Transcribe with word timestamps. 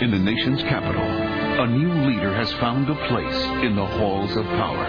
in 0.00 0.10
the 0.10 0.18
nation's 0.18 0.62
capital, 0.62 1.02
a 1.02 1.66
new 1.66 1.92
leader 2.08 2.34
has 2.34 2.50
found 2.54 2.88
a 2.88 2.94
place 3.08 3.44
in 3.62 3.76
the 3.76 3.84
halls 3.84 4.34
of 4.34 4.44
power. 4.46 4.86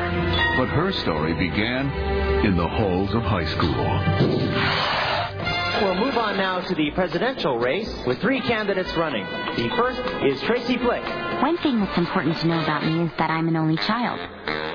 But 0.57 0.69
her 0.69 0.93
story 0.93 1.33
began 1.33 2.45
in 2.45 2.55
the 2.55 2.67
halls 2.67 3.13
of 3.13 3.21
high 3.24 3.46
school. 3.46 3.76
We'll 5.82 5.96
move 5.96 6.18
on 6.18 6.38
now 6.38 6.62
to 6.62 6.76
the 6.76 6.92
presidential 6.92 7.58
race 7.58 7.94
with 8.05 8.21
three 8.21 8.39
candidates 8.39 8.96
running. 8.96 9.26
The 9.58 9.70
first 9.76 10.00
is 10.24 10.39
Tracy 10.44 10.78
Flick. 10.78 11.04
One 11.41 11.57
thing 11.57 11.80
that's 11.80 11.98
important 11.98 12.38
to 12.38 12.48
know 12.48 12.62
about 12.62 12.86
me 12.86 13.04
is 13.04 13.12
that 13.18 13.30
I'm 13.30 13.50
an 13.50 13.57
only 13.57 13.78
child. 13.78 14.20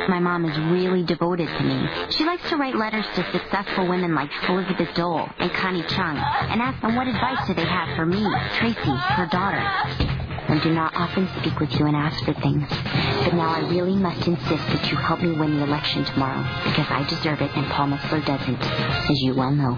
My 0.09 0.21
mom 0.21 0.45
is 0.45 0.57
really 0.71 1.03
devoted 1.03 1.48
to 1.48 1.62
me. 1.64 1.89
She 2.11 2.25
likes 2.25 2.48
to 2.50 2.57
write 2.57 2.77
letters 2.77 3.07
to 3.14 3.32
successful 3.32 3.89
women 3.89 4.14
like 4.14 4.30
Elizabeth 4.48 4.95
Dole 4.95 5.29
and 5.39 5.50
Connie 5.53 5.82
Chung 5.82 6.16
and 6.16 6.61
ask 6.61 6.80
them 6.82 6.95
what 6.95 7.09
advice 7.09 7.46
do 7.46 7.55
they 7.55 7.64
have 7.64 7.96
for 7.96 8.05
me, 8.05 8.23
Tracy, 8.59 8.91
her 8.91 9.27
daughter. 9.27 10.16
I 10.57 10.59
do 10.64 10.73
not 10.73 10.96
often 10.96 11.29
speak 11.38 11.61
with 11.61 11.70
you 11.79 11.84
and 11.84 11.95
ask 11.95 12.24
for 12.24 12.33
things, 12.33 12.66
but 12.70 13.34
now 13.34 13.52
I 13.52 13.69
really 13.69 13.95
must 13.95 14.27
insist 14.27 14.65
that 14.73 14.91
you 14.91 14.96
help 14.96 15.20
me 15.20 15.32
win 15.32 15.59
the 15.59 15.65
election 15.65 16.02
tomorrow 16.06 16.41
because 16.65 16.87
I 16.88 17.05
deserve 17.06 17.42
it 17.42 17.55
and 17.55 17.66
Paul 17.66 17.88
Metzler 17.88 18.24
doesn't, 18.24 18.62
as 18.62 19.20
you 19.20 19.34
well 19.34 19.51
know. 19.51 19.74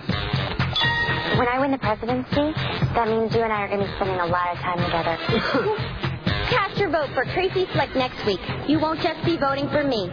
When 1.37 1.48
I 1.48 1.59
win 1.59 1.73
the 1.73 1.78
presidency, 1.78 2.54
that 2.95 3.09
means 3.09 3.34
you 3.34 3.42
and 3.42 3.52
I 3.52 3.62
are 3.62 3.66
going 3.66 3.80
to 3.80 3.87
be 3.87 3.92
spending 3.96 4.20
a 4.20 4.27
lot 4.27 4.54
of 4.54 4.59
time 4.59 4.78
together. 4.78 5.18
Cast 6.46 6.79
your 6.79 6.90
vote 6.90 7.10
for 7.12 7.24
Tracy 7.34 7.66
Flick 7.73 7.96
next 7.96 8.24
week. 8.24 8.40
You 8.68 8.79
won't 8.79 9.01
just 9.01 9.24
be 9.24 9.37
voting 9.37 9.68
for 9.70 9.82
me. 9.82 10.09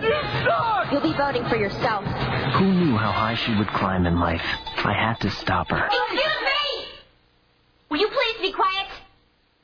You'll 0.91 1.05
be 1.05 1.13
voting 1.13 1.45
for 1.45 1.57
yourself. 1.57 2.05
Who 2.57 2.73
knew 2.73 2.97
how 2.97 3.11
high 3.11 3.35
she 3.35 3.53
would 3.53 3.67
climb 3.67 4.07
in 4.07 4.19
life? 4.19 4.41
I 4.77 4.93
had 4.97 5.21
to 5.21 5.29
stop 5.29 5.69
her. 5.69 5.85
Excuse 5.85 6.25
me! 6.41 6.87
Will 7.91 7.99
you 7.99 8.09
please 8.09 8.41
be 8.41 8.51
quiet? 8.51 9.04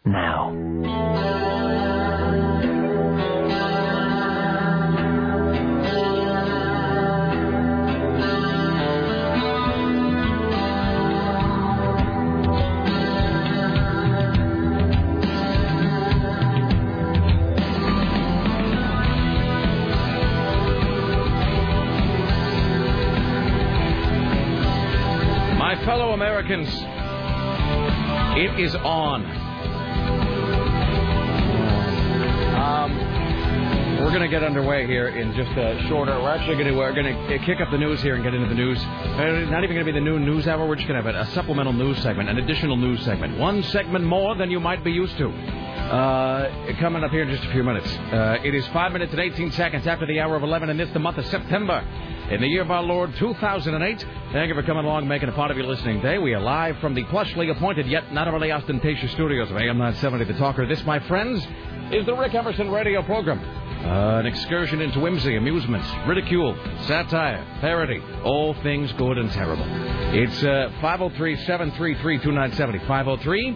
Now. 0.04 0.50
My 25.60 25.76
fellow 25.85 26.13
Americans, 26.13 26.70
it 28.35 28.60
is 28.60 28.76
on. 28.76 29.51
We're 34.12 34.17
going 34.17 34.29
to 34.29 34.40
get 34.40 34.43
underway 34.43 34.85
here 34.85 35.07
in 35.07 35.34
just 35.34 35.51
a 35.51 35.87
shorter. 35.87 36.12
We're 36.20 36.31
actually 36.31 36.55
going 36.55 36.67
to 36.67 36.73
we're 36.73 36.91
going 36.91 37.15
to 37.15 37.40
kick 37.45 37.62
up 37.62 37.71
the 37.71 37.77
news 37.77 38.01
here 38.01 38.15
and 38.15 38.21
get 38.21 38.34
into 38.34 38.49
the 38.49 38.55
news. 38.55 38.77
Uh, 38.77 39.49
Not 39.49 39.63
even 39.63 39.73
going 39.73 39.85
to 39.85 39.85
be 39.85 39.93
the 39.93 40.04
new 40.04 40.20
news 40.20 40.48
hour. 40.48 40.67
We're 40.67 40.76
just 40.76 40.85
going 40.85 41.01
to 41.01 41.09
have 41.09 41.15
a, 41.15 41.31
a 41.31 41.34
supplemental 41.34 41.71
news 41.71 41.98
segment, 41.99 42.27
an 42.27 42.37
additional 42.37 42.76
news 42.76 43.01
segment, 43.05 43.39
one 43.39 43.63
segment 43.63 44.04
more 44.04 44.35
than 44.35 44.51
you 44.51 44.59
might 44.59 44.84
be 44.84 44.91
used 44.91 45.17
to. 45.17 45.29
Uh, 45.29 46.73
coming 46.82 47.05
up 47.05 47.12
here 47.12 47.21
in 47.21 47.29
just 47.29 47.41
a 47.48 47.51
few 47.54 47.63
minutes. 47.63 47.87
Uh, 47.87 48.37
it 48.43 48.54
is 48.54 48.67
five 48.67 48.91
minutes 48.91 49.13
and 49.13 49.21
18 49.21 49.49
seconds 49.54 49.87
after 49.87 50.05
the 50.05 50.20
hour 50.20 50.35
of 50.35 50.43
11, 50.43 50.70
and 50.70 50.82
it's 50.82 50.91
the 50.91 50.99
month 50.99 51.17
of 51.17 51.26
September. 51.27 51.79
In 52.29 52.41
the 52.41 52.48
year 52.48 52.63
of 52.63 52.71
our 52.71 52.84
Lord 52.84 53.15
2008, 53.15 54.05
thank 54.34 54.49
you 54.49 54.55
for 54.55 54.63
coming 54.63 54.84
along, 54.84 55.07
making 55.07 55.29
a 55.29 55.34
part 55.34 55.51
of 55.51 55.57
your 55.57 55.67
listening 55.67 56.01
day. 56.01 56.17
We 56.17 56.34
are 56.34 56.41
live 56.41 56.77
from 56.79 56.95
the 56.95 57.05
plushly 57.05 57.49
appointed 57.49 57.87
yet 57.87 58.12
not 58.12 58.27
overly 58.27 58.51
ostentatious 58.51 59.12
studios 59.13 59.49
of 59.49 59.55
AM 59.55 59.77
970 59.77 60.26
The 60.26 60.34
Talker. 60.34 60.65
This, 60.65 60.84
my 60.84 60.99
friends, 60.99 61.48
is 61.94 62.06
the 62.06 62.16
Rick 62.16 62.34
Emerson 62.34 62.72
radio 62.72 63.02
program. 63.04 63.40
Uh, 63.86 64.20
an 64.20 64.25
excursion 64.25 64.80
into 64.80 65.00
whimsy, 65.00 65.36
amusement, 65.36 65.84
ridicule, 66.08 66.56
satire, 66.86 67.46
parody, 67.59 68.02
all 68.24 68.53
things 68.62 68.91
good 68.94 69.18
and 69.18 69.29
terrible. 69.31 69.66
It's 70.13 70.41
uh, 70.44 70.72
503 70.80 71.35
733 71.38 72.19
2970. 72.19 72.88
503 72.88 73.53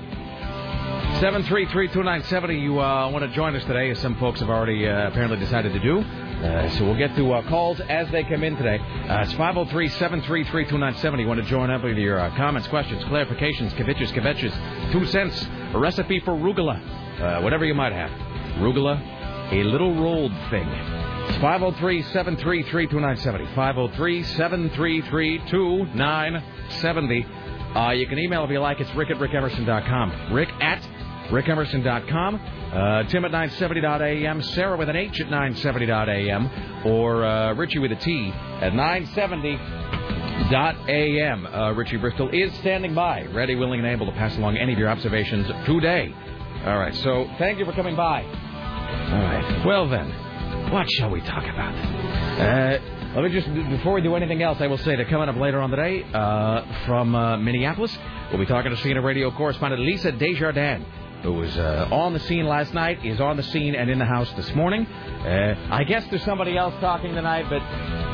733 1.21 1.87
2970. 1.87 2.59
You 2.59 2.81
uh, 2.81 3.09
want 3.09 3.23
to 3.23 3.33
join 3.33 3.55
us 3.55 3.63
today, 3.63 3.89
as 3.91 3.99
some 3.99 4.15
folks 4.17 4.41
have 4.41 4.49
already 4.49 4.85
uh, 4.85 5.07
apparently 5.07 5.37
decided 5.39 5.71
to 5.71 5.79
do. 5.79 5.99
Uh, 5.99 6.69
so 6.71 6.83
we'll 6.83 6.97
get 6.97 7.15
to 7.15 7.31
uh, 7.31 7.47
calls 7.47 7.79
as 7.79 8.09
they 8.11 8.23
come 8.23 8.43
in 8.43 8.57
today. 8.57 8.77
Uh, 8.77 9.21
it's 9.23 9.31
503 9.33 9.87
733 9.87 10.63
2970. 10.65 11.23
You 11.23 11.29
want 11.29 11.41
to 11.41 11.47
join 11.47 11.69
up 11.69 11.83
with 11.83 11.97
your 11.97 12.19
uh, 12.19 12.35
comments, 12.35 12.67
questions, 12.67 13.01
clarifications, 13.05 13.71
kvetches, 13.71 14.11
kvetches, 14.11 14.91
two 14.91 15.05
cents, 15.05 15.47
a 15.73 15.79
recipe 15.79 16.19
for 16.19 16.33
rugula, 16.33 17.04
uh, 17.21 17.41
whatever 17.41 17.65
you 17.65 17.73
might 17.73 17.93
have. 17.93 18.11
Rugula, 18.59 18.99
a 19.51 19.63
little 19.63 19.93
rolled 19.95 20.31
thing. 20.49 20.67
It's 21.27 21.37
503 21.37 22.01
733 22.03 22.87
2970. 22.87 23.45
503 23.55 24.23
733 24.23 25.39
2970. 25.49 27.25
Uh, 27.75 27.91
you 27.91 28.07
can 28.07 28.17
email 28.19 28.43
if 28.43 28.49
you 28.51 28.59
like. 28.59 28.79
It's 28.79 28.93
rick 28.95 29.09
at 29.11 29.17
rickemerson.com. 29.17 30.33
Rick 30.33 30.49
at 30.61 30.81
rickemerson.com. 31.29 32.35
Uh, 32.35 33.03
Tim 33.03 33.25
at 33.25 33.31
970.am. 33.31 34.41
Sarah 34.43 34.77
with 34.77 34.89
an 34.89 34.95
H 34.95 35.19
at 35.19 35.27
970.am. 35.27 36.85
Or 36.85 37.25
uh, 37.25 37.53
Richie 37.53 37.79
with 37.79 37.91
a 37.91 37.95
T 37.95 38.31
at 38.61 38.71
970.am. 38.73 41.45
Uh, 41.47 41.71
Richie 41.73 41.97
Bristol 41.97 42.29
is 42.29 42.53
standing 42.59 42.93
by, 42.93 43.23
ready, 43.27 43.55
willing, 43.55 43.79
and 43.79 43.89
able 43.89 44.05
to 44.05 44.11
pass 44.13 44.37
along 44.37 44.57
any 44.57 44.73
of 44.73 44.79
your 44.79 44.89
observations 44.89 45.47
today. 45.65 46.13
All 46.65 46.79
right, 46.79 46.95
so 46.95 47.29
thank 47.37 47.59
you 47.59 47.65
for 47.65 47.73
coming 47.73 47.95
by. 47.95 48.23
All 48.23 49.21
right, 49.21 49.65
well 49.67 49.87
then, 49.87 50.09
what 50.71 50.87
shall 50.93 51.11
we 51.11 51.21
talk 51.21 51.43
about? 51.43 51.75
Uh, 51.75 52.79
let 53.13 53.23
me 53.23 53.29
just, 53.39 53.53
before 53.69 53.93
we 53.93 54.01
do 54.01 54.15
anything 54.15 54.41
else, 54.41 54.59
I 54.59 54.65
will 54.65 54.79
say 54.79 54.95
that 54.95 55.07
coming 55.07 55.29
up 55.29 55.35
later 55.35 55.61
on 55.61 55.69
today 55.69 56.03
uh, 56.11 56.65
from 56.87 57.13
uh, 57.13 57.37
Minneapolis, 57.37 57.95
we'll 58.31 58.39
be 58.39 58.47
talking 58.47 58.71
to 58.71 58.77
CNN 58.77 59.03
radio 59.03 59.29
correspondent 59.29 59.79
Lisa 59.83 60.11
Desjardins, 60.11 60.83
who 61.21 61.33
was 61.33 61.55
uh, 61.55 61.87
on 61.91 62.13
the 62.13 62.19
scene 62.21 62.47
last 62.47 62.73
night, 62.73 63.05
is 63.05 63.21
on 63.21 63.37
the 63.37 63.43
scene 63.43 63.75
and 63.75 63.87
in 63.87 63.99
the 63.99 64.05
house 64.05 64.31
this 64.31 64.51
morning. 64.55 64.87
Uh, 64.87 65.67
I 65.69 65.83
guess 65.83 66.03
there's 66.09 66.25
somebody 66.25 66.57
else 66.57 66.73
talking 66.81 67.13
tonight, 67.13 67.45
but 67.47 67.61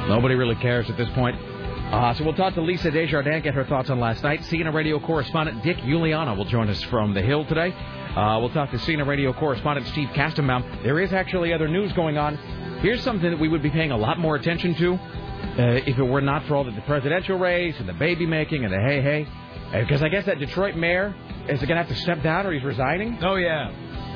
nobody 0.10 0.36
really 0.36 0.56
cares 0.56 0.90
at 0.90 0.98
this 0.98 1.10
point. 1.12 1.38
Uh, 1.40 2.14
so 2.16 2.26
we'll 2.26 2.34
talk 2.34 2.54
to 2.56 2.62
Lisa 2.62 2.92
Desjardins, 2.92 3.44
get 3.44 3.54
her 3.54 3.64
thoughts 3.64 3.90
on 3.90 4.02
last 4.02 4.24
night. 4.24 4.42
CNN 4.42 4.74
radio 4.74 5.00
correspondent 5.00 5.64
Dick 5.64 5.78
Uliano 5.78 6.36
will 6.38 6.44
join 6.44 6.68
us 6.70 6.84
from 6.84 7.14
the 7.14 7.22
Hill 7.22 7.46
today. 7.46 7.74
Uh, 8.16 8.38
we'll 8.40 8.50
talk 8.50 8.70
to 8.72 8.78
CNN 8.78 9.08
radio 9.08 9.32
correspondent 9.32 9.88
Steve 9.88 10.10
Kastenbaum. 10.10 10.84
There 10.84 11.00
is 11.00 11.14
actually 11.14 11.54
other 11.54 11.68
news 11.68 11.94
going 11.94 12.18
on. 12.18 12.36
Here's 12.82 13.02
something 13.04 13.30
that 13.30 13.40
we 13.40 13.48
would 13.48 13.64
be 13.64 13.70
paying 13.70 13.92
a 13.92 13.98
lot 13.98 14.20
more 14.20 14.36
attention 14.36 14.76
to 14.76 14.96
uh, 14.96 15.80
if 15.86 15.98
it 15.98 16.04
were 16.04 16.22
not 16.22 16.46
for 16.46 16.56
all 16.56 16.64
the, 16.64 16.72
presidential 16.82 17.38
race 17.38 17.76
and 17.80 17.88
the 17.88 17.94
baby 17.94 18.26
making 18.26 18.66
and 18.66 18.74
the 18.74 18.80
hey 18.80 19.02
hey. 19.02 19.28
Because 19.72 20.04
I 20.04 20.10
guess 20.10 20.26
that 20.26 20.40
Detroit 20.40 20.76
mayor 20.76 21.16
is 21.48 21.60
going 21.60 21.70
to 21.70 21.76
have 21.76 21.88
to 21.88 21.96
step 21.96 22.22
down 22.22 22.46
or 22.46 22.52
he's 22.52 22.64
resigning. 22.64 23.18
Oh, 23.22 23.36
yeah. 23.36 23.72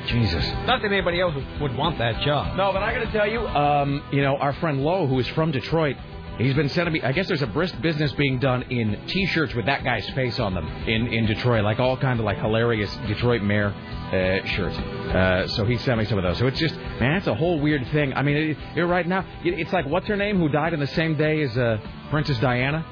Jesus. 0.06 0.44
Not 0.66 0.82
that 0.82 0.92
anybody 0.92 1.20
else 1.20 1.34
would 1.60 1.74
want 1.74 1.98
that 1.98 2.22
job. 2.22 2.56
No, 2.56 2.72
but 2.72 2.82
I 2.82 2.92
got 2.92 3.04
to 3.04 3.12
tell 3.12 3.28
you, 3.28 3.40
um, 3.40 4.02
you 4.12 4.20
know, 4.22 4.36
our 4.36 4.52
friend 4.54 4.82
Lowe, 4.82 5.06
who 5.06 5.18
is 5.18 5.26
from 5.28 5.50
Detroit, 5.50 5.96
he's 6.38 6.54
been 6.54 6.68
sending 6.68 6.92
me. 6.94 7.02
I 7.02 7.12
guess 7.12 7.28
there's 7.28 7.42
a 7.42 7.46
brisk 7.46 7.80
business 7.80 8.12
being 8.12 8.38
done 8.38 8.62
in 8.64 8.98
T-shirts 9.06 9.54
with 9.54 9.66
that 9.66 9.84
guy's 9.84 10.08
face 10.10 10.38
on 10.38 10.54
them 10.54 10.66
in 10.86 11.06
in 11.08 11.26
Detroit, 11.26 11.64
like 11.64 11.78
all 11.80 11.96
kind 11.96 12.18
of 12.20 12.24
like 12.26 12.38
hilarious 12.38 12.94
Detroit 13.06 13.42
mayor 13.42 13.68
uh, 13.72 14.46
shirts. 14.46 14.76
Uh, 14.76 15.48
so 15.48 15.64
he 15.64 15.76
sent 15.78 15.98
me 15.98 16.04
some 16.04 16.18
of 16.18 16.24
those. 16.24 16.38
So 16.38 16.46
it's 16.46 16.58
just, 16.60 16.74
man, 17.00 17.16
it's 17.16 17.26
a 17.26 17.34
whole 17.34 17.60
weird 17.60 17.86
thing. 17.88 18.12
I 18.14 18.22
mean, 18.22 18.36
it, 18.36 18.58
it, 18.76 18.84
right 18.84 19.06
now, 19.06 19.24
it, 19.44 19.58
it's 19.58 19.72
like 19.72 19.86
what's 19.86 20.06
her 20.06 20.16
name 20.16 20.38
who 20.38 20.48
died 20.48 20.72
on 20.74 20.80
the 20.80 20.86
same 20.88 21.16
day 21.16 21.42
as 21.42 21.56
uh, 21.56 21.78
Princess 22.10 22.38
Diana. 22.38 22.84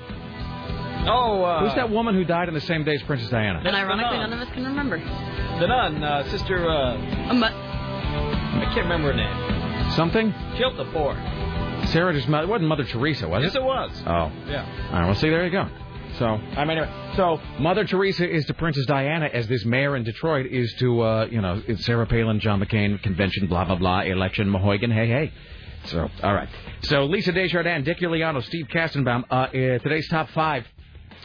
Oh, 1.06 1.42
uh, 1.44 1.60
Who's 1.64 1.74
that 1.74 1.90
woman 1.90 2.14
who 2.14 2.24
died 2.24 2.48
on 2.48 2.54
the 2.54 2.62
same 2.62 2.82
day 2.84 2.94
as 2.94 3.02
Princess 3.02 3.28
Diana? 3.28 3.60
And 3.62 3.76
ironically, 3.76 4.16
none 4.16 4.32
of 4.32 4.40
us 4.40 4.48
can 4.54 4.64
remember. 4.64 4.98
The 4.98 5.66
nun, 5.66 6.02
uh, 6.02 6.30
sister, 6.30 6.66
uh, 6.66 6.96
Um, 7.30 7.44
I 7.44 8.64
can't 8.72 8.86
remember 8.88 9.12
her 9.12 9.14
name. 9.14 9.90
Something? 9.92 10.32
She 10.54 10.60
helped 10.62 10.78
the 10.78 10.86
poor. 10.86 11.14
Sarah 11.94 12.12
just 12.12 12.28
it 12.28 12.48
wasn't 12.48 12.68
Mother 12.68 12.82
Teresa, 12.82 13.28
was 13.28 13.40
it? 13.40 13.46
Yes, 13.46 13.54
it 13.54 13.62
was. 13.62 14.02
Oh. 14.04 14.32
Yeah. 14.48 14.88
All 14.88 14.98
right, 14.98 15.06
well, 15.06 15.14
see, 15.14 15.30
there 15.30 15.44
you 15.44 15.52
go. 15.52 15.68
So, 16.18 16.26
I 16.26 16.64
mean, 16.64 16.78
anyway, 16.78 17.12
so 17.14 17.40
Mother 17.60 17.84
Teresa 17.84 18.28
is 18.28 18.44
to 18.46 18.54
Princess 18.54 18.84
Diana 18.86 19.26
as 19.32 19.46
this 19.46 19.64
mayor 19.64 19.96
in 19.96 20.02
Detroit 20.02 20.46
is 20.46 20.74
to, 20.80 21.00
uh, 21.02 21.26
you 21.30 21.40
know, 21.40 21.62
Sarah 21.76 22.04
Palin, 22.04 22.40
John 22.40 22.60
McCain, 22.60 23.00
convention, 23.00 23.46
blah, 23.46 23.64
blah, 23.64 23.76
blah, 23.76 24.00
election, 24.00 24.48
Mahoigan, 24.48 24.92
hey, 24.92 25.06
hey. 25.06 25.32
So, 25.84 26.10
all 26.24 26.34
right. 26.34 26.48
So, 26.82 27.04
Lisa 27.04 27.30
Desjardins, 27.30 27.84
Dick 27.84 27.98
Uliano, 27.98 28.42
Steve 28.42 28.66
Kastenbaum, 28.74 29.22
uh, 29.30 29.34
uh, 29.34 29.50
today's 29.78 30.08
top 30.08 30.30
five. 30.30 30.64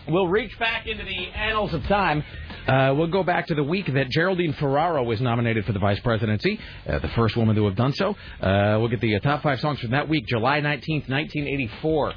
We'll 0.08 0.28
reach 0.28 0.58
back 0.60 0.86
into 0.86 1.04
the 1.04 1.28
annals 1.36 1.74
of 1.74 1.84
time. 1.86 2.24
Uh, 2.68 2.94
we'll 2.96 3.08
go 3.08 3.24
back 3.24 3.48
to 3.48 3.56
the 3.56 3.64
week 3.64 3.92
that 3.94 4.10
Geraldine 4.10 4.54
Ferraro 4.54 5.04
was 5.04 5.22
nominated 5.22 5.66
for 5.66 5.74
the 5.74 5.80
vice 5.80 6.00
presidency, 6.02 6.60
uh, 6.88 7.00
the 7.00 7.08
first 7.10 7.36
woman 7.36 7.56
to 7.56 7.66
have 7.66 7.76
done 7.76 7.94
so. 7.94 8.16
Uh, 8.42 8.78
we'll 8.80 8.88
get 8.88 9.02
the 9.02 9.16
uh, 9.16 9.20
top 9.20 9.44
five 9.44 9.60
songs 9.60 9.80
from 9.80 9.92
that 9.92 10.08
week, 10.08 10.26
July 10.28 10.62
19th, 10.62 11.10
1984. 11.10 12.14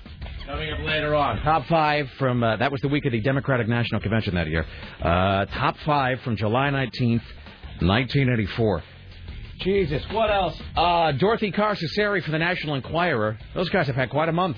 Coming 0.46 0.72
up 0.72 0.80
later 0.80 1.14
on. 1.14 1.40
Top 1.42 1.66
five 1.66 2.08
from, 2.18 2.42
uh, 2.42 2.56
that 2.56 2.72
was 2.72 2.80
the 2.80 2.88
week 2.88 3.06
of 3.06 3.12
the 3.12 3.20
Democratic 3.20 3.68
National 3.68 4.00
Convention 4.00 4.34
that 4.34 4.48
year. 4.48 4.66
Uh, 5.00 5.46
top 5.46 5.76
five 5.86 6.20
from 6.22 6.36
July 6.36 6.70
19th, 6.70 7.22
1984. 7.80 8.82
Jesus, 9.60 10.02
what 10.10 10.30
else? 10.30 10.60
Uh, 10.76 11.12
Dorothy 11.12 11.52
Carcasseri 11.52 12.22
for 12.24 12.32
the 12.32 12.38
National 12.38 12.74
Enquirer. 12.74 13.38
Those 13.54 13.68
guys 13.68 13.86
have 13.86 13.96
had 13.96 14.10
quite 14.10 14.28
a 14.28 14.32
month. 14.32 14.56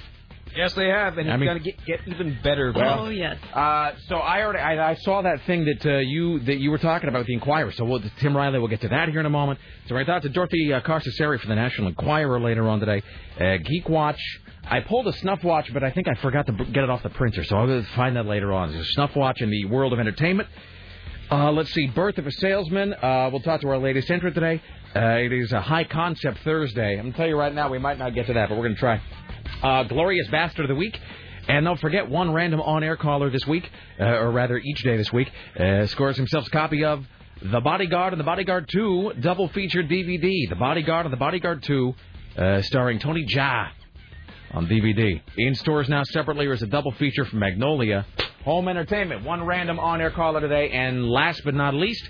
Yes, 0.56 0.72
they 0.74 0.88
have, 0.88 1.18
and 1.18 1.28
I 1.30 1.34
it's 1.34 1.40
mean- 1.40 1.48
going 1.48 1.58
to 1.62 1.64
get, 1.64 1.84
get 1.84 2.00
even 2.06 2.38
better. 2.42 2.72
Well- 2.74 3.06
oh 3.06 3.08
yes. 3.08 3.36
Uh, 3.52 3.92
so 4.08 4.16
I 4.16 4.42
already 4.42 4.60
I, 4.60 4.90
I 4.90 4.94
saw 4.96 5.22
that 5.22 5.42
thing 5.46 5.64
that 5.64 5.84
uh, 5.84 5.98
you 5.98 6.38
that 6.40 6.58
you 6.58 6.70
were 6.70 6.78
talking 6.78 7.08
about 7.08 7.26
the 7.26 7.34
Inquirer. 7.34 7.72
So 7.72 7.84
we'll, 7.84 8.00
Tim 8.20 8.36
Riley 8.36 8.58
we'll 8.58 8.68
get 8.68 8.80
to 8.82 8.88
that 8.88 9.08
here 9.08 9.20
in 9.20 9.26
a 9.26 9.30
moment. 9.30 9.58
So 9.88 9.96
I 9.96 10.04
thought 10.04 10.22
to 10.22 10.28
Dorothy 10.28 10.72
uh, 10.72 10.80
Carcasseri 10.80 11.40
for 11.40 11.46
the 11.48 11.54
National 11.56 11.88
Enquirer 11.88 12.40
later 12.40 12.68
on 12.68 12.80
today. 12.80 13.02
Uh, 13.40 13.56
Geek 13.64 13.88
Watch. 13.88 14.20
I 14.66 14.80
pulled 14.80 15.06
a 15.06 15.12
snuff 15.12 15.44
watch, 15.44 15.70
but 15.74 15.82
I 15.84 15.90
think 15.90 16.08
I 16.08 16.14
forgot 16.22 16.46
to 16.46 16.52
b- 16.52 16.64
get 16.72 16.84
it 16.84 16.88
off 16.90 17.02
the 17.02 17.10
printer. 17.10 17.44
So 17.44 17.56
I'll 17.56 17.82
find 17.96 18.16
that 18.16 18.24
later 18.24 18.50
on. 18.54 18.70
There's 18.72 18.80
a 18.86 18.90
snuff 18.92 19.14
watch 19.14 19.42
in 19.42 19.50
the 19.50 19.66
world 19.66 19.92
of 19.92 19.98
entertainment. 20.00 20.48
Uh, 21.34 21.50
let's 21.50 21.72
see, 21.72 21.88
Birth 21.88 22.16
of 22.18 22.28
a 22.28 22.30
Salesman. 22.30 22.94
Uh, 22.94 23.28
we'll 23.32 23.40
talk 23.40 23.60
to 23.62 23.68
our 23.68 23.76
latest 23.76 24.08
entrant 24.08 24.36
today. 24.36 24.62
Uh, 24.94 25.16
it 25.16 25.32
is 25.32 25.50
a 25.50 25.60
high 25.60 25.82
concept 25.82 26.38
Thursday. 26.44 26.92
I'm 26.92 27.00
going 27.00 27.12
to 27.12 27.16
tell 27.18 27.26
you 27.26 27.36
right 27.36 27.52
now, 27.52 27.68
we 27.68 27.78
might 27.80 27.98
not 27.98 28.14
get 28.14 28.28
to 28.28 28.34
that, 28.34 28.48
but 28.48 28.54
we're 28.56 28.68
going 28.68 28.76
to 28.76 28.80
try. 28.80 29.02
Uh, 29.60 29.82
Glorious 29.82 30.28
Bastard 30.28 30.66
of 30.66 30.68
the 30.68 30.76
Week. 30.76 30.96
And 31.48 31.64
don't 31.64 31.80
forget, 31.80 32.08
one 32.08 32.32
random 32.32 32.60
on 32.60 32.84
air 32.84 32.96
caller 32.96 33.30
this 33.30 33.44
week, 33.48 33.68
uh, 33.98 34.04
or 34.04 34.30
rather 34.30 34.58
each 34.58 34.84
day 34.84 34.96
this 34.96 35.12
week, 35.12 35.28
uh, 35.58 35.88
scores 35.88 36.16
himself 36.16 36.46
a 36.46 36.50
copy 36.50 36.84
of 36.84 37.04
The 37.42 37.60
Bodyguard 37.60 38.12
and 38.12 38.20
The 38.20 38.24
Bodyguard 38.24 38.68
2 38.70 39.14
double 39.18 39.48
featured 39.48 39.88
DVD. 39.88 40.48
The 40.48 40.56
Bodyguard 40.56 41.06
and 41.06 41.12
The 41.12 41.16
Bodyguard 41.16 41.64
2, 41.64 41.94
uh, 42.38 42.62
starring 42.62 43.00
Tony 43.00 43.26
Jaa 43.26 43.70
on 44.52 44.68
DVD. 44.68 45.20
In 45.36 45.56
stores 45.56 45.88
now 45.88 46.04
separately, 46.04 46.46
or 46.46 46.52
as 46.52 46.62
a 46.62 46.68
double 46.68 46.92
feature 46.92 47.24
from 47.24 47.40
Magnolia. 47.40 48.06
Home 48.44 48.68
entertainment. 48.68 49.24
One 49.24 49.44
random 49.44 49.80
on 49.80 50.00
air 50.00 50.10
caller 50.10 50.40
today. 50.40 50.70
And 50.70 51.08
last 51.08 51.42
but 51.44 51.54
not 51.54 51.72
least, 51.72 52.06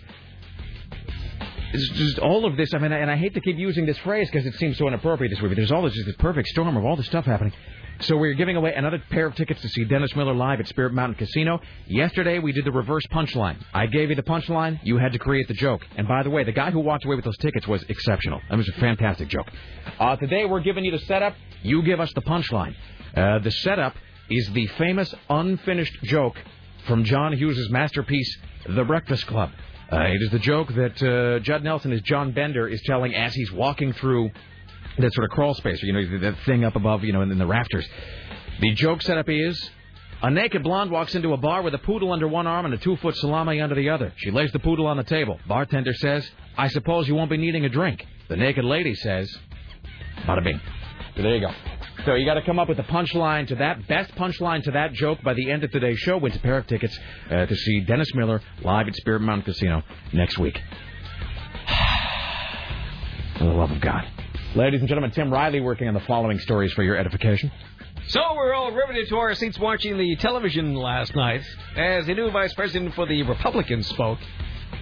it's 1.73 1.89
just 1.91 2.19
all 2.19 2.45
of 2.45 2.57
this. 2.57 2.75
I 2.75 2.79
mean, 2.79 2.91
and 2.91 3.09
I 3.11 3.17
hate 3.17 3.35
to 3.35 3.41
keep 3.41 3.57
using 3.57 3.87
this 3.87 3.99
phrase 3.99 4.29
because 4.31 4.45
it 4.47 4.55
seems 4.55 4.77
so 4.77 4.89
inappropriate 4.89 5.31
this 5.31 5.41
week, 5.41 5.51
but 5.51 5.57
there's 5.57 5.71
all 5.71 5.83
this, 5.83 5.95
this 5.95 6.17
perfect 6.17 6.49
storm 6.49 6.77
of 6.77 6.85
all 6.85 6.97
this 6.97 7.07
stuff 7.07 7.25
happening. 7.25 7.53
So 8.01 8.17
we're 8.17 8.35
giving 8.35 8.57
away 8.57 8.75
another 8.75 9.01
pair 9.11 9.27
of 9.27 9.37
tickets 9.37 9.63
to 9.63 9.69
see 9.69 9.85
Dennis 9.85 10.15
Miller 10.17 10.35
live 10.35 10.59
at 10.59 10.67
Spirit 10.67 10.93
Mountain 10.93 11.15
Casino. 11.15 11.61
Yesterday 11.87 12.41
we 12.41 12.51
did 12.51 12.65
the 12.65 12.73
reverse 12.73 13.07
punchline. 13.13 13.57
I 13.73 13.87
gave 13.87 14.11
you 14.11 14.17
the 14.17 14.23
punchline, 14.25 14.81
you 14.83 14.99
had 14.99 15.13
to 15.13 15.21
create 15.21 15.47
the 15.47 15.55
joke. 15.55 15.87
And 15.97 16.09
by 16.09 16.25
the 16.25 16.31
way, 16.31 16.43
the 16.43 16.53
guy 16.53 16.73
who 16.73 16.81
walked 16.81 17.05
away 17.05 17.15
with 17.15 17.25
those 17.25 17.39
tickets 17.39 17.69
was 17.69 17.85
exceptional. 17.89 18.41
That 18.51 18.57
was 18.57 18.69
a 18.69 18.73
fantastic 18.81 19.29
joke. 19.29 19.47
Uh, 20.01 20.17
today 20.17 20.45
we're 20.45 20.61
giving 20.61 20.85
you 20.85 20.91
the 20.91 20.99
setup. 20.99 21.37
You 21.63 21.83
give 21.83 22.01
us 22.01 22.13
the 22.15 22.23
punchline. 22.23 22.75
Uh, 23.17 23.39
the 23.39 23.53
setup 23.53 23.95
is 24.31 24.49
the 24.53 24.67
famous 24.79 25.15
unfinished 25.29 26.03
joke 26.05 26.37
from 26.87 27.05
John 27.05 27.33
Hughes' 27.33 27.69
masterpiece, 27.71 28.37
The 28.69 28.85
Breakfast 28.85 29.27
Club. 29.27 29.51
Uh, 29.93 30.01
it 30.01 30.23
is 30.23 30.31
the 30.31 30.39
joke 30.39 30.69
that 30.75 31.03
uh, 31.03 31.41
Judd 31.41 31.63
Nelson, 31.63 31.93
as 31.93 32.01
John 32.03 32.33
Bender, 32.33 32.67
is 32.67 32.81
telling 32.83 33.15
as 33.15 33.35
he's 33.35 33.53
walking 33.53 33.93
through 33.93 34.31
that 34.99 35.13
sort 35.13 35.25
of 35.25 35.31
crawl 35.31 35.55
space, 35.55 35.83
you 35.83 35.93
know, 35.93 36.19
that 36.21 36.37
thing 36.47 36.65
up 36.65 36.77
above, 36.77 37.05
you 37.05 37.13
know, 37.13 37.23
in, 37.23 37.31
in 37.31 37.39
the 37.39 37.47
rafters. 37.47 37.87
The 38.61 38.73
joke 38.75 39.03
setup 39.03 39.29
is 39.29 39.71
a 40.23 40.31
naked 40.31 40.63
blonde 40.63 40.91
walks 40.91 41.15
into 41.15 41.33
a 41.33 41.37
bar 41.37 41.63
with 41.63 41.75
a 41.75 41.79
poodle 41.79 42.13
under 42.13 42.27
one 42.27 42.47
arm 42.47 42.65
and 42.65 42.73
a 42.73 42.79
two 42.79 42.97
foot 42.97 43.17
salami 43.17 43.61
under 43.61 43.75
the 43.75 43.91
other. 43.91 44.13
She 44.17 44.31
lays 44.31 44.53
the 44.53 44.59
poodle 44.59 44.87
on 44.87 44.97
the 44.97 45.05
table. 45.05 45.39
Bartender 45.47 45.93
says, 45.93 46.29
I 46.57 46.69
suppose 46.69 47.07
you 47.09 47.15
won't 47.15 47.31
be 47.31 47.37
needing 47.37 47.65
a 47.65 47.69
drink. 47.69 48.07
The 48.29 48.37
naked 48.37 48.65
lady 48.65 48.95
says, 48.95 49.37
Bada 50.21 50.43
bing. 50.43 50.61
There 51.17 51.35
you 51.35 51.41
go. 51.41 51.53
So 52.05 52.15
you 52.17 52.27
got 52.27 52.35
to 52.35 52.43
come 52.43 52.59
up 52.59 52.69
with 52.69 52.77
the 52.77 52.83
punchline 52.83 53.49
to 53.49 53.55
that, 53.55 53.89
best 53.89 54.15
punchline 54.15 54.63
to 54.65 54.73
that 54.73 54.93
joke 54.93 55.23
by 55.23 55.33
the 55.33 55.51
end 55.51 55.65
of 55.65 55.71
today's 55.71 55.99
show. 56.01 56.19
Wins 56.19 56.37
a 56.37 56.39
pair 56.39 56.59
of 56.59 56.67
tickets 56.67 56.99
uh, 57.31 57.47
to 57.47 57.57
see 57.57 57.81
Dennis 57.81 58.15
Miller 58.15 58.43
live 58.63 58.89
at 58.89 58.95
Spirit 58.97 59.21
Mountain 59.21 59.47
Casino 59.47 59.83
next 60.13 60.39
week. 60.39 60.61
For 63.39 63.45
the 63.45 63.51
love 63.51 63.71
of 63.71 63.81
God. 63.81 64.07
Ladies 64.55 64.81
and 64.81 64.89
gentlemen, 64.89 65.13
Tim 65.13 65.33
Riley 65.33 65.61
working 65.61 65.89
on 65.89 65.95
the 65.95 66.01
following 66.01 66.39
stories 66.41 66.75
for 66.75 66.83
your 66.83 66.97
edification. 66.99 67.51
So 68.09 68.21
we're 68.37 68.53
all 68.53 68.71
riveted 68.71 69.09
to 69.09 69.17
our 69.17 69.35
seats 69.35 69.59
watching 69.59 69.97
the 69.97 70.15
television 70.17 70.75
last 70.75 71.17
night 71.17 71.41
as 71.75 72.05
the 72.05 72.13
new 72.13 72.31
vice 72.31 72.53
president 72.53 72.95
for 72.95 73.07
the 73.07 73.23
Republicans 73.23 73.89
spoke. 73.89 74.19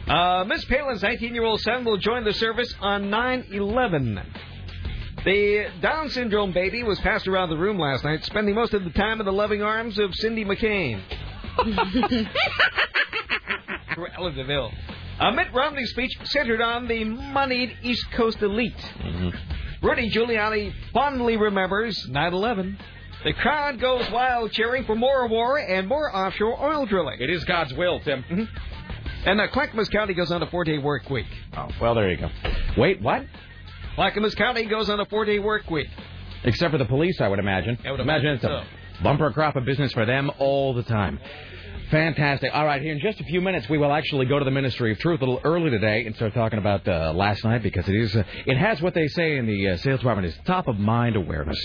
Uh, 0.08 0.44
Miss 0.48 0.64
Palin's 0.64 1.02
19-year-old 1.02 1.60
son 1.60 1.84
will 1.84 1.98
join 1.98 2.24
the 2.24 2.32
service 2.34 2.74
on 2.80 3.04
9/11. 3.04 4.24
The 5.24 5.66
Down 5.80 6.10
syndrome 6.10 6.52
baby 6.52 6.82
was 6.82 6.98
passed 7.00 7.28
around 7.28 7.50
the 7.50 7.56
room 7.56 7.78
last 7.78 8.02
night, 8.02 8.24
spending 8.24 8.54
most 8.56 8.74
of 8.74 8.82
the 8.82 8.90
time 8.90 9.20
in 9.20 9.26
the 9.26 9.32
loving 9.32 9.62
arms 9.62 9.98
of 9.98 10.12
Cindy 10.16 10.44
McCain. 10.44 11.00
Cruella 13.90 14.34
de 14.34 14.44
Vil. 14.44 14.72
Uh, 15.20 15.30
Mitt 15.30 15.52
Romney's 15.54 15.90
speech 15.90 16.10
centered 16.24 16.60
on 16.60 16.88
the 16.88 17.04
moneyed 17.04 17.76
East 17.82 18.10
Coast 18.12 18.42
elite. 18.42 18.74
Rudy 19.82 20.10
Giuliani 20.10 20.72
fondly 20.92 21.36
remembers 21.36 21.96
9/11. 22.08 22.76
The 23.24 23.32
crowd 23.34 23.78
goes 23.78 24.10
wild 24.10 24.50
cheering 24.50 24.84
for 24.84 24.96
more 24.96 25.28
war 25.28 25.58
and 25.58 25.86
more 25.86 26.14
offshore 26.14 26.60
oil 26.60 26.86
drilling. 26.86 27.20
It 27.20 27.30
is 27.30 27.44
God's 27.44 27.72
will, 27.74 28.00
Tim. 28.00 28.48
And 29.24 29.40
uh, 29.40 29.46
Clackamas 29.52 29.88
County 29.88 30.14
goes 30.14 30.32
on 30.32 30.42
a 30.42 30.46
four-day 30.48 30.78
work 30.78 31.08
week. 31.08 31.26
Oh, 31.56 31.68
well, 31.80 31.94
there 31.94 32.10
you 32.10 32.16
go. 32.16 32.28
Wait, 32.76 33.00
what? 33.00 33.24
Clackamas 33.94 34.34
County 34.34 34.64
goes 34.64 34.88
on 34.88 35.00
a 35.00 35.06
four-day 35.06 35.38
work 35.38 35.68
week. 35.70 35.88
Except 36.44 36.72
for 36.72 36.78
the 36.78 36.84
police, 36.86 37.20
I 37.20 37.28
would 37.28 37.38
imagine. 37.38 37.78
I 37.84 37.90
would 37.90 38.00
imagine 38.00 38.30
it's 38.30 38.44
imagine 38.44 38.66
a 39.00 39.02
bumper 39.02 39.30
crop 39.32 39.54
of 39.56 39.64
business 39.64 39.92
for 39.92 40.06
them 40.06 40.30
all 40.38 40.74
the 40.74 40.82
time. 40.82 41.20
Fantastic. 41.90 42.50
All 42.54 42.64
right, 42.64 42.80
here 42.80 42.92
in 42.92 43.00
just 43.00 43.20
a 43.20 43.24
few 43.24 43.42
minutes, 43.42 43.68
we 43.68 43.76
will 43.76 43.92
actually 43.92 44.24
go 44.24 44.38
to 44.38 44.44
the 44.46 44.50
Ministry 44.50 44.92
of 44.92 44.98
Truth 44.98 45.20
a 45.20 45.24
little 45.26 45.42
early 45.44 45.68
today 45.70 46.06
and 46.06 46.16
start 46.16 46.32
talking 46.32 46.58
about 46.58 46.88
uh, 46.88 47.12
last 47.14 47.44
night 47.44 47.62
because 47.62 47.86
it 47.86 47.94
is 47.94 48.16
uh, 48.16 48.24
it 48.46 48.56
has 48.56 48.80
what 48.80 48.94
they 48.94 49.08
say 49.08 49.36
in 49.36 49.46
the 49.46 49.68
uh, 49.68 49.76
sales 49.76 50.00
department 50.00 50.26
is 50.26 50.38
top 50.46 50.68
of 50.68 50.78
mind 50.78 51.16
awareness. 51.16 51.58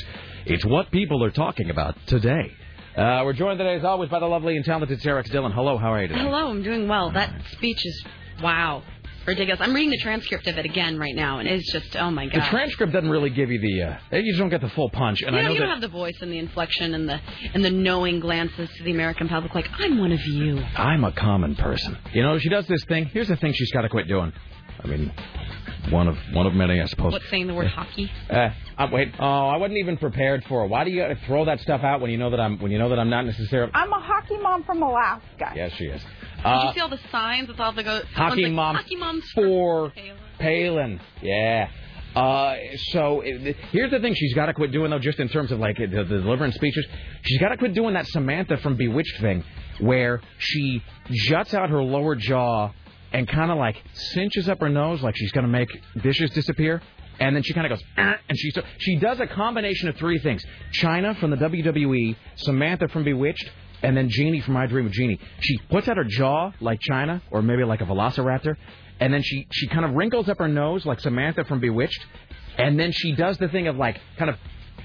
It's 0.46 0.66
what 0.66 0.92
people 0.92 1.24
are 1.24 1.32
talking 1.32 1.70
about 1.70 1.96
today. 2.08 2.52
Uh, 2.98 3.22
we're 3.24 3.34
joined 3.34 3.58
today, 3.58 3.76
as 3.76 3.86
always, 3.86 4.10
by 4.10 4.20
the 4.20 4.26
lovely 4.26 4.58
and 4.58 4.66
talented 4.66 5.02
Sarah 5.02 5.20
X. 5.22 5.30
Dillon. 5.30 5.54
Hello, 5.54 5.78
how 5.78 5.94
are 5.94 6.02
you 6.02 6.10
today? 6.10 6.20
Hello, 6.20 6.50
I'm 6.50 6.62
doing 6.62 6.88
well. 6.90 7.10
That 7.12 7.34
speech 7.54 7.86
is 7.86 8.06
wow, 8.44 8.84
ridiculous. 9.28 9.62
I'm 9.62 9.74
reading 9.74 9.92
the 9.92 10.00
transcript 10.00 10.48
of 10.48 10.58
it 10.58 10.66
again 10.66 10.98
right 10.98 11.16
now, 11.16 11.40
and 11.40 11.48
it's 11.48 11.72
just 11.72 11.96
oh 11.96 12.10
my 12.10 12.28
god. 12.28 12.42
The 12.42 12.46
transcript 12.48 12.94
doesn't 12.94 13.10
really 13.10 13.30
give 13.30 13.52
you 13.52 13.60
the. 13.60 13.84
Uh, 13.84 14.18
you 14.18 14.32
just 14.32 14.40
don't 14.40 14.50
get 14.50 14.62
the 14.62 14.70
full 14.70 14.90
punch, 14.90 15.22
and 15.22 15.34
you 15.34 15.40
I 15.40 15.42
know, 15.42 15.48
know 15.50 15.54
you 15.54 15.60
that. 15.60 15.66
don't 15.66 15.74
have 15.74 15.82
the 15.82 15.88
voice 15.96 16.16
and 16.22 16.32
the 16.32 16.38
inflection 16.40 16.94
and 16.94 17.08
the 17.08 17.20
and 17.54 17.64
the 17.64 17.72
knowing 17.72 18.20
glances 18.20 18.70
to 18.78 18.84
the 18.84 18.92
American 18.92 19.28
public, 19.28 19.54
like 19.54 19.68
I'm 19.80 20.00
one 20.00 20.12
of 20.12 20.26
you. 20.26 20.58
I'm 20.76 21.04
a 21.04 21.12
common 21.12 21.56
person. 21.56 21.98
You 22.14 22.24
know, 22.24 22.40
she 22.40 22.50
does 22.50 22.66
this 22.68 22.84
thing. 22.86 23.06
Here's 23.06 23.28
the 23.28 23.36
thing 23.36 23.54
she's 23.54 23.72
got 23.72 23.82
to 23.82 23.90
quit 23.90 24.08
doing. 24.08 24.32
I 24.80 24.88
mean, 24.88 25.12
one 25.90 26.08
of 26.08 26.18
one 26.34 26.46
of 26.46 26.54
many, 26.54 26.80
I 26.80 26.86
suppose. 26.86 27.14
What's 27.14 27.30
saying 27.30 27.48
the 27.48 27.54
word 27.54 27.68
hockey? 27.68 28.12
Uh, 28.30 28.50
uh, 28.78 28.88
wait. 28.92 29.14
Oh, 29.20 29.48
I 29.48 29.58
wasn't 29.58 29.80
even 29.80 29.98
prepared 29.98 30.44
for 30.46 30.66
it. 30.66 30.68
Why 30.68 30.84
do 30.84 30.92
you 30.92 31.04
throw 31.26 31.46
that 31.46 31.60
stuff 31.62 31.82
out 31.82 32.00
when 32.02 32.12
you 32.12 32.18
know 32.18 32.30
that 32.30 32.40
I'm 32.40 32.60
when 32.60 32.72
you 32.72 32.78
know 32.78 32.90
that 32.90 33.00
I'm 33.00 33.10
not 33.10 33.26
necessarily? 33.26 33.72
I'm 33.74 33.92
a 33.92 34.00
hockey 34.00 34.38
mom 34.38 34.64
from 34.64 34.82
Alaska. 34.84 35.54
Yes, 35.56 35.72
she 35.78 35.86
is. 35.86 36.02
Did 36.38 36.46
Uh, 36.46 36.66
you 36.68 36.74
see 36.76 36.80
all 36.82 36.90
the 36.90 37.00
signs 37.12 37.48
with 37.48 37.60
all 37.60 37.72
the 37.74 37.84
go? 37.84 38.02
hockey 38.14 38.44
like, 38.44 38.52
mom 38.54 38.76
Hockey 38.76 38.96
moms 38.96 39.24
for 39.34 39.90
Palin. 39.92 40.18
Palin. 40.40 41.00
Yeah. 41.22 41.70
Uh, 42.16 42.56
so 42.92 43.22
it, 43.22 43.56
here's 43.72 43.92
the 43.92 44.00
thing 44.00 44.14
she's 44.16 44.34
got 44.34 44.48
to 44.48 44.54
quit 44.54 44.72
doing 44.72 44.90
though, 44.90 45.00
just 45.00 45.20
in 45.20 45.30
terms 45.30 45.52
of 45.52 45.60
like 45.60 45.78
the, 45.78 45.86
the 45.88 46.04
deliverance 46.04 46.56
speeches. 46.56 46.86
She's 47.24 47.40
got 47.40 47.50
to 47.50 47.58
quit 47.58 47.74
doing 47.74 47.94
that 47.94 48.08
Samantha 48.08 48.58
from 48.58 48.76
Bewitched 48.76 49.20
thing, 49.22 49.44
where 49.80 50.22
she 50.40 50.82
juts 51.12 51.54
out 51.54 51.70
her 51.70 51.82
lower 51.84 52.16
jaw 52.16 52.72
and 53.14 53.28
kind 53.28 53.52
of 53.52 53.58
like 53.58 53.82
cinches 53.94 54.50
up 54.50 54.60
her 54.62 54.70
nose, 54.70 55.02
like 55.02 55.16
she's 55.18 55.32
gonna 55.32 55.48
make 55.48 55.70
dishes 56.02 56.30
disappear. 56.32 56.82
And 57.20 57.36
then 57.36 57.42
she 57.44 57.54
kind 57.54 57.66
of 57.66 57.72
goes, 57.78 57.84
"Ah," 57.98 58.16
and 58.30 58.38
she 58.38 58.52
she 58.80 58.96
does 58.98 59.20
a 59.20 59.28
combination 59.28 59.90
of 59.90 59.96
three 59.98 60.20
things: 60.20 60.44
Chyna 60.80 61.20
from 61.20 61.32
the 61.32 61.38
WWE, 61.38 62.16
Samantha 62.36 62.88
from 62.90 63.04
Bewitched, 63.04 63.50
and 63.84 63.96
then 63.96 64.10
Jeannie 64.10 64.42
from 64.42 64.58
I 64.58 64.66
Dream 64.66 64.86
of 64.86 64.92
Jeannie. 64.92 65.20
She 65.40 65.58
puts 65.70 65.88
out 65.88 65.98
her 65.98 66.04
jaw 66.04 66.52
like 66.60 66.80
Chyna, 66.80 67.22
or 67.32 67.42
maybe 67.42 67.64
like 67.64 67.82
a 67.82 67.86
velociraptor, 67.86 68.56
and 69.00 69.14
then 69.14 69.22
she 69.22 69.48
she 69.52 69.68
kind 69.68 69.86
of 69.86 69.92
wrinkles 69.92 70.30
up 70.30 70.40
her 70.40 70.48
nose 70.48 70.86
like 70.86 71.00
Samantha 71.00 71.46
from 71.46 71.60
Bewitched, 71.60 72.06
and 72.58 72.80
then 72.80 72.92
she 72.92 73.14
does 73.14 73.38
the 73.38 73.48
thing 73.48 73.68
of 73.68 73.76
like 73.78 74.00
kind 74.18 74.30
of 74.30 74.38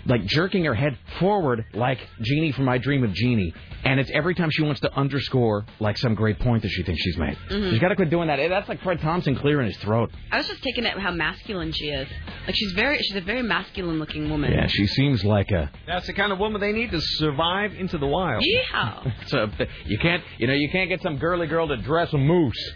like 0.07 0.25
jerking 0.27 0.65
her 0.65 0.75
head 0.75 0.99
forward 1.19 1.65
like 1.75 1.99
Jeannie 2.21 2.53
from 2.53 2.65
My 2.65 2.79
Dream 2.79 3.05
of 3.05 3.13
Jeannie, 3.13 3.55
and 3.85 4.01
it's 4.01 4.11
every 4.13 4.35
time 4.35 4.51
she 4.51 4.63
wants 4.63 4.81
to 4.83 4.93
underscore 4.95 5.65
like 5.81 5.97
some 5.99 6.15
great 6.15 6.39
point 6.39 6.63
that 6.63 6.71
she 6.71 6.83
thinks 6.83 7.03
she's 7.03 7.17
made. 7.19 7.37
Mhm. 7.51 7.71
She's 7.71 7.79
got 7.81 7.89
to 7.89 7.97
quit 7.97 8.11
doing 8.11 8.29
that. 8.29 8.37
That's 8.49 8.69
like 8.69 8.81
Fred 8.83 9.01
Thompson 9.01 9.37
clearing 9.37 9.67
his 9.67 9.77
throat. 9.79 10.11
I 10.31 10.39
was 10.39 10.49
just 10.49 10.63
taking 10.63 10.85
it 10.85 10.99
how 10.99 11.11
masculine 11.13 11.73
she 11.73 11.87
is. 11.91 12.09
Like 12.47 12.55
she's 12.57 12.73
very, 12.73 12.99
she's 12.99 13.17
a 13.17 13.21
very 13.21 13.43
masculine 13.43 13.99
looking 13.99 14.29
woman. 14.31 14.53
Yeah, 14.53 14.67
she 14.67 14.87
seems 14.87 15.25
like 15.25 15.51
a. 15.51 15.71
That's 15.87 16.07
the 16.07 16.13
kind 16.13 16.33
of 16.33 16.39
woman 16.39 16.61
they 16.61 16.73
need 16.73 16.91
to 16.93 17.01
survive 17.01 17.73
into 17.75 17.99
the 17.99 18.07
wild. 18.07 18.43
Yeah. 18.45 19.05
So 19.27 19.49
you 19.87 19.99
can't, 19.99 20.23
you 20.39 20.47
know, 20.47 20.53
you 20.53 20.69
can't 20.71 20.89
get 20.91 21.01
some 21.03 21.17
girly 21.17 21.47
girl 21.47 21.69
to 21.69 21.77
dress 21.77 22.13
a 22.13 22.19
moose. 22.19 22.73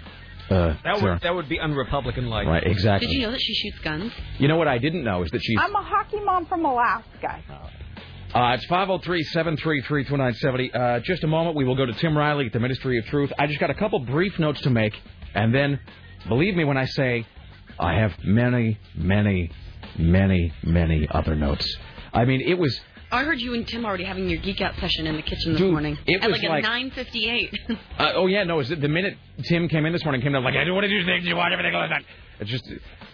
Uh, 0.49 0.75
That 0.85 1.03
would 1.03 1.21
that 1.23 1.35
would 1.35 1.49
be 1.49 1.59
unrepublican 1.59 2.29
like. 2.29 2.47
Right, 2.47 2.63
exactly. 2.65 3.09
Did 3.09 3.15
you 3.15 3.23
know 3.23 3.33
that 3.33 3.41
she 3.41 3.55
shoots 3.55 3.79
guns? 3.81 4.13
You 4.39 4.49
know 4.49 4.57
what 4.57 4.69
I 4.69 4.79
didn't 4.79 5.05
know 5.05 5.23
is 5.23 5.31
that 5.33 5.43
she's. 5.43 5.59
I'm 5.61 5.75
a 5.75 5.83
hockey 5.83 6.21
mom 6.21 6.47
from 6.47 6.65
Alaska. 6.65 7.41
Uh, 8.35 8.55
it's 8.55 8.67
503-733-2970. 8.67 10.75
Uh, 10.75 11.01
just 11.01 11.25
a 11.25 11.27
moment, 11.27 11.57
we 11.57 11.65
will 11.65 11.77
go 11.77 11.87
to 11.87 11.93
Tim 11.95 12.17
Riley 12.17 12.47
at 12.47 12.53
the 12.53 12.61
Ministry 12.61 12.99
of 12.99 13.07
Truth. 13.07 13.33
I 13.39 13.47
just 13.47 13.61
got 13.61 13.71
a 13.71 13.75
couple 13.75 13.99
brief 14.01 14.39
notes 14.39 14.61
to 14.63 14.71
make, 14.71 14.95
and 15.35 15.55
then 15.55 15.81
believe 16.29 16.55
me 16.55 16.65
when 16.65 16.77
I 16.77 16.85
say 16.87 17.27
I 17.79 17.95
have 17.95 18.13
many, 18.25 18.79
many, 18.95 19.51
many, 19.99 20.53
many 20.63 21.09
other 21.11 21.35
notes. 21.35 21.67
I 22.13 22.25
mean, 22.25 22.41
it 22.41 22.59
was. 22.59 22.79
I 23.11 23.23
heard 23.25 23.41
you 23.41 23.55
and 23.55 23.67
Tim 23.67 23.85
already 23.85 24.05
having 24.05 24.29
your 24.29 24.41
geek 24.41 24.61
out 24.61 24.75
session 24.81 25.07
in 25.07 25.17
the 25.17 25.23
kitchen 25.23 25.53
this 25.53 25.61
Dude, 25.61 25.71
morning. 25.71 25.97
it 26.07 26.23
At 26.23 26.31
was 26.31 26.43
like 26.43 26.65
a 26.65 26.67
9:58. 26.67 27.79
Uh, 27.99 28.13
oh 28.17 28.27
yeah, 28.27 28.45
no. 28.45 28.61
It 28.61 28.81
the 28.81 28.89
minute 28.89 29.17
Tim 29.45 29.69
came 29.69 29.87
in 29.87 29.93
this 29.93 30.05
morning, 30.05 30.21
came 30.23 30.33
down 30.33 30.45
like, 30.45 30.55
I 30.55 30.65
don't 30.65 30.75
want 30.75 30.85
to 30.85 30.89
do 30.89 31.05
things. 31.07 31.25
You 31.25 31.37
want 31.37 31.53
everything 31.53 31.73
like 31.73 31.91
that. 31.91 32.03
It 32.39 32.47
just, 32.49 32.65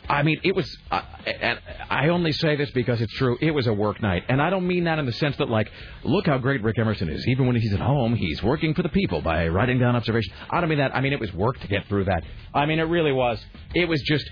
I 0.08 0.24
mean, 0.24 0.40
it 0.42 0.56
was. 0.56 0.66
Uh, 0.90 1.02
and 1.26 1.60
I 1.88 2.08
only 2.08 2.32
say 2.32 2.56
this 2.56 2.70
because 2.72 3.00
it's 3.00 3.12
true. 3.14 3.38
It 3.40 3.52
was 3.52 3.68
a 3.68 3.72
work 3.72 4.02
night, 4.02 4.24
and 4.28 4.42
I 4.42 4.50
don't 4.50 4.66
mean 4.66 4.84
that 4.84 4.98
in 4.98 5.06
the 5.06 5.12
sense 5.12 5.36
that 5.36 5.48
like, 5.48 5.70
look 6.02 6.26
how 6.26 6.38
great 6.38 6.62
Rick 6.62 6.78
Emerson 6.78 7.08
is. 7.08 7.24
Even 7.28 7.46
when 7.46 7.54
he's 7.54 7.72
at 7.72 7.80
home, 7.80 8.16
he's 8.16 8.42
working 8.42 8.74
for 8.74 8.82
the 8.82 8.88
people 8.88 9.20
by 9.22 9.46
writing 9.46 9.78
down 9.78 9.94
observations. 9.94 10.34
I 10.50 10.60
don't 10.60 10.68
mean 10.68 10.78
that. 10.78 10.96
I 10.96 11.00
mean 11.00 11.12
it 11.12 11.20
was 11.20 11.32
work 11.32 11.60
to 11.60 11.68
get 11.68 11.86
through 11.86 12.06
that. 12.06 12.24
I 12.52 12.66
mean 12.66 12.80
it 12.80 12.84
really 12.84 13.12
was. 13.12 13.44
It 13.74 13.88
was 13.88 14.00
just. 14.02 14.28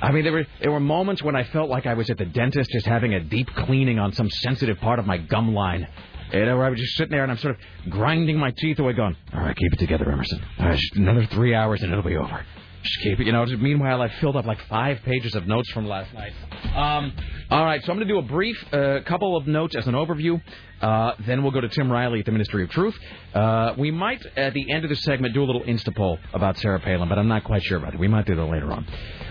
I 0.00 0.12
mean, 0.12 0.24
there 0.24 0.32
were 0.32 0.46
there 0.60 0.70
were 0.72 0.80
moments 0.80 1.22
when 1.22 1.36
I 1.36 1.44
felt 1.44 1.70
like 1.70 1.86
I 1.86 1.94
was 1.94 2.10
at 2.10 2.18
the 2.18 2.24
dentist, 2.24 2.70
just 2.70 2.86
having 2.86 3.14
a 3.14 3.20
deep 3.20 3.48
cleaning 3.54 3.98
on 3.98 4.12
some 4.12 4.28
sensitive 4.30 4.78
part 4.78 4.98
of 4.98 5.06
my 5.06 5.18
gum 5.18 5.54
line. 5.54 5.86
You 6.32 6.44
know, 6.46 6.56
where 6.56 6.66
I 6.66 6.70
was 6.70 6.80
just 6.80 6.96
sitting 6.96 7.12
there 7.12 7.22
and 7.22 7.30
I'm 7.30 7.38
sort 7.38 7.54
of 7.54 7.90
grinding 7.90 8.38
my 8.38 8.50
teeth 8.50 8.78
away, 8.78 8.92
going, 8.94 9.16
"All 9.32 9.40
right, 9.40 9.54
keep 9.54 9.72
it 9.72 9.78
together, 9.78 10.10
Emerson. 10.10 10.40
All 10.58 10.66
right, 10.66 10.78
just 10.78 10.96
another 10.96 11.26
three 11.26 11.54
hours 11.54 11.82
and 11.82 11.92
it'll 11.92 12.04
be 12.04 12.16
over. 12.16 12.44
Just 12.84 13.00
keep 13.00 13.18
it." 13.18 13.26
You 13.26 13.32
know. 13.32 13.44
Meanwhile, 13.44 14.00
I 14.00 14.08
filled 14.20 14.36
up 14.36 14.46
like 14.46 14.60
five 14.68 15.00
pages 15.02 15.34
of 15.34 15.46
notes 15.48 15.70
from 15.72 15.86
last 15.86 16.14
night. 16.14 16.32
Um, 16.74 17.12
all 17.50 17.64
right, 17.64 17.82
so 17.84 17.92
I'm 17.92 17.98
going 17.98 18.08
to 18.08 18.14
do 18.14 18.18
a 18.18 18.22
brief 18.22 18.56
uh, 18.72 19.00
couple 19.04 19.36
of 19.36 19.46
notes 19.46 19.74
as 19.76 19.86
an 19.86 19.94
overview. 19.94 20.40
Uh, 20.80 21.12
then 21.26 21.42
we'll 21.42 21.52
go 21.52 21.60
to 21.60 21.68
Tim 21.68 21.90
Riley 21.90 22.20
at 22.20 22.26
the 22.26 22.32
Ministry 22.32 22.64
of 22.64 22.70
Truth. 22.70 22.94
Uh, 23.32 23.74
we 23.78 23.90
might, 23.90 24.24
at 24.36 24.54
the 24.54 24.70
end 24.70 24.84
of 24.84 24.90
the 24.90 24.96
segment, 24.96 25.32
do 25.34 25.42
a 25.42 25.46
little 25.46 25.62
Insta 25.62 25.94
poll 25.94 26.18
about 26.32 26.58
Sarah 26.58 26.80
Palin, 26.80 27.08
but 27.08 27.18
I'm 27.18 27.28
not 27.28 27.44
quite 27.44 27.62
sure 27.62 27.78
about 27.78 27.94
it. 27.94 28.00
We 28.00 28.08
might 28.08 28.26
do 28.26 28.34
that 28.34 28.44
later 28.44 28.72
on. 28.72 28.86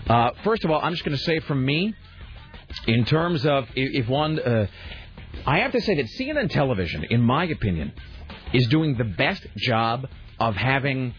Uh, 0.08 0.32
first 0.44 0.64
of 0.64 0.72
all, 0.72 0.82
I'm 0.82 0.94
just 0.94 1.04
going 1.04 1.18
to 1.18 1.24
say 1.24 1.40
from 1.42 1.64
me, 1.64 1.94
in 2.88 3.06
terms 3.06 3.46
of 3.46 3.68
if, 3.76 4.08
one, 4.08 4.40
uh, 4.40 4.68
I 5.46 5.60
have 5.60 5.72
to 5.74 5.82
say 5.82 5.96
that 5.96 6.06
CNN 6.20 6.50
television, 6.50 7.04
in 7.04 7.22
my 7.22 7.46
opinion, 7.46 7.94
is 8.54 8.68
doing 8.68 8.96
the 8.96 9.04
best 9.04 9.46
job 9.58 10.08
of 10.40 10.56
having 10.56 11.14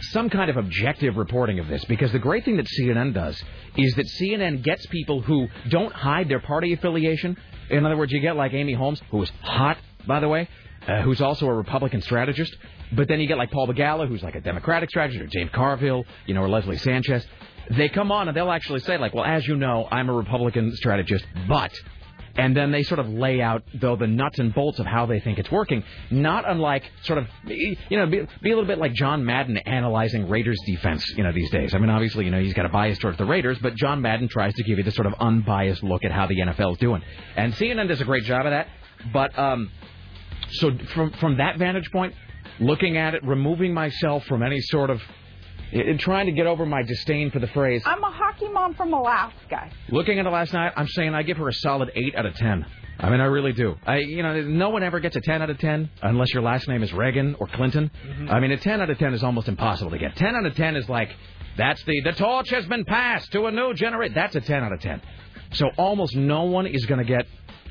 some 0.00 0.30
kind 0.30 0.50
of 0.50 0.56
objective 0.56 1.16
reporting 1.16 1.58
of 1.58 1.68
this 1.68 1.84
because 1.84 2.12
the 2.12 2.18
great 2.18 2.44
thing 2.44 2.56
that 2.56 2.66
CNN 2.66 3.14
does 3.14 3.42
is 3.76 3.94
that 3.94 4.06
CNN 4.20 4.62
gets 4.62 4.86
people 4.86 5.20
who 5.20 5.48
don't 5.68 5.92
hide 5.92 6.28
their 6.28 6.40
party 6.40 6.72
affiliation. 6.72 7.36
In 7.70 7.84
other 7.84 7.96
words, 7.96 8.12
you 8.12 8.20
get 8.20 8.36
like 8.36 8.52
Amy 8.52 8.74
Holmes, 8.74 9.00
who 9.10 9.22
is 9.22 9.30
hot, 9.42 9.78
by 10.06 10.20
the 10.20 10.28
way, 10.28 10.48
uh, 10.86 11.02
who's 11.02 11.20
also 11.20 11.46
a 11.46 11.54
Republican 11.54 12.00
strategist. 12.02 12.54
But 12.92 13.08
then 13.08 13.20
you 13.20 13.26
get 13.26 13.38
like 13.38 13.50
Paul 13.50 13.66
Begala, 13.66 14.06
who's 14.08 14.22
like 14.22 14.34
a 14.34 14.40
Democratic 14.40 14.90
strategist, 14.90 15.22
or 15.22 15.26
James 15.26 15.50
Carville, 15.52 16.04
you 16.26 16.34
know, 16.34 16.42
or 16.42 16.48
Leslie 16.48 16.78
Sanchez. 16.78 17.26
They 17.70 17.88
come 17.88 18.12
on 18.12 18.28
and 18.28 18.36
they'll 18.36 18.52
actually 18.52 18.80
say 18.80 18.96
like, 18.96 19.12
well, 19.12 19.24
as 19.24 19.46
you 19.46 19.56
know, 19.56 19.88
I'm 19.90 20.08
a 20.08 20.12
Republican 20.12 20.72
strategist, 20.76 21.24
but 21.48 21.72
and 22.36 22.56
then 22.56 22.70
they 22.70 22.82
sort 22.82 22.98
of 22.98 23.08
lay 23.08 23.40
out 23.40 23.62
though 23.74 23.96
the 23.96 24.06
nuts 24.06 24.38
and 24.38 24.54
bolts 24.54 24.78
of 24.78 24.86
how 24.86 25.06
they 25.06 25.20
think 25.20 25.38
it's 25.38 25.50
working. 25.50 25.82
Not 26.10 26.48
unlike 26.48 26.84
sort 27.02 27.18
of 27.18 27.26
you 27.44 27.76
know 27.90 28.06
be, 28.06 28.26
be 28.42 28.50
a 28.50 28.54
little 28.54 28.66
bit 28.66 28.78
like 28.78 28.92
John 28.92 29.24
Madden 29.24 29.56
analyzing 29.56 30.28
Raiders 30.28 30.58
defense 30.66 31.08
you 31.16 31.24
know 31.24 31.32
these 31.32 31.50
days. 31.50 31.74
I 31.74 31.78
mean 31.78 31.90
obviously 31.90 32.24
you 32.24 32.30
know 32.30 32.40
he's 32.40 32.54
got 32.54 32.66
a 32.66 32.70
bias 32.70 32.98
towards 32.98 33.18
the 33.18 33.24
Raiders 33.24 33.58
but 33.60 33.74
John 33.74 34.02
Madden 34.02 34.28
tries 34.28 34.54
to 34.54 34.62
give 34.62 34.78
you 34.78 34.84
this 34.84 34.94
sort 34.94 35.06
of 35.06 35.14
unbiased 35.14 35.82
look 35.82 36.04
at 36.04 36.12
how 36.12 36.26
the 36.26 36.36
NFL 36.36 36.72
is 36.72 36.78
doing. 36.78 37.02
And 37.36 37.54
CNN 37.54 37.88
does 37.88 38.00
a 38.00 38.04
great 38.04 38.24
job 38.24 38.46
of 38.46 38.52
that. 38.52 38.68
But 39.12 39.38
um 39.38 39.70
so 40.52 40.76
from 40.94 41.12
from 41.12 41.38
that 41.38 41.58
vantage 41.58 41.90
point 41.90 42.14
looking 42.60 42.96
at 42.96 43.14
it 43.14 43.24
removing 43.24 43.74
myself 43.74 44.24
from 44.26 44.42
any 44.42 44.60
sort 44.60 44.90
of 44.90 45.00
in 45.72 45.98
trying 45.98 46.26
to 46.26 46.32
get 46.32 46.46
over 46.46 46.64
my 46.64 46.82
disdain 46.82 47.30
for 47.30 47.40
the 47.40 47.48
phrase 47.48 47.82
I'm 47.84 48.02
a 48.02 48.10
hockey 48.36 48.52
mom 48.52 48.74
from 48.74 48.92
Alaska. 48.92 49.70
Looking 49.90 50.18
at 50.18 50.26
it 50.26 50.30
last 50.30 50.52
night, 50.52 50.72
I'm 50.76 50.88
saying 50.88 51.14
I 51.14 51.22
give 51.22 51.36
her 51.38 51.48
a 51.48 51.52
solid 51.52 51.90
eight 51.94 52.14
out 52.14 52.26
of 52.26 52.34
ten. 52.34 52.66
I 52.98 53.10
mean, 53.10 53.20
I 53.20 53.24
really 53.24 53.52
do. 53.52 53.74
I, 53.86 53.98
you 53.98 54.22
know, 54.22 54.40
no 54.42 54.70
one 54.70 54.82
ever 54.82 55.00
gets 55.00 55.16
a 55.16 55.20
ten 55.20 55.42
out 55.42 55.50
of 55.50 55.58
ten 55.58 55.90
unless 56.02 56.32
your 56.32 56.42
last 56.42 56.66
name 56.68 56.82
is 56.82 56.92
Reagan 56.92 57.36
or 57.38 57.46
Clinton. 57.46 57.90
I 58.30 58.40
mean, 58.40 58.52
a 58.52 58.56
ten 58.56 58.80
out 58.80 58.90
of 58.90 58.98
ten 58.98 59.14
is 59.14 59.22
almost 59.22 59.48
impossible 59.48 59.90
to 59.90 59.98
get. 59.98 60.16
Ten 60.16 60.34
out 60.34 60.46
of 60.46 60.54
ten 60.54 60.76
is 60.76 60.88
like 60.88 61.10
that's 61.56 61.82
the 61.84 62.00
the 62.02 62.12
torch 62.12 62.50
has 62.50 62.66
been 62.66 62.84
passed 62.84 63.32
to 63.32 63.46
a 63.46 63.50
new 63.50 63.74
generation. 63.74 64.14
That's 64.14 64.36
a 64.36 64.40
ten 64.40 64.62
out 64.62 64.72
of 64.72 64.80
ten. 64.80 65.00
So 65.52 65.70
almost 65.76 66.16
no 66.16 66.44
one 66.44 66.66
is 66.66 66.84
going 66.86 66.98
to 66.98 67.04
get 67.04 67.26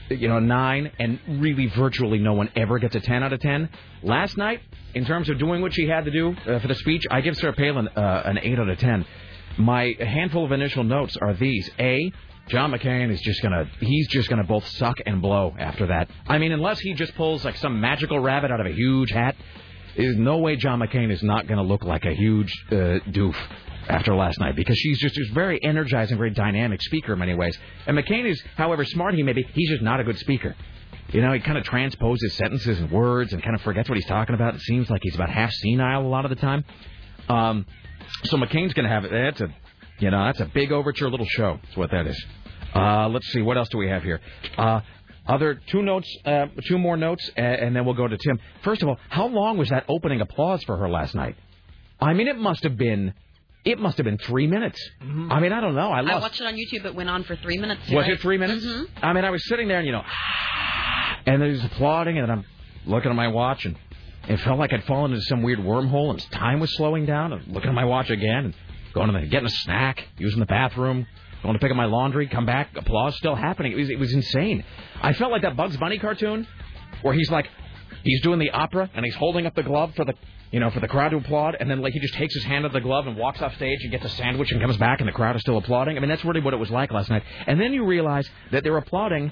you 0.09 0.27
know, 0.27 0.39
nine, 0.39 0.91
and 0.99 1.19
really 1.27 1.67
virtually 1.67 2.19
no 2.19 2.33
one 2.33 2.49
ever 2.55 2.77
gets 2.77 2.95
a 2.95 2.99
10 2.99 3.23
out 3.23 3.33
of 3.33 3.39
10. 3.39 3.69
Last 4.03 4.37
night, 4.37 4.59
in 4.93 5.03
terms 5.03 5.29
of 5.29 5.39
doing 5.39 5.63
what 5.63 5.73
she 5.73 5.87
had 5.87 6.05
to 6.05 6.11
do 6.11 6.35
uh, 6.47 6.59
for 6.59 6.67
the 6.67 6.75
speech, 6.75 7.03
I 7.09 7.21
give 7.21 7.35
Sarah 7.37 7.53
Palin 7.53 7.87
uh, 7.87 8.21
an 8.25 8.37
8 8.37 8.59
out 8.59 8.69
of 8.69 8.77
10. 8.77 9.05
My 9.57 9.95
handful 9.99 10.45
of 10.45 10.51
initial 10.51 10.83
notes 10.83 11.17
are 11.17 11.33
these. 11.33 11.69
A, 11.79 12.11
John 12.47 12.71
McCain 12.71 13.11
is 13.11 13.21
just 13.21 13.41
gonna 13.41 13.69
he's 13.79 14.07
just 14.09 14.29
gonna 14.29 14.43
both 14.43 14.67
suck 14.67 14.97
and 15.05 15.21
blow 15.21 15.55
after 15.57 15.87
that. 15.87 16.09
I 16.27 16.37
mean, 16.37 16.51
unless 16.51 16.79
he 16.79 16.93
just 16.93 17.15
pulls 17.15 17.43
like 17.43 17.57
some 17.57 17.79
magical 17.79 18.19
rabbit 18.19 18.51
out 18.51 18.59
of 18.59 18.67
a 18.67 18.73
huge 18.73 19.11
hat, 19.11 19.35
there's 19.97 20.17
no 20.17 20.37
way 20.37 20.55
John 20.55 20.79
McCain 20.79 21.11
is 21.11 21.23
not 21.23 21.47
gonna 21.47 21.63
look 21.63 21.83
like 21.83 22.05
a 22.05 22.13
huge 22.13 22.53
uh, 22.69 22.99
doof 23.09 23.35
after 23.87 24.15
last 24.15 24.39
night 24.39 24.55
because 24.55 24.77
she's 24.77 24.99
just 24.99 25.17
a 25.17 25.33
very 25.33 25.63
energizing, 25.63 26.17
very 26.17 26.31
dynamic 26.31 26.81
speaker 26.81 27.13
in 27.13 27.19
many 27.19 27.33
ways. 27.33 27.57
And 27.87 27.97
McCain 27.97 28.29
is, 28.29 28.41
however 28.57 28.83
smart 28.83 29.15
he 29.15 29.23
may 29.23 29.33
be, 29.33 29.43
he's 29.53 29.69
just 29.69 29.81
not 29.81 29.99
a 29.99 30.03
good 30.03 30.19
speaker. 30.19 30.55
You 31.09 31.21
know, 31.21 31.31
he 31.33 31.39
kind 31.39 31.57
of 31.57 31.63
transposes 31.63 32.33
sentences 32.33 32.79
and 32.79 32.91
words 32.91 33.31
and 33.31 33.41
kind 33.41 33.55
of 33.55 33.61
forgets 33.61 33.87
what 33.87 33.95
he's 33.97 34.07
talking 34.07 34.35
about. 34.35 34.55
It 34.55 34.61
seems 34.61 34.89
like 34.89 35.01
he's 35.03 35.15
about 35.15 35.29
half 35.29 35.51
senile 35.51 36.01
a 36.01 36.07
lot 36.07 36.25
of 36.25 36.29
the 36.29 36.35
time. 36.35 36.65
Um, 37.29 37.65
so 38.23 38.37
McCain's 38.37 38.73
going 38.73 38.85
to 38.87 38.89
have 38.91 39.05
it. 39.05 39.11
That's 39.11 39.41
a, 39.41 39.53
you 39.99 40.09
know, 40.11 40.25
that's 40.25 40.39
a 40.39 40.45
big 40.45 40.71
overture 40.71 41.09
little 41.09 41.25
show. 41.27 41.59
That's 41.63 41.77
what 41.77 41.91
that 41.91 42.07
is. 42.07 42.25
Uh, 42.73 43.07
let's 43.09 43.27
see, 43.31 43.41
what 43.41 43.57
else 43.57 43.69
do 43.69 43.77
we 43.77 43.87
have 43.89 44.03
here? 44.03 44.19
Uh, 44.57 44.81
other 45.27 45.59
two 45.67 45.81
notes, 45.81 46.07
uh, 46.25 46.47
two 46.67 46.77
more 46.77 46.97
notes, 46.97 47.29
a- 47.37 47.41
and 47.41 47.75
then 47.75 47.85
we'll 47.85 47.95
go 47.95 48.07
to 48.07 48.17
Tim. 48.17 48.39
First 48.63 48.81
of 48.83 48.89
all, 48.89 48.99
how 49.09 49.27
long 49.27 49.57
was 49.57 49.69
that 49.69 49.85
opening 49.87 50.21
applause 50.21 50.61
for 50.63 50.77
her 50.77 50.89
last 50.89 51.15
night? 51.15 51.35
I 52.01 52.13
mean, 52.13 52.27
it 52.27 52.37
must 52.37 52.63
have 52.63 52.77
been, 52.77 53.13
it 53.63 53.79
must 53.79 53.97
have 53.97 54.03
been 54.03 54.17
three 54.17 54.45
minutes. 54.45 54.79
I 55.01 55.39
mean, 55.39 55.53
I 55.53 55.61
don't 55.61 55.73
know. 55.75 55.89
I 55.89 56.01
I 56.01 56.19
watched 56.19 56.41
it 56.41 56.45
on 56.47 56.55
YouTube. 56.55 56.85
It 56.85 56.93
went 56.93 57.09
on 57.09 57.23
for 57.23 57.35
three 57.37 57.57
minutes. 57.57 57.81
Was 57.89 58.03
right? 58.03 58.11
it 58.11 58.19
three 58.21 58.37
minutes? 58.37 58.65
Mhm. 58.65 58.87
I 59.01 59.13
mean, 59.13 59.23
I 59.23 59.29
was 59.29 59.47
sitting 59.47 59.67
there 59.69 59.77
and 59.77 59.85
you 59.87 59.93
know, 59.93 60.03
and 61.25 61.41
there's 61.41 61.63
applauding, 61.63 62.17
and 62.19 62.31
I'm 62.31 62.45
looking 62.85 63.09
at 63.09 63.15
my 63.15 63.29
watch, 63.29 63.65
and 63.65 63.77
it 64.27 64.39
felt 64.41 64.59
like 64.59 64.73
I'd 64.73 64.83
fallen 64.85 65.11
into 65.11 65.23
some 65.25 65.41
weird 65.43 65.59
wormhole, 65.59 66.11
and 66.11 66.31
time 66.31 66.59
was 66.59 66.75
slowing 66.75 67.05
down. 67.05 67.33
And 67.33 67.47
looking 67.47 67.69
at 67.69 67.75
my 67.75 67.85
watch 67.85 68.09
again, 68.09 68.45
and 68.45 68.53
going 68.93 69.11
to 69.11 69.19
the, 69.19 69.25
getting 69.27 69.47
a 69.47 69.51
snack, 69.51 70.07
using 70.17 70.39
the 70.39 70.45
bathroom, 70.45 71.05
going 71.43 71.53
to 71.53 71.59
pick 71.59 71.71
up 71.71 71.77
my 71.77 71.85
laundry, 71.85 72.27
come 72.27 72.45
back, 72.45 72.69
applause 72.75 73.15
still 73.17 73.35
happening. 73.35 73.71
It 73.71 73.75
was 73.75 73.89
it 73.89 73.99
was 73.99 74.13
insane. 74.13 74.63
I 75.01 75.13
felt 75.13 75.31
like 75.31 75.43
that 75.43 75.55
Bugs 75.55 75.77
Bunny 75.77 75.99
cartoon 75.99 76.47
where 77.01 77.13
he's 77.13 77.29
like. 77.29 77.47
He's 78.03 78.21
doing 78.21 78.37
the 78.37 78.51
opera 78.51 78.89
and 78.93 79.03
he's 79.03 79.15
holding 79.15 79.47
up 79.47 79.55
the 79.55 79.63
glove 79.63 79.95
for 79.95 80.05
the, 80.05 80.13
you 80.51 80.59
know, 80.59 80.69
for 80.69 80.79
the 80.79 80.87
crowd 80.87 81.09
to 81.09 81.17
applaud, 81.17 81.57
and 81.59 81.69
then 81.69 81.81
like 81.81 81.93
he 81.93 81.99
just 81.99 82.13
takes 82.13 82.35
his 82.35 82.43
hand 82.43 82.63
out 82.63 82.67
of 82.67 82.73
the 82.73 82.81
glove 82.81 83.07
and 83.07 83.17
walks 83.17 83.41
off 83.41 83.55
stage 83.55 83.79
and 83.81 83.91
gets 83.91 84.05
a 84.05 84.09
sandwich 84.09 84.51
and 84.51 84.61
comes 84.61 84.77
back 84.77 84.99
and 84.99 85.07
the 85.07 85.11
crowd 85.11 85.35
is 85.35 85.41
still 85.41 85.57
applauding. 85.57 85.97
I 85.97 85.99
mean, 85.99 86.09
that's 86.09 86.23
really 86.23 86.39
what 86.39 86.53
it 86.53 86.57
was 86.57 86.69
like 86.69 86.91
last 86.91 87.09
night. 87.09 87.23
And 87.47 87.59
then 87.59 87.73
you 87.73 87.83
realize 87.83 88.29
that 88.51 88.63
they're 88.63 88.77
applauding, 88.77 89.31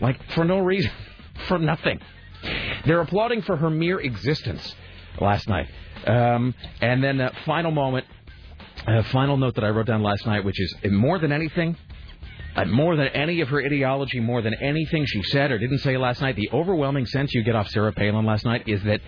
like 0.00 0.22
for 0.30 0.44
no 0.44 0.60
reason, 0.60 0.92
for 1.48 1.58
nothing. 1.58 2.00
They're 2.86 3.00
applauding 3.00 3.42
for 3.42 3.56
her 3.56 3.70
mere 3.70 4.00
existence 4.00 4.74
last 5.20 5.48
night. 5.48 5.68
Um, 6.06 6.54
and 6.80 7.02
then 7.02 7.20
uh, 7.20 7.30
final 7.46 7.70
moment, 7.70 8.06
uh, 8.86 9.02
final 9.04 9.36
note 9.36 9.54
that 9.54 9.64
I 9.64 9.68
wrote 9.68 9.86
down 9.86 10.02
last 10.02 10.26
night, 10.26 10.44
which 10.44 10.60
is 10.60 10.74
uh, 10.84 10.88
more 10.88 11.18
than 11.18 11.32
anything, 11.32 11.76
uh, 12.56 12.64
more 12.66 12.96
than 12.96 13.08
any 13.08 13.40
of 13.40 13.48
her 13.48 13.64
ideology, 13.64 14.20
more 14.20 14.42
than 14.42 14.54
anything 14.54 15.04
she 15.06 15.22
said 15.24 15.50
or 15.50 15.58
didn't 15.58 15.78
say 15.78 15.96
last 15.96 16.20
night, 16.20 16.36
the 16.36 16.50
overwhelming 16.52 17.06
sense 17.06 17.32
you 17.34 17.42
get 17.42 17.56
off 17.56 17.68
Sarah 17.68 17.92
Palin 17.92 18.26
last 18.26 18.44
night 18.44 18.68
is 18.68 18.82
that, 18.84 19.00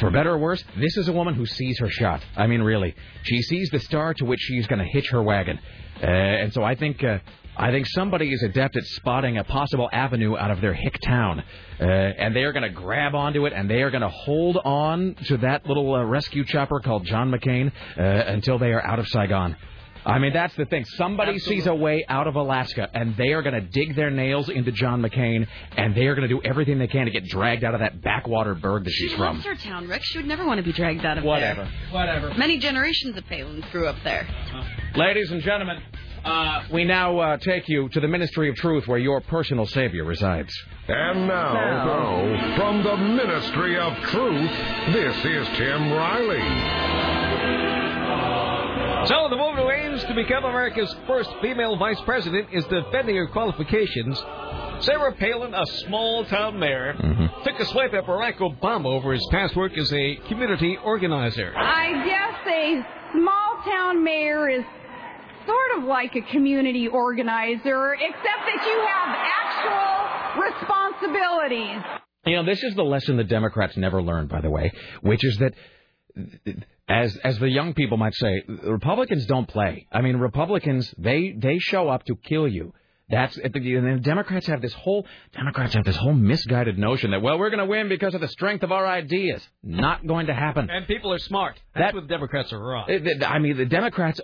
for 0.00 0.10
better 0.10 0.32
or 0.32 0.38
worse, 0.38 0.62
this 0.76 0.96
is 0.96 1.08
a 1.08 1.12
woman 1.12 1.34
who 1.34 1.46
sees 1.46 1.78
her 1.78 1.88
shot. 1.88 2.22
I 2.36 2.46
mean, 2.48 2.60
really, 2.62 2.94
she 3.22 3.40
sees 3.42 3.70
the 3.70 3.80
star 3.80 4.14
to 4.14 4.24
which 4.24 4.40
she's 4.40 4.66
going 4.66 4.80
to 4.80 4.84
hitch 4.84 5.08
her 5.10 5.22
wagon, 5.22 5.58
uh, 6.02 6.06
and 6.06 6.52
so 6.52 6.62
I 6.62 6.74
think. 6.74 7.02
Uh, 7.02 7.18
I 7.58 7.70
think 7.70 7.86
somebody 7.86 8.32
is 8.32 8.42
adept 8.42 8.76
at 8.76 8.84
spotting 8.84 9.38
a 9.38 9.44
possible 9.44 9.88
avenue 9.90 10.36
out 10.36 10.50
of 10.50 10.60
their 10.60 10.74
hick 10.74 10.98
town, 11.02 11.42
uh, 11.80 11.84
and 11.84 12.36
they 12.36 12.42
are 12.42 12.52
going 12.52 12.64
to 12.64 12.68
grab 12.68 13.14
onto 13.14 13.46
it, 13.46 13.54
and 13.54 13.68
they 13.68 13.80
are 13.82 13.90
going 13.90 14.02
to 14.02 14.10
hold 14.10 14.58
on 14.58 15.16
to 15.28 15.38
that 15.38 15.64
little 15.66 15.94
uh, 15.94 16.04
rescue 16.04 16.44
chopper 16.44 16.80
called 16.80 17.06
John 17.06 17.30
McCain 17.30 17.72
uh, 17.98 18.02
until 18.02 18.58
they 18.58 18.72
are 18.72 18.86
out 18.86 18.98
of 18.98 19.08
Saigon. 19.08 19.56
I 20.06 20.18
mean, 20.20 20.32
that's 20.32 20.54
the 20.54 20.64
thing. 20.66 20.84
Somebody 20.84 21.38
sees 21.40 21.66
a 21.66 21.74
way 21.74 22.04
out 22.08 22.28
of 22.28 22.36
Alaska, 22.36 22.88
and 22.94 23.16
they 23.16 23.32
are 23.32 23.42
going 23.42 23.54
to 23.56 23.60
dig 23.60 23.96
their 23.96 24.10
nails 24.10 24.48
into 24.48 24.70
John 24.70 25.02
McCain, 25.02 25.46
and 25.76 25.96
they 25.96 26.06
are 26.06 26.14
going 26.14 26.28
to 26.28 26.32
do 26.34 26.40
everything 26.44 26.78
they 26.78 26.86
can 26.86 27.06
to 27.06 27.10
get 27.10 27.24
dragged 27.26 27.64
out 27.64 27.74
of 27.74 27.80
that 27.80 28.00
backwater 28.02 28.54
burg 28.54 28.84
that 28.84 28.90
she's 28.92 29.10
She 29.10 29.16
from. 29.16 29.36
loves 29.38 29.44
her 29.46 29.56
town, 29.56 29.88
Rick. 29.88 30.02
She 30.04 30.18
would 30.18 30.26
never 30.28 30.46
want 30.46 30.58
to 30.58 30.62
be 30.64 30.72
dragged 30.72 31.04
out 31.04 31.18
of 31.18 31.24
Whatever. 31.24 31.64
there. 31.64 31.72
Whatever. 31.90 32.26
Whatever. 32.28 32.38
Many 32.38 32.58
generations 32.58 33.16
of 33.16 33.24
Palins 33.24 33.68
grew 33.72 33.88
up 33.88 33.96
there. 34.04 34.28
Ladies 34.94 35.30
and 35.32 35.42
gentlemen, 35.42 35.82
uh, 36.24 36.62
we 36.72 36.84
now 36.84 37.18
uh, 37.18 37.36
take 37.38 37.68
you 37.68 37.88
to 37.88 37.98
the 38.00 38.08
Ministry 38.08 38.48
of 38.48 38.54
Truth, 38.56 38.86
where 38.86 38.98
your 38.98 39.20
personal 39.22 39.66
savior 39.66 40.04
resides. 40.04 40.52
And 40.88 41.26
now, 41.26 42.54
from 42.56 42.84
the 42.84 42.96
Ministry 42.96 43.76
of 43.76 43.92
Truth, 44.04 44.50
this 44.92 45.16
is 45.24 45.48
Tim 45.56 45.92
Riley. 45.92 47.85
So 49.06 49.28
the 49.30 49.36
woman 49.36 49.62
who 49.62 49.70
aims 49.70 50.02
to 50.04 50.14
become 50.14 50.44
America's 50.44 50.92
first 51.06 51.30
female 51.40 51.76
vice 51.76 52.00
president 52.02 52.48
is 52.52 52.64
defending 52.66 53.14
her 53.16 53.28
qualifications. 53.28 54.18
Sarah 54.80 55.14
Palin, 55.14 55.54
a 55.54 55.64
small-town 55.86 56.58
mayor, 56.58 56.94
Mm-hmm. 56.94 57.44
took 57.44 57.60
a 57.60 57.64
swipe 57.66 57.94
at 57.94 58.04
Barack 58.04 58.38
Obama 58.38 58.86
over 58.86 59.12
his 59.12 59.26
past 59.30 59.54
work 59.54 59.76
as 59.78 59.92
a 59.92 60.16
community 60.28 60.76
organizer. 60.82 61.52
I 61.56 62.04
guess 62.04 62.34
a 62.52 62.84
small 63.12 63.62
town 63.64 64.02
mayor 64.02 64.48
is 64.48 64.64
sort 65.46 65.78
of 65.78 65.84
like 65.84 66.16
a 66.16 66.22
community 66.32 66.88
organizer, 66.88 67.94
except 67.94 68.22
that 68.24 68.66
you 68.66 68.86
have 68.86 69.16
actual 69.40 70.42
responsibilities. 70.42 71.82
You 72.26 72.36
know, 72.36 72.44
this 72.44 72.62
is 72.64 72.74
the 72.74 72.82
lesson 72.84 73.16
the 73.16 73.24
Democrats 73.24 73.76
never 73.76 74.02
learned, 74.02 74.28
by 74.28 74.40
the 74.40 74.50
way, 74.50 74.72
which 75.02 75.24
is 75.24 75.38
that, 75.38 75.52
as 76.88 77.16
as 77.18 77.38
the 77.38 77.48
young 77.48 77.74
people 77.74 77.96
might 77.96 78.14
say, 78.14 78.42
Republicans 78.64 79.26
don't 79.26 79.48
play. 79.48 79.86
I 79.92 80.00
mean, 80.02 80.16
Republicans 80.16 80.92
they 80.98 81.34
they 81.36 81.58
show 81.58 81.88
up 81.88 82.04
to 82.06 82.16
kill 82.16 82.46
you. 82.48 82.72
That's 83.08 83.36
and 83.36 83.52
then 83.54 84.02
Democrats 84.02 84.48
have 84.48 84.60
this 84.60 84.72
whole 84.72 85.06
Democrats 85.32 85.74
have 85.74 85.84
this 85.84 85.96
whole 85.96 86.12
misguided 86.12 86.76
notion 86.76 87.12
that 87.12 87.22
well 87.22 87.38
we're 87.38 87.50
going 87.50 87.60
to 87.60 87.66
win 87.66 87.88
because 87.88 88.14
of 88.14 88.20
the 88.20 88.28
strength 88.28 88.64
of 88.64 88.72
our 88.72 88.84
ideas. 88.86 89.46
Not 89.62 90.06
going 90.06 90.26
to 90.26 90.34
happen. 90.34 90.68
And 90.70 90.86
people 90.88 91.12
are 91.12 91.18
smart. 91.18 91.60
That's 91.74 91.92
That- 91.92 91.94
what 91.94 92.08
Democrats 92.08 92.52
are 92.52 92.58
wrong. 92.60 92.86
I 93.24 93.38
mean, 93.38 93.56
the 93.56 93.64
Democrats, 93.64 94.20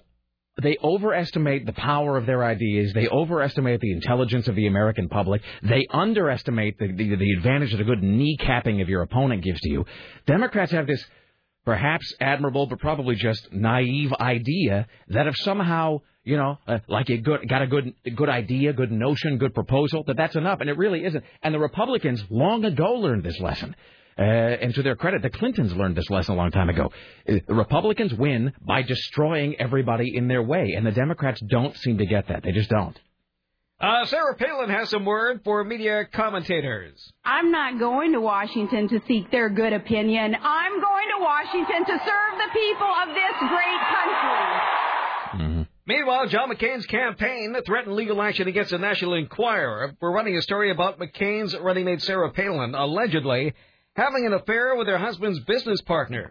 they 0.61 0.77
overestimate 0.83 1.65
the 1.65 1.73
power 1.73 2.17
of 2.17 2.27
their 2.27 2.45
ideas. 2.45 2.93
They 2.93 3.07
overestimate 3.09 3.81
the 3.81 3.93
intelligence 3.93 4.49
of 4.49 4.57
the 4.57 4.67
American 4.67 5.09
public. 5.09 5.43
They 5.63 5.87
underestimate 5.91 6.79
the, 6.81 6.89
the, 6.93 7.15
the 7.15 7.33
advantage 7.35 7.71
that 7.71 7.81
a 7.81 7.85
good 7.85 8.03
kneecapping 8.03 8.83
of 8.83 8.89
your 8.89 9.03
opponent 9.03 9.43
gives 9.45 9.61
to 9.61 9.71
you. 9.71 9.87
Democrats 10.27 10.73
have 10.73 10.89
this 10.89 11.05
perhaps 11.65 12.13
admirable, 12.21 12.67
but 12.67 12.79
probably 12.79 13.15
just 13.15 13.53
naive 13.53 14.13
idea 14.15 14.87
that 15.09 15.27
if 15.27 15.37
somehow, 15.39 16.01
you 16.25 16.37
know, 16.37 16.59
uh, 16.67 16.79
like 16.89 17.09
you 17.09 17.21
good, 17.21 17.49
got 17.49 17.63
a 17.63 17.67
good, 17.67 17.95
good 18.15 18.29
idea, 18.29 18.73
good 18.73 18.93
notion, 18.93 19.39
good 19.39 19.55
proposal, 19.55 20.05
that 20.07 20.17
that's 20.17 20.37
enough. 20.37 20.61
And 20.61 20.69
it 20.69 20.77
really 20.77 21.05
isn't. 21.05 21.25
And 21.43 21.55
the 21.55 21.59
Republicans 21.59 22.23
long 22.31 22.65
ago 22.65 22.95
learned 22.95 23.25
this 23.25 23.39
lesson. 23.41 23.75
Uh, 24.19 24.23
and 24.23 24.75
to 24.75 24.83
their 24.83 24.95
credit, 24.95 25.23
the 25.23 25.31
Clintons 25.31 25.75
learned 25.75 25.97
this 25.97 26.11
lesson 26.11 26.35
a 26.35 26.37
long 26.37 26.51
time 26.51 26.69
ago. 26.69 26.93
Uh, 27.29 27.35
Republicans 27.49 28.13
win 28.13 28.53
by 28.61 28.83
destroying 28.83 29.57
everybody 29.59 30.15
in 30.15 30.29
their 30.29 30.43
way, 30.43 30.75
and 30.77 30.87
the 30.87 30.93
Democrats 30.93 31.41
don't 31.49 31.77
seem 31.79 31.97
to 31.99 32.07
get 32.07 32.29
that. 32.29 32.43
They 32.43 32.53
just 32.53 32.69
don't. 32.69 32.99
Uh, 33.83 34.07
Sarah 34.07 34.37
Palin 34.37 34.71
has 34.71 34.91
some 34.91 35.05
word 35.05 35.41
for 35.43 35.65
media 35.65 36.05
commentators. 36.13 37.13
I'm 37.25 37.51
not 37.51 37.81
going 37.81 38.13
to 38.13 38.21
Washington 38.21 38.89
to 38.89 39.01
seek 39.09 39.33
their 39.33 39.49
good 39.49 39.73
opinion. 39.73 40.37
I'm 40.41 40.81
going 40.81 41.09
to 41.17 41.23
Washington 41.23 41.85
to 41.87 41.99
serve 42.05 42.39
the 42.39 42.51
people 42.53 42.87
of 42.87 43.09
this 43.09 43.39
great 43.41 43.81
country. 43.91 45.67
Meanwhile, 45.85 46.29
John 46.29 46.49
McCain's 46.49 46.87
campaign 46.87 47.57
threatened 47.67 47.97
legal 47.97 48.23
action 48.23 48.47
against 48.47 48.71
the 48.71 48.79
National 48.79 49.15
Enquirer 49.15 49.97
for 49.99 50.13
running 50.13 50.37
a 50.37 50.43
story 50.43 50.71
about 50.71 51.01
McCain's 51.01 51.59
running 51.59 51.85
mate 51.85 52.03
Sarah 52.03 52.31
Palin 52.31 52.77
allegedly 52.77 53.53
having 53.95 54.27
an 54.27 54.33
affair 54.33 54.75
with 54.77 54.87
her 54.89 54.99
husband's 54.99 55.41
business 55.41 55.81
partner. 55.83 56.31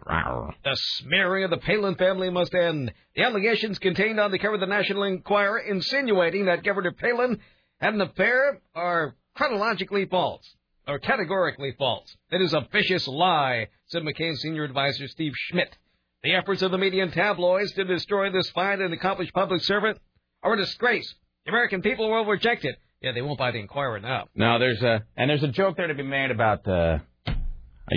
The 0.63 0.75
smearing 0.75 1.44
of 1.44 1.51
the 1.51 1.58
Palin 1.58 1.96
family 1.96 2.30
must 2.30 2.53
end. 2.53 2.91
The 3.15 3.24
allegations 3.24 3.80
contained 3.80 4.20
on 4.20 4.32
the 4.32 4.39
cover 4.39 4.56
of 4.56 4.60
the 4.60 4.65
National 4.65 5.03
Enquirer 5.03 5.60
insinuating 5.60 6.46
that 6.46 6.63
Governor 6.63 6.91
Palin 6.91 7.39
had 7.80 7.94
an 7.94 8.01
affair 8.01 8.60
are 8.75 9.15
chronologically 9.36 10.06
false, 10.06 10.44
or 10.88 11.00
categorically 11.00 11.74
false. 11.77 12.15
It 12.32 12.41
is 12.41 12.53
a 12.53 12.68
vicious 12.72 13.08
lie, 13.08 13.68
said 13.88 14.03
McCain's 14.03 14.41
senior 14.41 14.63
advisor 14.63 15.08
Steve 15.08 15.34
Schmidt. 15.36 15.75
The 16.24 16.36
efforts 16.36 16.62
of 16.62 16.72
the 16.72 16.77
media 16.77 17.03
and 17.03 17.13
tabloids 17.13 17.72
to 17.74 17.84
destroy 17.84 18.32
this 18.32 18.50
fine 18.51 18.82
and 18.82 18.94
accomplished 18.94 19.34
public 19.34 19.62
servant 19.63 19.98
are 20.44 20.53
a 20.53 20.58
disgrace. 20.58 21.13
The 21.46 21.51
American 21.51 21.82
people 21.82 22.10
will 22.12 22.25
reject 22.25 22.65
it. 22.65 22.75
Yeah, 23.01 23.13
they 23.13 23.22
won't 23.24 23.39
buy 23.39 23.50
the 23.50 23.58
Enquirer 23.58 24.00
now. 24.00 24.27
No, 24.36 24.59
there's 24.59 24.83
a 24.83 25.03
and 25.18 25.29
there's 25.29 25.42
a 25.42 25.48
joke 25.48 25.77
there 25.77 25.88
to 25.88 25.96
be 25.96 26.03
made 26.03 26.29
about 26.29 26.68
uh, 26.68 27.00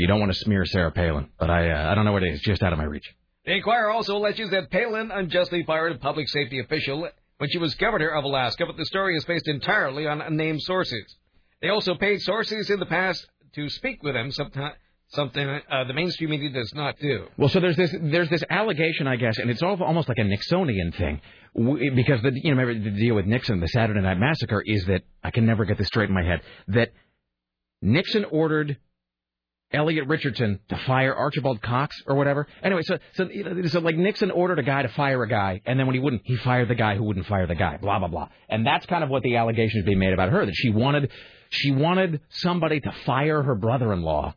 you 0.01 0.07
don't 0.07 0.21
want 0.21 0.33
to 0.33 0.39
smear 0.39 0.65
Sarah 0.65 0.91
Palin, 0.93 1.29
but 1.39 1.51
I 1.51 1.71
uh, 1.71 1.91
I 1.91 1.95
don't 1.95 2.05
know 2.05 2.13
what 2.13 2.23
it 2.23 2.33
is. 2.35 2.41
Just 2.41 2.63
out 2.63 2.73
of 2.73 2.79
my 2.79 2.85
reach. 2.85 3.09
The 3.47 3.53
Enquirer 3.53 3.91
also 3.91 4.17
alleges 4.17 4.51
that 4.51 4.71
Palin 4.71 5.11
unjustly 5.11 5.65
fired 5.65 5.93
a 5.93 5.99
public 5.99 6.29
safety 6.29 6.61
official 6.61 7.09
when 7.39 7.51
she 7.51 7.59
was 7.59 7.75
governor 7.75 8.09
of 8.09 8.25
Alaska, 8.25 8.65
but 8.67 8.77
the 8.77 8.87
story 8.87 9.17
is 9.17 9.25
based 9.25 9.47
entirely 9.49 10.07
on 10.07 10.21
unnamed 10.23 10.63
sources. 10.63 11.17
They 11.61 11.69
also 11.69 11.95
paid 11.95 12.23
sources 12.23 12.71
in 12.71 12.81
the 12.81 12.87
past 12.87 13.27
to 13.55 13.69
speak 13.69 14.03
with 14.03 14.15
them, 14.15 14.31
sometime, 14.33 14.73
something 15.09 15.47
uh, 15.71 15.85
the 15.85 15.93
mainstream 15.93 16.31
media 16.31 16.51
does 16.51 16.73
not 16.75 16.99
do. 16.99 17.27
Well, 17.37 17.49
so 17.49 17.61
there's 17.61 17.77
this 17.77 17.95
there's 18.01 18.31
this 18.31 18.43
allegation, 18.49 19.07
I 19.07 19.17
guess, 19.17 19.39
and 19.39 19.51
it's 19.51 19.63
all, 19.63 19.81
almost 19.83 20.09
like 20.09 20.19
a 20.19 20.23
Nixonian 20.23 20.97
thing, 20.97 21.21
w- 21.55 21.95
because 21.95 22.23
the 22.23 22.33
you 22.35 22.55
know 22.55 22.61
remember 22.61 22.91
the 22.91 22.97
deal 22.97 23.15
with 23.15 23.27
Nixon, 23.27 23.61
the 23.61 23.69
Saturday 23.69 24.01
Night 24.01 24.19
Massacre, 24.19 24.63
is 24.65 24.85
that 24.87 25.03
I 25.23 25.31
can 25.31 25.45
never 25.47 25.65
get 25.65 25.77
this 25.79 25.89
straight 25.89 26.09
in 26.09 26.15
my 26.15 26.25
head 26.25 26.41
that 26.69 26.93
Nixon 27.83 28.25
ordered 28.25 28.79
Elliot 29.75 30.07
Richardson 30.07 30.61
to 30.69 30.77
fire 30.87 31.15
Archibald 31.15 31.61
Cox 31.61 32.01
or 32.07 32.15
whatever. 32.17 32.47
Anyway, 32.63 32.83
so 32.83 32.99
so 33.15 33.29
so 33.67 33.81
like 33.81 33.97
Nixon 33.97 34.31
ordered 34.31 34.59
a 34.59 34.63
guy 34.63 34.83
to 34.83 34.89
fire 34.89 35.23
a 35.23 35.29
guy, 35.29 35.61
and 35.67 35.79
then 35.79 35.87
when 35.87 35.95
he 35.95 36.01
wouldn't, 36.01 36.23
he 36.25 36.37
fired 36.37 36.69
the 36.69 36.75
guy 36.75 36.97
who 36.97 37.05
wouldn't 37.05 37.27
fire 37.27 37.47
the 37.47 37.55
guy. 37.55 37.77
Blah 37.77 37.99
blah 37.99 38.09
blah. 38.09 38.29
And 38.49 38.67
that's 38.67 38.87
kind 38.87 39.05
of 39.05 39.11
what 39.11 39.23
the 39.23 39.37
allegation 39.37 39.81
is 39.81 39.85
being 39.87 39.99
made 39.99 40.13
about 40.13 40.31
her 40.31 40.47
that 40.47 40.55
she 40.55 40.71
wanted 40.71 41.11
she 41.51 41.73
wanted 41.73 42.21
somebody 42.31 42.81
to 42.81 42.93
fire 43.05 43.43
her 43.43 43.55
brother-in-law. 43.55 44.35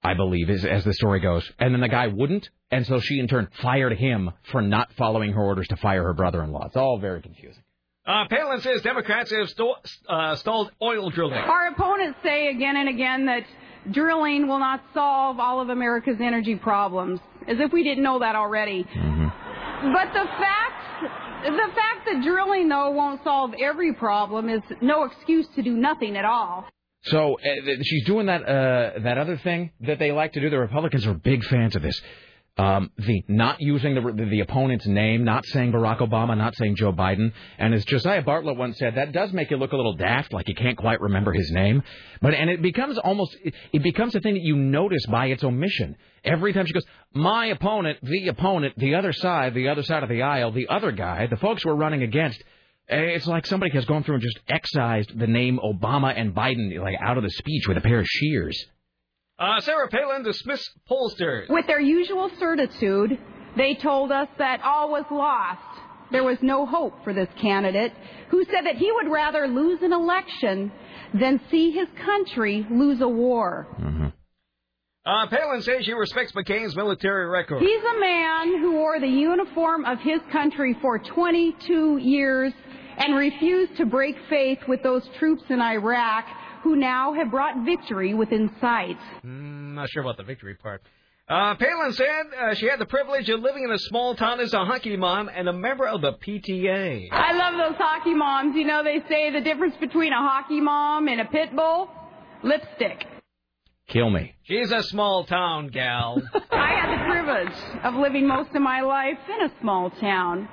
I 0.00 0.14
believe, 0.14 0.48
as, 0.48 0.64
as 0.64 0.84
the 0.84 0.92
story 0.92 1.18
goes. 1.18 1.50
And 1.58 1.74
then 1.74 1.80
the 1.80 1.88
guy 1.88 2.06
wouldn't, 2.06 2.48
and 2.70 2.86
so 2.86 3.00
she 3.00 3.18
in 3.18 3.26
turn 3.26 3.48
fired 3.60 3.98
him 3.98 4.30
for 4.52 4.62
not 4.62 4.92
following 4.92 5.32
her 5.32 5.42
orders 5.42 5.66
to 5.68 5.76
fire 5.76 6.04
her 6.04 6.14
brother-in-law. 6.14 6.66
It's 6.66 6.76
all 6.76 7.00
very 7.00 7.20
confusing. 7.20 7.64
Uh, 8.06 8.24
Palin 8.30 8.60
says 8.60 8.80
Democrats 8.82 9.30
have 9.32 9.50
sto- 9.50 9.74
uh, 10.08 10.36
stalled 10.36 10.70
oil 10.80 11.10
drilling. 11.10 11.34
Our 11.34 11.68
opponents 11.68 12.20
say 12.22 12.48
again 12.48 12.76
and 12.76 12.88
again 12.88 13.26
that 13.26 13.42
drilling 13.92 14.48
will 14.48 14.58
not 14.58 14.82
solve 14.94 15.38
all 15.38 15.60
of 15.60 15.68
America's 15.68 16.18
energy 16.20 16.56
problems, 16.56 17.20
as 17.46 17.58
if 17.60 17.72
we 17.72 17.82
didn't 17.82 18.02
know 18.02 18.18
that 18.18 18.36
already. 18.36 18.84
But 18.84 20.12
the 20.12 20.24
fact, 20.38 21.02
the 21.44 21.72
fact 21.74 22.06
that 22.06 22.22
drilling 22.22 22.68
though 22.68 22.90
won't 22.90 23.22
solve 23.22 23.54
every 23.62 23.92
problem 23.94 24.48
is 24.48 24.60
no 24.80 25.04
excuse 25.04 25.46
to 25.56 25.62
do 25.62 25.76
nothing 25.76 26.16
at 26.16 26.24
all. 26.24 26.66
So 27.02 27.38
uh, 27.38 27.82
she's 27.82 28.04
doing 28.04 28.26
that 28.26 28.42
uh, 28.42 28.98
that 29.00 29.18
other 29.18 29.36
thing 29.38 29.70
that 29.82 29.98
they 29.98 30.10
like 30.10 30.32
to 30.32 30.40
do. 30.40 30.50
The 30.50 30.58
Republicans 30.58 31.06
are 31.06 31.14
big 31.14 31.44
fans 31.44 31.76
of 31.76 31.82
this. 31.82 32.00
Um, 32.58 32.90
the 32.98 33.22
not 33.28 33.60
using 33.60 33.94
the, 33.94 34.00
the 34.28 34.40
opponent's 34.40 34.84
name, 34.84 35.22
not 35.22 35.46
saying 35.46 35.70
Barack 35.70 35.98
Obama, 36.00 36.36
not 36.36 36.56
saying 36.56 36.74
Joe 36.74 36.92
Biden, 36.92 37.32
and 37.56 37.72
as 37.72 37.84
Josiah 37.84 38.24
Bartlet 38.24 38.56
once 38.56 38.78
said, 38.78 38.96
that 38.96 39.12
does 39.12 39.32
make 39.32 39.52
you 39.52 39.56
look 39.56 39.70
a 39.70 39.76
little 39.76 39.94
daft, 39.94 40.32
like 40.32 40.48
you 40.48 40.56
can't 40.56 40.76
quite 40.76 41.00
remember 41.00 41.32
his 41.32 41.52
name. 41.52 41.84
But 42.20 42.34
and 42.34 42.50
it 42.50 42.60
becomes 42.60 42.98
almost 42.98 43.36
it, 43.44 43.54
it 43.72 43.84
becomes 43.84 44.16
a 44.16 44.20
thing 44.20 44.34
that 44.34 44.42
you 44.42 44.56
notice 44.56 45.06
by 45.06 45.26
its 45.26 45.44
omission. 45.44 45.94
Every 46.24 46.52
time 46.52 46.66
she 46.66 46.72
goes, 46.72 46.84
my 47.14 47.46
opponent, 47.46 47.98
the 48.02 48.26
opponent, 48.26 48.74
the 48.76 48.96
other 48.96 49.12
side, 49.12 49.54
the 49.54 49.68
other 49.68 49.84
side 49.84 50.02
of 50.02 50.08
the 50.08 50.22
aisle, 50.22 50.50
the 50.50 50.66
other 50.68 50.90
guy, 50.90 51.28
the 51.28 51.36
folks 51.36 51.64
we're 51.64 51.74
running 51.74 52.02
against. 52.02 52.42
eh, 52.88 52.96
It's 53.16 53.28
like 53.28 53.46
somebody 53.46 53.70
has 53.74 53.84
gone 53.84 54.02
through 54.02 54.16
and 54.16 54.22
just 54.24 54.40
excised 54.48 55.16
the 55.16 55.28
name 55.28 55.60
Obama 55.62 56.12
and 56.14 56.34
Biden 56.34 56.76
like 56.82 56.96
out 57.00 57.18
of 57.18 57.22
the 57.22 57.30
speech 57.30 57.68
with 57.68 57.76
a 57.76 57.82
pair 57.82 58.00
of 58.00 58.06
shears. 58.08 58.58
Uh, 59.38 59.60
Sarah 59.60 59.88
Palin 59.88 60.24
dismissed 60.24 60.70
pollsters. 60.90 61.48
With 61.48 61.66
their 61.68 61.80
usual 61.80 62.28
certitude, 62.40 63.18
they 63.56 63.74
told 63.76 64.10
us 64.10 64.26
that 64.38 64.60
all 64.64 64.90
was 64.90 65.04
lost. 65.10 65.62
There 66.10 66.24
was 66.24 66.38
no 66.42 66.66
hope 66.66 67.04
for 67.04 67.12
this 67.12 67.28
candidate 67.40 67.92
who 68.30 68.44
said 68.46 68.66
that 68.66 68.76
he 68.76 68.90
would 68.90 69.12
rather 69.12 69.46
lose 69.46 69.80
an 69.82 69.92
election 69.92 70.72
than 71.14 71.40
see 71.50 71.70
his 71.70 71.86
country 72.04 72.66
lose 72.70 73.00
a 73.00 73.08
war. 73.08 73.68
Uh, 75.06 75.26
Palin 75.28 75.62
says 75.62 75.84
she 75.84 75.92
respects 75.92 76.32
McCain's 76.32 76.74
military 76.74 77.28
record. 77.28 77.60
He's 77.60 77.82
a 77.82 78.00
man 78.00 78.58
who 78.60 78.72
wore 78.72 78.98
the 78.98 79.06
uniform 79.06 79.84
of 79.84 79.98
his 80.00 80.20
country 80.32 80.76
for 80.82 80.98
22 80.98 81.98
years 81.98 82.52
and 82.98 83.16
refused 83.16 83.76
to 83.76 83.86
break 83.86 84.16
faith 84.28 84.58
with 84.66 84.82
those 84.82 85.08
troops 85.18 85.44
in 85.48 85.60
Iraq 85.60 86.24
who 86.68 86.76
now 86.76 87.14
have 87.14 87.30
brought 87.30 87.64
victory 87.64 88.12
within 88.12 88.50
sight. 88.60 88.98
Mm, 89.24 89.74
not 89.74 89.88
sure 89.88 90.02
about 90.02 90.18
the 90.18 90.22
victory 90.22 90.54
part. 90.54 90.82
Uh, 91.26 91.54
Palin 91.54 91.92
said 91.94 92.06
uh, 92.38 92.54
she 92.54 92.66
had 92.66 92.78
the 92.78 92.86
privilege 92.86 93.28
of 93.30 93.40
living 93.40 93.64
in 93.64 93.70
a 93.70 93.78
small 93.78 94.14
town 94.14 94.38
as 94.40 94.52
a 94.52 94.64
hockey 94.66 94.98
mom 94.98 95.30
and 95.34 95.48
a 95.48 95.52
member 95.52 95.86
of 95.86 96.02
the 96.02 96.12
PTA. 96.12 97.08
I 97.10 97.32
love 97.32 97.54
those 97.54 97.78
hockey 97.78 98.12
moms. 98.12 98.54
You 98.54 98.66
know, 98.66 98.84
they 98.84 99.00
say 99.08 99.32
the 99.32 99.40
difference 99.40 99.76
between 99.80 100.12
a 100.12 100.16
hockey 100.16 100.60
mom 100.60 101.08
and 101.08 101.22
a 101.22 101.24
pit 101.24 101.56
bull? 101.56 101.88
Lipstick. 102.42 103.06
Kill 103.88 104.10
me. 104.10 104.34
She's 104.42 104.70
a 104.70 104.82
small 104.82 105.24
town 105.24 105.68
gal. 105.68 106.20
I 106.50 106.68
had 106.68 106.98
the 106.98 107.10
privilege 107.10 107.84
of 107.84 107.94
living 107.94 108.26
most 108.26 108.54
of 108.54 108.60
my 108.60 108.82
life 108.82 109.18
in 109.26 109.46
a 109.46 109.52
small 109.62 109.88
town. 109.88 110.46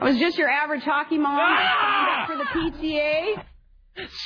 I 0.00 0.04
was 0.04 0.16
just 0.18 0.38
your 0.38 0.48
average 0.48 0.84
hockey 0.84 1.18
mom. 1.18 1.40
I 1.40 2.26
signed 2.28 2.40
up 2.40 2.52
for 2.52 2.70
the 2.72 2.86
PTA. 2.86 3.44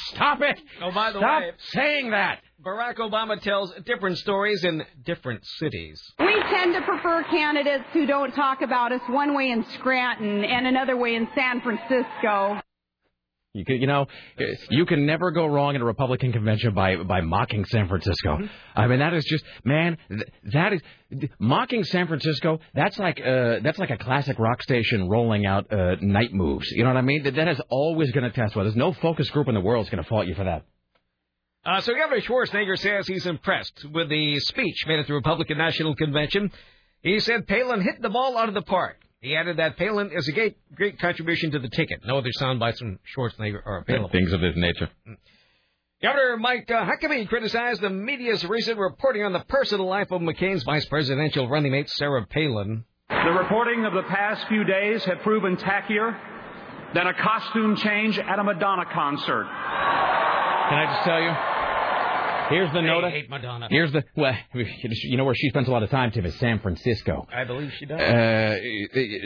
Stop 0.09 0.41
it! 0.43 0.61
Oh, 0.83 0.91
by 0.93 1.13
the 1.13 1.19
Stop 1.19 1.43
way, 1.43 1.53
saying 1.59 2.11
that. 2.11 2.41
Barack 2.63 2.97
Obama 2.97 3.41
tells 3.41 3.73
different 3.87 4.19
stories 4.19 4.65
in 4.65 4.83
different 5.05 5.45
cities. 5.59 6.01
We 6.19 6.35
tend 6.51 6.75
to 6.75 6.83
prefer 6.83 7.25
candidates 7.25 7.85
who 7.93 8.07
don't 8.07 8.33
talk 8.33 8.61
about 8.63 8.93
us 8.93 9.01
one 9.09 9.35
way 9.35 9.51
in 9.51 9.65
Scranton 9.79 10.45
and 10.45 10.67
another 10.67 10.97
way 10.97 11.15
in 11.15 11.27
San 11.35 11.61
Francisco. 11.63 12.61
You 13.53 13.65
can, 13.65 13.81
you 13.81 13.89
know, 13.89 14.07
you 14.71 14.87
can 14.87 15.07
never 15.07 15.33
go 15.33 15.45
wrong 15.45 15.75
in 15.75 15.83
a 15.83 15.85
Republican 15.85 16.31
convention 16.31 16.73
by 16.73 16.95
by 17.03 17.21
mocking 17.21 17.65
San 17.65 17.89
Francisco. 17.89 18.39
I 18.77 18.87
mean, 18.87 19.01
that 19.01 19.13
is 19.13 19.25
just 19.25 19.45
man, 19.65 19.99
th- 20.09 20.23
that 20.53 20.73
is 20.73 20.81
mocking 21.41 21.83
San 21.83 22.07
Francisco. 22.07 22.61
That's 22.75 22.97
like 22.97 23.21
uh, 23.21 23.59
that's 23.61 23.79
like 23.79 23.91
a 23.91 23.97
classic 23.97 24.39
rock 24.39 24.63
station 24.63 25.09
rolling 25.09 25.47
out 25.47 25.73
uh, 25.73 25.97
night 26.01 26.33
moves. 26.33 26.71
You 26.71 26.85
know 26.85 26.91
what 26.91 26.97
I 26.97 27.03
mean? 27.03 27.25
That 27.25 27.35
that 27.35 27.49
is 27.49 27.61
always 27.71 28.13
going 28.13 28.23
to 28.23 28.31
test 28.31 28.55
well. 28.55 28.65
There's 28.65 28.77
no 28.77 28.93
focus 28.93 29.29
group 29.31 29.49
in 29.49 29.55
the 29.55 29.61
world 29.61 29.85
is 29.85 29.91
going 29.91 30.03
to 30.03 30.09
fault 30.09 30.29
you 30.29 30.37
for 30.37 30.45
that. 30.45 30.65
Uh, 31.65 31.81
so 31.81 31.93
Governor 31.93 32.21
Schwarzenegger 32.21 32.79
says 32.79 33.09
he's 33.09 33.27
impressed 33.27 33.85
with 33.93 34.09
the 34.09 34.39
speech 34.39 34.85
made 34.87 35.01
at 35.01 35.09
the 35.09 35.15
Republican 35.15 35.59
National 35.59 35.97
Convention. 35.97 36.53
He 37.03 37.19
said 37.19 37.49
Palin 37.49 37.81
hit 37.81 38.01
the 38.01 38.11
ball 38.11 38.39
out 38.39 38.49
of 38.49 38.55
the 38.55 38.63
park. 38.63 38.97
He 39.21 39.37
added 39.37 39.59
that 39.59 39.77
Palin 39.77 40.11
is 40.13 40.27
a 40.29 40.33
great, 40.33 40.57
great 40.75 40.99
contribution 40.99 41.51
to 41.51 41.59
the 41.59 41.69
ticket. 41.69 42.01
No 42.07 42.19
other 42.19 42.33
sound 42.33 42.59
bites 42.59 42.79
from 42.79 42.99
Schwarzenegger 43.15 43.61
are 43.67 43.79
available. 43.87 44.09
Things 44.09 44.33
of 44.33 44.41
this 44.41 44.55
nature. 44.57 44.89
Governor 46.03 46.39
Mike 46.39 46.71
uh, 46.71 46.87
Huckabee 46.87 47.29
criticized 47.29 47.83
the 47.83 47.91
media's 47.91 48.43
recent 48.47 48.79
reporting 48.79 49.23
on 49.23 49.35
the 49.35 49.41
personal 49.41 49.87
life 49.87 50.11
of 50.11 50.23
McCain's 50.23 50.63
vice 50.63 50.87
presidential 50.87 51.47
running 51.51 51.73
mate, 51.73 51.91
Sarah 51.91 52.25
Palin. 52.27 52.85
The 53.11 53.33
reporting 53.33 53.85
of 53.85 53.93
the 53.93 54.05
past 54.05 54.49
few 54.49 54.65
days 54.65 55.05
have 55.05 55.19
proven 55.21 55.59
tackier 55.59 56.19
than 56.95 57.07
a 57.07 57.13
costume 57.13 57.77
change 57.77 58.19
at 58.19 58.39
a 58.39 58.43
Madonna 58.43 58.87
concert. 58.87 59.45
Can 59.45 60.79
I 60.79 60.87
just 60.95 61.05
tell 61.05 61.21
you? 61.21 61.60
Here's 62.51 62.73
the 62.73 62.83
note. 62.83 63.05
hate 63.11 63.31
Madonna. 63.31 63.69
Here's 63.71 63.93
the 63.93 64.05
well, 64.17 64.37
you 64.55 65.17
know 65.17 65.25
where 65.25 65.35
she 65.35 65.49
spends 65.49 65.69
a 65.69 65.71
lot 65.71 65.83
of 65.83 65.91
time, 65.91 66.11
Tim, 66.11 66.27
is 66.27 66.35
San 66.39 66.59
Francisco. 66.61 67.27
I 67.33 67.45
believe 67.45 67.73
she 67.79 67.87
does. 67.87 68.01
Uh, 68.01 68.57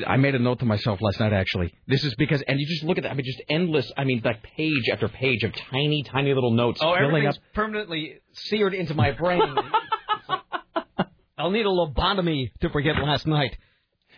I 0.06 0.16
made 0.16 0.34
a 0.34 0.38
note 0.38 0.60
to 0.60 0.66
myself 0.66 1.00
last 1.00 1.20
night. 1.20 1.32
Actually, 1.32 1.72
this 1.87 2.04
is 2.04 2.14
because, 2.16 2.42
and 2.46 2.60
you 2.60 2.66
just 2.66 2.84
look 2.84 2.98
at 2.98 3.04
that. 3.04 3.10
I 3.10 3.14
mean, 3.14 3.24
just 3.24 3.42
endless. 3.48 3.90
I 3.96 4.04
mean, 4.04 4.20
like 4.24 4.42
page 4.42 4.88
after 4.92 5.08
page 5.08 5.42
of 5.42 5.52
tiny, 5.70 6.04
tiny 6.04 6.34
little 6.34 6.52
notes 6.52 6.80
oh, 6.82 6.92
everything's 6.92 7.37
up. 7.37 7.42
permanently 7.54 8.20
seared 8.32 8.74
into 8.74 8.94
my 8.94 9.12
brain. 9.12 9.42
I'll 11.38 11.50
need 11.50 11.66
a 11.66 11.70
lobotomy 11.70 12.52
to 12.60 12.70
forget 12.70 12.96
last 13.02 13.26
night. 13.26 13.56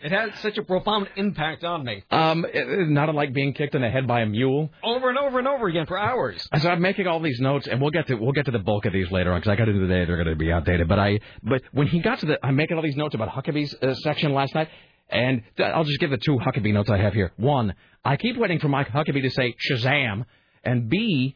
It 0.07 0.13
had 0.13 0.37
such 0.37 0.57
a 0.57 0.63
profound 0.63 1.09
impact 1.17 1.65
on 1.65 1.85
me. 1.85 2.05
Um, 2.13 2.45
uh, 2.45 2.61
not 2.87 3.09
unlike 3.09 3.33
being 3.33 3.53
kicked 3.55 3.75
in 3.75 3.83
the 3.83 3.91
head 3.91 4.07
by 4.07 4.21
a 4.21 4.27
mule. 4.27 4.71
Over 4.85 5.09
and 5.09 5.19
over 5.19 5.41
and 5.41 5.49
over 5.49 5.67
again 5.67 5.85
for 5.87 5.99
hours. 5.99 6.49
So 6.61 6.71
I'm 6.71 6.81
making 6.81 7.09
all 7.09 7.19
these 7.19 7.41
notes, 7.41 7.67
and 7.67 7.81
we'll 7.81 7.91
get 7.91 8.07
to 8.07 8.15
we'll 8.15 8.31
get 8.31 8.45
to 8.45 8.53
the 8.53 8.61
bulk 8.61 8.87
of 8.87 8.93
these 8.93 9.11
later 9.11 9.33
on 9.33 9.41
because 9.41 9.51
I 9.51 9.57
got 9.57 9.65
to 9.65 9.73
do 9.73 9.85
day 9.89 10.05
They're 10.05 10.15
going 10.15 10.29
to 10.29 10.37
be 10.37 10.53
outdated. 10.53 10.87
But 10.87 11.01
I 11.01 11.19
but 11.43 11.63
when 11.73 11.89
he 11.89 11.99
got 11.99 12.21
to 12.21 12.27
the, 12.27 12.39
I'm 12.41 12.55
making 12.55 12.77
all 12.77 12.85
these 12.85 12.95
notes 12.95 13.17
about 13.17 13.31
Huckabee's 13.31 13.75
uh, 13.83 13.95
section 13.95 14.33
last 14.33 14.55
night, 14.55 14.69
and 15.11 15.43
I'll 15.59 15.83
just 15.83 15.99
give 15.99 16.11
the 16.11 16.19
two 16.19 16.39
Huckabee 16.39 16.73
notes 16.73 16.89
I 16.89 16.99
have 16.99 17.13
here. 17.13 17.33
One, 17.37 17.75
I 18.05 18.17
keep 18.17 18.37
waiting 18.37 18.61
for 18.61 18.69
Mike 18.69 18.91
Huckabee 18.91 19.23
to 19.23 19.31
say 19.31 19.57
Shazam, 19.69 20.25
and 20.63 20.89
B, 20.89 21.35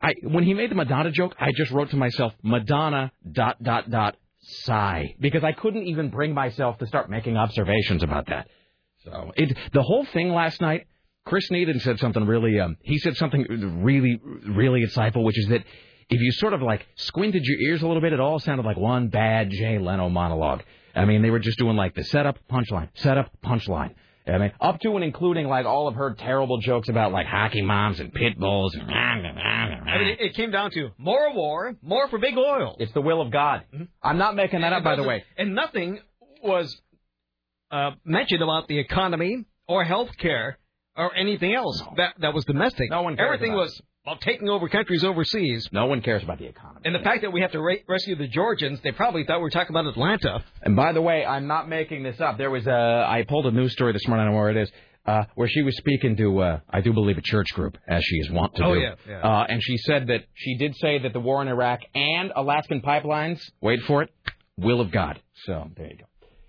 I 0.00 0.14
when 0.22 0.44
he 0.44 0.54
made 0.54 0.70
the 0.70 0.76
Madonna 0.76 1.10
joke, 1.10 1.34
I 1.40 1.50
just 1.50 1.72
wrote 1.72 1.90
to 1.90 1.96
myself 1.96 2.32
Madonna 2.44 3.10
dot 3.28 3.60
dot 3.60 3.90
dot 3.90 4.14
sigh 4.42 5.14
because 5.20 5.44
I 5.44 5.52
couldn't 5.52 5.84
even 5.84 6.10
bring 6.10 6.34
myself 6.34 6.78
to 6.78 6.86
start 6.86 7.10
making 7.10 7.36
observations 7.36 8.02
about 8.02 8.26
that. 8.26 8.48
So 9.04 9.32
it 9.36 9.56
the 9.72 9.82
whole 9.82 10.04
thing 10.04 10.30
last 10.30 10.60
night. 10.60 10.86
Chris 11.24 11.48
Needham 11.52 11.78
said 11.78 12.00
something 12.00 12.26
really. 12.26 12.58
Um, 12.58 12.76
he 12.82 12.98
said 12.98 13.16
something 13.16 13.46
really, 13.82 14.20
really 14.44 14.84
insightful, 14.84 15.22
which 15.22 15.38
is 15.38 15.46
that 15.50 15.62
if 16.10 16.20
you 16.20 16.32
sort 16.32 16.52
of 16.52 16.62
like 16.62 16.84
squinted 16.96 17.44
your 17.44 17.60
ears 17.60 17.82
a 17.82 17.86
little 17.86 18.02
bit, 18.02 18.12
it 18.12 18.18
all 18.18 18.40
sounded 18.40 18.66
like 18.66 18.76
one 18.76 19.08
bad 19.08 19.50
Jay 19.50 19.78
Leno 19.78 20.08
monologue. 20.08 20.62
I 20.94 21.04
mean, 21.04 21.22
they 21.22 21.30
were 21.30 21.38
just 21.38 21.58
doing 21.58 21.76
like 21.76 21.94
the 21.94 22.04
setup, 22.04 22.38
punchline, 22.50 22.88
setup, 22.94 23.30
punchline. 23.42 23.94
I 24.26 24.38
mean, 24.38 24.52
up 24.60 24.80
to 24.80 24.94
and 24.94 25.04
including 25.04 25.48
like 25.48 25.66
all 25.66 25.88
of 25.88 25.96
her 25.96 26.14
terrible 26.14 26.58
jokes 26.58 26.88
about 26.88 27.12
like 27.12 27.26
hockey 27.26 27.62
moms 27.62 27.98
and 27.98 28.12
pit 28.12 28.38
bulls 28.38 28.74
and. 28.74 28.90
I 28.90 29.98
mean, 29.98 30.08
it, 30.08 30.20
it 30.20 30.34
came 30.34 30.50
down 30.50 30.70
to 30.72 30.90
more 30.96 31.34
war, 31.34 31.74
more 31.82 32.08
for 32.08 32.18
big 32.18 32.36
oil. 32.36 32.76
It's 32.78 32.92
the 32.92 33.00
will 33.00 33.20
of 33.20 33.30
God. 33.30 33.62
I'm 34.02 34.18
not 34.18 34.36
making 34.36 34.60
that 34.60 34.72
up, 34.72 34.84
by 34.84 34.96
the 34.96 35.02
way. 35.02 35.24
And 35.36 35.54
nothing 35.54 35.98
was 36.42 36.80
uh, 37.70 37.92
mentioned 38.04 38.42
about 38.42 38.68
the 38.68 38.78
economy 38.78 39.44
or 39.66 39.84
health 39.84 40.10
care 40.18 40.58
or 40.96 41.14
anything 41.16 41.54
else 41.54 41.82
that 41.96 42.14
that 42.20 42.34
was 42.34 42.44
domestic. 42.44 42.90
No 42.90 43.02
one 43.02 43.18
Everything 43.18 43.54
was 43.54 43.80
about 44.04 44.20
taking 44.20 44.48
over 44.48 44.68
countries 44.68 45.04
overseas. 45.04 45.68
No 45.72 45.86
one 45.86 46.00
cares 46.02 46.22
about 46.22 46.38
the 46.38 46.46
economy. 46.46 46.80
And 46.84 46.94
the 46.94 46.98
fact 47.00 47.22
that 47.22 47.32
we 47.32 47.40
have 47.42 47.52
to 47.52 47.60
ra- 47.60 47.74
rescue 47.88 48.16
the 48.16 48.26
Georgians, 48.26 48.80
they 48.82 48.90
probably 48.92 49.24
thought 49.24 49.38
we 49.38 49.42
were 49.44 49.50
talking 49.50 49.74
about 49.74 49.86
Atlanta. 49.86 50.42
And 50.62 50.74
by 50.74 50.92
the 50.92 51.00
way, 51.00 51.24
I'm 51.24 51.46
not 51.46 51.68
making 51.68 52.02
this 52.02 52.20
up. 52.20 52.36
There 52.38 52.50
was 52.50 52.66
a 52.66 53.06
I 53.08 53.24
pulled 53.28 53.46
a 53.46 53.52
news 53.52 53.72
story 53.72 53.92
this 53.92 54.06
morning. 54.08 54.22
I 54.22 54.24
don't 54.26 54.34
know 54.34 54.40
where 54.40 54.50
it 54.50 54.56
is. 54.56 54.70
Uh, 55.04 55.24
where 55.34 55.48
she 55.48 55.62
was 55.62 55.76
speaking 55.78 56.16
to, 56.16 56.38
uh, 56.40 56.60
I 56.70 56.80
do 56.80 56.92
believe, 56.92 57.18
a 57.18 57.22
church 57.22 57.48
group, 57.54 57.76
as 57.88 58.04
she 58.04 58.16
is 58.18 58.30
wont 58.30 58.54
to 58.54 58.64
Oh, 58.64 58.74
do. 58.74 58.80
yeah, 58.80 58.94
yeah. 59.08 59.18
Uh, 59.20 59.46
and 59.48 59.60
she 59.60 59.76
said 59.78 60.06
that 60.06 60.20
she 60.34 60.56
did 60.56 60.76
say 60.76 61.00
that 61.00 61.12
the 61.12 61.18
war 61.18 61.42
in 61.42 61.48
Iraq 61.48 61.80
and 61.92 62.30
Alaskan 62.36 62.82
pipelines, 62.82 63.40
wait 63.60 63.80
for 63.82 64.02
it, 64.04 64.10
will 64.56 64.80
of 64.80 64.92
God. 64.92 65.20
So 65.44 65.68
there 65.76 65.88
you 65.88 65.96
go. 65.96 66.04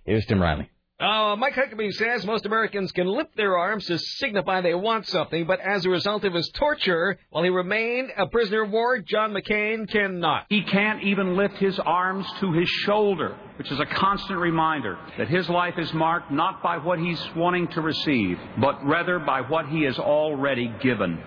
Here's 0.05 0.23
Tim 0.27 0.39
Riley. 0.39 0.69
Uh, 1.03 1.35
Mike 1.35 1.53
Huckabee 1.53 1.91
says 1.91 2.25
most 2.25 2.45
Americans 2.45 2.93
can 2.93 3.07
lift 3.07 3.35
their 3.35 3.57
arms 3.57 3.85
to 3.87 3.99
signify 3.99 4.61
they 4.61 4.73
want 4.73 5.05
something, 5.05 5.45
but 5.45 5.59
as 5.59 5.85
a 5.85 5.89
result 5.89 6.23
of 6.23 6.33
his 6.33 6.49
torture, 6.53 7.17
while 7.29 7.43
he 7.43 7.49
remained 7.49 8.09
a 8.15 8.25
prisoner 8.25 8.63
of 8.63 8.71
war, 8.71 8.99
John 8.99 9.33
McCain 9.33 9.91
cannot. 9.91 10.45
He 10.47 10.63
can't 10.63 11.03
even 11.03 11.35
lift 11.35 11.55
his 11.55 11.77
arms 11.77 12.25
to 12.39 12.53
his 12.53 12.69
shoulder, 12.69 13.37
which 13.57 13.69
is 13.69 13.81
a 13.81 13.85
constant 13.85 14.39
reminder 14.39 14.97
that 15.17 15.27
his 15.27 15.49
life 15.49 15.77
is 15.77 15.93
marked 15.93 16.31
not 16.31 16.63
by 16.63 16.77
what 16.77 16.99
he's 16.99 17.21
wanting 17.35 17.67
to 17.73 17.81
receive, 17.81 18.39
but 18.61 18.81
rather 18.85 19.19
by 19.19 19.41
what 19.41 19.67
he 19.67 19.83
has 19.83 19.99
already 19.99 20.73
given. 20.81 21.21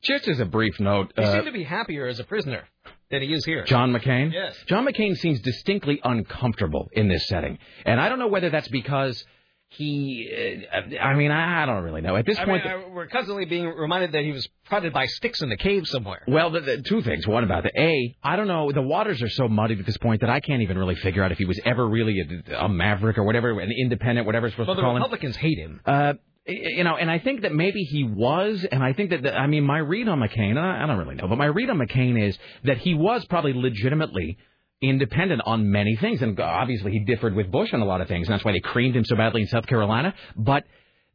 Just 0.00 0.26
as 0.26 0.40
a 0.40 0.46
brief 0.46 0.80
note, 0.80 1.12
He 1.14 1.22
uh, 1.22 1.32
seemed 1.34 1.44
to 1.44 1.52
be 1.52 1.64
happier 1.64 2.06
as 2.06 2.18
a 2.18 2.24
prisoner 2.24 2.64
than 3.10 3.22
he 3.22 3.32
is 3.32 3.44
here. 3.44 3.64
John 3.64 3.92
McCain? 3.92 4.32
Yes. 4.32 4.56
John 4.66 4.86
McCain 4.86 5.16
seems 5.16 5.40
distinctly 5.40 6.00
uncomfortable 6.04 6.88
in 6.92 7.08
this 7.08 7.26
setting. 7.28 7.58
And 7.84 8.00
I 8.00 8.08
don't 8.08 8.18
know 8.18 8.28
whether 8.28 8.50
that's 8.50 8.68
because 8.68 9.24
he. 9.70 10.28
Uh, 10.72 10.96
I 10.98 11.14
mean, 11.14 11.30
I, 11.30 11.66
don't 11.66 11.82
really 11.82 12.00
know. 12.00 12.16
At 12.16 12.24
this 12.26 12.38
I 12.38 12.44
point. 12.44 12.64
mean, 12.64 12.72
I- 12.72 12.88
we're 12.88 13.06
constantly 13.06 13.44
being 13.44 13.66
reminded 13.66 14.12
that 14.12 14.24
he 14.24 14.32
was 14.32 14.48
prodded 14.66 14.92
by 14.92 15.06
sticks 15.06 15.42
in 15.42 15.48
the 15.50 15.56
cave 15.56 15.86
somewhere. 15.86 16.22
Well, 16.26 16.50
the, 16.50 16.60
the 16.60 16.82
two 16.82 17.02
things. 17.02 17.26
One 17.26 17.44
about 17.44 17.64
the 17.64 17.78
A, 17.80 18.16
I 18.22 18.36
don't 18.36 18.48
know. 18.48 18.72
The 18.72 18.82
waters 18.82 19.22
are 19.22 19.28
so 19.28 19.48
muddied 19.48 19.78
at 19.80 19.86
this 19.86 19.98
point 19.98 20.22
that 20.22 20.30
I 20.30 20.40
can't 20.40 20.62
even 20.62 20.78
really 20.78 20.94
figure 20.94 21.22
out 21.22 21.32
if 21.32 21.38
he 21.38 21.44
was 21.44 21.60
ever 21.64 21.86
really 21.86 22.42
a, 22.50 22.64
a 22.64 22.68
maverick 22.68 23.18
or 23.18 23.24
whatever, 23.24 23.58
an 23.60 23.70
independent, 23.70 24.26
whatever 24.26 24.46
it's 24.46 24.54
supposed 24.54 24.68
Well, 24.68 24.76
to 24.76 24.82
call 24.82 24.90
him. 24.96 25.00
the 25.00 25.04
Republicans 25.06 25.36
hate 25.36 25.58
him. 25.58 25.80
Uh, 25.84 26.14
you 26.48 26.82
know, 26.82 26.96
and 26.96 27.10
I 27.10 27.18
think 27.18 27.42
that 27.42 27.52
maybe 27.52 27.82
he 27.82 28.04
was, 28.04 28.64
and 28.70 28.82
I 28.82 28.94
think 28.94 29.10
that, 29.10 29.22
the, 29.22 29.34
I 29.34 29.46
mean, 29.46 29.64
my 29.64 29.78
read 29.78 30.08
on 30.08 30.20
McCain, 30.20 30.56
I 30.56 30.82
I 30.82 30.86
don't 30.86 30.98
really 30.98 31.14
know, 31.14 31.28
but 31.28 31.36
my 31.36 31.46
read 31.46 31.68
on 31.68 31.78
McCain 31.78 32.20
is 32.26 32.38
that 32.64 32.78
he 32.78 32.94
was 32.94 33.24
probably 33.26 33.52
legitimately 33.52 34.38
independent 34.80 35.42
on 35.44 35.70
many 35.70 35.96
things, 35.96 36.22
and 36.22 36.38
obviously 36.40 36.92
he 36.92 37.00
differed 37.00 37.34
with 37.34 37.50
Bush 37.50 37.74
on 37.74 37.80
a 37.80 37.84
lot 37.84 38.00
of 38.00 38.08
things, 38.08 38.28
and 38.28 38.34
that's 38.34 38.44
why 38.44 38.52
they 38.52 38.60
creamed 38.60 38.96
him 38.96 39.04
so 39.04 39.16
badly 39.16 39.42
in 39.42 39.48
South 39.48 39.66
Carolina, 39.66 40.14
but 40.36 40.64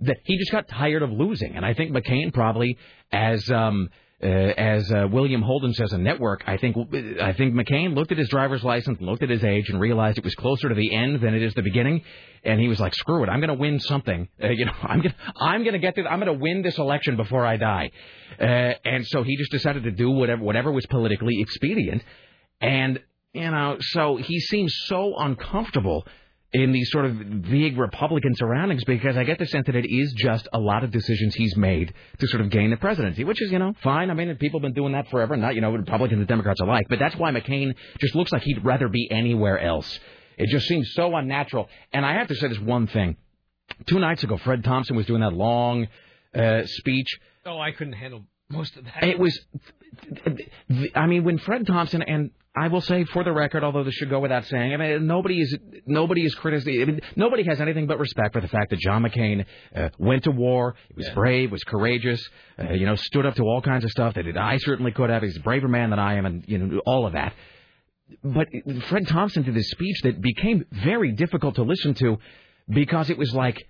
that 0.02 0.18
he 0.24 0.38
just 0.38 0.52
got 0.52 0.68
tired 0.68 1.02
of 1.02 1.12
losing, 1.12 1.56
and 1.56 1.66
I 1.66 1.74
think 1.74 1.92
McCain 1.92 2.32
probably, 2.32 2.78
as 3.12 3.50
um, 3.50 3.90
uh, 4.24 4.26
as 4.26 4.90
uh, 4.90 5.08
William 5.12 5.42
Holden 5.42 5.74
says 5.74 5.92
on 5.92 6.04
Network, 6.04 6.44
I 6.48 6.56
think 6.56 6.78
I 7.22 7.34
think 7.34 7.54
McCain 7.54 7.94
looked 7.94 8.12
at 8.14 8.18
his 8.18 8.30
driver's 8.30 8.64
license, 8.64 9.02
looked 9.02 9.22
at 9.22 9.30
his 9.30 9.44
age, 9.44 9.70
and 9.70 9.80
realized 9.80 10.18
it 10.18 10.24
was 10.24 10.36
closer 10.36 10.70
to 10.70 10.76
the 10.76 10.96
end 10.96 11.20
than 11.22 11.34
it 11.34 11.42
is 11.42 11.54
the 11.56 11.62
beginning, 11.62 12.04
and 12.44 12.60
he 12.60 12.70
was 12.70 12.80
like, 12.80 12.96
"Screw 12.96 13.24
it, 13.24 13.30
I'm 13.30 13.42
going 13.42 13.50
to 13.50 13.56
win 13.56 13.82
something. 13.82 14.30
Uh, 14.42 14.48
you 14.48 14.66
know, 14.66 14.72
I'm 14.82 15.02
going 15.02 15.16
I'm 15.36 15.64
going 15.64 15.74
to 15.74 15.80
get 15.80 15.96
this. 15.96 16.06
I'm 16.10 16.20
going 16.20 16.34
to 16.34 16.42
win 16.42 16.62
this 16.62 16.78
election 16.78 17.18
before 17.18 17.46
I 17.46 17.58
die." 17.58 17.92
Uh, 18.40 18.74
and 18.86 19.06
so 19.08 19.24
he 19.24 19.36
just 19.36 19.52
decided 19.52 19.84
to 19.84 19.92
do 19.92 20.10
whatever 20.10 20.42
whatever 20.42 20.72
was 20.72 20.86
politically 20.86 21.42
expedient, 21.42 22.02
and 22.62 23.02
you 23.34 23.52
know, 23.52 23.78
so 23.80 24.16
he 24.16 24.40
seems 24.40 24.74
so 24.86 25.16
uncomfortable 25.18 26.06
in 26.54 26.72
these 26.72 26.92
sort 26.92 27.06
of 27.06 27.16
vague 27.16 27.78
Republican 27.78 28.36
surroundings 28.36 28.84
because 28.84 29.18
I 29.18 29.24
get 29.24 29.40
the 29.40 29.48
sense 29.48 29.66
that 29.66 29.76
it 29.76 29.88
is 29.90 30.14
just 30.14 30.48
a 30.54 30.60
lot 30.60 30.84
of 30.84 30.92
decisions 30.92 31.34
he's 31.34 31.58
made 31.58 31.94
to 32.20 32.28
sort 32.28 32.42
of 32.42 32.52
gain 32.52 32.70
the 32.70 32.78
presidency, 32.78 33.24
which 33.24 33.42
is, 33.42 33.52
you 33.52 33.58
know, 33.58 33.74
fine. 33.82 34.12
I 34.12 34.14
mean, 34.14 34.36
people 34.36 34.60
have 34.60 34.64
been 34.64 34.74
doing 34.74 34.94
that 34.94 35.10
forever, 35.10 35.36
not, 35.36 35.56
you 35.56 35.62
know, 35.62 35.72
Republicans 35.72 36.20
and 36.20 36.28
Democrats 36.28 36.62
alike. 36.62 36.86
But 36.90 37.00
that's 37.00 37.16
why 37.16 37.32
McCain 37.32 37.74
just 38.00 38.14
looks 38.14 38.32
like 38.32 38.44
he'd 38.44 38.64
rather 38.64 38.88
be 38.88 39.10
anywhere 39.10 39.60
else. 39.60 40.00
It 40.38 40.50
just 40.50 40.68
seems 40.68 40.94
so 40.94 41.16
unnatural. 41.16 41.70
And 41.92 42.06
I 42.06 42.14
have 42.14 42.28
to 42.28 42.36
say 42.36 42.48
this 42.50 42.60
one 42.60 42.86
thing. 42.86 43.18
Two 43.88 44.00
nights 44.00 44.24
ago, 44.24 44.38
Fred 44.38 44.64
Thompson 44.64 44.96
was 44.96 45.08
doing 45.08 45.22
that 45.22 45.34
long 45.34 45.88
uh, 46.36 46.62
speech. 46.66 47.08
Oh, 47.46 47.60
I 47.60 47.72
couldn't 47.72 47.94
handle 47.94 48.26
most 48.50 48.78
of 48.78 48.86
that. 48.86 49.04
It 49.04 49.18
was, 49.18 49.40
I 50.94 51.08
mean, 51.08 51.24
when 51.24 51.40
Fred 51.40 51.66
Thompson 51.66 52.04
and 52.04 52.30
I 52.56 52.68
will 52.68 52.82
say 52.82 53.04
for 53.06 53.24
the 53.24 53.32
record, 53.32 53.64
although 53.64 53.84
this 53.84 53.96
should 53.96 54.12
go 54.12 54.20
without 54.20 54.46
saying, 54.46 54.74
I 54.74 54.78
mean, 54.78 55.08
nobody 55.08 55.42
is 55.42 55.58
nobody 55.88 56.24
is 56.24 56.36
criticizing. 56.36 56.82
I 56.82 56.86
mean, 56.86 57.02
nobody 57.16 57.44
has 57.46 57.60
anything 57.60 57.88
but 57.88 57.98
respect 57.98 58.34
for 58.34 58.42
the 58.42 58.48
fact 58.48 58.70
that 58.70 58.80
John 58.80 59.04
McCain 59.04 59.46
uh, 59.76 59.90
went 59.98 60.26
to 60.26 60.32
war. 60.32 60.76
He 60.90 60.94
was 60.96 61.10
brave, 61.16 61.52
was 61.52 61.64
courageous, 61.64 62.24
uh, 62.60 62.74
you 62.74 62.86
know, 62.86 62.96
stood 62.96 63.26
up 63.26 63.36
to 63.36 63.44
all 63.44 63.62
kinds 63.62 63.84
of 63.84 63.90
stuff 63.90 64.14
that 64.14 64.26
I 64.38 64.58
certainly 64.58 64.92
could 64.92 65.10
have. 65.10 65.24
He's 65.24 65.38
a 65.38 65.42
braver 65.42 65.68
man 65.68 65.90
than 65.90 65.98
I 65.98 66.16
am, 66.18 66.28
and 66.28 66.44
you 66.48 66.60
know, 66.60 66.82
all 66.86 67.08
of 67.08 67.14
that. 67.14 67.34
But 68.24 68.48
Fred 68.88 69.08
Thompson 69.08 69.44
did 69.44 69.56
this 69.56 69.72
speech 69.72 70.02
that 70.04 70.22
became 70.22 70.66
very 70.72 71.12
difficult 71.14 71.56
to 71.56 71.64
listen 71.64 71.96
to 71.96 72.20
because 72.70 73.10
it 73.10 73.18
was 73.18 73.34
like 73.34 73.68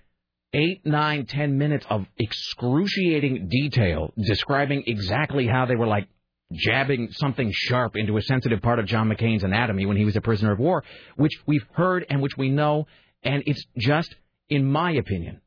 eight, 0.53 0.85
nine, 0.85 1.25
ten 1.25 1.57
minutes 1.57 1.85
of 1.89 2.05
excruciating 2.17 3.47
detail 3.49 4.13
describing 4.17 4.83
exactly 4.87 5.47
how 5.47 5.65
they 5.65 5.75
were 5.75 5.87
like 5.87 6.07
jabbing 6.53 7.09
something 7.11 7.51
sharp 7.53 7.95
into 7.95 8.17
a 8.17 8.21
sensitive 8.21 8.61
part 8.61 8.79
of 8.79 8.85
John 8.85 9.09
McCain's 9.09 9.43
anatomy 9.43 9.85
when 9.85 9.97
he 9.97 10.05
was 10.05 10.15
a 10.15 10.21
prisoner 10.21 10.51
of 10.51 10.59
war, 10.59 10.83
which 11.15 11.33
we've 11.45 11.65
heard 11.73 12.05
and 12.09 12.21
which 12.21 12.37
we 12.37 12.49
know, 12.49 12.87
and 13.23 13.43
it's 13.45 13.65
just, 13.77 14.15
in 14.49 14.65
my 14.65 14.91
opinion, 14.91 15.41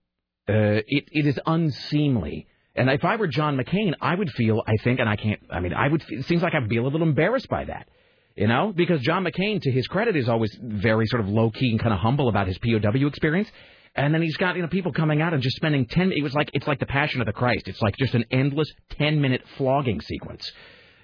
uh, 0.48 0.82
it, 0.86 1.04
it 1.12 1.26
is 1.26 1.38
unseemly. 1.46 2.46
And 2.74 2.90
if 2.90 3.04
I 3.04 3.16
were 3.16 3.26
John 3.26 3.56
McCain, 3.56 3.94
I 4.00 4.14
would 4.14 4.30
feel, 4.32 4.62
I 4.66 4.76
think, 4.82 5.00
and 5.00 5.08
I 5.08 5.16
can't, 5.16 5.40
I 5.50 5.60
mean, 5.60 5.72
I 5.72 5.88
would, 5.88 6.04
it 6.08 6.26
seems 6.26 6.42
like 6.42 6.54
I'd 6.54 6.68
be 6.68 6.76
a 6.76 6.82
little 6.82 7.02
embarrassed 7.02 7.48
by 7.48 7.64
that. 7.64 7.88
You 8.36 8.46
know, 8.46 8.70
because 8.76 9.00
John 9.00 9.24
McCain, 9.24 9.62
to 9.62 9.70
his 9.70 9.86
credit, 9.86 10.14
is 10.14 10.28
always 10.28 10.54
very 10.62 11.06
sort 11.06 11.22
of 11.22 11.28
low 11.30 11.50
key 11.50 11.70
and 11.70 11.80
kind 11.80 11.94
of 11.94 12.00
humble 12.00 12.28
about 12.28 12.46
his 12.46 12.58
POW 12.58 13.06
experience. 13.06 13.50
And 13.94 14.12
then 14.12 14.20
he's 14.20 14.36
got 14.36 14.56
you 14.56 14.62
know 14.62 14.68
people 14.68 14.92
coming 14.92 15.22
out 15.22 15.32
and 15.32 15.42
just 15.42 15.56
spending 15.56 15.86
ten. 15.86 16.12
It 16.12 16.22
was 16.22 16.34
like 16.34 16.50
it's 16.52 16.66
like 16.66 16.78
the 16.78 16.84
Passion 16.84 17.22
of 17.22 17.26
the 17.26 17.32
Christ. 17.32 17.66
It's 17.66 17.80
like 17.80 17.96
just 17.96 18.14
an 18.14 18.26
endless 18.30 18.70
ten 18.90 19.22
minute 19.22 19.42
flogging 19.56 20.02
sequence 20.02 20.52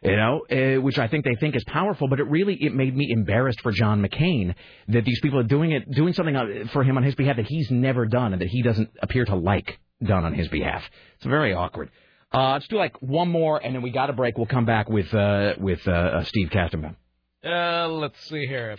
you 0.03 0.17
know, 0.17 0.43
uh, 0.51 0.81
which 0.81 0.99
I 0.99 1.09
think 1.09 1.25
they 1.25 1.37
think 1.37 1.55
is 1.57 1.65
powerful. 1.65 2.09
But 2.09 2.21
it 2.21 2.25
really 2.25 2.55
it 2.61 2.75
made 2.75 2.97
me 2.97 3.11
embarrassed 3.11 3.61
for 3.61 3.73
John 3.73 4.05
McCain 4.05 4.55
that 4.89 5.05
these 5.05 5.21
people 5.21 5.39
are 5.39 5.45
doing 5.45 5.73
it, 5.73 5.91
doing 5.91 6.13
something 6.13 6.69
for 6.73 6.83
him 6.83 6.97
on 6.97 7.03
his 7.03 7.15
behalf 7.15 7.37
that 7.37 7.47
he's 7.47 7.71
never 7.71 8.07
done 8.07 8.33
and 8.33 8.43
that 8.43 8.49
he 8.49 8.63
doesn't 8.63 8.91
appear 9.01 9.25
to 9.25 9.37
like 9.37 9.79
done 10.03 10.25
on 10.25 10.35
his 10.35 10.49
behalf. 10.49 10.83
It's 11.17 11.27
very 11.27 11.55
awkward. 11.55 11.91
Uh, 12.33 12.53
let's 12.53 12.67
do 12.69 12.77
like 12.77 13.01
one 13.01 13.29
more, 13.29 13.59
and 13.63 13.75
then 13.75 13.83
we 13.83 13.91
got 13.91 14.09
a 14.09 14.13
break. 14.13 14.39
We'll 14.39 14.47
come 14.47 14.65
back 14.65 14.89
with 14.89 15.13
uh, 15.15 15.55
with 15.59 15.87
uh, 15.87 15.91
uh, 15.91 16.25
Steve 16.25 16.51
Kastenbaum. 16.51 16.97
Uh, 17.45 17.89
let's 17.89 18.19
see 18.29 18.47
here. 18.47 18.77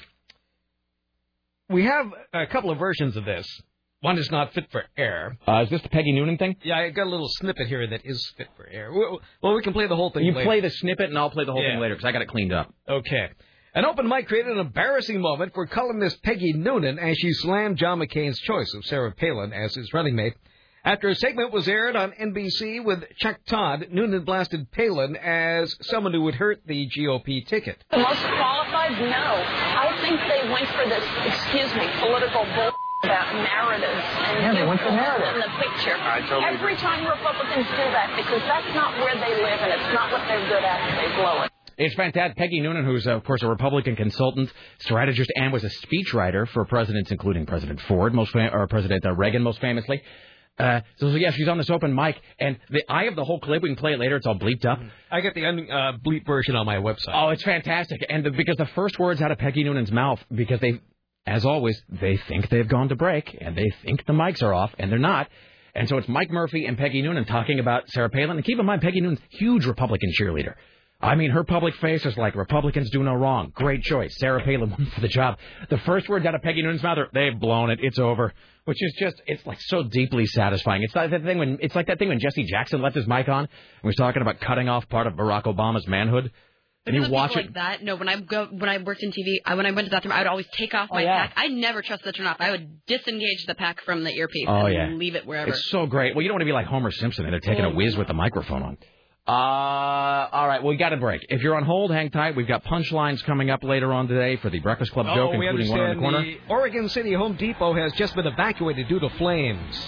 We 1.69 1.85
have 1.85 2.07
a 2.33 2.47
couple 2.47 2.71
of 2.71 2.79
versions 2.79 3.15
of 3.15 3.25
this. 3.25 3.47
One 4.03 4.17
is 4.17 4.29
not 4.29 4.53
fit 4.53 4.65
for 4.69 4.83
air. 4.97 5.37
Uh, 5.47 5.61
is 5.63 5.69
this 5.69 5.81
the 5.81 5.87
Peggy 5.87 6.11
Noonan 6.11 6.37
thing? 6.37 6.57
Yeah, 6.61 6.77
I 6.77 6.89
got 6.89 7.07
a 7.07 7.09
little 7.09 7.29
snippet 7.29 7.67
here 7.67 7.87
that 7.87 8.01
is 8.05 8.33
fit 8.37 8.49
for 8.57 8.67
air. 8.67 8.91
Well, 8.91 9.21
well, 9.41 9.53
we 9.55 9.61
can 9.61 9.71
play 9.71 9.87
the 9.87 9.95
whole 9.95 10.09
thing. 10.11 10.25
You 10.25 10.33
later. 10.33 10.45
play 10.45 10.59
the 10.59 10.69
snippet, 10.69 11.07
and 11.07 11.17
I'll 11.17 11.29
play 11.29 11.45
the 11.45 11.53
whole 11.53 11.63
Yeah. 11.63 11.71
thing 11.71 11.79
later 11.79 11.95
because 11.95 12.03
I 12.05 12.11
got 12.11 12.21
it 12.21 12.27
cleaned 12.27 12.51
up. 12.51 12.73
Okay. 12.87 13.29
An 13.73 13.85
open 13.85 14.09
mic 14.09 14.27
created 14.27 14.51
an 14.51 14.59
embarrassing 14.59 15.21
moment 15.21 15.53
for 15.53 15.65
columnist 15.67 16.21
Peggy 16.21 16.51
Noonan 16.51 16.99
as 16.99 17.15
she 17.17 17.31
slammed 17.31 17.77
John 17.77 17.99
McCain's 17.99 18.39
choice 18.41 18.73
of 18.75 18.83
Sarah 18.83 19.13
Palin 19.13 19.53
as 19.53 19.73
his 19.73 19.93
running 19.93 20.15
mate. 20.17 20.33
After 20.83 21.07
a 21.07 21.15
segment 21.15 21.53
was 21.53 21.69
aired 21.69 21.95
on 21.95 22.11
NBC 22.11 22.83
with 22.83 23.05
Chuck 23.19 23.39
Todd, 23.47 23.87
Noonan 23.89 24.25
blasted 24.25 24.69
Palin 24.73 25.15
as 25.15 25.73
someone 25.87 26.11
who 26.11 26.23
would 26.23 26.35
hurt 26.35 26.59
the 26.67 26.89
GOP 26.89 27.47
ticket. 27.47 27.81
The 27.89 27.99
most 27.99 28.19
qualified? 28.19 28.99
No. 28.99 29.07
I 29.07 29.97
think 30.01 30.19
they 30.27 30.51
went 30.51 30.67
for 30.75 30.89
this, 30.89 31.05
excuse 31.25 31.73
me, 31.75 31.87
political 32.01 32.43
bull 32.53 32.71
about 33.03 33.35
narratives 33.35 34.03
and 34.15 34.41
Yeah, 34.41 34.53
they 34.53 34.59
you 34.63 34.67
went 34.67 34.79
for 34.79 34.87
put 34.89 34.95
narrative. 34.95 35.35
in 35.35 35.41
the 35.41 35.53
picture. 35.59 35.95
I 35.95 36.21
totally 36.21 36.45
Every 36.55 36.75
time 36.77 37.05
Republicans 37.05 37.67
do 37.67 37.85
that, 37.91 38.15
because 38.15 38.41
that's 38.47 38.73
not 38.73 38.97
where 38.99 39.15
they 39.15 39.33
live 39.43 39.59
and 39.59 39.71
it's 39.75 39.93
not 39.93 40.11
what 40.11 40.23
they're 40.27 40.47
good 40.47 40.63
at, 40.63 40.79
they 41.01 41.15
blow 41.15 41.43
it. 41.43 41.51
It's 41.77 41.95
fantastic. 41.95 42.37
Peggy 42.37 42.59
Noonan, 42.61 42.85
who's, 42.85 43.07
of 43.07 43.23
course, 43.23 43.41
a 43.41 43.47
Republican 43.47 43.95
consultant, 43.95 44.51
strategist, 44.79 45.31
and 45.35 45.51
was 45.51 45.63
a 45.63 45.69
speechwriter 45.69 46.47
for 46.49 46.65
presidents, 46.65 47.11
including 47.11 47.45
President 47.47 47.81
Ford, 47.81 48.13
most 48.13 48.31
fam- 48.31 48.53
or 48.53 48.67
President 48.67 49.03
uh, 49.05 49.13
Reagan, 49.15 49.41
most 49.41 49.59
famously. 49.59 50.01
Uh, 50.59 50.81
so, 50.97 51.09
so, 51.09 51.15
yeah, 51.15 51.31
she's 51.31 51.47
on 51.47 51.57
this 51.57 51.71
open 51.71 51.95
mic, 51.95 52.15
and 52.39 52.59
the, 52.69 52.83
I 52.87 53.05
have 53.05 53.15
the 53.15 53.23
whole 53.23 53.39
clip. 53.39 53.63
We 53.63 53.69
can 53.69 53.75
play 53.75 53.93
it 53.93 53.99
later. 53.99 54.17
It's 54.17 54.27
all 54.27 54.37
bleeped 54.37 54.65
up. 54.65 54.79
I 55.09 55.21
got 55.21 55.33
the 55.33 55.45
un, 55.47 55.67
uh, 55.69 55.93
bleep 56.05 56.27
version 56.27 56.55
on 56.55 56.67
my 56.67 56.75
website. 56.75 57.09
Oh, 57.11 57.29
it's 57.29 57.41
fantastic. 57.41 58.05
And 58.07 58.23
the, 58.23 58.29
because 58.29 58.57
the 58.57 58.67
first 58.75 58.99
words 58.99 59.19
out 59.19 59.31
of 59.31 59.39
Peggy 59.39 59.63
Noonan's 59.63 59.91
mouth, 59.91 60.23
because 60.31 60.59
they, 60.59 60.79
as 61.25 61.45
always, 61.45 61.81
they 61.89 62.17
think 62.27 62.49
they've 62.49 62.67
gone 62.67 62.89
to 62.89 62.95
break, 62.95 63.37
and 63.39 63.55
they 63.57 63.71
think 63.83 64.05
the 64.05 64.13
mics 64.13 64.43
are 64.43 64.53
off, 64.53 64.73
and 64.77 64.91
they're 64.91 64.99
not. 64.99 65.29
And 65.75 65.89
so 65.89 65.97
it's 65.97 66.07
Mike 66.07 66.29
Murphy 66.29 66.65
and 66.65 66.77
Peggy 66.77 67.01
Noonan 67.01 67.25
talking 67.25 67.59
about 67.59 67.89
Sarah 67.89 68.09
Palin. 68.09 68.31
And 68.31 68.45
keep 68.45 68.59
in 68.59 68.65
mind, 68.65 68.81
Peggy 68.81 69.01
Noonan's 69.01 69.21
huge 69.29 69.65
Republican 69.65 70.11
cheerleader. 70.19 70.53
I 71.01 71.15
mean, 71.15 71.31
her 71.31 71.43
public 71.43 71.75
face 71.75 72.05
is 72.05 72.15
like 72.15 72.35
Republicans 72.35 72.89
do 72.89 73.03
no 73.03 73.13
wrong. 73.13 73.51
Great 73.53 73.81
choice. 73.81 74.15
Sarah 74.19 74.41
Palin 74.43 74.69
won 74.69 74.85
for 74.93 75.01
the 75.01 75.07
job. 75.07 75.37
The 75.69 75.77
first 75.79 76.07
words 76.07 76.25
out 76.25 76.35
of 76.35 76.41
Peggy 76.41 76.61
Noonan's 76.61 76.83
mouth 76.83 76.97
are, 76.97 77.07
"They've 77.11 77.37
blown 77.37 77.71
it. 77.71 77.79
It's 77.81 77.99
over," 77.99 78.33
which 78.65 78.81
is 78.81 78.93
just 78.97 79.21
it's 79.27 79.45
like 79.45 79.59
so 79.61 79.83
deeply 79.83 80.25
satisfying. 80.27 80.83
It's 80.83 80.95
like 80.95 81.11
that 81.11 81.23
thing 81.23 81.39
when 81.39 81.57
it's 81.61 81.75
like 81.75 81.87
that 81.87 81.99
thing 81.99 82.07
when 82.09 82.19
Jesse 82.19 82.45
Jackson 82.45 82.81
left 82.81 82.95
his 82.95 83.07
mic 83.07 83.27
on 83.27 83.39
and 83.39 83.49
was 83.83 83.95
talking 83.95 84.21
about 84.21 84.39
cutting 84.39 84.69
off 84.69 84.87
part 84.87 85.07
of 85.07 85.13
Barack 85.13 85.43
Obama's 85.43 85.87
manhood. 85.87 86.31
And 86.85 86.95
you 86.95 87.01
Because 87.01 87.11
watch 87.13 87.31
it. 87.31 87.35
like 87.37 87.53
that. 87.53 87.81
No, 87.81 87.95
when 87.95 88.09
I 88.09 88.19
go 88.19 88.45
when 88.51 88.67
I 88.67 88.77
worked 88.77 89.03
in 89.03 89.11
TV, 89.11 89.37
I, 89.45 89.55
when 89.55 89.65
I 89.65 89.71
went 89.71 89.85
to 89.85 89.89
the 89.89 89.95
bathroom, 89.95 90.11
I 90.11 90.17
would 90.19 90.27
always 90.27 90.47
take 90.51 90.73
off 90.73 90.89
my 90.91 90.95
Oh, 90.95 90.95
my 90.95 91.03
yeah. 91.03 91.27
pack. 91.27 91.33
I 91.37 91.47
never 91.47 91.81
trust 91.81 92.03
the 92.03 92.11
turn 92.11 92.25
off. 92.27 92.37
I 92.39 92.51
would 92.51 92.85
disengage 92.87 93.45
the 93.45 93.55
pack 93.55 93.81
from 93.85 94.03
the 94.03 94.11
earpiece 94.13 94.47
Oh 94.49 94.65
and 94.65 94.73
yeah, 94.73 94.89
leave 94.89 95.15
it 95.15 95.25
wherever. 95.25 95.51
It's 95.51 95.69
so 95.69 95.85
great. 95.85 96.13
Well, 96.13 96.23
you 96.23 96.27
don't 96.27 96.35
want 96.35 96.41
to 96.41 96.45
be 96.45 96.51
like 96.51 96.65
Homer 96.65 96.91
Simpson 96.91 97.23
and 97.25 97.31
they're 97.33 97.39
taking 97.39 97.63
a 97.63 97.69
Oh. 97.69 97.73
whiz 97.75 97.95
with 97.95 98.07
the 98.07 98.13
microphone 98.13 98.63
on. 98.63 98.77
Uh, 99.25 99.31
all 99.31 100.45
right. 100.49 100.61
Well, 100.61 100.71
we 100.71 100.75
got 100.75 100.91
a 100.91 100.97
break. 100.97 101.25
If 101.29 101.41
you're 101.41 101.55
on 101.55 101.63
hold, 101.63 101.91
hang 101.91 102.09
tight. 102.11 102.35
We've 102.35 102.45
got 102.47 102.65
punchlines 102.65 103.23
coming 103.23 103.49
up 103.49 103.63
later 103.63 103.93
on 103.93 104.09
today 104.09 104.35
for 104.35 104.49
the 104.49 104.59
Breakfast 104.59 104.91
Club 104.91 105.05
joke, 105.05 105.31
oh, 105.33 105.37
we 105.37 105.47
including 105.47 105.69
one 105.71 105.79
on 105.79 105.85
the 105.85 105.91
understand 105.93 106.11
corner. 106.13 106.25
the 106.25 106.53
Oregon 106.53 106.89
City 106.89 107.13
Home 107.13 107.37
Depot 107.37 107.73
has 107.73 107.93
just 107.93 108.13
been 108.15 108.27
evacuated 108.27 108.89
due 108.89 108.99
to 108.99 109.09
flames. 109.11 109.87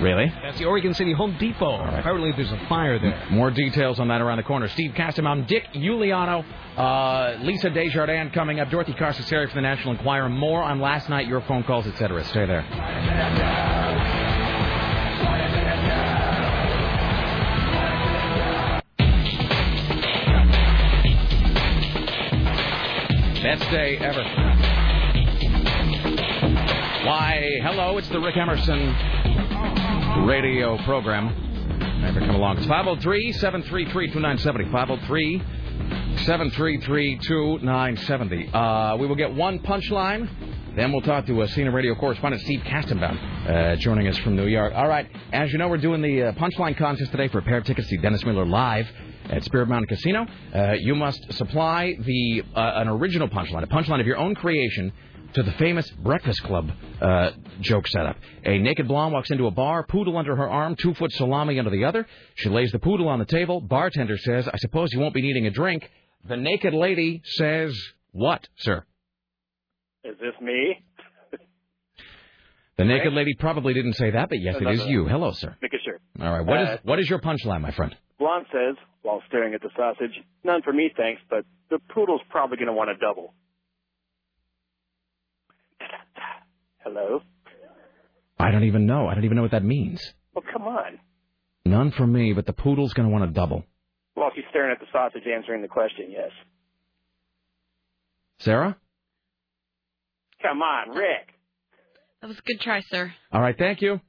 Really? 0.00 0.32
That's 0.42 0.58
the 0.58 0.64
Oregon 0.64 0.94
City 0.94 1.12
Home 1.12 1.36
Depot. 1.38 1.78
Apparently, 1.98 2.32
there's 2.32 2.50
a 2.50 2.66
fire 2.70 2.98
there. 2.98 3.26
More 3.30 3.50
details 3.50 4.00
on 4.00 4.08
that 4.08 4.22
around 4.22 4.38
the 4.38 4.42
corner. 4.42 4.66
Steve 4.68 4.92
Kastenbaum, 4.92 5.46
Dick 5.46 5.64
Uliano, 5.74 6.42
uh, 6.78 7.36
Lisa 7.42 7.68
Desjardins 7.68 8.32
coming 8.32 8.60
up. 8.60 8.70
Dorothy 8.70 8.94
Carcasseri 8.94 9.48
from 9.48 9.56
the 9.56 9.60
National 9.60 9.94
Enquirer. 9.94 10.30
More 10.30 10.62
on 10.62 10.80
last 10.80 11.10
night, 11.10 11.28
your 11.28 11.42
phone 11.42 11.64
calls, 11.64 11.86
etc. 11.86 12.24
Stay 12.24 12.46
there. 12.46 12.62
Best 23.42 23.70
day 23.70 23.98
ever. 23.98 24.22
Why, 27.06 27.58
hello, 27.62 27.98
it's 27.98 28.08
the 28.08 28.20
Rick 28.20 28.36
Emerson 28.38 28.94
radio 30.18 30.76
program. 30.84 31.28
Never 32.02 32.20
come 32.20 32.34
along. 32.34 32.58
It's 32.58 32.66
503 32.66 33.32
733 33.32 34.06
2970. 34.08 34.70
503 34.72 35.42
733 36.24 37.18
2970. 37.18 38.48
Uh, 38.52 38.96
We 38.96 39.06
will 39.06 39.14
get 39.16 39.34
one 39.34 39.60
punchline. 39.60 40.28
Then 40.76 40.92
we'll 40.92 41.02
talk 41.02 41.26
to 41.26 41.42
uh, 41.42 41.46
CNN 41.48 41.72
Radio 41.72 41.94
correspondent 41.96 42.42
Steve 42.42 42.60
Kastenbaum, 42.60 43.18
uh, 43.48 43.76
joining 43.76 44.06
us 44.06 44.16
from 44.18 44.36
New 44.36 44.46
York. 44.46 44.72
All 44.74 44.86
right, 44.86 45.08
as 45.32 45.50
you 45.52 45.58
know, 45.58 45.68
we're 45.68 45.78
doing 45.78 46.00
the 46.00 46.22
uh, 46.28 46.32
punchline 46.32 46.76
contest 46.76 47.10
today 47.10 47.26
for 47.28 47.38
a 47.38 47.42
pair 47.42 47.58
of 47.58 47.64
tickets 47.64 47.88
to 47.88 47.96
Dennis 47.98 48.24
Miller 48.24 48.46
live 48.46 48.88
at 49.30 49.42
Spirit 49.44 49.68
Mountain 49.68 49.88
Casino. 49.88 50.26
Uh, 50.54 50.72
you 50.78 50.94
must 50.94 51.32
supply 51.32 51.96
the 51.98 52.42
uh, 52.54 52.72
an 52.76 52.88
original 52.88 53.28
punchline, 53.28 53.64
a 53.64 53.66
punchline 53.66 54.00
of 54.00 54.06
your 54.06 54.16
own 54.16 54.34
creation, 54.36 54.92
to 55.34 55.42
the 55.42 55.52
famous 55.52 55.88
Breakfast 55.90 56.42
Club 56.42 56.70
uh, 57.00 57.30
joke 57.60 57.86
setup. 57.88 58.16
A 58.44 58.58
naked 58.58 58.88
blonde 58.88 59.12
walks 59.12 59.30
into 59.30 59.46
a 59.46 59.50
bar, 59.50 59.84
poodle 59.86 60.16
under 60.16 60.34
her 60.36 60.48
arm, 60.48 60.76
two 60.76 60.94
foot 60.94 61.12
salami 61.12 61.58
under 61.58 61.70
the 61.70 61.84
other. 61.84 62.06
She 62.36 62.48
lays 62.48 62.72
the 62.72 62.78
poodle 62.78 63.08
on 63.08 63.18
the 63.18 63.24
table. 63.26 63.60
Bartender 63.60 64.16
says, 64.18 64.48
"I 64.48 64.56
suppose 64.58 64.92
you 64.92 65.00
won't 65.00 65.14
be 65.14 65.22
needing 65.22 65.46
a 65.46 65.50
drink." 65.50 65.90
The 66.28 66.36
naked 66.36 66.74
lady 66.74 67.22
says, 67.24 67.74
"What, 68.12 68.46
sir?" 68.58 68.84
Is 70.04 70.16
this 70.20 70.34
me? 70.40 70.82
The 72.76 72.86
naked 72.86 73.12
lady 73.12 73.34
probably 73.38 73.74
didn't 73.74 73.92
say 73.94 74.10
that, 74.12 74.30
but 74.30 74.40
yes, 74.40 74.56
it 74.56 74.62
No, 74.62 74.70
is 74.70 74.78
no, 74.78 74.84
no. 74.86 74.90
you. 74.90 75.06
Hello, 75.06 75.32
sir. 75.32 75.54
Making 75.60 75.80
sure. 75.84 75.98
All 76.18 76.32
right. 76.38 76.46
What 76.46 76.60
is 76.62 76.68
Uh, 76.68 76.76
what 76.84 76.98
is 76.98 77.10
your 77.10 77.18
punchline, 77.18 77.60
my 77.60 77.72
friend? 77.72 77.94
Blonde 78.18 78.46
says, 78.50 78.74
while 79.02 79.22
staring 79.28 79.52
at 79.52 79.60
the 79.60 79.68
sausage, 79.76 80.12
none 80.44 80.62
for 80.62 80.72
me, 80.72 80.90
thanks, 80.96 81.20
but 81.28 81.44
the 81.68 81.78
poodle's 81.94 82.22
probably 82.30 82.56
going 82.56 82.68
to 82.68 82.72
want 82.72 82.88
a 82.88 82.96
double. 82.96 83.34
Hello? 86.84 87.20
I 88.38 88.50
don't 88.50 88.64
even 88.64 88.86
know. 88.86 89.06
I 89.06 89.14
don't 89.14 89.24
even 89.24 89.36
know 89.36 89.42
what 89.42 89.50
that 89.50 89.64
means. 89.64 90.00
Well, 90.34 90.44
come 90.50 90.62
on. 90.62 90.98
None 91.66 91.90
for 91.92 92.06
me, 92.06 92.32
but 92.32 92.46
the 92.46 92.52
poodle's 92.54 92.94
going 92.94 93.08
to 93.08 93.12
want 93.12 93.24
a 93.24 93.32
double. 93.32 93.64
Well, 94.16 94.28
if 94.28 94.34
he's 94.34 94.44
staring 94.50 94.72
at 94.72 94.80
the 94.80 94.86
sausage 94.92 95.22
answering 95.26 95.62
the 95.62 95.68
question, 95.68 96.06
yes. 96.10 96.30
Sarah? 98.40 98.76
Come 100.42 100.62
on, 100.62 100.90
Rick. 100.90 101.34
That 102.22 102.28
was 102.28 102.38
a 102.38 102.42
good 102.42 102.60
try, 102.60 102.80
sir. 102.88 103.12
All 103.32 103.40
right. 103.40 103.56
Thank 103.56 103.82
you. 103.82 104.00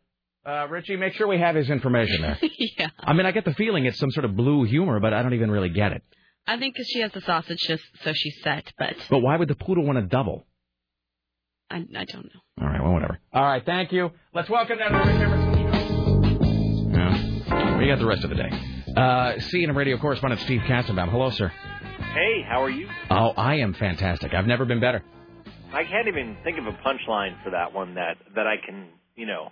Uh, 0.46 0.68
Richie, 0.70 0.96
make 0.96 1.14
sure 1.14 1.28
we 1.28 1.40
have 1.40 1.56
his 1.56 1.70
information 1.70 2.22
there. 2.22 2.40
yeah. 2.78 2.88
I 3.00 3.14
mean, 3.14 3.26
I 3.26 3.32
get 3.32 3.46
the 3.46 3.54
feeling 3.54 3.86
it's 3.86 4.00
some 4.00 4.12
sort 4.12 4.26
of 4.26 4.36
blue 4.36 4.64
humor, 4.64 5.00
but 5.00 5.14
I 5.14 5.22
don't 5.22 5.34
even 5.34 5.52
really 5.52 5.70
get 5.70 5.92
it. 5.92 6.04
I 6.48 6.58
think 6.58 6.76
'cause 6.76 6.88
she 6.88 7.00
has 7.02 7.12
the 7.12 7.22
sausage, 7.22 7.60
just 7.60 7.84
so 8.04 8.12
she's 8.14 8.42
set. 8.42 8.74
But 8.78 8.96
But 9.10 9.20
why 9.20 9.38
would 9.38 9.48
the 9.50 9.56
poodle 9.56 9.86
want 9.86 9.98
to 10.00 10.02
double? 10.06 10.48
I, 11.72 11.78
I 11.98 12.06
don't 12.06 12.26
know. 12.26 12.42
All 12.62 12.68
right, 12.68 12.82
well, 12.84 12.94
whatever. 12.94 13.20
All 13.34 13.44
right, 13.44 13.66
thank 13.66 13.92
you. 13.92 14.12
Let's 14.34 14.50
welcome 14.50 14.78
now 14.78 14.90
to 14.90 14.98
the 14.98 15.12
Rick 15.12 15.22
Emerson 15.22 15.54
Show. 15.56 16.92
Yeah. 16.92 17.78
We 17.80 17.88
got 17.88 18.00
the 18.00 18.06
rest 18.06 18.24
of 18.24 18.30
the 18.30 18.36
day. 18.36 18.50
Uh, 18.96 19.36
CNN 19.40 19.76
radio 19.76 19.98
correspondent 19.98 20.42
Steve 20.42 20.62
Kastenbaum. 20.68 21.10
Hello, 21.10 21.30
sir. 21.30 21.48
Hey, 21.48 22.44
how 22.48 22.62
are 22.64 22.70
you? 22.70 22.88
Oh, 23.10 23.30
I 23.38 23.56
am 23.56 23.74
fantastic. 23.74 24.34
I've 24.34 24.46
never 24.48 24.66
been 24.66 24.82
better. 24.82 25.02
I 25.74 25.86
can't 25.86 26.10
even 26.10 26.36
think 26.44 26.58
of 26.58 26.68
a 26.68 26.74
punchline 26.74 27.42
for 27.44 27.52
that 27.52 27.74
one 27.74 27.96
that 27.96 28.18
that 28.36 28.46
I 28.48 28.56
can, 28.64 28.90
you 29.16 29.26
know, 29.26 29.50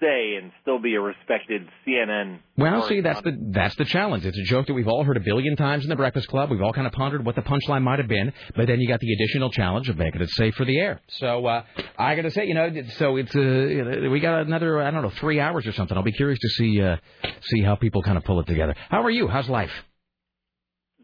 say 0.00 0.36
and 0.40 0.50
still 0.62 0.80
be 0.80 0.94
a 0.94 1.00
respected 1.00 1.62
CNN. 1.86 2.40
Well, 2.56 2.86
see, 2.88 3.00
that's 3.00 3.20
the 3.22 3.36
that's 3.52 3.76
the 3.76 3.84
challenge. 3.84 4.24
It's 4.26 4.38
a 4.38 4.44
joke 4.44 4.66
that 4.66 4.74
we've 4.74 4.88
all 4.88 5.04
heard 5.04 5.16
a 5.16 5.20
billion 5.20 5.56
times 5.56 5.84
in 5.84 5.90
the 5.90 5.96
Breakfast 5.96 6.28
Club. 6.28 6.50
We've 6.50 6.60
all 6.60 6.72
kind 6.72 6.86
of 6.86 6.92
pondered 6.92 7.24
what 7.24 7.34
the 7.34 7.42
punchline 7.42 7.82
might 7.82 7.98
have 7.98 8.08
been, 8.08 8.32
but 8.56 8.66
then 8.66 8.80
you 8.80 8.88
got 8.88 9.00
the 9.00 9.12
additional 9.12 9.50
challenge 9.50 9.88
of 9.88 9.96
making 9.96 10.20
it 10.20 10.30
safe 10.30 10.54
for 10.54 10.64
the 10.64 10.78
air. 10.78 11.00
So 11.08 11.46
uh, 11.46 11.64
I 11.98 12.16
got 12.16 12.22
to 12.22 12.30
say, 12.30 12.46
you 12.46 12.54
know, 12.54 12.70
so 12.98 13.16
it's 13.16 13.34
uh, 13.34 13.40
you 13.40 13.84
know, 13.84 14.10
we 14.10 14.20
got 14.20 14.40
another 14.42 14.80
I 14.80 14.90
don't 14.90 15.02
know 15.02 15.10
three 15.10 15.40
hours 15.40 15.66
or 15.66 15.72
something. 15.72 15.96
I'll 15.96 16.02
be 16.02 16.12
curious 16.12 16.38
to 16.40 16.48
see 16.48 16.82
uh, 16.82 16.96
see 17.42 17.62
how 17.62 17.76
people 17.76 18.02
kind 18.02 18.18
of 18.18 18.24
pull 18.24 18.40
it 18.40 18.46
together. 18.46 18.74
How 18.88 19.02
are 19.02 19.10
you? 19.10 19.28
How's 19.28 19.48
life? 19.48 19.72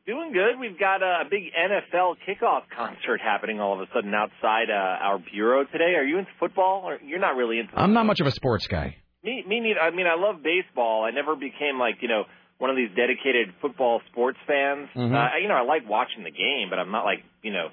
Doing 0.07 0.33
good. 0.33 0.61
We've 0.61 0.79
got 0.79 1.03
a 1.03 1.25
big 1.29 1.43
NFL 1.53 2.15
kickoff 2.29 2.63
concert 2.77 3.21
happening 3.21 3.59
all 3.59 3.75
of 3.75 3.81
a 3.81 3.87
sudden 3.93 4.15
outside 4.15 4.71
uh, 4.71 5.03
our 5.05 5.19
bureau 5.19 5.65
today. 5.65 5.95
Are 5.97 6.05
you 6.05 6.19
into 6.19 6.31
football? 6.39 6.83
Or 6.85 6.99
you're 7.05 7.19
not 7.19 7.35
really 7.35 7.59
into 7.59 7.73
I'm 7.77 7.93
not 7.93 8.07
much 8.07 8.21
of 8.21 8.27
a 8.29 8.31
sports 8.31 8.69
guy. 8.69 8.97
Me, 9.25 9.43
me 9.49 9.59
neither. 9.59 9.81
I 9.81 9.91
mean, 9.91 10.07
I 10.07 10.15
love 10.15 10.45
baseball. 10.45 11.05
I 11.05 11.11
never 11.11 11.35
became 11.35 11.81
like 11.81 11.97
you 12.03 12.09
know 12.09 12.23
one 12.59 12.71
of 12.71 12.77
these 12.77 12.91
dedicated 12.95 13.53
football 13.61 14.01
sports 14.13 14.39
fans. 14.47 14.89
Mhm. 14.95 15.11
Uh, 15.13 15.37
you 15.43 15.49
know, 15.49 15.55
I 15.55 15.63
like 15.63 15.89
watching 15.89 16.23
the 16.23 16.31
game, 16.31 16.69
but 16.71 16.79
I'm 16.79 16.93
not 16.93 17.05
like 17.05 17.25
you 17.43 17.53
know 17.53 17.69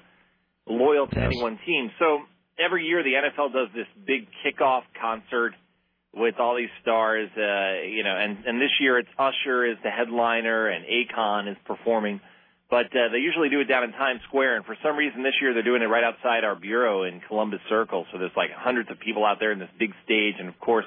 loyal 0.66 1.06
to 1.06 1.14
Yes. 1.16 1.26
any 1.32 1.40
one 1.40 1.60
team. 1.64 1.92
So 2.00 2.18
every 2.58 2.84
year 2.84 3.04
the 3.04 3.14
NFL 3.14 3.52
does 3.52 3.68
this 3.76 3.86
big 4.04 4.26
kickoff 4.44 4.82
concert 5.00 5.54
with 6.16 6.36
all 6.38 6.56
these 6.56 6.72
stars. 6.82 7.28
Uh, 7.36 7.86
you 7.86 8.02
know, 8.04 8.16
and 8.16 8.44
and 8.46 8.60
this 8.60 8.70
year 8.80 8.98
it's 8.98 9.08
Usher 9.18 9.66
is 9.66 9.76
the 9.82 9.90
headliner 9.90 10.68
and 10.68 10.84
Akon 10.84 11.50
is 11.50 11.56
performing. 11.64 12.20
But 12.70 12.86
uh, 12.86 13.10
they 13.12 13.18
usually 13.18 13.50
do 13.50 13.60
it 13.60 13.66
down 13.66 13.84
in 13.84 13.92
Times 13.92 14.20
Square, 14.26 14.56
and 14.56 14.64
for 14.64 14.76
some 14.82 14.96
reason 14.96 15.22
this 15.22 15.34
year 15.40 15.52
they're 15.52 15.62
doing 15.62 15.82
it 15.82 15.86
right 15.86 16.02
outside 16.02 16.44
our 16.44 16.56
bureau 16.56 17.04
in 17.04 17.20
Columbus 17.28 17.60
Circle. 17.68 18.06
So 18.10 18.18
there's 18.18 18.32
like 18.36 18.50
hundreds 18.56 18.90
of 18.90 18.98
people 18.98 19.24
out 19.24 19.38
there 19.38 19.52
in 19.52 19.58
this 19.58 19.68
big 19.78 19.92
stage, 20.04 20.34
and 20.38 20.48
of 20.48 20.58
course 20.58 20.86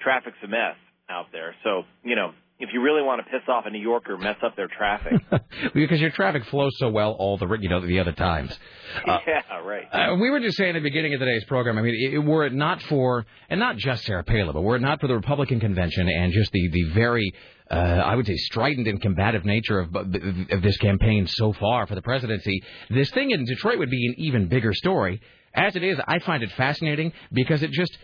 traffic's 0.00 0.38
a 0.44 0.48
mess 0.48 0.76
out 1.08 1.26
there. 1.32 1.54
So, 1.64 1.82
you 2.04 2.16
know, 2.16 2.32
if 2.58 2.70
you 2.72 2.80
really 2.80 3.02
want 3.02 3.24
to 3.24 3.30
piss 3.30 3.46
off 3.48 3.64
a 3.66 3.70
New 3.70 3.80
Yorker, 3.80 4.16
mess 4.16 4.36
up 4.42 4.56
their 4.56 4.68
traffic. 4.68 5.12
because 5.74 6.00
your 6.00 6.10
traffic 6.10 6.44
flows 6.46 6.72
so 6.78 6.88
well 6.88 7.12
all 7.12 7.36
the 7.36 7.46
you 7.60 7.68
know 7.68 7.84
the 7.86 8.00
other 8.00 8.12
times. 8.12 8.56
Uh, 9.06 9.18
yeah, 9.26 9.58
right. 9.58 9.84
Uh, 9.92 10.16
we 10.16 10.30
were 10.30 10.40
just 10.40 10.56
saying 10.56 10.70
at 10.70 10.78
the 10.78 10.88
beginning 10.88 11.12
of 11.12 11.20
today's 11.20 11.44
program. 11.44 11.76
I 11.76 11.82
mean, 11.82 12.12
it, 12.12 12.18
were 12.18 12.46
it 12.46 12.54
not 12.54 12.80
for, 12.84 13.26
and 13.50 13.60
not 13.60 13.76
just 13.76 14.04
Sarah 14.04 14.24
Palin, 14.24 14.54
but 14.54 14.62
were 14.62 14.76
it 14.76 14.80
not 14.80 15.00
for 15.00 15.06
the 15.06 15.14
Republican 15.14 15.60
convention 15.60 16.08
and 16.08 16.32
just 16.32 16.50
the 16.52 16.68
the 16.68 16.82
very, 16.94 17.30
uh, 17.70 17.74
I 17.74 18.14
would 18.14 18.26
say, 18.26 18.36
strident 18.36 18.88
and 18.88 19.02
combative 19.02 19.44
nature 19.44 19.80
of, 19.80 19.94
of 19.94 20.62
this 20.62 20.76
campaign 20.78 21.26
so 21.26 21.52
far 21.52 21.86
for 21.86 21.94
the 21.94 22.00
presidency, 22.00 22.62
this 22.88 23.10
thing 23.10 23.32
in 23.32 23.44
Detroit 23.44 23.78
would 23.78 23.90
be 23.90 24.06
an 24.06 24.14
even 24.18 24.48
bigger 24.48 24.72
story. 24.72 25.20
As 25.52 25.76
it 25.76 25.82
is, 25.82 25.98
I 26.06 26.20
find 26.20 26.42
it 26.42 26.52
fascinating 26.52 27.12
because 27.32 27.62
it 27.62 27.70
just. 27.72 27.98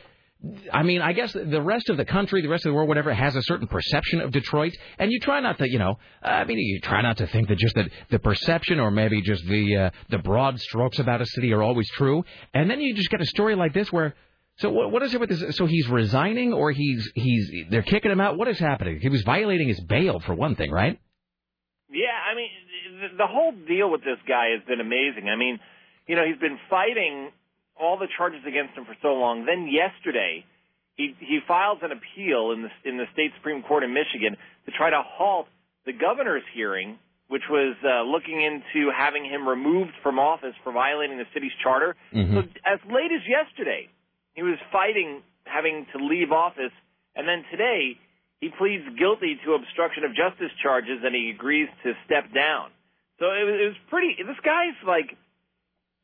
I 0.72 0.82
mean, 0.82 1.00
I 1.02 1.12
guess 1.12 1.32
the 1.32 1.62
rest 1.62 1.88
of 1.88 1.96
the 1.96 2.04
country, 2.04 2.42
the 2.42 2.48
rest 2.48 2.66
of 2.66 2.70
the 2.70 2.74
world, 2.74 2.88
whatever, 2.88 3.14
has 3.14 3.36
a 3.36 3.42
certain 3.42 3.68
perception 3.68 4.20
of 4.20 4.32
Detroit, 4.32 4.72
and 4.98 5.12
you 5.12 5.20
try 5.20 5.40
not 5.40 5.58
to, 5.58 5.70
you 5.70 5.78
know, 5.78 5.98
I 6.20 6.44
mean, 6.44 6.58
you 6.58 6.80
try 6.80 7.00
not 7.00 7.18
to 7.18 7.26
think 7.28 7.48
that 7.48 7.58
just 7.58 7.76
that 7.76 7.88
the 8.10 8.18
perception 8.18 8.80
or 8.80 8.90
maybe 8.90 9.22
just 9.22 9.44
the 9.46 9.76
uh, 9.76 9.90
the 10.10 10.18
broad 10.18 10.58
strokes 10.60 10.98
about 10.98 11.20
a 11.20 11.26
city 11.26 11.52
are 11.52 11.62
always 11.62 11.88
true, 11.90 12.24
and 12.54 12.68
then 12.68 12.80
you 12.80 12.94
just 12.94 13.10
get 13.10 13.20
a 13.20 13.26
story 13.26 13.54
like 13.54 13.72
this 13.72 13.92
where. 13.92 14.14
So 14.56 14.70
what, 14.70 14.92
what 14.92 15.02
is 15.02 15.14
it 15.14 15.20
with 15.20 15.30
this? 15.30 15.56
So 15.56 15.64
he's 15.66 15.88
resigning, 15.88 16.52
or 16.52 16.72
he's 16.72 17.10
he's 17.14 17.50
they're 17.70 17.82
kicking 17.82 18.10
him 18.10 18.20
out. 18.20 18.36
What 18.36 18.48
is 18.48 18.58
happening? 18.58 18.98
He 19.00 19.08
was 19.08 19.22
violating 19.22 19.68
his 19.68 19.80
bail 19.80 20.20
for 20.20 20.34
one 20.34 20.56
thing, 20.56 20.70
right? 20.70 21.00
Yeah, 21.90 22.08
I 22.30 22.34
mean, 22.34 22.48
the, 23.00 23.16
the 23.18 23.26
whole 23.26 23.52
deal 23.66 23.90
with 23.90 24.00
this 24.00 24.18
guy 24.28 24.50
has 24.56 24.66
been 24.66 24.80
amazing. 24.80 25.28
I 25.28 25.36
mean, 25.36 25.58
you 26.06 26.16
know, 26.16 26.22
he's 26.26 26.40
been 26.40 26.58
fighting 26.68 27.30
all 27.78 27.98
the 27.98 28.08
charges 28.16 28.40
against 28.46 28.76
him 28.76 28.84
for 28.84 28.96
so 29.02 29.14
long. 29.14 29.46
Then 29.46 29.68
yesterday, 29.68 30.44
he 30.94 31.14
he 31.18 31.40
files 31.46 31.78
an 31.82 31.92
appeal 31.92 32.52
in 32.52 32.62
the 32.62 32.70
in 32.88 32.96
the 32.96 33.06
state 33.12 33.32
supreme 33.36 33.62
court 33.62 33.82
in 33.82 33.92
Michigan 33.92 34.36
to 34.66 34.70
try 34.72 34.90
to 34.90 35.02
halt 35.04 35.48
the 35.86 35.92
governor's 35.92 36.44
hearing, 36.54 36.98
which 37.28 37.42
was 37.50 37.76
uh, 37.84 38.02
looking 38.02 38.40
into 38.42 38.90
having 38.90 39.24
him 39.24 39.48
removed 39.48 39.92
from 40.02 40.18
office 40.18 40.54
for 40.62 40.72
violating 40.72 41.18
the 41.18 41.26
city's 41.34 41.52
charter. 41.62 41.96
Mm-hmm. 42.14 42.34
So 42.34 42.40
as 42.64 42.78
late 42.90 43.10
as 43.10 43.22
yesterday, 43.26 43.88
he 44.34 44.42
was 44.42 44.58
fighting 44.70 45.22
having 45.44 45.86
to 45.96 46.04
leave 46.04 46.30
office, 46.30 46.72
and 47.16 47.26
then 47.26 47.44
today 47.50 47.98
he 48.42 48.50
pleads 48.58 48.84
guilty 48.98 49.38
to 49.46 49.54
obstruction 49.54 50.02
of 50.02 50.10
justice 50.14 50.50
charges 50.60 50.98
and 51.04 51.14
he 51.14 51.30
agrees 51.30 51.68
to 51.84 51.94
step 52.04 52.34
down. 52.34 52.70
So 53.22 53.30
it 53.30 53.46
was, 53.46 53.54
it 53.54 53.66
was 53.70 53.80
pretty. 53.88 54.18
This 54.18 54.42
guy's 54.42 54.74
like, 54.82 55.16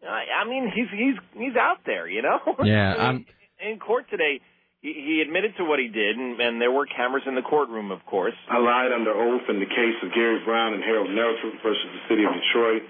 I, 0.07 0.45
I 0.45 0.49
mean, 0.49 0.71
he's 0.75 0.89
he's 0.91 1.17
he's 1.35 1.57
out 1.57 1.79
there, 1.87 2.09
you 2.09 2.23
know. 2.23 2.39
Yeah, 2.65 2.95
I 2.95 3.03
I'm- 3.11 3.25
mean, 3.61 3.73
in 3.75 3.79
court 3.81 4.07
today, 4.11 4.39
he, 4.81 4.95
he 4.95 5.15
admitted 5.21 5.57
to 5.59 5.65
what 5.65 5.81
he 5.83 5.89
did, 5.89 6.15
and, 6.17 6.39
and 6.41 6.61
there 6.63 6.71
were 6.71 6.87
cameras 6.87 7.25
in 7.27 7.35
the 7.35 7.43
courtroom, 7.43 7.91
of 7.91 7.99
course. 8.07 8.39
I 8.49 8.59
lied 8.63 8.93
under 8.95 9.11
oath 9.11 9.43
in 9.51 9.59
the 9.59 9.67
case 9.67 9.99
of 10.07 10.15
Gary 10.15 10.39
Brown 10.47 10.75
and 10.75 10.83
Harold 10.85 11.11
Nelson 11.11 11.59
versus 11.63 11.89
the 11.91 12.03
city 12.07 12.23
of 12.23 12.31
Detroit. 12.31 12.83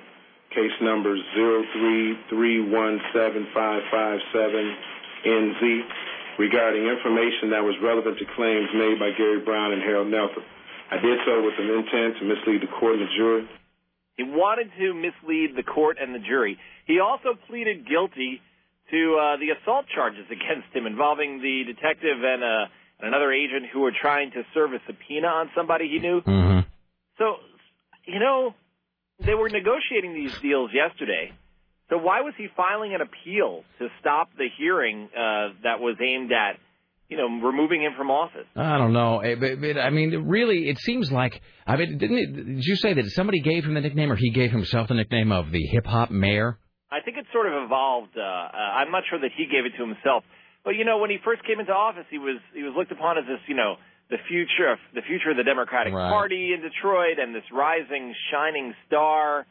Case 0.52 0.76
number 0.80 1.16
zero 1.36 1.64
three 1.76 2.16
three 2.28 2.60
one 2.60 3.00
seven 3.12 3.48
five 3.54 3.82
five 3.92 4.18
seven 4.32 4.76
NZ 5.24 5.60
regarding 6.38 6.84
information 6.88 7.50
that 7.50 7.60
was 7.64 7.74
relevant 7.82 8.16
to 8.18 8.24
claims 8.36 8.68
made 8.76 8.96
by 9.00 9.10
Gary 9.16 9.40
Brown 9.44 9.72
and 9.72 9.82
Harold 9.82 10.08
Nelson. 10.08 10.42
I 10.90 10.96
did 11.04 11.18
so 11.26 11.42
with 11.44 11.52
an 11.58 11.68
intent 11.68 12.16
to 12.20 12.24
mislead 12.24 12.62
the 12.64 12.72
court 12.80 12.96
and 12.96 13.04
the 13.04 13.12
jury. 13.16 13.44
He 14.18 14.24
wanted 14.24 14.70
to 14.76 14.94
mislead 14.94 15.54
the 15.56 15.62
court 15.62 15.96
and 16.00 16.12
the 16.12 16.18
jury. 16.18 16.58
He 16.86 16.98
also 16.98 17.38
pleaded 17.48 17.88
guilty 17.88 18.42
to 18.90 19.16
uh, 19.16 19.36
the 19.36 19.54
assault 19.54 19.86
charges 19.94 20.26
against 20.30 20.74
him 20.74 20.86
involving 20.86 21.40
the 21.40 21.62
detective 21.64 22.18
and, 22.22 22.42
uh, 22.42 22.66
and 22.98 23.08
another 23.08 23.32
agent 23.32 23.66
who 23.72 23.80
were 23.80 23.92
trying 23.92 24.32
to 24.32 24.42
serve 24.52 24.72
a 24.72 24.80
subpoena 24.86 25.28
on 25.28 25.50
somebody 25.56 25.88
he 25.88 26.00
knew. 26.00 26.20
Mm-hmm. 26.20 26.66
So, 27.18 27.36
you 28.06 28.18
know, 28.18 28.54
they 29.24 29.34
were 29.34 29.48
negotiating 29.48 30.14
these 30.14 30.36
deals 30.42 30.70
yesterday. 30.74 31.32
So 31.88 31.96
why 31.96 32.20
was 32.20 32.34
he 32.36 32.48
filing 32.56 32.94
an 32.94 33.00
appeal 33.00 33.62
to 33.78 33.88
stop 34.00 34.30
the 34.36 34.48
hearing 34.58 35.08
uh, 35.14 35.54
that 35.62 35.78
was 35.78 35.96
aimed 36.02 36.32
at, 36.32 36.58
you 37.08 37.16
know, 37.16 37.26
removing 37.46 37.82
him 37.82 37.92
from 37.96 38.10
office? 38.10 38.46
I 38.54 38.76
don't 38.78 38.92
know. 38.92 39.20
Eh, 39.20 39.34
I 39.80 39.90
mean, 39.90 40.26
really, 40.26 40.68
it 40.68 40.78
seems 40.78 41.10
like. 41.10 41.40
I 41.66 41.76
mean, 41.76 41.98
didn't 41.98 42.18
it, 42.18 42.32
did 42.56 42.64
you 42.64 42.76
say 42.76 42.94
that 42.94 43.04
somebody 43.10 43.40
gave 43.40 43.64
him 43.64 43.74
the 43.74 43.80
nickname, 43.80 44.12
or 44.12 44.16
he 44.16 44.30
gave 44.30 44.50
himself 44.50 44.88
the 44.88 44.94
nickname 44.94 45.32
of 45.32 45.50
the 45.50 45.62
hip 45.72 45.86
hop 45.86 46.10
mayor? 46.10 46.58
I 46.90 47.00
think 47.04 47.16
it 47.18 47.26
sort 47.32 47.46
of 47.46 47.64
evolved. 47.64 48.16
Uh, 48.16 48.20
uh, 48.20 48.24
I'm 48.24 48.90
not 48.90 49.04
sure 49.08 49.20
that 49.20 49.30
he 49.36 49.44
gave 49.44 49.64
it 49.64 49.76
to 49.76 49.84
himself, 49.84 50.24
but 50.64 50.72
you 50.72 50.84
know, 50.84 50.98
when 50.98 51.10
he 51.10 51.18
first 51.24 51.44
came 51.44 51.60
into 51.60 51.72
office, 51.72 52.06
he 52.10 52.18
was 52.18 52.40
he 52.54 52.62
was 52.62 52.72
looked 52.76 52.92
upon 52.92 53.18
as 53.18 53.24
this, 53.24 53.40
you 53.46 53.56
know, 53.56 53.76
the 54.10 54.16
future 54.28 54.72
of 54.72 54.78
the 54.94 55.02
future 55.02 55.30
of 55.30 55.36
the 55.36 55.44
Democratic 55.44 55.92
Right. 55.92 56.10
Party 56.10 56.52
in 56.54 56.60
Detroit 56.60 57.18
and 57.18 57.34
this 57.34 57.44
rising, 57.52 58.14
shining 58.32 58.74
star. 58.86 59.46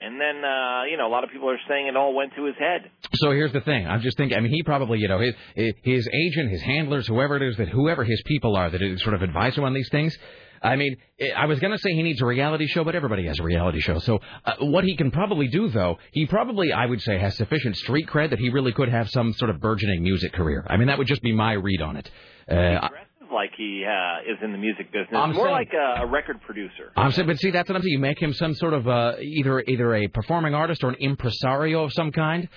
And 0.00 0.20
then, 0.20 0.44
uh, 0.44 0.84
you 0.84 0.96
know, 0.96 1.08
a 1.08 1.12
lot 1.12 1.24
of 1.24 1.30
people 1.30 1.50
are 1.50 1.58
saying 1.68 1.88
it 1.88 1.96
all 1.96 2.14
went 2.14 2.32
to 2.36 2.44
his 2.44 2.54
head. 2.56 2.88
So 3.14 3.32
here's 3.32 3.52
the 3.52 3.60
thing. 3.62 3.86
I'm 3.86 4.00
just 4.00 4.16
thinking. 4.16 4.38
I 4.38 4.40
mean, 4.40 4.52
he 4.52 4.62
probably, 4.62 5.00
you 5.00 5.08
know, 5.08 5.18
his 5.18 5.34
his 5.82 6.08
agent, 6.12 6.50
his 6.52 6.62
handlers, 6.62 7.06
whoever 7.08 7.36
it 7.36 7.42
is 7.42 7.56
that 7.56 7.68
whoever 7.68 8.04
his 8.04 8.22
people 8.24 8.54
are 8.56 8.70
that 8.70 8.80
sort 9.00 9.14
of 9.14 9.22
advise 9.22 9.56
him 9.56 9.64
on 9.64 9.74
these 9.74 9.88
things. 9.90 10.16
I 10.62 10.76
mean, 10.76 10.96
I 11.36 11.46
was 11.46 11.60
going 11.60 11.72
to 11.72 11.78
say 11.78 11.92
he 11.92 12.02
needs 12.02 12.20
a 12.20 12.26
reality 12.26 12.66
show, 12.66 12.84
but 12.84 12.94
everybody 12.94 13.26
has 13.26 13.38
a 13.38 13.42
reality 13.42 13.80
show. 13.80 13.98
So 14.00 14.20
uh, 14.44 14.54
what 14.60 14.84
he 14.84 14.96
can 14.96 15.10
probably 15.10 15.46
do, 15.48 15.68
though, 15.68 15.98
he 16.12 16.26
probably, 16.26 16.72
I 16.72 16.86
would 16.86 17.00
say, 17.00 17.18
has 17.18 17.36
sufficient 17.36 17.76
street 17.76 18.08
cred 18.08 18.30
that 18.30 18.38
he 18.40 18.50
really 18.50 18.72
could 18.72 18.88
have 18.88 19.08
some 19.10 19.32
sort 19.34 19.50
of 19.50 19.60
burgeoning 19.60 20.02
music 20.02 20.32
career. 20.32 20.64
I 20.68 20.76
mean, 20.76 20.88
that 20.88 20.98
would 20.98 21.06
just 21.06 21.22
be 21.22 21.32
my 21.32 21.52
read 21.52 21.80
on 21.80 21.96
it. 21.96 22.10
Uh, 22.50 22.88
Like 23.32 23.50
he 23.56 23.84
uh, 23.86 24.30
is 24.32 24.38
in 24.42 24.52
the 24.52 24.58
music 24.58 24.86
business, 24.92 25.08
I'm 25.14 25.32
more 25.34 25.46
saying- 25.46 25.52
like 25.54 25.72
a, 25.72 26.02
a 26.02 26.06
record 26.06 26.40
producer. 26.42 26.92
I'm 26.96 27.12
saying, 27.12 27.26
but 27.28 27.38
see, 27.38 27.50
that's 27.50 27.68
what 27.68 27.76
I'm 27.76 27.82
saying. 27.82 27.92
You 27.92 27.98
make 27.98 28.20
him 28.20 28.32
some 28.32 28.54
sort 28.54 28.72
of 28.74 28.88
uh, 28.88 29.14
either 29.20 29.60
either 29.68 29.94
a 29.94 30.08
performing 30.08 30.54
artist 30.54 30.82
or 30.84 30.88
an 30.90 30.96
impresario 31.00 31.84
of 31.84 31.92
some 31.92 32.10
kind. 32.12 32.48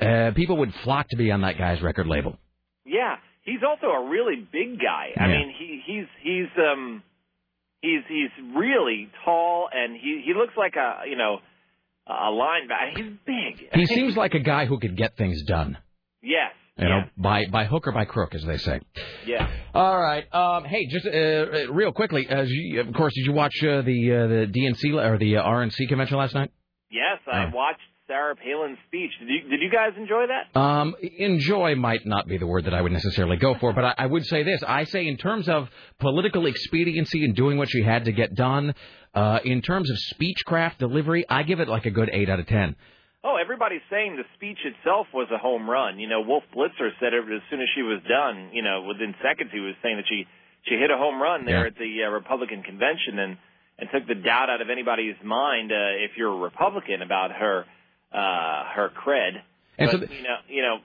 Uh, 0.00 0.30
people 0.34 0.56
would 0.58 0.72
flock 0.84 1.06
to 1.10 1.16
be 1.16 1.30
on 1.30 1.42
that 1.42 1.58
guy's 1.58 1.82
record 1.82 2.06
label. 2.06 2.38
Yeah, 2.86 3.16
he's 3.42 3.60
also 3.68 3.86
a 3.88 4.08
really 4.08 4.36
big 4.50 4.78
guy. 4.78 5.10
I 5.16 5.26
Yeah. 5.28 5.38
mean, 5.38 5.54
he 5.58 5.82
he's 5.86 6.06
he's 6.22 6.48
um 6.58 7.02
he's 7.82 8.00
he's 8.08 8.30
really 8.56 9.08
tall 9.24 9.68
and 9.72 9.94
he 9.96 10.22
he 10.24 10.32
looks 10.34 10.54
like 10.56 10.74
a 10.76 11.08
you 11.08 11.16
know 11.16 11.38
a 12.06 12.30
linebacker. 12.32 12.96
He's 12.96 13.12
big. 13.26 13.68
He 13.74 13.86
seems 13.94 14.16
like 14.16 14.34
a 14.34 14.40
guy 14.40 14.66
who 14.66 14.78
could 14.78 14.96
get 14.96 15.16
things 15.16 15.42
done. 15.42 15.76
yes. 16.22 16.52
You 16.80 16.88
know, 16.88 17.02
by 17.16 17.44
by 17.50 17.64
hook 17.66 17.86
or 17.86 17.92
by 17.92 18.04
crook, 18.06 18.34
as 18.34 18.42
they 18.44 18.56
say. 18.56 18.80
Yeah. 19.26 19.48
All 19.74 20.00
right. 20.00 20.24
Um, 20.34 20.64
hey, 20.64 20.86
just 20.86 21.06
uh, 21.06 21.10
uh, 21.10 21.72
real 21.72 21.92
quickly, 21.92 22.26
as 22.28 22.48
you, 22.50 22.80
of 22.80 22.92
course, 22.94 23.12
did 23.14 23.26
you 23.26 23.32
watch 23.32 23.52
uh, 23.62 23.82
the 23.82 24.12
uh, 24.12 24.26
the 24.26 24.46
DNC 24.50 24.94
or 24.94 25.18
the 25.18 25.36
uh, 25.36 25.44
RNC 25.44 25.88
convention 25.88 26.16
last 26.16 26.34
night? 26.34 26.50
Yes, 26.90 27.18
I 27.30 27.44
Oh. 27.44 27.50
watched 27.54 27.80
Sarah 28.08 28.34
Palin's 28.34 28.78
speech. 28.88 29.12
Did 29.20 29.28
you, 29.28 29.48
did 29.50 29.60
you 29.62 29.70
guys 29.70 29.90
enjoy 29.96 30.24
that? 30.26 30.58
Um, 30.58 30.96
enjoy 31.18 31.76
might 31.76 32.04
not 32.04 32.26
be 32.26 32.38
the 32.38 32.46
word 32.46 32.64
that 32.64 32.74
I 32.74 32.80
would 32.80 32.90
necessarily 32.90 33.36
go 33.36 33.54
for, 33.60 33.72
but 33.72 33.84
I, 33.84 33.94
I 33.98 34.06
would 34.06 34.26
say 34.26 34.42
this. 34.42 34.60
I 34.66 34.82
say 34.84 35.06
in 35.06 35.16
terms 35.16 35.48
of 35.48 35.68
political 36.00 36.46
expediency 36.46 37.24
and 37.24 37.36
doing 37.36 37.56
what 37.58 37.68
she 37.70 37.82
had 37.82 38.06
to 38.06 38.12
get 38.12 38.34
done, 38.34 38.74
uh, 39.14 39.38
in 39.44 39.62
terms 39.62 39.88
of 39.90 39.96
speechcraft 40.12 40.78
delivery, 40.78 41.24
I 41.28 41.44
give 41.44 41.60
it 41.60 41.68
like 41.68 41.86
a 41.86 41.90
good 41.90 42.10
8 42.12 42.28
out 42.30 42.40
of 42.40 42.46
10. 42.48 42.74
Oh, 43.22 43.36
everybody's 43.36 43.82
saying 43.90 44.16
the 44.16 44.24
speech 44.34 44.58
itself 44.64 45.06
was 45.12 45.28
a 45.30 45.36
home 45.36 45.68
run. 45.68 45.98
You 45.98 46.08
know, 46.08 46.22
Wolf 46.22 46.44
Blitzer 46.56 46.88
said 47.00 47.12
it 47.12 47.24
as 47.24 47.42
soon 47.50 47.60
as 47.60 47.68
she 47.74 47.82
was 47.82 48.00
done. 48.08 48.50
You 48.52 48.62
know, 48.62 48.82
within 48.88 49.14
seconds 49.22 49.50
he 49.52 49.60
was 49.60 49.74
saying 49.82 49.96
that 49.96 50.06
she 50.08 50.26
she 50.64 50.76
hit 50.76 50.90
a 50.90 50.96
home 50.96 51.20
run 51.20 51.44
there 51.44 51.60
Yeah. 51.62 51.66
at 51.68 51.76
the 51.76 52.04
uh, 52.06 52.10
Republican 52.10 52.62
convention 52.62 53.18
and 53.18 53.36
and 53.78 53.88
took 53.92 54.06
the 54.06 54.14
doubt 54.14 54.48
out 54.50 54.60
of 54.60 54.68
anybody's 54.70 55.16
mind 55.24 55.70
uh, 55.72 56.04
if 56.04 56.12
you're 56.16 56.32
a 56.32 56.36
Republican 56.36 57.02
about 57.02 57.32
her 57.32 57.64
uh, 58.12 58.64
her 58.74 58.90
cred. 59.04 59.40
And 59.78 59.90
so 59.90 59.98
but 59.98 60.10
you 60.10 60.22
know, 60.22 60.36
you 60.48 60.62
know 60.62 60.76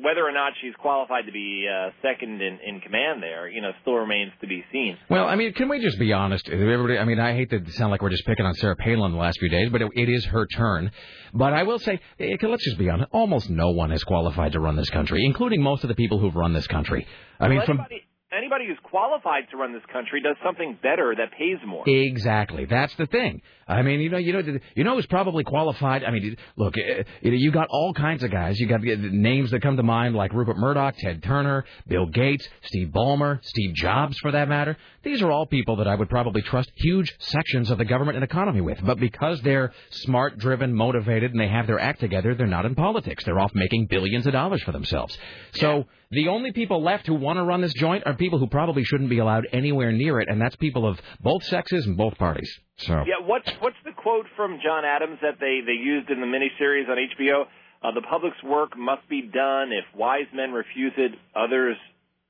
whether 0.00 0.26
or 0.26 0.32
not 0.32 0.52
she's 0.60 0.74
qualified 0.80 1.26
to 1.26 1.32
be 1.32 1.66
uh, 1.68 1.90
second 2.00 2.40
in, 2.40 2.58
in 2.66 2.80
command 2.80 3.22
there, 3.22 3.48
you 3.48 3.60
know, 3.60 3.72
still 3.82 3.94
remains 3.94 4.32
to 4.40 4.46
be 4.46 4.64
seen. 4.72 4.96
Well, 5.10 5.26
I 5.26 5.36
mean, 5.36 5.52
can 5.52 5.68
we 5.68 5.80
just 5.80 5.98
be 5.98 6.12
honest? 6.14 6.48
Everybody, 6.48 6.98
I 6.98 7.04
mean, 7.04 7.20
I 7.20 7.34
hate 7.34 7.50
to 7.50 7.70
sound 7.72 7.90
like 7.90 8.00
we're 8.00 8.10
just 8.10 8.24
picking 8.24 8.46
on 8.46 8.54
Sarah 8.54 8.76
Palin 8.76 9.12
the 9.12 9.18
last 9.18 9.38
few 9.38 9.50
days, 9.50 9.68
but 9.70 9.82
it, 9.82 9.88
it 9.94 10.08
is 10.08 10.24
her 10.26 10.46
turn. 10.46 10.90
But 11.34 11.52
I 11.52 11.64
will 11.64 11.78
say, 11.78 12.00
eh, 12.18 12.36
let's 12.42 12.64
just 12.64 12.78
be 12.78 12.88
honest. 12.88 13.10
Almost 13.12 13.50
no 13.50 13.70
one 13.70 13.92
is 13.92 14.02
qualified 14.04 14.52
to 14.52 14.60
run 14.60 14.76
this 14.76 14.90
country, 14.90 15.24
including 15.24 15.62
most 15.62 15.84
of 15.84 15.88
the 15.88 15.94
people 15.94 16.18
who've 16.18 16.34
run 16.34 16.54
this 16.54 16.66
country. 16.66 17.06
I 17.38 17.48
mean, 17.48 17.58
well, 17.58 17.66
from 17.66 17.78
anybody, 17.80 18.04
anybody 18.36 18.66
who's 18.66 18.78
qualified 18.82 19.44
to 19.50 19.56
run 19.56 19.72
this 19.72 19.82
country 19.92 20.20
does 20.20 20.36
something 20.44 20.78
better 20.82 21.14
that 21.16 21.30
pays 21.38 21.58
more. 21.66 21.88
Exactly. 21.88 22.64
That's 22.64 22.94
the 22.96 23.06
thing. 23.06 23.42
I 23.68 23.82
mean, 23.82 24.00
you 24.00 24.10
know, 24.10 24.18
you 24.18 24.32
know, 24.32 24.58
you 24.74 24.84
know 24.84 24.96
who's 24.96 25.06
probably 25.06 25.44
qualified. 25.44 26.04
I 26.04 26.10
mean, 26.10 26.36
look, 26.56 26.76
eh, 26.76 27.04
you 27.20 27.30
know, 27.30 27.36
you 27.38 27.52
got 27.52 27.68
all 27.70 27.94
kinds 27.94 28.22
of 28.22 28.30
guys. 28.30 28.58
You 28.58 28.66
got 28.66 28.82
names 28.82 29.50
that 29.52 29.62
come 29.62 29.76
to 29.76 29.82
mind 29.82 30.14
like 30.14 30.32
Rupert 30.32 30.56
Murdoch, 30.56 30.94
Ted 30.98 31.22
Turner, 31.22 31.64
Bill 31.86 32.06
Gates, 32.06 32.48
Steve 32.64 32.88
Ballmer, 32.88 33.38
Steve 33.42 33.74
Jobs, 33.74 34.18
for 34.18 34.32
that 34.32 34.48
matter. 34.48 34.76
These 35.02 35.20
are 35.22 35.30
all 35.30 35.46
people 35.46 35.76
that 35.76 35.88
I 35.88 35.94
would 35.94 36.08
probably 36.08 36.42
trust 36.42 36.70
huge 36.76 37.14
sections 37.18 37.70
of 37.70 37.78
the 37.78 37.84
government 37.84 38.16
and 38.16 38.24
economy 38.24 38.60
with. 38.60 38.78
But 38.84 39.00
because 39.00 39.40
they're 39.42 39.72
smart, 39.90 40.38
driven, 40.38 40.72
motivated, 40.72 41.32
and 41.32 41.40
they 41.40 41.48
have 41.48 41.66
their 41.66 41.80
act 41.80 42.00
together, 42.00 42.34
they're 42.34 42.46
not 42.46 42.66
in 42.66 42.74
politics. 42.74 43.24
They're 43.24 43.40
off 43.40 43.52
making 43.54 43.86
billions 43.86 44.26
of 44.26 44.32
dollars 44.32 44.62
for 44.62 44.72
themselves. 44.72 45.16
So 45.54 45.86
the 46.10 46.28
only 46.28 46.52
people 46.52 46.82
left 46.82 47.06
who 47.06 47.14
want 47.14 47.38
to 47.38 47.44
run 47.44 47.62
this 47.62 47.74
joint 47.74 48.04
are 48.06 48.14
people 48.14 48.38
who 48.38 48.46
probably 48.46 48.84
shouldn't 48.84 49.10
be 49.10 49.18
allowed 49.18 49.46
anywhere 49.52 49.92
near 49.92 50.20
it, 50.20 50.28
and 50.28 50.40
that's 50.40 50.56
people 50.56 50.86
of 50.86 51.00
both 51.20 51.42
sexes 51.44 51.86
and 51.86 51.96
both 51.96 52.16
parties. 52.18 52.50
So. 52.76 52.94
Yeah, 53.06 53.26
what's 53.26 53.50
what's 53.60 53.76
the 53.84 53.92
quote 53.92 54.26
from 54.36 54.58
John 54.64 54.84
Adams 54.84 55.18
that 55.22 55.40
they 55.40 55.60
they 55.64 55.72
used 55.72 56.10
in 56.10 56.20
the 56.20 56.26
miniseries 56.26 56.88
on 56.88 56.96
HBO? 56.96 57.44
Uh, 57.82 57.90
the 57.94 58.02
public's 58.02 58.40
work 58.44 58.76
must 58.76 59.08
be 59.08 59.22
done. 59.22 59.72
If 59.72 59.84
wise 59.98 60.26
men 60.32 60.52
refuse 60.52 60.92
it, 60.96 61.12
others 61.34 61.76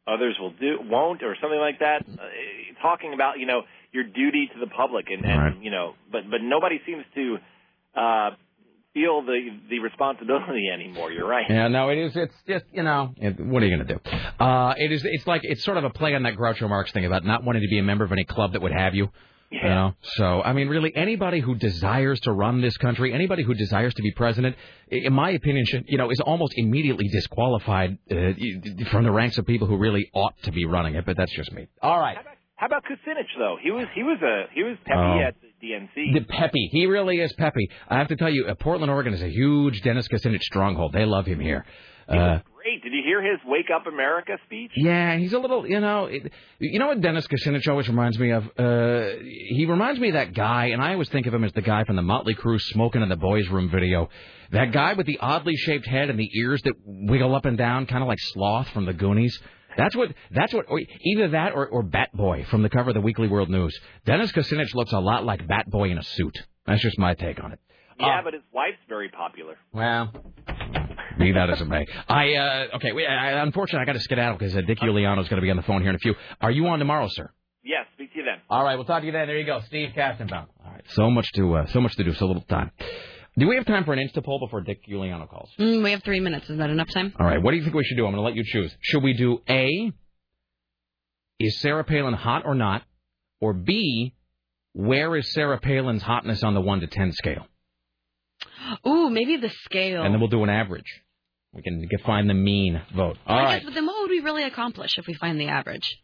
others 0.06 0.36
will 0.40 0.52
do 0.52 0.78
won't, 0.82 1.22
or 1.22 1.36
something 1.40 1.58
like 1.60 1.78
that. 1.80 2.04
Uh, 2.08 2.22
talking 2.80 3.14
about 3.14 3.38
you 3.38 3.46
know 3.46 3.62
your 3.92 4.04
duty 4.04 4.48
to 4.54 4.60
the 4.60 4.66
public, 4.66 5.06
and, 5.10 5.24
and 5.24 5.40
Right. 5.40 5.62
you 5.62 5.70
know, 5.70 5.94
but 6.10 6.22
but 6.30 6.40
nobody 6.42 6.80
seems 6.86 7.04
to 7.14 7.36
uh, 7.94 8.30
feel 8.94 9.22
the 9.22 9.48
the 9.70 9.78
responsibility 9.80 10.68
anymore. 10.72 11.10
You're 11.12 11.28
right. 11.28 11.44
Yeah, 11.48 11.68
no, 11.68 11.88
it 11.90 11.98
is. 11.98 12.12
It's 12.16 12.34
just 12.46 12.64
you 12.72 12.82
know, 12.82 13.14
it, 13.16 13.38
what 13.38 13.62
are 13.62 13.66
you 13.66 13.76
going 13.76 13.86
to 13.86 13.94
do? 13.94 14.00
Uh, 14.44 14.74
it 14.76 14.92
is. 14.92 15.02
It's 15.04 15.26
like 15.26 15.42
it's 15.44 15.62
sort 15.64 15.76
of 15.76 15.84
a 15.84 15.90
play 15.90 16.14
on 16.14 16.22
that 16.24 16.34
Groucho 16.36 16.68
Marx 16.68 16.90
thing 16.92 17.04
about 17.04 17.24
not 17.24 17.44
wanting 17.44 17.62
to 17.62 17.68
be 17.68 17.78
a 17.78 17.82
member 17.82 18.04
of 18.04 18.12
any 18.12 18.24
club 18.24 18.52
that 18.52 18.62
would 18.62 18.72
have 18.72 18.94
you. 18.94 19.08
You 19.52 19.68
know, 19.68 19.94
so 20.02 20.42
I 20.42 20.52
mean, 20.54 20.68
really, 20.68 20.94
anybody 20.96 21.40
who 21.40 21.54
desires 21.54 22.18
to 22.20 22.32
run 22.32 22.60
this 22.62 22.76
country, 22.78 23.12
anybody 23.12 23.42
who 23.42 23.52
desires 23.54 23.92
to 23.94 24.02
be 24.02 24.10
president, 24.12 24.56
in 24.88 25.12
my 25.12 25.30
opinion, 25.30 25.66
should, 25.66 25.84
you 25.88 25.98
know, 25.98 26.10
is 26.10 26.20
almost 26.20 26.54
immediately 26.56 27.06
disqualified 27.08 27.98
uh, 28.10 28.14
from 28.90 29.04
the 29.04 29.10
ranks 29.12 29.36
of 29.38 29.46
people 29.46 29.66
who 29.66 29.76
really 29.76 30.08
ought 30.14 30.34
to 30.44 30.52
be 30.52 30.64
running 30.64 30.94
it. 30.94 31.04
But 31.04 31.16
that's 31.18 31.34
just 31.36 31.52
me. 31.52 31.66
All 31.82 31.98
right. 32.00 32.16
How 32.56 32.66
about 32.66 32.84
Kucinich 32.84 33.26
though? 33.38 33.56
He 33.62 33.70
was 33.70 33.86
he 33.94 34.02
was 34.02 34.18
a 34.22 34.44
he 34.54 34.62
was 34.62 34.76
peppy 34.86 34.98
Oh. 34.98 35.20
at 35.20 35.34
the 35.42 35.66
DNC. 35.66 36.14
The 36.14 36.24
peppy, 36.28 36.68
he 36.72 36.86
really 36.86 37.20
is 37.20 37.32
peppy. 37.34 37.68
I 37.88 37.98
have 37.98 38.08
to 38.08 38.16
tell 38.16 38.30
you, 38.30 38.46
uh, 38.46 38.54
Portland, 38.54 38.90
Oregon 38.90 39.12
is 39.14 39.22
a 39.22 39.28
huge 39.28 39.82
Dennis 39.82 40.08
Kucinich 40.08 40.42
stronghold. 40.42 40.92
They 40.92 41.04
love 41.04 41.26
him 41.26 41.40
here. 41.40 41.64
Uh, 42.12 42.38
Great. 42.62 42.82
Did 42.82 42.92
you 42.92 43.02
hear 43.04 43.20
his 43.20 43.40
"Wake 43.44 43.70
Up 43.74 43.86
America" 43.86 44.38
speech? 44.46 44.70
Yeah, 44.76 45.16
he's 45.16 45.32
a 45.32 45.38
little, 45.38 45.66
you 45.66 45.80
know, 45.80 46.06
it, 46.06 46.32
you 46.60 46.78
know 46.78 46.88
what 46.88 47.00
Dennis 47.00 47.26
Kucinich 47.26 47.66
always 47.68 47.88
reminds 47.88 48.18
me 48.18 48.30
of? 48.30 48.44
Uh, 48.56 49.18
he 49.24 49.66
reminds 49.68 49.98
me 49.98 50.08
of 50.08 50.14
that 50.14 50.32
guy, 50.32 50.66
and 50.66 50.80
I 50.80 50.92
always 50.92 51.08
think 51.08 51.26
of 51.26 51.34
him 51.34 51.42
as 51.42 51.52
the 51.52 51.62
guy 51.62 51.82
from 51.84 51.96
the 51.96 52.02
Motley 52.02 52.34
Crue 52.34 52.60
"Smoking 52.60 53.02
in 53.02 53.08
the 53.08 53.16
Boys' 53.16 53.48
Room" 53.48 53.68
video. 53.68 54.08
That 54.52 54.70
guy 54.70 54.92
with 54.92 55.06
the 55.06 55.18
oddly 55.18 55.56
shaped 55.56 55.86
head 55.86 56.08
and 56.08 56.18
the 56.18 56.30
ears 56.38 56.62
that 56.62 56.74
wiggle 56.84 57.34
up 57.34 57.46
and 57.46 57.58
down, 57.58 57.86
kind 57.86 58.02
of 58.02 58.08
like 58.08 58.20
Sloth 58.20 58.68
from 58.68 58.84
the 58.84 58.92
Goonies. 58.92 59.36
That's 59.76 59.96
what. 59.96 60.12
That's 60.30 60.52
what. 60.52 60.66
Or 60.68 60.80
either 61.00 61.28
that 61.30 61.54
or, 61.54 61.66
or 61.66 61.82
Bat 61.82 62.10
Boy 62.14 62.44
from 62.50 62.62
the 62.62 62.68
cover 62.68 62.90
of 62.90 62.94
the 62.94 63.00
Weekly 63.00 63.26
World 63.26 63.50
News. 63.50 63.76
Dennis 64.04 64.30
Kucinich 64.30 64.74
looks 64.74 64.92
a 64.92 65.00
lot 65.00 65.24
like 65.24 65.48
Bat 65.48 65.70
Boy 65.70 65.90
in 65.90 65.98
a 65.98 66.02
suit. 66.04 66.36
That's 66.66 66.82
just 66.82 66.98
my 66.98 67.14
take 67.14 67.42
on 67.42 67.52
it. 67.52 67.58
Yeah, 67.98 68.20
but 68.24 68.34
his 68.34 68.42
wife's 68.52 68.78
very 68.88 69.08
popular. 69.08 69.56
Well, 69.72 70.12
be 71.18 71.32
that 71.32 71.50
as 71.50 71.60
it 71.60 71.68
may. 71.68 71.86
I 72.08 72.34
uh, 72.34 72.76
okay. 72.76 72.92
Wait, 72.92 73.06
I, 73.06 73.42
unfortunately, 73.42 73.82
I 73.82 73.86
got 73.86 73.92
to 73.94 74.00
skedaddle 74.00 74.38
because 74.38 74.56
uh, 74.56 74.60
Dick 74.62 74.78
is 74.78 74.78
going 74.80 75.26
to 75.28 75.40
be 75.40 75.50
on 75.50 75.56
the 75.56 75.62
phone 75.62 75.80
here 75.82 75.90
in 75.90 75.96
a 75.96 76.00
few. 76.00 76.14
Are 76.40 76.50
you 76.50 76.66
on 76.66 76.78
tomorrow, 76.78 77.08
sir? 77.10 77.30
Yes. 77.64 77.86
Speak 77.94 78.12
to 78.12 78.18
you 78.18 78.24
then. 78.24 78.40
All 78.50 78.64
right, 78.64 78.74
we'll 78.74 78.84
talk 78.84 79.00
to 79.00 79.06
you 79.06 79.12
then. 79.12 79.26
There 79.28 79.38
you 79.38 79.46
go, 79.46 79.60
Steve 79.66 79.90
Kastenbaum. 79.96 80.46
All 80.64 80.72
right, 80.72 80.84
so 80.90 81.10
much 81.10 81.30
to 81.34 81.54
uh, 81.56 81.66
so 81.66 81.80
much 81.80 81.94
to 81.96 82.04
do, 82.04 82.12
so 82.14 82.26
little 82.26 82.42
time. 82.42 82.70
Do 83.38 83.48
we 83.48 83.56
have 83.56 83.64
time 83.64 83.84
for 83.84 83.94
an 83.94 83.98
Insta 83.98 84.22
poll 84.22 84.40
before 84.40 84.60
Dick 84.60 84.82
Uliano 84.90 85.28
calls? 85.28 85.48
Mm, 85.58 85.82
we 85.82 85.92
have 85.92 86.02
three 86.02 86.20
minutes. 86.20 86.50
Is 86.50 86.58
that 86.58 86.68
enough 86.68 86.88
time? 86.92 87.14
All 87.18 87.26
right, 87.26 87.42
what 87.42 87.52
do 87.52 87.56
you 87.56 87.62
think 87.62 87.74
we 87.74 87.84
should 87.84 87.96
do? 87.96 88.04
I'm 88.04 88.12
going 88.12 88.22
to 88.22 88.26
let 88.26 88.34
you 88.34 88.44
choose. 88.44 88.74
Should 88.80 89.02
we 89.02 89.14
do 89.14 89.38
A? 89.48 89.90
Is 91.38 91.60
Sarah 91.60 91.84
Palin 91.84 92.14
hot 92.14 92.42
or 92.44 92.54
not? 92.54 92.82
Or 93.40 93.52
B? 93.54 94.14
Where 94.74 95.16
is 95.16 95.32
Sarah 95.32 95.58
Palin's 95.58 96.02
hotness 96.02 96.42
on 96.42 96.54
the 96.54 96.60
one 96.60 96.80
to 96.80 96.86
ten 96.86 97.12
scale? 97.12 97.46
Ooh, 98.86 99.10
maybe 99.10 99.36
the 99.36 99.50
scale. 99.64 100.02
And 100.02 100.14
then 100.14 100.20
we'll 100.20 100.30
do 100.30 100.42
an 100.44 100.50
average. 100.50 100.86
We 101.54 101.60
can 101.62 101.86
find 102.06 102.30
the 102.30 102.34
mean 102.34 102.80
vote. 102.96 103.18
All 103.26 103.38
I 103.38 103.42
right. 103.42 103.54
guess, 103.56 103.64
but 103.66 103.74
then 103.74 103.86
what 103.86 104.00
would 104.02 104.10
we 104.10 104.20
really 104.20 104.44
accomplish 104.44 104.96
if 104.98 105.06
we 105.06 105.12
find 105.14 105.38
the 105.40 105.48
average? 105.48 105.98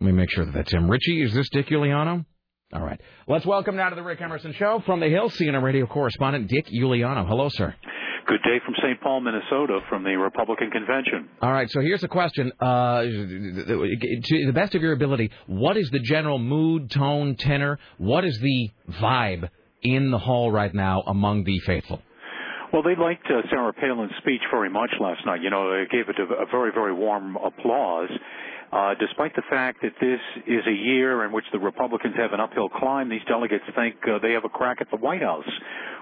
let 0.00 0.06
me 0.06 0.10
make 0.10 0.30
sure 0.32 0.44
that 0.44 0.52
that's 0.52 0.72
him. 0.72 0.90
Richie, 0.90 1.22
is 1.22 1.32
this 1.32 1.48
Dick 1.50 1.68
Uliano? 1.68 2.26
All 2.72 2.82
right. 2.82 3.00
Let's 3.28 3.46
welcome 3.46 3.76
now 3.76 3.90
to 3.90 3.94
the 3.94 4.02
Rick 4.02 4.20
Emerson 4.20 4.52
Show 4.54 4.82
from 4.84 4.98
the 4.98 5.08
Hill, 5.08 5.30
CNN 5.30 5.62
radio 5.62 5.86
correspondent 5.86 6.48
Dick 6.48 6.66
Uliano. 6.74 7.24
Hello, 7.24 7.48
sir. 7.48 7.76
Good 8.26 8.42
day 8.42 8.58
from 8.64 8.74
St. 8.82 9.00
Paul, 9.00 9.20
Minnesota, 9.20 9.78
from 9.88 10.02
the 10.02 10.16
Republican 10.16 10.70
Convention. 10.72 11.28
All 11.40 11.52
right. 11.52 11.70
So 11.70 11.80
here's 11.80 12.02
a 12.02 12.08
question. 12.08 12.50
Uh, 12.58 13.02
to 13.02 14.46
the 14.46 14.52
best 14.52 14.74
of 14.74 14.82
your 14.82 14.92
ability, 14.92 15.30
what 15.46 15.76
is 15.76 15.88
the 15.90 16.00
general 16.00 16.40
mood, 16.40 16.90
tone, 16.90 17.36
tenor? 17.36 17.78
What 17.98 18.24
is 18.24 18.36
the 18.40 18.70
vibe 18.90 19.48
in 19.82 20.10
the 20.10 20.18
hall 20.18 20.50
right 20.50 20.74
now 20.74 21.02
among 21.06 21.44
the 21.44 21.58
faithful? 21.60 22.02
Well, 22.72 22.82
they 22.82 22.96
liked 22.96 23.26
uh, 23.26 23.42
Sarah 23.50 23.72
Palin's 23.74 24.12
speech 24.18 24.40
very 24.50 24.70
much 24.70 24.90
last 24.98 25.26
night. 25.26 25.42
You 25.42 25.50
know, 25.50 25.70
they 25.70 25.84
gave 25.90 26.08
it 26.08 26.16
a, 26.18 26.42
a 26.42 26.46
very, 26.50 26.72
very 26.72 26.94
warm 26.94 27.36
applause. 27.36 28.08
Uh, 28.72 28.94
despite 28.98 29.36
the 29.36 29.42
fact 29.50 29.82
that 29.82 29.92
this 30.00 30.20
is 30.46 30.66
a 30.66 30.72
year 30.72 31.26
in 31.26 31.32
which 31.32 31.44
the 31.52 31.58
Republicans 31.58 32.14
have 32.16 32.32
an 32.32 32.40
uphill 32.40 32.70
climb, 32.70 33.10
these 33.10 33.20
delegates 33.28 33.64
think 33.76 33.96
uh, 34.08 34.18
they 34.22 34.32
have 34.32 34.46
a 34.46 34.48
crack 34.48 34.78
at 34.80 34.90
the 34.90 34.96
White 34.96 35.20
House 35.20 35.48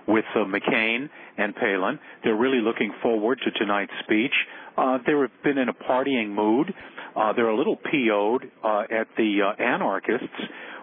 with 0.07 0.25
uh, 0.37 0.45
McCain 0.45 1.11
and 1.37 1.57
Palin. 1.57 1.99
They're 2.23 2.37
really 2.37 2.61
looking 2.61 2.93
forward 3.03 3.41
to 3.45 3.51
tonight's 3.59 3.93
speech. 4.05 4.33
Uh, 4.79 4.99
they've 5.05 5.17
been 5.43 5.59
in 5.59 5.69
a 5.69 5.75
partying 5.75 6.29
mood. 6.29 6.73
Uh, 7.17 7.33
they're 7.33 7.49
a 7.49 7.57
little 7.57 7.77
PO'd 7.77 8.45
uh, 8.65 8.83
at 8.91 9.09
the 9.17 9.41
uh, 9.43 9.63
anarchists 9.63 10.29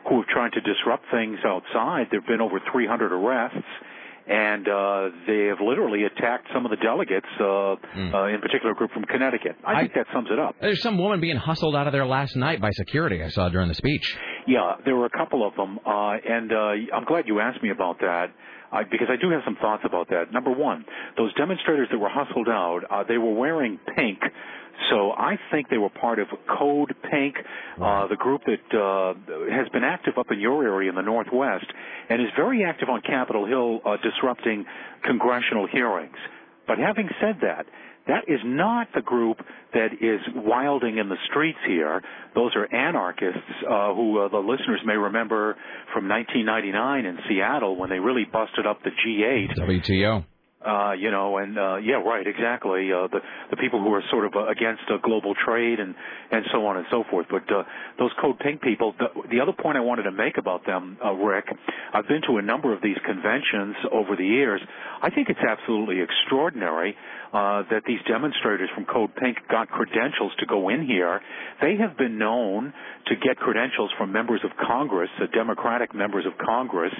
who 0.09 0.21
have 0.21 0.27
tried 0.27 0.53
to 0.53 0.61
disrupt 0.61 1.05
things 1.11 1.39
outside. 1.45 2.07
There 2.11 2.21
have 2.21 2.27
been 2.27 2.41
over 2.41 2.59
300 2.71 3.11
arrests 3.11 3.67
and 4.27 4.67
uh, 4.67 5.09
they 5.25 5.45
have 5.45 5.59
literally 5.63 6.03
attacked 6.03 6.47
some 6.53 6.65
of 6.65 6.71
the 6.71 6.77
delegates, 6.77 7.27
uh, 7.39 7.45
uh, 7.45 8.27
in 8.27 8.41
particular 8.41 8.71
a 8.71 8.75
group 8.75 8.91
from 8.91 9.05
Connecticut. 9.05 9.55
I, 9.65 9.81
think 9.81 9.93
that 9.93 10.07
sums 10.13 10.27
it 10.29 10.37
up. 10.37 10.55
There's 10.59 10.81
some 10.81 10.97
woman 10.97 11.21
being 11.21 11.37
hustled 11.37 11.75
out 11.75 11.87
of 11.87 11.93
there 11.93 12.05
last 12.05 12.35
night 12.35 12.59
by 12.59 12.71
security. 12.71 13.23
I 13.23 13.29
saw 13.29 13.47
during 13.49 13.69
the 13.69 13.75
speech. 13.75 14.17
Yeah, 14.45 14.75
there 14.83 14.95
were 14.95 15.05
a 15.05 15.09
couple 15.09 15.47
of 15.47 15.55
them, 15.55 15.79
uh, 15.85 16.15
and 16.27 16.51
uh, 16.51 16.95
I'm 16.95 17.05
glad 17.05 17.27
you 17.27 17.39
asked 17.39 17.63
me 17.63 17.69
about 17.69 17.99
that. 17.99 18.27
Uh, 18.71 18.83
because 18.91 19.07
I 19.09 19.15
do 19.15 19.29
have 19.31 19.41
some 19.45 19.55
thoughts 19.61 19.83
about 19.85 20.09
that. 20.09 20.33
Number 20.33 20.51
one, 20.51 20.85
those 21.15 21.33
demonstrators 21.35 21.87
that 21.91 21.97
were 21.97 22.09
hustled 22.11 22.49
out, 22.49 22.81
uh, 22.89 23.03
they 23.07 23.17
were 23.17 23.33
wearing 23.33 23.79
pink, 23.95 24.19
so 24.89 25.11
I 25.11 25.37
think 25.51 25.69
they 25.69 25.77
were 25.77 25.89
part 25.89 26.19
of 26.19 26.27
Code 26.47 26.95
Pink, 27.09 27.35
uh, 27.81 28.07
the 28.07 28.15
group 28.15 28.41
that 28.45 28.77
uh, 28.77 29.13
has 29.51 29.67
been 29.69 29.83
active 29.83 30.17
up 30.17 30.27
in 30.31 30.39
your 30.39 30.63
area 30.63 30.89
in 30.89 30.95
the 30.95 31.01
Northwest 31.01 31.65
and 32.09 32.21
is 32.21 32.27
very 32.35 32.63
active 32.63 32.89
on 32.89 33.01
Capitol 33.01 33.47
Hill 33.47 33.81
uh, 33.83 33.97
disrupting 33.97 34.65
congressional 35.03 35.67
hearings. 35.67 36.15
But 36.67 36.77
having 36.77 37.09
said 37.19 37.37
that, 37.41 37.65
that 38.07 38.25
is 38.27 38.39
not 38.43 38.87
the 38.95 39.01
group 39.01 39.37
that 39.73 39.93
is 39.93 40.21
wilding 40.35 40.97
in 40.97 41.09
the 41.09 41.17
streets 41.29 41.59
here. 41.67 42.01
Those 42.35 42.51
are 42.55 42.73
anarchists 42.73 43.39
uh, 43.69 43.93
who 43.93 44.19
uh, 44.19 44.29
the 44.29 44.37
listeners 44.37 44.81
may 44.85 44.95
remember 44.95 45.55
from 45.93 46.07
1999 46.07 47.05
in 47.05 47.17
Seattle 47.27 47.75
when 47.75 47.89
they 47.89 47.99
really 47.99 48.25
busted 48.25 48.65
up 48.65 48.81
the 48.83 48.91
G8. 48.91 49.57
WTO. 49.57 50.25
Uh, 50.57 50.93
you 50.97 51.11
know, 51.11 51.37
and 51.37 51.55
uh, 51.55 51.75
yeah, 51.77 52.01
right, 52.01 52.25
exactly. 52.25 52.91
Uh, 52.91 53.05
the 53.07 53.19
the 53.51 53.57
people 53.57 53.79
who 53.79 53.93
are 53.93 54.01
sort 54.09 54.25
of 54.25 54.33
uh, 54.35 54.47
against 54.47 54.81
uh, 54.89 54.97
global 55.03 55.35
trade 55.35 55.79
and 55.79 55.93
and 56.31 56.45
so 56.51 56.65
on 56.65 56.77
and 56.77 56.85
so 56.89 57.03
forth. 57.11 57.27
But 57.29 57.43
uh, 57.53 57.61
those 57.99 58.09
Code 58.19 58.39
Pink 58.39 58.61
people. 58.61 58.95
The, 58.97 59.05
the 59.29 59.39
other 59.39 59.53
point 59.53 59.77
I 59.77 59.81
wanted 59.81 60.03
to 60.03 60.11
make 60.11 60.37
about 60.39 60.65
them, 60.65 60.97
uh, 61.03 61.13
Rick, 61.13 61.45
I've 61.93 62.07
been 62.07 62.23
to 62.27 62.37
a 62.37 62.41
number 62.41 62.73
of 62.73 62.81
these 62.81 62.97
conventions 63.05 63.75
over 63.91 64.15
the 64.15 64.25
years. 64.25 64.59
I 64.99 65.11
think 65.11 65.29
it's 65.29 65.45
absolutely 65.47 66.01
extraordinary 66.01 66.97
uh, 67.33 67.63
that 67.69 67.83
these 67.85 67.99
demonstrators 68.07 68.69
from 68.73 68.85
Code 68.85 69.15
Pink 69.15 69.37
got 69.51 69.69
credentials 69.69 70.31
to 70.39 70.47
go 70.47 70.69
in 70.69 70.85
here. 70.85 71.21
They 71.61 71.75
have 71.77 71.97
been 71.97 72.17
known 72.17 72.73
to 73.07 73.15
get 73.15 73.37
credentials 73.37 73.91
from 73.97 74.11
members 74.11 74.41
of 74.43 74.51
Congress, 74.57 75.09
uh, 75.21 75.27
Democratic 75.33 75.93
members 75.93 76.25
of 76.25 76.33
Congress, 76.43 76.93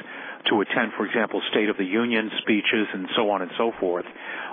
to 0.50 0.62
attend, 0.62 0.94
for 0.98 1.06
example, 1.06 1.42
State 1.52 1.70
of 1.70 1.78
the 1.78 1.86
Union 1.86 2.30
speeches 2.42 2.88
and 2.94 3.08
so 3.16 3.30
on 3.30 3.42
and 3.42 3.52
so 3.58 3.72
forth. 3.80 4.06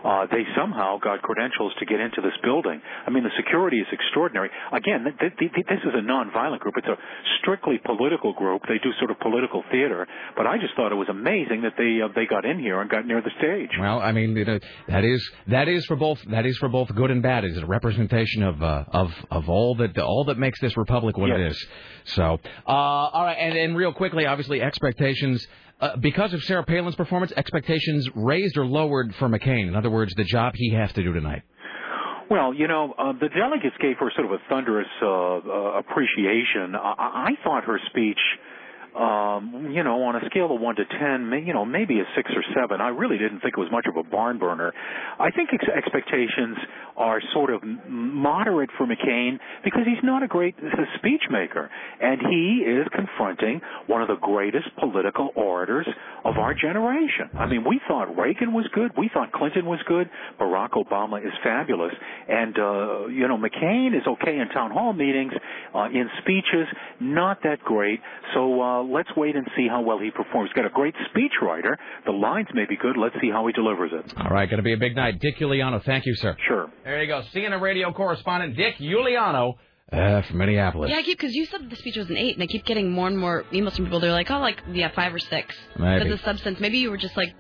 Uh, 0.05 0.27
they 0.31 0.45
somehow 0.57 0.99
got 0.99 1.23
credentials 1.23 1.73
to 1.79 1.87
get 1.87 1.99
into 1.99 2.21
this 2.21 2.37
building. 2.43 2.81
I 3.07 3.11
mean, 3.11 3.25
the 3.25 3.33
security 3.39 3.79
is 3.79 3.87
extraordinary. 3.91 4.51
Again, 4.73 5.05
th- 5.05 5.17
th- 5.39 5.53
th- 5.55 5.67
this 5.67 5.81
is 5.81 5.95
a 5.95 6.03
nonviolent 6.05 6.61
group. 6.61 6.75
It's 6.77 6.87
a 6.87 6.97
strictly 7.41 7.79
political 7.85 8.35
group. 8.35 8.63
They 8.69 8.77
do 8.83 8.91
sort 8.99 9.11
of 9.11 9.19
political 9.21 9.65
theater. 9.71 10.07
But 10.37 10.47
I 10.47 10.59
just 10.59 10.75
thought 10.77 10.93
it 10.93 10.97
was 10.97 11.09
amazing 11.09 11.63
that 11.63 11.73
they 11.79 12.03
uh, 12.05 12.09
they 12.15 12.27
got 12.27 12.45
in 12.45 12.59
here 12.59 12.83
and 12.83 12.91
got 12.91 13.07
near 13.07 13.23
the 13.23 13.31
stage. 13.39 13.71
Well, 13.81 13.99
I 14.01 14.13
mean, 14.13 14.37
you 14.37 14.45
know, 14.45 14.59
that 14.89 15.05
is 15.05 15.31
that 15.47 15.69
is 15.69 15.87
for 15.87 15.97
both 15.97 16.21
that 16.31 16.45
is 16.45 16.59
for 16.59 16.69
both 16.69 16.95
good 16.95 17.11
and 17.11 17.23
bad. 17.23 17.45
It's 17.45 17.57
a 17.57 17.65
representation 17.67 18.43
of 18.43 18.63
uh, 18.63 18.85
of 18.93 19.11
of 19.31 19.49
all 19.49 19.75
that 19.77 19.97
all 19.99 20.25
that 20.25 20.37
makes 20.37 20.61
this 20.61 20.77
republic 20.77 21.17
what 21.17 21.29
Yes. 21.31 21.39
it 21.39 21.47
is. 21.47 21.67
So, 22.07 22.39
uh, 22.69 22.71
all 22.71 23.25
right, 23.25 23.39
and, 23.39 23.57
and 23.57 23.75
real 23.77 23.95
quickly, 23.95 24.27
obviously, 24.27 24.61
expectations. 24.61 25.47
Uh, 25.81 25.97
because 25.97 26.33
of 26.33 26.43
Sarah 26.45 26.65
Palin's 26.65 26.95
performance, 26.95 27.33
expectations 27.37 28.09
raised 28.15 28.57
or 28.57 28.65
lowered 28.65 29.15
for 29.17 29.29
McCain. 29.29 29.69
In 29.69 29.77
other 29.77 29.91
words, 29.91 30.15
the 30.15 30.25
job 30.25 30.55
he 30.55 30.73
has 30.73 30.93
to 30.93 31.03
do 31.03 31.13
tonight. 31.13 31.43
Well, 32.31 32.55
you 32.55 32.69
know, 32.69 32.95
uh, 32.99 33.13
the 33.13 33.29
delegates 33.29 33.77
gave 33.81 33.99
her 33.99 34.11
sort 34.17 34.27
of 34.27 34.33
a 34.33 34.39
thunderous 34.49 34.89
uh, 35.03 35.07
uh, 35.07 35.79
appreciation. 35.79 36.75
I-, 36.75 37.35
I 37.37 37.45
thought 37.45 37.65
her 37.65 37.79
speech, 37.91 38.19
um, 38.95 39.73
you 39.75 39.83
know, 39.83 40.03
on 40.05 40.17
a 40.17 40.25
scale 40.31 40.55
of 40.55 40.61
one 40.61 40.77
to 40.77 40.85
ten, 40.85 41.33
you 41.47 41.53
know, 41.53 41.65
maybe 41.65 41.99
a 42.01 42.05
six 42.15 42.31
or 42.35 42.45
seven. 42.55 42.81
I 42.81 42.89
really 42.89 43.19
didn't 43.19 43.41
think 43.41 43.55
it 43.57 43.61
was 43.61 43.71
much 43.71 43.87
of 43.87 43.97
a 43.97 44.03
barn 44.09 44.39
burner. 44.39 44.73
I 45.19 45.31
think 45.31 45.51
ex- 45.53 45.67
expectations 45.69 46.57
are 46.97 47.21
sort 47.33 47.51
of 47.51 47.63
moderate 47.89 48.71
for 48.79 48.87
McCain 48.87 49.39
because 49.65 49.83
he's 49.85 50.03
not 50.03 50.23
a 50.23 50.29
great 50.29 50.55
uh, 50.59 50.85
speech 50.99 51.23
maker, 51.31 51.71
and 52.01 52.21
he 52.21 52.65
is 52.65 52.87
confronting 52.95 53.61
one 53.87 54.01
of 54.03 54.09
the 54.09 54.17
greatest 54.17 54.69
political 54.79 55.31
orators 55.35 55.89
of 56.25 56.39
our 56.39 56.55
generation. 56.55 57.31
I 57.39 57.47
mean, 57.47 57.65
we 57.69 57.81
thought 57.89 58.17
Reagan 58.17 58.53
was 58.53 58.69
good, 58.73 58.93
we 58.97 59.11
thought 59.13 59.33
Clinton 59.33 59.67
was 59.67 59.81
good, 59.87 60.09
Barack 60.41 60.71
Obama 60.71 61.25
is 61.25 61.33
fabulous, 61.43 61.93
and 62.29 62.57
uh, 62.59 63.07
you 63.07 63.27
know, 63.27 63.37
McCain 63.37 63.89
is 63.97 64.07
okay 64.07 64.39
in 64.39 64.49
town 64.51 64.71
hall 64.71 64.93
meetings, 64.93 65.33
uh, 65.75 65.87
in 65.87 66.09
speeches, 66.23 66.69
not 67.01 67.43
that 67.43 67.61
great. 67.61 68.01
So 68.35 68.61
uh, 68.61 68.84
let's 68.93 69.09
wait 69.17 69.37
and 69.37 69.47
see 69.57 69.67
how 69.69 69.81
well 69.83 69.99
he 69.99 70.11
performs. 70.11 70.51
He's 70.51 70.57
got 70.57 70.67
a 70.67 70.75
great 70.75 70.95
speechwriter. 71.15 71.77
The 72.07 72.13
lines 72.13 72.49
may 72.55 72.65
be 72.69 72.77
good. 72.77 72.97
Let's 72.97 73.15
see 73.21 73.31
how 73.31 73.47
he 73.47 73.53
delivers 73.53 73.91
it. 73.93 74.15
All 74.17 74.31
right, 74.31 74.49
going 74.49 74.59
to 74.59 74.63
be 74.63 74.73
a 74.73 74.77
big 74.79 74.95
night. 74.97 75.21
Dick 75.21 75.39
Uliano, 75.39 75.83
thank 75.85 76.07
you, 76.07 76.15
sir. 76.17 76.37
Sure. 76.47 76.71
There 76.85 77.01
you 77.03 77.09
go. 77.09 77.23
CNN 77.35 77.61
radio 77.61 77.93
correspondent 77.93 78.57
Dick 78.57 78.77
Uliano 78.79 79.55
uh, 79.93 80.23
from 80.23 80.39
Minneapolis. 80.39 80.91
Yeah, 80.91 80.97
I 80.99 81.03
keep 81.03 81.19
because 81.19 81.35
you 81.35 81.47
said 81.47 81.69
the 81.71 81.77
speech 81.77 81.97
was 81.97 82.09
an 82.11 82.17
eight, 82.17 82.35
and 82.35 82.43
I 82.43 82.47
keep 82.47 82.65
getting 82.65 82.91
more 82.91 83.07
and 83.09 83.19
more 83.19 83.45
emails 83.53 83.77
from 83.77 83.85
people. 83.87 84.01
They're 84.01 84.13
like, 84.13 84.31
oh, 84.31 84.39
like 84.39 84.63
yeah, 84.73 84.91
five 84.95 85.15
or 85.15 85.19
six. 85.19 85.55
Maybe. 85.79 86.05
Because 86.05 86.19
the 86.21 86.25
substance. 86.25 86.61
Maybe 86.61 86.79
you 86.79 86.91
were 86.91 86.97
just 86.97 87.17
like 87.17 87.35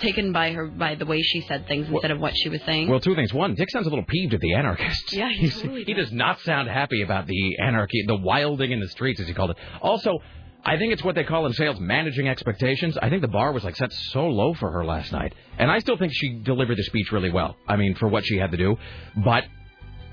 taken 0.00 0.32
by 0.32 0.52
her 0.52 0.68
by 0.68 0.94
the 0.94 1.04
way 1.04 1.20
she 1.20 1.40
said 1.48 1.66
things 1.66 1.88
instead 1.88 2.12
of 2.12 2.20
what 2.20 2.32
she 2.36 2.48
was 2.48 2.60
saying. 2.62 2.88
Well, 2.88 3.00
two 3.00 3.16
things. 3.16 3.34
One, 3.34 3.54
Dick 3.54 3.68
sounds 3.70 3.86
a 3.86 3.90
little 3.90 4.04
peeved 4.06 4.32
at 4.32 4.40
the 4.40 4.54
anarchists. 4.54 5.12
Yeah, 5.12 5.28
he 5.28 5.48
He's- 5.48 5.60
totally 5.60 5.84
he 5.84 5.92
does 5.94 6.12
not 6.12 6.38
sound 6.40 6.68
happy 6.68 7.02
about 7.02 7.26
the 7.26 7.58
anarchy, 7.58 8.04
the 8.06 8.16
wilding 8.16 8.70
in 8.70 8.78
the 8.80 8.88
streets, 8.88 9.20
as 9.20 9.26
he 9.26 9.34
called 9.34 9.50
it. 9.50 9.56
Also, 9.82 10.18
I 10.64 10.76
think 10.76 10.92
it's 10.92 11.04
what 11.04 11.14
they 11.14 11.24
call 11.24 11.46
in 11.46 11.52
sales 11.52 11.78
managing 11.80 12.28
expectations. 12.28 12.98
I 13.00 13.08
think 13.08 13.22
the 13.22 13.28
bar 13.28 13.52
was 13.52 13.64
like 13.64 13.76
set 13.76 13.92
so 13.92 14.26
low 14.26 14.54
for 14.54 14.70
her 14.70 14.84
last 14.84 15.12
night, 15.12 15.34
and 15.58 15.70
I 15.70 15.78
still 15.78 15.96
think 15.96 16.12
she 16.14 16.40
delivered 16.40 16.76
the 16.76 16.82
speech 16.84 17.10
really 17.12 17.30
well. 17.30 17.56
I 17.66 17.76
mean, 17.76 17.94
for 17.94 18.08
what 18.08 18.26
she 18.26 18.36
had 18.36 18.50
to 18.50 18.56
do, 18.56 18.76
but. 19.16 19.44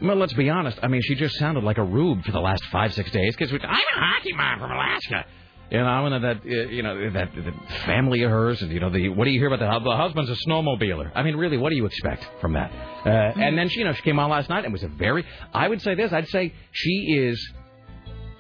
Well, 0.01 0.17
let's 0.17 0.33
be 0.33 0.49
honest. 0.49 0.77
I 0.83 0.89
mean, 0.89 1.01
she 1.03 1.15
just 1.15 1.35
sounded 1.37 1.63
like 1.63 1.77
a 1.77 1.83
rube 1.83 2.25
for 2.25 2.33
the 2.33 2.41
last 2.41 2.65
five, 2.65 2.93
six 2.93 3.09
days. 3.11 3.33
Because 3.33 3.53
I'm 3.53 3.59
a 3.61 3.65
hockey 3.93 4.33
mom 4.33 4.59
from 4.59 4.69
Alaska, 4.69 5.25
you 5.71 5.77
know, 5.77 6.05
and 6.05 6.23
that, 6.23 6.37
uh, 6.45 6.69
you 6.69 6.83
know, 6.83 7.11
that, 7.11 7.29
that 7.33 7.53
family 7.85 8.21
of 8.23 8.29
hers, 8.29 8.61
and 8.61 8.71
you 8.73 8.81
know, 8.81 8.89
the 8.89 9.07
what 9.07 9.23
do 9.23 9.31
you 9.31 9.39
hear 9.39 9.51
about 9.51 9.59
the, 9.59 9.89
the 9.89 9.95
husband's 9.95 10.29
a 10.29 10.35
snowmobiler? 10.47 11.11
I 11.15 11.23
mean, 11.23 11.37
really, 11.37 11.55
what 11.55 11.69
do 11.69 11.77
you 11.77 11.85
expect 11.85 12.27
from 12.41 12.53
that? 12.53 12.71
Uh, 13.05 13.09
and 13.09 13.57
then 13.57 13.69
she, 13.69 13.79
you 13.79 13.85
know, 13.85 13.93
she 13.93 14.01
came 14.01 14.19
on 14.19 14.29
last 14.29 14.49
night 14.49 14.65
and 14.65 14.73
was 14.73 14.83
a 14.83 14.89
very. 14.89 15.25
I 15.53 15.69
would 15.69 15.81
say 15.81 15.95
this. 15.95 16.11
I'd 16.11 16.27
say 16.27 16.53
she 16.73 17.15
is 17.17 17.53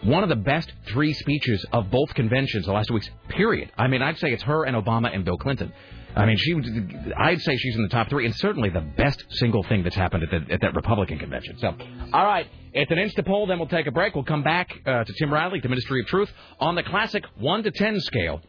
one 0.05 0.23
of 0.23 0.29
the 0.29 0.35
best 0.35 0.71
three 0.87 1.13
speeches 1.13 1.65
of 1.71 1.89
both 1.89 2.13
conventions 2.13 2.65
the 2.65 2.71
last 2.71 2.87
two 2.87 2.93
weeks. 2.93 3.09
Period. 3.29 3.71
I 3.77 3.87
mean, 3.87 4.01
I'd 4.01 4.17
say 4.17 4.31
it's 4.31 4.43
her 4.43 4.63
and 4.65 4.75
Obama 4.75 5.13
and 5.13 5.25
Bill 5.25 5.37
Clinton. 5.37 5.73
I 6.15 6.25
mean, 6.25 6.37
she. 6.37 6.55
I'd 7.17 7.41
say 7.41 7.57
she's 7.57 7.75
in 7.75 7.81
the 7.81 7.89
top 7.89 8.09
three, 8.09 8.25
and 8.25 8.33
certainly 8.35 8.69
the 8.69 8.79
best 8.79 9.25
single 9.31 9.63
thing 9.63 9.83
that's 9.83 9.97
happened 9.97 10.23
at, 10.23 10.47
the, 10.47 10.53
at 10.53 10.61
that 10.61 10.73
Republican 10.73 11.19
convention. 11.19 11.57
So, 11.57 11.75
all 12.13 12.25
right, 12.25 12.47
it's 12.71 12.89
an 12.89 12.97
insta 12.97 13.25
poll. 13.25 13.47
Then 13.47 13.59
we'll 13.59 13.67
take 13.67 13.87
a 13.87 13.91
break. 13.91 14.15
We'll 14.15 14.23
come 14.23 14.41
back 14.41 14.69
uh, 14.85 15.03
to 15.03 15.13
Tim 15.19 15.33
Riley, 15.33 15.59
the 15.59 15.67
Ministry 15.67 15.99
of 15.99 16.07
Truth, 16.07 16.31
on 16.59 16.75
the 16.75 16.83
classic 16.83 17.25
one 17.37 17.63
to 17.63 17.71
ten 17.71 17.99
scale. 17.99 18.41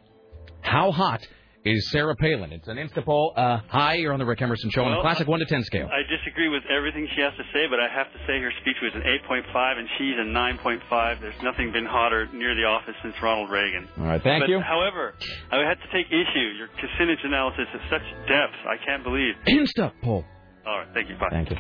How 0.61 0.93
hot 0.93 1.27
is 1.67 1.91
Sarah 1.91 2.15
Palin? 2.15 2.53
It's 2.53 2.69
an 2.69 2.77
insta 2.77 3.05
poll. 3.05 3.33
Uh, 3.37 3.59
hi, 3.69 3.95
you're 3.95 4.13
on 4.13 4.21
the 4.21 4.25
Rick 4.25 4.41
Emerson 4.41 4.71
Show 4.71 4.85
on 4.85 4.93
the 4.93 4.97
Well, 4.99 5.03
classic 5.03 5.27
one 5.27 5.41
to 5.41 5.47
ten 5.47 5.65
scale. 5.65 5.89
I 5.93 6.03
disagree 6.09 6.49
with 6.49 6.63
everything 6.71 7.09
she 7.15 7.21
has 7.21 7.33
to 7.35 7.43
say, 7.53 7.67
but 7.69 7.81
I 7.81 7.89
have 7.89 8.07
to 8.13 8.19
say 8.27 8.41
her 8.41 8.53
speech 8.63 8.77
was 8.81 8.93
an 8.95 9.03
8.5 9.03 9.79
and 9.79 9.89
she's 9.99 10.15
a 10.15 10.25
9.5. 10.25 11.21
There's 11.21 11.43
nothing 11.43 11.73
been 11.73 11.85
hotter 11.85 12.29
near 12.33 12.55
the 12.55 12.65
office 12.65 12.95
since 13.03 13.15
Ronald 13.21 13.51
Reagan. 13.51 13.89
All 13.99 14.07
right, 14.07 14.23
thank 14.23 14.43
but, 14.45 14.49
you. 14.49 14.61
However, 14.61 15.15
I 15.51 15.57
had 15.67 15.79
to 15.83 15.89
take 15.93 16.07
issue. 16.07 16.49
Your 16.57 16.69
Kucinich 16.79 17.25
analysis 17.25 17.67
is 17.75 17.81
such 17.91 18.07
depth. 18.29 18.55
I 18.65 18.77
can't 18.87 19.03
believe. 19.03 19.35
Insta 19.49 19.93
poll. 20.03 20.25
All 20.67 20.79
right, 20.79 20.89
thank 20.95 21.09
you. 21.09 21.17
Bye. 21.17 21.29
Thank 21.31 21.51
you. 21.51 21.57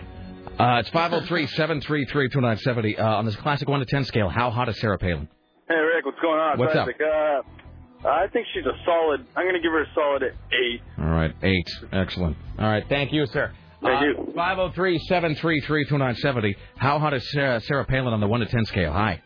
Uh, 0.59 0.79
it's 0.81 0.89
503 0.91 1.47
733 1.49 2.29
2970 2.29 2.97
uh, 2.97 3.05
on 3.05 3.27
this 3.27 3.37
classic 3.37 3.69
1 3.69 3.81
to 3.81 3.87
10 3.87 4.05
scale. 4.05 4.29
How 4.29 4.51
hot 4.51 4.69
is 4.69 4.79
Sarah 4.81 4.99
Palin? 4.99 5.29
Hey 5.69 5.75
Rick, 5.75 6.07
what's 6.07 6.21
going 6.21 6.39
on? 6.39 6.59
What's 6.59 6.77
Isaac. 6.77 6.97
Uh, 7.01 7.43
Uh, 8.07 8.11
I 8.11 8.27
think 8.33 8.47
she's 8.55 8.65
a 8.65 8.77
solid. 8.85 9.27
I'm 9.35 9.45
going 9.45 9.55
to 9.57 9.61
give 9.61 9.73
her 9.73 9.83
a 9.83 9.87
solid 9.95 10.23
eight. 10.23 10.81
All 10.99 11.07
right, 11.07 11.35
8. 11.43 11.53
Excellent. 11.93 12.37
All 12.59 12.69
right, 12.69 12.85
thank 12.89 13.13
you, 13.13 13.27
sir. 13.27 13.53
Thank 13.83 14.03
you. 14.03 14.15
Uh, 14.29 14.33
503 14.35 14.99
733 15.09 15.85
2970. 15.87 16.57
How 16.77 16.99
hot 17.01 17.15
is 17.15 17.29
Sarah, 17.33 17.61
Sarah 17.61 17.85
Palin 17.85 18.13
on 18.15 18.21
the 18.21 18.29
1 18.29 18.41
to 18.41 18.47
10 18.47 18.65
scale? 18.67 18.93
Hi. 18.93 19.21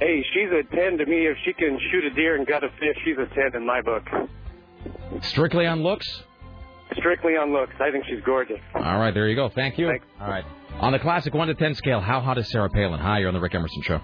Hey, 0.00 0.22
she's 0.34 0.50
a 0.50 0.62
ten 0.76 0.98
to 0.98 1.06
me. 1.06 1.26
If 1.26 1.38
she 1.46 1.54
can 1.54 1.78
shoot 1.90 2.04
a 2.04 2.10
deer 2.10 2.36
and 2.36 2.46
gut 2.46 2.62
a 2.62 2.68
fish, 2.78 2.96
she's 3.04 3.16
a 3.16 3.24
ten 3.34 3.58
in 3.58 3.66
my 3.66 3.80
book. 3.80 4.02
Strictly 5.22 5.66
on 5.66 5.82
looks? 5.82 6.06
Strictly 6.98 7.32
on 7.32 7.50
looks. 7.52 7.72
I 7.80 7.90
think 7.90 8.04
she's 8.06 8.22
gorgeous. 8.22 8.60
All 8.74 8.98
right, 8.98 9.14
there 9.14 9.26
you 9.28 9.34
go. 9.34 9.48
Thank 9.48 9.78
you. 9.78 9.88
All 10.20 10.28
right. 10.28 10.44
On 10.80 10.92
the 10.92 10.98
classic 10.98 11.32
1 11.32 11.48
to 11.48 11.54
10 11.54 11.74
scale, 11.76 12.00
how 12.00 12.20
hot 12.20 12.36
is 12.36 12.50
Sarah 12.50 12.68
Palin? 12.68 13.00
Hi, 13.00 13.20
you're 13.20 13.28
on 13.28 13.34
the 13.34 13.40
Rick 13.40 13.54
Emerson 13.54 13.80
Show. 13.82 14.00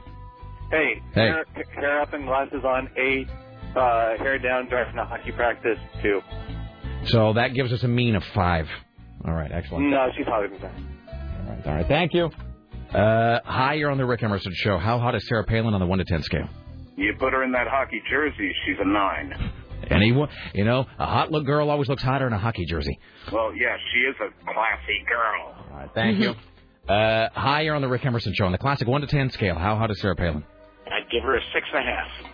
Hey, 0.71 1.03
Hey. 1.15 1.27
Hair, 1.27 1.45
hair 1.75 2.01
up 2.01 2.15
and 2.15 2.25
glasses 2.25 2.65
on, 2.65 2.89
eight. 2.97 3.29
Uh, 3.77 4.17
hair 4.19 4.39
down, 4.39 4.69
driving 4.69 4.97
to 4.97 5.05
hockey 5.05 5.33
practice, 5.33 5.79
too. 6.03 6.21
So 7.07 7.33
that 7.35 7.55
gives 7.55 7.73
us 7.73 7.83
a 7.83 7.89
mean 7.89 8.15
of 8.17 8.23
5. 8.35 8.69
All 9.25 9.33
right, 9.33 9.51
excellent. 9.53 9.89
No, 9.91 10.09
she's 10.17 10.27
hotter 10.27 10.49
than 10.49 10.61
that. 10.61 10.73
All 10.73 11.49
right, 11.55 11.67
all 11.67 11.75
right, 11.75 11.87
thank 11.89 12.13
you. 12.13 12.31
Uh, 12.95 13.41
hi, 13.45 13.75
you're 13.75 13.91
on 13.91 13.97
the 13.99 14.05
Rick 14.05 14.23
Emerson 14.23 14.53
Show. 14.55 14.77
How 14.79 14.99
hot 14.99 15.15
is 15.15 15.27
Sarah 15.27 15.45
Palin 15.45 15.73
on 15.75 15.81
the 15.81 15.87
1 15.87 15.99
to 15.99 16.05
10 16.05 16.23
scale? 16.23 16.49
You 16.97 17.15
put 17.19 17.33
her 17.33 17.43
in 17.43 17.53
that 17.53 17.67
hockey 17.69 18.03
jersey, 18.11 18.53
she's 18.67 18.77
a 18.81 18.87
nine. 18.87 19.53
Anyone, 19.91 20.29
you 20.55 20.65
know, 20.65 20.87
a 20.99 21.07
hot 21.07 21.33
look 21.33 21.45
girl 21.47 21.69
always 21.71 21.89
looks 21.89 22.03
hotter 22.03 22.27
in 22.27 22.33
a 22.33 22.39
hockey 22.39 22.65
jersey. 22.67 22.99
Well, 23.33 23.53
yeah, 23.55 23.77
she 23.93 24.01
is 24.01 24.15
a 24.21 24.29
classy 24.45 25.05
girl. 25.09 25.55
All 25.73 25.79
right, 25.79 25.91
thank 25.95 26.19
you. 26.19 26.35
Uh, 26.89 27.29
hi, 27.33 27.61
you're 27.61 27.77
on 27.77 27.81
the 27.81 27.87
Rick 27.87 28.05
Emerson 28.05 28.35
Show 28.35 28.45
on 28.45 28.51
the 28.51 28.59
classic 28.59 28.89
1 28.89 29.01
to 29.03 29.07
10 29.07 29.31
scale. 29.31 29.55
How 29.55 29.77
hot 29.77 29.93
is 29.93 30.01
Sarah 30.01 30.17
Palin? 30.17 30.43
I'd 30.87 31.09
give 31.13 31.23
her 31.23 31.37
a 31.37 31.41
six 31.55 31.65
and 31.73 31.89
a 31.89 31.91
half. 31.93 32.32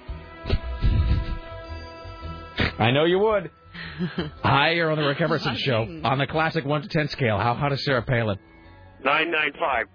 I 2.78 2.90
know 2.90 3.04
you 3.04 3.18
would. 3.18 3.50
Hi, 4.42 4.70
you're 4.72 4.90
on 4.90 4.98
the 4.98 5.06
Rick 5.06 5.20
Emerson 5.20 5.56
Show 5.56 6.00
on 6.04 6.18
the 6.18 6.26
classic 6.26 6.64
1 6.64 6.82
to 6.82 6.88
10 6.88 7.08
scale. 7.08 7.38
How 7.38 7.54
hot 7.54 7.72
is 7.72 7.84
Sarah 7.84 8.02
Palin? 8.02 8.38
Nine 9.04 9.30
nine 9.30 9.52
five. 9.58 9.86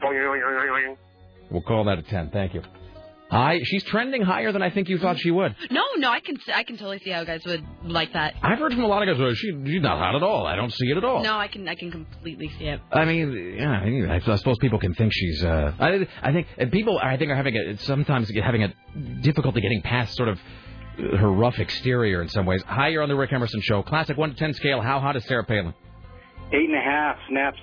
We'll 1.51 1.61
call 1.61 1.85
that 1.85 1.99
a 1.99 2.03
10. 2.03 2.29
Thank 2.31 2.53
you. 2.53 2.61
Hi, 3.29 3.59
she's 3.63 3.83
trending 3.85 4.21
higher 4.21 4.51
than 4.51 4.61
I 4.61 4.69
think 4.69 4.89
you 4.89 4.99
thought 4.99 5.17
she 5.17 5.31
would. 5.31 5.55
No, 5.71 5.81
no, 5.97 6.11
I 6.11 6.19
can 6.19 6.37
I 6.53 6.63
can 6.63 6.77
totally 6.77 6.99
see 6.99 7.09
how 7.09 7.23
guys 7.23 7.41
would 7.47 7.65
like 7.83 8.13
that. 8.13 8.35
I've 8.43 8.59
heard 8.59 8.73
from 8.73 8.83
a 8.83 8.87
lot 8.87 9.01
of 9.01 9.11
guys, 9.11 9.19
"Oh, 9.19 9.33
she, 9.33 9.47
she's 9.65 9.81
not 9.81 9.97
hot 9.97 10.13
at 10.15 10.21
all. 10.21 10.45
I 10.45 10.55
don't 10.55 10.71
see 10.71 10.85
it 10.85 10.97
at 10.97 11.03
all. 11.03 11.23
No, 11.23 11.35
I 11.35 11.47
can 11.47 11.67
I 11.67 11.73
can 11.73 11.89
completely 11.89 12.51
see 12.59 12.65
it. 12.65 12.79
I 12.91 13.05
mean, 13.05 13.55
yeah, 13.57 13.71
I, 13.71 13.85
mean, 13.89 14.07
I 14.07 14.19
suppose 14.19 14.59
people 14.59 14.77
can 14.77 14.93
think 14.93 15.13
she's. 15.15 15.43
Uh, 15.43 15.73
I, 15.79 16.07
I 16.21 16.31
think 16.31 16.45
and 16.59 16.71
people, 16.71 16.99
I 17.01 17.17
think, 17.17 17.31
are 17.31 17.35
having 17.35 17.55
a 17.57 17.77
sometimes 17.79 18.29
having 18.29 18.65
a 18.65 18.73
difficulty 19.23 19.61
getting 19.61 19.81
past 19.81 20.15
sort 20.15 20.29
of 20.29 20.37
her 20.97 21.31
rough 21.31 21.59
exterior 21.59 22.21
in 22.21 22.29
some 22.29 22.45
ways. 22.45 22.63
Hi, 22.67 22.89
you're 22.89 23.03
on 23.03 23.09
the 23.09 23.15
Rick 23.15 23.33
Emerson 23.33 23.61
Show. 23.61 23.83
Classic 23.83 24.17
one 24.17 24.29
to 24.31 24.35
ten 24.35 24.53
scale. 24.53 24.81
How 24.81 24.99
hot 24.99 25.15
is 25.15 25.25
Sarah 25.25 25.43
Palin? 25.43 25.73
Eight 26.51 26.69
and 26.69 26.75
a 26.75 26.81
half 26.81 27.17
snaps. 27.29 27.59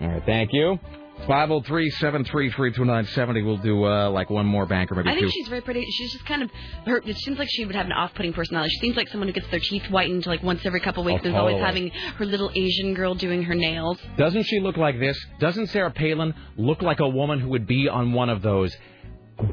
All 0.00 0.08
right, 0.08 0.22
thank 0.26 0.52
you. 0.52 0.78
Five 1.26 1.50
zero 1.50 1.60
three 1.60 1.88
seven 1.90 2.24
three 2.24 2.50
three 2.50 2.72
two 2.72 2.84
nine 2.84 3.06
seventy. 3.06 3.42
We'll 3.42 3.58
do 3.58 3.84
uh, 3.84 4.10
like 4.10 4.28
one 4.28 4.44
more 4.46 4.66
bank 4.66 4.90
or 4.90 4.96
maybe 4.96 5.10
I 5.10 5.14
two. 5.14 5.20
think 5.20 5.32
she's 5.32 5.46
very 5.48 5.60
pretty. 5.60 5.84
She's 5.88 6.12
just 6.12 6.26
kind 6.26 6.42
of 6.42 6.50
her. 6.86 6.98
It 7.04 7.16
seems 7.18 7.38
like 7.38 7.48
she 7.50 7.64
would 7.64 7.76
have 7.76 7.86
an 7.86 7.92
off-putting 7.92 8.32
personality. 8.32 8.70
She 8.74 8.80
seems 8.80 8.96
like 8.96 9.08
someone 9.08 9.28
who 9.28 9.32
gets 9.34 9.46
their 9.50 9.60
teeth 9.60 9.84
whitened 9.84 10.26
like 10.26 10.42
once 10.42 10.62
every 10.64 10.80
couple 10.80 11.02
of 11.02 11.06
weeks. 11.06 11.20
Oh, 11.24 11.28
Is 11.28 11.34
always 11.34 11.60
having 11.62 11.90
her 11.90 12.24
little 12.24 12.50
Asian 12.54 12.94
girl 12.94 13.14
doing 13.14 13.44
her 13.44 13.54
nails. 13.54 13.98
Doesn't 14.16 14.44
she 14.44 14.58
look 14.58 14.76
like 14.76 14.98
this? 14.98 15.16
Doesn't 15.38 15.68
Sarah 15.68 15.92
Palin 15.92 16.34
look 16.56 16.82
like 16.82 16.98
a 16.98 17.08
woman 17.08 17.38
who 17.38 17.50
would 17.50 17.66
be 17.68 17.88
on 17.88 18.12
one 18.14 18.28
of 18.28 18.42
those 18.42 18.74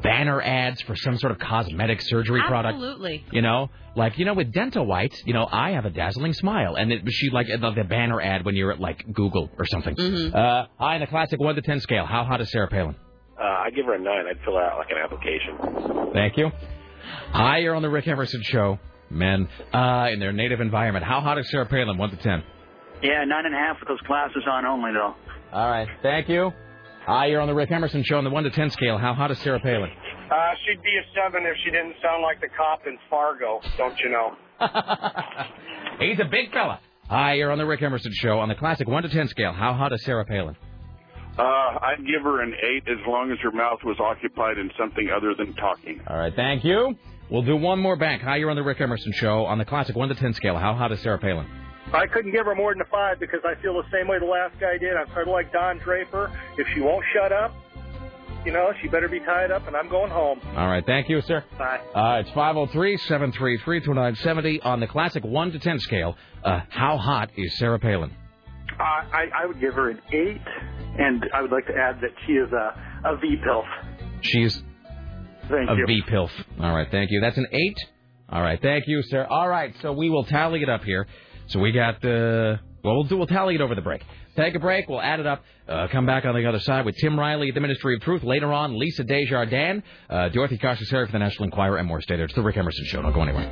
banner 0.02 0.40
ads 0.40 0.80
for 0.82 0.94
some 0.96 1.16
sort 1.18 1.32
of 1.32 1.38
cosmetic 1.38 2.00
surgery 2.02 2.42
product? 2.46 2.74
Absolutely. 2.76 3.24
You 3.32 3.42
know, 3.42 3.70
like 3.96 4.18
you 4.18 4.24
know, 4.24 4.34
with 4.34 4.52
dental 4.52 4.86
whites, 4.86 5.22
you 5.26 5.32
know, 5.34 5.46
I 5.50 5.70
have 5.72 5.84
a 5.84 5.90
dazzling 5.90 6.32
smile, 6.32 6.76
and 6.76 6.92
it, 6.92 7.02
she 7.10 7.30
like 7.30 7.46
the, 7.48 7.70
the 7.72 7.84
banner 7.84 8.20
ad 8.20 8.44
when 8.44 8.54
you're 8.56 8.72
at 8.72 8.80
like 8.80 9.04
Google 9.12 9.50
or 9.58 9.66
something. 9.66 9.94
Mhm. 9.96 10.34
Uh, 10.34 10.66
hi, 10.78 10.94
in 10.96 11.00
the 11.00 11.06
classic 11.06 11.40
one 11.40 11.54
to 11.56 11.62
ten 11.62 11.80
scale, 11.80 12.06
how 12.06 12.24
hot 12.24 12.40
is 12.40 12.50
Sarah 12.50 12.68
Palin? 12.68 12.94
Uh, 13.38 13.42
I'd 13.44 13.74
give 13.74 13.86
her 13.86 13.94
a 13.94 13.98
nine. 13.98 14.26
I'd 14.28 14.38
fill 14.44 14.58
out 14.58 14.76
like 14.78 14.90
an 14.90 14.98
application. 14.98 16.12
Thank 16.12 16.36
you. 16.36 16.50
Hi, 17.32 17.58
you're 17.58 17.74
on 17.74 17.82
the 17.82 17.88
Rick 17.90 18.06
Emerson 18.06 18.42
Show. 18.42 18.78
Men 19.12 19.48
uh, 19.72 20.08
in 20.12 20.20
their 20.20 20.32
native 20.32 20.60
environment. 20.60 21.04
How 21.04 21.20
hot 21.20 21.36
is 21.38 21.50
Sarah 21.50 21.66
Palin? 21.66 21.98
One 21.98 22.10
to 22.10 22.16
ten. 22.16 22.44
Yeah, 23.02 23.24
nine 23.24 23.46
and 23.46 23.54
a 23.54 23.58
half 23.58 23.80
with 23.80 23.88
those 23.88 24.00
glasses 24.02 24.44
on 24.48 24.64
only, 24.66 24.92
though. 24.92 25.14
All 25.52 25.68
right, 25.70 25.88
thank 26.02 26.28
you. 26.28 26.52
Hi, 27.06 27.26
you're 27.26 27.40
on 27.40 27.48
the 27.48 27.54
Rick 27.54 27.70
Emerson 27.72 28.02
Show 28.04 28.18
on 28.18 28.24
the 28.24 28.30
one 28.30 28.44
to 28.44 28.50
ten 28.50 28.70
scale. 28.70 28.98
How 28.98 29.14
hot 29.14 29.30
is 29.30 29.38
Sarah 29.38 29.60
Palin? 29.60 29.90
Uh, 30.30 30.34
she'd 30.64 30.82
be 30.82 30.90
a 30.90 31.02
seven 31.14 31.42
if 31.44 31.56
she 31.64 31.70
didn't 31.70 31.94
sound 32.02 32.22
like 32.22 32.40
the 32.40 32.48
cop 32.56 32.86
in 32.86 32.98
Fargo, 33.08 33.60
don't 33.76 33.98
you 33.98 34.10
know? 34.10 34.36
He's 36.00 36.20
a 36.20 36.24
big 36.30 36.52
fella. 36.52 36.80
Hi, 37.08 37.34
you're 37.34 37.50
on 37.50 37.58
the 37.58 37.66
Rick 37.66 37.82
Emerson 37.82 38.12
Show 38.14 38.38
on 38.38 38.48
the 38.48 38.54
classic 38.54 38.86
one 38.86 39.02
to 39.02 39.08
ten 39.08 39.26
scale. 39.28 39.52
How 39.52 39.72
hot 39.74 39.92
is 39.92 40.04
Sarah 40.04 40.24
Palin? 40.24 40.56
Uh, 41.38 41.42
I'd 41.42 41.98
give 42.06 42.22
her 42.22 42.42
an 42.42 42.52
eight 42.52 42.82
as 42.88 42.98
long 43.08 43.32
as 43.32 43.38
her 43.42 43.50
mouth 43.50 43.78
was 43.84 43.96
occupied 43.98 44.58
in 44.58 44.70
something 44.78 45.08
other 45.14 45.34
than 45.36 45.54
talking. 45.54 46.00
All 46.06 46.16
right, 46.18 46.34
thank 46.34 46.64
you. 46.64 46.94
We'll 47.30 47.42
do 47.42 47.56
one 47.56 47.80
more 47.80 47.96
back. 47.96 48.20
Hi, 48.20 48.36
you're 48.36 48.50
on 48.50 48.56
the 48.56 48.62
Rick 48.62 48.80
Emerson 48.80 49.12
Show 49.14 49.46
on 49.46 49.58
the 49.58 49.64
classic 49.64 49.96
one 49.96 50.08
to 50.10 50.14
ten 50.14 50.34
scale. 50.34 50.56
How 50.58 50.74
hot 50.74 50.92
is 50.92 51.00
Sarah 51.00 51.18
Palin? 51.18 51.46
I 51.92 52.06
couldn't 52.06 52.30
give 52.32 52.46
her 52.46 52.54
more 52.54 52.72
than 52.72 52.80
a 52.82 52.86
five 52.86 53.18
because 53.18 53.40
I 53.44 53.60
feel 53.60 53.74
the 53.74 53.82
same 53.92 54.08
way 54.08 54.18
the 54.18 54.24
last 54.26 54.58
guy 54.60 54.78
did. 54.78 54.96
I'm 54.96 55.08
sort 55.08 55.28
of 55.28 55.32
like 55.32 55.52
Don 55.52 55.78
Draper. 55.78 56.30
If 56.56 56.66
she 56.74 56.80
won't 56.80 57.04
shut 57.12 57.32
up, 57.32 57.52
you 58.44 58.52
know, 58.52 58.72
she 58.80 58.86
better 58.88 59.08
be 59.08 59.20
tied 59.20 59.50
up, 59.50 59.66
and 59.66 59.74
I'm 59.76 59.88
going 59.88 60.10
home. 60.10 60.40
All 60.56 60.68
right, 60.68 60.84
thank 60.86 61.08
you, 61.08 61.20
sir. 61.20 61.44
Bye. 61.58 61.80
Uh, 61.94 62.20
it's 62.20 62.30
503-733-2970 62.30 64.64
on 64.64 64.80
the 64.80 64.86
classic 64.86 65.24
1 65.24 65.52
to 65.52 65.58
10 65.58 65.78
scale. 65.80 66.16
Uh, 66.42 66.60
how 66.70 66.96
hot 66.96 67.30
is 67.36 67.58
Sarah 67.58 67.78
Palin? 67.78 68.10
Uh, 68.78 68.82
I, 68.82 69.26
I 69.42 69.46
would 69.46 69.60
give 69.60 69.74
her 69.74 69.90
an 69.90 70.00
eight, 70.12 70.40
and 70.98 71.22
I 71.34 71.42
would 71.42 71.52
like 71.52 71.66
to 71.66 71.76
add 71.76 72.00
that 72.00 72.12
she 72.26 72.32
is 72.32 72.50
a, 72.52 72.74
a 73.04 73.16
V 73.16 73.36
pilf. 73.46 73.66
She's 74.22 74.62
Thank 75.50 75.68
a 75.68 75.74
you. 75.74 75.84
V-PILF. 75.86 76.30
All 76.60 76.74
right, 76.74 76.88
thank 76.90 77.10
you. 77.10 77.20
That's 77.20 77.36
an 77.36 77.46
8. 77.50 77.76
All 78.30 78.40
right, 78.40 78.58
thank 78.62 78.84
you, 78.86 79.02
sir. 79.02 79.26
All 79.28 79.48
right, 79.48 79.74
so 79.82 79.92
we 79.92 80.08
will 80.08 80.24
tally 80.24 80.62
it 80.62 80.70
up 80.70 80.82
here. 80.84 81.06
So 81.50 81.58
we 81.58 81.72
got, 81.72 81.96
uh, 82.04 82.58
well, 82.84 82.94
we'll, 82.94 83.02
do, 83.02 83.16
we'll 83.16 83.26
tally 83.26 83.56
it 83.56 83.60
over 83.60 83.74
the 83.74 83.82
break. 83.82 84.04
Take 84.36 84.54
a 84.54 84.60
break, 84.60 84.88
we'll 84.88 85.02
add 85.02 85.18
it 85.18 85.26
up, 85.26 85.42
uh, 85.68 85.88
come 85.90 86.06
back 86.06 86.24
on 86.24 86.32
the 86.36 86.46
other 86.46 86.60
side 86.60 86.84
with 86.84 86.94
Tim 86.96 87.18
Riley 87.18 87.48
at 87.48 87.54
the 87.54 87.60
Ministry 87.60 87.96
of 87.96 88.02
Truth. 88.02 88.22
Later 88.22 88.52
on, 88.52 88.78
Lisa 88.78 89.02
Desjardins, 89.02 89.82
uh, 90.08 90.28
Dorothy 90.28 90.58
Cassius-Harry 90.58 91.06
for 91.06 91.12
the 91.12 91.18
National 91.18 91.46
Enquirer, 91.46 91.78
and 91.78 91.88
more. 91.88 92.00
Stay 92.02 92.14
there. 92.14 92.26
It's 92.26 92.34
the 92.36 92.42
Rick 92.42 92.56
Emerson 92.56 92.84
Show. 92.84 93.02
Don't 93.02 93.12
go 93.12 93.22
anywhere. 93.22 93.48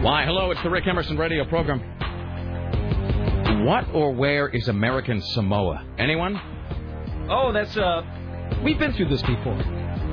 Why, 0.00 0.24
hello, 0.24 0.52
it's 0.52 0.62
the 0.62 0.70
Rick 0.70 0.86
Emerson 0.86 1.18
radio 1.18 1.44
program. 1.44 1.82
What 3.64 3.94
or 3.94 4.12
where 4.12 4.48
is 4.48 4.68
American 4.68 5.20
Samoa? 5.22 5.84
Anyone? 5.98 6.40
Oh, 7.30 7.52
that's 7.52 7.76
uh, 7.76 8.02
we've 8.62 8.78
been 8.78 8.92
through 8.92 9.08
this 9.08 9.22
before. 9.22 9.58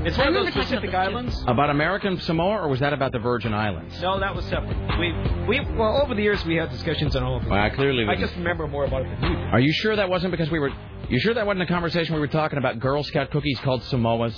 It's 0.06 0.18
one 0.18 0.30
of 0.30 0.34
those 0.34 0.52
Pacific 0.54 0.94
Islands. 0.96 1.44
About 1.48 1.70
American 1.70 2.20
Samoa, 2.22 2.62
or 2.64 2.68
was 2.70 2.80
that 2.80 2.92
about 2.94 3.12
the 3.12 3.20
Virgin 3.20 3.54
Islands? 3.54 4.02
No, 4.02 4.20
that 4.20 4.34
was 4.36 4.46
separate. 4.46 4.76
We 5.00 5.12
we 5.48 5.60
well 5.76 6.02
over 6.02 6.16
the 6.16 6.24
years 6.24 6.44
we 6.46 6.56
had 6.56 6.72
discussions 6.72 7.16
on 7.16 7.24
all 7.24 7.36
of 7.38 7.44
them. 7.44 7.52
Well, 7.52 7.60
I 7.62 7.70
clearly 7.70 8.06
I 8.06 8.16
didn't. 8.16 8.22
just 8.22 8.36
remember 8.38 8.68
more 8.68 8.86
about 8.86 9.02
it 9.06 9.20
than 9.22 9.32
you. 9.32 9.38
do. 9.38 9.44
Are 9.52 9.60
you 9.60 9.74
sure 9.74 9.96
that 9.96 10.10
wasn't 10.10 10.32
because 10.32 10.50
we 10.50 10.60
were? 10.60 10.72
You 11.10 11.20
sure 11.20 11.34
that 11.34 11.46
wasn't 11.46 11.64
a 11.64 11.66
conversation 11.68 12.16
we 12.16 12.22
were 12.22 12.28
talking 12.28 12.58
about 12.58 12.80
Girl 12.80 13.04
Scout 13.04 13.32
cookies 13.32 13.60
called 13.60 13.82
Samoas? 13.84 14.34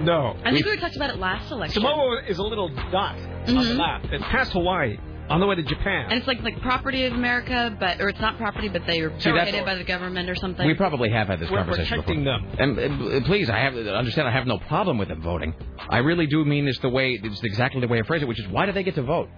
No. 0.00 0.36
I 0.44 0.52
think 0.52 0.64
we 0.64 0.76
talked 0.76 0.94
about 0.96 1.10
it 1.10 1.16
last 1.18 1.50
election. 1.50 1.82
Samoa 1.82 2.22
is 2.28 2.38
a 2.38 2.42
little 2.44 2.68
dot 2.92 3.16
on 3.16 3.44
the 3.46 3.52
Mhm. 3.62 3.76
map. 3.76 4.04
It's 4.12 4.22
past 4.26 4.52
Hawaii, 4.52 4.96
on 5.28 5.40
the 5.40 5.46
way 5.46 5.54
to 5.54 5.62
Japan. 5.62 6.06
And 6.10 6.18
it's 6.18 6.26
like 6.26 6.42
like 6.42 6.60
property 6.60 7.04
of 7.04 7.12
America, 7.12 7.76
but 7.78 8.00
or 8.00 8.08
it's 8.08 8.20
not 8.20 8.38
property, 8.38 8.68
but 8.68 8.86
they 8.86 9.00
are 9.00 9.20
See, 9.20 9.30
by 9.30 9.74
the 9.74 9.84
government 9.84 10.28
or 10.30 10.34
something. 10.34 10.66
We 10.66 10.74
probably 10.74 11.10
have 11.10 11.28
had 11.28 11.40
this 11.40 11.50
We're 11.50 11.58
conversation 11.58 12.02
protecting 12.02 12.24
before. 12.24 12.38
And 12.58 13.22
uh, 13.24 13.26
please, 13.26 13.50
I 13.50 13.58
have 13.58 13.76
understand. 13.76 14.28
I 14.28 14.32
have 14.32 14.46
no 14.46 14.58
problem 14.58 14.98
with 14.98 15.08
them 15.08 15.22
voting. 15.22 15.54
I 15.88 15.98
really 15.98 16.26
do 16.26 16.44
mean 16.44 16.66
this 16.66 16.78
the 16.78 16.88
way 16.88 17.18
it's 17.22 17.42
exactly 17.42 17.80
the 17.80 17.88
way 17.88 17.98
I 17.98 18.02
phrase 18.02 18.22
it, 18.22 18.28
which 18.28 18.40
is 18.40 18.48
why 18.48 18.66
do 18.66 18.72
they 18.72 18.82
get 18.82 18.94
to 18.96 19.02
vote? 19.02 19.28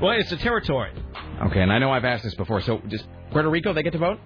Well, 0.00 0.12
it's 0.12 0.30
a 0.32 0.36
territory. 0.36 0.92
Okay, 1.46 1.60
and 1.60 1.72
I 1.72 1.78
know 1.78 1.90
I've 1.90 2.04
asked 2.04 2.24
this 2.24 2.34
before. 2.34 2.60
So, 2.60 2.78
does 2.78 3.02
Puerto 3.30 3.48
Rico 3.48 3.72
they 3.72 3.82
get 3.82 3.92
to 3.92 3.98
vote? 3.98 4.20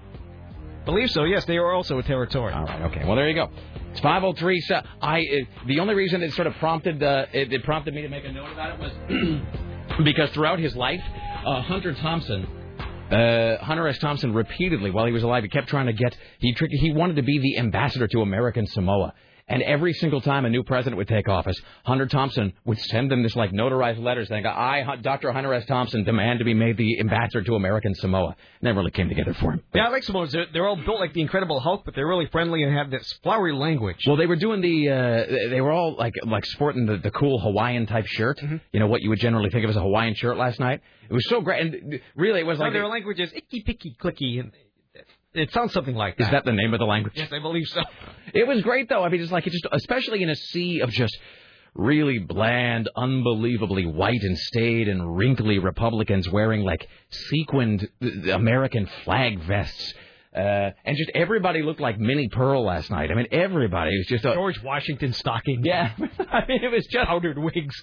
Believe 0.84 1.10
so. 1.10 1.24
Yes, 1.24 1.44
they 1.44 1.56
are 1.56 1.72
also 1.72 1.98
a 1.98 2.02
territory. 2.02 2.52
All 2.52 2.64
right. 2.64 2.82
Okay. 2.82 3.04
Well, 3.04 3.16
there 3.16 3.28
you 3.28 3.34
go. 3.34 3.50
It's 3.92 4.00
503. 4.00 4.60
So 4.62 4.80
I 5.02 5.20
uh, 5.20 5.66
the 5.66 5.80
only 5.80 5.94
reason 5.94 6.22
it 6.22 6.32
sort 6.32 6.46
of 6.46 6.54
prompted 6.54 7.02
uh, 7.02 7.26
it, 7.32 7.52
it 7.52 7.64
prompted 7.64 7.94
me 7.94 8.02
to 8.02 8.08
make 8.08 8.24
a 8.24 8.32
note 8.32 8.52
about 8.52 8.74
it 8.74 8.80
was 8.80 9.42
because 10.04 10.30
throughout 10.30 10.58
his 10.58 10.74
life, 10.76 11.02
uh, 11.44 11.62
Hunter 11.62 11.94
Thompson. 11.94 12.46
Uh, 13.10 13.58
Hunter 13.64 13.88
S. 13.88 13.98
Thompson 13.98 14.32
repeatedly, 14.32 14.92
while 14.92 15.04
he 15.04 15.12
was 15.12 15.24
alive, 15.24 15.42
he 15.42 15.48
kept 15.48 15.68
trying 15.68 15.86
to 15.86 15.92
get. 15.92 16.16
He 16.38 16.54
trick, 16.54 16.70
he 16.72 16.92
wanted 16.92 17.16
to 17.16 17.22
be 17.22 17.40
the 17.40 17.58
ambassador 17.58 18.06
to 18.06 18.22
American 18.22 18.66
Samoa, 18.66 19.14
and 19.50 19.62
every 19.62 19.92
single 19.92 20.20
time 20.20 20.44
a 20.44 20.48
new 20.48 20.62
president 20.62 20.96
would 20.96 21.08
take 21.08 21.28
office, 21.28 21.60
Hunter 21.84 22.06
Thompson 22.06 22.52
would 22.64 22.78
send 22.78 23.10
them 23.10 23.22
this 23.22 23.34
like 23.34 23.50
notarized 23.50 24.00
letter 24.02 24.24
saying, 24.24 24.46
"I, 24.46 24.96
Dr. 25.02 25.32
Hunter 25.32 25.52
S. 25.52 25.66
Thompson, 25.66 26.04
demand 26.04 26.38
to 26.38 26.44
be 26.44 26.54
made 26.54 26.76
the 26.76 27.00
ambassador 27.00 27.42
to 27.42 27.56
American 27.56 27.94
Samoa." 27.96 28.36
Never 28.62 28.78
really 28.78 28.92
came 28.92 29.08
together 29.08 29.34
for 29.34 29.52
him. 29.52 29.62
Yeah, 29.74 29.86
I 29.86 29.88
like 29.90 30.04
Samoans. 30.04 30.32
They're, 30.32 30.46
they're 30.52 30.66
all 30.66 30.76
built 30.76 31.00
like 31.00 31.12
the 31.12 31.20
Incredible 31.20 31.60
Hulk, 31.60 31.82
but 31.84 31.94
they're 31.94 32.06
really 32.06 32.26
friendly 32.26 32.62
and 32.62 32.74
have 32.76 32.90
this 32.90 33.12
flowery 33.22 33.52
language. 33.52 33.98
Well, 34.06 34.16
they 34.16 34.26
were 34.26 34.36
doing 34.36 34.60
the. 34.60 34.88
Uh, 34.88 35.50
they 35.50 35.60
were 35.60 35.72
all 35.72 35.96
like 35.96 36.14
like 36.24 36.46
sporting 36.46 36.86
the, 36.86 36.98
the 36.98 37.10
cool 37.10 37.40
Hawaiian 37.40 37.86
type 37.86 38.06
shirt. 38.06 38.38
Mm-hmm. 38.38 38.56
You 38.72 38.80
know 38.80 38.86
what 38.86 39.02
you 39.02 39.10
would 39.10 39.20
generally 39.20 39.50
think 39.50 39.64
of 39.64 39.70
as 39.70 39.76
a 39.76 39.82
Hawaiian 39.82 40.14
shirt 40.14 40.36
last 40.36 40.60
night. 40.60 40.80
It 41.08 41.12
was 41.12 41.28
so 41.28 41.40
great, 41.40 41.60
and 41.60 42.00
really 42.14 42.40
it 42.40 42.46
was 42.46 42.58
No, 42.58 42.66
like 42.66 42.72
their 42.72 42.86
language 42.86 43.18
is 43.18 43.32
icky 43.32 43.62
picky 43.66 43.96
clicky, 44.00 44.38
and 44.38 44.52
It 45.32 45.52
sounds 45.52 45.72
something 45.72 45.94
like 45.94 46.16
that. 46.16 46.24
Is 46.24 46.30
that 46.30 46.44
the 46.44 46.52
name 46.52 46.74
of 46.74 46.80
the 46.80 46.86
language? 46.86 47.14
Yes, 47.16 47.32
I 47.32 47.38
believe 47.38 47.66
so. 47.68 47.82
It 48.34 48.46
was 48.46 48.62
great 48.62 48.88
though. 48.88 49.04
I 49.04 49.08
mean, 49.08 49.20
it's 49.20 49.30
like 49.30 49.46
it 49.46 49.50
just, 49.50 49.66
especially 49.70 50.22
in 50.22 50.30
a 50.30 50.34
sea 50.34 50.80
of 50.80 50.90
just 50.90 51.16
really 51.74 52.18
bland, 52.18 52.88
unbelievably 52.96 53.86
white 53.86 54.22
and 54.22 54.36
staid 54.36 54.88
and 54.88 55.16
wrinkly 55.16 55.58
Republicans 55.58 56.28
wearing 56.28 56.62
like 56.62 56.86
sequined 57.10 57.88
American 58.32 58.88
flag 59.04 59.40
vests. 59.44 59.94
Uh, 60.34 60.70
and 60.84 60.96
just 60.96 61.10
everybody 61.14 61.62
looked 61.62 61.80
like 61.80 61.98
Minnie 61.98 62.28
Pearl 62.28 62.64
last 62.64 62.90
night. 62.90 63.10
I 63.10 63.14
mean, 63.14 63.26
everybody 63.32 63.96
was 63.96 64.06
just 64.06 64.24
a, 64.24 64.32
George 64.34 64.62
Washington 64.62 65.12
stocking. 65.12 65.64
Yeah, 65.64 65.92
I 66.30 66.46
mean, 66.46 66.62
it 66.62 66.70
was 66.70 66.86
just 66.86 67.06
powdered 67.06 67.36
wigs. 67.38 67.74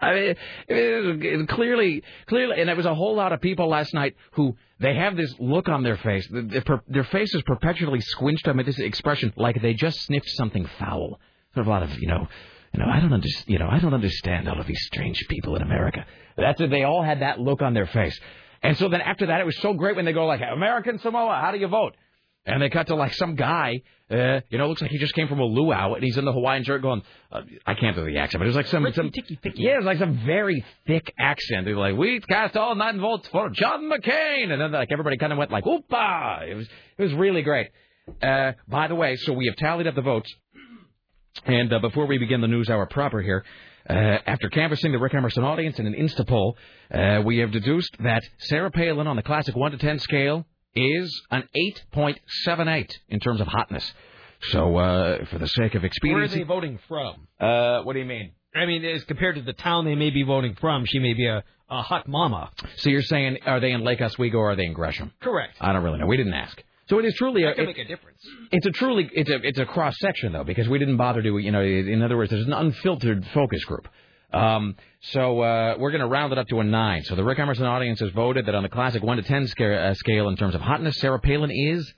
I 0.00 0.14
mean, 0.14 0.34
it 0.68 1.36
was 1.38 1.46
clearly, 1.48 2.02
clearly, 2.26 2.60
and 2.60 2.68
there 2.68 2.76
was 2.76 2.86
a 2.86 2.94
whole 2.94 3.16
lot 3.16 3.32
of 3.32 3.40
people 3.40 3.68
last 3.68 3.94
night 3.94 4.14
who 4.32 4.56
they 4.80 4.94
have 4.94 5.16
this 5.16 5.34
look 5.38 5.68
on 5.68 5.82
their 5.82 5.96
face. 5.96 6.28
Their, 6.30 6.82
their 6.88 7.04
face 7.04 7.34
is 7.34 7.42
perpetually 7.42 8.00
squinched. 8.00 8.48
I 8.48 8.52
mean, 8.52 8.66
this 8.66 8.78
expression 8.78 9.32
like 9.36 9.60
they 9.62 9.74
just 9.74 10.00
sniffed 10.02 10.30
something 10.30 10.68
foul. 10.78 11.18
Sort 11.54 11.62
of 11.62 11.66
a 11.66 11.70
lot 11.70 11.82
of, 11.82 11.90
you 11.98 12.08
know, 12.08 12.28
you 12.72 12.80
know, 12.80 12.90
I 12.90 13.00
don't 13.00 13.12
understand. 13.12 13.48
You 13.48 13.58
know, 13.58 13.68
I 13.70 13.78
don't 13.78 13.94
understand 13.94 14.48
all 14.48 14.60
of 14.60 14.66
these 14.66 14.82
strange 14.86 15.24
people 15.28 15.56
in 15.56 15.62
America. 15.62 16.04
That's 16.36 16.60
it. 16.60 16.70
They 16.70 16.82
all 16.82 17.02
had 17.02 17.20
that 17.20 17.40
look 17.40 17.62
on 17.62 17.72
their 17.72 17.86
face. 17.86 18.18
And 18.62 18.76
so 18.76 18.88
then 18.88 19.00
after 19.00 19.26
that, 19.26 19.40
it 19.40 19.46
was 19.46 19.58
so 19.58 19.72
great 19.74 19.96
when 19.96 20.04
they 20.04 20.12
go 20.12 20.26
like, 20.26 20.40
American 20.40 20.98
Samoa, 20.98 21.40
how 21.40 21.52
do 21.52 21.58
you 21.58 21.68
vote? 21.68 21.96
And 22.46 22.62
they 22.62 22.70
cut 22.70 22.86
to 22.86 22.94
like 22.94 23.12
some 23.14 23.34
guy, 23.34 23.82
uh, 24.08 24.40
you 24.50 24.58
know, 24.58 24.68
looks 24.68 24.80
like 24.80 24.92
he 24.92 24.98
just 24.98 25.14
came 25.14 25.26
from 25.26 25.40
a 25.40 25.44
luau, 25.44 25.94
and 25.94 26.04
he's 26.04 26.16
in 26.16 26.24
the 26.24 26.32
Hawaiian 26.32 26.62
shirt 26.62 26.80
going, 26.80 27.02
uh, 27.32 27.40
I 27.66 27.74
can't 27.74 27.96
do 27.96 28.04
the 28.04 28.18
accent, 28.18 28.40
but 28.40 28.44
it 28.44 28.48
was 28.48 28.56
like 28.56 28.68
some, 28.68 28.86
some 28.94 29.10
yeah, 29.56 29.74
it 29.74 29.76
was 29.78 29.84
like 29.84 29.98
some 29.98 30.24
very 30.24 30.64
thick 30.86 31.12
accent. 31.18 31.66
They 31.66 31.74
were 31.74 31.80
like, 31.80 31.96
we 31.96 32.20
cast 32.20 32.56
all 32.56 32.76
nine 32.76 33.00
votes 33.00 33.26
for 33.28 33.50
John 33.50 33.90
McCain, 33.90 34.52
and 34.52 34.60
then 34.60 34.70
like 34.70 34.92
everybody 34.92 35.16
kind 35.16 35.32
of 35.32 35.38
went 35.38 35.50
like, 35.50 35.64
whoopa! 35.64 36.48
It 36.48 36.54
was 36.54 36.68
it 36.98 37.02
was 37.02 37.12
really 37.14 37.42
great. 37.42 37.70
Uh, 38.22 38.52
by 38.68 38.86
the 38.86 38.94
way, 38.94 39.16
so 39.16 39.32
we 39.32 39.46
have 39.46 39.56
tallied 39.56 39.88
up 39.88 39.96
the 39.96 40.02
votes, 40.02 40.32
and 41.44 41.72
uh, 41.72 41.80
before 41.80 42.06
we 42.06 42.18
begin 42.18 42.40
the 42.40 42.46
news 42.46 42.70
hour 42.70 42.86
proper 42.86 43.20
here, 43.20 43.44
uh, 43.90 43.92
after 43.92 44.48
canvassing 44.50 44.92
the 44.92 44.98
Rick 44.98 45.14
Emerson 45.14 45.42
audience 45.42 45.80
in 45.80 45.86
an 45.86 45.94
Insta 45.94 46.24
poll, 46.26 46.56
uh, 46.92 47.22
we 47.24 47.38
have 47.38 47.50
deduced 47.50 47.96
that 48.00 48.22
Sarah 48.38 48.70
Palin 48.70 49.08
on 49.08 49.16
the 49.16 49.22
classic 49.22 49.56
1 49.56 49.72
to 49.72 49.78
10 49.78 49.98
scale 49.98 50.46
is 50.76 51.22
an 51.30 51.48
8.78 51.94 52.90
in 53.08 53.20
terms 53.20 53.40
of 53.40 53.46
hotness. 53.46 53.92
So, 54.50 54.76
uh, 54.76 55.24
for 55.26 55.38
the 55.38 55.48
sake 55.48 55.74
of 55.74 55.82
Where 55.82 55.84
are 55.84 55.86
expediency. 55.86 56.38
they 56.38 56.44
voting 56.44 56.78
from? 56.88 57.26
Uh, 57.40 57.82
what 57.82 57.94
do 57.94 57.98
you 58.00 58.04
mean? 58.04 58.32
I 58.54 58.66
mean, 58.66 58.84
as 58.84 59.02
compared 59.04 59.36
to 59.36 59.42
the 59.42 59.52
town 59.54 59.84
they 59.86 59.94
may 59.94 60.10
be 60.10 60.22
voting 60.22 60.54
from, 60.60 60.84
she 60.86 60.98
may 60.98 61.14
be 61.14 61.26
a, 61.26 61.42
a 61.70 61.82
hot 61.82 62.06
mama. 62.06 62.50
So 62.76 62.90
you're 62.90 63.02
saying, 63.02 63.38
are 63.46 63.60
they 63.60 63.72
in 63.72 63.82
Lake 63.82 64.00
Oswego 64.00 64.38
or 64.38 64.50
are 64.52 64.56
they 64.56 64.64
in 64.66 64.72
Gresham? 64.74 65.12
Correct. 65.20 65.56
I 65.60 65.72
don't 65.72 65.82
really 65.82 65.98
know. 65.98 66.06
We 66.06 66.16
didn't 66.16 66.34
ask. 66.34 66.62
So 66.88 66.98
it 66.98 67.04
is 67.04 67.14
truly 67.14 67.42
a, 67.44 67.50
it- 67.50 67.66
make 67.66 67.78
a 67.78 67.84
difference. 67.84 68.20
it's 68.52 68.64
a 68.66 68.70
truly 68.70 69.10
it's 69.12 69.28
a 69.28 69.36
it's 69.42 69.58
a 69.58 69.64
cross 69.66 69.94
section 69.98 70.32
though 70.32 70.44
because 70.44 70.68
we 70.68 70.78
didn't 70.78 70.98
bother 70.98 71.20
to 71.20 71.38
you 71.38 71.50
know 71.50 71.60
in 71.60 72.00
other 72.00 72.16
words 72.16 72.30
there's 72.30 72.46
an 72.46 72.52
unfiltered 72.52 73.26
focus 73.34 73.64
group. 73.64 73.88
Um, 74.32 74.76
so 75.12 75.40
uh, 75.40 75.76
we're 75.78 75.90
going 75.92 76.00
to 76.00 76.08
round 76.08 76.32
it 76.32 76.38
up 76.38 76.48
to 76.48 76.60
a 76.60 76.64
nine. 76.64 77.04
So 77.04 77.14
the 77.14 77.24
Rick 77.24 77.38
Emerson 77.38 77.64
audience 77.64 78.00
has 78.00 78.10
voted 78.10 78.46
that 78.46 78.54
on 78.54 78.62
the 78.62 78.68
classic 78.68 79.02
one 79.02 79.16
to 79.18 79.22
ten 79.22 79.46
scale, 79.46 79.90
uh, 79.90 79.94
scale 79.94 80.28
in 80.28 80.36
terms 80.36 80.54
of 80.54 80.60
hotness, 80.60 80.98
Sarah 80.98 81.20
Palin 81.20 81.50
is 81.50 81.92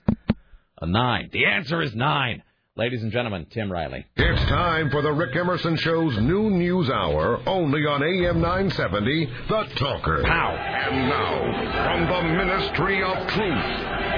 a 0.81 0.85
nine. 0.85 1.29
The 1.33 1.45
answer 1.45 1.81
is 1.81 1.95
nine. 1.95 2.43
Ladies 2.75 3.03
and 3.03 3.11
gentlemen, 3.11 3.45
Tim 3.49 3.69
Riley. 3.69 4.05
It's 4.15 4.41
time 4.43 4.89
for 4.89 5.01
the 5.01 5.11
Rick 5.11 5.35
Emerson 5.35 5.75
Show's 5.75 6.17
new 6.19 6.49
news 6.49 6.89
hour, 6.89 7.41
only 7.45 7.81
on 7.81 8.01
AM 8.01 8.39
970, 8.39 9.25
The 9.49 9.63
Talker. 9.75 10.23
Pow. 10.23 10.55
And 10.55 11.09
now, 11.09 11.83
from 11.83 12.07
the 12.07 12.45
Ministry 12.45 13.03
of 13.03 13.17
Truth, 13.27 13.65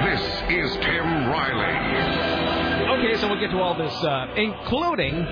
this 0.06 0.22
is 0.50 0.76
Tim 0.86 1.28
Riley. 1.32 3.00
Okay, 3.00 3.20
so 3.20 3.30
we'll 3.30 3.40
get 3.40 3.50
to 3.50 3.58
all 3.58 3.76
this, 3.76 3.94
uh, 4.04 4.28
including 4.36 5.26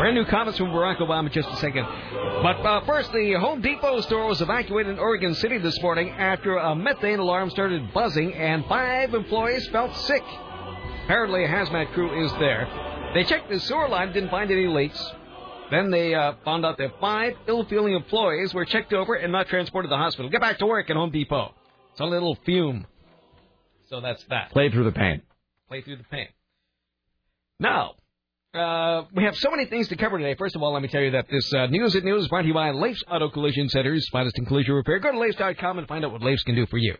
brand 0.00 0.16
new 0.16 0.24
comments 0.24 0.58
from 0.58 0.68
Barack 0.68 0.96
Obama 0.96 1.26
in 1.26 1.32
just 1.32 1.50
a 1.50 1.56
second. 1.56 1.84
But 2.42 2.64
uh, 2.64 2.86
first, 2.86 3.12
the 3.12 3.34
Home 3.34 3.60
Depot 3.60 4.00
store 4.00 4.28
was 4.28 4.40
evacuated 4.40 4.94
in 4.94 4.98
Oregon 4.98 5.34
City 5.34 5.58
this 5.58 5.78
morning 5.82 6.08
after 6.08 6.56
a 6.56 6.74
methane 6.74 7.18
alarm 7.18 7.50
started 7.50 7.92
buzzing 7.92 8.32
and 8.32 8.64
five 8.64 9.12
employees 9.12 9.68
felt 9.68 9.94
sick. 9.94 10.22
Apparently, 11.04 11.44
a 11.44 11.48
hazmat 11.48 11.92
crew 11.92 12.24
is 12.24 12.32
there. 12.38 12.66
They 13.12 13.24
checked 13.24 13.50
the 13.50 13.60
sewer 13.60 13.90
line, 13.90 14.14
didn't 14.14 14.30
find 14.30 14.50
any 14.50 14.68
leaks. 14.68 14.98
Then 15.70 15.90
they 15.90 16.14
uh, 16.14 16.32
found 16.46 16.64
out 16.64 16.78
that 16.78 16.98
five 16.98 17.34
ill-feeling 17.46 17.92
employees 17.92 18.54
were 18.54 18.64
checked 18.64 18.94
over 18.94 19.16
and 19.16 19.30
not 19.30 19.48
transported 19.48 19.90
to 19.90 19.92
the 19.92 19.98
hospital. 19.98 20.30
Get 20.30 20.40
back 20.40 20.60
to 20.60 20.66
work 20.66 20.88
at 20.88 20.96
Home 20.96 21.10
Depot. 21.10 21.52
It's 21.90 22.00
a 22.00 22.06
little 22.06 22.38
fume. 22.46 22.86
So 23.90 24.00
that's 24.00 24.24
that. 24.30 24.50
Play 24.50 24.70
through 24.70 24.84
the 24.84 24.92
pain. 24.92 25.20
Play 25.68 25.82
through 25.82 25.96
the 25.96 26.04
pain. 26.04 26.28
Now, 27.58 27.96
uh, 28.54 29.04
we 29.14 29.24
have 29.24 29.36
so 29.36 29.50
many 29.50 29.66
things 29.66 29.88
to 29.88 29.96
cover 29.96 30.18
today. 30.18 30.34
First 30.34 30.56
of 30.56 30.62
all, 30.62 30.72
let 30.72 30.82
me 30.82 30.88
tell 30.88 31.02
you 31.02 31.12
that 31.12 31.26
this 31.30 31.52
uh, 31.54 31.66
News 31.66 31.94
at 31.94 32.04
News 32.04 32.22
is 32.22 32.28
brought 32.28 32.42
to 32.42 32.48
you 32.48 32.54
by 32.54 32.70
Auto 32.70 33.28
Collision 33.28 33.68
Centers, 33.68 34.08
finest 34.10 34.38
in 34.38 34.46
collision 34.46 34.74
repair. 34.74 34.98
Go 34.98 35.12
to 35.12 35.18
Leifs.com 35.18 35.78
and 35.78 35.86
find 35.86 36.04
out 36.04 36.12
what 36.12 36.22
Leifs 36.22 36.42
can 36.42 36.56
do 36.56 36.66
for 36.66 36.78
you. 36.78 36.96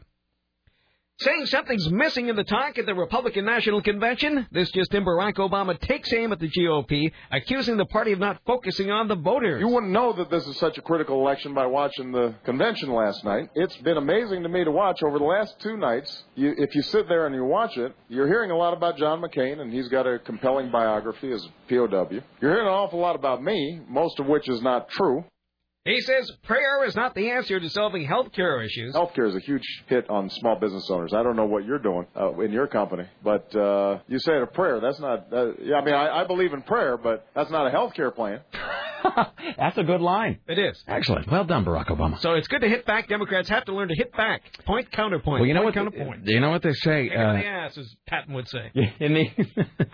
Saying 1.22 1.44
something's 1.46 1.90
missing 1.90 2.30
in 2.30 2.36
the 2.36 2.44
talk 2.44 2.78
at 2.78 2.86
the 2.86 2.94
Republican 2.94 3.44
National 3.44 3.82
Convention, 3.82 4.46
this 4.52 4.70
just 4.70 4.94
in 4.94 5.04
Barack 5.04 5.34
Obama 5.34 5.78
takes 5.78 6.10
aim 6.14 6.32
at 6.32 6.38
the 6.38 6.48
GOP, 6.48 7.12
accusing 7.30 7.76
the 7.76 7.84
party 7.84 8.12
of 8.12 8.18
not 8.18 8.40
focusing 8.46 8.90
on 8.90 9.06
the 9.06 9.16
voters. 9.16 9.60
You 9.60 9.68
wouldn't 9.68 9.92
know 9.92 10.14
that 10.14 10.30
this 10.30 10.46
is 10.46 10.56
such 10.56 10.78
a 10.78 10.80
critical 10.80 11.20
election 11.20 11.52
by 11.52 11.66
watching 11.66 12.10
the 12.10 12.34
convention 12.44 12.90
last 12.94 13.22
night. 13.22 13.50
It's 13.54 13.76
been 13.78 13.98
amazing 13.98 14.44
to 14.44 14.48
me 14.48 14.64
to 14.64 14.70
watch 14.70 15.02
over 15.02 15.18
the 15.18 15.24
last 15.26 15.60
two 15.60 15.76
nights. 15.76 16.24
You, 16.36 16.54
if 16.56 16.74
you 16.74 16.80
sit 16.80 17.06
there 17.06 17.26
and 17.26 17.34
you 17.34 17.44
watch 17.44 17.76
it, 17.76 17.94
you're 18.08 18.26
hearing 18.26 18.50
a 18.50 18.56
lot 18.56 18.72
about 18.72 18.96
John 18.96 19.20
McCain, 19.20 19.60
and 19.60 19.70
he's 19.70 19.88
got 19.88 20.06
a 20.06 20.20
compelling 20.20 20.70
biography 20.70 21.32
as 21.32 21.44
a 21.44 21.48
POW. 21.68 22.08
You're 22.40 22.50
hearing 22.50 22.66
an 22.66 22.72
awful 22.72 22.98
lot 22.98 23.14
about 23.14 23.42
me, 23.42 23.78
most 23.88 24.18
of 24.20 24.26
which 24.26 24.48
is 24.48 24.62
not 24.62 24.88
true. 24.88 25.26
He 25.86 25.98
says 26.02 26.30
prayer 26.44 26.84
is 26.84 26.94
not 26.94 27.14
the 27.14 27.30
answer 27.30 27.58
to 27.58 27.70
solving 27.70 28.04
health 28.04 28.32
care 28.32 28.60
issues. 28.60 28.94
Healthcare 28.94 29.28
is 29.28 29.34
a 29.34 29.40
huge 29.40 29.62
hit 29.86 30.10
on 30.10 30.28
small 30.28 30.56
business 30.60 30.86
owners. 30.90 31.14
I 31.14 31.22
don't 31.22 31.36
know 31.36 31.46
what 31.46 31.64
you're 31.64 31.78
doing 31.78 32.06
uh, 32.14 32.38
in 32.40 32.52
your 32.52 32.66
company, 32.66 33.04
but 33.24 33.54
uh, 33.56 34.00
you 34.06 34.18
say 34.18 34.36
it 34.36 34.42
a 34.42 34.46
prayer. 34.46 34.78
That's 34.80 35.00
not. 35.00 35.32
Uh, 35.32 35.52
yeah, 35.62 35.76
I 35.76 35.84
mean, 35.84 35.94
I, 35.94 36.20
I 36.20 36.24
believe 36.26 36.52
in 36.52 36.60
prayer, 36.62 36.98
but 36.98 37.26
that's 37.34 37.50
not 37.50 37.66
a 37.66 37.70
healthcare 37.70 38.14
plan. 38.14 38.40
That's 39.56 39.78
a 39.78 39.82
good 39.82 40.02
line. 40.02 40.40
It 40.46 40.58
is. 40.58 40.84
Excellent. 40.86 41.26
Well 41.30 41.44
done, 41.44 41.64
Barack 41.64 41.86
Obama. 41.86 42.20
So 42.20 42.34
it's 42.34 42.48
good 42.48 42.60
to 42.60 42.68
hit 42.68 42.84
back. 42.84 43.08
Democrats 43.08 43.48
have 43.48 43.64
to 43.64 43.74
learn 43.74 43.88
to 43.88 43.94
hit 43.94 44.12
back. 44.12 44.42
Point, 44.66 44.92
counterpoint. 44.92 45.40
Well, 45.40 45.46
you 45.48 45.54
know 45.54 45.62
point, 45.62 45.76
what? 45.76 45.92
Counterpoint. 45.94 46.26
You 46.26 46.38
know 46.40 46.50
what 46.50 46.60
they 46.62 46.74
say. 46.74 47.04
Kick 47.08 47.12
in 47.16 47.18
the 47.18 47.24
Uh, 47.24 47.42
ass, 47.42 47.78
as 47.78 47.96
Patton 48.06 48.34
would 48.34 48.46
say. 48.48 48.70
in 49.00 49.14
the, 49.14 49.86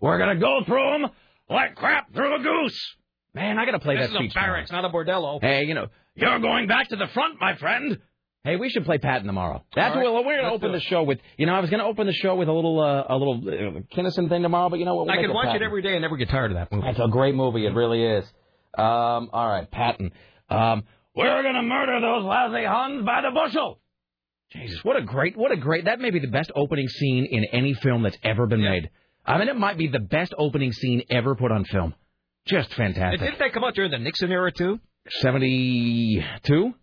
we're 0.00 0.18
gonna 0.18 0.40
go 0.40 0.60
through 0.64 0.92
them 1.02 1.10
like 1.50 1.74
crap 1.74 2.10
through 2.14 2.36
a 2.36 2.42
goose. 2.42 2.96
Man, 3.36 3.58
I 3.58 3.66
gotta 3.66 3.78
play 3.78 3.98
this 3.98 4.10
that 4.10 4.12
is 4.12 4.16
speech. 4.16 4.32
a 4.32 4.34
barracks, 4.34 4.72
not 4.72 4.86
a 4.86 4.88
bordello. 4.88 5.42
Hey, 5.42 5.64
you 5.64 5.74
know, 5.74 5.88
you're 6.14 6.38
going 6.38 6.66
back 6.68 6.88
to 6.88 6.96
the 6.96 7.06
front, 7.08 7.38
my 7.38 7.54
friend. 7.56 7.98
Hey, 8.44 8.56
we 8.56 8.70
should 8.70 8.86
play 8.86 8.96
Patton 8.96 9.26
tomorrow. 9.26 9.62
That's 9.74 9.94
right, 9.94 10.10
what 10.10 10.24
we're 10.24 10.36
gonna 10.36 10.52
let's 10.52 10.64
open 10.64 10.72
the 10.72 10.80
show 10.80 11.02
with. 11.02 11.18
You 11.36 11.44
know, 11.44 11.54
I 11.54 11.60
was 11.60 11.68
gonna 11.68 11.84
open 11.84 12.06
the 12.06 12.14
show 12.14 12.34
with 12.34 12.48
a 12.48 12.52
little, 12.52 12.80
uh, 12.80 13.04
a 13.10 13.14
little 13.14 13.42
uh, 13.46 13.80
Kinison 13.94 14.30
thing 14.30 14.40
tomorrow, 14.40 14.70
but 14.70 14.78
you 14.78 14.86
know 14.86 14.94
what? 14.94 15.06
We'll 15.06 15.18
I 15.18 15.20
could 15.20 15.34
watch 15.34 15.48
Patton. 15.48 15.62
it 15.62 15.64
every 15.66 15.82
day 15.82 15.92
and 15.92 16.00
never 16.00 16.16
get 16.16 16.30
tired 16.30 16.50
of 16.50 16.56
that 16.56 16.72
movie. 16.72 16.86
That's 16.86 16.98
a 16.98 17.08
great 17.08 17.34
movie. 17.34 17.66
It 17.66 17.74
really 17.74 18.02
is. 18.02 18.24
Um, 18.78 19.28
all 19.34 19.48
right, 19.48 19.70
Patton. 19.70 20.12
Um, 20.48 20.84
we're 21.14 21.42
gonna 21.42 21.62
murder 21.62 22.00
those 22.00 22.24
lousy 22.24 22.64
Huns 22.64 23.04
by 23.04 23.20
the 23.20 23.32
bushel. 23.34 23.80
Jesus, 24.50 24.82
what 24.82 24.96
a 24.96 25.02
great, 25.02 25.36
what 25.36 25.52
a 25.52 25.56
great. 25.58 25.84
That 25.84 26.00
may 26.00 26.10
be 26.10 26.20
the 26.20 26.28
best 26.28 26.52
opening 26.56 26.88
scene 26.88 27.26
in 27.26 27.44
any 27.52 27.74
film 27.74 28.02
that's 28.02 28.16
ever 28.22 28.46
been 28.46 28.62
made. 28.62 28.88
I 29.26 29.36
mean, 29.38 29.48
it 29.48 29.56
might 29.56 29.76
be 29.76 29.88
the 29.88 29.98
best 29.98 30.32
opening 30.38 30.72
scene 30.72 31.02
ever 31.10 31.34
put 31.34 31.52
on 31.52 31.64
film. 31.64 31.92
Just 32.46 32.72
fantastic. 32.74 33.20
Didn't 33.20 33.38
that 33.40 33.52
come 33.52 33.64
out 33.64 33.74
during 33.74 33.90
the 33.90 33.98
Nixon 33.98 34.30
era 34.30 34.52
too? 34.52 34.80
Seventy-two. 35.20 36.74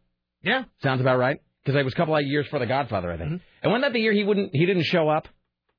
Yeah. 0.44 0.64
Sounds 0.82 1.02
about 1.02 1.18
right. 1.18 1.38
Because 1.64 1.80
it 1.80 1.84
was 1.84 1.94
a 1.94 1.96
couple 1.96 2.16
of 2.16 2.24
years 2.26 2.46
for 2.48 2.60
The 2.60 2.66
Godfather, 2.66 3.12
I 3.12 3.18
think. 3.18 3.30
Mm-hmm. 3.30 3.44
And 3.64 3.72
wasn't 3.72 3.84
that 3.84 3.94
the 3.94 4.00
year 4.00 4.12
he 4.12 4.24
wouldn't, 4.24 4.50
he 4.54 4.66
didn't 4.66 4.84
show 4.84 5.08
up? 5.08 5.28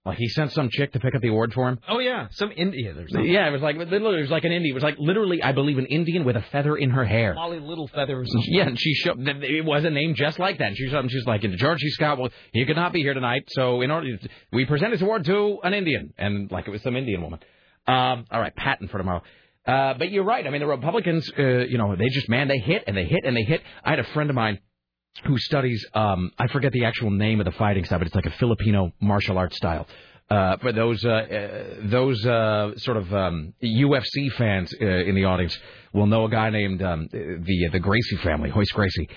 Like 0.06 0.18
he 0.18 0.28
sent 0.28 0.52
some 0.52 0.68
chick 0.70 0.92
to 0.92 1.00
pick 1.00 1.14
up 1.14 1.22
the 1.22 1.28
award 1.28 1.54
for 1.54 1.66
him. 1.66 1.78
Oh 1.88 1.98
yeah, 1.98 2.28
some 2.30 2.52
Indian 2.54 2.98
or 2.98 3.08
something. 3.08 3.26
Yeah, 3.30 3.48
it 3.48 3.52
was 3.52 3.62
like 3.62 3.76
it 3.76 3.88
was 3.90 4.30
like 4.30 4.44
an 4.44 4.52
Indian. 4.52 4.72
It 4.72 4.74
was 4.74 4.82
like 4.82 4.96
literally, 4.98 5.42
I 5.42 5.52
believe, 5.52 5.78
an 5.78 5.86
Indian 5.86 6.26
with 6.26 6.36
a 6.36 6.44
feather 6.52 6.76
in 6.76 6.90
her 6.90 7.06
hair. 7.06 7.32
Molly 7.32 7.58
Little 7.58 7.88
Feather 7.88 8.20
or 8.20 8.26
something. 8.26 8.52
Yeah, 8.52 8.66
and 8.66 8.78
she 8.78 8.92
showed. 8.92 9.16
It 9.18 9.64
was 9.64 9.82
a 9.84 9.88
name 9.88 10.14
just 10.14 10.38
like 10.38 10.58
that. 10.58 10.68
And 10.68 10.76
she 10.76 10.94
up 10.94 11.00
and 11.00 11.10
she's 11.10 11.24
like, 11.24 11.40
George 11.40 11.80
C. 11.80 11.88
Scott, 11.88 12.18
well, 12.18 12.28
he 12.52 12.66
could 12.66 12.76
not 12.76 12.92
be 12.92 13.00
here 13.00 13.14
tonight, 13.14 13.44
so 13.48 13.80
in 13.80 13.90
order, 13.90 14.18
we 14.52 14.66
present 14.66 14.92
this 14.92 15.00
award 15.00 15.24
to 15.24 15.60
an 15.62 15.72
Indian, 15.72 16.12
and 16.18 16.52
like 16.52 16.68
it 16.68 16.70
was 16.70 16.82
some 16.82 16.96
Indian 16.96 17.22
woman. 17.22 17.38
Um, 17.86 18.26
all 18.30 18.40
right, 18.40 18.54
Patton 18.54 18.88
for 18.88 18.98
tomorrow. 18.98 19.22
Uh, 19.66 19.94
but 19.94 20.10
you're 20.10 20.24
right. 20.24 20.46
I 20.46 20.50
mean, 20.50 20.60
the 20.60 20.66
Republicans, 20.66 21.30
uh, 21.38 21.42
you 21.42 21.78
know, 21.78 21.96
they 21.96 22.08
just 22.08 22.28
man, 22.28 22.48
they 22.48 22.58
hit 22.58 22.84
and 22.86 22.96
they 22.96 23.04
hit 23.04 23.24
and 23.24 23.36
they 23.36 23.44
hit. 23.44 23.62
I 23.82 23.90
had 23.90 23.98
a 23.98 24.04
friend 24.04 24.28
of 24.28 24.36
mine 24.36 24.58
who 25.24 25.38
studies. 25.38 25.84
Um, 25.94 26.32
I 26.38 26.48
forget 26.48 26.72
the 26.72 26.84
actual 26.84 27.10
name 27.10 27.40
of 27.40 27.46
the 27.46 27.52
fighting 27.52 27.84
style, 27.84 27.98
but 27.98 28.06
it's 28.06 28.14
like 28.14 28.26
a 28.26 28.32
Filipino 28.32 28.92
martial 29.00 29.38
arts 29.38 29.56
style. 29.56 29.86
Uh, 30.30 30.56
for 30.58 30.72
those 30.72 31.04
uh, 31.04 31.08
uh, 31.08 31.64
those 31.84 32.24
uh, 32.26 32.72
sort 32.78 32.96
of 32.96 33.12
um, 33.14 33.52
UFC 33.62 34.32
fans 34.32 34.72
uh, 34.80 34.86
in 34.86 35.14
the 35.14 35.24
audience 35.24 35.56
will 35.92 36.06
know 36.06 36.24
a 36.24 36.30
guy 36.30 36.50
named 36.50 36.82
um, 36.82 37.08
the 37.12 37.68
the 37.70 37.78
Gracie 37.78 38.16
family, 38.16 38.50
Royce 38.50 38.72
Gracie, 38.72 39.08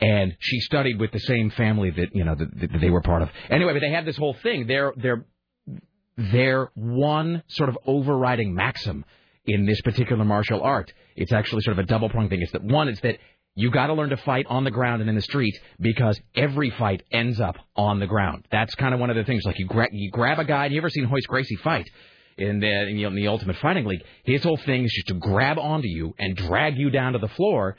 and 0.00 0.36
she 0.40 0.58
studied 0.60 0.98
with 0.98 1.12
the 1.12 1.20
same 1.20 1.50
family 1.50 1.90
that 1.90 2.08
you 2.14 2.24
know 2.24 2.34
that, 2.34 2.60
that 2.60 2.80
they 2.80 2.90
were 2.90 3.00
part 3.00 3.22
of. 3.22 3.30
Anyway, 3.48 3.74
but 3.74 3.80
they 3.80 3.90
had 3.90 4.04
this 4.04 4.16
whole 4.16 4.34
thing. 4.42 4.66
Their 4.66 4.92
their 4.96 5.24
their 6.16 6.70
one 6.74 7.44
sort 7.46 7.68
of 7.68 7.78
overriding 7.86 8.52
maxim 8.52 9.04
in 9.46 9.66
this 9.66 9.80
particular 9.82 10.24
martial 10.24 10.62
art. 10.62 10.92
It's 11.14 11.32
actually 11.32 11.62
sort 11.62 11.78
of 11.78 11.84
a 11.84 11.86
double 11.86 12.08
pronged 12.08 12.30
thing. 12.30 12.42
It's 12.42 12.52
that 12.52 12.62
one, 12.62 12.88
it's 12.88 13.00
that 13.00 13.18
you 13.54 13.70
got 13.70 13.86
to 13.86 13.94
learn 13.94 14.10
to 14.10 14.16
fight 14.18 14.46
on 14.48 14.64
the 14.64 14.70
ground 14.70 15.00
and 15.00 15.08
in 15.08 15.16
the 15.16 15.22
street 15.22 15.58
because 15.80 16.20
every 16.34 16.70
fight 16.70 17.02
ends 17.10 17.40
up 17.40 17.56
on 17.74 18.00
the 18.00 18.06
ground. 18.06 18.44
That's 18.50 18.74
kind 18.74 18.92
of 18.92 19.00
one 19.00 19.10
of 19.10 19.16
the 19.16 19.24
things. 19.24 19.44
Like 19.44 19.58
you, 19.58 19.66
gra- 19.66 19.88
you 19.92 20.10
grab 20.10 20.38
a 20.38 20.44
guy. 20.44 20.66
You 20.66 20.78
ever 20.78 20.90
seen 20.90 21.08
Royce 21.08 21.26
Gracie 21.26 21.56
fight? 21.56 21.88
In 22.38 22.60
the, 22.60 22.66
in 22.66 22.98
in 22.98 23.14
the 23.14 23.28
Ultimate 23.28 23.56
Fighting 23.56 23.86
League, 23.86 24.02
his 24.24 24.42
whole 24.42 24.58
thing 24.58 24.84
is 24.84 24.92
just 24.92 25.06
to 25.06 25.14
grab 25.14 25.58
onto 25.58 25.88
you 25.88 26.14
and 26.18 26.36
drag 26.36 26.76
you 26.76 26.90
down 26.90 27.14
to 27.14 27.18
the 27.18 27.28
floor 27.28 27.78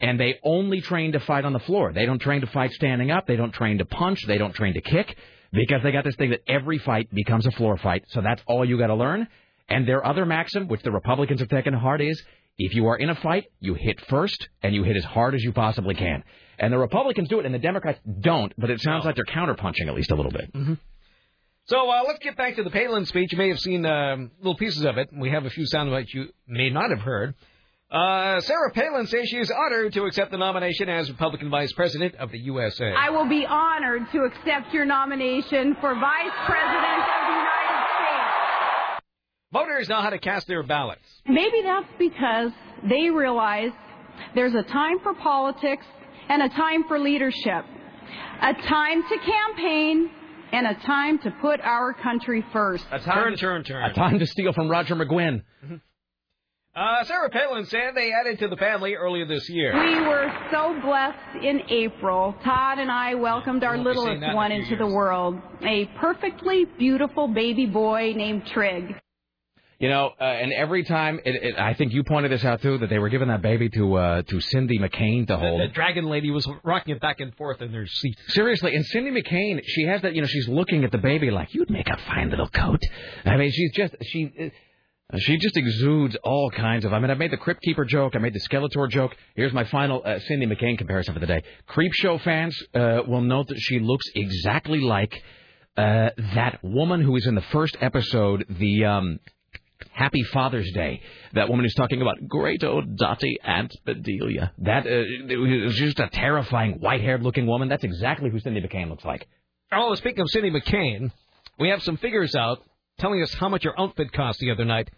and 0.00 0.18
they 0.18 0.40
only 0.42 0.80
train 0.80 1.12
to 1.12 1.20
fight 1.20 1.44
on 1.44 1.52
the 1.52 1.60
floor. 1.60 1.92
They 1.92 2.04
don't 2.04 2.18
train 2.18 2.40
to 2.40 2.48
fight 2.48 2.72
standing 2.72 3.12
up. 3.12 3.28
They 3.28 3.36
don't 3.36 3.52
train 3.52 3.78
to 3.78 3.84
punch. 3.84 4.18
They 4.26 4.38
don't 4.38 4.52
train 4.52 4.74
to 4.74 4.80
kick 4.80 5.16
because 5.52 5.82
they 5.84 5.92
got 5.92 6.02
this 6.02 6.16
thing 6.16 6.30
that 6.30 6.42
every 6.48 6.78
fight 6.78 7.08
becomes 7.14 7.46
a 7.46 7.52
floor 7.52 7.76
fight. 7.76 8.04
So 8.08 8.20
that's 8.20 8.42
all 8.46 8.64
you 8.64 8.76
got 8.76 8.88
to 8.88 8.96
learn. 8.96 9.28
And 9.72 9.88
their 9.88 10.04
other 10.06 10.26
maxim, 10.26 10.68
which 10.68 10.82
the 10.82 10.92
Republicans 10.92 11.40
have 11.40 11.48
taken 11.48 11.72
to 11.72 11.78
heart, 11.78 12.00
is 12.00 12.22
if 12.58 12.74
you 12.74 12.86
are 12.88 12.96
in 12.96 13.10
a 13.10 13.14
fight, 13.14 13.46
you 13.60 13.74
hit 13.74 14.00
first 14.08 14.48
and 14.62 14.74
you 14.74 14.82
hit 14.82 14.96
as 14.96 15.04
hard 15.04 15.34
as 15.34 15.42
you 15.42 15.52
possibly 15.52 15.94
can. 15.94 16.22
And 16.58 16.72
the 16.72 16.78
Republicans 16.78 17.28
do 17.28 17.40
it, 17.40 17.46
and 17.46 17.54
the 17.54 17.58
Democrats 17.58 17.98
don't. 18.20 18.52
But 18.58 18.70
it 18.70 18.80
sounds 18.80 19.04
like 19.04 19.16
they're 19.16 19.24
counterpunching 19.24 19.88
at 19.88 19.94
least 19.94 20.10
a 20.10 20.14
little 20.14 20.30
bit. 20.30 20.52
Mm-hmm. 20.52 20.74
So 21.66 21.88
uh, 21.90 22.02
let's 22.06 22.18
get 22.18 22.36
back 22.36 22.56
to 22.56 22.62
the 22.62 22.70
Palin 22.70 23.06
speech. 23.06 23.32
You 23.32 23.38
may 23.38 23.48
have 23.48 23.60
seen 23.60 23.86
um, 23.86 24.32
little 24.38 24.56
pieces 24.56 24.84
of 24.84 24.98
it. 24.98 25.10
We 25.12 25.30
have 25.30 25.46
a 25.46 25.50
few 25.50 25.66
sound 25.66 25.90
bites 25.90 26.12
you 26.12 26.26
may 26.46 26.70
not 26.70 26.90
have 26.90 27.00
heard. 27.00 27.34
Uh, 27.90 28.40
Sarah 28.40 28.72
Palin 28.72 29.06
says 29.06 29.28
she 29.28 29.36
is 29.36 29.50
honored 29.50 29.92
to 29.92 30.04
accept 30.04 30.30
the 30.30 30.38
nomination 30.38 30.88
as 30.88 31.10
Republican 31.10 31.50
Vice 31.50 31.72
President 31.72 32.14
of 32.16 32.30
the 32.30 32.38
USA. 32.38 32.92
I 32.92 33.10
will 33.10 33.28
be 33.28 33.44
honored 33.46 34.10
to 34.12 34.22
accept 34.24 34.72
your 34.72 34.86
nomination 34.86 35.76
for 35.80 35.94
Vice 35.94 36.36
President 36.46 37.02
of 37.04 37.22
the 37.28 37.36
United 37.36 37.52
States. 37.52 37.61
Voters 39.52 39.88
know 39.88 40.00
how 40.00 40.10
to 40.10 40.18
cast 40.18 40.46
their 40.46 40.62
ballots. 40.62 41.02
Maybe 41.26 41.62
that's 41.62 41.86
because 41.98 42.52
they 42.88 43.10
realize 43.10 43.70
there's 44.34 44.54
a 44.54 44.62
time 44.62 44.98
for 45.02 45.14
politics 45.14 45.84
and 46.28 46.42
a 46.42 46.48
time 46.48 46.84
for 46.88 46.98
leadership, 46.98 47.64
a 48.40 48.54
time 48.54 49.02
to 49.02 49.18
campaign 49.18 50.10
and 50.52 50.66
a 50.66 50.74
time 50.86 51.18
to 51.18 51.30
put 51.42 51.60
our 51.60 51.92
country 51.92 52.44
first. 52.52 52.84
A 52.90 52.98
time 52.98 53.36
turn, 53.36 53.36
turn, 53.36 53.64
turn. 53.64 53.90
A 53.90 53.94
time 53.94 54.18
to 54.18 54.26
steal 54.26 54.54
from 54.54 54.70
Roger 54.70 54.94
McGuinn. 54.94 55.42
Uh, 56.74 57.04
Sarah 57.04 57.28
Palin 57.28 57.66
said 57.66 57.94
they 57.94 58.12
added 58.14 58.38
to 58.38 58.48
the 58.48 58.56
family 58.56 58.94
earlier 58.94 59.26
this 59.26 59.46
year. 59.50 59.74
We 59.74 60.00
were 60.08 60.32
so 60.50 60.74
blessed 60.82 61.44
in 61.44 61.60
April. 61.68 62.34
Todd 62.42 62.78
and 62.78 62.90
I 62.90 63.14
welcomed 63.14 63.62
our 63.62 63.76
Won't 63.76 63.88
be 63.88 63.92
seeing 63.92 64.06
littlest 64.06 64.20
that 64.22 64.26
in 64.28 64.32
a 64.32 64.36
one 64.36 64.50
few 64.50 64.60
into 64.62 64.76
the 64.76 64.86
world, 64.86 65.38
a 65.62 65.84
perfectly 66.00 66.64
beautiful 66.78 67.28
baby 67.28 67.66
boy 67.66 68.14
named 68.16 68.46
Trig. 68.46 68.94
You 69.82 69.88
know, 69.88 70.12
uh, 70.20 70.22
and 70.22 70.52
every 70.52 70.84
time, 70.84 71.18
it, 71.24 71.34
it, 71.34 71.58
I 71.58 71.74
think 71.74 71.92
you 71.92 72.04
pointed 72.04 72.30
this 72.30 72.44
out 72.44 72.62
too, 72.62 72.78
that 72.78 72.88
they 72.88 73.00
were 73.00 73.08
giving 73.08 73.26
that 73.26 73.42
baby 73.42 73.68
to 73.70 73.94
uh, 73.96 74.22
to 74.22 74.40
Cindy 74.40 74.78
McCain 74.78 75.26
to 75.26 75.36
hold. 75.36 75.60
The 75.60 75.74
dragon 75.74 76.04
lady 76.04 76.30
was 76.30 76.48
rocking 76.62 76.94
it 76.94 77.00
back 77.00 77.18
and 77.18 77.34
forth 77.34 77.60
in 77.60 77.72
their 77.72 77.88
seat. 77.88 78.16
Seriously, 78.28 78.76
and 78.76 78.86
Cindy 78.86 79.10
McCain, 79.10 79.60
she 79.66 79.82
has 79.86 80.02
that, 80.02 80.14
you 80.14 80.20
know, 80.20 80.28
she's 80.28 80.46
looking 80.46 80.84
at 80.84 80.92
the 80.92 80.98
baby 80.98 81.32
like, 81.32 81.52
you'd 81.52 81.68
make 81.68 81.88
a 81.88 81.96
fine 82.06 82.30
little 82.30 82.46
coat. 82.46 82.80
I 83.24 83.36
mean, 83.36 83.50
she's 83.50 83.72
just, 83.74 83.96
she, 84.02 84.52
uh, 85.12 85.18
she 85.18 85.36
just 85.38 85.56
exudes 85.56 86.16
all 86.22 86.48
kinds 86.52 86.84
of, 86.84 86.92
I 86.92 87.00
mean, 87.00 87.10
I 87.10 87.14
made 87.14 87.32
the 87.32 87.36
Crypt 87.36 87.62
Keeper 87.62 87.84
joke, 87.84 88.14
I 88.14 88.20
made 88.20 88.34
the 88.34 88.40
Skeletor 88.48 88.88
joke. 88.88 89.16
Here's 89.34 89.52
my 89.52 89.64
final 89.64 90.00
uh, 90.04 90.20
Cindy 90.28 90.46
McCain 90.46 90.78
comparison 90.78 91.12
for 91.12 91.18
the 91.18 91.26
day. 91.26 91.42
Creep 91.66 91.92
Show 91.94 92.18
fans 92.18 92.56
uh, 92.72 93.00
will 93.08 93.22
note 93.22 93.48
that 93.48 93.58
she 93.58 93.80
looks 93.80 94.06
exactly 94.14 94.78
like 94.78 95.20
uh, 95.76 96.10
that 96.36 96.60
woman 96.62 97.00
who 97.00 97.16
is 97.16 97.26
in 97.26 97.34
the 97.34 97.44
first 97.50 97.76
episode, 97.80 98.46
the, 98.48 98.84
um, 98.84 99.18
Happy 99.90 100.22
Father's 100.22 100.70
Day. 100.72 101.00
That 101.34 101.48
woman 101.48 101.64
who's 101.64 101.74
talking 101.74 102.02
about 102.02 102.16
great 102.28 102.62
old 102.62 102.96
Dottie 102.96 103.38
Aunt 103.42 103.74
Bedelia. 103.86 104.52
That 104.58 104.86
uh, 104.86 105.38
was 105.38 105.76
just 105.76 105.98
a 105.98 106.08
terrifying 106.08 106.74
white-haired 106.80 107.22
looking 107.22 107.46
woman. 107.46 107.68
That's 107.68 107.84
exactly 107.84 108.30
who 108.30 108.38
Cindy 108.38 108.60
McCain 108.60 108.88
looks 108.88 109.04
like. 109.04 109.26
Oh, 109.72 109.94
speaking 109.94 110.20
of 110.20 110.28
Cindy 110.30 110.50
McCain, 110.50 111.10
we 111.58 111.70
have 111.70 111.82
some 111.82 111.96
figures 111.96 112.34
out 112.34 112.62
telling 112.98 113.22
us 113.22 113.32
how 113.34 113.48
much 113.48 113.64
her 113.64 113.78
outfit 113.78 114.12
cost 114.12 114.38
the 114.38 114.50
other 114.50 114.64
night, 114.64 114.90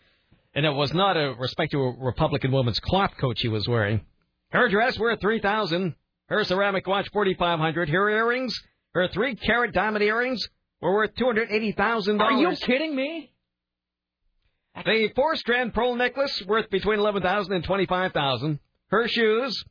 and 0.55 0.66
it 0.66 0.72
was 0.72 0.93
not 0.93 1.16
a 1.16 1.35
respectable 1.39 1.97
Republican 2.01 2.53
woman's 2.53 2.80
cloth 2.80 3.12
coat 3.20 3.39
she 3.39 3.49
was 3.49 3.68
wearing. 3.68 4.01
Her 4.51 4.68
dress 4.68 4.99
worth 4.99 5.20
three 5.20 5.41
thousand. 5.41 5.95
Her 6.28 6.43
ceramic 6.45 6.87
watch 6.87 7.09
forty 7.12 7.35
five 7.35 7.59
hundred. 7.59 7.89
Her 7.91 8.09
earrings, 8.09 8.55
her 8.95 9.09
three 9.09 9.37
carat 9.37 9.72
diamond 9.72 10.03
earrings, 10.03 10.43
were 10.80 10.95
worth 10.95 11.14
two 11.16 11.26
hundred 11.26 11.51
eighty 11.51 11.72
thousand 11.72 12.18
dollars. 12.18 12.35
Are 12.35 12.51
you 12.51 12.57
kidding 12.57 12.95
me? 12.97 13.30
The 14.85 15.09
four 15.14 15.37
strand 15.37 15.72
pearl 15.75 15.95
necklace 15.95 16.43
worth 16.47 16.68
between 16.70 16.99
eleven 16.99 17.22
thousand 17.22 17.53
and 17.55 17.64
twenty 17.64 17.87
five 17.87 18.12
thousand. 18.12 18.59
Her 18.89 19.07
shoes, 19.09 19.64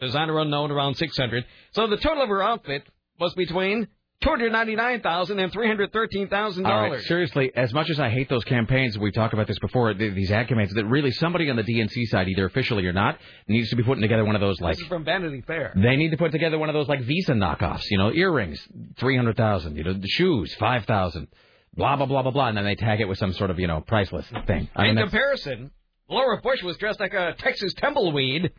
designer 0.00 0.38
unknown, 0.38 0.70
around 0.70 0.96
six 0.96 1.16
hundred. 1.16 1.44
So 1.72 1.86
the 1.86 1.96
total 1.96 2.22
of 2.22 2.28
her 2.28 2.42
outfit 2.42 2.82
was 3.18 3.32
between 3.34 3.88
two 4.22 4.28
hundred 4.28 4.52
ninety 4.52 4.76
nine 4.76 5.00
thousand 5.00 5.38
and 5.38 5.50
three 5.50 5.66
hundred 5.66 5.92
thirteen 5.94 6.28
thousand 6.28 6.64
dollars. 6.64 7.06
seriously, 7.08 7.50
as 7.56 7.72
much 7.72 7.88
as 7.88 7.98
I 7.98 8.10
hate 8.10 8.28
those 8.28 8.44
campaigns, 8.44 8.98
we've 8.98 9.14
talked 9.14 9.32
about 9.32 9.46
this 9.46 9.58
before, 9.58 9.94
th- 9.94 10.14
these 10.14 10.30
ad 10.30 10.48
campaigns, 10.48 10.72
that 10.74 10.84
really 10.84 11.10
somebody 11.10 11.48
on 11.48 11.56
the 11.56 11.62
DNC 11.64 12.04
side, 12.08 12.28
either 12.28 12.44
officially 12.44 12.84
or 12.86 12.92
not, 12.92 13.18
needs 13.48 13.70
to 13.70 13.76
be 13.76 13.82
putting 13.82 14.02
together 14.02 14.24
one 14.26 14.34
of 14.34 14.42
those, 14.42 14.60
like, 14.60 14.76
This 14.76 14.82
is 14.82 14.88
from 14.88 15.04
Vanity 15.04 15.40
Fair. 15.46 15.72
they 15.74 15.96
need 15.96 16.10
to 16.10 16.18
put 16.18 16.32
together 16.32 16.58
one 16.58 16.68
of 16.68 16.74
those, 16.74 16.86
like, 16.88 17.00
Visa 17.00 17.32
knockoffs, 17.32 17.84
you 17.90 17.96
know, 17.96 18.12
earrings, 18.12 18.60
300000 18.98 19.76
you 19.76 19.84
know, 19.84 19.94
the 19.94 20.06
shoes, 20.08 20.54
5000 20.56 21.26
blah, 21.74 21.96
blah, 21.96 22.06
blah, 22.06 22.22
blah, 22.22 22.30
blah, 22.30 22.48
and 22.48 22.56
then 22.56 22.64
they 22.64 22.74
tag 22.74 23.00
it 23.00 23.08
with 23.08 23.18
some 23.18 23.32
sort 23.32 23.50
of, 23.50 23.58
you 23.58 23.66
know, 23.66 23.80
priceless 23.80 24.26
thing. 24.46 24.68
I 24.76 24.82
mean, 24.82 24.90
In 24.90 24.94
that's- 24.96 25.10
comparison, 25.10 25.70
Laura 26.08 26.40
Bush 26.42 26.62
was 26.62 26.76
dressed 26.76 27.00
like 27.00 27.14
a 27.14 27.34
Texas 27.38 27.72
tumbleweed. 27.74 28.50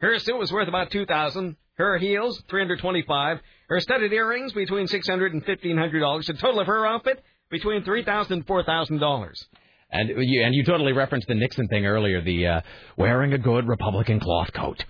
Her 0.00 0.18
suit 0.18 0.38
was 0.38 0.52
worth 0.52 0.68
about 0.68 0.90
two 0.90 1.04
thousand. 1.06 1.56
Her 1.74 1.98
heels, 1.98 2.42
three 2.48 2.60
hundred 2.60 2.80
twenty-five. 2.80 3.40
Her 3.68 3.80
studded 3.80 4.12
earrings, 4.12 4.52
between 4.52 4.86
six 4.86 5.08
hundred 5.08 5.32
and 5.34 5.44
fifteen 5.44 5.76
hundred 5.76 6.00
dollars. 6.00 6.26
The 6.26 6.34
total 6.34 6.60
of 6.60 6.66
her 6.66 6.86
outfit, 6.86 7.22
between 7.50 7.82
three 7.84 8.04
thousand 8.04 8.32
and 8.34 8.46
four 8.46 8.62
thousand 8.62 8.98
dollars. 8.98 9.44
And 9.90 10.08
you, 10.08 10.44
and 10.44 10.54
you 10.54 10.64
totally 10.64 10.92
referenced 10.92 11.26
the 11.26 11.34
Nixon 11.34 11.66
thing 11.68 11.84
earlier, 11.84 12.22
the 12.22 12.46
uh, 12.46 12.60
wearing 12.96 13.32
a 13.32 13.38
good 13.38 13.66
Republican 13.66 14.20
cloth 14.20 14.52
coat. 14.52 14.84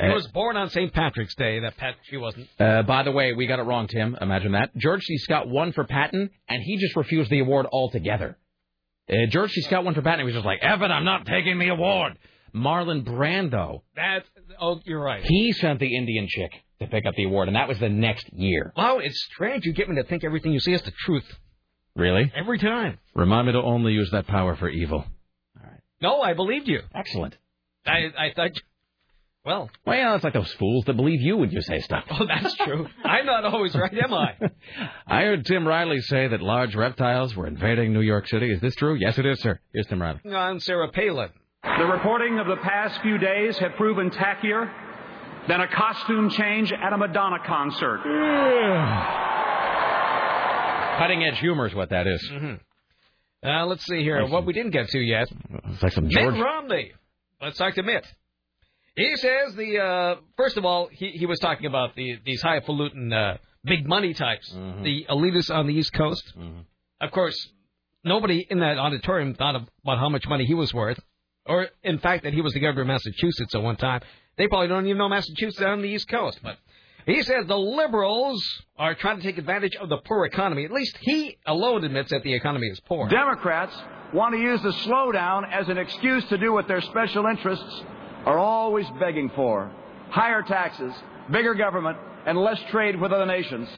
She 0.00 0.06
Uh, 0.06 0.14
was 0.14 0.26
born 0.28 0.56
on 0.56 0.70
St. 0.70 0.92
Patrick's 0.92 1.34
Day. 1.36 1.60
That 1.60 1.76
Pat, 1.76 1.94
she 2.04 2.16
wasn't. 2.16 2.48
Uh, 2.58 2.82
by 2.82 3.02
the 3.04 3.12
way, 3.12 3.32
we 3.32 3.46
got 3.46 3.58
it 3.60 3.62
wrong, 3.62 3.86
Tim. 3.86 4.16
Imagine 4.20 4.52
that. 4.52 4.76
George 4.76 5.02
C. 5.04 5.16
Scott 5.18 5.48
won 5.48 5.72
for 5.72 5.84
Patton, 5.84 6.30
and 6.48 6.62
he 6.62 6.78
just 6.78 6.96
refused 6.96 7.30
the 7.30 7.38
award 7.40 7.66
altogether. 7.72 8.36
Uh, 9.08 9.26
George 9.28 9.52
C. 9.52 9.60
Scott 9.62 9.84
won 9.84 9.94
for 9.94 10.02
Patton. 10.02 10.20
He 10.20 10.24
was 10.24 10.34
just 10.34 10.46
like, 10.46 10.62
Evan, 10.62 10.90
I'm 10.90 11.04
not 11.04 11.26
taking 11.26 11.58
the 11.58 11.68
award. 11.68 12.18
Marlon 12.54 13.04
Brando, 13.04 13.82
That's. 13.96 14.28
Oh, 14.60 14.80
you're 14.84 15.02
right. 15.02 15.22
he 15.24 15.52
sent 15.52 15.80
the 15.80 15.96
Indian 15.96 16.26
chick 16.28 16.52
to 16.80 16.86
pick 16.86 17.04
up 17.06 17.14
the 17.16 17.24
award, 17.24 17.48
and 17.48 17.56
that 17.56 17.66
was 17.68 17.78
the 17.80 17.88
next 17.88 18.32
year. 18.32 18.72
Wow, 18.76 18.98
it's 18.98 19.20
strange. 19.32 19.64
You 19.64 19.72
get 19.72 19.88
me 19.88 19.96
to 19.96 20.04
think 20.04 20.22
everything 20.24 20.52
you 20.52 20.60
see 20.60 20.72
is 20.72 20.82
the 20.82 20.92
truth 21.04 21.24
Really? 21.96 22.32
every 22.34 22.58
time. 22.58 22.98
Remind 23.14 23.46
me 23.48 23.52
to 23.54 23.62
only 23.62 23.92
use 23.92 24.10
that 24.12 24.26
power 24.28 24.54
for 24.56 24.68
evil. 24.68 24.98
All 25.56 25.62
right. 25.68 25.80
No, 26.00 26.20
I 26.22 26.34
believed 26.34 26.68
you. 26.68 26.80
Excellent. 26.94 27.36
I, 27.86 28.10
I 28.16 28.32
thought. 28.34 28.52
Well, 29.44 29.68
Well, 29.84 30.14
it's 30.14 30.24
like 30.24 30.32
those 30.32 30.50
fools 30.54 30.86
that 30.86 30.96
believe 30.96 31.20
you 31.20 31.36
when 31.36 31.50
you 31.50 31.60
say 31.60 31.80
stuff. 31.80 32.04
oh, 32.10 32.24
that's 32.26 32.54
true. 32.56 32.88
I'm 33.04 33.26
not 33.26 33.44
always 33.44 33.74
right, 33.74 33.92
am 34.02 34.14
I? 34.14 34.38
I 35.06 35.22
heard 35.24 35.44
Tim 35.44 35.68
Riley 35.68 36.00
say 36.00 36.28
that 36.28 36.40
large 36.40 36.74
reptiles 36.74 37.36
were 37.36 37.46
invading 37.46 37.92
New 37.92 38.00
York 38.00 38.26
City. 38.26 38.50
Is 38.50 38.60
this 38.60 38.74
true? 38.74 38.94
Yes, 38.94 39.18
it 39.18 39.26
is, 39.26 39.40
sir. 39.40 39.60
Here's 39.74 39.86
Tim 39.86 40.00
Riley. 40.00 40.20
On 40.32 40.60
Sarah 40.60 40.90
Palin. 40.90 41.28
The 41.62 41.84
reporting 41.84 42.38
of 42.38 42.46
the 42.46 42.56
past 42.56 43.02
few 43.02 43.18
days 43.18 43.58
have 43.58 43.74
proven 43.74 44.10
tackier 44.10 44.70
than 45.46 45.60
a 45.60 45.68
costume 45.68 46.30
change 46.30 46.72
at 46.72 46.94
a 46.94 46.96
Madonna 46.96 47.36
concert. 47.44 48.00
Cutting 50.98 51.24
edge 51.24 51.38
humor 51.40 51.66
is 51.66 51.74
what 51.74 51.90
that 51.90 52.06
is. 52.06 52.30
Mm-hmm. 52.32 52.54
Uh, 53.46 53.66
let's 53.66 53.84
see 53.84 54.02
here. 54.02 54.24
What 54.26 54.46
we 54.46 54.54
didn't 54.54 54.70
get 54.70 54.88
to 54.88 54.98
yet. 54.98 55.28
It's 55.70 55.82
like 55.82 55.92
some 55.92 56.08
George. 56.08 56.32
Mitt 56.34 56.42
Romney. 56.42 56.92
Let's 57.42 57.58
talk 57.58 57.74
to 57.74 57.82
Mitt. 57.82 58.06
He 58.96 59.16
says 59.16 59.54
the 59.56 59.78
uh, 59.80 60.14
first 60.36 60.56
of 60.56 60.64
all, 60.64 60.88
he, 60.92 61.10
he 61.10 61.26
was 61.26 61.38
talking 61.40 61.66
about 61.66 61.96
the 61.96 62.18
these 62.24 62.40
highfalutin 62.42 63.12
uh, 63.12 63.36
big 63.64 63.86
money 63.86 64.14
types, 64.14 64.52
Mm-hmm. 64.52 64.82
the 64.84 65.06
elitists 65.10 65.52
on 65.54 65.66
the 65.66 65.74
East 65.74 65.92
Coast. 65.92 66.32
Of 67.00 67.10
course, 67.10 67.36
nobody 68.04 68.46
in 68.48 68.60
that 68.60 68.78
auditorium 68.78 69.34
thought 69.34 69.56
about 69.56 69.98
how 69.98 70.08
much 70.08 70.26
money 70.28 70.44
he 70.44 70.54
was 70.54 70.72
worth, 70.72 71.00
or 71.44 71.68
in 71.82 71.98
fact 71.98 72.22
that 72.24 72.32
he 72.34 72.40
was 72.40 72.52
the 72.52 72.60
governor 72.60 72.82
of 72.82 72.86
Massachusetts 72.88 73.54
at 73.54 73.62
one 73.62 73.76
time. 73.76 74.00
They 74.36 74.46
probably 74.48 74.68
don't 74.68 74.86
even 74.86 74.98
know 74.98 75.08
Massachusetts 75.08 75.60
on 75.62 75.82
the 75.82 75.88
East 75.88 76.08
Coast, 76.08 76.38
but. 76.42 76.56
He 77.06 77.20
says 77.22 77.44
the 77.46 77.58
liberals 77.58 78.42
are 78.78 78.94
trying 78.94 79.18
to 79.18 79.22
take 79.22 79.36
advantage 79.36 79.76
of 79.76 79.90
the 79.90 79.98
poor 79.98 80.24
economy. 80.24 80.64
At 80.64 80.72
least 80.72 80.96
he 81.02 81.36
alone 81.46 81.84
admits 81.84 82.10
that 82.12 82.22
the 82.22 82.32
economy 82.32 82.68
is 82.68 82.80
poor. 82.80 83.10
Democrats 83.10 83.76
want 84.14 84.34
to 84.34 84.40
use 84.40 84.62
the 84.62 84.72
slowdown 84.72 85.42
as 85.52 85.68
an 85.68 85.76
excuse 85.76 86.24
to 86.30 86.38
do 86.38 86.54
what 86.54 86.66
their 86.66 86.80
special 86.80 87.26
interests 87.26 87.82
are 88.26 88.38
always 88.38 88.86
begging 89.00 89.30
for 89.34 89.70
higher 90.10 90.42
taxes, 90.42 90.94
bigger 91.30 91.54
government, 91.54 91.98
and 92.26 92.38
less 92.38 92.60
trade 92.70 93.00
with 93.00 93.12
other 93.12 93.26
nations. 93.26 93.68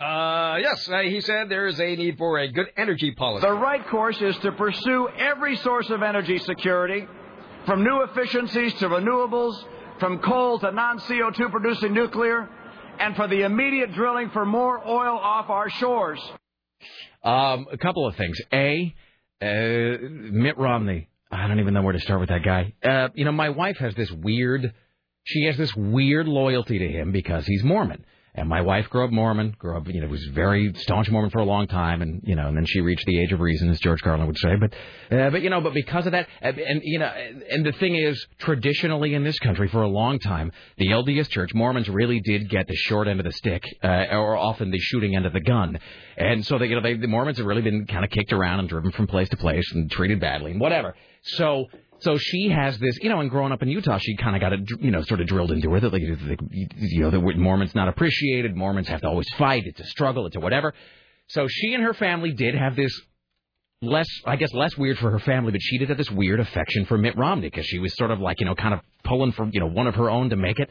Uh, 0.00 0.56
yes, 0.62 0.88
uh, 0.88 1.00
he 1.00 1.20
said 1.20 1.50
there 1.50 1.66
is 1.66 1.78
a 1.78 1.94
need 1.94 2.16
for 2.16 2.38
a 2.38 2.50
good 2.50 2.68
energy 2.76 3.12
policy. 3.12 3.46
The 3.46 3.52
right 3.52 3.86
course 3.88 4.20
is 4.22 4.34
to 4.38 4.52
pursue 4.52 5.08
every 5.18 5.56
source 5.56 5.90
of 5.90 6.02
energy 6.02 6.38
security, 6.38 7.06
from 7.66 7.84
new 7.84 8.02
efficiencies 8.02 8.72
to 8.74 8.88
renewables, 8.88 9.62
from 9.98 10.20
coal 10.20 10.58
to 10.60 10.72
non 10.72 11.00
CO2 11.00 11.50
producing 11.50 11.92
nuclear, 11.92 12.48
and 12.98 13.14
for 13.14 13.28
the 13.28 13.42
immediate 13.42 13.92
drilling 13.92 14.30
for 14.30 14.46
more 14.46 14.80
oil 14.88 15.18
off 15.18 15.50
our 15.50 15.68
shores. 15.68 16.18
Um, 17.22 17.66
a 17.70 17.76
couple 17.76 18.06
of 18.06 18.16
things. 18.16 18.40
A, 18.54 18.94
uh, 19.42 19.98
Mitt 20.00 20.56
Romney. 20.56 21.09
I 21.30 21.46
don't 21.46 21.60
even 21.60 21.74
know 21.74 21.82
where 21.82 21.92
to 21.92 22.00
start 22.00 22.20
with 22.20 22.30
that 22.30 22.42
guy. 22.42 22.74
Uh, 22.82 23.08
you 23.14 23.24
know, 23.24 23.32
my 23.32 23.50
wife 23.50 23.76
has 23.78 23.94
this 23.94 24.10
weird. 24.10 24.74
She 25.24 25.44
has 25.44 25.56
this 25.56 25.74
weird 25.76 26.26
loyalty 26.26 26.78
to 26.78 26.88
him 26.88 27.12
because 27.12 27.46
he's 27.46 27.62
Mormon. 27.62 28.04
And 28.32 28.48
my 28.48 28.60
wife 28.60 28.88
grew 28.90 29.04
up 29.04 29.10
Mormon, 29.10 29.56
grew 29.58 29.76
up, 29.76 29.88
you 29.88 30.00
know, 30.00 30.06
was 30.06 30.24
very 30.26 30.72
staunch 30.76 31.10
Mormon 31.10 31.30
for 31.30 31.40
a 31.40 31.44
long 31.44 31.66
time, 31.66 32.00
and 32.00 32.22
you 32.24 32.36
know, 32.36 32.46
and 32.46 32.56
then 32.56 32.64
she 32.64 32.80
reached 32.80 33.04
the 33.06 33.18
age 33.18 33.32
of 33.32 33.40
reason, 33.40 33.68
as 33.70 33.80
George 33.80 34.00
Carlin 34.02 34.24
would 34.26 34.38
say. 34.38 34.50
But, 34.54 34.72
uh, 35.16 35.30
but 35.30 35.42
you 35.42 35.50
know, 35.50 35.60
but 35.60 35.74
because 35.74 36.06
of 36.06 36.12
that, 36.12 36.28
uh, 36.40 36.46
and 36.46 36.80
you 36.84 37.00
know, 37.00 37.06
and 37.50 37.66
the 37.66 37.72
thing 37.72 37.96
is, 37.96 38.24
traditionally 38.38 39.14
in 39.14 39.24
this 39.24 39.38
country 39.40 39.66
for 39.66 39.82
a 39.82 39.88
long 39.88 40.20
time, 40.20 40.52
the 40.78 40.86
LDS 40.86 41.28
Church, 41.28 41.52
Mormons 41.54 41.88
really 41.88 42.20
did 42.20 42.48
get 42.48 42.68
the 42.68 42.76
short 42.76 43.08
end 43.08 43.18
of 43.18 43.26
the 43.26 43.32
stick, 43.32 43.64
uh, 43.82 44.06
or 44.12 44.36
often 44.36 44.70
the 44.70 44.78
shooting 44.78 45.16
end 45.16 45.26
of 45.26 45.32
the 45.32 45.40
gun, 45.40 45.80
and 46.16 46.46
so 46.46 46.56
they, 46.56 46.66
you 46.66 46.76
know, 46.76 46.82
they, 46.82 46.94
the 46.94 47.08
Mormons 47.08 47.38
have 47.38 47.46
really 47.46 47.62
been 47.62 47.86
kind 47.86 48.04
of 48.04 48.10
kicked 48.10 48.32
around 48.32 48.60
and 48.60 48.68
driven 48.68 48.92
from 48.92 49.08
place 49.08 49.28
to 49.30 49.36
place 49.36 49.68
and 49.74 49.90
treated 49.90 50.20
badly 50.20 50.52
and 50.52 50.60
whatever. 50.60 50.94
So 51.22 51.66
so 52.00 52.16
she 52.16 52.48
has 52.48 52.78
this, 52.78 52.98
you 53.02 53.10
know, 53.10 53.20
and 53.20 53.28
growing 53.28 53.52
up 53.52 53.62
in 53.62 53.68
Utah, 53.68 53.98
she 53.98 54.16
kind 54.16 54.34
of 54.34 54.40
got 54.40 54.54
it, 54.54 54.60
you 54.80 54.90
know, 54.90 55.02
sort 55.02 55.20
of 55.20 55.26
drilled 55.26 55.52
into 55.52 55.70
her 55.70 55.80
that, 55.80 55.92
like, 55.92 56.02
you 56.50 57.00
know, 57.00 57.10
that 57.10 57.36
Mormons 57.36 57.74
not 57.74 57.88
appreciated. 57.88 58.56
Mormons 58.56 58.88
have 58.88 59.02
to 59.02 59.06
always 59.06 59.28
fight. 59.36 59.64
It's 59.66 59.80
a 59.80 59.84
struggle. 59.84 60.26
It's 60.26 60.36
a 60.36 60.40
whatever. 60.40 60.72
So 61.28 61.46
she 61.48 61.74
and 61.74 61.82
her 61.82 61.92
family 61.92 62.32
did 62.32 62.54
have 62.54 62.74
this 62.74 62.90
less, 63.82 64.08
I 64.24 64.36
guess, 64.36 64.52
less 64.54 64.76
weird 64.78 64.98
for 64.98 65.10
her 65.10 65.18
family, 65.18 65.52
but 65.52 65.60
she 65.62 65.78
did 65.78 65.90
have 65.90 65.98
this 65.98 66.10
weird 66.10 66.40
affection 66.40 66.86
for 66.86 66.96
Mitt 66.96 67.16
Romney 67.16 67.48
because 67.48 67.66
she 67.66 67.78
was 67.78 67.94
sort 67.96 68.10
of 68.10 68.18
like, 68.20 68.40
you 68.40 68.46
know, 68.46 68.54
kind 68.54 68.74
of 68.74 68.80
pulling 69.04 69.32
for, 69.32 69.48
you 69.52 69.60
know, 69.60 69.68
one 69.68 69.86
of 69.86 69.94
her 69.96 70.10
own 70.10 70.30
to 70.30 70.36
make 70.36 70.58
it. 70.58 70.70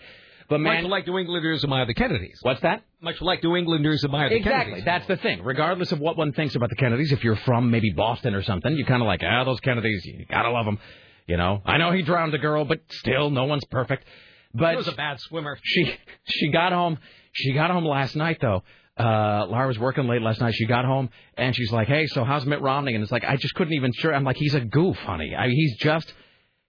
But 0.49 0.59
man, 0.59 0.83
much 0.83 0.89
like 0.89 1.07
New 1.07 1.17
Englanders 1.17 1.63
admire 1.63 1.85
the 1.85 1.93
Kennedys. 1.93 2.39
What's 2.41 2.61
that? 2.61 2.83
Much 3.01 3.21
like 3.21 3.43
New 3.43 3.55
Englanders 3.55 4.03
admire 4.03 4.29
the 4.29 4.35
exactly. 4.35 4.51
Kennedys. 4.51 4.79
Exactly. 4.79 4.91
That's 4.91 5.21
the 5.21 5.27
thing. 5.27 5.43
Regardless 5.43 5.91
of 5.91 5.99
what 5.99 6.17
one 6.17 6.33
thinks 6.33 6.55
about 6.55 6.69
the 6.69 6.75
Kennedys, 6.75 7.11
if 7.11 7.23
you're 7.23 7.35
from 7.37 7.69
maybe 7.69 7.91
Boston 7.91 8.33
or 8.33 8.41
something, 8.41 8.75
you 8.75 8.85
kind 8.85 9.01
of 9.01 9.07
like, 9.07 9.21
ah, 9.23 9.43
those 9.43 9.59
Kennedys, 9.59 10.03
you 10.05 10.25
gotta 10.29 10.49
love 10.49 10.65
them. 10.65 10.79
You 11.27 11.37
know, 11.37 11.61
I 11.63 11.77
know 11.77 11.91
he 11.91 12.01
drowned 12.01 12.33
a 12.33 12.39
girl, 12.39 12.65
but 12.65 12.81
still, 12.89 13.29
no 13.29 13.45
one's 13.45 13.63
perfect. 13.65 14.05
But 14.53 14.71
he 14.71 14.77
was 14.77 14.87
a 14.87 14.93
bad 14.93 15.19
swimmer. 15.19 15.59
She 15.61 15.93
she 16.25 16.51
got 16.51 16.73
home. 16.73 16.97
She 17.33 17.53
got 17.53 17.69
home 17.69 17.85
last 17.85 18.15
night 18.15 18.39
though. 18.41 18.63
Uh, 18.97 19.45
Laura 19.47 19.67
was 19.67 19.79
working 19.79 20.07
late 20.07 20.21
last 20.21 20.41
night. 20.41 20.53
She 20.55 20.65
got 20.65 20.83
home 20.83 21.09
and 21.37 21.55
she's 21.55 21.71
like, 21.71 21.87
"Hey, 21.87 22.07
so 22.07 22.25
how's 22.25 22.45
Mitt 22.45 22.61
Romney?" 22.61 22.95
And 22.95 23.03
it's 23.03 23.11
like, 23.11 23.23
I 23.23 23.37
just 23.37 23.53
couldn't 23.53 23.73
even 23.73 23.93
sure. 23.93 24.13
I'm 24.13 24.25
like, 24.25 24.35
he's 24.35 24.55
a 24.55 24.59
goof, 24.59 24.97
honey. 24.97 25.33
I, 25.35 25.47
mean, 25.47 25.55
he's 25.55 25.77
just, 25.77 26.13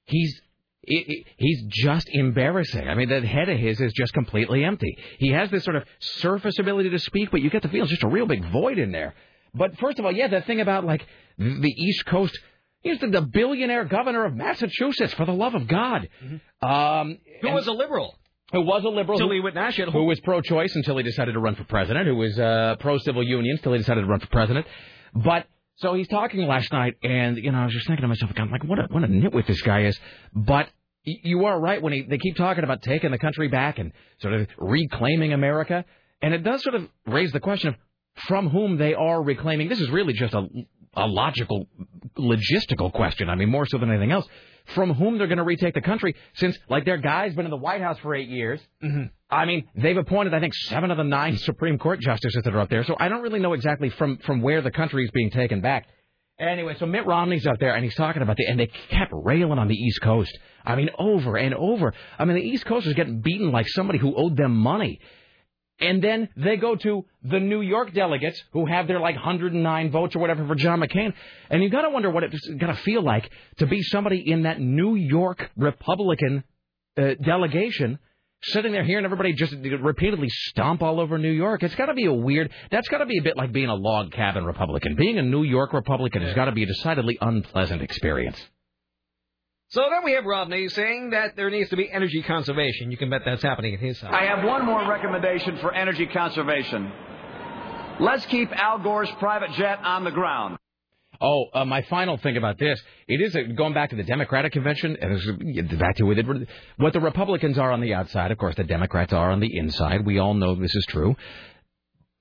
he's. 0.05 0.41
It, 0.91 1.05
it, 1.09 1.27
he's 1.37 1.63
just 1.69 2.09
embarrassing. 2.11 2.89
I 2.89 2.95
mean, 2.95 3.09
that 3.09 3.25
head 3.25 3.49
of 3.49 3.59
his 3.59 3.81
is 3.81 3.93
just 3.93 4.13
completely 4.13 4.65
empty. 4.65 4.99
He 5.19 5.31
has 5.33 5.51
this 5.51 5.65
sort 5.65 5.77
of 5.77 5.85
surface 5.99 6.59
ability 6.59 6.91
to 6.91 6.99
speak, 6.99 7.31
but 7.31 7.41
you 7.41 7.49
get 7.49 7.63
the 7.63 7.69
feeling 7.69 7.85
it's 7.85 7.93
just 7.93 8.03
a 8.03 8.09
real 8.09 8.27
big 8.27 8.45
void 8.51 8.79
in 8.79 8.93
there. 8.93 9.15
But 9.55 9.79
first 9.79 9.99
of 9.99 10.05
all, 10.05 10.13
yeah, 10.13 10.29
the 10.29 10.43
thing 10.43 10.61
about 10.61 10.85
like 10.85 11.07
the 11.39 11.75
East 11.77 12.05
Coast 12.07 12.39
He's 12.83 12.99
the, 12.99 13.09
the 13.09 13.21
billionaire 13.21 13.85
governor 13.85 14.25
of 14.25 14.35
Massachusetts, 14.35 15.13
for 15.15 15.27
the 15.27 15.35
love 15.35 15.55
of 15.55 15.67
God. 15.69 16.09
Mm-hmm. 16.25 16.67
Um, 16.67 17.19
Who 17.43 17.51
was 17.51 17.67
a 17.67 17.73
liberal? 17.73 18.19
Who 18.53 18.63
was 18.63 18.85
a 18.85 18.89
liberal? 18.89 19.19
Till 19.19 19.29
who, 19.29 19.35
he 19.35 19.41
went 19.41 19.55
national. 19.55 19.93
Who 19.93 20.05
was 20.05 20.19
pro-choice 20.21 20.75
until 20.75 20.97
he 20.97 21.03
decided 21.05 21.33
to 21.33 21.41
run 21.41 21.57
for 21.57 21.65
president. 21.65 22.07
Who 22.07 22.17
was 22.17 22.39
uh, 22.39 22.77
pro-civil 22.81 23.23
unions 23.23 23.59
until 23.59 23.73
he 23.73 23.79
decided 23.79 24.01
to 24.01 24.07
run 24.07 24.21
for 24.21 24.29
president. 24.29 24.67
But 25.15 25.47
so 25.77 25.95
he's 25.95 26.09
talking 26.09 26.41
last 26.47 26.73
night, 26.73 26.95
and 27.03 27.37
you 27.37 27.53
know, 27.53 27.59
I 27.59 27.65
was 27.65 27.75
just 27.75 27.87
thinking 27.87 28.03
to 28.03 28.09
myself, 28.09 28.33
I'm 28.37 28.51
like, 28.51 28.65
what 28.65 28.79
a 28.79 28.87
what 28.91 29.05
a 29.05 29.09
nitwit 29.09 29.47
this 29.47 29.63
guy 29.63 29.85
is. 29.85 29.99
But 30.35 30.69
you 31.05 31.45
are 31.47 31.59
right 31.59 31.81
when 31.81 31.93
he, 31.93 32.03
they 32.03 32.19
keep 32.19 32.37
talking 32.37 32.65
about 32.65 32.83
taking 32.83 33.11
the 33.11 33.19
country 33.19 33.49
back 33.49 33.79
and 33.79 33.93
sort 34.21 34.35
of 34.35 34.49
reclaiming 34.59 35.33
America, 35.33 35.85
and 36.23 36.35
it 36.35 36.45
does 36.45 36.63
sort 36.63 36.75
of 36.75 36.89
raise 37.07 37.33
the 37.33 37.41
question 37.41 37.71
of 37.71 37.75
from 38.27 38.49
whom 38.49 38.77
they 38.77 38.95
are 38.95 39.23
reclaiming. 39.23 39.69
This 39.69 39.81
is 39.81 39.91
really 39.91 40.13
just 40.13 40.35
a 40.35 40.47
a 40.95 41.07
logical, 41.07 41.69
logistical 42.19 42.93
question. 42.93 43.29
I 43.31 43.37
mean, 43.37 43.49
more 43.49 43.67
so 43.67 43.79
than 43.79 43.91
anything 43.91 44.11
else. 44.11 44.27
From 44.75 44.93
whom 44.93 45.19
they're 45.19 45.27
going 45.27 45.39
to 45.39 45.45
retake 45.45 45.75
the 45.75 45.81
country, 45.81 46.15
since 46.35 46.57
like 46.69 46.85
their 46.85 46.99
guy's 46.99 47.35
been 47.35 47.45
in 47.45 47.51
the 47.51 47.57
White 47.57 47.81
House 47.81 47.99
for 48.01 48.15
eight 48.15 48.29
years. 48.29 48.61
Mm-hmm. 48.83 49.05
I 49.31 49.45
mean, 49.45 49.69
they've 49.75 49.97
appointed 49.97 50.35
I 50.35 50.41
think 50.41 50.55
seven 50.55 50.91
of 50.91 50.97
the 50.97 51.05
nine 51.05 51.37
Supreme 51.39 51.79
Court 51.79 52.01
justices 52.01 52.43
that 52.45 52.55
are 52.55 52.61
up 52.61 52.69
there. 52.69 52.85
So 52.85 52.97
I 52.99 53.09
don't 53.09 53.23
really 53.23 53.41
know 53.41 53.53
exactly 53.53 53.91
from 53.91 54.19
from 54.19 54.43
where 54.43 54.63
the 54.63 54.71
country 54.71 55.05
is 55.05 55.11
being 55.13 55.31
taken 55.31 55.61
back. 55.61 55.87
Anyway, 56.41 56.75
so 56.79 56.87
Mitt 56.87 57.07
Romney's 57.07 57.47
up 57.47 57.59
there 57.61 57.75
and 57.75 57.85
he's 57.85 57.95
talking 57.95 58.23
about 58.23 58.37
the 58.39 58.47
and 58.47 58.59
they 58.59 58.69
kept 58.89 59.13
railing 59.13 59.59
on 59.59 59.69
the 59.69 59.75
East 59.75 60.01
Coast. 60.01 60.37
I 60.65 60.75
mean, 60.75 60.89
over 60.99 61.37
and 61.37 61.55
over. 61.55 61.93
I 62.19 62.25
mean, 62.25 62.37
the 62.37 62.43
East 62.43 62.65
Coast 62.65 62.87
is 62.87 62.95
getting 62.95 63.21
beaten 63.21 63.53
like 63.53 63.69
somebody 63.69 63.99
who 63.99 64.15
owed 64.15 64.39
them 64.39 64.57
money. 64.57 65.01
And 65.81 66.03
then 66.03 66.29
they 66.37 66.57
go 66.57 66.77
to 66.77 67.05
the 67.23 67.41
New 67.41 67.61
York 67.61 67.93
delegates 67.93 68.43
who 68.53 68.67
have 68.67 68.87
their 68.87 69.01
like 69.01 69.17
109 69.17 69.91
votes 69.91 70.17
or 70.17 70.19
whatever 70.19 70.47
for 70.47 70.55
John 70.55 70.81
McCain. 70.81 71.13
And 71.51 71.63
you 71.63 71.69
got 71.69 71.83
to 71.83 71.91
wonder 71.91 72.11
what 72.11 72.25
it's 72.25 72.47
going 72.47 72.75
to 72.75 72.83
feel 72.83 73.03
like 73.03 73.31
to 73.59 73.67
be 73.67 73.83
somebody 73.83 74.31
in 74.31 74.43
that 74.43 74.61
New 74.61 74.95
York 74.95 75.51
Republican 75.57 76.45
uh, 76.99 77.15
delegation 77.23 77.99
sitting 78.43 78.73
there 78.73 78.85
hearing 78.85 79.05
everybody 79.05 79.33
just 79.33 79.53
repeatedly 79.53 80.29
stomp 80.29 80.83
all 80.83 81.01
over 81.01 81.19
New 81.19 81.31
York. 81.31 81.63
It's 81.63 81.75
got 81.75 81.87
to 81.87 81.95
be 81.95 82.07
a 82.07 82.13
weird, 82.13 82.51
that's 82.71 82.89
got 82.89 82.99
to 82.99 83.07
be 83.07 83.19
a 83.19 83.23
bit 83.23 83.37
like 83.37 83.53
being 83.53 83.69
a 83.69 83.75
log 83.75 84.13
cabin 84.13 84.45
Republican. 84.45 84.97
Being 84.97 85.19
a 85.19 85.23
New 85.23 85.43
York 85.43 85.73
Republican 85.73 86.23
has 86.23 86.35
got 86.35 86.47
to 86.47 86.53
be 86.53 86.63
a 86.63 86.67
decidedly 86.67 87.19
unpleasant 87.21 87.83
experience. 87.83 88.41
So 89.69 89.83
then 89.89 90.05
we 90.05 90.13
have 90.13 90.25
Romney 90.25 90.69
saying 90.69 91.11
that 91.11 91.37
there 91.37 91.49
needs 91.49 91.71
to 91.71 91.77
be 91.77 91.89
energy 91.91 92.23
conservation. 92.23 92.91
You 92.91 92.97
can 92.97 93.09
bet 93.09 93.23
that's 93.25 93.43
happening 93.43 93.75
at 93.75 93.81
his 93.81 94.01
house. 94.01 94.13
I 94.13 94.25
have 94.25 94.45
one 94.45 94.67
more 94.67 94.85
recommendation 94.89 95.59
for 95.59 95.73
energy 95.73 96.07
conservation. 96.07 96.91
Let's 98.01 98.27
keep 98.27 98.51
Al 98.51 98.79
Gore's 98.79 99.11
private 99.19 99.53
jet 99.53 99.79
on 99.85 100.03
the 100.03 100.11
ground. 100.11 100.57
Oh, 101.21 101.47
uh, 101.53 101.65
my 101.67 101.83
final 101.83 102.17
thing 102.17 102.37
about 102.39 102.59
this, 102.59 102.81
it 103.07 103.21
is 103.21 103.35
a, 103.35 103.45
going 103.45 103.75
back 103.75 103.91
to 103.91 103.97
the 103.97 104.03
Democratic 104.03 104.53
convention, 104.53 104.97
and 105.01 105.79
back 105.79 105.97
to 105.97 106.11
it, 106.13 106.49
what 106.79 106.93
the 106.95 107.01
Republicans 107.01 107.59
are 107.59 107.73
on 107.73 107.81
the 107.81 107.93
outside, 107.93 108.31
of 108.31 108.39
course, 108.39 108.57
the 108.57 108.65
Democrats 108.65 109.13
are 109.13 109.31
on 109.31 109.41
the 109.41 109.55
inside. 109.55 110.07
We 110.07 110.19
all 110.19 110.33
know 110.33 110.55
this 110.55 110.75
is 110.75 110.87
true. 110.89 111.17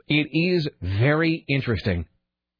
It 0.07 0.27
is 0.33 0.67
very 0.81 1.45
interesting 1.47 2.05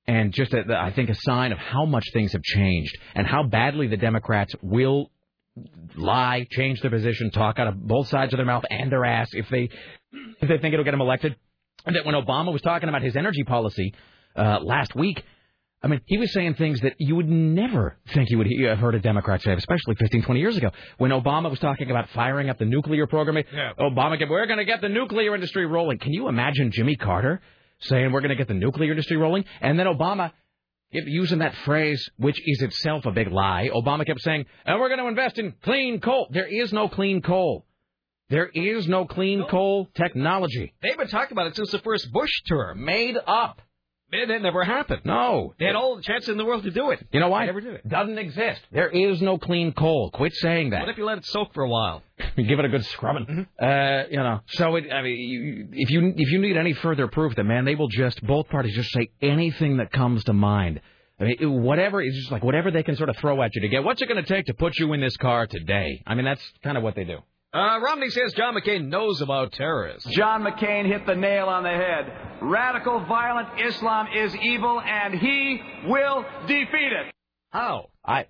and 0.09 0.33
just 0.33 0.53
a, 0.53 0.63
I 0.75 0.91
think 0.91 1.09
a 1.09 1.15
sign 1.15 1.51
of 1.51 1.59
how 1.59 1.85
much 1.85 2.05
things 2.13 2.31
have 2.31 2.41
changed 2.41 2.97
and 3.13 3.27
how 3.27 3.43
badly 3.43 3.87
the 3.87 3.97
Democrats 3.97 4.53
will 4.61 5.11
lie, 5.95 6.47
change 6.49 6.81
their 6.81 6.89
position, 6.89 7.31
talk 7.31 7.59
out 7.59 7.67
of 7.67 7.87
both 7.87 8.07
sides 8.07 8.33
of 8.33 8.37
their 8.37 8.45
mouth 8.45 8.63
and 8.69 8.91
their 8.91 9.05
ass 9.05 9.29
if 9.33 9.47
they 9.49 9.69
if 10.41 10.49
they 10.49 10.57
think 10.57 10.73
it'll 10.73 10.85
get 10.85 10.91
them 10.91 11.01
elected. 11.01 11.35
And 11.85 11.95
that 11.95 12.05
when 12.05 12.15
Obama 12.15 12.51
was 12.51 12.61
talking 12.61 12.89
about 12.89 13.03
his 13.03 13.15
energy 13.15 13.43
policy 13.43 13.93
uh, 14.35 14.59
last 14.61 14.95
week, 14.95 15.23
I 15.81 15.87
mean, 15.87 16.01
he 16.05 16.17
was 16.17 16.33
saying 16.33 16.55
things 16.55 16.81
that 16.81 16.95
you 16.99 17.15
would 17.15 17.29
never 17.29 17.97
think 18.13 18.29
you 18.29 18.37
would 18.37 18.47
have 18.47 18.77
uh, 18.77 18.81
heard 18.81 18.95
a 18.95 18.99
Democrat 18.99 19.41
say, 19.41 19.53
especially 19.53 19.95
15, 19.95 20.23
20 20.23 20.39
years 20.39 20.57
ago. 20.57 20.71
When 20.97 21.11
Obama 21.11 21.49
was 21.49 21.59
talking 21.59 21.89
about 21.89 22.09
firing 22.09 22.49
up 22.49 22.57
the 22.57 22.65
nuclear 22.65 23.07
program, 23.07 23.37
yeah. 23.53 23.71
Obama, 23.79 24.19
kept, 24.19 24.29
we're 24.29 24.45
going 24.45 24.59
to 24.59 24.65
get 24.65 24.81
the 24.81 24.89
nuclear 24.89 25.33
industry 25.33 25.65
rolling. 25.65 25.97
Can 25.99 26.11
you 26.11 26.27
imagine 26.27 26.71
Jimmy 26.71 26.97
Carter 26.97 27.41
saying 27.81 28.11
we're 28.11 28.21
going 28.21 28.29
to 28.29 28.35
get 28.35 28.47
the 28.47 28.53
nuclear 28.53 28.91
industry 28.91 29.17
rolling. 29.17 29.45
And 29.61 29.79
then 29.79 29.87
Obama 29.87 30.31
using 30.91 31.39
that 31.39 31.55
phrase, 31.65 32.09
which 32.17 32.39
is 32.45 32.61
itself 32.61 33.05
a 33.05 33.11
big 33.11 33.31
lie. 33.31 33.69
Obama 33.73 34.05
kept 34.05 34.21
saying, 34.21 34.45
and 34.65 34.79
we're 34.79 34.89
going 34.89 34.99
to 34.99 35.07
invest 35.07 35.37
in 35.37 35.53
clean 35.63 35.99
coal. 35.99 36.27
There 36.31 36.47
is 36.47 36.73
no 36.73 36.89
clean 36.89 37.21
coal. 37.21 37.65
There 38.29 38.47
is 38.47 38.87
no 38.87 39.05
clean 39.05 39.45
coal 39.49 39.89
technology. 39.95 40.73
They've 40.81 40.97
been 40.97 41.07
talking 41.07 41.31
about 41.31 41.47
it 41.47 41.55
since 41.55 41.71
the 41.71 41.79
first 41.79 42.11
Bush 42.11 42.31
term. 42.47 42.83
Made 42.85 43.17
up. 43.25 43.61
It 44.11 44.41
never 44.41 44.63
happened. 44.63 45.01
No. 45.05 45.53
They 45.59 45.65
had 45.65 45.75
all 45.75 45.95
the 45.95 46.01
chance 46.01 46.27
in 46.27 46.37
the 46.37 46.45
world 46.45 46.63
to 46.63 46.71
do 46.71 46.91
it. 46.91 47.05
You 47.11 47.19
know 47.19 47.29
why? 47.29 47.41
They 47.41 47.45
never 47.47 47.61
did 47.61 47.73
it. 47.75 47.87
Doesn't 47.87 48.17
exist. 48.17 48.61
There 48.71 48.89
is 48.89 49.21
no 49.21 49.37
clean 49.37 49.71
coal. 49.71 50.09
Quit 50.11 50.33
saying 50.35 50.71
that. 50.71 50.81
What 50.81 50.89
if 50.89 50.97
you 50.97 51.05
let 51.05 51.19
it 51.19 51.25
soak 51.25 51.53
for 51.53 51.63
a 51.63 51.69
while? 51.69 52.01
Give 52.35 52.59
it 52.59 52.65
a 52.65 52.69
good 52.69 52.85
scrubbing. 52.85 53.25
Mm-hmm. 53.25 53.63
Uh, 53.63 54.07
you 54.09 54.17
know. 54.17 54.41
So 54.47 54.75
it, 54.77 54.91
I 54.91 55.01
mean, 55.03 55.17
you, 55.17 55.67
if 55.73 55.89
you 55.91 56.13
if 56.15 56.31
you 56.31 56.39
need 56.39 56.57
any 56.57 56.73
further 56.73 57.07
proof 57.07 57.35
that 57.35 57.43
man, 57.43 57.65
they 57.65 57.75
will 57.75 57.87
just 57.87 58.21
both 58.25 58.49
parties 58.49 58.75
just 58.75 58.91
say 58.91 59.09
anything 59.21 59.77
that 59.77 59.91
comes 59.91 60.23
to 60.25 60.33
mind. 60.33 60.81
I 61.19 61.25
mean, 61.25 61.61
whatever 61.61 62.01
is 62.01 62.15
just 62.15 62.31
like 62.31 62.43
whatever 62.43 62.71
they 62.71 62.83
can 62.83 62.95
sort 62.95 63.09
of 63.09 63.17
throw 63.17 63.41
at 63.43 63.53
you 63.53 63.61
to 63.61 63.67
get. 63.67 63.83
What's 63.83 64.01
it 64.01 64.07
going 64.07 64.23
to 64.23 64.27
take 64.27 64.45
to 64.45 64.53
put 64.53 64.77
you 64.79 64.91
in 64.93 65.01
this 65.01 65.17
car 65.17 65.47
today? 65.47 66.01
I 66.07 66.15
mean, 66.15 66.25
that's 66.25 66.41
kind 66.63 66.77
of 66.77 66.83
what 66.83 66.95
they 66.95 67.03
do. 67.03 67.19
Uh, 67.51 67.79
Romney 67.81 68.09
says 68.09 68.33
John 68.33 68.53
McCain 68.53 68.89
knows 68.89 69.21
about 69.21 69.53
terrorists. 69.53 70.07
John 70.11 70.43
McCain 70.43 70.85
hit 70.85 71.07
the 71.07 71.15
nail 71.15 71.47
on 71.47 71.63
the 71.63 71.69
head. 71.69 72.11
Radical, 72.41 72.99
violent 73.05 73.59
Islam 73.59 74.07
is 74.15 74.35
evil, 74.35 74.79
and 74.79 75.15
he 75.15 75.59
will 75.87 76.25
defeat 76.47 76.91
it. 76.91 77.11
How? 77.49 77.89
I, 78.05 78.27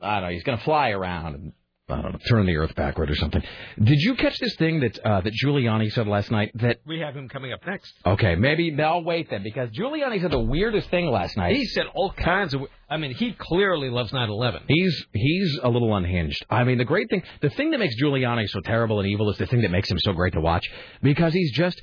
I 0.00 0.20
don't 0.20 0.28
know. 0.28 0.32
He's 0.32 0.44
going 0.44 0.58
to 0.58 0.64
fly 0.64 0.90
around 0.90 1.34
and 1.34 1.52
I 1.88 2.00
don't 2.00 2.12
know, 2.12 2.18
turn 2.28 2.46
the 2.46 2.56
earth 2.56 2.74
backward 2.76 3.10
or 3.10 3.16
something. 3.16 3.42
Did 3.82 3.98
you 3.98 4.14
catch 4.14 4.38
this 4.38 4.54
thing 4.56 4.80
that 4.80 4.98
uh, 5.04 5.20
that 5.20 5.32
Giuliani 5.32 5.92
said 5.92 6.06
last 6.06 6.30
night? 6.30 6.52
That 6.54 6.78
We 6.86 7.00
have 7.00 7.14
him 7.16 7.28
coming 7.28 7.52
up 7.52 7.60
next. 7.66 7.92
okay, 8.06 8.36
maybe 8.36 8.74
I'll 8.80 9.02
wait 9.02 9.28
then 9.30 9.42
because 9.42 9.68
Giuliani 9.70 10.20
said 10.20 10.30
the 10.30 10.38
weirdest 10.38 10.88
thing 10.90 11.06
last 11.10 11.36
night. 11.36 11.56
He 11.56 11.66
said 11.66 11.86
all 11.94 12.12
kinds 12.12 12.54
of. 12.54 12.62
I 12.88 12.98
mean, 12.98 13.12
he 13.14 13.32
clearly 13.32 13.90
loves 13.90 14.12
9/11. 14.12 14.62
He's 14.68 15.06
he's 15.12 15.58
a 15.62 15.68
little 15.68 15.94
unhinged. 15.94 16.44
I 16.48 16.64
mean, 16.64 16.78
the 16.78 16.84
great 16.84 17.10
thing, 17.10 17.22
the 17.40 17.50
thing 17.50 17.72
that 17.72 17.78
makes 17.78 18.00
Giuliani 18.00 18.48
so 18.48 18.60
terrible 18.60 19.00
and 19.00 19.08
evil 19.08 19.28
is 19.30 19.38
the 19.38 19.46
thing 19.46 19.62
that 19.62 19.70
makes 19.70 19.90
him 19.90 19.98
so 19.98 20.12
great 20.12 20.34
to 20.34 20.40
watch 20.40 20.64
because 21.02 21.34
he's 21.34 21.52
just 21.52 21.82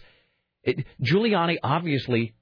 it, 0.63 0.85
Giuliani. 1.03 1.57
Obviously, 1.61 2.35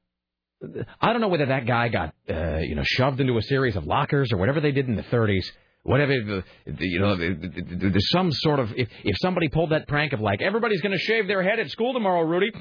I 1.02 1.12
don't 1.12 1.22
know 1.22 1.28
whether 1.28 1.48
that 1.48 1.66
guy 1.66 1.90
got 1.90 2.14
uh, 2.30 2.58
you 2.60 2.76
know 2.76 2.84
shoved 2.86 3.20
into 3.20 3.36
a 3.38 3.42
series 3.42 3.76
of 3.76 3.86
lockers 3.86 4.32
or 4.32 4.38
whatever 4.38 4.62
they 4.62 4.72
did 4.72 4.88
in 4.88 4.96
the 4.96 5.04
30s. 5.04 5.46
Whatever 5.88 6.14
the- 6.20 6.44
the- 6.66 6.88
you 6.88 7.00
know, 7.00 7.16
the- 7.16 7.34
the- 7.34 7.48
the- 7.62 7.90
there's 7.90 8.10
some 8.10 8.30
sort 8.32 8.60
of 8.60 8.74
if 8.76 8.90
if 9.06 9.16
somebody 9.22 9.48
pulled 9.48 9.70
that 9.70 9.88
prank 9.88 10.12
of 10.12 10.20
like 10.20 10.42
everybody's 10.42 10.82
going 10.82 10.92
to 10.92 10.98
shave 11.00 11.28
their 11.28 11.42
head 11.42 11.60
at 11.60 11.70
school 11.70 11.94
tomorrow, 11.94 12.24
Rudy, 12.24 12.52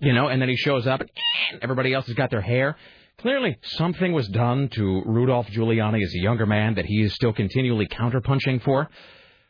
you 0.00 0.12
know, 0.12 0.26
and 0.26 0.42
then 0.42 0.48
he 0.48 0.56
shows 0.56 0.86
up, 0.88 1.00
and 1.00 1.10
everybody 1.62 1.94
else 1.94 2.06
has 2.06 2.16
got 2.16 2.30
their 2.30 2.40
hair. 2.40 2.76
Clearly, 3.18 3.56
something 3.62 4.12
was 4.12 4.26
done 4.28 4.68
to 4.70 5.02
Rudolph 5.06 5.46
Giuliani 5.50 6.02
as 6.02 6.12
a 6.14 6.20
younger 6.20 6.46
man 6.46 6.74
that 6.74 6.84
he 6.84 7.02
is 7.02 7.14
still 7.14 7.32
continually 7.32 7.86
counterpunching 7.86 8.60
for. 8.62 8.88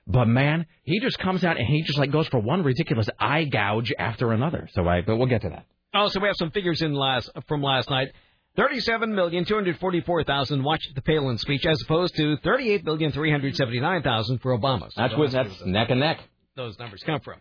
But 0.07 0.27
man, 0.29 0.67
he 0.85 1.01
just 1.01 1.19
comes 1.19 1.45
out 1.45 1.57
and 1.57 1.67
he 1.67 1.83
just 1.83 1.99
like 1.99 2.11
goes 2.11 2.29
for 2.29 2.41
one 2.41 2.63
ridiculous 2.63 3.09
eye 3.19 3.45
gouge 3.45 3.91
after 3.99 4.33
another. 4.33 4.69
So 4.73 4.87
I, 4.87 5.01
but 5.01 5.17
we'll 5.17 5.29
get 5.29 5.41
to 5.43 5.49
that. 5.49 5.65
Also, 5.95 6.21
we 6.21 6.27
have 6.27 6.37
some 6.37 6.51
figures 6.51 6.83
in 6.83 6.93
last 6.93 7.31
from 7.49 7.63
last 7.63 7.89
night. 7.89 8.09
Thirty-seven 8.57 9.15
million 9.15 9.45
two 9.47 9.55
hundred 9.55 9.79
forty-four 9.79 10.25
thousand 10.25 10.63
watched 10.63 10.95
the 10.95 11.01
Palin 11.01 11.39
speech, 11.39 11.65
as 11.65 11.81
opposed 11.83 12.15
to 12.17 12.37
thirty-eight 12.39 12.85
million 12.85 13.11
three 13.11 13.31
hundred 13.31 13.57
seventy-nine 13.57 14.03
thousand 14.03 14.39
for 14.43 14.57
Obama. 14.57 14.93
So 14.93 15.01
That's 15.01 15.17
what 15.17 15.31
that's 15.31 15.65
neck 15.65 15.89
and 15.91 16.01
neck. 16.01 16.21
those 16.55 16.79
numbers 16.79 17.03
come 17.05 17.21
from. 17.21 17.41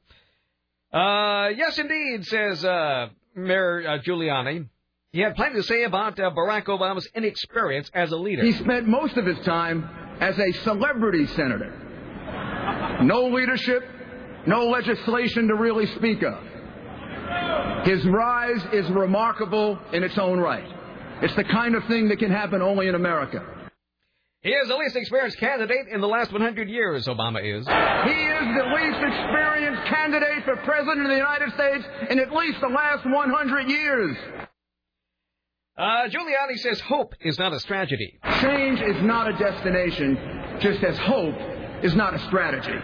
Uh, 0.93 1.49
yes, 1.49 1.77
indeed, 1.77 2.25
says 2.25 2.63
uh, 2.63 3.09
Mayor 3.35 3.83
uh, 3.87 3.97
Giuliani. 3.99 4.67
He 5.11 5.19
had 5.19 5.35
plenty 5.35 5.55
to 5.55 5.63
say 5.63 5.83
about 5.83 6.17
uh, 6.17 6.31
Barack 6.31 6.65
Obama's 6.67 7.07
inexperience 7.13 7.89
as 7.93 8.11
a 8.13 8.17
leader. 8.17 8.43
He 8.45 8.53
spent 8.53 8.87
most 8.87 9.17
of 9.17 9.25
his 9.25 9.37
time 9.39 9.89
as 10.21 10.39
a 10.39 10.51
celebrity 10.63 11.27
senator. 11.27 12.99
No 13.03 13.25
leadership, 13.27 13.83
no 14.47 14.67
legislation 14.69 15.49
to 15.49 15.55
really 15.55 15.87
speak 15.97 16.23
of. 16.23 16.39
His 17.85 18.05
rise 18.05 18.63
is 18.71 18.89
remarkable 18.89 19.77
in 19.91 20.03
its 20.03 20.17
own 20.17 20.39
right. 20.39 20.65
It's 21.21 21.35
the 21.35 21.43
kind 21.43 21.75
of 21.75 21.85
thing 21.85 22.09
that 22.09 22.19
can 22.19 22.31
happen 22.31 22.61
only 22.61 22.87
in 22.87 22.95
America. 22.95 23.43
He 24.41 24.49
is 24.49 24.67
the 24.67 24.75
least 24.75 24.95
experienced 24.95 25.37
candidate 25.37 25.87
in 25.91 26.01
the 26.01 26.07
last 26.07 26.31
100 26.31 26.67
years, 26.67 27.05
Obama 27.05 27.39
is. 27.41 27.67
He 27.67 28.23
is 28.23 28.55
the 28.57 28.65
least 28.73 28.97
experienced 28.97 29.85
candidate 29.85 30.43
for 30.45 30.55
president 30.57 31.01
of 31.01 31.09
the 31.09 31.17
United 31.17 31.53
States 31.53 31.85
in 32.09 32.17
at 32.17 32.31
least 32.33 32.59
the 32.59 32.67
last 32.69 33.05
100 33.05 33.69
years. 33.69 34.17
Uh, 35.77 36.07
Giuliani 36.09 36.57
says 36.57 36.79
hope 36.81 37.13
is 37.21 37.37
not 37.37 37.53
a 37.53 37.59
strategy. 37.59 38.19
Change 38.41 38.81
is 38.81 39.03
not 39.03 39.29
a 39.29 39.37
destination, 39.37 40.17
just 40.59 40.83
as 40.83 40.97
hope 40.97 41.35
is 41.83 41.95
not 41.95 42.15
a 42.15 42.19
strategy. 42.25 42.79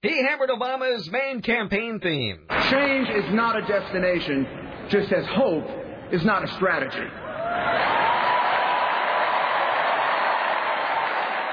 He 0.00 0.22
hammered 0.22 0.48
Obama's 0.48 1.10
main 1.10 1.42
campaign 1.42 2.00
theme. 2.00 2.46
Change 2.70 3.08
is 3.10 3.34
not 3.34 3.62
a 3.62 3.66
destination, 3.66 4.46
just 4.88 5.12
as 5.12 5.26
hope 5.26 5.66
is 6.10 6.24
not 6.24 6.42
a 6.44 6.48
strategy. 6.54 7.06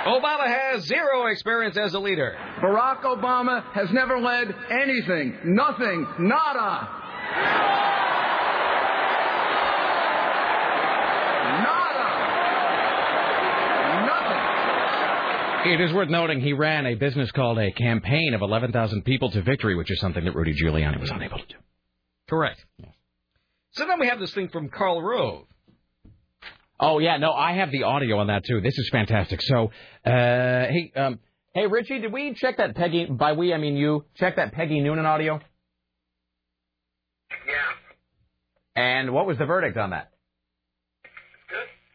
Obama 0.05 0.47
has 0.47 0.83
zero 0.85 1.27
experience 1.27 1.77
as 1.77 1.93
a 1.93 1.99
leader. 1.99 2.35
Barack 2.59 3.03
Obama 3.03 3.63
has 3.73 3.91
never 3.91 4.19
led 4.19 4.53
anything, 4.69 5.37
nothing, 5.45 6.07
nada. 6.19 6.89
Nada. 11.63 12.07
Nothing. 14.07 15.71
It 15.71 15.81
is 15.81 15.93
worth 15.93 16.09
noting 16.09 16.41
he 16.41 16.53
ran 16.53 16.87
a 16.87 16.95
business 16.95 17.31
called 17.31 17.59
a 17.59 17.71
campaign 17.71 18.33
of 18.33 18.41
11,000 18.41 19.03
people 19.03 19.29
to 19.31 19.41
victory, 19.43 19.75
which 19.75 19.91
is 19.91 19.99
something 19.99 20.25
that 20.25 20.33
Rudy 20.35 20.55
Giuliani 20.55 20.99
was 20.99 21.11
unable 21.11 21.37
to 21.37 21.45
do. 21.45 21.55
Correct. 22.27 22.65
So 23.71 23.85
then 23.85 23.99
we 23.99 24.07
have 24.07 24.19
this 24.19 24.33
thing 24.33 24.49
from 24.49 24.69
Karl 24.69 25.01
Rove. 25.01 25.45
Oh 26.83 26.97
yeah, 26.97 27.17
no, 27.17 27.31
I 27.31 27.53
have 27.53 27.71
the 27.71 27.83
audio 27.83 28.17
on 28.17 28.27
that 28.27 28.43
too. 28.43 28.59
This 28.59 28.75
is 28.75 28.89
fantastic. 28.89 29.39
So, 29.43 29.71
uh, 30.03 30.09
hey, 30.65 30.91
um, 30.95 31.19
hey, 31.53 31.67
Richie, 31.67 31.99
did 31.99 32.11
we 32.11 32.33
check 32.33 32.57
that 32.57 32.75
Peggy? 32.75 33.05
By 33.05 33.33
we, 33.33 33.53
I 33.53 33.57
mean 33.57 33.77
you. 33.77 34.05
Check 34.15 34.37
that 34.37 34.51
Peggy 34.51 34.79
Noonan 34.79 35.05
audio. 35.05 35.39
Yeah. 37.29 38.81
And 38.81 39.13
what 39.13 39.27
was 39.27 39.37
the 39.37 39.45
verdict 39.45 39.77
on 39.77 39.91
that? 39.91 40.09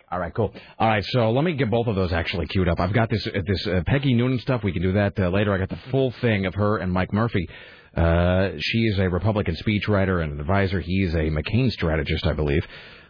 All 0.08 0.20
right, 0.20 0.32
cool. 0.32 0.54
All 0.78 0.88
right, 0.88 1.04
so 1.04 1.32
let 1.32 1.42
me 1.42 1.54
get 1.54 1.68
both 1.68 1.88
of 1.88 1.96
those 1.96 2.12
actually 2.12 2.46
queued 2.46 2.68
up. 2.68 2.78
I've 2.78 2.92
got 2.92 3.10
this 3.10 3.26
uh, 3.26 3.40
this 3.44 3.66
uh, 3.66 3.82
Peggy 3.86 4.14
Noonan 4.14 4.38
stuff. 4.38 4.62
We 4.62 4.72
can 4.72 4.82
do 4.82 4.92
that 4.92 5.18
uh, 5.18 5.30
later. 5.30 5.52
I 5.52 5.58
got 5.58 5.68
the 5.68 5.80
full 5.90 6.12
thing 6.20 6.46
of 6.46 6.54
her 6.54 6.78
and 6.78 6.92
Mike 6.92 7.12
Murphy. 7.12 7.48
Uh, 7.96 8.50
she 8.58 8.78
is 8.82 9.00
a 9.00 9.08
Republican 9.08 9.56
speechwriter 9.56 10.22
and 10.22 10.34
an 10.34 10.40
advisor. 10.40 10.78
He's 10.80 11.12
a 11.14 11.30
McCain 11.30 11.72
strategist, 11.72 12.24
I 12.24 12.34
believe. 12.34 12.64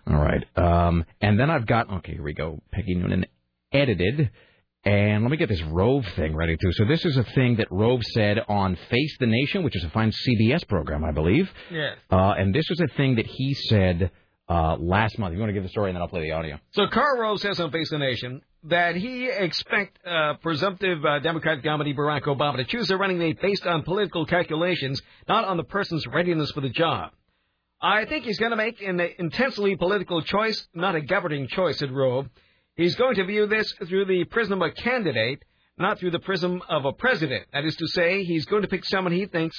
All 0.08 0.16
right. 0.16 0.44
Um, 0.56 1.04
and 1.20 1.38
then 1.38 1.50
I've 1.50 1.66
got 1.66 1.90
okay, 1.90 2.12
here 2.12 2.22
we 2.22 2.34
go. 2.34 2.60
Peggy 2.72 2.94
Noonan 2.94 3.26
edited. 3.72 4.30
And 4.84 5.24
let 5.24 5.32
me 5.32 5.36
get 5.36 5.48
this 5.48 5.62
Rove 5.62 6.06
thing 6.14 6.36
ready 6.36 6.56
too. 6.56 6.70
So 6.72 6.84
this 6.84 7.04
is 7.04 7.16
a 7.16 7.24
thing 7.24 7.56
that 7.56 7.66
Rove 7.72 8.02
said 8.14 8.38
on 8.48 8.78
Face 8.88 9.16
the 9.18 9.26
Nation, 9.26 9.64
which 9.64 9.74
is 9.74 9.82
a 9.82 9.90
fine 9.90 10.12
CBS 10.12 10.66
program, 10.68 11.04
I 11.04 11.10
believe. 11.10 11.50
Yes. 11.72 11.96
Uh, 12.08 12.34
and 12.38 12.54
this 12.54 12.66
was 12.70 12.80
a 12.80 12.86
thing 12.96 13.16
that 13.16 13.26
he 13.26 13.54
said 13.54 14.12
uh, 14.48 14.76
last 14.78 15.18
month. 15.18 15.34
You 15.34 15.40
want 15.40 15.50
to 15.50 15.54
give 15.54 15.64
the 15.64 15.70
story, 15.70 15.90
and 15.90 15.96
then 15.96 16.02
I'll 16.02 16.08
play 16.08 16.20
the 16.20 16.30
audio. 16.30 16.60
So 16.70 16.86
Karl 16.86 17.18
Rove 17.18 17.40
says 17.40 17.58
on 17.58 17.72
Face 17.72 17.90
the 17.90 17.98
Nation 17.98 18.42
that 18.62 18.94
he 18.94 19.28
expect 19.28 19.98
uh, 20.06 20.34
presumptive 20.40 21.04
uh, 21.04 21.18
Democratic 21.18 21.64
nominee 21.64 21.94
Barack 21.94 22.22
Obama 22.22 22.56
to 22.56 22.64
choose 22.64 22.88
a 22.90 22.96
running 22.96 23.18
mate 23.18 23.40
based 23.40 23.66
on 23.66 23.82
political 23.82 24.24
calculations, 24.24 25.02
not 25.28 25.44
on 25.44 25.56
the 25.56 25.64
person's 25.64 26.06
readiness 26.06 26.52
for 26.52 26.60
the 26.60 26.68
job. 26.68 27.10
I 27.80 28.04
think 28.06 28.24
he's 28.24 28.38
going 28.38 28.50
to 28.50 28.56
make 28.56 28.80
an 28.80 29.00
intensely 29.18 29.76
political 29.76 30.22
choice, 30.22 30.66
not 30.74 30.94
a 30.94 31.00
governing 31.00 31.46
choice, 31.48 31.78
said 31.78 31.92
Rove. 31.92 32.26
He's 32.74 32.94
going 32.94 33.16
to 33.16 33.24
view 33.24 33.46
this 33.46 33.72
through 33.86 34.06
the 34.06 34.24
prism 34.24 34.62
of 34.62 34.70
a 34.70 34.72
candidate, 34.72 35.44
not 35.78 35.98
through 35.98 36.10
the 36.10 36.18
prism 36.18 36.62
of 36.68 36.84
a 36.84 36.92
president. 36.92 37.46
That 37.52 37.64
is 37.64 37.76
to 37.76 37.86
say, 37.88 38.22
he's 38.24 38.46
going 38.46 38.62
to 38.62 38.68
pick 38.68 38.84
someone 38.84 39.12
he 39.12 39.26
thinks 39.26 39.56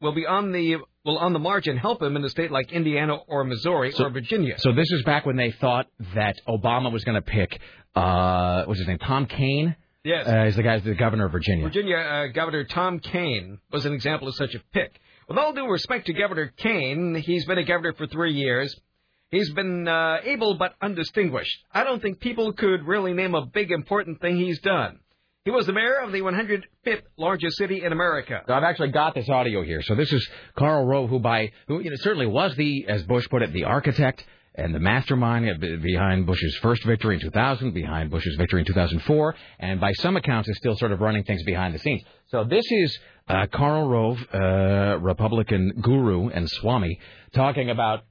will 0.00 0.14
be 0.14 0.26
on 0.26 0.52
the 0.52 0.76
will 1.04 1.18
on 1.18 1.32
the 1.32 1.38
margin 1.38 1.76
help 1.76 2.02
him 2.02 2.16
in 2.16 2.24
a 2.24 2.28
state 2.28 2.50
like 2.50 2.72
Indiana 2.72 3.16
or 3.26 3.44
Missouri 3.44 3.92
or 3.98 4.10
Virginia. 4.10 4.54
So 4.58 4.72
this 4.72 4.90
is 4.90 5.02
back 5.02 5.24
when 5.24 5.36
they 5.36 5.50
thought 5.50 5.86
that 6.14 6.40
Obama 6.48 6.92
was 6.92 7.04
going 7.04 7.16
to 7.16 7.22
pick, 7.22 7.58
uh, 7.94 8.64
what's 8.64 8.78
his 8.78 8.88
name, 8.88 8.98
Tom 8.98 9.26
Kaine? 9.26 9.76
Yes. 10.04 10.26
Uh, 10.26 10.44
he's 10.44 10.56
the 10.56 10.62
guy, 10.62 10.78
the 10.78 10.94
governor 10.94 11.26
of 11.26 11.32
Virginia. 11.32 11.64
Virginia 11.64 11.96
uh, 11.96 12.26
Governor 12.28 12.64
Tom 12.64 12.98
Kaine 13.00 13.58
was 13.72 13.86
an 13.86 13.94
example 13.94 14.28
of 14.28 14.34
such 14.34 14.54
a 14.54 14.60
pick. 14.72 15.00
With 15.28 15.38
all 15.38 15.54
due 15.54 15.66
respect 15.66 16.06
to 16.06 16.12
Governor 16.12 16.52
Kaine, 16.56 17.14
he's 17.14 17.46
been 17.46 17.58
a 17.58 17.64
governor 17.64 17.94
for 17.94 18.06
three 18.06 18.34
years. 18.34 18.74
He's 19.30 19.50
been 19.52 19.88
uh, 19.88 20.18
able 20.22 20.56
but 20.58 20.74
undistinguished. 20.82 21.64
I 21.72 21.82
don't 21.82 22.00
think 22.02 22.20
people 22.20 22.52
could 22.52 22.86
really 22.86 23.14
name 23.14 23.34
a 23.34 23.46
big 23.46 23.70
important 23.70 24.20
thing 24.20 24.36
he's 24.36 24.60
done. 24.60 25.00
He 25.44 25.50
was 25.50 25.66
the 25.66 25.72
mayor 25.72 25.96
of 26.02 26.12
the 26.12 26.20
105th 26.20 27.02
largest 27.16 27.56
city 27.56 27.82
in 27.82 27.92
America. 27.92 28.42
I've 28.48 28.62
actually 28.62 28.92
got 28.92 29.14
this 29.14 29.28
audio 29.28 29.62
here. 29.62 29.82
So 29.82 29.94
this 29.94 30.12
is 30.12 30.26
Karl 30.56 30.86
Rove, 30.86 31.10
who 31.10 31.18
by 31.18 31.52
who 31.68 31.80
you 31.80 31.90
know, 31.90 31.96
certainly 31.96 32.26
was 32.26 32.54
the, 32.56 32.86
as 32.88 33.02
Bush 33.04 33.28
put 33.28 33.42
it, 33.42 33.52
the 33.52 33.64
architect 33.64 34.24
and 34.54 34.74
the 34.74 34.78
mastermind 34.78 35.60
behind 35.82 36.26
Bush's 36.26 36.56
first 36.62 36.84
victory 36.84 37.16
in 37.16 37.20
2000, 37.20 37.74
behind 37.74 38.10
Bush's 38.10 38.36
victory 38.36 38.60
in 38.60 38.66
2004, 38.66 39.34
and 39.58 39.80
by 39.80 39.92
some 39.94 40.16
accounts 40.16 40.48
is 40.48 40.56
still 40.56 40.76
sort 40.76 40.92
of 40.92 41.00
running 41.00 41.24
things 41.24 41.42
behind 41.42 41.74
the 41.74 41.78
scenes. 41.78 42.02
So 42.28 42.44
this 42.44 42.64
is 42.70 42.98
uh, 43.28 43.46
Karl 43.52 43.88
Rove, 43.88 44.18
uh, 44.32 44.98
Republican 45.00 45.72
guru 45.80 46.28
and 46.28 46.48
Swami, 46.48 46.98
talking 47.32 47.70
about 47.70 48.04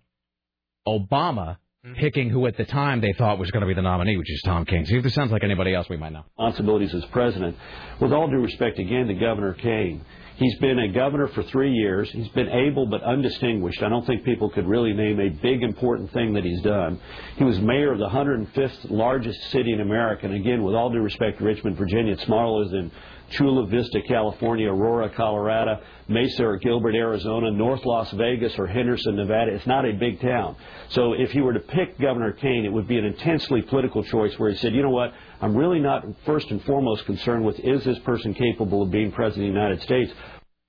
Obama 0.87 1.57
picking 1.95 2.29
who 2.29 2.47
at 2.47 2.55
the 2.55 2.63
time 2.63 3.01
they 3.01 3.13
thought 3.13 3.37
was 3.37 3.51
going 3.51 3.61
to 3.61 3.67
be 3.67 3.73
the 3.73 3.81
nominee, 3.81 4.15
which 4.15 4.31
is 4.31 4.41
Tom 4.45 4.65
Kaine. 4.65 4.85
See 4.85 4.95
if 4.95 5.03
this 5.03 5.13
sounds 5.13 5.31
like 5.31 5.43
anybody 5.43 5.73
else 5.73 5.89
we 5.89 5.97
might 5.97 6.13
know. 6.13 6.23
responsibilities 6.37 6.93
as 6.95 7.03
president. 7.05 7.57
With 7.99 8.13
all 8.13 8.29
due 8.29 8.41
respect, 8.41 8.79
again, 8.79 9.07
to 9.07 9.13
Governor 9.13 9.53
Kaine, 9.53 10.03
he's 10.37 10.57
been 10.59 10.79
a 10.79 10.93
governor 10.93 11.27
for 11.27 11.43
three 11.43 11.73
years. 11.73 12.09
He's 12.11 12.29
been 12.29 12.47
able 12.47 12.85
but 12.85 13.03
undistinguished. 13.03 13.83
I 13.83 13.89
don't 13.89 14.05
think 14.05 14.23
people 14.23 14.49
could 14.49 14.65
really 14.65 14.93
name 14.93 15.19
a 15.19 15.29
big 15.29 15.61
important 15.61 16.13
thing 16.13 16.33
that 16.35 16.45
he's 16.45 16.61
done. 16.61 17.01
He 17.35 17.43
was 17.43 17.59
mayor 17.59 17.91
of 17.91 17.99
the 17.99 18.07
105th 18.07 18.89
largest 18.89 19.41
city 19.51 19.73
in 19.73 19.81
America. 19.81 20.25
And 20.25 20.35
again, 20.35 20.63
with 20.63 20.75
all 20.75 20.89
due 20.89 21.01
respect 21.01 21.39
to 21.39 21.43
Richmond, 21.43 21.75
Virginia, 21.75 22.13
it's 22.13 22.23
smaller 22.23 22.65
than 22.69 22.91
Chula 23.33 23.67
Vista, 23.67 23.99
California, 24.07 24.69
Aurora, 24.69 25.09
Colorado, 25.09 25.81
Mesa 26.07 26.43
or 26.43 26.57
Gilbert, 26.57 26.95
Arizona, 26.95 27.51
North 27.51 27.85
Las 27.85 28.11
Vegas 28.11 28.57
or 28.57 28.67
Henderson, 28.67 29.15
Nevada. 29.15 29.53
It's 29.53 29.67
not 29.67 29.85
a 29.85 29.93
big 29.93 30.21
town. 30.21 30.55
So 30.89 31.13
if 31.13 31.31
he 31.31 31.41
were 31.41 31.53
to 31.53 31.59
pick 31.59 31.99
Governor 31.99 32.33
Kaine, 32.33 32.65
it 32.65 32.71
would 32.71 32.87
be 32.87 32.97
an 32.97 33.05
intensely 33.05 33.61
political 33.61 34.03
choice 34.03 34.37
where 34.37 34.51
he 34.51 34.57
said, 34.57 34.73
you 34.73 34.81
know 34.81 34.89
what, 34.89 35.13
I'm 35.41 35.55
really 35.55 35.79
not 35.79 36.05
first 36.25 36.49
and 36.51 36.63
foremost 36.63 37.05
concerned 37.05 37.45
with 37.45 37.59
is 37.59 37.83
this 37.83 37.99
person 37.99 38.33
capable 38.33 38.81
of 38.81 38.91
being 38.91 39.11
president 39.11 39.49
of 39.49 39.53
the 39.53 39.59
United 39.59 39.81
States. 39.83 40.11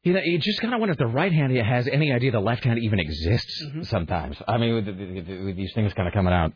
You 0.03 0.13
know, 0.13 0.21
you 0.23 0.39
just 0.39 0.61
kind 0.61 0.75
of 0.75 0.81
wonder 0.81 0.93
if 0.93 0.99
the 0.99 1.07
right 1.07 1.33
hand 1.33 1.57
has 1.57 1.89
any 1.89 2.13
idea 2.13 2.31
the 2.31 2.39
left 2.39 2.65
hand 2.65 2.79
even 2.79 3.01
exists. 3.01 3.65
Mm-hmm. 3.67 3.83
Sometimes, 3.85 4.37
I 4.47 4.59
mean, 4.59 4.75
with, 4.75 4.87
with, 4.87 5.45
with 5.47 5.57
these 5.57 5.73
things 5.75 5.95
kind 5.95 6.07
of 6.07 6.13
coming 6.13 6.33
out. 6.33 6.53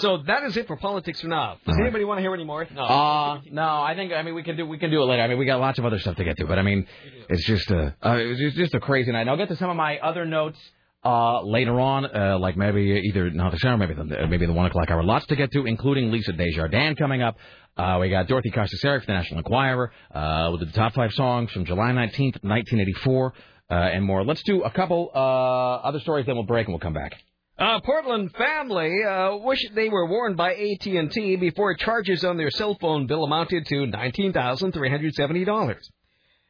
So 0.00 0.22
that 0.26 0.42
is 0.44 0.56
it 0.56 0.66
for 0.66 0.76
politics 0.76 1.20
for 1.20 1.28
now. 1.28 1.58
Does 1.66 1.76
anybody 1.78 2.04
want 2.04 2.18
to 2.18 2.22
hear 2.22 2.34
any 2.34 2.44
more? 2.44 2.66
No. 2.74 2.82
Uh, 2.82 3.40
no, 3.50 3.82
I 3.82 3.94
think 3.94 4.12
I 4.12 4.22
mean 4.22 4.34
we 4.34 4.42
can 4.42 4.56
do 4.56 4.66
we 4.66 4.78
can 4.78 4.90
do 4.90 5.02
it 5.02 5.06
later. 5.06 5.22
I 5.22 5.28
mean 5.28 5.38
we 5.38 5.46
got 5.46 5.60
lots 5.60 5.78
of 5.78 5.84
other 5.84 5.98
stuff 5.98 6.16
to 6.16 6.24
get 6.24 6.36
to, 6.38 6.46
but 6.46 6.58
I 6.58 6.62
mean 6.62 6.86
it's 7.28 7.44
just 7.44 7.70
a 7.70 7.94
uh, 8.02 8.16
it's 8.18 8.40
just, 8.40 8.56
just 8.56 8.74
a 8.74 8.80
crazy 8.80 9.12
night. 9.12 9.22
And 9.22 9.30
I'll 9.30 9.36
get 9.36 9.48
to 9.48 9.56
some 9.56 9.70
of 9.70 9.76
my 9.76 9.98
other 9.98 10.24
notes 10.24 10.58
uh, 11.04 11.42
later 11.42 11.80
on, 11.80 12.04
uh, 12.04 12.38
like 12.38 12.56
maybe 12.56 13.02
either 13.08 13.30
not 13.30 13.52
the 13.52 13.58
show, 13.58 13.76
maybe 13.76 13.94
the 13.94 14.04
maybe 14.28 14.46
the 14.46 14.52
one 14.52 14.66
o'clock 14.66 14.90
hour. 14.90 15.02
Lots 15.02 15.26
to 15.26 15.36
get 15.36 15.52
to, 15.52 15.66
including 15.66 16.10
Lisa 16.10 16.32
Desjardins 16.32 16.98
coming 16.98 17.22
up. 17.22 17.36
Uh, 17.76 17.98
we 18.00 18.10
got 18.10 18.26
Dorothy 18.28 18.50
Costaseric, 18.50 19.06
the 19.06 19.12
National 19.12 19.38
Enquirer, 19.38 19.92
uh, 20.14 20.48
with 20.52 20.60
the 20.60 20.72
top 20.72 20.92
five 20.92 21.12
songs 21.12 21.50
from 21.52 21.64
July 21.64 21.92
19th, 21.92 22.42
1984, 22.42 23.32
uh, 23.70 23.74
and 23.74 24.04
more. 24.04 24.24
Let's 24.24 24.42
do 24.42 24.62
a 24.62 24.70
couple 24.70 25.10
uh, 25.14 25.18
other 25.18 26.00
stories, 26.00 26.26
then 26.26 26.34
we'll 26.34 26.44
break 26.44 26.66
and 26.66 26.74
we'll 26.74 26.80
come 26.80 26.92
back. 26.92 27.12
Uh, 27.60 27.78
Portland 27.80 28.32
family 28.36 29.04
uh, 29.04 29.36
wish 29.36 29.62
they 29.74 29.90
were 29.90 30.06
warned 30.06 30.34
by 30.34 30.54
AT&T 30.54 31.36
before 31.36 31.74
charges 31.74 32.24
on 32.24 32.38
their 32.38 32.50
cell 32.50 32.74
phone 32.80 33.06
bill 33.06 33.22
amounted 33.22 33.66
to 33.66 33.86
$19,370. 33.86 35.76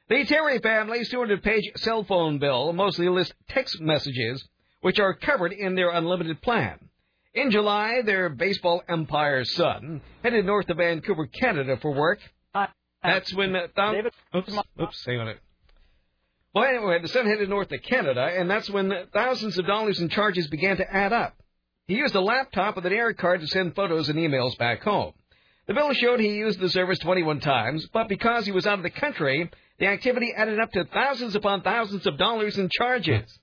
The 0.08 0.24
Terry 0.24 0.60
family's 0.60 1.12
200-page 1.12 1.72
cell 1.78 2.04
phone 2.04 2.38
bill 2.38 2.72
mostly 2.72 3.08
lists 3.08 3.34
text 3.48 3.80
messages, 3.80 4.46
which 4.82 5.00
are 5.00 5.14
covered 5.14 5.52
in 5.52 5.74
their 5.74 5.90
unlimited 5.90 6.40
plan. 6.42 6.78
In 7.34 7.50
July, 7.50 8.02
their 8.04 8.28
baseball 8.28 8.80
empire 8.88 9.44
son 9.44 10.02
headed 10.22 10.46
north 10.46 10.68
to 10.68 10.74
Vancouver, 10.74 11.26
Canada 11.26 11.76
for 11.82 11.92
work. 11.92 12.20
That's 13.02 13.34
when... 13.34 13.56
Uh, 13.56 13.66
oops, 14.36 14.56
oops, 14.80 15.04
hang 15.04 15.18
on 15.18 15.26
it. 15.26 15.40
Well, 16.55 16.64
anyway, 16.64 16.98
the 17.01 17.09
son 17.09 17.27
headed 17.27 17.48
north 17.48 17.68
to 17.68 17.78
Canada, 17.78 18.22
and 18.22 18.51
that's 18.51 18.68
when 18.68 18.93
thousands 19.12 19.56
of 19.59 19.66
dollars 19.66 20.01
in 20.01 20.09
charges 20.09 20.48
began 20.48 20.78
to 20.78 20.93
add 20.94 21.12
up. 21.12 21.36
He 21.86 21.94
used 21.94 22.14
a 22.14 22.20
laptop 22.20 22.77
with 22.77 22.86
an 22.86 22.93
air 22.93 23.12
card 23.12 23.40
to 23.40 23.47
send 23.47 23.77
photos 23.77 24.09
and 24.09 24.18
emails 24.18 24.59
back 24.59 24.82
home. 24.82 25.12
The 25.68 25.74
bill 25.74 25.93
showed 25.93 26.18
he 26.18 26.31
used 26.31 26.59
the 26.59 26.68
service 26.68 26.98
21 26.98 27.39
times, 27.40 27.86
but 27.93 28.09
because 28.09 28.47
he 28.47 28.52
was 28.52 28.66
out 28.66 28.78
of 28.78 28.82
the 28.82 28.90
country, 28.90 29.48
the 29.78 29.86
activity 29.86 30.32
added 30.36 30.59
up 30.59 30.72
to 30.72 30.85
thousands 30.85 31.36
upon 31.36 31.62
thousands 31.62 32.06
of 32.06 32.18
dollars 32.18 32.59
in 32.59 32.68
charges. 32.72 33.39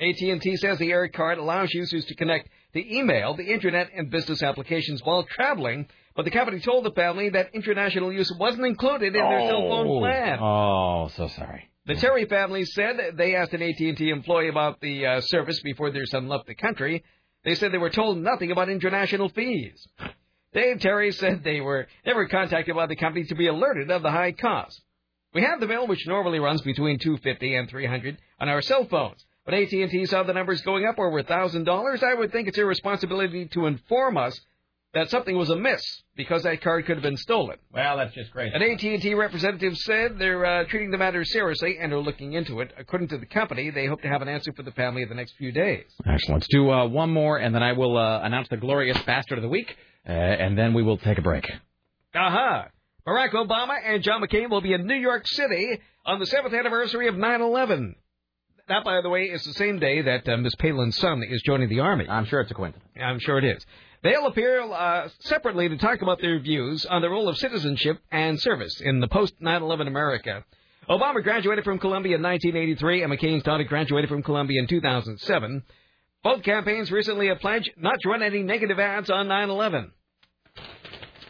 AT&T 0.00 0.56
says 0.56 0.78
the 0.78 0.90
air 0.90 1.08
card 1.08 1.38
allows 1.38 1.72
users 1.72 2.04
to 2.06 2.14
connect 2.14 2.48
to 2.74 2.96
email, 2.96 3.34
the 3.34 3.52
internet, 3.52 3.90
and 3.96 4.10
business 4.10 4.42
applications 4.42 5.00
while 5.04 5.24
traveling, 5.24 5.86
but 6.16 6.24
the 6.24 6.30
company 6.32 6.58
told 6.60 6.84
the 6.84 6.90
family 6.92 7.30
that 7.30 7.54
international 7.54 8.12
use 8.12 8.32
wasn't 8.38 8.66
included 8.66 9.14
in 9.14 9.22
their 9.22 9.48
cell 9.48 9.68
phone 9.68 9.86
oh. 9.86 9.98
plan. 10.00 10.38
Oh, 10.40 11.10
so 11.14 11.28
sorry. 11.28 11.68
The 11.88 11.94
Terry 11.94 12.26
family 12.26 12.66
said 12.66 12.98
they 13.14 13.34
asked 13.34 13.54
an 13.54 13.62
AT&T 13.62 14.10
employee 14.10 14.50
about 14.50 14.78
the 14.82 15.06
uh, 15.06 15.20
service 15.22 15.58
before 15.62 15.90
their 15.90 16.04
son 16.04 16.28
left 16.28 16.46
the 16.46 16.54
country. 16.54 17.02
They 17.44 17.54
said 17.54 17.72
they 17.72 17.78
were 17.78 17.88
told 17.88 18.18
nothing 18.18 18.50
about 18.50 18.68
international 18.68 19.30
fees. 19.30 19.88
Dave 20.52 20.80
Terry 20.80 21.12
said 21.12 21.42
they 21.42 21.62
were 21.62 21.86
never 22.04 22.28
contacted 22.28 22.76
by 22.76 22.88
the 22.88 22.96
company 22.96 23.24
to 23.24 23.34
be 23.34 23.46
alerted 23.46 23.90
of 23.90 24.02
the 24.02 24.10
high 24.10 24.32
cost. 24.32 24.78
We 25.32 25.40
have 25.44 25.60
the 25.60 25.66
bill, 25.66 25.86
which 25.86 26.06
normally 26.06 26.40
runs 26.40 26.60
between 26.60 26.98
250 26.98 27.54
and 27.54 27.70
300 27.70 28.18
on 28.38 28.50
our 28.50 28.60
cell 28.60 28.84
phones. 28.84 29.24
But 29.46 29.54
AT&T 29.54 30.04
saw 30.06 30.24
the 30.24 30.34
numbers 30.34 30.60
going 30.60 30.84
up 30.84 30.98
over 30.98 31.22
$1,000. 31.22 32.02
I 32.02 32.14
would 32.14 32.32
think 32.32 32.48
it's 32.48 32.56
their 32.58 32.66
responsibility 32.66 33.46
to 33.46 33.64
inform 33.64 34.18
us 34.18 34.38
that 34.94 35.10
something 35.10 35.36
was 35.36 35.50
amiss 35.50 35.82
because 36.16 36.42
that 36.44 36.62
card 36.62 36.86
could 36.86 36.96
have 36.96 37.02
been 37.02 37.16
stolen. 37.16 37.58
Well, 37.72 37.98
that's 37.98 38.14
just 38.14 38.30
crazy. 38.30 38.54
An 38.54 38.62
AT&T 38.62 39.14
representative 39.14 39.76
said 39.76 40.18
they're 40.18 40.44
uh, 40.44 40.64
treating 40.64 40.90
the 40.90 40.98
matter 40.98 41.24
seriously 41.24 41.76
and 41.80 41.92
are 41.92 42.00
looking 42.00 42.32
into 42.32 42.60
it. 42.60 42.72
According 42.78 43.08
to 43.08 43.18
the 43.18 43.26
company, 43.26 43.70
they 43.70 43.86
hope 43.86 44.00
to 44.02 44.08
have 44.08 44.22
an 44.22 44.28
answer 44.28 44.52
for 44.54 44.62
the 44.62 44.72
family 44.72 45.02
in 45.02 45.08
the 45.08 45.14
next 45.14 45.34
few 45.36 45.52
days. 45.52 45.84
Excellent. 46.06 46.40
Let's 46.40 46.48
do 46.48 46.70
uh, 46.70 46.88
one 46.88 47.10
more, 47.10 47.38
and 47.38 47.54
then 47.54 47.62
I 47.62 47.72
will 47.72 47.96
uh, 47.96 48.20
announce 48.22 48.48
the 48.48 48.56
glorious 48.56 48.98
bastard 49.02 49.38
of 49.38 49.42
the 49.42 49.48
week, 49.48 49.76
uh, 50.08 50.12
and 50.12 50.56
then 50.56 50.72
we 50.74 50.82
will 50.82 50.98
take 50.98 51.18
a 51.18 51.22
break. 51.22 51.50
Aha! 52.14 52.68
Barack 53.06 53.32
Obama 53.32 53.76
and 53.84 54.02
John 54.02 54.22
McCain 54.22 54.50
will 54.50 54.60
be 54.60 54.72
in 54.72 54.86
New 54.86 54.94
York 54.96 55.26
City 55.26 55.80
on 56.04 56.18
the 56.18 56.26
seventh 56.26 56.54
anniversary 56.54 57.08
of 57.08 57.14
9/11. 57.14 57.94
That, 58.68 58.84
by 58.84 59.00
the 59.00 59.08
way, 59.08 59.24
is 59.24 59.42
the 59.44 59.54
same 59.54 59.78
day 59.78 60.02
that 60.02 60.28
uh, 60.28 60.36
Miss 60.36 60.54
Palin's 60.56 60.98
son 60.98 61.22
is 61.22 61.40
joining 61.42 61.70
the 61.70 61.80
army. 61.80 62.06
I'm 62.06 62.26
sure 62.26 62.40
it's 62.40 62.50
a 62.50 62.54
coincidence. 62.54 62.90
I'm 63.00 63.18
sure 63.18 63.38
it 63.38 63.44
is. 63.44 63.64
They'll 64.02 64.26
appear 64.26 64.62
uh, 64.62 65.08
separately 65.20 65.68
to 65.68 65.76
talk 65.76 66.02
about 66.02 66.20
their 66.20 66.38
views 66.38 66.86
on 66.86 67.02
the 67.02 67.10
role 67.10 67.28
of 67.28 67.36
citizenship 67.36 67.98
and 68.10 68.40
service 68.40 68.80
in 68.80 69.00
the 69.00 69.08
post 69.08 69.34
9/11 69.40 69.88
America. 69.88 70.44
Obama 70.88 71.22
graduated 71.22 71.64
from 71.64 71.78
Columbia 71.78 72.16
in 72.16 72.22
1983, 72.22 73.02
and 73.02 73.12
McCain's 73.12 73.42
daughter 73.42 73.64
graduated 73.64 74.08
from 74.08 74.22
Columbia 74.22 74.60
in 74.60 74.66
2007. 74.66 75.62
Both 76.22 76.42
campaigns 76.42 76.90
recently 76.90 77.28
have 77.28 77.40
pledged 77.40 77.70
not 77.76 77.98
to 78.00 78.08
run 78.08 78.22
any 78.22 78.42
negative 78.42 78.78
ads 78.78 79.10
on 79.10 79.26
9/11. 79.26 79.90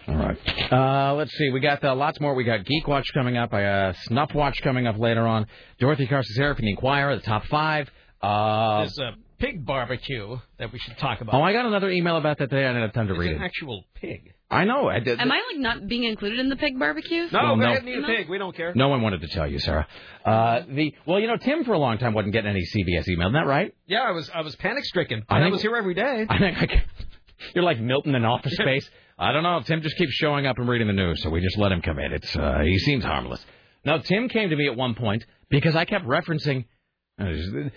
All 0.08 0.16
right. 0.16 0.72
Uh, 0.72 1.14
let's 1.14 1.32
see. 1.32 1.50
We 1.50 1.60
got 1.60 1.84
uh, 1.84 1.94
lots 1.94 2.18
more. 2.20 2.34
We 2.34 2.44
got 2.44 2.64
Geek 2.64 2.86
Watch 2.88 3.06
coming 3.12 3.36
up. 3.36 3.52
I 3.52 3.64
uh, 3.64 3.92
Snuff 4.04 4.34
Watch 4.34 4.62
coming 4.62 4.86
up 4.86 4.98
later 4.98 5.26
on. 5.26 5.46
Dorothy 5.78 6.06
Carcasseri 6.06 6.56
from 6.56 6.64
the 6.64 6.70
Enquirer, 6.70 7.16
the 7.16 7.22
top 7.22 7.44
five. 7.46 7.90
Uh, 8.22 8.78
There's 8.78 8.98
a 8.98 9.12
pig 9.38 9.64
barbecue 9.64 10.38
that 10.58 10.72
we 10.72 10.78
should 10.78 10.96
talk 10.98 11.20
about. 11.20 11.34
oh, 11.34 11.42
I 11.42 11.52
got 11.52 11.66
another 11.66 11.90
email 11.90 12.16
about 12.16 12.38
that 12.38 12.50
today. 12.50 12.64
I 12.64 12.68
didn't 12.68 12.82
have 12.82 12.92
time 12.92 13.06
to 13.08 13.14
it's 13.14 13.20
read 13.20 13.36
an 13.36 13.42
it. 13.42 13.44
actual 13.44 13.84
pig. 13.94 14.34
I 14.50 14.64
know. 14.64 14.88
I 14.88 14.98
did. 15.00 15.20
Am 15.20 15.30
I 15.30 15.42
like 15.52 15.58
not 15.60 15.86
being 15.88 16.04
included 16.04 16.38
in 16.38 16.48
the 16.48 16.56
pig 16.56 16.78
barbecue? 16.78 17.28
No, 17.30 17.38
Well, 17.42 17.56
go 17.56 17.62
no. 17.62 17.66
ahead 17.70 17.78
and 17.80 17.88
eat 17.88 17.98
a 18.02 18.06
pig. 18.06 18.28
We 18.30 18.38
don't 18.38 18.56
care. 18.56 18.72
No 18.74 18.88
one 18.88 19.02
wanted 19.02 19.20
to 19.20 19.28
tell 19.28 19.46
you, 19.46 19.58
Sarah. 19.58 19.86
Uh, 20.24 20.60
the 20.68 20.94
well, 21.06 21.20
you 21.20 21.26
know, 21.26 21.36
Tim 21.36 21.64
for 21.64 21.72
a 21.74 21.78
long 21.78 21.98
time 21.98 22.14
wasn't 22.14 22.32
getting 22.32 22.50
any 22.50 22.62
CBS 22.64 23.06
email. 23.08 23.26
Isn't 23.28 23.34
that 23.34 23.46
right? 23.46 23.74
Yeah, 23.86 24.00
I 24.02 24.12
was 24.12 24.30
I 24.34 24.40
was 24.40 24.56
panic 24.56 24.84
stricken. 24.84 25.22
I 25.28 25.36
I, 25.38 25.42
think- 25.42 25.52
was 25.52 25.62
here 25.62 25.76
every 25.76 25.94
day. 25.94 26.26
I 26.28 26.38
think 26.38 26.58
I 26.62 26.66
can, 26.66 26.82
you're 27.54 27.64
like 27.64 27.78
Milton 27.80 28.14
in 28.14 28.24
Office 28.24 28.52
Space. 28.56 28.88
I 29.18 29.32
don't 29.32 29.42
know. 29.42 29.60
Tim 29.64 29.82
just 29.82 29.96
keeps 29.96 30.12
showing 30.12 30.46
up 30.46 30.58
and 30.58 30.68
reading 30.68 30.86
the 30.86 30.92
news, 30.94 31.22
so 31.22 31.28
we 31.30 31.40
just 31.40 31.58
let 31.58 31.70
him 31.72 31.82
come 31.82 31.98
in. 31.98 32.12
It's 32.12 32.34
uh, 32.36 32.60
he 32.64 32.78
seems 32.78 33.04
harmless. 33.04 33.44
Now, 33.84 33.98
Tim 33.98 34.28
came 34.28 34.48
to 34.50 34.56
me 34.56 34.66
at 34.68 34.76
one 34.76 34.94
point 34.94 35.24
because 35.50 35.74
I 35.76 35.84
kept 35.84 36.04
referencing. 36.06 36.64
uh, 37.20 37.26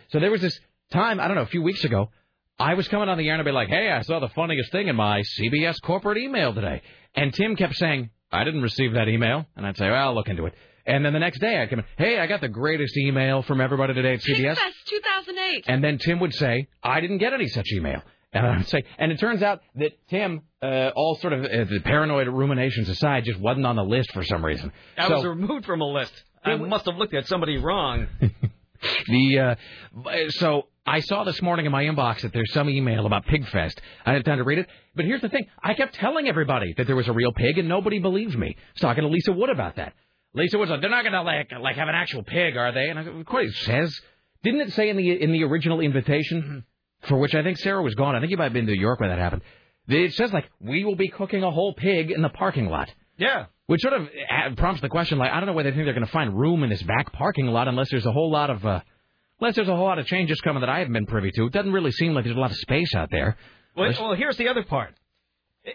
So 0.09 0.19
there 0.19 0.31
was 0.31 0.41
this 0.41 0.57
time 0.91 1.19
I 1.19 1.27
don't 1.27 1.35
know 1.35 1.43
a 1.43 1.47
few 1.47 1.61
weeks 1.61 1.83
ago. 1.83 2.11
I 2.59 2.75
was 2.75 2.87
coming 2.87 3.09
on 3.09 3.17
the 3.17 3.27
air 3.27 3.33
and 3.33 3.41
I'd 3.41 3.45
be 3.45 3.51
like, 3.51 3.69
"Hey, 3.69 3.89
I 3.89 4.01
saw 4.01 4.19
the 4.19 4.29
funniest 4.29 4.71
thing 4.71 4.87
in 4.87 4.95
my 4.95 5.21
CBS 5.21 5.81
corporate 5.81 6.17
email 6.17 6.53
today," 6.53 6.81
and 7.15 7.33
Tim 7.33 7.55
kept 7.55 7.75
saying, 7.75 8.09
"I 8.31 8.43
didn't 8.43 8.61
receive 8.61 8.93
that 8.93 9.07
email," 9.07 9.47
and 9.55 9.65
I'd 9.65 9.77
say, 9.77 9.89
"Well, 9.89 10.09
I'll 10.09 10.15
look 10.15 10.29
into 10.29 10.45
it." 10.45 10.53
And 10.85 11.05
then 11.05 11.13
the 11.13 11.19
next 11.19 11.39
day 11.39 11.57
I'd 11.57 11.69
come 11.69 11.79
in, 11.79 11.85
"Hey, 11.97 12.19
I 12.19 12.27
got 12.27 12.41
the 12.41 12.49
greatest 12.49 12.95
email 12.97 13.41
from 13.41 13.61
everybody 13.61 13.93
today 13.93 14.13
at 14.13 14.21
CBS." 14.21 14.55
That's 14.55 14.83
2008. 14.85 15.65
And 15.67 15.83
then 15.83 15.97
Tim 15.97 16.19
would 16.19 16.33
say, 16.33 16.67
I 16.83 17.01
didn't 17.01 17.19
get 17.19 17.33
any 17.33 17.47
such 17.47 17.71
email. 17.71 18.01
And 18.33 18.45
I 18.45 18.57
would 18.57 18.67
say, 18.69 18.83
and 18.97 19.11
it 19.11 19.19
turns 19.19 19.43
out 19.43 19.61
that 19.75 19.91
Tim, 20.07 20.41
uh, 20.61 20.91
all 20.95 21.15
sort 21.15 21.33
of 21.33 21.43
uh, 21.43 21.65
the 21.65 21.81
paranoid 21.83 22.27
ruminations 22.29 22.87
aside, 22.87 23.25
just 23.25 23.39
wasn't 23.39 23.65
on 23.65 23.75
the 23.75 23.83
list 23.83 24.11
for 24.13 24.23
some 24.23 24.43
reason. 24.43 24.71
I 24.97 25.07
so 25.09 25.15
was 25.15 25.25
removed 25.25 25.65
from 25.65 25.81
a 25.81 25.85
list. 25.85 26.13
I 26.43 26.55
must 26.55 26.85
have 26.85 26.95
looked 26.95 27.13
at 27.13 27.27
somebody 27.27 27.57
wrong. 27.57 28.07
the 29.07 29.39
uh, 29.39 30.29
so 30.29 30.67
I 30.85 30.99
saw 31.01 31.23
this 31.23 31.41
morning 31.41 31.65
in 31.65 31.71
my 31.71 31.83
inbox 31.83 32.21
that 32.21 32.33
there's 32.33 32.51
some 32.53 32.67
email 32.69 33.05
about 33.05 33.25
Pigfest. 33.25 33.77
I 34.05 34.13
didn't 34.13 34.25
have 34.25 34.31
time 34.33 34.37
to 34.39 34.43
read 34.43 34.59
it, 34.59 34.67
but 34.95 35.05
here's 35.05 35.21
the 35.21 35.29
thing: 35.29 35.45
I 35.63 35.73
kept 35.75 35.95
telling 35.95 36.27
everybody 36.27 36.73
that 36.77 36.87
there 36.87 36.95
was 36.95 37.07
a 37.07 37.13
real 37.13 37.31
pig, 37.31 37.59
and 37.59 37.69
nobody 37.69 37.99
believed 37.99 38.37
me. 38.37 38.55
I 38.57 38.61
was 38.73 38.81
talking 38.81 39.03
to 39.03 39.09
Lisa 39.09 39.31
Wood 39.31 39.49
about 39.49 39.75
that. 39.75 39.93
Lisa 40.33 40.57
Wood's 40.57 40.71
like, 40.71 40.81
"They're 40.81 40.89
not 40.89 41.03
going 41.03 41.13
to 41.13 41.21
like 41.21 41.51
like 41.59 41.75
have 41.75 41.87
an 41.87 41.95
actual 41.95 42.23
pig, 42.23 42.57
are 42.57 42.71
they?" 42.71 42.89
And 42.89 42.97
I 42.97 43.03
said, 43.03 43.15
"Of 43.15 43.25
course 43.25 43.47
it 43.47 43.55
says." 43.65 43.99
Didn't 44.43 44.61
it 44.61 44.73
say 44.73 44.89
in 44.89 44.97
the 44.97 45.11
in 45.11 45.31
the 45.31 45.43
original 45.43 45.81
invitation, 45.81 46.65
for 47.03 47.17
which 47.17 47.35
I 47.35 47.43
think 47.43 47.59
Sarah 47.59 47.83
was 47.83 47.93
gone? 47.93 48.15
I 48.15 48.19
think 48.19 48.31
you 48.31 48.37
might 48.37 48.45
have 48.45 48.53
been 48.53 48.65
to 48.65 48.71
New 48.71 48.81
York 48.81 48.99
when 48.99 49.09
that 49.09 49.19
happened. 49.19 49.43
It 49.87 50.13
says 50.13 50.33
like 50.33 50.49
we 50.59 50.83
will 50.83 50.95
be 50.95 51.09
cooking 51.09 51.43
a 51.43 51.51
whole 51.51 51.73
pig 51.75 52.09
in 52.09 52.23
the 52.23 52.29
parking 52.29 52.67
lot. 52.67 52.91
Yeah. 53.17 53.45
Which 53.67 53.81
sort 53.81 53.93
of 53.93 54.07
uh, 54.07 54.55
prompts 54.55 54.81
the 54.81 54.89
question, 54.89 55.17
like, 55.17 55.31
I 55.31 55.39
don't 55.39 55.45
know 55.45 55.53
whether 55.53 55.69
they 55.69 55.75
think 55.75 55.85
they're 55.85 55.93
going 55.93 56.05
to 56.05 56.11
find 56.11 56.37
room 56.37 56.63
in 56.63 56.69
this 56.69 56.81
back 56.83 57.13
parking 57.13 57.47
lot 57.47 57.67
unless 57.67 57.89
there's 57.89 58.05
a 58.05 58.11
whole 58.11 58.31
lot 58.31 58.49
of, 58.49 58.65
uh, 58.65 58.81
unless 59.41 59.55
there's 59.55 59.67
a 59.67 59.75
whole 59.75 59.85
lot 59.85 59.99
of 59.99 60.05
changes 60.05 60.39
coming 60.41 60.61
that 60.61 60.69
I 60.69 60.79
haven't 60.79 60.93
been 60.93 61.07
privy 61.07 61.31
to. 61.31 61.47
It 61.47 61.53
doesn't 61.53 61.73
really 61.73 61.91
seem 61.91 62.13
like 62.13 62.23
there's 62.23 62.37
a 62.37 62.39
lot 62.39 62.51
of 62.51 62.57
space 62.57 62.93
out 62.95 63.09
there. 63.11 63.37
Well, 63.75 63.91
well, 63.99 64.13
here's 64.13 64.37
the 64.37 64.47
other 64.47 64.63
part. 64.63 64.93
Eh, 65.65 65.71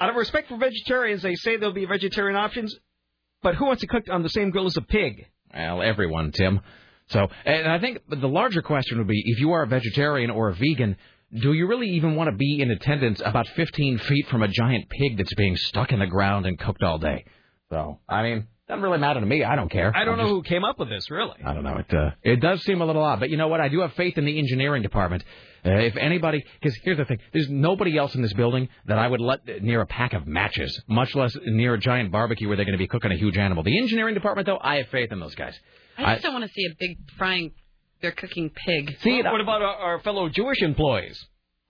out 0.00 0.10
of 0.10 0.16
respect 0.16 0.48
for 0.48 0.56
vegetarians, 0.56 1.22
they 1.22 1.34
say 1.34 1.56
there'll 1.56 1.74
be 1.74 1.84
vegetarian 1.84 2.36
options, 2.36 2.74
but 3.42 3.54
who 3.54 3.66
wants 3.66 3.82
to 3.82 3.86
cook 3.86 4.04
on 4.10 4.22
the 4.22 4.28
same 4.30 4.50
grill 4.50 4.66
as 4.66 4.76
a 4.76 4.82
pig? 4.82 5.26
Well, 5.52 5.82
everyone, 5.82 6.32
Tim. 6.32 6.60
So, 7.08 7.26
and 7.44 7.68
I 7.68 7.78
think 7.80 7.98
the 8.08 8.28
larger 8.28 8.62
question 8.62 8.98
would 8.98 9.08
be, 9.08 9.22
if 9.26 9.40
you 9.40 9.52
are 9.52 9.62
a 9.62 9.66
vegetarian 9.66 10.30
or 10.30 10.48
a 10.48 10.54
vegan, 10.54 10.96
do 11.34 11.52
you 11.52 11.66
really 11.66 11.88
even 11.90 12.14
want 12.14 12.30
to 12.30 12.36
be 12.36 12.60
in 12.60 12.70
attendance 12.70 13.20
about 13.24 13.48
15 13.48 13.98
feet 13.98 14.28
from 14.28 14.42
a 14.42 14.48
giant 14.48 14.88
pig 14.88 15.16
that's 15.16 15.34
being 15.34 15.56
stuck 15.56 15.92
in 15.92 15.98
the 15.98 16.06
ground 16.06 16.46
and 16.46 16.58
cooked 16.58 16.82
all 16.82 16.98
day? 16.98 17.24
So, 17.70 17.98
I 18.08 18.22
mean, 18.22 18.46
Doesn't 18.70 18.84
really 18.84 18.98
matter 18.98 19.18
to 19.18 19.26
me. 19.26 19.42
I 19.42 19.56
don't 19.56 19.68
care. 19.68 19.90
I 19.96 20.04
don't 20.04 20.14
I'm 20.14 20.18
know 20.18 20.24
just- 20.26 20.30
who 20.30 20.42
came 20.44 20.64
up 20.64 20.78
with 20.78 20.88
this, 20.88 21.10
really. 21.10 21.34
I 21.44 21.54
don't 21.54 21.64
know. 21.64 21.78
It 21.78 21.92
uh, 21.92 22.10
it 22.22 22.36
does 22.40 22.62
seem 22.62 22.80
a 22.80 22.86
little 22.86 23.02
odd, 23.02 23.18
but 23.18 23.28
you 23.28 23.36
know 23.36 23.48
what? 23.48 23.60
I 23.60 23.68
do 23.68 23.80
have 23.80 23.92
faith 23.94 24.16
in 24.16 24.24
the 24.24 24.38
engineering 24.38 24.82
department. 24.84 25.24
Uh, 25.66 25.70
if 25.72 25.96
anybody, 25.96 26.44
because 26.60 26.78
here's 26.84 26.96
the 26.96 27.04
thing: 27.04 27.18
there's 27.32 27.48
nobody 27.50 27.98
else 27.98 28.14
in 28.14 28.22
this 28.22 28.32
building 28.32 28.68
that 28.86 28.96
I 28.96 29.08
would 29.08 29.20
let 29.20 29.40
near 29.60 29.80
a 29.80 29.86
pack 29.86 30.12
of 30.12 30.28
matches, 30.28 30.80
much 30.88 31.16
less 31.16 31.36
near 31.46 31.74
a 31.74 31.78
giant 31.80 32.12
barbecue 32.12 32.46
where 32.46 32.56
they're 32.56 32.64
going 32.64 32.78
to 32.78 32.78
be 32.78 32.86
cooking 32.86 33.10
a 33.10 33.16
huge 33.16 33.36
animal. 33.36 33.64
The 33.64 33.76
engineering 33.76 34.14
department, 34.14 34.46
though, 34.46 34.58
I 34.60 34.76
have 34.76 34.86
faith 34.90 35.10
in 35.10 35.18
those 35.18 35.34
guys. 35.34 35.58
I 35.98 36.12
just 36.14 36.22
don't 36.22 36.32
want 36.34 36.44
to 36.44 36.52
see 36.52 36.64
a 36.66 36.74
big 36.78 36.96
frying, 37.18 37.50
they're 38.00 38.12
cooking 38.12 38.50
pig. 38.50 38.98
See, 39.02 39.20
what 39.20 39.40
about 39.40 39.62
our, 39.62 39.74
our 39.74 40.00
fellow 40.00 40.28
Jewish 40.28 40.62
employees? 40.62 41.20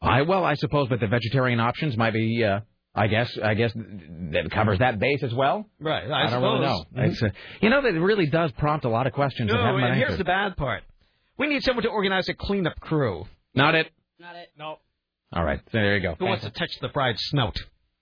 I 0.02 0.20
well, 0.20 0.44
I 0.44 0.54
suppose, 0.54 0.88
but 0.90 1.00
the 1.00 1.06
vegetarian 1.08 1.60
options 1.60 1.96
might 1.96 2.12
be. 2.12 2.44
Uh, 2.44 2.60
I 2.94 3.06
guess. 3.06 3.30
I 3.42 3.54
guess 3.54 3.72
that 3.74 4.50
covers 4.50 4.80
that 4.80 4.98
base 4.98 5.22
as 5.22 5.32
well. 5.32 5.66
Right, 5.78 6.10
I, 6.10 6.28
don't 6.28 6.42
really 6.42 6.60
know. 6.60 6.78
suppose. 6.78 6.94
Mm-hmm. 6.94 7.10
It's, 7.12 7.22
uh, 7.22 7.28
you 7.60 7.70
know, 7.70 7.82
that 7.82 7.94
it 7.94 8.00
really 8.00 8.26
does 8.26 8.50
prompt 8.52 8.84
a 8.84 8.88
lot 8.88 9.06
of 9.06 9.12
questions 9.12 9.50
No, 9.52 9.62
haven't 9.62 9.84
and 9.84 9.94
here's 9.94 10.10
answered. 10.12 10.18
the 10.20 10.24
bad 10.24 10.56
part. 10.56 10.82
We 11.38 11.46
need 11.46 11.62
someone 11.62 11.84
to 11.84 11.88
organize 11.88 12.28
a 12.28 12.34
cleanup 12.34 12.80
crew. 12.80 13.26
Not 13.54 13.74
it. 13.74 13.90
Not 14.18 14.34
it. 14.36 14.48
No. 14.58 14.78
All 15.32 15.44
right, 15.44 15.60
so 15.66 15.70
there 15.72 15.96
you 15.96 16.02
go. 16.02 16.16
Who 16.18 16.24
wants 16.26 16.44
to 16.44 16.50
touch 16.50 16.70
the 16.80 16.88
fried 16.88 17.14
snout? 17.18 17.56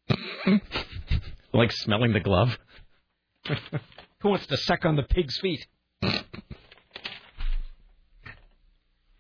like 1.52 1.70
smelling 1.73 2.15
the 2.15 2.20
glove? 2.20 2.56
Who 4.20 4.31
wants 4.31 4.47
to 4.47 4.56
suck 4.56 4.86
on 4.86 4.97
the 4.97 5.02
pig's 5.02 5.39
feet? 5.39 5.66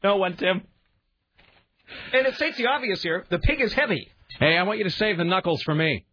no 0.02 0.16
one, 0.16 0.36
Tim. 0.36 0.62
And 2.12 2.26
it 2.26 2.34
states 2.36 2.56
the 2.56 2.66
obvious 2.66 3.02
here. 3.02 3.26
The 3.28 3.38
pig 3.38 3.60
is 3.60 3.72
heavy. 3.74 4.08
Hey, 4.38 4.56
I 4.56 4.62
want 4.62 4.78
you 4.78 4.84
to 4.84 4.90
save 4.90 5.18
the 5.18 5.24
knuckles 5.24 5.62
for 5.62 5.74
me. 5.74 6.04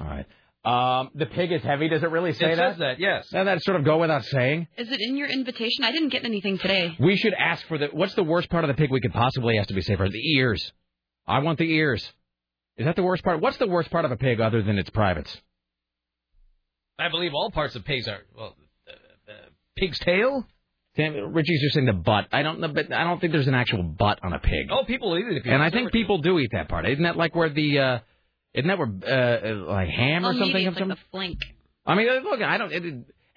All 0.00 0.06
right. 0.06 0.26
Um, 0.64 1.10
the 1.14 1.26
pig 1.26 1.52
is 1.52 1.62
heavy. 1.62 1.88
Does 1.88 2.02
it 2.02 2.10
really 2.10 2.32
say 2.32 2.52
it 2.52 2.56
that? 2.56 2.72
says 2.72 2.78
that, 2.78 2.98
yes. 2.98 3.30
Now 3.32 3.44
that 3.44 3.62
sort 3.62 3.76
of 3.76 3.84
go 3.84 3.98
without 3.98 4.24
saying. 4.24 4.66
Is 4.78 4.90
it 4.90 4.98
in 5.00 5.16
your 5.16 5.28
invitation? 5.28 5.84
I 5.84 5.92
didn't 5.92 6.08
get 6.08 6.24
anything 6.24 6.56
today. 6.58 6.96
We 6.98 7.16
should 7.16 7.34
ask 7.34 7.66
for 7.66 7.76
the. 7.76 7.88
What's 7.88 8.14
the 8.14 8.24
worst 8.24 8.48
part 8.48 8.64
of 8.64 8.68
the 8.68 8.74
pig 8.74 8.90
we 8.90 9.00
could 9.00 9.12
possibly 9.12 9.58
ask 9.58 9.68
to 9.68 9.74
be 9.74 9.82
saved 9.82 9.98
safer? 9.98 10.08
The 10.08 10.36
ears. 10.36 10.72
I 11.26 11.40
want 11.40 11.58
the 11.58 11.70
ears. 11.70 12.02
Is 12.78 12.86
that 12.86 12.96
the 12.96 13.02
worst 13.02 13.22
part? 13.22 13.40
What's 13.40 13.58
the 13.58 13.68
worst 13.68 13.90
part 13.90 14.06
of 14.06 14.10
a 14.10 14.16
pig 14.16 14.40
other 14.40 14.62
than 14.62 14.78
its 14.78 14.90
privates? 14.90 15.38
I 16.98 17.08
believe 17.08 17.32
all 17.34 17.50
parts 17.50 17.74
of 17.76 17.84
pigs 17.84 18.08
are, 18.08 18.20
well, 18.36 18.56
uh, 18.88 18.92
uh, 19.30 19.34
pig's 19.76 19.98
tail? 19.98 20.46
Sam, 20.96 21.32
Richie's 21.32 21.60
just 21.60 21.74
saying 21.74 21.86
the 21.86 21.92
butt. 21.92 22.28
I 22.32 22.42
don't 22.42 22.60
know, 22.60 22.68
but 22.68 22.92
I 22.92 23.04
don't 23.04 23.20
think 23.20 23.32
there's 23.32 23.48
an 23.48 23.54
actual 23.54 23.82
butt 23.82 24.20
on 24.22 24.32
a 24.32 24.38
pig. 24.38 24.68
Oh, 24.70 24.84
people 24.84 25.16
eat 25.18 25.26
it 25.26 25.36
if 25.38 25.44
you 25.46 25.52
and 25.52 25.62
I 25.62 25.70
think 25.70 25.88
it. 25.88 25.92
people 25.92 26.18
do 26.18 26.38
eat 26.38 26.50
that 26.52 26.68
part. 26.68 26.88
Isn't 26.88 27.02
that 27.04 27.16
like 27.16 27.34
where 27.34 27.48
the? 27.48 27.78
uh 27.78 27.98
Isn't 28.54 28.68
that 28.68 28.78
where 28.78 28.88
uh, 28.88 29.48
uh, 29.48 29.54
like 29.72 29.88
ham 29.88 30.24
or 30.24 30.28
oh, 30.28 30.32
something? 30.32 30.52
maybe 30.52 30.66
of 30.66 30.74
it's 30.74 30.80
like 30.80 30.82
some- 30.82 30.88
the 30.90 30.98
flank. 31.10 31.38
I 31.86 31.94
mean, 31.96 32.08
uh, 32.08 32.20
look, 32.22 32.40
I 32.40 32.56
don't. 32.58 32.72
It, 32.72 32.84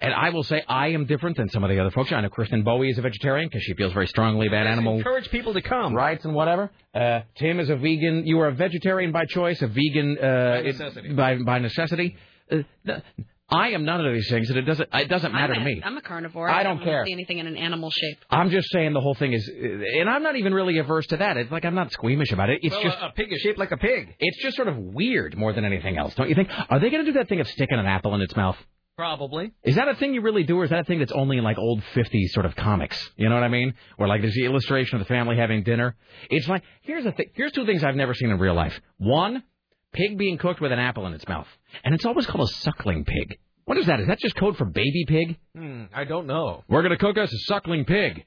and 0.00 0.14
I 0.14 0.30
will 0.30 0.44
say 0.44 0.62
I 0.68 0.88
am 0.90 1.06
different 1.06 1.36
than 1.36 1.48
some 1.48 1.64
of 1.64 1.70
the 1.70 1.80
other 1.80 1.90
folks. 1.90 2.12
I 2.12 2.20
know 2.20 2.28
Kristen 2.28 2.62
Bowie 2.62 2.90
is 2.90 2.98
a 2.98 3.02
vegetarian 3.02 3.48
because 3.48 3.62
she 3.64 3.74
feels 3.74 3.92
very 3.92 4.06
strongly 4.06 4.46
about 4.46 4.68
animal 4.68 4.96
Encourage 4.98 5.28
people 5.28 5.52
to 5.54 5.60
come. 5.60 5.92
rights 5.92 6.24
and 6.24 6.34
whatever. 6.34 6.70
Uh, 6.94 7.22
Tim 7.36 7.58
is 7.58 7.68
a 7.68 7.74
vegan. 7.76 8.24
You 8.24 8.38
are 8.40 8.46
a 8.46 8.54
vegetarian 8.54 9.10
by 9.10 9.24
choice, 9.24 9.60
a 9.60 9.66
vegan 9.66 10.16
uh, 10.16 10.22
By 10.22 10.58
it- 10.60 10.64
necessity. 10.66 11.12
by, 11.12 11.36
by 11.38 11.58
necessity. 11.58 12.16
Uh, 12.50 12.58
th- 12.86 13.02
I 13.50 13.70
am 13.70 13.84
none 13.84 14.04
of 14.04 14.12
these 14.12 14.28
things, 14.28 14.50
and 14.50 14.58
it 14.58 14.62
doesn't. 14.62 14.88
It 14.92 15.08
doesn't 15.08 15.32
matter 15.32 15.54
I'm 15.54 15.60
to 15.60 15.64
me. 15.64 15.82
I'm 15.82 15.96
a 15.96 16.02
carnivore. 16.02 16.50
I 16.50 16.60
I 16.60 16.62
don't 16.62 16.72
I 16.72 16.74
don't 16.76 16.84
care. 16.84 17.06
see 17.06 17.12
anything 17.12 17.38
in 17.38 17.46
an 17.46 17.56
animal 17.56 17.90
shape. 17.90 18.18
I'm 18.30 18.50
just 18.50 18.70
saying 18.70 18.92
the 18.92 19.00
whole 19.00 19.14
thing 19.14 19.32
is, 19.32 19.48
uh, 19.48 20.00
and 20.00 20.10
I'm 20.10 20.22
not 20.22 20.36
even 20.36 20.52
really 20.52 20.78
averse 20.78 21.06
to 21.08 21.16
that. 21.16 21.36
It's 21.38 21.50
like 21.50 21.64
I'm 21.64 21.74
not 21.74 21.90
squeamish 21.92 22.30
about 22.30 22.50
it. 22.50 22.60
It's 22.62 22.74
well, 22.74 22.82
just 22.82 22.98
a, 22.98 23.06
a 23.06 23.12
pig 23.12 23.32
is 23.32 23.40
shaped 23.40 23.58
like 23.58 23.72
a 23.72 23.78
pig. 23.78 24.14
it's 24.18 24.42
just 24.42 24.56
sort 24.56 24.68
of 24.68 24.76
weird 24.76 25.36
more 25.36 25.52
than 25.54 25.64
anything 25.64 25.96
else, 25.96 26.14
don't 26.14 26.28
you 26.28 26.34
think? 26.34 26.50
Are 26.68 26.78
they 26.78 26.90
going 26.90 27.04
to 27.04 27.10
do 27.10 27.18
that 27.18 27.28
thing 27.28 27.40
of 27.40 27.48
sticking 27.48 27.78
an 27.78 27.86
apple 27.86 28.14
in 28.14 28.20
its 28.20 28.36
mouth? 28.36 28.56
Probably. 28.98 29.52
Is 29.62 29.76
that 29.76 29.86
a 29.86 29.94
thing 29.94 30.12
you 30.12 30.22
really 30.22 30.42
do, 30.42 30.58
or 30.58 30.64
is 30.64 30.70
that 30.70 30.80
a 30.80 30.84
thing 30.84 30.98
that's 30.98 31.12
only 31.12 31.38
in 31.38 31.44
like 31.44 31.56
old 31.56 31.80
50s 31.94 32.30
sort 32.30 32.44
of 32.44 32.56
comics? 32.56 32.98
You 33.16 33.28
know 33.28 33.36
what 33.36 33.44
I 33.44 33.48
mean? 33.48 33.74
Where 33.96 34.08
like 34.08 34.22
there's 34.22 34.34
the 34.34 34.44
illustration 34.44 35.00
of 35.00 35.06
the 35.06 35.14
family 35.14 35.36
having 35.36 35.62
dinner. 35.62 35.94
It's 36.30 36.48
like 36.48 36.64
here's 36.82 37.04
the 37.04 37.12
thing. 37.12 37.26
Here's 37.34 37.52
two 37.52 37.64
things 37.64 37.84
I've 37.84 37.94
never 37.94 38.12
seen 38.12 38.30
in 38.30 38.38
real 38.38 38.54
life. 38.54 38.78
One, 38.98 39.44
pig 39.92 40.18
being 40.18 40.38
cooked 40.38 40.60
with 40.60 40.72
an 40.72 40.78
apple 40.78 41.06
in 41.06 41.12
its 41.12 41.26
mouth, 41.28 41.48
and 41.84 41.94
it's 41.94 42.04
always 42.04 42.26
called 42.26 42.48
a 42.48 42.52
suckling 42.52 43.04
pig. 43.04 43.38
What 43.64 43.76
is 43.76 43.86
that? 43.86 44.00
Is 44.00 44.06
that 44.06 44.18
just 44.18 44.34
code 44.36 44.56
for 44.56 44.64
baby 44.64 45.04
pig? 45.06 45.36
Hmm, 45.54 45.84
I 45.94 46.04
don't 46.04 46.26
know. 46.26 46.64
We're 46.68 46.82
going 46.82 46.96
to 46.96 46.98
cook 46.98 47.18
us 47.18 47.32
a 47.32 47.38
suckling 47.40 47.84
pig. 47.84 48.24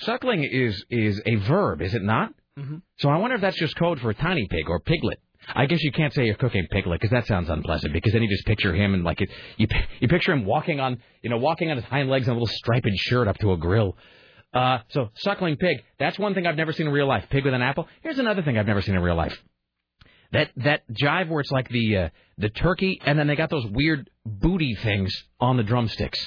Suckling 0.00 0.42
is 0.44 0.84
is 0.88 1.20
a 1.26 1.34
verb, 1.36 1.82
is 1.82 1.94
it 1.94 2.02
not? 2.02 2.32
Mm-hmm. 2.58 2.76
So 2.98 3.10
I 3.10 3.18
wonder 3.18 3.36
if 3.36 3.42
that's 3.42 3.58
just 3.58 3.76
code 3.76 4.00
for 4.00 4.10
a 4.10 4.14
tiny 4.14 4.46
pig 4.48 4.68
or 4.68 4.80
piglet. 4.80 5.20
I 5.54 5.66
guess 5.66 5.82
you 5.82 5.92
can't 5.92 6.12
say 6.12 6.26
you're 6.26 6.34
cooking 6.34 6.66
piglet 6.70 7.00
because 7.00 7.12
that 7.12 7.26
sounds 7.26 7.48
unpleasant. 7.48 7.92
Because 7.92 8.12
then 8.12 8.22
you 8.22 8.28
just 8.28 8.46
picture 8.46 8.74
him 8.74 8.94
and 8.94 9.04
like 9.04 9.20
it, 9.20 9.30
you 9.56 9.66
you 10.00 10.08
picture 10.08 10.32
him 10.32 10.44
walking 10.44 10.80
on 10.80 11.02
you 11.22 11.30
know 11.30 11.38
walking 11.38 11.70
on 11.70 11.76
his 11.76 11.84
hind 11.84 12.08
legs 12.08 12.26
in 12.26 12.30
a 12.30 12.34
little 12.34 12.46
striped 12.46 12.88
shirt 12.96 13.28
up 13.28 13.38
to 13.38 13.52
a 13.52 13.56
grill. 13.56 13.96
Uh, 14.52 14.78
so 14.88 15.10
suckling 15.14 15.56
pig. 15.56 15.78
That's 15.98 16.18
one 16.18 16.34
thing 16.34 16.46
I've 16.46 16.56
never 16.56 16.72
seen 16.72 16.86
in 16.86 16.92
real 16.92 17.06
life. 17.06 17.24
Pig 17.30 17.44
with 17.44 17.54
an 17.54 17.62
apple. 17.62 17.86
Here's 18.02 18.18
another 18.18 18.42
thing 18.42 18.58
I've 18.58 18.66
never 18.66 18.82
seen 18.82 18.94
in 18.94 19.02
real 19.02 19.14
life. 19.14 19.36
That 20.32 20.50
that 20.56 20.82
jive 20.92 21.28
where 21.28 21.40
it's 21.40 21.50
like 21.50 21.68
the 21.68 21.96
uh, 21.96 22.08
the 22.38 22.48
turkey 22.50 23.00
and 23.04 23.18
then 23.18 23.26
they 23.26 23.36
got 23.36 23.50
those 23.50 23.66
weird 23.66 24.08
booty 24.24 24.74
things 24.82 25.12
on 25.40 25.56
the 25.56 25.62
drumsticks. 25.64 26.18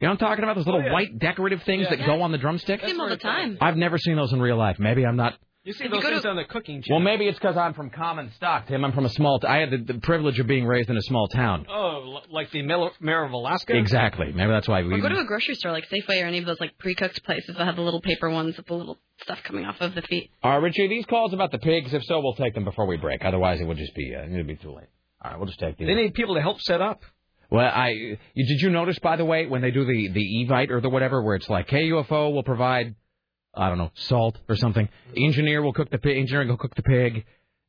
You 0.00 0.08
know 0.08 0.14
what 0.14 0.22
I'm 0.22 0.28
talking 0.28 0.44
about? 0.44 0.56
Those 0.56 0.66
little 0.66 0.80
Oh, 0.82 0.86
yeah. 0.86 0.92
white 0.92 1.18
decorative 1.18 1.62
things 1.62 1.86
Yeah. 1.88 1.96
that 1.96 2.06
go 2.06 2.22
on 2.22 2.32
the 2.32 2.38
drumstick. 2.38 2.82
I 2.82 2.86
see 2.86 2.92
them 2.92 3.00
all 3.00 3.08
the 3.08 3.16
time. 3.16 3.56
I've 3.60 3.76
never 3.76 3.98
seen 3.98 4.16
those 4.16 4.32
in 4.32 4.40
real 4.40 4.56
life. 4.56 4.78
Maybe 4.80 5.06
I'm 5.06 5.16
not. 5.16 5.34
You 5.64 5.72
see 5.72 5.84
If 5.84 5.92
you 5.92 6.00
those 6.00 6.10
things 6.10 6.22
to- 6.22 6.28
on 6.30 6.36
the 6.36 6.44
cooking 6.44 6.82
Well, 6.90 6.98
maybe 6.98 7.28
it's 7.28 7.38
because 7.38 7.56
I'm 7.56 7.72
from 7.72 7.90
common 7.90 8.32
stock, 8.32 8.66
Tim. 8.66 8.84
I'm 8.84 8.90
from 8.90 9.04
a 9.04 9.08
small. 9.08 9.38
T- 9.38 9.46
I 9.46 9.58
had 9.58 9.70
the, 9.70 9.92
the 9.92 10.00
privilege 10.00 10.40
of 10.40 10.48
being 10.48 10.66
raised 10.66 10.90
in 10.90 10.96
a 10.96 11.02
small 11.02 11.28
town. 11.28 11.66
Oh, 11.70 12.18
like 12.30 12.50
the 12.50 12.62
Mayor 12.62 13.24
of 13.24 13.30
Alaska? 13.30 13.76
Exactly. 13.76 14.32
Maybe 14.32 14.50
that's 14.50 14.66
why 14.66 14.82
we. 14.82 14.92
Or 14.94 14.98
go 15.00 15.08
to 15.08 15.20
a 15.20 15.24
grocery 15.24 15.54
store 15.54 15.70
like 15.70 15.88
Safeway 15.88 16.20
or 16.20 16.26
any 16.26 16.38
of 16.38 16.46
those 16.46 16.58
like 16.58 16.76
pre-cooked 16.78 17.22
places 17.22 17.54
that 17.56 17.64
have 17.64 17.76
the 17.76 17.82
little 17.82 18.00
paper 18.00 18.28
ones 18.28 18.56
with 18.56 18.66
the 18.66 18.74
little 18.74 18.98
stuff 19.22 19.38
coming 19.44 19.64
off 19.64 19.76
of 19.80 19.94
the 19.94 20.02
feet. 20.02 20.32
All 20.42 20.50
right, 20.50 20.56
Richie. 20.62 20.88
These 20.88 21.06
calls 21.06 21.32
about 21.32 21.52
the 21.52 21.58
pigs. 21.58 21.94
If 21.94 22.02
so, 22.06 22.20
we'll 22.20 22.34
take 22.34 22.54
them 22.54 22.64
before 22.64 22.86
we 22.86 22.96
break. 22.96 23.24
Otherwise, 23.24 23.60
it 23.60 23.64
would 23.64 23.78
just 23.78 23.94
be 23.94 24.16
uh, 24.16 24.22
it 24.22 24.32
would 24.32 24.48
be 24.48 24.56
too 24.56 24.72
late. 24.74 24.88
All 25.24 25.30
right, 25.30 25.38
we'll 25.38 25.46
just 25.46 25.60
take 25.60 25.78
these. 25.78 25.86
They 25.86 25.94
need 25.94 26.14
people 26.14 26.34
to 26.34 26.40
help 26.40 26.60
set 26.60 26.80
up. 26.80 27.02
Well, 27.52 27.70
I 27.72 27.90
you, 27.90 28.16
did 28.34 28.60
you 28.62 28.70
notice 28.70 28.98
by 28.98 29.14
the 29.14 29.24
way 29.24 29.46
when 29.46 29.60
they 29.62 29.70
do 29.70 29.84
the 29.84 30.08
the 30.08 30.44
evite 30.48 30.70
or 30.70 30.80
the 30.80 30.88
whatever 30.88 31.22
where 31.22 31.36
it's 31.36 31.48
like 31.48 31.68
KUFO 31.68 32.32
will 32.32 32.42
provide 32.42 32.96
I 33.54 33.68
don't 33.68 33.78
know 33.78 33.90
salt 33.94 34.38
or 34.48 34.56
something. 34.56 34.88
Engineer 35.16 35.62
will 35.62 35.72
cook 35.72 35.90
the 35.90 35.98
pig. 35.98 36.16
Engineer 36.18 36.46
will 36.46 36.56
cook 36.56 36.74
the 36.74 36.82
pig. 36.82 37.24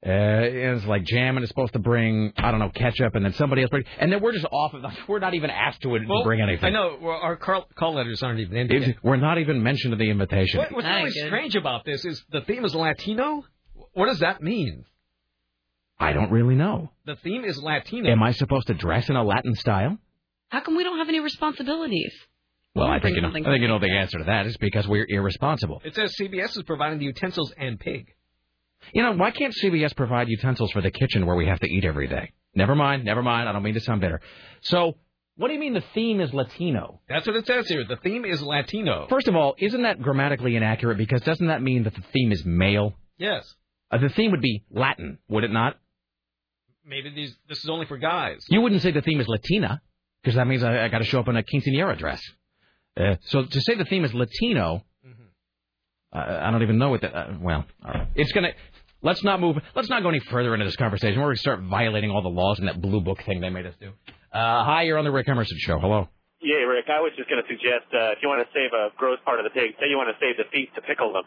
Uh, 0.05 0.09
and 0.09 0.77
it's 0.77 0.85
like 0.85 1.05
jam 1.05 1.37
and 1.37 1.45
it's 1.45 1.49
supposed 1.49 1.71
to 1.71 1.79
bring 1.79 2.33
I 2.35 2.51
don't 2.51 2.59
know 2.59 2.69
ketchup 2.69 3.15
and 3.15 3.23
then 3.23 3.31
somebody 3.33 3.61
else 3.61 3.69
bring 3.69 3.85
and 3.97 4.11
then 4.11 4.21
we're 4.21 4.33
just 4.33 4.45
off 4.51 4.73
of 4.73 4.83
we're 5.07 5.19
not 5.19 5.33
even 5.33 5.49
asked 5.49 5.81
to, 5.83 5.97
to 5.97 6.05
Well, 6.05 6.25
bring 6.25 6.41
anything. 6.41 6.65
I 6.65 6.69
know. 6.71 6.97
Well, 7.01 7.17
our 7.21 7.37
call, 7.37 7.67
call 7.75 7.93
letters 7.95 8.21
aren't 8.21 8.41
even 8.41 8.57
in. 8.57 8.67
Yet. 8.81 8.97
we're 9.01 9.15
not 9.15 9.37
even 9.37 9.63
mentioned 9.63 9.93
in 9.93 9.99
the 9.99 10.09
invitation. 10.09 10.59
What, 10.59 10.73
what's 10.73 10.87
really 10.87 11.11
strange 11.11 11.55
about 11.55 11.85
this 11.85 12.03
is 12.03 12.21
the 12.31 12.41
theme 12.41 12.65
is 12.65 12.75
Latino. 12.75 13.45
What 13.93 14.07
does 14.07 14.19
that 14.19 14.41
mean? 14.43 14.83
I 15.97 16.11
don't 16.11 16.31
really 16.31 16.55
know. 16.55 16.91
The 17.05 17.15
theme 17.15 17.45
is 17.45 17.61
Latino. 17.61 18.09
Am 18.11 18.21
I 18.21 18.31
supposed 18.31 18.67
to 18.67 18.73
dress 18.73 19.09
in 19.09 19.15
a 19.15 19.23
Latin 19.23 19.55
style? 19.55 19.97
How 20.49 20.59
come 20.59 20.75
we 20.75 20.83
don't 20.83 20.97
have 20.97 21.07
any 21.07 21.21
responsibilities? 21.21 22.13
Well, 22.75 22.87
I'll 22.87 22.93
I 22.93 22.99
bring 22.99 23.13
think 23.13 23.15
you 23.17 23.21
know. 23.21 23.29
I 23.29 23.51
think 23.53 23.61
you 23.61 23.67
know 23.67 23.79
the 23.79 23.91
answer 23.91 24.17
to 24.17 24.23
that 24.25 24.47
is 24.47 24.57
because 24.57 24.87
we're 24.87 25.05
irresponsible. 25.07 25.81
It 25.85 25.95
says 25.95 26.15
CBS 26.19 26.57
is 26.57 26.63
providing 26.63 26.99
the 26.99 27.05
utensils 27.05 27.53
and 27.57 27.79
pig. 27.79 28.07
You 28.93 29.03
know, 29.03 29.13
why 29.13 29.31
can't 29.31 29.53
CBS 29.53 29.95
provide 29.95 30.27
utensils 30.27 30.71
for 30.71 30.81
the 30.81 30.91
kitchen 30.91 31.25
where 31.25 31.35
we 31.35 31.45
have 31.47 31.59
to 31.59 31.67
eat 31.67 31.85
every 31.85 32.07
day? 32.07 32.31
Never 32.55 32.75
mind, 32.75 33.05
never 33.05 33.23
mind. 33.23 33.47
I 33.47 33.53
don't 33.53 33.63
mean 33.63 33.75
to 33.75 33.79
sound 33.79 34.01
bitter. 34.01 34.21
So, 34.61 34.97
what 35.35 35.47
do 35.47 35.53
you 35.53 35.59
mean 35.59 35.73
the 35.73 35.83
theme 35.93 36.19
is 36.19 36.33
Latino? 36.33 37.01
That's 37.07 37.25
what 37.25 37.35
it 37.35 37.47
says 37.47 37.67
here. 37.67 37.83
The 37.87 37.95
theme 37.97 38.25
is 38.25 38.41
Latino. 38.41 39.07
First 39.09 39.27
of 39.27 39.35
all, 39.35 39.55
isn't 39.57 39.81
that 39.83 40.01
grammatically 40.01 40.55
inaccurate? 40.55 40.97
Because 40.97 41.21
doesn't 41.21 41.47
that 41.47 41.61
mean 41.61 41.83
that 41.83 41.95
the 41.95 42.03
theme 42.13 42.31
is 42.31 42.43
male? 42.45 42.93
Yes. 43.17 43.55
Uh, 43.89 43.97
the 43.97 44.09
theme 44.09 44.31
would 44.31 44.41
be 44.41 44.63
Latin, 44.69 45.19
would 45.27 45.43
it 45.43 45.51
not? 45.51 45.77
Maybe 46.85 47.09
these. 47.11 47.35
This 47.47 47.59
is 47.63 47.69
only 47.69 47.85
for 47.85 47.97
guys. 47.97 48.45
You 48.49 48.61
wouldn't 48.61 48.81
say 48.81 48.91
the 48.91 49.01
theme 49.01 49.21
is 49.21 49.27
Latina, 49.27 49.81
because 50.21 50.35
that 50.35 50.47
means 50.47 50.63
I, 50.63 50.85
I 50.85 50.87
got 50.89 50.99
to 50.99 51.05
show 51.05 51.19
up 51.19 51.27
in 51.27 51.37
a 51.37 51.43
quinceanera 51.43 51.97
dress. 51.97 52.21
Uh, 52.95 53.15
so 53.25 53.43
to 53.43 53.61
say 53.61 53.75
the 53.75 53.85
theme 53.85 54.05
is 54.05 54.13
Latino, 54.13 54.83
uh, 56.13 56.17
I 56.17 56.51
don't 56.51 56.61
even 56.61 56.77
know 56.77 56.89
what 56.89 57.01
that. 57.01 57.15
Uh, 57.15 57.33
well, 57.41 57.65
all 57.83 57.91
right. 57.91 58.07
it's 58.15 58.31
gonna. 58.31 58.51
Let's 59.01 59.23
not 59.23 59.41
move. 59.41 59.57
Let's 59.75 59.89
not 59.89 60.01
go 60.03 60.09
any 60.09 60.19
further 60.19 60.53
into 60.53 60.65
this 60.65 60.77
conversation. 60.77 61.19
We're 61.19 61.29
gonna 61.29 61.37
start 61.37 61.61
violating 61.61 62.11
all 62.11 62.21
the 62.21 62.29
laws 62.29 62.59
in 62.59 62.65
that 62.67 62.81
blue 62.81 63.01
book 63.01 63.21
thing 63.25 63.41
they 63.41 63.49
made 63.49 63.65
us 63.65 63.75
do. 63.79 63.89
Uh, 64.31 64.63
hi, 64.63 64.83
you're 64.83 64.97
on 64.97 65.05
the 65.05 65.11
Rick 65.11 65.27
Emerson 65.27 65.57
show. 65.59 65.79
Hello. 65.79 66.07
Yeah, 66.43 66.67
Rick, 66.67 66.91
I 66.91 66.99
was 66.99 67.15
just 67.15 67.29
going 67.31 67.39
to 67.39 67.47
suggest 67.47 67.87
uh, 67.95 68.11
if 68.11 68.19
you 68.19 68.27
want 68.27 68.43
to 68.43 68.51
save 68.51 68.75
a 68.75 68.91
gross 68.99 69.15
part 69.23 69.39
of 69.39 69.47
the 69.47 69.53
pig, 69.55 69.79
say 69.79 69.87
you 69.87 69.95
want 69.95 70.11
to 70.11 70.19
save 70.19 70.35
the 70.35 70.43
feet 70.51 70.75
to 70.75 70.81
pickle 70.83 71.13
them. 71.13 71.23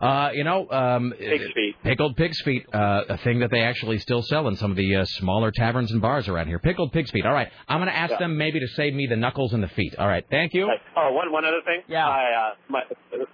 Uh, 0.00 0.30
you 0.32 0.44
know, 0.44 0.68
um, 0.70 1.12
Pig's 1.18 1.52
feet. 1.54 1.74
pickled 1.82 2.16
pig's 2.16 2.40
feet, 2.42 2.64
uh, 2.72 3.02
a 3.08 3.16
thing 3.18 3.40
that 3.40 3.50
they 3.50 3.60
actually 3.60 3.98
still 3.98 4.22
sell 4.22 4.48
in 4.48 4.56
some 4.56 4.70
of 4.70 4.76
the 4.76 4.96
uh, 4.96 5.04
smaller 5.04 5.50
taverns 5.50 5.92
and 5.92 6.00
bars 6.00 6.26
around 6.28 6.46
here. 6.46 6.58
Pickled 6.58 6.92
pig's 6.92 7.10
feet. 7.10 7.26
All 7.26 7.32
right, 7.32 7.48
I'm 7.68 7.78
going 7.80 7.88
to 7.90 7.96
ask 7.96 8.12
Yeah. 8.12 8.18
them 8.18 8.38
maybe 8.38 8.60
to 8.60 8.66
save 8.76 8.94
me 8.94 9.06
the 9.10 9.16
knuckles 9.16 9.52
and 9.52 9.62
the 9.62 9.68
feet. 9.68 9.94
All 9.98 10.06
right, 10.08 10.24
thank 10.30 10.54
you. 10.54 10.70
Oh, 10.96 11.12
one 11.12 11.30
one 11.32 11.44
other 11.44 11.60
thing. 11.66 11.82
Yeah. 11.86 12.06
I, 12.08 12.50
uh, 12.50 12.54
my 12.70 12.80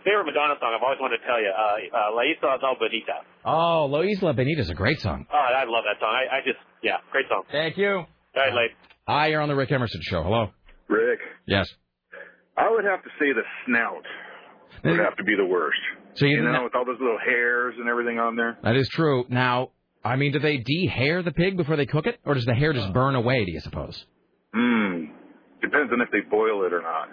favorite 0.04 0.24
Madonna 0.26 0.54
song 0.60 0.74
I've 0.76 0.82
always 0.82 0.98
wanted 1.00 1.18
to 1.18 1.26
tell 1.26 1.40
you, 1.40 1.50
uh, 1.56 1.96
uh, 1.98 2.14
La 2.14 2.22
Isla 2.22 2.58
Del 2.60 2.76
Bonita. 2.80 3.20
Oh, 3.44 3.86
La 3.86 4.00
Isla 4.00 4.32
Bonita 4.34 4.60
is 4.60 4.70
a 4.70 4.74
great 4.74 5.00
song. 5.00 5.26
Oh, 5.32 5.36
I 5.36 5.64
love 5.64 5.84
that 5.84 6.00
song. 6.00 6.10
I, 6.10 6.36
I 6.38 6.40
just, 6.44 6.58
yeah, 6.82 6.96
great 7.12 7.26
song. 7.28 7.42
Thank 7.52 7.76
you. 7.76 8.04
Night, 8.34 8.52
late. 8.54 8.70
Hi, 9.06 9.28
you're 9.28 9.40
on 9.40 9.48
the 9.48 9.54
Rick 9.54 9.70
Emerson 9.70 10.00
Show. 10.02 10.22
Hello. 10.24 10.48
Rick, 10.88 11.20
Yes. 11.46 11.68
I 12.56 12.70
would 12.70 12.84
have 12.84 13.02
to 13.04 13.10
say 13.20 13.32
the 13.32 13.42
snout 13.66 14.02
would 14.82 14.98
have 14.98 15.16
to 15.18 15.24
be 15.24 15.34
the 15.36 15.44
worst. 15.44 15.78
So 16.16 16.26
you, 16.26 16.36
You 16.36 16.42
know, 16.42 16.64
with 16.64 16.74
all 16.74 16.84
those 16.84 16.98
little 17.00 17.18
hairs 17.18 17.74
and 17.78 17.88
everything 17.88 18.18
on 18.18 18.36
there. 18.36 18.58
that 18.62 18.76
is 18.76 18.88
true. 18.88 19.24
Now, 19.28 19.70
I 20.04 20.16
mean, 20.16 20.32
do 20.32 20.38
they 20.38 20.58
de-hair 20.58 21.22
the 21.22 21.32
pig 21.32 21.56
before 21.56 21.76
they 21.76 21.86
cook 21.86 22.06
it, 22.06 22.18
or 22.24 22.34
does 22.34 22.44
the 22.44 22.54
hair 22.54 22.72
just 22.72 22.92
burn 22.92 23.14
away? 23.14 23.44
Do 23.44 23.52
you 23.52 23.60
suppose? 23.60 24.04
Hmm. 24.54 25.06
Depends 25.60 25.92
on 25.92 26.00
if 26.00 26.10
they 26.12 26.20
boil 26.30 26.64
it 26.64 26.72
or 26.72 26.82
not. 26.82 27.08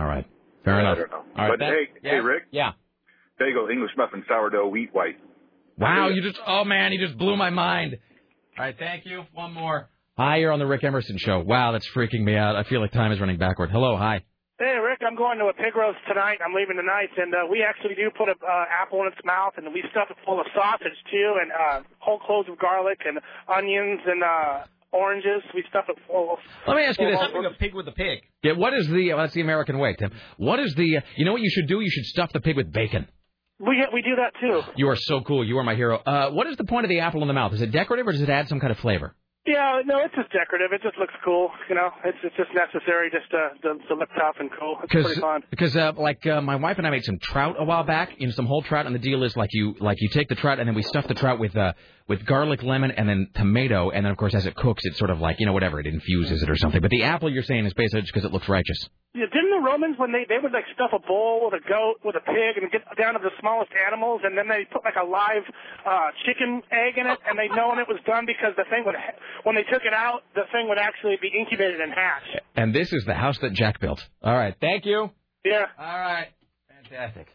All 0.00 0.06
right. 0.06 0.26
Fair 0.64 0.74
I 0.74 0.80
enough. 0.80 0.98
don't 0.98 1.10
know. 1.10 1.16
All 1.16 1.24
right. 1.36 1.48
but 1.50 1.58
that- 1.60 1.72
hey, 1.72 1.88
yeah. 2.02 2.10
hey, 2.10 2.20
Rick. 2.20 2.42
Yeah. 2.50 2.72
Bagel, 3.38 3.68
English 3.72 3.92
muffin, 3.96 4.24
sourdough, 4.28 4.68
wheat 4.68 4.90
white. 4.92 5.16
Wow, 5.78 6.08
you 6.08 6.22
just 6.22 6.38
oh 6.44 6.64
man, 6.64 6.92
you 6.92 6.98
just 7.06 7.16
blew 7.16 7.36
my 7.36 7.50
mind. 7.50 7.96
All 8.58 8.64
right, 8.64 8.74
thank 8.76 9.06
you. 9.06 9.22
One 9.32 9.54
more. 9.54 9.88
Hi, 10.16 10.38
you're 10.38 10.50
on 10.50 10.58
the 10.58 10.66
Rick 10.66 10.82
Emerson 10.82 11.16
show. 11.18 11.38
Wow, 11.38 11.70
that's 11.70 11.88
freaking 11.94 12.24
me 12.24 12.34
out. 12.34 12.56
I 12.56 12.64
feel 12.64 12.80
like 12.80 12.90
time 12.90 13.12
is 13.12 13.20
running 13.20 13.38
backward. 13.38 13.70
Hello, 13.70 13.96
hi. 13.96 14.24
Hey, 14.58 14.74
Rick, 14.82 15.02
I'm 15.06 15.14
going 15.14 15.38
to 15.38 15.44
a 15.46 15.52
pig 15.52 15.76
roast 15.76 15.98
tonight. 16.08 16.38
I'm 16.44 16.52
leaving 16.52 16.74
tonight, 16.74 17.10
and 17.16 17.32
uh, 17.32 17.46
we 17.48 17.62
actually 17.62 17.94
do 17.94 18.10
put 18.10 18.28
an 18.28 18.34
uh, 18.42 18.64
apple 18.68 19.02
in 19.02 19.06
its 19.06 19.24
mouth, 19.24 19.52
and 19.56 19.72
we 19.72 19.84
stuff 19.92 20.08
it 20.10 20.16
full 20.26 20.40
of 20.40 20.46
sausage 20.52 20.98
too, 21.12 21.36
and 21.40 21.52
uh, 21.52 21.86
whole 22.00 22.18
cloves 22.18 22.48
of 22.48 22.58
garlic 22.58 22.98
and 23.06 23.20
onions 23.46 24.00
and 24.04 24.24
uh, 24.24 24.64
oranges. 24.90 25.46
We 25.54 25.62
stuff 25.70 25.84
it 25.88 25.96
full 26.08 26.32
of. 26.32 26.38
Let 26.66 26.76
me 26.76 26.82
ask 26.86 26.98
you 26.98 27.06
this. 27.06 27.14
of 27.14 27.26
all 27.36 27.42
sorts 27.42 27.54
a 27.54 27.58
pig 27.60 27.72
with 27.72 27.86
a 27.86 27.92
pig. 27.92 28.18
Yeah, 28.42 28.54
what 28.54 28.74
is 28.74 28.88
the 28.88 29.10
well, 29.10 29.18
that's 29.18 29.34
the 29.34 29.42
American 29.42 29.78
way, 29.78 29.94
Tim. 29.94 30.10
What 30.38 30.58
is 30.58 30.74
the 30.74 31.02
you 31.14 31.24
know 31.24 31.34
what 31.34 31.40
you 31.40 31.50
should 31.50 31.68
do? 31.68 31.78
You 31.78 31.90
should 31.90 32.06
stuff 32.06 32.32
the 32.32 32.40
pig 32.40 32.56
with 32.56 32.72
bacon. 32.72 33.06
We 33.60 33.86
we 33.92 34.02
do 34.02 34.16
that 34.16 34.32
too. 34.40 34.62
You 34.74 34.88
are 34.88 34.96
so 34.96 35.20
cool. 35.20 35.44
You 35.44 35.58
are 35.58 35.64
my 35.64 35.76
hero. 35.76 35.98
Uh, 35.98 36.30
what 36.30 36.48
is 36.48 36.56
the 36.56 36.64
point 36.64 36.84
of 36.84 36.88
the 36.88 36.98
apple 36.98 37.22
in 37.22 37.28
the 37.28 37.34
mouth? 37.34 37.52
Is 37.52 37.62
it 37.62 37.70
decorative 37.70 38.08
or 38.08 38.12
does 38.12 38.22
it 38.22 38.28
add 38.28 38.48
some 38.48 38.58
kind 38.58 38.72
of 38.72 38.78
flavor? 38.78 39.14
Yeah, 39.48 39.80
no, 39.86 40.00
it's 40.04 40.14
just 40.14 40.30
decorative. 40.30 40.74
It 40.74 40.82
just 40.82 40.98
looks 40.98 41.14
cool. 41.24 41.50
You 41.70 41.74
know, 41.74 41.88
it's 42.04 42.18
it's 42.22 42.36
just 42.36 42.50
necessary 42.54 43.10
just 43.10 43.30
to 43.30 43.48
to, 43.62 43.78
to 43.88 43.94
look 43.94 44.10
tough 44.10 44.36
and 44.38 44.50
cool. 44.60 44.76
It's 44.82 44.92
pretty 44.92 45.20
fun. 45.20 45.40
because 45.48 45.74
uh, 45.74 45.92
like 45.96 46.26
uh, 46.26 46.42
my 46.42 46.56
wife 46.56 46.76
and 46.76 46.86
I 46.86 46.90
made 46.90 47.04
some 47.04 47.18
trout 47.18 47.56
a 47.58 47.64
while 47.64 47.82
back, 47.82 48.10
you 48.18 48.26
know, 48.26 48.32
some 48.32 48.44
whole 48.44 48.60
trout, 48.60 48.84
and 48.84 48.94
the 48.94 48.98
deal 48.98 49.22
is 49.22 49.34
like 49.38 49.48
you 49.52 49.74
like 49.80 49.96
you 50.02 50.10
take 50.10 50.28
the 50.28 50.34
trout 50.34 50.58
and 50.58 50.68
then 50.68 50.74
we 50.74 50.82
stuff 50.82 51.08
the 51.08 51.14
trout 51.14 51.38
with 51.38 51.56
uh, 51.56 51.72
with 52.08 52.24
garlic, 52.24 52.62
lemon, 52.62 52.90
and 52.90 53.08
then 53.08 53.28
tomato, 53.34 53.90
and 53.90 54.04
then 54.04 54.10
of 54.10 54.18
course 54.18 54.34
as 54.34 54.46
it 54.46 54.56
cooks, 54.56 54.82
it's 54.84 54.98
sort 54.98 55.10
of 55.10 55.20
like 55.20 55.38
you 55.38 55.46
know 55.46 55.52
whatever 55.52 55.78
it 55.78 55.86
infuses 55.86 56.42
it 56.42 56.48
or 56.50 56.56
something. 56.56 56.80
But 56.80 56.90
the 56.90 57.04
apple 57.04 57.30
you're 57.30 57.42
saying 57.42 57.66
is 57.66 57.74
basically 57.74 58.00
just 58.02 58.12
because 58.14 58.24
it 58.24 58.32
looks 58.32 58.48
righteous. 58.48 58.88
Yeah, 59.14 59.26
didn't 59.26 59.50
the 59.50 59.64
Romans 59.64 59.98
when 59.98 60.12
they 60.12 60.24
they 60.28 60.38
would 60.42 60.52
like 60.52 60.64
stuff 60.74 60.90
a 60.92 60.98
bull 61.06 61.50
with 61.50 61.60
a 61.60 61.68
goat 61.68 61.96
with 62.04 62.16
a 62.16 62.20
pig 62.20 62.62
and 62.62 62.70
get 62.70 62.82
down 62.96 63.14
to 63.14 63.20
the 63.20 63.30
smallest 63.40 63.72
animals 63.86 64.20
and 64.24 64.36
then 64.36 64.48
they 64.48 64.64
put 64.72 64.84
like 64.84 64.96
a 65.00 65.04
live 65.06 65.42
uh 65.86 66.08
chicken 66.26 66.62
egg 66.70 66.98
in 66.98 67.06
it 67.06 67.18
and 67.26 67.38
they 67.38 67.48
known 67.54 67.78
it 67.78 67.88
was 67.88 67.98
done 68.06 68.26
because 68.26 68.52
the 68.56 68.64
thing 68.70 68.84
would 68.84 68.94
when 69.44 69.56
they 69.56 69.64
took 69.64 69.82
it 69.84 69.94
out 69.94 70.22
the 70.34 70.44
thing 70.52 70.68
would 70.68 70.78
actually 70.78 71.16
be 71.20 71.28
incubated 71.28 71.80
and 71.80 71.92
hatched. 71.92 72.40
And 72.56 72.74
this 72.74 72.92
is 72.92 73.04
the 73.06 73.14
house 73.14 73.38
that 73.40 73.52
Jack 73.52 73.80
built. 73.80 74.00
All 74.22 74.34
right, 74.36 74.54
thank 74.60 74.84
you. 74.84 75.10
Yeah. 75.44 75.66
All 75.78 76.00
right. 76.00 76.28
Fantastic. 76.68 77.28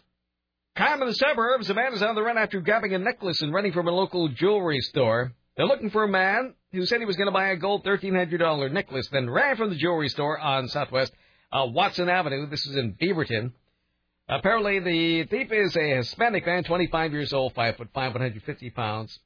Crime 0.76 1.00
in 1.02 1.08
the 1.08 1.14
suburbs. 1.14 1.70
A 1.70 1.74
man 1.74 1.92
is 1.92 2.02
on 2.02 2.14
the 2.14 2.22
run 2.22 2.36
after 2.36 2.60
grabbing 2.60 2.94
a 2.94 2.98
necklace 2.98 3.40
and 3.42 3.52
running 3.52 3.72
from 3.72 3.88
a 3.88 3.92
local 3.92 4.28
jewelry 4.28 4.80
store. 4.80 5.32
They're 5.56 5.66
looking 5.66 5.90
for 5.90 6.02
a 6.02 6.08
man 6.08 6.54
who 6.72 6.84
said 6.84 6.98
he 6.98 7.06
was 7.06 7.16
going 7.16 7.28
to 7.28 7.32
buy 7.32 7.50
a 7.50 7.56
gold 7.56 7.84
$1,300 7.84 8.72
necklace, 8.72 9.08
then 9.12 9.30
ran 9.30 9.56
from 9.56 9.70
the 9.70 9.76
jewelry 9.76 10.08
store 10.08 10.38
on 10.38 10.68
Southwest 10.68 11.12
uh, 11.52 11.66
Watson 11.66 12.08
Avenue. 12.08 12.48
This 12.48 12.66
is 12.66 12.76
in 12.76 12.94
Beaverton. 12.94 13.52
Apparently, 14.28 14.80
the 14.80 15.24
thief 15.24 15.52
is 15.52 15.76
a 15.76 15.96
Hispanic 15.96 16.46
man, 16.46 16.64
25 16.64 17.12
years 17.12 17.32
old, 17.32 17.54
5 17.54 17.76
foot 17.76 17.88
5, 17.94 18.12
150 18.14 18.70
pounds. 18.70 19.18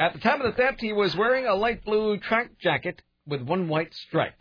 At 0.00 0.14
the 0.14 0.18
time 0.18 0.40
of 0.40 0.46
the 0.46 0.56
theft, 0.56 0.80
he 0.80 0.94
was 0.94 1.14
wearing 1.14 1.44
a 1.44 1.54
light 1.54 1.84
blue 1.84 2.16
track 2.16 2.52
jacket 2.58 3.02
with 3.26 3.42
one 3.42 3.68
white 3.68 3.92
stripe. 3.92 4.32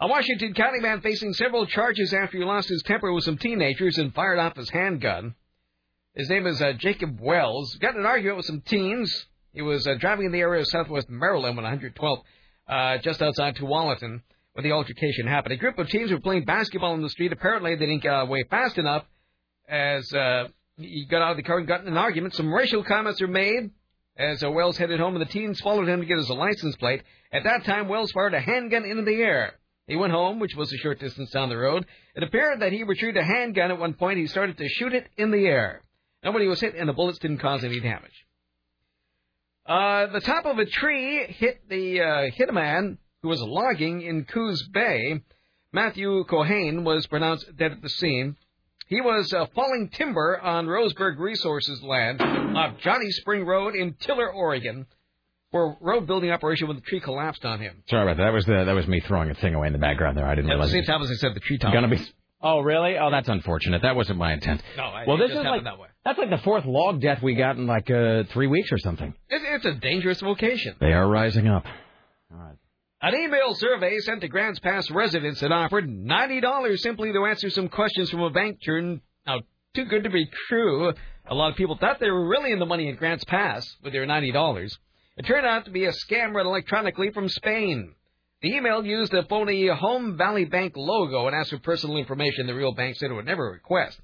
A 0.00 0.08
Washington 0.08 0.54
County 0.54 0.80
man 0.80 1.00
facing 1.02 1.32
several 1.34 1.66
charges 1.66 2.12
after 2.12 2.36
he 2.36 2.42
lost 2.42 2.68
his 2.68 2.82
temper 2.82 3.12
with 3.12 3.22
some 3.22 3.38
teenagers 3.38 3.98
and 3.98 4.12
fired 4.12 4.40
off 4.40 4.56
his 4.56 4.68
handgun. 4.70 5.36
His 6.16 6.28
name 6.28 6.48
is 6.48 6.60
uh, 6.60 6.72
Jacob 6.72 7.20
Wells. 7.20 7.76
Got 7.76 7.94
in 7.94 8.00
an 8.00 8.06
argument 8.06 8.38
with 8.38 8.46
some 8.46 8.60
teens. 8.62 9.26
He 9.52 9.62
was 9.62 9.86
uh, 9.86 9.94
driving 10.00 10.26
in 10.26 10.32
the 10.32 10.40
area 10.40 10.62
of 10.62 10.66
southwest 10.66 11.08
Maryland 11.08 11.56
on 11.56 11.78
112th, 11.78 12.22
uh, 12.68 12.98
just 12.98 13.22
outside 13.22 13.54
Tualatin, 13.54 14.20
when 14.54 14.64
the 14.64 14.72
altercation 14.72 15.28
happened. 15.28 15.52
A 15.52 15.58
group 15.58 15.78
of 15.78 15.86
teens 15.86 16.10
were 16.10 16.18
playing 16.18 16.44
basketball 16.44 16.94
in 16.94 17.02
the 17.02 17.08
street. 17.08 17.32
Apparently, 17.32 17.76
they 17.76 17.86
didn't 17.86 18.02
get 18.02 18.10
away 18.10 18.42
fast 18.50 18.78
enough 18.78 19.04
as 19.68 20.12
uh, 20.12 20.48
he 20.76 21.06
got 21.08 21.22
out 21.22 21.30
of 21.30 21.36
the 21.36 21.44
car 21.44 21.58
and 21.58 21.68
got 21.68 21.82
in 21.82 21.86
an 21.86 21.96
argument. 21.96 22.34
Some 22.34 22.52
racial 22.52 22.82
comments 22.82 23.20
were 23.20 23.28
made 23.28 23.70
as 24.16 24.42
Wells 24.42 24.76
headed 24.76 25.00
home, 25.00 25.14
and 25.16 25.22
the 25.22 25.32
teens 25.32 25.60
followed 25.60 25.88
him 25.88 26.00
to 26.00 26.06
get 26.06 26.18
his 26.18 26.30
license 26.30 26.76
plate. 26.76 27.02
At 27.32 27.44
that 27.44 27.64
time, 27.64 27.88
Wells 27.88 28.12
fired 28.12 28.34
a 28.34 28.40
handgun 28.40 28.84
into 28.84 29.02
the 29.02 29.16
air. 29.16 29.54
He 29.86 29.96
went 29.96 30.12
home, 30.12 30.38
which 30.38 30.54
was 30.54 30.72
a 30.72 30.76
short 30.78 31.00
distance 31.00 31.30
down 31.30 31.48
the 31.48 31.56
road. 31.56 31.86
It 32.14 32.22
appeared 32.22 32.60
that 32.60 32.72
he 32.72 32.82
retrieved 32.82 33.16
a 33.16 33.24
handgun 33.24 33.70
at 33.70 33.78
one 33.78 33.94
point. 33.94 34.18
He 34.18 34.26
started 34.26 34.58
to 34.58 34.68
shoot 34.68 34.94
it 34.94 35.08
in 35.16 35.30
the 35.30 35.46
air. 35.46 35.82
Nobody 36.22 36.46
was 36.46 36.60
hit, 36.60 36.74
and 36.74 36.88
the 36.88 36.92
bullets 36.92 37.18
didn't 37.18 37.38
cause 37.38 37.64
any 37.64 37.80
damage. 37.80 38.26
Uh, 39.66 40.06
the 40.12 40.20
top 40.20 40.44
of 40.44 40.58
a 40.58 40.66
tree 40.66 41.24
hit 41.28 41.68
the 41.68 42.00
uh, 42.00 42.30
hit 42.34 42.48
a 42.48 42.52
man 42.52 42.98
who 43.22 43.28
was 43.28 43.40
logging 43.40 44.02
in 44.02 44.24
Coos 44.24 44.68
Bay. 44.72 45.22
Matthew 45.72 46.24
Cohane 46.24 46.84
was 46.84 47.06
pronounced 47.06 47.56
dead 47.56 47.72
at 47.72 47.82
the 47.82 47.88
scene. 47.88 48.36
He 48.92 49.00
was 49.00 49.32
uh, 49.32 49.46
falling 49.54 49.88
timber 49.94 50.38
on 50.38 50.66
Roseburg 50.66 51.18
Resources 51.18 51.80
land 51.82 52.20
off 52.20 52.76
Johnny 52.82 53.10
Spring 53.10 53.46
Road 53.46 53.74
in 53.74 53.94
Tiller, 53.94 54.30
Oregon, 54.30 54.84
for 55.50 55.64
a 55.72 55.76
road 55.80 56.06
building 56.06 56.30
operation 56.30 56.68
when 56.68 56.76
the 56.76 56.82
tree 56.82 57.00
collapsed 57.00 57.42
on 57.46 57.58
him. 57.58 57.82
Sorry 57.88 58.02
about 58.02 58.18
that. 58.18 58.24
That 58.24 58.32
was 58.34 58.44
the, 58.44 58.64
that 58.66 58.74
was 58.74 58.86
me 58.86 59.00
throwing 59.00 59.30
a 59.30 59.34
thing 59.34 59.54
away 59.54 59.68
in 59.68 59.72
the 59.72 59.78
background 59.78 60.18
there. 60.18 60.26
I 60.26 60.34
didn't 60.34 60.50
At 60.50 60.56
the 60.56 60.58
realize. 60.58 60.72
same 60.72 60.84
time 60.84 61.00
as 61.02 61.10
I 61.10 61.14
said, 61.14 61.34
the 61.34 61.40
tree 61.40 61.56
top. 61.56 61.72
gonna 61.72 61.88
be. 61.88 62.02
Oh, 62.42 62.60
really? 62.60 62.98
Oh, 62.98 63.10
that's 63.10 63.30
unfortunate. 63.30 63.80
That 63.80 63.96
wasn't 63.96 64.18
my 64.18 64.34
intent. 64.34 64.62
No, 64.76 64.82
I- 64.82 65.06
well, 65.06 65.16
it 65.16 65.20
this 65.20 65.28
just 65.28 65.40
is 65.40 65.46
like 65.46 65.64
that 65.64 65.78
way. 65.78 65.88
that's 66.04 66.18
like 66.18 66.28
the 66.28 66.36
fourth 66.44 66.66
log 66.66 67.00
death 67.00 67.22
we 67.22 67.34
got 67.34 67.56
in 67.56 67.66
like 67.66 67.90
uh, 67.90 68.24
three 68.34 68.46
weeks 68.46 68.70
or 68.72 68.78
something. 68.78 69.14
It's, 69.30 69.44
it's 69.48 69.64
a 69.64 69.80
dangerous 69.80 70.20
vocation. 70.20 70.74
They 70.80 70.92
are 70.92 71.08
rising 71.08 71.48
up. 71.48 71.64
An 73.04 73.16
email 73.16 73.52
survey 73.56 73.98
sent 73.98 74.20
to 74.20 74.28
Grants 74.28 74.60
Pass 74.60 74.88
residents 74.88 75.40
that 75.40 75.50
offered 75.50 75.88
$90 75.88 76.78
simply 76.78 77.12
to 77.12 77.24
answer 77.24 77.50
some 77.50 77.68
questions 77.68 78.10
from 78.10 78.20
a 78.20 78.30
bank 78.30 78.60
turned 78.64 79.00
out 79.26 79.42
too 79.74 79.86
good 79.86 80.04
to 80.04 80.10
be 80.10 80.30
true. 80.46 80.92
A 81.26 81.34
lot 81.34 81.50
of 81.50 81.56
people 81.56 81.76
thought 81.76 81.98
they 81.98 82.12
were 82.12 82.28
really 82.28 82.52
in 82.52 82.60
the 82.60 82.64
money 82.64 82.88
at 82.88 82.98
Grants 82.98 83.24
Pass 83.24 83.66
with 83.82 83.92
their 83.92 84.06
$90. 84.06 84.78
It 85.16 85.26
turned 85.26 85.44
out 85.44 85.64
to 85.64 85.72
be 85.72 85.86
a 85.86 85.90
scam 85.90 86.32
run 86.32 86.46
electronically 86.46 87.10
from 87.10 87.28
Spain. 87.28 87.92
The 88.40 88.54
email 88.54 88.86
used 88.86 89.12
a 89.14 89.24
phony 89.24 89.66
Home 89.66 90.16
Valley 90.16 90.44
Bank 90.44 90.74
logo 90.76 91.26
and 91.26 91.34
asked 91.34 91.50
for 91.50 91.58
personal 91.58 91.96
information 91.96 92.46
the 92.46 92.54
real 92.54 92.72
bank 92.72 92.94
said 92.94 93.10
it 93.10 93.14
would 93.14 93.26
never 93.26 93.50
request. 93.50 94.00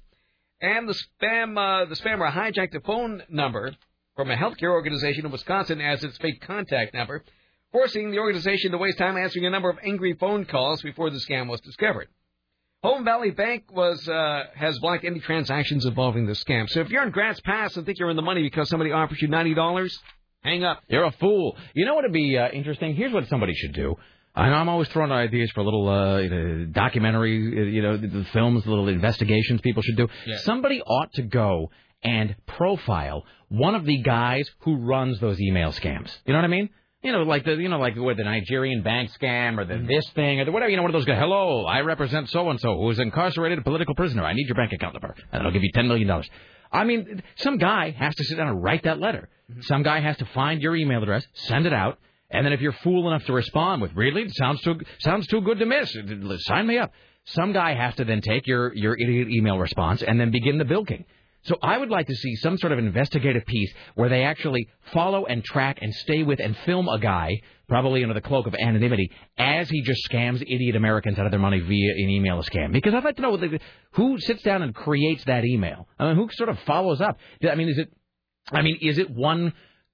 And 0.59 0.89
the 0.89 0.93
spam 0.93 1.57
uh, 1.57 1.85
the 1.85 1.95
spammer 1.95 2.29
hijacked 2.29 2.75
a 2.75 2.81
phone 2.81 3.23
number 3.29 3.73
from 4.17 4.29
a 4.29 4.35
healthcare 4.35 4.71
organization 4.71 5.25
in 5.25 5.31
Wisconsin 5.31 5.79
as 5.79 6.03
its 6.03 6.17
fake 6.17 6.41
contact 6.41 6.93
number, 6.93 7.23
forcing 7.71 8.11
the 8.11 8.19
organization 8.19 8.71
to 8.71 8.77
waste 8.77 8.97
time 8.97 9.17
answering 9.17 9.45
a 9.45 9.49
number 9.49 9.69
of 9.69 9.77
angry 9.83 10.13
phone 10.13 10.45
calls 10.45 10.81
before 10.81 11.09
the 11.09 11.17
scam 11.17 11.47
was 11.47 11.61
discovered. 11.61 12.07
Home 12.81 13.03
Valley 13.03 13.31
Bank 13.31 13.65
was 13.71 14.07
uh, 14.07 14.43
has 14.55 14.79
blocked 14.79 15.03
any 15.03 15.19
transactions 15.19 15.85
involving 15.85 16.25
the 16.25 16.33
scam. 16.33 16.69
So 16.69 16.79
if 16.79 16.89
you're 16.89 17.03
in 17.03 17.11
Grants 17.11 17.41
Pass 17.41 17.75
and 17.75 17.85
think 17.85 17.99
you're 17.99 18.09
in 18.09 18.15
the 18.15 18.21
money 18.21 18.41
because 18.41 18.69
somebody 18.69 18.91
offers 18.91 19.21
you 19.21 19.27
ninety 19.27 19.53
dollars, 19.53 19.99
hang 20.43 20.63
up. 20.63 20.81
You're 20.87 21.03
a 21.03 21.11
fool. 21.11 21.57
You 21.73 21.85
know 21.85 21.95
what 21.95 22.03
would 22.03 22.13
be 22.13 22.37
uh, 22.37 22.49
interesting? 22.49 22.95
Here's 22.95 23.11
what 23.11 23.27
somebody 23.27 23.53
should 23.53 23.73
do. 23.73 23.95
I 24.33 24.47
know 24.47 24.55
I'm 24.55 24.69
always 24.69 24.87
throwing 24.89 25.11
out 25.11 25.17
ideas 25.17 25.51
for 25.51 25.63
little 25.63 25.89
uh, 25.89 26.65
documentary, 26.71 27.35
uh, 27.35 27.63
you 27.63 27.81
know, 27.81 27.97
the, 27.97 28.07
the 28.07 28.23
films, 28.31 28.65
little 28.65 28.87
investigations 28.87 29.59
people 29.59 29.81
should 29.81 29.97
do. 29.97 30.07
Yeah. 30.25 30.37
Somebody 30.43 30.81
ought 30.81 31.11
to 31.13 31.23
go 31.23 31.71
and 32.03 32.35
profile 32.45 33.25
one 33.49 33.75
of 33.75 33.83
the 33.83 33.97
guys 33.97 34.49
who 34.59 34.77
runs 34.77 35.19
those 35.19 35.41
email 35.41 35.73
scams. 35.73 36.15
You 36.25 36.33
know 36.33 36.39
what 36.39 36.45
I 36.45 36.49
mean? 36.49 36.69
You 37.01 37.13
know, 37.13 37.23
like 37.23 37.45
the 37.45 37.55
you 37.55 37.69
know, 37.69 37.79
like 37.79 37.95
with 37.95 38.17
the 38.17 38.25
Nigerian 38.25 38.81
bank 38.83 39.09
scam 39.11 39.57
or 39.57 39.63
the 39.63 39.75
Mm-hmm. 39.75 39.87
this 39.87 40.09
thing 40.09 40.41
or 40.41 40.45
the 40.45 40.51
whatever. 40.51 40.69
You 40.69 40.75
know, 40.75 40.83
one 40.83 40.91
of 40.91 40.93
those 40.93 41.05
guys. 41.05 41.17
Hello, 41.17 41.65
I 41.65 41.79
represent 41.79 42.29
so 42.29 42.49
and 42.49 42.59
so 42.59 42.75
who 42.75 42.89
is 42.89 42.99
incarcerated, 42.99 43.59
a 43.59 43.61
political 43.61 43.95
prisoner. 43.95 44.25
I 44.25 44.33
need 44.33 44.47
your 44.47 44.55
bank 44.55 44.73
account 44.73 44.95
number, 44.95 45.15
and 45.31 45.43
I'll 45.43 45.51
give 45.51 45.63
you 45.63 45.71
ten 45.73 45.87
million 45.87 46.07
dollars. 46.09 46.29
I 46.71 46.83
mean, 46.83 47.23
some 47.37 47.57
guy 47.57 47.91
has 47.91 48.13
to 48.15 48.23
sit 48.25 48.37
down 48.37 48.49
and 48.49 48.61
write 48.61 48.83
that 48.83 48.99
letter. 48.99 49.29
Mm-hmm. 49.49 49.61
Some 49.61 49.83
guy 49.83 50.01
has 50.01 50.17
to 50.17 50.25
find 50.33 50.61
your 50.61 50.75
email 50.75 51.01
address, 51.01 51.25
send 51.33 51.65
it 51.65 51.73
out, 51.73 51.99
and 52.29 52.45
then 52.45 52.51
if 52.51 52.59
you're 52.59 52.73
fool 52.73 53.07
enough 53.07 53.25
to 53.27 53.33
respond 53.33 53.81
with 53.81 53.93
"Really, 53.95 54.23
it 54.23 54.35
sounds 54.35 54.61
too 54.61 54.81
sounds 54.99 55.25
too 55.27 55.39
good 55.39 55.59
to 55.59 55.65
miss," 55.65 55.95
sign 56.39 56.67
me 56.67 56.79
up. 56.79 56.91
Some 57.23 57.53
guy 57.53 57.75
has 57.75 57.95
to 57.95 58.03
then 58.03 58.19
take 58.19 58.45
your 58.45 58.75
your 58.75 58.97
idiot 58.99 59.29
email 59.29 59.57
response 59.57 60.03
and 60.03 60.19
then 60.19 60.31
begin 60.31 60.57
the 60.57 60.65
bilking. 60.65 61.05
So 61.43 61.55
I 61.61 61.77
would 61.77 61.89
like 61.89 62.07
to 62.07 62.15
see 62.15 62.35
some 62.35 62.57
sort 62.57 62.73
of 62.73 62.79
investigative 62.79 63.45
piece 63.45 63.73
where 63.95 64.09
they 64.09 64.23
actually 64.23 64.67
follow 64.93 65.25
and 65.25 65.43
track 65.43 65.79
and 65.81 65.93
stay 65.93 66.23
with 66.23 66.39
and 66.39 66.55
film 66.65 66.89
a 66.89 66.99
guy, 66.99 67.41
probably 67.67 68.03
under 68.03 68.13
the 68.13 68.21
cloak 68.21 68.45
of 68.45 68.55
anonymity, 68.55 69.11
as 69.37 69.69
he 69.69 69.81
just 69.81 70.01
scams 70.09 70.41
idiot 70.41 70.75
Americans 70.75 71.17
out 71.17 71.25
of 71.25 71.31
their 71.31 71.39
money 71.39 71.59
via 71.59 71.91
an 71.93 72.09
email 72.09 72.43
scam. 72.43 72.73
Because 72.73 72.93
I'd 72.93 73.05
like 73.05 73.15
to 73.15 73.21
know 73.21 73.39
who 73.93 74.19
sits 74.19 74.43
down 74.43 74.63
and 74.63 74.75
creates 74.75 75.23
that 75.25 75.45
email. 75.45 75.87
I 75.97 76.07
mean, 76.07 76.15
who 76.17 76.29
sort 76.33 76.49
of 76.49 76.59
follows 76.59 76.99
up. 76.99 77.17
I 77.49 77.55
mean, 77.55 77.69
is 77.69 77.77
it 77.77 77.93
I 78.51 78.61
mean, 78.61 78.77
is 78.81 78.97
it 78.97 79.09
one 79.09 79.53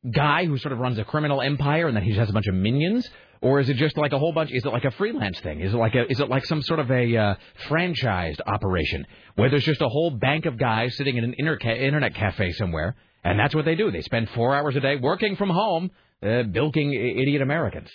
guy 0.10 0.46
who 0.46 0.58
sort 0.58 0.72
of 0.72 0.80
runs 0.80 0.98
a 0.98 1.04
criminal 1.04 1.42
empire 1.42 1.88
and 1.88 1.96
then 1.96 2.04
he 2.04 2.12
just 2.12 2.20
has 2.20 2.30
a 2.30 2.34
bunch 2.34 2.48
of 2.48 2.56
minions? 2.56 3.10
Or 3.46 3.60
is 3.60 3.70
it 3.70 3.76
just 3.76 3.96
like 3.96 4.12
a 4.12 4.18
whole 4.18 4.34
bunch? 4.34 4.50
Is 4.52 4.66
it 4.66 4.70
like 4.70 4.86
a 4.86 4.92
freelance 4.92 5.40
thing? 5.40 5.60
Is 5.60 5.72
it 5.72 5.78
like 5.78 5.94
a? 5.94 6.10
Is 6.10 6.20
it 6.20 6.30
like 6.30 6.48
some 6.48 6.64
sort 6.64 6.80
of 6.80 6.90
a 6.90 7.16
uh, 7.16 7.36
franchised 7.68 8.40
operation 8.44 9.06
where 9.36 9.52
there's 9.52 9.64
just 9.64 9.84
a 9.84 9.88
whole 9.88 10.10
bank 10.10 10.48
of 10.48 10.58
guys 10.58 10.98
sitting 10.98 11.18
in 11.18 11.24
an 11.24 11.36
interca- 11.40 11.80
internet 11.80 12.16
cafe 12.16 12.54
somewhere, 12.54 12.96
and 13.24 13.38
that's 13.38 13.54
what 13.54 13.64
they 13.66 13.76
do? 13.76 13.92
They 13.92 14.02
spend 14.02 14.32
four 14.32 14.56
hours 14.56 14.76
a 14.76 14.80
day 14.80 14.96
working 14.96 15.36
from 15.36 15.52
home, 15.52 15.92
uh, 16.24 16.42
bilking 16.42 16.92
idiot 16.92 17.44
Americans. 17.44 17.92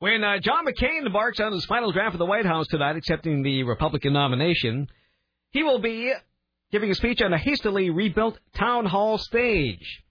When 0.00 0.22
uh, 0.22 0.38
John 0.40 0.66
McCain 0.66 1.06
embarks 1.06 1.40
on 1.40 1.50
his 1.52 1.64
final 1.64 1.90
draft 1.90 2.14
of 2.14 2.18
the 2.18 2.26
White 2.26 2.44
House 2.44 2.66
tonight, 2.68 2.96
accepting 2.96 3.42
the 3.42 3.62
Republican 3.62 4.12
nomination, 4.12 4.86
he 5.50 5.62
will 5.62 5.78
be 5.78 6.12
giving 6.72 6.90
a 6.90 6.94
speech 6.94 7.22
on 7.22 7.32
a 7.32 7.38
hastily 7.38 7.88
rebuilt 7.88 8.38
town 8.52 8.84
hall 8.84 9.16
stage. 9.16 10.04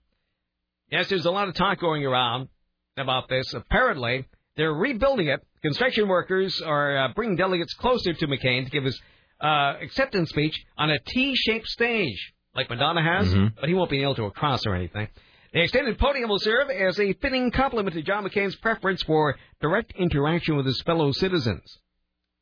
Yes, 0.90 1.08
there's 1.08 1.26
a 1.26 1.30
lot 1.30 1.46
of 1.46 1.54
talk 1.54 1.78
going 1.78 2.04
around 2.04 2.48
about 2.96 3.28
this. 3.28 3.54
Apparently, 3.54 4.26
they're 4.58 4.74
rebuilding 4.74 5.28
it. 5.28 5.40
Construction 5.62 6.08
workers 6.08 6.60
are 6.60 6.98
uh, 6.98 7.08
bringing 7.14 7.36
delegates 7.36 7.72
closer 7.74 8.12
to 8.12 8.26
McCain 8.26 8.64
to 8.64 8.70
give 8.70 8.84
his 8.84 9.00
uh, 9.40 9.74
acceptance 9.80 10.28
speech 10.28 10.54
on 10.76 10.90
a 10.90 10.98
T-shaped 10.98 11.66
stage, 11.68 12.34
like 12.54 12.68
Madonna 12.68 13.02
has, 13.02 13.32
Mhm. 13.32 13.54
but 13.58 13.68
he 13.68 13.74
won't 13.74 13.88
be 13.90 13.98
nailed 13.98 14.16
to 14.16 14.24
a 14.24 14.30
cross 14.30 14.66
or 14.66 14.74
anything. 14.74 15.08
The 15.54 15.62
extended 15.62 15.98
podium 15.98 16.28
will 16.28 16.40
serve 16.40 16.68
as 16.68 17.00
a 17.00 17.14
fitting 17.14 17.50
complement 17.52 17.94
to 17.94 18.02
John 18.02 18.24
McCain's 18.24 18.56
preference 18.56 19.02
for 19.04 19.36
direct 19.60 19.92
interaction 19.92 20.56
with 20.56 20.66
his 20.66 20.82
fellow 20.82 21.12
citizens. 21.12 21.78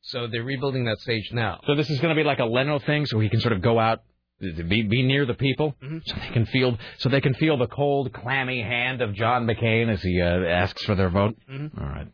So 0.01 0.27
they're 0.27 0.43
rebuilding 0.43 0.85
that 0.85 0.97
stage 0.99 1.31
now. 1.31 1.59
So 1.67 1.75
this 1.75 1.89
is 1.89 1.99
going 1.99 2.15
to 2.15 2.19
be 2.19 2.25
like 2.25 2.39
a 2.39 2.45
Leno 2.45 2.79
thing, 2.79 3.05
so 3.05 3.19
he 3.19 3.29
can 3.29 3.39
sort 3.39 3.53
of 3.53 3.61
go 3.61 3.79
out, 3.79 4.01
be 4.39 4.83
be 4.83 5.03
near 5.03 5.25
the 5.25 5.33
people, 5.33 5.75
so 6.05 6.15
they 6.19 6.33
can 6.33 6.45
feel 6.45 6.77
so 6.99 7.09
they 7.09 7.21
can 7.21 7.33
feel 7.35 7.57
the 7.57 7.67
cold, 7.67 8.13
clammy 8.13 8.61
hand 8.61 9.01
of 9.01 9.13
John 9.13 9.47
McCain 9.47 9.89
as 9.91 10.01
he 10.01 10.21
uh, 10.21 10.25
asks 10.25 10.83
for 10.83 10.95
their 10.95 11.09
vote. 11.09 11.35
Mhm. 11.49 11.79
All 11.79 11.87
right. 11.87 12.07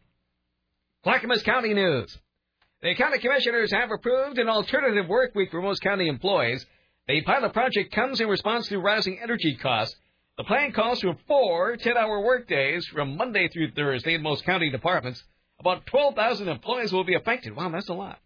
Clackamas 1.04 1.44
County 1.44 1.74
News. 1.74 2.18
The 2.82 2.96
county 2.96 3.20
commissioners 3.20 3.72
have 3.72 3.92
approved 3.92 4.38
an 4.40 4.50
alternative 4.50 5.08
work 5.08 5.36
week 5.36 5.52
for 5.52 5.62
most 5.62 5.82
county 5.82 6.08
employees. 6.08 6.66
The 7.08 7.22
pilot 7.22 7.54
project 7.54 7.94
comes 7.94 8.22
in 8.22 8.28
response 8.28 8.68
to 8.68 8.80
rising 8.80 9.20
energy 9.22 9.56
costs. 9.56 9.96
The 10.38 10.44
plan 10.46 10.72
calls 10.72 11.02
for 11.02 11.16
four 11.28 11.78
10-hour 11.78 12.22
workdays 12.22 12.86
from 12.88 13.18
Monday 13.18 13.48
through 13.50 13.72
Thursday 13.72 14.16
in 14.16 14.22
most 14.24 14.46
county 14.46 14.70
departments. 14.70 15.24
About 15.60 15.86
12,000 15.86 16.48
employees 16.48 16.92
will 16.92 17.04
be 17.04 17.14
affected. 17.16 17.56
Wow, 17.56 17.70
that's 17.70 17.90
a 17.90 17.94
lot. 17.94 18.20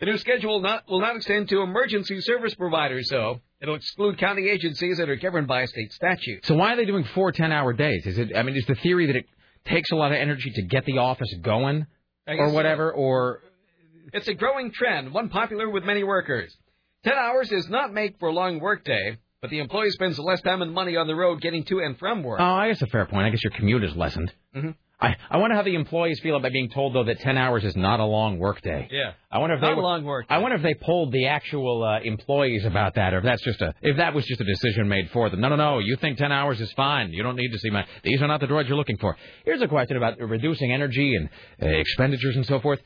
The 0.00 0.06
new 0.06 0.18
schedule 0.18 0.60
not, 0.60 0.88
will 0.88 1.00
not 1.00 1.16
extend 1.16 1.48
to 1.50 1.62
emergency 1.62 2.20
service 2.20 2.54
providers, 2.54 3.08
though. 3.10 3.40
It'll 3.60 3.76
exclude 3.76 4.18
county 4.18 4.48
agencies 4.48 4.98
that 4.98 5.08
are 5.08 5.16
governed 5.16 5.46
by 5.46 5.64
state 5.66 5.92
statute. 5.92 6.44
So 6.44 6.54
why 6.56 6.72
are 6.72 6.76
they 6.76 6.84
doing 6.84 7.04
four 7.14 7.32
10-hour 7.32 7.72
days? 7.74 8.04
Is 8.06 8.18
it? 8.18 8.36
I 8.36 8.42
mean, 8.42 8.56
is 8.56 8.66
the 8.66 8.74
theory 8.74 9.06
that 9.06 9.16
it 9.16 9.26
takes 9.64 9.90
a 9.92 9.96
lot 9.96 10.12
of 10.12 10.18
energy 10.18 10.50
to 10.50 10.62
get 10.62 10.84
the 10.84 10.98
office 10.98 11.32
going, 11.40 11.86
or 12.26 12.36
guess 12.36 12.48
so. 12.50 12.54
whatever, 12.54 12.92
or 12.92 13.40
It's 14.12 14.28
a 14.28 14.34
growing 14.34 14.72
trend, 14.72 15.14
one 15.14 15.28
popular 15.30 15.70
with 15.70 15.84
many 15.84 16.04
workers. 16.04 16.54
Ten 17.04 17.14
hours 17.14 17.48
does 17.48 17.68
not 17.68 17.92
make 17.94 18.18
for 18.18 18.28
a 18.28 18.32
long 18.32 18.60
workday, 18.60 19.16
but 19.40 19.50
the 19.50 19.60
employee 19.60 19.90
spends 19.90 20.18
less 20.18 20.40
time 20.42 20.60
and 20.60 20.72
money 20.74 20.96
on 20.96 21.06
the 21.06 21.14
road 21.14 21.40
getting 21.40 21.64
to 21.64 21.78
and 21.80 21.98
from 21.98 22.22
work. 22.22 22.40
Oh, 22.40 22.44
I 22.44 22.68
guess 22.68 22.82
a 22.82 22.86
fair 22.86 23.06
point. 23.06 23.26
I 23.26 23.30
guess 23.30 23.42
your 23.44 23.52
commute 23.52 23.84
is 23.84 23.94
lessened. 23.96 24.32
Mhm. 24.54 24.74
I, 25.00 25.16
I 25.28 25.36
wonder 25.38 25.56
how 25.56 25.62
the 25.62 25.74
employees 25.74 26.20
feel 26.20 26.36
about 26.36 26.52
being 26.52 26.70
told 26.70 26.94
though 26.94 27.04
that 27.04 27.20
ten 27.20 27.36
hours 27.36 27.64
is 27.64 27.74
not 27.76 28.00
a 28.00 28.04
long 28.04 28.38
workday. 28.38 28.88
Yeah. 28.90 29.12
I 29.30 29.38
wonder 29.38 29.56
if 29.56 29.60
Not 29.60 29.74
they 29.74 29.80
a 29.80 29.82
long 29.82 30.04
work 30.04 30.26
I 30.30 30.38
wonder 30.38 30.56
if 30.56 30.62
they 30.62 30.74
polled 30.74 31.12
the 31.12 31.26
actual 31.26 31.82
uh, 31.82 32.00
employees 32.00 32.64
about 32.64 32.94
that, 32.94 33.12
or 33.12 33.18
if 33.18 33.24
that's 33.24 33.42
just 33.42 33.60
a 33.60 33.74
if 33.82 33.96
that 33.96 34.14
was 34.14 34.24
just 34.24 34.40
a 34.40 34.44
decision 34.44 34.88
made 34.88 35.10
for 35.10 35.28
them. 35.30 35.40
No, 35.40 35.48
no, 35.48 35.56
no. 35.56 35.78
You 35.80 35.96
think 35.96 36.18
ten 36.18 36.32
hours 36.32 36.60
is 36.60 36.72
fine. 36.72 37.12
You 37.12 37.22
don't 37.22 37.36
need 37.36 37.50
to 37.50 37.58
see 37.58 37.70
my. 37.70 37.84
These 38.04 38.22
are 38.22 38.28
not 38.28 38.40
the 38.40 38.46
droids 38.46 38.68
you're 38.68 38.76
looking 38.76 38.98
for. 38.98 39.16
Here's 39.44 39.60
a 39.62 39.68
question 39.68 39.96
about 39.96 40.18
reducing 40.20 40.72
energy 40.72 41.16
and 41.16 41.28
uh, 41.60 41.66
expenditures 41.66 42.36
and 42.36 42.46
so 42.46 42.60
forth. 42.60 42.80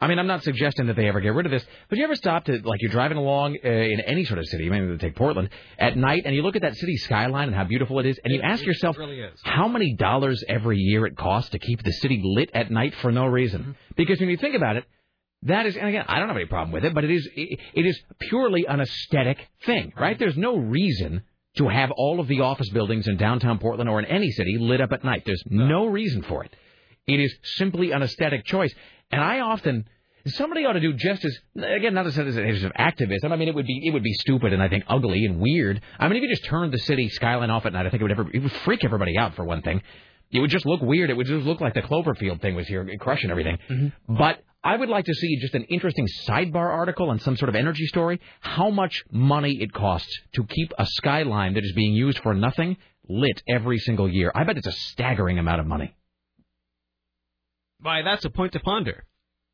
I 0.00 0.06
mean, 0.06 0.18
I'm 0.18 0.26
not 0.26 0.42
suggesting 0.42 0.86
that 0.86 0.96
they 0.96 1.08
ever 1.08 1.20
get 1.20 1.34
rid 1.34 1.44
of 1.44 1.52
this, 1.52 1.64
but 1.88 1.98
you 1.98 2.04
ever 2.04 2.14
stop 2.14 2.44
to 2.44 2.52
like 2.64 2.80
you're 2.80 2.90
driving 2.90 3.18
along 3.18 3.58
uh, 3.62 3.68
in 3.68 4.00
any 4.00 4.24
sort 4.24 4.38
of 4.38 4.46
city, 4.46 4.70
maybe 4.70 4.86
to 4.86 4.98
take 4.98 5.14
Portland 5.14 5.50
at 5.78 5.96
night, 5.96 6.22
and 6.24 6.34
you 6.34 6.42
look 6.42 6.56
at 6.56 6.62
that 6.62 6.76
city 6.76 6.96
skyline 6.96 7.48
and 7.48 7.54
how 7.54 7.64
beautiful 7.64 7.98
it 8.00 8.06
is, 8.06 8.18
and 8.24 8.32
you 8.32 8.40
ask 8.40 8.64
yourself, 8.64 8.96
really 8.96 9.22
how 9.44 9.68
many 9.68 9.94
dollars 9.94 10.42
every 10.48 10.78
year 10.78 11.06
it 11.06 11.16
costs 11.16 11.50
to 11.50 11.58
keep 11.58 11.82
the 11.82 11.92
city 11.92 12.20
lit 12.24 12.50
at 12.54 12.70
night 12.70 12.94
for 13.02 13.12
no 13.12 13.26
reason? 13.26 13.60
Mm-hmm. 13.60 13.72
Because 13.96 14.20
when 14.20 14.30
you 14.30 14.38
think 14.38 14.54
about 14.54 14.76
it, 14.76 14.84
that 15.42 15.66
is, 15.66 15.76
and 15.76 15.88
again, 15.88 16.04
I 16.08 16.18
don't 16.18 16.28
have 16.28 16.36
any 16.36 16.46
problem 16.46 16.72
with 16.72 16.84
it, 16.84 16.94
but 16.94 17.04
it 17.04 17.10
is, 17.10 17.28
it, 17.34 17.58
it 17.74 17.86
is 17.86 17.98
purely 18.18 18.66
an 18.66 18.80
aesthetic 18.80 19.38
thing, 19.64 19.92
right? 19.98 20.18
There's 20.18 20.36
no 20.36 20.56
reason 20.56 21.22
to 21.56 21.68
have 21.68 21.90
all 21.90 22.20
of 22.20 22.28
the 22.28 22.40
office 22.40 22.68
buildings 22.70 23.08
in 23.08 23.16
downtown 23.16 23.58
Portland 23.58 23.88
or 23.88 23.98
in 23.98 24.04
any 24.06 24.30
city 24.30 24.56
lit 24.58 24.80
up 24.80 24.92
at 24.92 25.02
night. 25.02 25.22
There's 25.26 25.42
no 25.46 25.86
reason 25.86 26.22
for 26.22 26.44
it. 26.44 26.54
It 27.06 27.20
is 27.20 27.34
simply 27.42 27.92
an 27.92 28.02
aesthetic 28.02 28.44
choice. 28.44 28.72
And 29.10 29.22
I 29.22 29.40
often, 29.40 29.86
somebody 30.26 30.64
ought 30.64 30.74
to 30.74 30.80
do 30.80 30.92
just 30.92 31.24
as, 31.24 31.38
again, 31.56 31.94
not 31.94 32.06
as 32.06 32.18
as 32.18 32.36
as 32.36 32.62
of 32.64 32.72
activism. 32.74 33.32
I 33.32 33.36
mean, 33.36 33.48
it 33.48 33.54
would 33.54 33.66
be, 33.66 33.86
it 33.86 33.92
would 33.92 34.02
be 34.02 34.12
stupid 34.14 34.52
and 34.52 34.62
I 34.62 34.68
think 34.68 34.84
ugly 34.88 35.24
and 35.24 35.40
weird. 35.40 35.80
I 35.98 36.08
mean, 36.08 36.16
if 36.16 36.22
you 36.22 36.28
just 36.28 36.44
turned 36.44 36.72
the 36.72 36.78
city 36.78 37.08
skyline 37.08 37.50
off 37.50 37.66
at 37.66 37.72
night, 37.72 37.86
I 37.86 37.90
think 37.90 38.00
it 38.00 38.04
would 38.04 38.12
ever, 38.12 38.30
it 38.32 38.42
would 38.42 38.52
freak 38.52 38.84
everybody 38.84 39.18
out 39.18 39.34
for 39.34 39.44
one 39.44 39.62
thing. 39.62 39.82
It 40.30 40.40
would 40.40 40.50
just 40.50 40.66
look 40.66 40.80
weird. 40.80 41.10
It 41.10 41.14
would 41.14 41.26
just 41.26 41.44
look 41.44 41.60
like 41.60 41.74
the 41.74 41.82
Cloverfield 41.82 42.40
thing 42.40 42.54
was 42.54 42.68
here 42.68 42.88
crushing 43.00 43.30
everything. 43.30 43.58
Mm-hmm. 43.68 44.16
But 44.16 44.44
I 44.62 44.76
would 44.76 44.88
like 44.88 45.06
to 45.06 45.14
see 45.14 45.40
just 45.40 45.54
an 45.54 45.64
interesting 45.64 46.06
sidebar 46.28 46.68
article 46.70 47.10
on 47.10 47.18
some 47.18 47.36
sort 47.36 47.48
of 47.48 47.56
energy 47.56 47.86
story. 47.86 48.20
How 48.40 48.70
much 48.70 49.02
money 49.10 49.60
it 49.60 49.72
costs 49.72 50.20
to 50.34 50.44
keep 50.44 50.72
a 50.78 50.86
skyline 50.86 51.54
that 51.54 51.64
is 51.64 51.72
being 51.72 51.94
used 51.94 52.20
for 52.20 52.34
nothing 52.34 52.76
lit 53.08 53.42
every 53.48 53.78
single 53.78 54.08
year. 54.08 54.30
I 54.34 54.44
bet 54.44 54.56
it's 54.56 54.66
a 54.66 54.72
staggering 54.72 55.38
amount 55.38 55.60
of 55.60 55.66
money. 55.66 55.94
Why, 57.82 58.02
that's 58.02 58.24
a 58.24 58.30
point 58.30 58.52
to 58.52 58.60
ponder. 58.60 59.04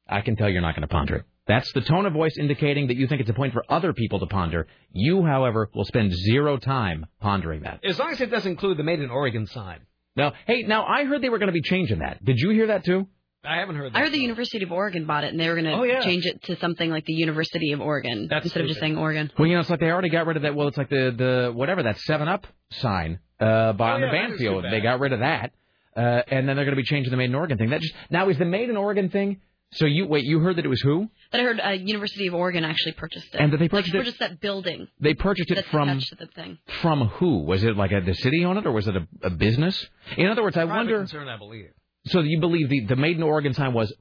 I 0.09 0.21
can 0.21 0.37
tell 0.37 0.49
you're 0.49 0.63
not 0.63 0.75
going 0.75 0.83
to 0.83 0.89
ponder 0.89 1.17
it. 1.17 1.25
That's 1.47 1.73
the 1.73 1.81
tone 1.81 2.07
of 2.07 2.13
voice 2.13 2.37
indicating 2.39 2.89
that 2.89 2.97
you 2.97 3.07
think 3.07 3.21
it's 3.21 3.31
a 3.31 3.35
point 3.35 3.53
for 3.53 3.65
other 3.69 3.93
people 3.93 4.19
to 4.21 4.27
ponder. 4.27 4.67
You, 4.93 5.25
however, 5.25 5.71
will 5.75 5.85
spend 5.85 6.13
zero 6.13 6.57
time 6.57 7.07
pondering 7.21 7.63
that. 7.63 7.81
As 7.85 7.99
long 7.99 8.11
as 8.11 8.21
it 8.21 8.31
doesn't 8.31 8.51
include 8.51 8.79
the 8.79 8.83
Made 8.83 9.01
in 9.01 9.11
Oregon 9.11 9.47
sign. 9.47 9.81
Now, 10.17 10.33
hey, 10.47 10.63
now 10.63 10.85
I 10.87 11.05
heard 11.05 11.23
they 11.23 11.29
were 11.29 11.39
going 11.39 11.49
to 11.49 11.53
be 11.53 11.63
changing 11.63 12.01
that. 12.01 12.25
Did 12.25 12.39
you 12.39 12.51
hear 12.51 12.69
that 12.69 12.85
too? 12.85 13.07
I 13.45 13.59
haven't 13.59 13.77
heard 13.77 13.93
that. 13.93 13.99
I 13.99 14.03
heard 14.03 14.13
the 14.13 14.19
University 14.19 14.65
of 14.65 14.73
Oregon 14.73 15.07
bought 15.07 15.23
it, 15.23 15.29
and 15.31 15.39
they 15.39 15.49
were 15.49 15.55
going 15.55 15.67
to 15.67 15.75
Oh, 15.75 15.85
yeah. 15.85 16.01
change 16.03 16.25
it 16.27 16.43
to 16.45 16.57
something 16.57 16.91
like 16.91 17.05
the 17.05 17.13
University 17.13 17.71
of 17.73 17.81
Oregon 17.81 18.27
That's 18.29 18.47
instead 18.47 18.63
of 18.63 18.67
just 18.69 18.81
saying 18.81 18.97
Oregon. 18.99 19.31
Well, 19.39 19.47
you 19.47 19.55
know, 19.55 19.61
it's 19.61 19.71
like 19.71 19.79
they 19.79 19.91
already 19.91 20.09
got 20.09 20.27
rid 20.27 20.37
of 20.37 20.43
that. 20.43 20.57
Well, 20.57 20.67
it's 20.67 20.77
like 20.77 20.89
the 20.89 21.15
the 21.17 21.53
whatever 21.55 21.85
that 21.85 21.99
Seven 22.01 22.27
Up 22.27 22.45
sign 22.73 23.21
uh, 23.39 23.73
by 23.75 23.93
Oh, 23.93 23.95
on 23.95 24.01
yeah, 24.01 24.07
the 24.07 24.13
band 24.13 24.35
field. 24.37 24.65
They 24.69 24.81
got 24.81 24.99
rid 24.99 25.13
of 25.13 25.21
that, 25.21 25.53
uh, 25.97 26.23
and 26.29 26.49
then 26.49 26.57
they're 26.57 26.65
going 26.65 26.77
to 26.77 26.83
be 26.83 26.85
changing 26.85 27.11
the 27.11 27.17
Made 27.17 27.31
in 27.31 27.35
Oregon 27.35 27.59
thing. 27.59 27.71
That 27.71 27.81
just 27.81 27.95
now 28.11 28.29
is 28.29 28.39
the 28.39 28.45
Made 28.45 28.69
in 28.71 28.77
Oregon 28.77 29.09
thing. 29.11 29.41
So 29.73 29.85
you 29.85 30.07
wait, 30.07 30.25
you 30.25 30.39
heard 30.39 30.57
that 30.57 30.65
it 30.65 30.69
was 30.69 30.81
who? 30.81 31.09
That 31.33 31.41
I 31.41 31.45
heard 31.45 31.61
uh, 31.61 31.71
University 31.71 32.29
of 32.29 32.35
Oregon 32.35 32.65
actually 32.65 32.93
purchased 32.93 33.35
it. 33.35 33.41
And 33.41 33.53
that 33.53 33.57
they 33.57 33.65
Like, 33.65 33.71
purchased 33.73 33.95
it- 33.95 33.99
purchased 33.99 34.19
that 34.21 34.41
building. 34.41 34.87
They 35.01 35.15
purchased 35.15 35.51
it 35.51 35.67
from 35.67 35.89
attached 35.89 36.11
to 36.11 36.15
the 36.15 36.27
thing. 36.29 36.59
from 36.83 37.09
who? 37.09 37.43
Was 37.43 37.65
it 37.65 37.77
like 37.77 37.91
a, 37.91 38.01
the 38.01 38.15
city 38.15 38.45
on 38.45 38.57
it, 38.59 38.67
or 38.67 38.73
was 38.73 38.87
it 38.87 38.95
a, 38.97 39.07
a 39.25 39.31
business? 39.31 39.85
In 40.17 40.29
other 40.29 40.43
words, 40.45 40.57
I 40.57 40.61
Private 40.67 40.77
wonder. 40.77 40.99
concern, 40.99 41.29
I 41.29 41.37
believe. 41.37 41.71
So 42.07 42.21
you 42.21 42.39
believe 42.41 42.69
the 42.69 42.85
the 42.87 42.97
Made 42.97 43.17
in 43.17 43.23
Oregon 43.25 43.55
sign 43.55 43.73
was 43.75 43.93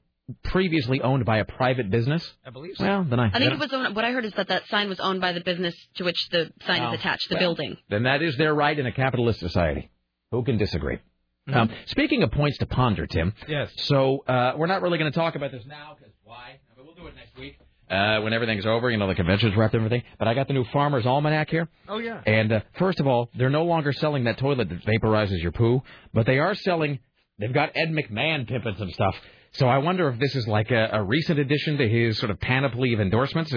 previously 0.44 1.00
owned 1.02 1.24
by 1.24 1.38
a 1.38 1.44
private 1.44 1.90
business? 1.90 2.32
I 2.44 2.50
believe 2.50 2.76
so. 2.76 2.84
Well, 2.84 3.04
then 3.04 3.18
I. 3.20 3.26
I 3.26 3.30
think 3.30 3.44
then, 3.44 3.52
it 3.54 3.58
was 3.58 3.72
owned, 3.72 3.96
what 3.96 4.04
I 4.04 4.12
heard 4.12 4.24
is 4.24 4.32
that 4.34 4.48
that 4.48 4.66
sign 4.68 4.88
was 4.88 5.00
owned 5.00 5.20
by 5.20 5.32
the 5.32 5.40
business 5.40 5.74
to 5.96 6.04
which 6.04 6.28
the 6.30 6.52
sign 6.66 6.82
Oh, 6.82 6.92
is 6.92 7.00
attached, 7.00 7.28
the 7.28 7.34
well. 7.36 7.40
building. 7.54 7.76
then 7.88 8.04
that 8.04 8.22
is 8.22 8.36
their 8.36 8.54
right 8.54 8.78
in 8.78 8.86
a 8.86 8.92
capitalist 8.92 9.40
society. 9.40 9.90
Who 10.30 10.44
can 10.44 10.58
disagree? 10.58 10.98
Um, 11.52 11.70
speaking 11.86 12.22
of 12.22 12.30
points 12.32 12.58
to 12.58 12.66
ponder, 12.66 13.06
Tim. 13.06 13.32
Yes. 13.48 13.70
So 13.76 14.24
uh, 14.26 14.54
we're 14.56 14.66
not 14.66 14.82
really 14.82 14.98
going 14.98 15.10
to 15.12 15.16
talk 15.18 15.34
about 15.36 15.52
this 15.52 15.64
now 15.66 15.94
because 15.98 16.12
why? 16.24 16.58
I 16.74 16.76
mean, 16.76 16.86
we'll 16.86 16.94
do 16.94 17.06
it 17.06 17.14
next 17.14 17.36
week 17.38 17.58
uh, 17.90 18.20
when 18.20 18.32
everything's 18.32 18.66
over. 18.66 18.90
You 18.90 18.96
know, 18.96 19.06
the 19.06 19.14
convention's 19.14 19.56
wrapped 19.56 19.74
and 19.74 19.84
everything. 19.84 20.04
But 20.18 20.26
I 20.28 20.34
got 20.34 20.48
the 20.48 20.54
new 20.54 20.64
Farmer's 20.72 21.06
Almanac 21.06 21.50
here. 21.50 21.68
Oh, 21.88 21.98
yeah. 21.98 22.20
And 22.26 22.52
uh, 22.52 22.60
first 22.78 22.98
of 23.00 23.06
all, 23.06 23.30
they're 23.36 23.50
no 23.50 23.64
longer 23.64 23.92
selling 23.92 24.24
that 24.24 24.38
toilet 24.38 24.68
that 24.70 24.84
vaporizes 24.84 25.40
your 25.42 25.52
poo, 25.52 25.82
but 26.12 26.26
they 26.26 26.38
are 26.40 26.54
selling. 26.54 26.98
They've 27.38 27.52
got 27.52 27.70
Ed 27.76 27.90
McMahon 27.92 28.48
pimping 28.48 28.74
some 28.78 28.90
stuff. 28.90 29.14
So 29.52 29.68
I 29.68 29.78
wonder 29.78 30.08
if 30.10 30.18
this 30.18 30.34
is 30.34 30.46
like 30.48 30.70
a, 30.70 30.88
a 30.92 31.02
recent 31.02 31.38
addition 31.38 31.78
to 31.78 31.88
his 31.88 32.18
sort 32.18 32.30
of 32.30 32.40
panoply 32.40 32.92
of 32.92 33.00
endorsements. 33.00 33.54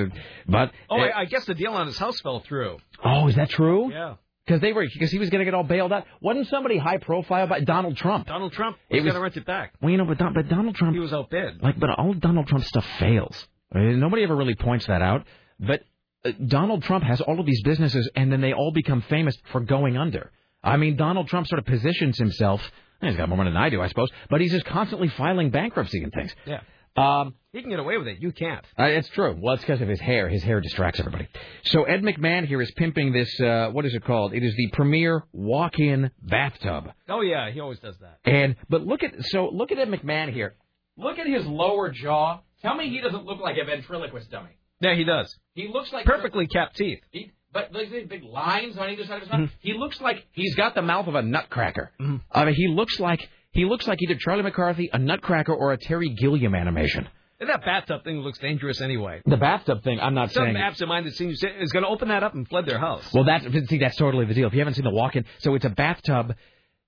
But 0.48 0.72
Oh, 0.90 0.98
uh, 0.98 1.06
I, 1.06 1.22
I 1.22 1.26
guess 1.26 1.44
the 1.45 1.56
deal 1.56 1.74
on 1.74 1.88
his 1.88 1.98
house 1.98 2.20
fell 2.22 2.40
through. 2.41 2.78
oh, 3.03 3.28
is 3.28 3.36
that 3.36 3.49
true? 3.49 3.91
Yeah. 3.91 4.16
Because 4.49 4.61
they 4.61 4.73
were 4.73 4.84
because 4.91 5.11
he 5.11 5.19
was 5.19 5.30
going 5.30 5.39
to 5.41 5.45
get 5.45 5.53
all 5.53 5.61
bailed 5.63 5.93
out. 5.93 6.05
Wasn't 6.21 6.47
somebody 6.47 6.80
high 6.80 6.97
profile 6.97 7.45
by 7.45 7.59
Donald 7.59 7.95
Trump? 7.97 8.26
Donald 8.26 8.51
Trump 8.51 8.77
was- 8.89 9.03
going 9.03 9.13
to 9.13 9.21
rent 9.21 9.38
it 9.38 9.45
back. 9.45 9.73
Well, 9.80 9.91
you 9.91 9.97
know, 9.97 10.05
but 10.05 10.17
Don, 10.17 10.34
but 10.34 10.49
Donald 10.49 10.73
Trump 10.76 10.95
He 10.95 10.99
was 10.99 11.13
outbid. 11.13 11.61
like, 11.61 11.80
but 11.80 11.91
all 11.91 12.13
Donald 12.15 12.47
Trump 12.47 12.65
stuff 12.65 12.84
fails. 12.97 13.47
I 13.71 13.77
mean, 13.77 13.99
nobody 13.99 14.23
ever 14.23 14.35
really 14.35 14.55
points 14.55 14.88
that 14.88 15.03
out. 15.03 15.27
But 15.59 15.81
uh, 16.26 16.31
Donald 16.47 16.81
Trump 16.81 17.03
has 17.03 17.21
all 17.21 17.39
of 17.39 17.45
these 17.45 17.61
businesses, 17.61 18.09
and 18.15 18.31
then 18.31 18.41
they 18.41 18.53
all 18.53 18.71
become 18.73 19.03
famous 19.03 19.38
for 19.51 19.61
going 19.61 19.97
under. 19.97 20.31
I 20.63 20.77
mean, 20.77 20.95
Donald 20.95 21.27
Trump 21.27 21.45
sort 21.45 21.59
of 21.59 21.65
positions 21.67 22.17
himself. 22.17 22.59
He's 23.01 23.15
got 23.17 23.30
more 23.30 23.38
money 23.38 23.51
than 23.51 23.57
I 23.61 23.69
do, 23.69 23.84
I 23.84 23.88
suppose, 23.88 24.09
but 24.31 24.41
he's 24.41 24.51
just 24.51 24.65
constantly 24.65 25.09
filing 25.09 25.51
bankruptcy 25.51 26.01
and 26.01 26.11
things. 26.11 26.35
Yeah. 26.47 26.61
Um, 26.98 27.36
He 27.53 27.61
can 27.61 27.70
get 27.70 27.80
away 27.80 27.98
with 27.98 28.07
it. 28.07 28.20
You 28.20 28.32
can't. 28.32 28.66
uh, 28.78 28.84
it's 28.86 29.07
true. 29.10 29.38
Well, 29.40 29.53
it's 29.56 29.64
because 29.64 29.82
of 29.82 29.88
his 29.88 29.99
hair. 29.99 30.28
His 30.30 30.44
hair 30.44 30.60
distracts 30.61 30.99
everybody. 30.99 31.28
So 31.64 31.84
Ed 31.84 32.02
McMahon 32.02 32.45
here 32.45 32.61
is 32.61 32.72
pimping 32.76 33.14
this. 33.14 33.40
Uh, 33.40 33.70
what 33.72 33.86
is 33.86 33.94
it 33.94 34.03
called? 34.03 34.34
It 34.34 34.44
is 34.44 34.56
the 34.56 34.68
premier 34.74 35.24
walk-in 35.34 36.11
bathtub. 36.22 36.91
Oh, 37.07 37.22
yeah. 37.22 37.52
He 37.52 37.60
always 37.60 37.80
does 37.80 37.95
that. 37.99 38.20
And 38.26 38.56
but 38.70 38.86
look 38.86 39.03
at 39.03 39.14
so 39.26 39.49
look 39.49 39.72
at 39.72 39.80
Ed 39.80 39.90
McMahon 39.90 40.32
here. 40.34 40.56
Look 40.98 41.18
at 41.20 41.28
his 41.28 41.45
lower 41.45 41.90
jaw. 41.91 42.40
Tell 42.61 42.76
me 42.76 42.90
he 42.90 42.99
doesn't 42.99 43.26
look 43.26 43.40
like 43.40 43.56
a 43.61 43.66
ventriloquist 43.66 44.30
dummy. 44.30 44.49
Yeah, 44.82 44.95
he 44.95 45.03
does. 45.06 45.34
He 45.53 45.68
looks 45.68 45.91
like 45.94 46.06
Perfectly 46.06 46.48
capped 46.48 46.76
teeth. 46.76 46.99
He, 47.11 47.32
but 47.52 47.72
these 47.74 48.07
big 48.07 48.24
lines 48.24 48.78
on 48.78 48.90
either 48.90 49.06
side 49.06 49.16
of 49.16 49.22
his 49.24 49.30
mouth. 49.32 49.49
He 49.60 49.74
looks 49.74 49.99
like 50.02 50.26
he's 50.34 50.56
got 50.56 50.76
the 50.76 50.82
mouth 50.82 51.07
of 51.07 51.16
a 51.16 51.22
nutcracker. 51.22 51.91
I 52.32 52.45
mean, 52.45 52.53
he 52.56 52.68
looks 52.68 52.99
like 52.99 53.28
he 53.51 53.65
looks 53.65 53.88
like 53.88 54.01
either 54.01 54.15
Charlie 54.19 54.43
McCarthy, 54.43 54.89
a 54.91 54.99
nutcracker, 54.99 55.53
or 55.53 55.73
a 55.73 55.77
Terry 55.77 56.09
Gilliam 56.09 56.55
animation. 56.55 57.07
And 57.39 57.49
that 57.49 57.63
bathtub 57.63 58.03
thing 58.03 58.17
looks 58.17 58.38
dangerous 58.39 58.81
anyway. 58.81 59.21
The 59.26 59.38
bathtub 59.38 59.81
thing, 59.84 59.99
I'm 60.01 60.13
not 60.13 60.31
saying. 60.31 60.55
Some 60.55 60.61
absent-minded 60.61 61.15
senior 61.15 61.35
is 61.59 61.71
going 61.71 61.84
to 61.84 61.89
open 61.89 62.09
that 62.09 62.21
up 62.21 62.35
and 62.35 62.47
flood 62.47 62.65
their 62.65 62.80
house. 62.80 63.13
Well, 63.13 63.23
that's 63.23 63.45
see, 63.69 63.77
that's 63.77 63.95
totally 63.95 64.26
the 64.26 64.34
deal. 64.34 64.47
If 64.47 64.53
you 64.53 64.59
haven't 64.59 64.73
seen 64.73 64.84
the 64.84 64.89
walk-in, 64.89 65.23
so 65.39 65.55
it's 65.55 65.63
a 65.65 65.69
bathtub. 65.69 66.35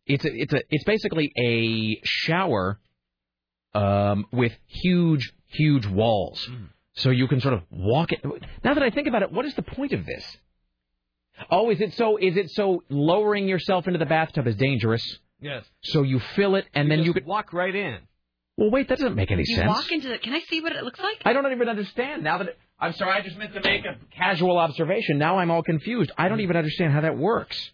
It's 0.06 0.26
a, 0.26 0.30
it's 0.34 0.54
a, 0.54 0.62
it's 0.70 0.84
basically 0.84 1.32
a 1.42 2.02
shower, 2.04 2.80
um, 3.74 4.26
with 4.34 4.52
huge, 4.68 5.32
huge 5.48 5.86
walls. 5.86 6.46
So 6.96 7.12
you 7.12 7.30
can 7.30 7.40
sort 7.40 7.54
of 7.54 7.62
walk 7.72 8.12
it. 8.12 8.20
Now 8.64 8.74
that 8.74 8.84
I 8.84 8.90
think 8.90 9.08
about 9.08 9.22
it, 9.22 9.32
what 9.32 9.46
is 9.46 9.56
the 9.56 9.62
point 9.62 9.94
of 9.94 10.06
this? 10.06 10.38
Oh, 11.50 11.70
is 11.70 11.80
it 11.80 11.94
so? 11.94 12.18
Is 12.18 12.36
it 12.36 12.50
so 12.52 12.84
lowering 12.90 13.48
yourself 13.48 13.88
into 13.88 14.00
the 14.00 14.06
bathtub 14.06 14.48
is 14.48 14.58
dangerous? 14.58 15.20
Yes. 15.42 15.66
So 15.84 16.04
you 16.04 16.20
fill 16.36 16.56
it 16.56 16.66
and 16.74 16.90
then 16.90 17.00
you 17.04 17.14
could 17.14 17.26
walk 17.26 17.52
right 17.54 17.74
in. 17.74 17.98
Well, 18.58 18.70
wait, 18.70 18.90
that 18.90 19.00
doesn't 19.00 19.16
make 19.16 19.32
any 19.32 19.44
You 19.46 19.56
sense. 19.56 19.68
walk 19.68 19.92
into 19.92 20.10
the. 20.10 20.18
Can 20.20 20.34
I 20.34 20.40
see 20.42 20.62
what 20.62 20.72
it 20.74 20.84
looks 20.84 21.00
like? 21.00 21.18
I 21.26 21.34
don't 21.34 21.52
even 21.52 21.68
understand 21.68 22.24
now 22.24 22.38
that 22.38 22.48
it, 22.50 22.60
I'm 22.80 22.94
sorry. 22.94 23.12
I 23.14 23.22
just 23.22 23.38
meant 23.38 23.54
to 23.54 23.62
make 23.64 23.84
a 23.86 23.96
casual 24.16 24.58
observation. 24.58 25.18
Now 25.18 25.40
I'm 25.40 25.50
all 25.50 25.64
confused. 25.64 26.12
I 26.18 26.30
don't 26.30 26.42
even 26.42 26.56
understand 26.58 26.94
how 26.94 27.02
that 27.02 27.18
works. 27.18 27.72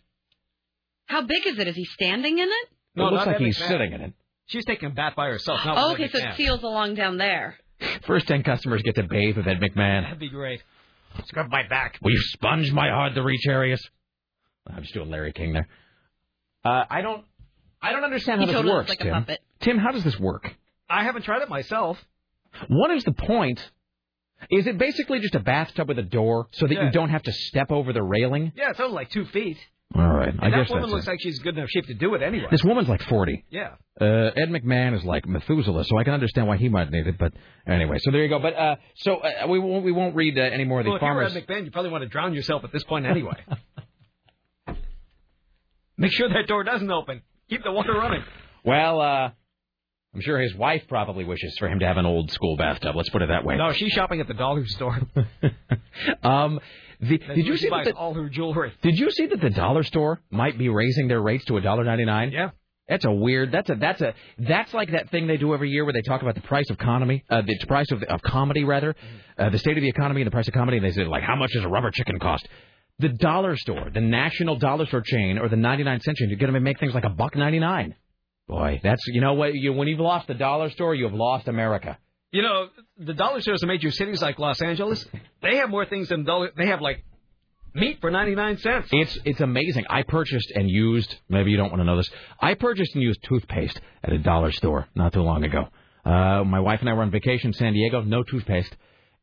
How 1.08 1.22
big 1.22 1.46
is 1.46 1.60
it? 1.60 1.68
Is 1.68 1.76
he 1.76 1.86
standing 1.86 2.38
in 2.40 2.48
it? 2.48 2.68
it 2.96 3.02
looks 3.02 3.26
like 3.26 3.38
he's 3.38 3.58
sitting 3.58 3.92
in 3.94 4.02
it. 4.02 4.14
She's 4.48 4.66
taking 4.66 4.88
a 4.90 4.92
bath 4.94 5.14
by 5.16 5.28
herself. 5.28 5.60
Not 5.66 5.78
Oh, 5.78 5.92
okay, 5.94 6.10
so 6.10 6.20
McMahon. 6.20 6.32
it 6.34 6.38
seals 6.38 6.64
along 6.64 6.96
down 6.96 7.18
there. 7.18 7.58
First 8.06 8.28
ten 8.28 8.44
customers 8.44 8.82
get 8.82 8.96
to 8.96 9.04
bathe 9.04 9.36
with 9.38 9.48
Ed 9.48 9.60
McMahon. 9.60 10.04
That'd 10.04 10.20
be 10.20 10.30
great. 10.30 10.62
Scrub 11.26 11.50
my 11.50 11.68
back. 11.68 11.98
Will 12.02 12.12
you 12.12 12.22
sponge 12.22 12.72
my 12.72 12.90
hard 12.90 13.16
to 13.16 13.24
reach 13.24 13.46
areas? 13.48 13.82
I'm 14.68 14.82
just 14.84 14.94
doing 14.94 15.10
Larry 15.10 15.34
King 15.34 15.54
there. 15.54 15.68
Uh, 16.64 16.84
I 16.90 17.02
don't. 17.02 17.24
I 17.82 17.92
don't 17.92 18.04
understand 18.04 18.40
how 18.42 18.48
He 18.48 18.52
this 18.52 18.56
totally 18.56 18.74
works, 18.74 18.90
looks 18.90 19.00
like 19.02 19.08
a 19.08 19.12
Tim. 19.12 19.22
puppet. 19.24 19.40
Tim, 19.60 19.78
how 19.78 19.92
does 19.92 20.04
this 20.04 20.20
work? 20.20 20.54
I 20.90 21.04
haven't 21.04 21.24
tried 21.24 21.42
it 21.42 21.50
myself. 21.50 21.98
What 22.68 22.92
is 22.92 23.04
the 23.04 23.12
point? 23.12 23.60
Is 24.52 24.68
it 24.68 24.78
basically 24.78 25.20
just 25.20 25.36
a 25.36 25.40
bathtub 25.40 25.88
with 25.88 26.00
a 26.00 26.04
door 26.04 26.48
so 26.52 26.68
that 26.68 26.74
Yeah. 26.74 26.86
you 26.86 26.92
don't 26.92 27.10
have 27.10 27.24
to 27.24 27.32
step 27.32 27.72
over 27.72 27.92
the 27.94 28.04
railing? 28.04 28.52
Yeah, 28.56 28.70
it's 28.72 28.80
only 28.80 28.94
like 28.94 29.10
two 29.10 29.26
feet. 29.26 29.58
All 29.96 30.02
right, 30.08 30.34
I 30.40 30.48
And 30.48 30.54
guess 30.54 30.68
that 30.68 30.70
woman 30.70 30.82
that's 30.82 30.92
looks 30.92 31.08
it. 31.08 31.10
like 31.12 31.22
she's 31.22 31.40
good 31.40 31.58
enough 31.58 31.70
shape 31.70 31.86
to 31.88 31.94
do 31.94 32.14
it 32.16 32.22
anyway. 32.22 32.48
This 32.52 32.64
woman's 32.64 32.90
like 32.90 33.02
40. 33.04 33.46
Yeah. 33.50 33.76
Uh, 34.00 34.32
Ed 34.36 34.50
McMahon 34.50 34.94
is 34.96 35.04
like 35.04 35.26
Methuselah, 35.26 35.86
so 35.86 35.98
I 35.98 36.04
can 36.04 36.14
understand 36.14 36.46
why 36.48 36.58
he 36.58 36.68
might 36.68 36.92
need 36.92 37.08
it. 37.08 37.18
But 37.18 37.34
anyway, 37.66 37.98
so 38.00 38.12
there 38.12 38.22
you 38.22 38.28
go. 38.30 38.38
But 38.40 38.54
uh, 38.56 38.76
so 38.96 39.18
uh, 39.18 39.48
we 39.48 39.60
won't 39.60 39.86
we 39.86 39.92
won't 39.94 40.14
read 40.16 40.38
uh, 40.38 40.42
any 40.42 40.66
more 40.66 40.80
of 40.80 40.86
these 40.86 40.90
Well, 40.92 40.98
if 40.98 41.02
you 41.02 41.08
were 41.08 41.14
farmers. 41.24 41.36
Ed 41.38 41.48
McMahon, 41.48 41.66
you 41.66 41.72
probably 41.72 41.92
want 41.92 42.02
to 42.04 42.10
drown 42.10 42.34
yourself 42.34 42.64
at 42.66 42.72
this 42.74 42.84
point 42.84 43.06
anyway. 43.06 43.34
Make 45.98 46.12
sure 46.12 46.30
that 46.30 46.48
door 46.48 46.64
doesn't 46.64 46.92
open. 46.92 47.22
Keep 47.50 47.64
the 47.64 47.72
water 47.72 47.94
running. 47.94 48.24
Well, 48.66 49.00
uh, 49.00 49.32
I'm 50.14 50.22
sure 50.22 50.40
his 50.40 50.56
wife 50.56 50.84
probably 50.88 51.24
wishes 51.24 51.56
for 51.60 51.70
him 51.70 51.80
to 51.80 51.86
have 51.86 51.98
an 51.98 52.06
old 52.06 52.32
school 52.32 52.58
bathtub. 52.58 52.96
Let's 52.96 53.10
put 53.10 53.22
it 53.22 53.30
that 53.30 53.46
way. 53.46 53.56
No, 53.56 53.72
she's 53.72 53.92
shopping 53.92 54.20
at 54.20 54.28
the 54.28 54.34
dollar 54.34 54.66
store. 54.66 55.00
um, 56.24 56.60
the, 57.00 57.20
did 57.20 57.46
you 57.46 57.56
see 57.58 57.70
that? 57.70 57.86
The, 57.86 57.94
all 57.94 58.14
her 58.14 58.28
jewelry? 58.28 58.74
did 58.82 58.98
you 58.98 59.12
see 59.12 59.28
that 59.28 59.40
the 59.40 59.52
dollar 59.52 59.84
store 59.84 60.20
might 60.32 60.58
be 60.58 60.70
raising 60.70 61.08
their 61.08 61.22
rates 61.22 61.46
to 61.46 61.58
a 61.58 61.62
dollar 61.62 61.84
ninety 61.84 62.06
nine? 62.06 62.32
Yeah. 62.32 62.50
That's 62.90 63.06
a 63.06 63.12
weird. 63.12 63.52
That's 63.52 63.70
a 63.70 63.76
that's 63.76 64.02
a 64.02 64.14
that's 64.40 64.74
like 64.74 64.92
that 64.92 65.12
thing 65.12 65.28
they 65.28 65.38
do 65.38 65.54
every 65.54 65.70
year 65.70 65.84
where 65.84 65.94
they 65.94 66.02
talk 66.02 66.22
about 66.22 66.36
the 66.36 66.42
price 66.42 66.70
of 66.70 66.78
economy, 66.80 67.24
uh, 67.30 67.42
the 67.42 67.58
price 67.68 67.92
of 67.92 68.02
of 68.04 68.22
comedy 68.22 68.64
rather, 68.64 68.96
uh, 69.38 69.50
the 69.50 69.60
state 69.60 69.78
of 69.78 69.82
the 69.82 69.90
economy 69.90 70.22
and 70.22 70.28
the 70.28 70.32
price 70.32 70.48
of 70.48 70.54
comedy. 70.54 70.78
And 70.78 70.86
they 70.86 70.92
say 70.92 71.04
like, 71.04 71.24
how 71.24 71.36
much 71.36 71.52
does 71.52 71.64
a 71.64 71.68
rubber 71.68 71.92
chicken 71.92 72.18
cost? 72.18 72.48
The 73.00 73.10
dollar 73.10 73.56
store, 73.58 73.90
the 73.94 74.02
national 74.02 74.58
dollar 74.58 74.88
store 74.88 75.02
chain, 75.02 75.38
or 75.38 75.50
the 75.50 75.56
ninety 75.56 75.84
nine 75.84 76.02
cent 76.02 76.18
chain, 76.18 76.30
you're 76.30 76.40
going 76.40 76.54
to 76.54 76.60
make 76.60 76.80
things 76.80 76.94
like 76.94 77.04
a 77.04 77.10
buck 77.10 77.36
ninety 77.36 77.60
nine. 77.60 77.96
Boy, 78.48 78.80
that's 78.82 79.06
you 79.08 79.22
know 79.22 79.34
what 79.34 79.54
you 79.54 79.74
when 79.74 79.88
you've 79.88 80.00
lost 80.00 80.28
the 80.28 80.34
dollar 80.34 80.70
store, 80.70 80.96
you've 80.96 81.14
lost 81.14 81.48
America. 81.48 81.98
You 82.32 82.42
know, 82.42 82.68
the 82.98 83.14
dollar 83.14 83.42
stores 83.42 83.62
in 83.62 83.68
major 83.68 83.92
cities 83.92 84.22
like 84.22 84.40
Los 84.40 84.62
Angeles, 84.62 85.06
they 85.42 85.58
have 85.58 85.70
more 85.70 85.86
things 85.86 86.10
than 86.10 86.24
dollar. 86.24 86.52
They 86.58 86.68
have 86.68 86.82
like 86.82 87.04
meat 87.74 88.00
for 88.02 88.10
99 88.10 88.58
cents. 88.58 88.90
It's 88.92 89.18
it's 89.26 89.42
amazing. 89.42 89.86
I 89.90 90.04
purchased 90.04 90.52
and 90.56 90.70
used. 90.70 91.16
Maybe 91.30 91.52
you 91.52 91.58
don't 91.58 91.70
want 91.70 91.82
to 91.82 91.86
know 91.86 91.98
this. 91.98 92.10
I 92.40 92.56
purchased 92.56 92.96
and 92.96 93.04
used 93.04 93.24
toothpaste 93.24 93.80
at 94.04 94.12
a 94.12 94.18
dollar 94.18 94.52
store 94.52 94.88
not 94.96 95.14
too 95.14 95.22
long 95.22 95.44
ago. 95.44 95.68
Uh, 96.06 96.44
my 96.44 96.60
wife 96.60 96.80
and 96.80 96.90
I 96.90 96.94
were 96.94 97.04
on 97.04 97.12
vacation 97.12 97.50
in 97.50 97.54
San 97.54 97.74
Diego. 97.74 98.02
No 98.02 98.24
toothpaste, 98.24 98.76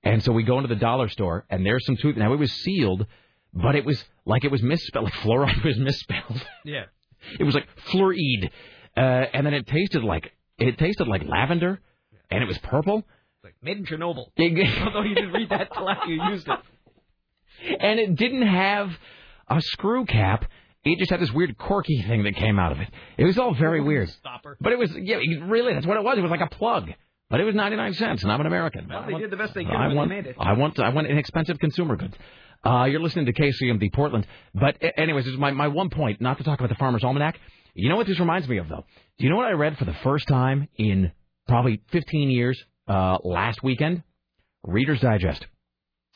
and 0.03 0.23
so 0.23 0.33
we 0.33 0.43
go 0.43 0.59
into 0.59 0.69
the 0.69 0.77
dollar 0.77 1.09
store 1.09 1.45
and 1.51 1.65
there's 1.65 1.85
some 1.87 1.97
tooth. 1.97 2.17
Now 2.17 2.33
it 2.33 2.39
was 2.39 2.53
sealed, 2.53 3.07
but 3.55 3.77
it 3.77 3.85
was 3.85 4.03
like 4.27 4.45
it 4.45 4.51
was 4.51 4.63
misspelled. 4.63 5.05
Like 5.05 5.15
fluoride 5.15 5.65
was 5.65 5.79
misspelled. 5.79 6.47
Yeah. 6.65 6.85
It 7.41 7.45
was 7.45 7.55
like 7.55 7.67
fluoride, 7.91 8.51
uh, 8.95 9.01
and 9.01 9.47
then 9.47 9.55
it 9.55 9.67
tasted 9.67 10.05
like 10.05 10.33
it 10.59 10.77
tasted 10.77 11.09
like 11.09 11.23
lavender, 11.25 11.81
and 12.31 12.43
it 12.43 12.47
was 12.47 12.59
purple. 12.59 13.03
Like 13.43 13.55
made 13.63 13.79
in 13.79 13.87
Chernobyl. 13.87 14.27
Although 14.85 15.03
you 15.03 15.15
didn't 15.15 15.33
read 15.33 15.49
that 15.49 15.73
till 15.73 15.89
after 15.89 16.11
you 16.11 16.23
used 16.29 16.47
it. 16.47 16.59
and 17.81 17.99
it 17.99 18.15
didn't 18.17 18.47
have 18.47 18.91
a 19.49 19.61
screw 19.61 20.05
cap. 20.05 20.45
It 20.85 20.99
just 20.99 21.11
had 21.11 21.21
this 21.21 21.33
weird 21.33 21.57
corky 21.57 22.03
thing 22.03 22.25
that 22.25 22.37
came 22.37 22.59
out 22.59 22.73
of 22.73 22.81
it. 22.81 22.89
It 23.17 23.25
was 23.25 23.39
all 23.39 23.55
very 23.55 23.81
weird. 23.81 24.11
Stopper. 24.11 24.59
But 24.61 24.73
it 24.75 24.79
was, 24.79 24.91
yeah, 24.95 25.17
really, 25.47 25.73
that's 25.73 25.87
what 25.87 25.97
it 25.97 26.05
was. 26.05 26.19
It 26.19 26.21
was 26.21 26.31
like 26.31 26.43
a 26.43 26.55
plug. 26.55 26.91
but 27.31 27.41
it 27.41 27.45
was 27.45 27.55
99 27.55 27.95
cents, 27.95 28.23
and 28.23 28.31
I'm 28.31 28.41
an 28.41 28.47
American. 28.47 28.89
Well, 28.89 29.07
they 29.07 29.19
did 29.19 29.31
the 29.31 29.37
best 29.39 29.55
they 29.55 29.65
could 29.65 29.73
I 29.73 29.95
want, 29.95 30.11
they 30.11 30.17
made 30.17 30.27
it. 30.27 30.37
I 30.39 30.53
want, 30.53 30.79
I 30.79 30.91
want 30.91 31.07
inexpensive 31.07 31.59
consumer 31.59 31.97
goods. 31.97 32.15
Uh, 32.65 32.85
you're 32.85 33.01
listening 33.01 33.27
to 33.27 33.33
KCMD 33.33 33.93
Portland. 33.93 34.27
But 34.55 34.79
anyways, 34.97 35.25
this 35.25 35.33
is 35.35 35.39
my, 35.39 35.51
my 35.51 35.69
one 35.69 35.91
point, 35.91 36.21
not 36.21 36.39
to 36.39 36.45
talk 36.45 36.59
about 36.59 36.71
the 36.71 36.77
Farmer's 36.77 37.05
Almanac. 37.05 37.39
You 37.75 37.89
know 37.89 37.97
what 37.97 38.07
this 38.07 38.19
reminds 38.19 38.49
me 38.49 38.59
of, 38.59 38.69
though? 38.69 38.85
Do 39.19 39.25
you 39.25 39.31
know 39.31 39.37
what 39.37 39.47
I 39.47 39.53
read 39.53 39.77
for 39.77 39.85
the 39.85 39.95
first 40.03 40.29
time 40.29 40.69
in 40.77 41.13
probably 41.47 41.83
15 41.93 42.31
years 42.31 42.63
uh, 42.89 43.19
last 43.23 43.63
weekend? 43.63 44.03
Reader's 44.63 45.01
Digest. 45.01 45.47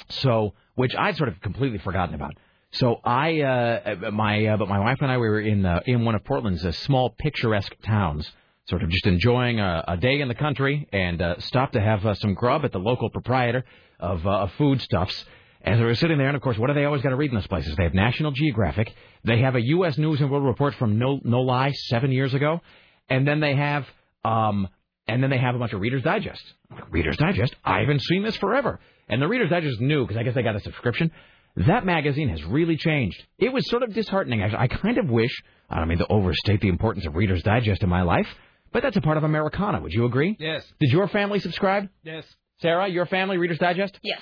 So, 0.09 0.55
which 0.75 0.95
I'd 0.97 1.17
sort 1.17 1.29
of 1.29 1.41
completely 1.41 1.79
forgotten 1.79 2.15
about. 2.15 2.35
So 2.71 3.01
I, 3.05 3.41
uh, 3.41 4.11
my, 4.13 4.47
uh, 4.47 4.57
but 4.57 4.69
my 4.69 4.79
wife 4.79 4.99
and 5.01 5.11
I, 5.11 5.19
we 5.19 5.29
were 5.29 5.41
in 5.41 5.65
uh, 5.65 5.81
in 5.87 6.05
one 6.05 6.15
of 6.15 6.25
Portland's 6.25 6.65
uh, 6.65 6.73
small 6.73 7.15
picturesque 7.19 7.75
towns, 7.83 8.31
sort 8.69 8.83
of 8.83 8.91
just 8.91 9.07
enjoying 9.07 9.59
a, 9.59 9.85
a 9.89 9.97
day 9.97 10.21
in 10.21 10.29
the 10.29 10.35
country, 10.35 10.87
and 10.93 11.21
uh, 11.21 11.41
stopped 11.41 11.73
to 11.73 11.81
have 11.81 12.05
uh, 12.05 12.15
some 12.15 12.35
grub 12.35 12.65
at 12.65 12.73
the 12.73 12.79
local 12.79 13.11
proprietor 13.11 13.65
of, 13.99 14.27
uh, 14.27 14.31
of 14.31 14.53
foodstuffs. 14.53 15.25
And 15.63 15.81
we 15.81 15.87
were 15.87 15.95
sitting 15.95 16.19
there, 16.19 16.29
and 16.29 16.37
of 16.37 16.43
course, 16.43 16.57
what 16.57 16.69
do 16.69 16.75
they 16.75 16.85
always 16.85 17.03
got 17.03 17.11
to 17.11 17.17
read 17.17 17.31
in 17.31 17.35
those 17.35 17.47
places? 17.47 17.75
They 17.77 17.83
have 17.85 17.95
National 17.95 18.31
Geographic, 18.31 18.95
they 19.25 19.41
have 19.41 19.57
a 19.57 19.63
U.S. 19.63 19.99
News 19.99 20.21
and 20.21 20.31
World 20.31 20.45
Report 20.45 20.75
from 20.75 20.99
No 20.99 21.21
No 21.25 21.41
Lie 21.41 21.73
seven 21.73 22.13
years 22.13 22.35
ago, 22.35 22.61
and 23.09 23.27
then 23.27 23.41
they 23.41 23.55
have 23.57 23.87
um, 24.25 24.69
and 25.09 25.23
then 25.23 25.31
they 25.31 25.39
have 25.39 25.55
a 25.55 25.59
bunch 25.59 25.73
of 25.73 25.81
Reader's 25.81 26.03
Digest. 26.03 26.43
Reader's 26.91 27.17
Digest. 27.17 27.55
I 27.65 27.81
haven't 27.81 28.03
seen 28.03 28.23
this 28.23 28.37
forever. 28.37 28.79
And 29.09 29.23
the 29.23 29.27
Reader's 29.27 29.51
Digest 29.51 29.75
is 29.75 29.81
new 29.81 30.07
because 30.07 30.19
I 30.19 30.23
guess 30.23 30.35
they 30.35 30.43
got 30.43 30.55
a 30.55 30.61
subscription. 30.61 31.11
That 31.57 31.85
magazine 31.85 32.29
has 32.29 32.45
really 32.45 32.77
changed. 32.77 33.21
It 33.39 33.53
was 33.53 33.69
sort 33.69 33.83
of 33.83 33.95
disheartening. 33.95 34.43
I, 34.43 34.65
I 34.65 34.69
kind 34.69 34.99
of 34.99 35.09
wish, 35.09 35.33
I 35.71 35.79
don't 35.79 35.89
mean 35.89 35.99
to 35.99 36.07
overstate 36.07 36.61
the 36.61 36.69
importance 36.69 37.07
of 37.07 37.17
Reader's 37.17 37.43
Digest 37.43 37.83
in 37.83 37.89
my 37.89 38.03
life, 38.03 38.29
but 38.71 38.83
that's 38.83 38.97
a 38.97 39.01
part 39.01 39.17
of 39.17 39.25
Americana. 39.25 39.81
Would 39.81 39.93
you 39.93 40.05
agree? 40.05 40.37
Yes. 40.39 40.65
Did 40.79 40.93
your 40.93 41.09
family 41.09 41.41
subscribe? 41.41 41.89
Yes. 42.05 42.25
Sarah, 42.61 42.87
your 42.89 43.07
family, 43.07 43.39
Reader's 43.39 43.59
Digest? 43.59 43.99
Yes. 44.03 44.21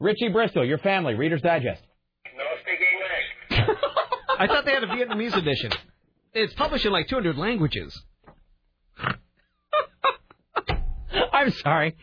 Richie 0.00 0.28
Bristol, 0.28 0.64
your 0.64 0.78
family, 0.78 1.14
Reader's 1.14 1.42
Digest. 1.42 1.82
No 2.36 2.44
speak 2.60 2.78
English. 3.50 3.68
I 4.38 4.46
thought 4.46 4.64
they 4.64 4.72
had 4.72 4.84
a 4.84 4.86
Vietnamese 4.86 5.36
edition. 5.36 5.72
It's 6.32 6.54
published 6.54 6.86
in 6.86 6.92
like 6.92 7.08
200 7.08 7.36
languages. 7.36 8.00
I'm 11.32 11.50
sorry. 11.50 11.96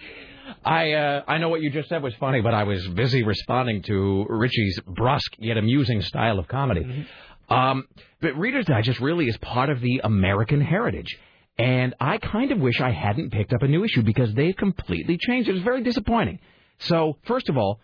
I 0.64 0.92
uh, 0.94 1.24
I 1.28 1.38
know 1.38 1.50
what 1.50 1.62
you 1.62 1.70
just 1.70 1.90
said 1.90 2.04
was 2.04 2.14
funny, 2.16 2.42
but 2.42 2.54
I 2.54 2.64
was 2.64 2.88
busy 2.90 3.24
responding 3.24 3.82
to 3.84 4.26
Richie's 4.30 4.80
brusque 4.86 5.34
yet 5.40 5.58
amusing 5.58 6.02
style 6.02 6.38
of 6.40 6.48
comedy. 6.48 7.08
Um, 7.50 7.88
but 8.22 8.38
Reader's 8.38 8.66
Digest 8.66 9.00
really 9.00 9.28
is 9.28 9.38
part 9.38 9.70
of 9.70 9.80
the 9.82 10.02
American 10.04 10.62
heritage. 10.62 11.18
And 11.58 11.96
I 12.02 12.18
kind 12.18 12.52
of 12.52 12.60
wish 12.60 12.82
I 12.82 12.92
hadn't 12.92 13.32
picked 13.32 13.54
up 13.54 13.62
a 13.62 13.68
new 13.68 13.84
issue 13.84 14.02
because 14.02 14.34
they've 14.34 14.56
completely 14.56 15.18
changed. 15.18 15.48
It 15.48 15.54
was 15.54 15.62
very 15.62 15.84
disappointing. 15.84 16.40
So, 16.80 17.18
first 17.26 17.50
of 17.50 17.58
all, 17.58 17.80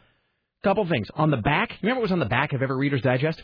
couple 0.63 0.85
things. 0.87 1.07
On 1.15 1.31
the 1.31 1.37
back, 1.37 1.71
remember 1.81 1.99
what 1.99 2.03
was 2.03 2.11
on 2.11 2.19
the 2.19 2.25
back 2.25 2.53
of 2.53 2.61
every 2.61 2.75
Reader's 2.77 3.01
Digest? 3.01 3.41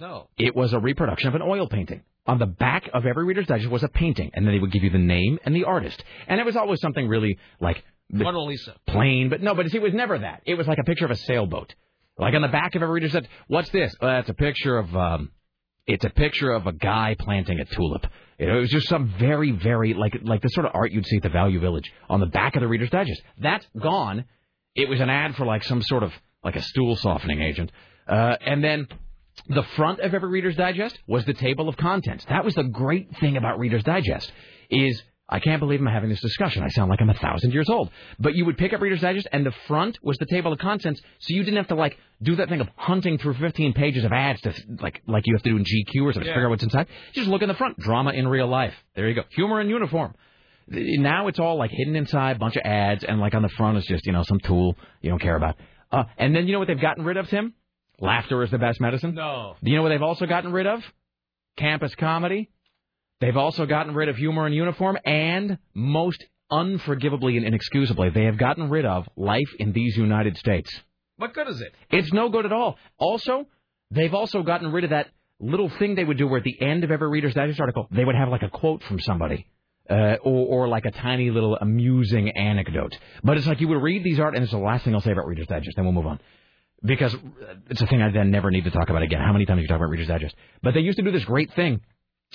No. 0.00 0.28
It 0.36 0.54
was 0.54 0.72
a 0.72 0.78
reproduction 0.78 1.28
of 1.28 1.34
an 1.34 1.42
oil 1.42 1.68
painting. 1.68 2.02
On 2.26 2.38
the 2.38 2.46
back 2.46 2.88
of 2.92 3.06
every 3.06 3.24
Reader's 3.24 3.46
Digest 3.46 3.70
was 3.70 3.82
a 3.82 3.88
painting, 3.88 4.30
and 4.34 4.46
then 4.46 4.54
they 4.54 4.58
would 4.58 4.72
give 4.72 4.82
you 4.82 4.90
the 4.90 4.98
name 4.98 5.38
and 5.44 5.54
the 5.54 5.64
artist. 5.64 6.02
And 6.26 6.40
it 6.40 6.46
was 6.46 6.56
always 6.56 6.80
something 6.80 7.06
really 7.08 7.38
like 7.60 7.82
Mona 8.10 8.40
Lisa. 8.40 8.74
plain, 8.86 9.28
but 9.28 9.40
no, 9.40 9.54
but 9.54 9.70
see, 9.70 9.78
it 9.78 9.82
was 9.82 9.94
never 9.94 10.18
that. 10.18 10.42
It 10.46 10.54
was 10.54 10.66
like 10.66 10.78
a 10.78 10.84
picture 10.84 11.04
of 11.04 11.10
a 11.10 11.16
sailboat. 11.16 11.74
Like 12.18 12.34
on 12.34 12.42
the 12.42 12.48
back 12.48 12.74
of 12.74 12.82
every 12.82 12.94
Reader's 12.94 13.12
Digest, 13.12 13.30
what's 13.48 13.70
this? 13.70 13.94
Uh, 14.02 14.20
it's 14.20 14.28
a 14.28 14.34
picture 14.34 14.78
of, 14.78 14.94
um, 14.96 15.30
it's 15.86 16.04
a 16.04 16.10
picture 16.10 16.50
of 16.52 16.66
a 16.66 16.72
guy 16.72 17.16
planting 17.18 17.60
a 17.60 17.64
tulip. 17.64 18.06
You 18.38 18.46
know, 18.46 18.56
it 18.56 18.60
was 18.60 18.70
just 18.70 18.88
some 18.88 19.14
very, 19.18 19.52
very 19.52 19.94
like 19.94 20.16
like 20.22 20.42
the 20.42 20.48
sort 20.48 20.66
of 20.66 20.72
art 20.74 20.92
you'd 20.92 21.06
see 21.06 21.16
at 21.16 21.22
the 21.22 21.28
Value 21.28 21.60
Village 21.60 21.92
on 22.08 22.20
the 22.20 22.26
back 22.26 22.56
of 22.56 22.60
the 22.60 22.68
Reader's 22.68 22.90
Digest. 22.90 23.22
That's 23.38 23.66
gone. 23.80 24.24
It 24.74 24.88
was 24.88 25.00
an 25.00 25.10
ad 25.10 25.36
for 25.36 25.46
like 25.46 25.62
some 25.62 25.82
sort 25.82 26.02
of 26.02 26.12
like 26.42 26.56
a 26.56 26.62
stool 26.62 26.96
softening 26.96 27.42
agent, 27.42 27.70
uh, 28.08 28.36
and 28.40 28.62
then 28.62 28.88
the 29.48 29.62
front 29.76 30.00
of 30.00 30.14
every 30.14 30.28
Reader's 30.28 30.56
Digest 30.56 30.98
was 31.06 31.24
the 31.24 31.34
table 31.34 31.68
of 31.68 31.76
contents. 31.76 32.24
That 32.26 32.44
was 32.44 32.54
the 32.54 32.64
great 32.64 33.16
thing 33.18 33.36
about 33.36 33.58
Reader's 33.58 33.84
Digest 33.84 34.32
is 34.70 35.02
I 35.28 35.40
can't 35.40 35.58
believe 35.58 35.80
I'm 35.80 35.86
having 35.86 36.10
this 36.10 36.20
discussion. 36.20 36.62
I 36.62 36.68
sound 36.68 36.90
like 36.90 37.00
I'm 37.00 37.08
a 37.08 37.14
thousand 37.14 37.52
years 37.52 37.70
old. 37.70 37.90
But 38.18 38.34
you 38.34 38.44
would 38.44 38.58
pick 38.58 38.74
up 38.74 38.80
Reader's 38.82 39.00
Digest, 39.00 39.26
and 39.32 39.44
the 39.46 39.54
front 39.66 39.98
was 40.02 40.18
the 40.18 40.26
table 40.26 40.52
of 40.52 40.58
contents, 40.58 41.00
so 41.18 41.34
you 41.34 41.42
didn't 41.42 41.56
have 41.56 41.68
to 41.68 41.74
like 41.74 41.96
do 42.22 42.36
that 42.36 42.50
thing 42.50 42.60
of 42.60 42.68
hunting 42.76 43.16
through 43.16 43.34
15 43.34 43.72
pages 43.72 44.04
of 44.04 44.12
ads 44.12 44.40
to 44.42 44.52
like 44.80 45.02
like 45.06 45.26
you 45.26 45.34
have 45.34 45.42
to 45.42 45.50
do 45.50 45.56
in 45.56 45.64
GQ 45.64 46.02
or 46.02 46.12
something 46.12 46.26
to 46.26 46.34
figure 46.34 46.46
out 46.46 46.50
what's 46.50 46.62
inside. 46.62 46.88
Just 47.14 47.28
look 47.28 47.40
in 47.40 47.48
the 47.48 47.54
front. 47.54 47.78
Drama 47.78 48.10
in 48.10 48.28
real 48.28 48.48
life. 48.48 48.74
There 48.94 49.08
you 49.08 49.14
go. 49.14 49.22
Humor 49.30 49.62
in 49.62 49.68
uniform. 49.70 50.14
Now 50.68 51.28
it's 51.28 51.38
all 51.38 51.56
like 51.58 51.70
hidden 51.70 51.96
inside, 51.96 52.36
a 52.36 52.38
bunch 52.38 52.56
of 52.56 52.62
ads, 52.64 53.04
and 53.04 53.18
like 53.18 53.34
on 53.34 53.42
the 53.42 53.50
front 53.50 53.78
is 53.78 53.86
just 53.86 54.04
you 54.06 54.12
know 54.12 54.24
some 54.24 54.40
tool 54.40 54.76
you 55.00 55.10
don't 55.10 55.20
care 55.20 55.36
about. 55.36 55.56
Uh, 55.90 56.04
and 56.18 56.36
then 56.36 56.46
you 56.46 56.52
know 56.52 56.58
what 56.58 56.68
they've 56.68 56.80
gotten 56.80 57.04
rid 57.04 57.16
of, 57.16 57.28
Tim? 57.28 57.54
Laughter 58.00 58.42
is 58.42 58.50
the 58.50 58.58
best 58.58 58.80
medicine. 58.80 59.14
No. 59.14 59.56
Do 59.62 59.70
you 59.70 59.76
know 59.76 59.82
what 59.82 59.90
they've 59.90 60.02
also 60.02 60.26
gotten 60.26 60.52
rid 60.52 60.66
of? 60.66 60.80
Campus 61.56 61.94
comedy. 61.94 62.50
They've 63.20 63.36
also 63.36 63.66
gotten 63.66 63.94
rid 63.94 64.08
of 64.08 64.16
humor 64.16 64.46
in 64.46 64.52
uniform, 64.52 64.98
and 65.04 65.58
most 65.72 66.24
unforgivably 66.50 67.36
and 67.36 67.46
inexcusably, 67.46 68.10
they 68.10 68.24
have 68.24 68.36
gotten 68.36 68.68
rid 68.68 68.84
of 68.84 69.08
life 69.16 69.48
in 69.58 69.72
these 69.72 69.96
United 69.96 70.36
States. 70.36 70.70
What 71.16 71.32
good 71.32 71.48
is 71.48 71.60
it? 71.60 71.74
It's 71.90 72.12
no 72.12 72.28
good 72.28 72.44
at 72.44 72.52
all. 72.52 72.76
Also, 72.98 73.46
they've 73.90 74.14
also 74.14 74.42
gotten 74.42 74.72
rid 74.72 74.84
of 74.84 74.90
that 74.90 75.08
little 75.40 75.68
thing 75.68 75.94
they 75.94 76.04
would 76.04 76.18
do 76.18 76.26
where 76.26 76.38
at 76.38 76.44
the 76.44 76.60
end 76.60 76.84
of 76.84 76.90
every 76.90 77.08
Reader's 77.08 77.34
Digest 77.34 77.60
article, 77.60 77.88
they 77.90 78.04
would 78.04 78.14
have 78.14 78.28
like 78.28 78.42
a 78.42 78.50
quote 78.50 78.82
from 78.82 79.00
somebody. 79.00 79.46
Uh, 79.88 80.16
or, 80.22 80.64
or 80.64 80.68
like 80.68 80.86
a 80.86 80.90
tiny 80.90 81.30
little 81.30 81.58
amusing 81.60 82.30
anecdote. 82.30 82.96
But 83.22 83.36
it's 83.36 83.46
like 83.46 83.60
you 83.60 83.68
would 83.68 83.82
read 83.82 84.02
these 84.02 84.18
art, 84.18 84.34
and 84.34 84.42
it's 84.42 84.50
the 84.50 84.56
last 84.56 84.82
thing 84.82 84.94
I'll 84.94 85.02
say 85.02 85.12
about 85.12 85.26
Reader's 85.26 85.46
Digest, 85.46 85.76
then 85.76 85.84
we'll 85.84 85.92
move 85.92 86.06
on. 86.06 86.20
Because 86.82 87.14
it's 87.68 87.82
a 87.82 87.86
thing 87.86 88.00
I 88.00 88.10
then 88.10 88.30
never 88.30 88.50
need 88.50 88.64
to 88.64 88.70
talk 88.70 88.88
about 88.88 89.02
again. 89.02 89.20
How 89.20 89.34
many 89.34 89.44
times 89.44 89.60
you 89.60 89.68
talk 89.68 89.76
about 89.76 89.90
Reader's 89.90 90.08
Digest? 90.08 90.34
But 90.62 90.72
they 90.72 90.80
used 90.80 90.96
to 90.96 91.04
do 91.04 91.10
this 91.10 91.26
great 91.26 91.52
thing. 91.52 91.82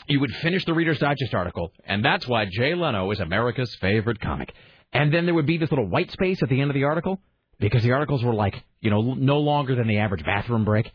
You 0.07 0.19
would 0.19 0.31
finish 0.37 0.65
the 0.65 0.73
Reader's 0.73 0.99
Digest 0.99 1.33
article, 1.33 1.71
and 1.85 2.03
that's 2.03 2.27
why 2.27 2.45
Jay 2.45 2.73
Leno 2.75 3.11
is 3.11 3.19
America's 3.19 3.75
favorite 3.81 4.19
comic. 4.19 4.53
And 4.91 5.13
then 5.13 5.25
there 5.25 5.35
would 5.35 5.45
be 5.45 5.57
this 5.57 5.69
little 5.71 5.87
white 5.87 6.11
space 6.11 6.41
at 6.41 6.49
the 6.49 6.61
end 6.61 6.69
of 6.69 6.75
the 6.75 6.85
article, 6.85 7.19
because 7.59 7.83
the 7.83 7.91
articles 7.91 8.23
were 8.23 8.33
like, 8.33 8.63
you 8.81 8.89
know, 8.89 9.13
no 9.13 9.39
longer 9.39 9.75
than 9.75 9.87
the 9.87 9.97
average 9.97 10.23
bathroom 10.23 10.65
break. 10.65 10.91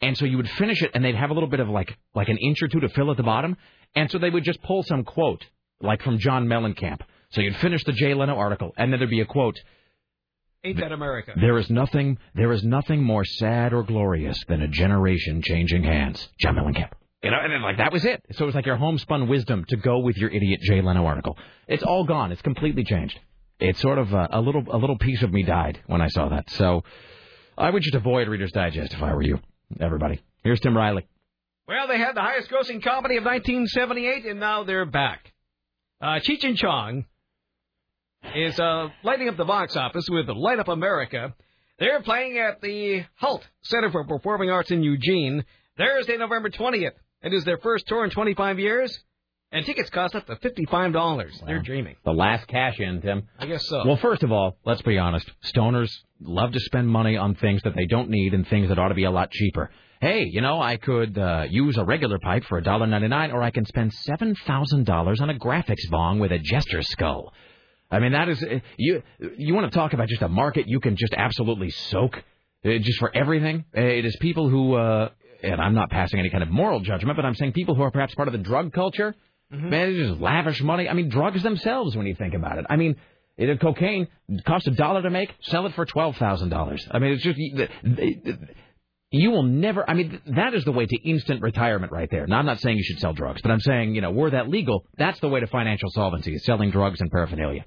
And 0.00 0.16
so 0.16 0.24
you 0.24 0.36
would 0.36 0.50
finish 0.50 0.82
it, 0.82 0.90
and 0.94 1.04
they'd 1.04 1.14
have 1.14 1.30
a 1.30 1.34
little 1.34 1.48
bit 1.48 1.60
of 1.60 1.68
like 1.68 1.96
like 2.14 2.28
an 2.28 2.36
inch 2.38 2.62
or 2.62 2.68
two 2.68 2.80
to 2.80 2.88
fill 2.90 3.10
at 3.10 3.16
the 3.16 3.22
bottom. 3.22 3.56
And 3.94 4.10
so 4.10 4.18
they 4.18 4.30
would 4.30 4.44
just 4.44 4.62
pull 4.62 4.82
some 4.82 5.04
quote, 5.04 5.44
like 5.80 6.02
from 6.02 6.18
John 6.18 6.46
Mellencamp. 6.46 7.00
So 7.30 7.40
you'd 7.40 7.56
finish 7.56 7.82
the 7.84 7.92
Jay 7.92 8.12
Leno 8.12 8.36
article, 8.36 8.72
and 8.76 8.92
then 8.92 9.00
there'd 9.00 9.10
be 9.10 9.20
a 9.20 9.26
quote. 9.26 9.58
Ain't 10.64 10.80
that 10.80 10.92
America? 10.92 11.32
There 11.40 11.58
is 11.58 11.70
nothing, 11.70 12.18
there 12.34 12.52
is 12.52 12.64
nothing 12.64 13.02
more 13.02 13.24
sad 13.24 13.72
or 13.72 13.84
glorious 13.84 14.42
than 14.48 14.62
a 14.62 14.68
generation 14.68 15.40
changing 15.42 15.84
hands. 15.84 16.28
John 16.40 16.56
Mellencamp. 16.56 16.90
You 17.26 17.32
know, 17.32 17.38
and 17.42 17.52
then 17.52 17.60
like 17.60 17.78
that 17.78 17.92
was 17.92 18.04
it. 18.04 18.24
So 18.30 18.44
it 18.44 18.46
was 18.46 18.54
like 18.54 18.66
your 18.66 18.76
homespun 18.76 19.26
wisdom 19.26 19.64
to 19.70 19.76
go 19.76 19.98
with 19.98 20.16
your 20.16 20.30
idiot 20.30 20.60
Jay 20.62 20.80
Leno 20.80 21.04
article. 21.04 21.36
It's 21.66 21.82
all 21.82 22.04
gone. 22.04 22.30
It's 22.30 22.40
completely 22.40 22.84
changed. 22.84 23.18
It's 23.58 23.80
sort 23.80 23.98
of 23.98 24.14
uh, 24.14 24.28
a 24.30 24.40
little, 24.40 24.62
a 24.70 24.78
little 24.78 24.96
piece 24.96 25.24
of 25.24 25.32
me 25.32 25.42
died 25.42 25.80
when 25.86 26.00
I 26.00 26.06
saw 26.06 26.28
that. 26.28 26.48
So 26.50 26.84
I 27.58 27.68
would 27.68 27.82
just 27.82 27.96
avoid 27.96 28.28
Reader's 28.28 28.52
Digest 28.52 28.94
if 28.94 29.02
I 29.02 29.12
were 29.12 29.22
you. 29.22 29.40
Everybody. 29.80 30.22
Here's 30.44 30.60
Tim 30.60 30.76
Riley. 30.76 31.04
Well, 31.66 31.88
they 31.88 31.98
had 31.98 32.14
the 32.14 32.20
highest 32.20 32.48
grossing 32.48 32.80
comedy 32.80 33.16
of 33.16 33.24
1978, 33.24 34.24
and 34.26 34.38
now 34.38 34.62
they're 34.62 34.86
back. 34.86 35.32
Uh, 36.00 36.20
Cheech 36.20 36.44
and 36.44 36.56
Chong 36.56 37.06
is 38.36 38.60
uh, 38.60 38.86
lighting 39.02 39.28
up 39.28 39.36
the 39.36 39.44
box 39.44 39.74
office 39.74 40.08
with 40.08 40.28
Light 40.28 40.60
Up 40.60 40.68
America. 40.68 41.34
They're 41.80 42.02
playing 42.02 42.38
at 42.38 42.60
the 42.60 43.04
Hult 43.16 43.44
Center 43.62 43.90
for 43.90 44.04
Performing 44.04 44.48
Arts 44.48 44.70
in 44.70 44.84
Eugene 44.84 45.44
Thursday, 45.76 46.16
November 46.16 46.50
20th. 46.50 46.92
It 47.22 47.32
is 47.32 47.44
their 47.44 47.58
first 47.58 47.86
tour 47.86 48.04
in 48.04 48.10
25 48.10 48.58
years, 48.58 48.98
and 49.52 49.64
tickets 49.64 49.90
cost 49.90 50.14
up 50.14 50.26
to 50.26 50.36
$55. 50.36 51.30
They're 51.46 51.60
dreaming. 51.60 51.96
The 52.04 52.12
last 52.12 52.46
cash 52.46 52.78
in, 52.78 53.00
Tim. 53.02 53.24
I 53.38 53.46
guess 53.46 53.66
so. 53.66 53.86
Well, 53.86 53.96
first 53.96 54.22
of 54.22 54.30
all, 54.32 54.56
let's 54.64 54.82
be 54.82 54.98
honest. 54.98 55.28
Stoners 55.44 55.90
love 56.20 56.52
to 56.52 56.60
spend 56.60 56.88
money 56.88 57.16
on 57.16 57.34
things 57.34 57.62
that 57.64 57.74
they 57.74 57.86
don't 57.86 58.10
need 58.10 58.34
and 58.34 58.46
things 58.46 58.68
that 58.68 58.78
ought 58.78 58.88
to 58.88 58.94
be 58.94 59.04
a 59.04 59.10
lot 59.10 59.30
cheaper. 59.30 59.70
Hey, 60.00 60.24
you 60.30 60.42
know, 60.42 60.60
I 60.60 60.76
could 60.76 61.16
uh, 61.16 61.46
use 61.48 61.78
a 61.78 61.84
regular 61.84 62.18
pipe 62.18 62.44
for 62.44 62.60
$1.99, 62.60 63.32
or 63.32 63.42
I 63.42 63.50
can 63.50 63.64
spend 63.64 63.92
$7,000 64.06 65.20
on 65.20 65.30
a 65.30 65.34
graphics 65.34 65.88
bong 65.90 66.18
with 66.18 66.32
a 66.32 66.38
jester 66.38 66.82
skull. 66.82 67.32
I 67.90 67.98
mean, 68.00 68.12
that 68.12 68.28
is 68.28 68.42
uh, 68.42 68.58
you. 68.76 69.02
You 69.38 69.54
want 69.54 69.72
to 69.72 69.76
talk 69.78 69.92
about 69.94 70.08
just 70.08 70.20
a 70.20 70.28
market 70.28 70.66
you 70.68 70.80
can 70.80 70.96
just 70.96 71.14
absolutely 71.14 71.70
soak, 71.70 72.18
uh, 72.64 72.78
just 72.78 72.98
for 72.98 73.14
everything. 73.16 73.64
Uh, 73.76 73.80
It 73.80 74.04
is 74.04 74.16
people 74.20 74.48
who, 74.50 74.74
uh, 74.74 75.10
and 75.50 75.60
I'm 75.60 75.74
not 75.74 75.90
passing 75.90 76.18
any 76.18 76.30
kind 76.30 76.42
of 76.42 76.50
moral 76.50 76.80
judgment, 76.80 77.16
but 77.16 77.24
I'm 77.24 77.34
saying 77.34 77.52
people 77.52 77.74
who 77.74 77.82
are 77.82 77.90
perhaps 77.90 78.14
part 78.14 78.28
of 78.28 78.32
the 78.32 78.38
drug 78.38 78.72
culture. 78.72 79.14
Man, 79.50 79.70
they 79.70 79.94
just 79.94 80.20
lavish 80.20 80.60
money. 80.60 80.88
I 80.88 80.92
mean, 80.92 81.08
drugs 81.08 81.42
themselves, 81.42 81.96
when 81.96 82.06
you 82.06 82.16
think 82.16 82.34
about 82.34 82.58
it. 82.58 82.66
I 82.68 82.76
mean, 82.76 82.96
it, 83.36 83.48
uh, 83.48 83.56
cocaine 83.56 84.08
costs 84.44 84.66
a 84.66 84.72
dollar 84.72 85.02
to 85.02 85.10
make, 85.10 85.32
sell 85.42 85.66
it 85.66 85.74
for 85.74 85.84
twelve 85.84 86.16
thousand 86.16 86.48
dollars. 86.48 86.86
I 86.90 86.98
mean, 86.98 87.12
it's 87.12 87.22
just 87.22 87.38
you 87.38 87.68
You 89.12 89.30
will 89.30 89.44
never. 89.44 89.88
I 89.88 89.94
mean, 89.94 90.20
that 90.34 90.52
is 90.54 90.64
the 90.64 90.72
way 90.72 90.86
to 90.86 90.96
instant 91.08 91.40
retirement 91.40 91.92
right 91.92 92.08
there. 92.10 92.26
Now, 92.26 92.38
I'm 92.38 92.46
not 92.46 92.60
saying 92.60 92.76
you 92.76 92.82
should 92.82 92.98
sell 92.98 93.12
drugs, 93.12 93.40
but 93.40 93.52
I'm 93.52 93.60
saying, 93.60 93.94
you 93.94 94.00
know, 94.00 94.10
were 94.10 94.30
that 94.30 94.48
legal, 94.48 94.84
that's 94.98 95.20
the 95.20 95.28
way 95.28 95.38
to 95.38 95.46
financial 95.46 95.90
solvency: 95.90 96.34
is 96.34 96.44
selling 96.44 96.70
drugs 96.70 97.00
and 97.00 97.10
paraphernalia. 97.10 97.64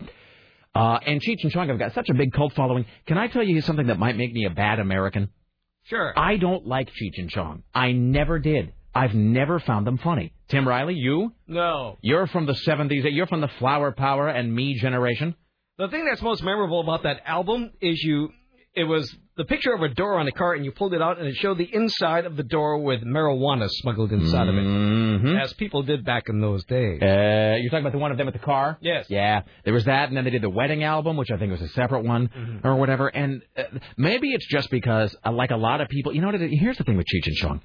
Uh, 0.76 1.00
and 1.06 1.22
Cheech 1.22 1.44
and 1.44 1.52
Chong 1.52 1.70
have 1.70 1.80
got 1.80 1.94
such 1.94 2.10
a 2.10 2.14
big 2.14 2.34
cult 2.34 2.54
following. 2.54 2.86
Can 3.08 3.18
I 3.18 3.28
tell 3.28 3.44
you 3.44 3.62
something 3.62 3.88
that 3.88 3.98
might 3.98 4.18
make 4.18 4.34
me 4.34 4.46
a 4.46 4.50
bad 4.50 4.80
American? 4.80 5.30
Sure. 5.90 6.18
I 6.18 6.38
don't 6.38 6.68
like 6.68 6.90
Cheech 6.90 7.18
and 7.18 7.30
Chong. 7.30 7.64
I 7.74 7.92
never 7.92 8.38
did. 8.40 8.74
I've 8.94 9.14
never 9.14 9.60
found 9.60 9.88
them 9.88 9.98
funny. 9.98 10.34
Tim 10.50 10.68
Riley, 10.68 10.96
you? 10.96 11.34
No. 11.48 11.98
You're 12.02 12.28
from 12.28 12.46
the 12.46 12.54
70s. 12.54 13.04
You're 13.12 13.28
from 13.28 13.42
the 13.42 13.50
Flower 13.60 13.92
Power 13.92 14.28
and 14.28 14.54
Me 14.54 14.78
generation. 14.80 15.36
The 15.78 15.88
thing 15.88 16.06
that's 16.06 16.22
most 16.22 16.44
memorable 16.44 16.82
about 16.82 17.04
that 17.04 17.22
album 17.26 17.72
is 17.82 18.02
you. 18.04 18.30
It 18.80 18.86
was 18.86 19.14
the 19.36 19.44
picture 19.46 19.74
of 19.74 19.82
a 19.82 19.90
door 19.90 20.20
on 20.20 20.28
a 20.28 20.32
car, 20.32 20.54
and 20.54 20.64
you 20.64 20.72
pulled 20.72 20.94
it 20.94 21.02
out, 21.02 21.20
and 21.20 21.28
it 21.28 21.36
showed 21.36 21.58
the 21.58 21.70
inside 21.80 22.26
of 22.26 22.38
the 22.38 22.44
door 22.44 22.78
with 22.78 23.02
marijuana 23.04 23.68
smuggled 23.70 24.12
inside 24.14 24.48
of 24.48 24.56
it, 24.56 25.38
as 25.44 25.54
people 25.54 25.84
did 25.84 26.06
back 26.06 26.30
in 26.30 26.40
those 26.40 26.64
days. 26.66 27.02
Uh, 27.02 27.58
you're 27.60 27.70
talking 27.70 27.82
about 27.86 27.92
the 27.92 27.98
one 28.00 28.12
of 28.12 28.18
them 28.18 28.28
at 28.28 28.34
the 28.34 28.40
car? 28.40 28.78
Yes. 28.82 29.06
Yeah, 29.10 29.42
there 29.66 29.74
was 29.74 29.86
that, 29.86 30.08
and 30.08 30.16
then 30.18 30.24
they 30.24 30.30
did 30.30 30.42
the 30.42 30.50
wedding 30.50 30.84
album, 30.84 31.18
which 31.18 31.30
I 31.32 31.38
think 31.38 31.52
was 31.52 31.62
a 31.62 31.68
separate 31.70 32.04
one 32.06 32.30
Mm-hmm. 32.30 32.66
or 32.68 32.76
whatever. 32.76 33.08
And 33.08 33.42
uh, 33.58 33.64
maybe 33.98 34.30
it's 34.34 34.48
just 34.48 34.70
because, 34.70 35.14
uh, 35.26 35.32
like 35.32 35.52
a 35.52 35.58
lot 35.58 35.82
of 35.82 35.90
people, 35.90 36.14
you 36.14 36.22
know 36.22 36.28
what? 36.28 36.42
It, 36.42 36.52
here's 36.52 36.78
the 36.78 36.84
thing 36.86 36.96
with 36.98 37.08
Cheech 37.08 37.28
and 37.28 37.36
Chong. 37.36 37.62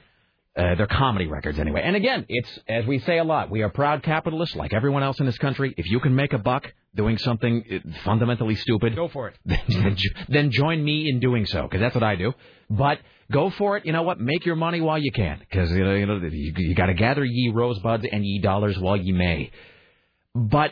Uh, 0.56 0.76
they're 0.76 0.86
comedy 0.86 1.26
records 1.26 1.58
anyway. 1.58 1.82
And 1.84 1.96
again, 1.96 2.24
it's 2.28 2.60
as 2.68 2.86
we 2.86 3.00
say 3.00 3.18
a 3.18 3.24
lot. 3.24 3.50
We 3.50 3.62
are 3.62 3.68
proud 3.70 4.04
capitalists, 4.04 4.54
like 4.54 4.72
everyone 4.72 5.02
else 5.02 5.18
in 5.18 5.26
this 5.26 5.38
country. 5.38 5.74
If 5.76 5.86
you 5.90 5.98
can 5.98 6.14
make 6.14 6.32
a 6.32 6.38
buck 6.38 6.72
doing 6.94 7.18
something 7.18 7.64
uh, 7.72 7.90
fundamentally 8.04 8.54
stupid, 8.54 8.94
Go 8.94 9.08
for 9.08 9.28
it. 9.28 9.36
then, 9.44 9.96
then 10.28 10.50
join 10.52 10.84
me 10.84 11.08
in 11.10 11.18
doing 11.18 11.44
so, 11.44 11.62
because 11.62 11.80
that's 11.80 11.94
what 11.96 12.04
I 12.04 12.14
do. 12.14 12.34
But 12.70 13.00
go 13.32 13.50
for 13.50 13.76
it. 13.78 13.84
You 13.84 13.92
know 13.92 14.02
what? 14.02 14.20
Make 14.20 14.46
your 14.46 14.54
money 14.54 14.80
while 14.80 14.98
you 14.98 15.10
can, 15.10 15.40
because 15.40 15.72
you 15.72 15.84
know, 15.84 15.94
you, 15.94 16.06
know, 16.06 16.20
you, 16.22 16.52
you 16.56 16.74
got 16.76 16.86
to 16.86 16.94
gather 16.94 17.24
ye 17.24 17.50
rosebuds 17.52 18.06
and 18.12 18.24
ye 18.24 18.38
dollars 18.38 18.78
while 18.78 18.96
ye 18.96 19.10
may. 19.10 19.50
But 20.36 20.70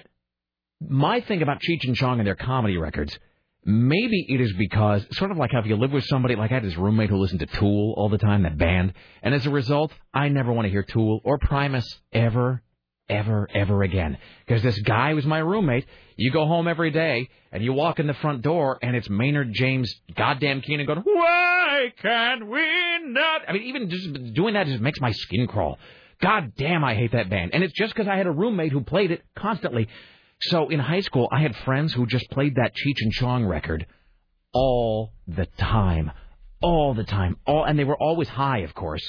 my 0.81 1.21
thing 1.23 1.43
about 1.43 1.59
Cheech 1.61 1.87
and 1.89 1.97
Chong 1.97 2.21
and 2.21 2.27
their 2.27 2.37
comedy 2.37 2.77
records, 2.77 3.19
maybe 3.65 4.27
it 4.29 4.41
is 4.41 4.53
because, 4.59 5.07
sort 5.13 5.31
of 5.31 5.37
like 5.37 5.53
how 5.53 5.61
if 5.61 5.67
you 5.67 5.77
live 5.77 5.93
with 5.93 6.05
somebody, 6.05 6.37
like 6.37 6.51
I 6.51 6.55
had 6.55 6.65
this 6.65 6.77
roommate 6.77 7.11
who 7.11 7.17
listened 7.17 7.41
to 7.41 7.47
Tool 7.47 7.95
all 7.97 8.09
the 8.09 8.19
time, 8.19 8.43
that 8.43 8.59
band, 8.59 8.95
and 9.23 9.35
as 9.35 9.47
a 9.47 9.51
result, 9.51 9.93
I 10.13 10.29
never 10.29 10.53
want 10.53 10.67
to 10.67 10.71
hear 10.71 10.83
Tool 10.83 11.21
or 11.25 11.39
Primus 11.39 11.87
ever, 12.13 12.63
ever, 13.09 13.49
ever 13.55 13.83
again. 13.83 14.19
Because 14.47 14.63
this 14.63 14.79
guy 14.81 15.15
was 15.15 15.27
my 15.27 15.39
roommate. 15.39 15.87
You 16.17 16.33
go 16.33 16.47
home 16.47 16.69
every 16.69 16.91
day, 16.91 17.29
and 17.51 17.63
you 17.63 17.73
walk 17.73 17.99
in 17.99 18.07
the 18.07 18.15
front 18.15 18.43
door, 18.43 18.79
and 18.83 18.97
it's 18.97 19.09
Maynard 19.09 19.53
James 19.53 19.95
goddamn 20.17 20.61
Keenan 20.63 20.87
going, 20.87 21.03
Why 21.05 21.93
can't 22.01 22.49
we 22.49 22.99
not? 23.05 23.43
I 23.49 23.53
mean, 23.53 23.63
even 23.65 23.91
just 23.91 24.35
doing 24.35 24.55
that 24.55 24.67
just 24.67 24.81
makes 24.81 25.01
my 25.01 25.13
skin 25.13 25.47
crawl. 25.47 25.79
God 26.21 26.53
damn, 26.57 26.85
I 26.85 26.95
hate 26.95 27.13
that 27.13 27.29
band. 27.29 27.51
And 27.53 27.65
it's 27.65 27.75
just 27.75 27.93
because 27.93 28.07
I 28.09 28.17
had 28.17 28.29
a 28.29 28.31
roommate 28.31 28.71
who 28.71 28.83
played 28.83 29.11
it 29.11 29.23
constantly. 29.37 29.89
So 30.43 30.69
in 30.69 30.81
high 30.81 31.01
school, 31.01 31.29
I 31.31 31.41
had 31.41 31.55
friends 31.65 31.93
who 31.93 32.07
just 32.07 32.29
played 32.31 32.57
that 32.57 32.73
Cheech 32.75 33.01
and 33.01 33.13
Chong 33.13 33.45
record 33.45 33.87
all 34.53 35.13
the 35.29 35.47
time, 35.47 36.11
all 36.61 36.95
the 36.95 37.05
time, 37.05 37.37
all, 37.47 37.65
and 37.65 37.79
they 37.79 37.85
were 37.85 37.97
always 37.97 38.29
high, 38.29 38.59
of 38.59 38.75
course. 38.75 39.03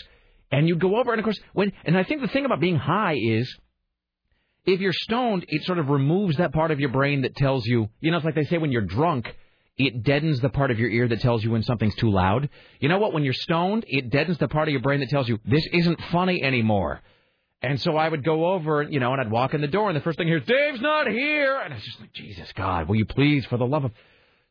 And 0.52 0.68
you'd 0.68 0.80
go 0.80 0.98
over, 0.98 1.12
and 1.12 1.20
of 1.20 1.24
course, 1.24 1.40
when, 1.54 1.74
and 1.86 1.98
I 1.98 2.04
think 2.04 2.22
the 2.22 2.28
thing 2.28 2.46
about 2.46 2.60
being 2.60 2.76
high 2.76 3.18
is, 3.20 3.52
if 4.66 4.80
you're 4.80 4.94
stoned, 4.94 5.46
it 5.48 5.64
sort 5.64 5.80
of 5.80 5.90
removes 5.90 6.38
that 6.38 6.54
part 6.54 6.70
of 6.70 6.80
your 6.80 6.90
brain 6.90 7.24
that 7.24 7.36
tells 7.36 7.66
you, 7.66 7.90
you 8.00 8.12
know, 8.12 8.18
it's 8.18 8.26
like 8.26 8.36
they 8.36 8.46
say 8.46 8.60
when 8.60 8.72
you're 8.72 8.84
drunk, 8.84 9.36
it 9.76 10.04
deadens 10.04 10.40
the 10.40 10.50
part 10.50 10.70
of 10.70 10.78
your 10.78 10.90
ear 10.90 11.08
that 11.08 11.22
tells 11.22 11.44
you 11.44 11.50
when 11.50 11.64
something's 11.64 11.96
too 11.96 12.12
loud. 12.12 12.48
You 12.80 12.90
know 12.90 13.00
what? 13.00 13.12
When 13.12 13.24
you're 13.24 13.34
stoned, 13.34 13.86
it 13.88 14.12
deadens 14.12 14.38
the 14.38 14.48
part 14.48 14.68
of 14.68 14.72
your 14.72 14.82
brain 14.82 15.00
that 15.00 15.10
tells 15.10 15.28
you 15.28 15.40
this 15.46 15.68
isn't 15.74 16.00
funny 16.12 16.44
anymore. 16.44 17.02
And 17.64 17.80
so 17.80 17.96
I 17.96 18.10
would 18.10 18.26
go 18.26 18.52
over, 18.52 18.84
you 18.84 19.00
know, 19.00 19.14
and 19.14 19.22
I'd 19.22 19.32
walk 19.32 19.54
in 19.54 19.62
the 19.62 19.68
door, 19.68 19.90
and 19.90 19.96
the 19.96 20.02
first 20.02 20.18
thing 20.18 20.28
here 20.28 20.38
is 20.38 20.46
Dave's 20.46 20.82
not 20.82 21.08
here, 21.08 21.58
and 21.58 21.74
it's 21.74 21.86
just 21.86 22.00
like 22.02 22.12
Jesus 22.12 22.52
God, 22.54 22.90
will 22.90 22.98
you 22.98 23.06
please, 23.06 23.46
for 23.46 23.58
the 23.58 23.66
love 23.66 23.86
of. 23.86 23.92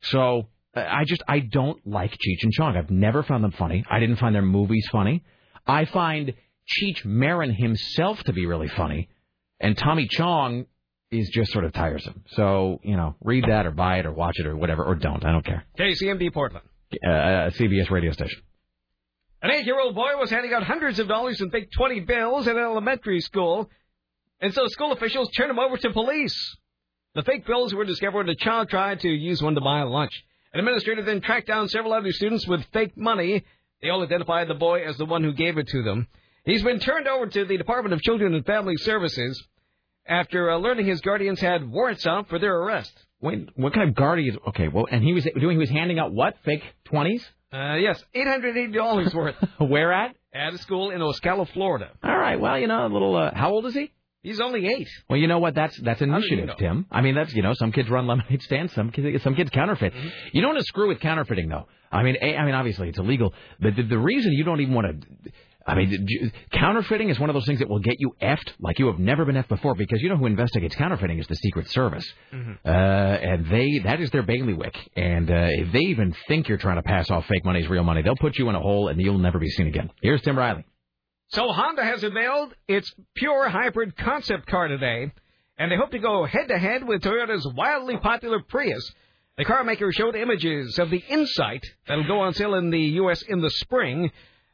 So 0.01 0.48
uh, 0.74 0.80
I 0.80 1.05
just 1.05 1.22
I 1.28 1.40
don't 1.40 1.86
like 1.86 2.12
Cheech 2.12 2.43
and 2.43 2.52
Chong. 2.52 2.74
I've 2.74 2.90
never 2.90 3.22
found 3.22 3.44
them 3.44 3.52
funny. 3.52 3.84
I 3.89 4.01
didn't 4.01 4.16
find 4.16 4.34
their 4.34 4.40
movies 4.40 4.89
funny. 4.90 5.22
I 5.66 5.84
find 5.84 6.32
Cheech 6.66 7.05
Marin 7.05 7.52
himself 7.52 8.18
to 8.24 8.32
be 8.32 8.47
really 8.47 8.68
funny, 8.68 9.10
and 9.60 9.76
Tommy 9.76 10.09
Chong 10.09 10.64
is 11.10 11.28
just 11.34 11.52
sort 11.52 11.66
of 11.66 11.74
tiresome. 11.74 12.24
So 12.28 12.80
you 12.82 12.97
know, 12.97 13.14
read 13.22 13.44
that 13.47 13.66
or 13.66 13.72
buy 13.72 13.98
it 13.98 14.06
or 14.06 14.12
watch 14.12 14.39
it 14.39 14.47
or 14.47 14.56
whatever, 14.56 14.84
or 14.84 14.94
don't. 14.94 15.22
I 15.22 15.32
don't 15.32 15.44
care. 15.44 15.66
KCMD 15.78 16.32
Portland. 16.32 16.64
Uh, 17.06 17.51
CBS 17.59 17.90
radio 17.90 18.12
station. 18.12 18.40
An 19.43 19.51
eight-year-old 19.51 19.97
boy 19.97 20.16
was 20.19 20.31
handing 20.31 20.52
out 20.52 20.62
hundreds 20.62 21.01
of 21.01 21.09
dollars 21.09 21.40
in 21.40 21.51
fake 21.51 21.70
20 21.73 22.01
bills 22.01 22.47
at 22.47 22.55
an 22.55 22.62
elementary 22.62 23.20
school, 23.20 23.69
and 24.40 24.55
so 24.55 24.69
school 24.69 24.93
officials 24.93 25.31
turned 25.32 25.51
him 25.51 25.59
over 25.59 25.77
to 25.77 25.90
police. 25.90 26.56
The 27.14 27.24
fake 27.24 27.44
bills 27.44 27.74
were 27.74 27.85
discovered 27.85 28.27
when 28.27 28.28
a 28.28 28.36
child 28.36 28.69
tried 28.70 29.01
to 29.01 29.09
use 29.09 29.43
one 29.43 29.56
to 29.56 29.60
buy 29.60 29.82
lunch. 29.82 30.12
An 30.52 30.60
administrator 30.60 31.02
then 31.02 31.20
tracked 31.20 31.48
down 31.48 31.69
several 31.69 31.93
other 31.93 32.12
students 32.12 32.47
with 32.47 32.64
fake 32.73 32.97
money. 32.97 33.44
They 33.81 33.89
all 33.89 34.02
identified 34.02 34.48
the 34.48 34.55
boy 34.55 34.85
as 34.85 34.97
the 34.97 35.06
one 35.06 35.24
who 35.24 35.32
gave 35.32 35.59
it 35.59 35.66
to 35.69 35.82
them. 35.82 36.06
He's 36.44 36.62
been 36.62 36.78
turned 36.78 37.09
over 37.09 37.27
to 37.27 37.44
the 37.44 37.56
Department 37.56 37.94
of 37.94 38.02
Children 38.02 38.35
and 38.35 38.47
Family 38.47 38.77
Services 38.77 39.43
after 40.06 40.51
uh, 40.51 40.59
learning 40.59 40.86
his 40.86 41.01
guardians 41.01 41.40
had 41.40 41.69
warrants 41.69 42.06
out 42.06 42.28
for 42.28 42.39
their 42.39 42.56
arrest. 42.56 42.93
Wait, 43.20 43.48
what 43.56 43.73
kind 43.73 43.89
of 43.89 43.94
guardian? 43.94 44.39
Okay, 44.48 44.69
well, 44.69 44.86
and 44.90 45.02
he 45.02 45.12
was 45.12 45.27
doing. 45.39 45.52
He 45.52 45.59
was 45.59 45.70
handing 45.70 45.98
out 45.98 46.12
what? 46.12 46.36
Fake 46.44 46.62
twenties? 46.85 47.24
Uh, 47.53 47.77
yes, 47.77 48.03
$880 48.15 49.15
worth. 49.15 49.35
Where 49.59 49.93
at? 49.93 50.16
At 50.33 50.55
a 50.55 50.59
school 50.59 50.91
in 50.91 51.01
Ocala, 51.01 51.47
Florida. 51.53 51.91
All 52.03 52.16
right. 52.16 52.41
Well, 52.41 52.59
you 52.59 52.66
know, 52.66 52.87
a 52.87 52.89
little. 52.89 53.15
Uh, 53.15 53.33
how 53.35 53.51
old 53.51 53.66
is 53.66 53.74
he? 53.74 53.93
He's 54.23 54.41
only 54.41 54.66
eight. 54.66 54.89
Well, 55.11 55.19
you 55.19 55.27
know 55.27 55.41
what? 55.41 55.55
That's 55.55 55.77
that's 55.81 55.99
do 55.99 56.07
you 56.07 56.12
initiative, 56.12 56.47
know? 56.47 56.55
Tim. 56.55 56.87
I 56.93 57.01
mean, 57.01 57.16
that's 57.16 57.35
you 57.35 57.43
know, 57.43 57.55
some 57.55 57.73
kids 57.73 57.91
run 57.91 58.07
lemonade 58.07 58.41
stands, 58.43 58.73
some 58.73 58.91
kids 58.91 59.23
some 59.23 59.35
kids 59.35 59.51
counterfeit. 59.51 59.93
Mm-hmm. 59.93 60.09
You 60.33 60.43
don't 60.43 60.51
want 60.51 60.61
to 60.61 60.65
screw 60.66 60.89
with 60.89 61.01
counterfeiting, 61.01 61.49
though. 61.49 61.66
I 61.91 62.05
mean, 62.05 62.16
a, 62.23 62.37
I 62.37 62.45
mean, 62.47 62.55
obviously 62.55 62.89
it's 62.89 62.99
illegal, 62.99 63.35
but 63.61 63.74
the, 63.77 63.83
the 63.83 63.99
reason 63.99 64.33
you 64.33 64.45
don't 64.45 64.61
even 64.61 64.74
want 64.74 65.03
to. 65.03 65.31
I 65.66 65.74
mean, 65.74 66.32
counterfeiting 66.52 67.09
is 67.09 67.18
one 67.18 67.30
of 67.30 67.34
those 67.34 67.47
things 67.47 67.60
that 67.60 67.68
will 67.68 67.80
get 67.80 67.97
you 67.98 68.14
effed 68.20 68.51
like 68.60 68.78
you 68.78 68.86
have 68.86 68.98
never 68.98 69.24
been 69.24 69.36
effed 69.36 69.48
before 69.48 69.74
because 69.74 70.01
you 70.01 70.09
know 70.09 70.16
who 70.16 70.26
investigates 70.26 70.74
counterfeiting 70.74 71.18
is 71.18 71.26
the 71.26 71.36
Secret 71.36 71.68
Service. 71.70 72.05
Uh, 72.64 72.68
and 72.68 73.47
they 73.51 73.80
that 73.84 74.01
is 74.01 74.10
their 74.10 74.22
bailiwick. 74.22 74.76
And 74.97 75.30
uh, 75.30 75.48
if 75.51 75.72
they 75.72 75.80
even 75.80 76.14
think 76.28 76.48
you're 76.48 76.59
trying 76.59 76.76
to 76.76 76.82
pass 76.82 77.10
off 77.10 77.26
fake 77.26 77.44
money 77.44 77.62
as 77.62 77.68
real 77.68 77.84
money, 77.84 78.02
they'll 78.02 78.16
put 78.16 78.39
you 78.39 78.48
in 78.48 78.55
a 78.55 78.60
hole 78.60 78.89
and 78.89 79.01
you'll 79.01 79.18
never 79.18 79.39
be 79.39 79.48
seen 79.51 79.66
again. 79.66 79.90
Here's 80.02 80.22
Tim 80.22 80.36
Riley. 80.39 80.64
So 81.28 81.51
Honda 81.51 81.82
has 81.82 82.05
unveiled 82.05 82.55
its 82.68 82.93
pure 83.14 83.48
hybrid 83.48 83.97
concept 83.97 84.47
car 84.47 84.68
today, 84.68 85.10
and 85.56 85.72
they 85.72 85.76
hope 85.76 85.90
to 85.93 85.98
go 85.98 86.26
head 86.26 86.48
to 86.48 86.59
head 86.59 86.86
with 86.86 87.02
Toyota's 87.02 87.48
wildly 87.56 87.97
popular 87.97 88.40
Prius. 88.47 88.93
The 89.39 89.47
car 89.47 89.64
maker 89.64 89.90
showed 89.93 90.14
images 90.14 90.78
of 90.78 90.90
the 90.90 91.02
Insight 91.09 91.64
that'll 91.89 92.06
go 92.06 92.20
on 92.20 92.34
sale 92.34 92.55
in 92.55 92.68
the 92.68 92.78
U.S. 92.78 93.22
in 93.22 93.40
the 93.40 93.48
spring. 93.48 94.10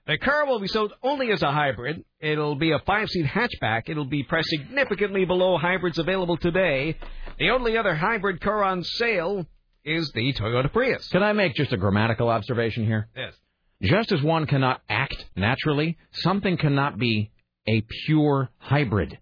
The 0.09 0.17
car 0.17 0.47
will 0.47 0.59
be 0.59 0.69
sold 0.69 0.95
only 1.03 1.31
as 1.33 1.43
a 1.43 1.53
hybrid. 1.53 2.03
It'll 2.19 2.55
be 2.55 2.73
a 2.73 2.79
five-seat 2.79 3.27
hatchback. 3.27 3.91
It'll 3.91 4.07
be 4.07 4.23
priced 4.23 4.49
significantly 4.49 5.27
below 5.27 5.59
hybrids 5.59 5.99
available 5.99 6.39
today. 6.39 6.97
The 7.39 7.51
only 7.51 7.77
other 7.77 7.95
hybrid 7.95 8.41
car 8.41 8.65
on 8.65 8.83
sale 8.83 9.45
is 9.85 10.11
the 10.15 10.33
Toyota 10.33 10.73
Prius. 10.73 11.07
Can 11.09 11.23
I 11.23 11.35
make 11.35 11.55
just 11.55 11.75
a 11.75 11.77
grammatical 11.77 12.31
observation 12.31 12.87
here? 12.87 13.09
Yes. 13.15 13.35
Just 13.83 14.11
as 14.11 14.23
one 14.23 14.47
cannot 14.47 14.81
act 14.89 15.27
naturally, 15.37 15.99
something 16.13 16.57
cannot 16.57 16.99
be 16.99 17.31
a 17.69 17.85
pure 18.07 18.49
hybrid. 18.57 19.19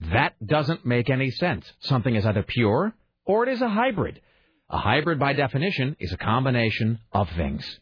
That 0.00 0.34
doesn't 0.44 0.86
make 0.86 1.10
any 1.10 1.30
sense. 1.30 1.70
Something 1.80 2.16
is 2.16 2.24
either 2.24 2.42
pure 2.42 2.94
or 3.26 3.46
it 3.46 3.52
is 3.52 3.60
a 3.60 3.68
hybrid. 3.68 4.22
A 4.70 4.78
hybrid, 4.78 5.18
by 5.18 5.34
definition, 5.34 5.96
is 6.00 6.14
a 6.14 6.16
combination 6.16 6.98
of 7.12 7.28
things. 7.36 7.78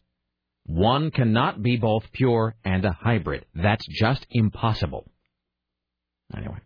One 0.67 1.11
cannot 1.11 1.63
be 1.63 1.77
both 1.77 2.05
pure 2.13 2.55
and 2.65 2.85
a 2.85 2.93
hybrid. 2.93 3.45
That's 3.55 3.85
just 3.89 4.27
impossible. 4.31 5.11
Anyway. 6.37 6.59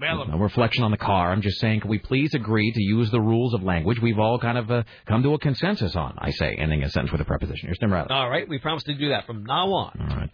Well, 0.00 0.26
No 0.26 0.38
reflection 0.38 0.82
on 0.82 0.90
the 0.90 0.96
car. 0.96 1.30
I'm 1.30 1.42
just 1.42 1.60
saying, 1.60 1.80
can 1.80 1.90
we 1.90 1.98
please 1.98 2.34
agree 2.34 2.72
to 2.72 2.82
use 2.82 3.10
the 3.12 3.20
rules 3.20 3.54
of 3.54 3.62
language 3.62 4.00
we've 4.00 4.18
all 4.18 4.38
kind 4.40 4.58
of 4.58 4.68
uh, 4.70 4.82
come 5.06 5.22
to 5.22 5.34
a 5.34 5.38
consensus 5.38 5.94
on? 5.94 6.16
I 6.18 6.30
say, 6.30 6.56
ending 6.56 6.82
a 6.82 6.90
sentence 6.90 7.12
with 7.12 7.20
a 7.20 7.24
preposition. 7.24 7.68
Here's 7.68 7.78
Tim 7.78 7.92
Riley. 7.92 8.08
All 8.10 8.28
right, 8.28 8.48
we 8.48 8.58
promise 8.58 8.82
to 8.84 8.94
do 8.94 9.10
that 9.10 9.26
from 9.26 9.44
now 9.44 9.72
on. 9.72 10.00
All 10.00 10.16
right. 10.16 10.30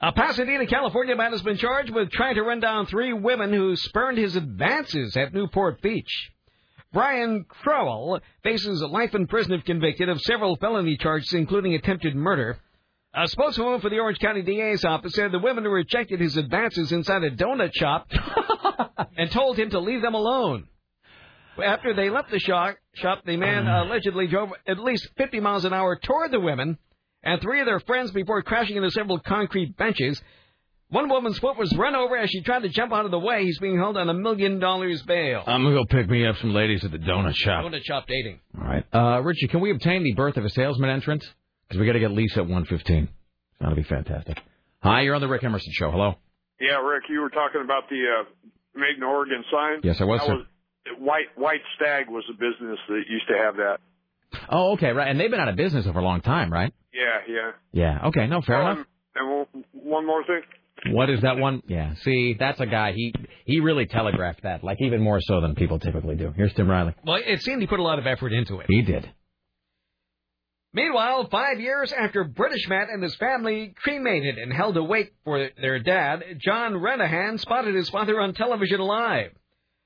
A 0.00 0.12
Pasadena, 0.12 0.66
California 0.66 1.16
man 1.16 1.32
has 1.32 1.42
been 1.42 1.56
charged 1.56 1.90
with 1.90 2.10
trying 2.10 2.34
to 2.34 2.42
run 2.42 2.60
down 2.60 2.86
three 2.86 3.12
women 3.12 3.52
who 3.52 3.74
spurned 3.76 4.18
his 4.18 4.36
advances 4.36 5.16
at 5.16 5.32
Newport 5.32 5.80
Beach. 5.80 6.30
Brian 6.92 7.44
Crowell 7.48 8.20
faces 8.42 8.82
life 8.82 9.14
in 9.14 9.26
prison 9.26 9.52
if 9.52 9.64
convicted 9.64 10.08
of 10.08 10.20
several 10.22 10.56
felony 10.56 10.96
charges, 10.96 11.32
including 11.34 11.74
attempted 11.74 12.14
murder. 12.16 12.58
A 13.14 13.26
spokeswoman 13.26 13.80
for 13.80 13.90
the 13.90 13.98
Orange 13.98 14.18
County 14.18 14.42
DA's 14.42 14.84
office 14.84 15.14
said 15.14 15.32
the 15.32 15.38
women 15.38 15.64
rejected 15.64 16.20
his 16.20 16.36
advances 16.36 16.92
inside 16.92 17.24
a 17.24 17.30
donut 17.30 17.74
shop 17.74 18.06
and 19.16 19.30
told 19.30 19.58
him 19.58 19.70
to 19.70 19.80
leave 19.80 20.02
them 20.02 20.14
alone. 20.14 20.68
After 21.62 21.94
they 21.94 22.10
left 22.10 22.30
the 22.30 22.38
shop, 22.38 22.76
shop 22.94 23.22
the 23.24 23.36
man 23.36 23.64
mm. 23.64 23.86
allegedly 23.86 24.28
drove 24.28 24.50
at 24.66 24.78
least 24.78 25.08
50 25.16 25.40
miles 25.40 25.64
an 25.64 25.72
hour 25.72 25.98
toward 26.00 26.30
the 26.30 26.40
women 26.40 26.78
and 27.22 27.40
three 27.40 27.60
of 27.60 27.66
their 27.66 27.80
friends 27.80 28.12
before 28.12 28.42
crashing 28.42 28.76
into 28.76 28.90
several 28.90 29.18
concrete 29.18 29.76
benches. 29.76 30.22
One 30.90 31.08
woman's 31.10 31.38
foot 31.38 31.58
was 31.58 31.74
run 31.76 31.94
over 31.94 32.16
as 32.16 32.30
she 32.30 32.40
tried 32.42 32.62
to 32.62 32.70
jump 32.70 32.92
out 32.94 33.04
of 33.04 33.10
the 33.10 33.18
way. 33.18 33.44
He's 33.44 33.58
being 33.58 33.76
held 33.76 33.98
on 33.98 34.08
a 34.08 34.14
million 34.14 34.58
dollars 34.58 35.02
bail. 35.02 35.42
I'm 35.46 35.62
gonna 35.62 35.74
go 35.74 35.84
pick 35.84 36.08
me 36.08 36.26
up 36.26 36.36
some 36.38 36.54
ladies 36.54 36.82
at 36.84 36.90
the 36.92 36.98
donut 36.98 37.34
shop. 37.34 37.64
Donut 37.64 37.84
shop 37.84 38.06
dating. 38.08 38.40
All 38.58 38.64
right, 38.66 38.84
uh, 38.94 39.20
Richie, 39.22 39.48
can 39.48 39.60
we 39.60 39.70
obtain 39.70 40.02
the 40.02 40.14
birth 40.14 40.38
of 40.38 40.44
a 40.46 40.50
salesman 40.50 40.88
entrance? 40.88 41.26
Because 41.68 41.80
we 41.80 41.86
got 41.86 41.92
to 41.92 42.00
get 42.00 42.10
Lisa 42.12 42.40
at 42.40 42.46
1:15. 42.48 43.08
That'll 43.60 43.76
be 43.76 43.82
fantastic. 43.82 44.40
Hi, 44.82 45.02
you're 45.02 45.14
on 45.14 45.20
the 45.20 45.28
Rick 45.28 45.44
Emerson 45.44 45.70
show. 45.74 45.90
Hello. 45.90 46.14
Yeah, 46.58 46.76
Rick, 46.80 47.04
you 47.10 47.20
were 47.20 47.28
talking 47.30 47.60
about 47.62 47.88
the 47.90 48.02
uh, 48.20 48.24
Made 48.74 48.96
in 48.96 49.02
Oregon 49.02 49.44
sign. 49.52 49.80
Yes, 49.82 50.00
I 50.00 50.04
was, 50.04 50.20
That 50.20 50.26
sir. 50.26 50.94
White 50.98 51.26
White 51.36 51.60
Stag 51.76 52.08
was 52.08 52.24
a 52.30 52.32
business 52.32 52.78
that 52.88 53.02
used 53.10 53.28
to 53.28 53.36
have 53.36 53.56
that. 53.56 53.78
Oh, 54.48 54.72
okay, 54.72 54.92
right. 54.92 55.08
And 55.08 55.20
they've 55.20 55.30
been 55.30 55.40
out 55.40 55.48
of 55.48 55.56
business 55.56 55.84
for 55.84 55.98
a 55.98 56.02
long 56.02 56.22
time, 56.22 56.50
right? 56.50 56.72
Yeah, 56.94 57.18
yeah. 57.28 57.50
Yeah. 57.72 58.06
Okay. 58.08 58.26
No, 58.26 58.40
fair 58.40 58.62
Um, 58.62 58.72
enough. 58.78 58.86
And 59.16 59.28
one- 59.30 59.64
one 59.72 60.06
more 60.06 60.24
thing. 60.24 60.40
What 60.86 61.10
is 61.10 61.20
that 61.22 61.38
one? 61.38 61.62
Yeah. 61.66 61.94
See, 62.02 62.36
that's 62.38 62.60
a 62.60 62.66
guy. 62.66 62.92
He 62.92 63.12
he 63.44 63.60
really 63.60 63.86
telegraphed 63.86 64.42
that, 64.44 64.62
like 64.62 64.78
even 64.80 65.00
more 65.00 65.20
so 65.20 65.40
than 65.40 65.54
people 65.54 65.78
typically 65.78 66.14
do. 66.14 66.32
Here's 66.36 66.52
Tim 66.54 66.70
Riley. 66.70 66.94
Well, 67.04 67.20
it 67.24 67.42
seemed 67.42 67.60
he 67.60 67.66
put 67.66 67.80
a 67.80 67.82
lot 67.82 67.98
of 67.98 68.06
effort 68.06 68.32
into 68.32 68.60
it. 68.60 68.66
He 68.68 68.82
did. 68.82 69.10
Meanwhile, 70.72 71.28
five 71.30 71.60
years 71.60 71.92
after 71.92 72.24
British 72.24 72.68
man 72.68 72.88
and 72.92 73.02
his 73.02 73.14
family 73.16 73.74
cremated 73.82 74.36
and 74.36 74.52
held 74.52 74.76
a 74.76 74.82
wake 74.84 75.12
for 75.24 75.48
their 75.60 75.80
dad, 75.80 76.22
John 76.38 76.74
Renahan 76.74 77.40
spotted 77.40 77.74
his 77.74 77.88
father 77.88 78.20
on 78.20 78.34
television 78.34 78.80
live. 78.80 79.30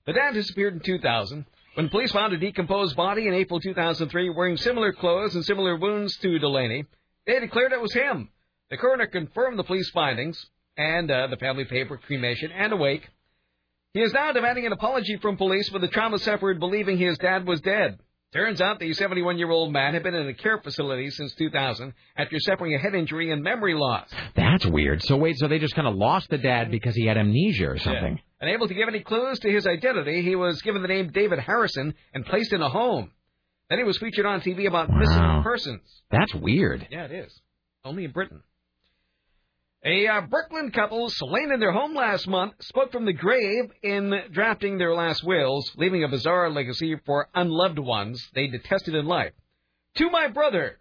The 0.07 0.13
dad 0.13 0.35
disappeared 0.35 0.75
in 0.75 0.81
2000 0.81 1.47
when 1.75 1.89
police 1.89 2.13
found 2.13 2.33
a 2.33 2.37
decomposed 2.39 2.97
body 2.97 3.29
in 3.29 3.35
April 3.35 3.61
2003 3.61 4.31
wearing 4.31 4.57
similar 4.57 4.93
clothes 4.93 5.37
and 5.37 5.45
similar 5.45 5.77
wounds 5.77 6.17
to 6.19 6.39
Delaney. 6.39 6.85
They 7.27 7.39
declared 7.39 7.73
it 7.73 7.81
was 7.81 7.95
him. 7.95 8.29
The 8.69 8.77
coroner 8.77 9.07
confirmed 9.07 9.59
the 9.59 9.65
police 9.65 9.89
findings 9.91 10.45
and 10.77 11.11
uh, 11.11 11.27
the 11.29 11.37
family 11.37 11.65
for 11.65 11.99
cremation 11.99 12.51
and 12.53 12.73
a 12.73 12.77
wake. 12.77 13.09
He 13.95 14.01
is 14.01 14.13
now 14.13 14.33
demanding 14.33 14.67
an 14.67 14.73
apology 14.73 15.19
from 15.19 15.37
police 15.37 15.69
for 15.69 15.79
the 15.79 15.89
trauma 15.89 16.19
suffered 16.19 16.59
believing 16.59 16.97
his 16.97 17.19
dad 17.19 17.47
was 17.47 17.61
dead. 17.61 17.99
Turns 18.33 18.63
out 18.63 18.79
the 18.81 18.95
71 18.95 19.37
year 19.37 19.51
old 19.51 19.71
man 19.71 19.93
had 19.93 20.03
been 20.03 20.15
in 20.15 20.27
a 20.27 20.33
care 20.33 20.59
facility 20.59 21.11
since 21.11 21.35
2000 21.35 21.93
after 22.17 22.41
suffering 22.41 22.75
a 22.75 22.79
head 22.79 22.95
injury 22.95 23.31
and 23.31 23.43
memory 23.43 23.75
loss. 23.75 24.09
That's 24.35 24.65
weird. 24.65 25.03
So 25.03 25.19
wait, 25.19 25.37
so 25.39 25.49
they 25.49 25.59
just 25.59 25.75
kind 25.75 25.87
of 25.87 25.95
lost 25.95 26.31
the 26.31 26.39
dad 26.39 26.71
because 26.71 26.95
he 26.95 27.05
had 27.05 27.19
amnesia 27.19 27.69
or 27.69 27.79
something? 27.79 28.19
Unable 28.41 28.69
to 28.69 28.75
give 28.75 28.89
any 28.89 29.01
clues 29.01 29.39
to 29.41 29.51
his 29.51 29.67
identity, 29.67 30.23
he 30.23 30.35
was 30.35 30.63
given 30.63 30.81
the 30.81 30.89
name 30.89 31.11
David 31.13 31.41
Harrison 31.41 31.95
and 32.15 32.25
placed 32.25 32.55
in 32.55 32.63
a 32.63 32.71
home. 32.71 33.11
Then 33.69 33.79
he 33.79 33.85
was 33.85 33.99
featured 33.99 34.25
on 34.25 34.41
TV 34.41 34.67
about 34.67 34.89
missing 34.91 35.43
persons. 35.43 35.83
That's 36.11 36.35
weird. 36.35 36.89
Yeah, 36.91 37.05
it 37.05 37.13
is. 37.13 37.39
Only 37.85 38.07
in 38.07 38.13
Britain. 38.13 38.43
A 39.85 40.07
uh, 40.07 40.21
Brooklyn 40.21 40.71
couple 40.71 41.11
slain 41.11 41.51
in 41.53 41.59
their 41.59 41.73
home 41.73 41.95
last 41.95 42.29
month 42.29 42.55
spoke 42.61 42.93
from 42.93 43.05
the 43.05 43.13
grave 43.13 43.65
in 43.83 44.13
drafting 44.31 44.79
their 44.79 44.95
last 44.95 45.25
wills, 45.25 45.73
leaving 45.77 46.05
a 46.05 46.09
bizarre 46.09 46.51
legacy 46.51 46.95
for 47.05 47.29
unloved 47.35 47.81
ones 47.81 48.25
they 48.33 48.47
detested 48.47 48.95
in 48.95 49.07
life. 49.07 49.33
To 49.97 50.09
my 50.09 50.29
brother, 50.29 50.79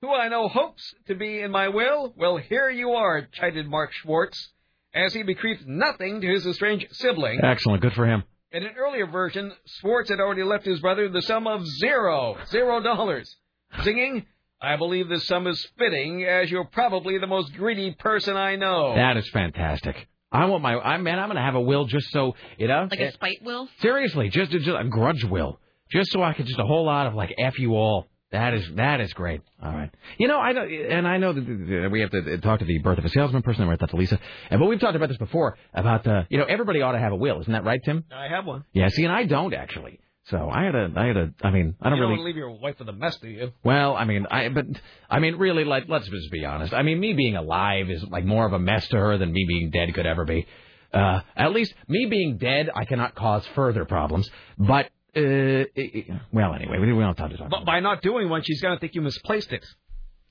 who 0.00 0.14
I 0.14 0.28
know 0.28 0.48
hopes 0.48 0.94
to 1.08 1.14
be 1.14 1.40
in 1.40 1.50
my 1.50 1.68
will, 1.68 2.14
well, 2.16 2.38
here 2.38 2.70
you 2.70 2.92
are, 2.92 3.28
chided 3.30 3.68
Mark 3.68 3.92
Schwartz, 3.92 4.52
as 4.94 5.12
he 5.12 5.22
bequeathed 5.22 5.66
nothing 5.66 6.22
to 6.22 6.26
his 6.26 6.46
estranged 6.46 6.86
sibling. 6.92 7.40
Excellent. 7.44 7.82
Good 7.82 7.92
for 7.92 8.06
him. 8.06 8.22
In 8.52 8.62
an 8.62 8.72
earlier 8.78 9.06
version, 9.06 9.52
Schwartz 9.66 10.08
had 10.08 10.18
already 10.18 10.44
left 10.44 10.64
his 10.64 10.80
brother 10.80 11.10
the 11.10 11.20
sum 11.20 11.46
of 11.46 11.66
zero, 11.66 12.38
zero 12.46 12.82
dollars, 12.82 13.36
singing, 13.82 14.24
I 14.62 14.76
believe 14.76 15.08
this 15.08 15.26
sum 15.26 15.46
is 15.46 15.66
fitting, 15.78 16.24
as 16.24 16.50
you're 16.50 16.64
probably 16.64 17.18
the 17.18 17.26
most 17.26 17.54
greedy 17.54 17.92
person 17.92 18.36
I 18.36 18.56
know. 18.56 18.94
That 18.94 19.16
is 19.16 19.28
fantastic. 19.30 20.06
I 20.30 20.44
want 20.46 20.62
my. 20.62 20.78
I 20.78 20.96
man, 20.98 21.18
I'm 21.18 21.28
gonna 21.28 21.42
have 21.42 21.54
a 21.54 21.60
will 21.60 21.86
just 21.86 22.10
so 22.10 22.34
you 22.58 22.68
know. 22.68 22.86
Like 22.90 23.00
a 23.00 23.12
spite 23.12 23.42
will? 23.42 23.68
Seriously, 23.80 24.28
just, 24.28 24.50
just 24.50 24.68
a 24.68 24.84
grudge 24.84 25.24
will, 25.24 25.58
just 25.90 26.12
so 26.12 26.22
I 26.22 26.34
could 26.34 26.46
just 26.46 26.58
a 26.58 26.64
whole 26.64 26.84
lot 26.84 27.06
of 27.06 27.14
like 27.14 27.34
f 27.38 27.58
you 27.58 27.74
all. 27.74 28.06
That 28.32 28.54
is 28.54 28.64
that 28.76 29.00
is 29.00 29.12
great. 29.12 29.40
All 29.60 29.72
right, 29.72 29.90
you 30.18 30.28
know 30.28 30.38
I 30.38 30.52
know, 30.52 30.62
and 30.62 31.08
I 31.08 31.18
know 31.18 31.32
that 31.32 31.40
that 31.40 31.88
we 31.90 32.00
have 32.02 32.10
to 32.10 32.38
talk 32.38 32.60
to 32.60 32.64
the 32.64 32.78
birth 32.78 32.98
of 32.98 33.04
a 33.04 33.08
salesman 33.08 33.42
person. 33.42 33.62
and 33.62 33.68
We 33.70 33.72
have 33.72 33.80
to 33.80 33.86
talk 33.86 33.90
to 33.90 33.96
Lisa, 33.96 34.20
and 34.50 34.60
but 34.60 34.66
we've 34.66 34.78
talked 34.78 34.94
about 34.94 35.08
this 35.08 35.18
before 35.18 35.58
about 35.74 36.06
uh, 36.06 36.22
you 36.28 36.38
know 36.38 36.44
everybody 36.44 36.80
ought 36.80 36.92
to 36.92 37.00
have 37.00 37.12
a 37.12 37.16
will, 37.16 37.40
isn't 37.40 37.52
that 37.52 37.64
right, 37.64 37.80
Tim? 37.84 38.04
I 38.14 38.28
have 38.28 38.46
one. 38.46 38.64
Yeah. 38.72 38.88
See, 38.88 39.02
and 39.02 39.12
I 39.12 39.24
don't 39.24 39.52
actually. 39.52 39.98
So 40.26 40.48
I 40.50 40.64
had 40.64 40.74
a, 40.74 40.92
I 40.96 41.06
had 41.06 41.16
a. 41.16 41.34
I 41.42 41.50
mean, 41.50 41.74
I 41.80 41.88
don't 41.88 41.98
you 41.98 42.04
really. 42.04 42.16
don't 42.16 42.24
leave 42.24 42.36
your 42.36 42.50
wife 42.50 42.78
with 42.78 42.88
a 42.88 42.92
mess, 42.92 43.16
do 43.16 43.28
you? 43.28 43.52
Well, 43.64 43.96
I 43.96 44.04
mean, 44.04 44.26
I 44.30 44.48
but 44.50 44.66
I 45.08 45.18
mean, 45.18 45.36
really, 45.36 45.64
like, 45.64 45.84
let's 45.88 46.08
just 46.08 46.30
be 46.30 46.44
honest. 46.44 46.72
I 46.74 46.82
mean, 46.82 47.00
me 47.00 47.14
being 47.14 47.36
alive 47.36 47.90
is 47.90 48.04
like 48.04 48.24
more 48.24 48.46
of 48.46 48.52
a 48.52 48.58
mess 48.58 48.86
to 48.88 48.96
her 48.96 49.18
than 49.18 49.32
me 49.32 49.44
being 49.48 49.70
dead 49.70 49.92
could 49.94 50.06
ever 50.06 50.24
be. 50.24 50.46
Uh, 50.92 51.20
at 51.36 51.52
least 51.52 51.72
me 51.88 52.06
being 52.10 52.36
dead, 52.36 52.68
I 52.74 52.84
cannot 52.84 53.14
cause 53.14 53.46
further 53.54 53.84
problems. 53.84 54.28
But 54.58 54.86
uh, 55.16 55.20
it- 55.20 55.70
it- 55.74 56.06
well, 56.32 56.54
anyway, 56.54 56.78
we, 56.78 56.92
we 56.92 56.98
don't 57.00 57.08
have 57.08 57.16
time 57.16 57.30
to 57.30 57.36
talk. 57.36 57.50
But 57.50 57.64
by 57.64 57.80
not 57.80 58.02
doing 58.02 58.28
one, 58.28 58.42
she's 58.44 58.60
going 58.60 58.76
to 58.76 58.80
think 58.80 58.94
you 58.94 59.00
misplaced 59.00 59.52
it. 59.52 59.64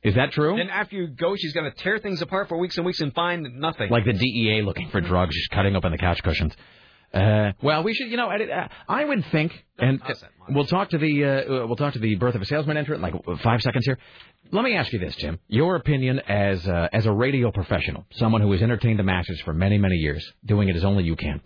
Is 0.03 0.15
that 0.15 0.31
true? 0.31 0.55
Then 0.55 0.69
after 0.69 0.95
you 0.95 1.07
go, 1.07 1.35
she's 1.35 1.53
going 1.53 1.69
to 1.69 1.77
tear 1.77 1.99
things 1.99 2.21
apart 2.21 2.47
for 2.47 2.57
weeks 2.57 2.77
and 2.77 2.85
weeks 2.85 3.01
and 3.01 3.13
find 3.13 3.45
nothing. 3.59 3.89
Like 3.89 4.05
the 4.05 4.13
DEA 4.13 4.61
looking 4.61 4.89
for 4.89 5.01
drugs, 5.01 5.35
just 5.35 5.49
cutting 5.49 5.75
open 5.75 5.91
the 5.91 5.97
couch 5.97 6.21
cushions. 6.23 6.53
Uh, 7.13 7.53
well, 7.61 7.83
we 7.83 7.93
should, 7.93 8.09
you 8.09 8.17
know, 8.17 8.29
edit, 8.29 8.49
uh, 8.49 8.67
I 8.87 9.03
would 9.03 9.25
think, 9.31 9.51
and 9.79 9.99
uh, 10.01 10.13
we'll 10.49 10.65
talk 10.65 10.89
to 10.91 10.97
the 10.99 11.25
uh, 11.25 11.65
we'll 11.65 11.75
talk 11.75 11.93
to 11.93 11.99
the 11.99 12.15
birth 12.15 12.35
of 12.35 12.41
a 12.41 12.45
salesman 12.45 12.77
entrant 12.77 13.03
in 13.03 13.11
like 13.11 13.39
five 13.41 13.61
seconds 13.61 13.85
here. 13.85 13.97
Let 14.51 14.63
me 14.63 14.75
ask 14.75 14.93
you 14.93 14.99
this, 14.99 15.15
Tim. 15.15 15.39
Your 15.47 15.75
opinion 15.75 16.19
as 16.19 16.67
uh, 16.67 16.87
as 16.93 17.05
a 17.07 17.11
radio 17.11 17.51
professional, 17.51 18.05
someone 18.11 18.41
who 18.41 18.51
has 18.51 18.61
entertained 18.61 18.99
the 18.99 19.03
masses 19.03 19.41
for 19.41 19.53
many 19.53 19.77
many 19.77 19.95
years, 19.95 20.23
doing 20.45 20.69
it 20.69 20.75
as 20.75 20.83
only 20.83 21.03
you 21.03 21.15
can. 21.15 21.41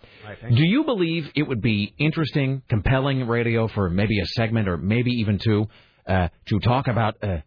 Do 0.50 0.64
you 0.64 0.84
believe 0.84 1.32
it 1.36 1.44
would 1.44 1.62
be 1.62 1.94
interesting, 1.98 2.62
compelling 2.68 3.26
radio 3.28 3.68
for 3.70 3.90
maybe 3.90 4.20
a 4.20 4.26
segment 4.26 4.68
or 4.68 4.78
maybe 4.78 5.12
even 5.12 5.40
two 5.40 5.68
uh, 6.08 6.28
to 6.48 6.60
talk 6.60 6.88
about? 6.88 7.16
Uh, 7.24 7.38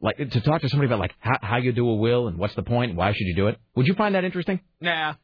like 0.00 0.16
to 0.16 0.40
talk 0.40 0.60
to 0.62 0.68
somebody 0.68 0.86
about 0.86 0.98
like 0.98 1.14
how, 1.18 1.38
how 1.40 1.56
you 1.58 1.72
do 1.72 1.88
a 1.88 1.94
will 1.94 2.28
and 2.28 2.38
what's 2.38 2.54
the 2.54 2.62
point, 2.62 2.94
why 2.94 3.12
should 3.12 3.26
you 3.26 3.34
do 3.34 3.48
it? 3.48 3.58
Would 3.76 3.86
you 3.86 3.94
find 3.94 4.14
that 4.14 4.24
interesting? 4.24 4.60
Nah. 4.80 5.14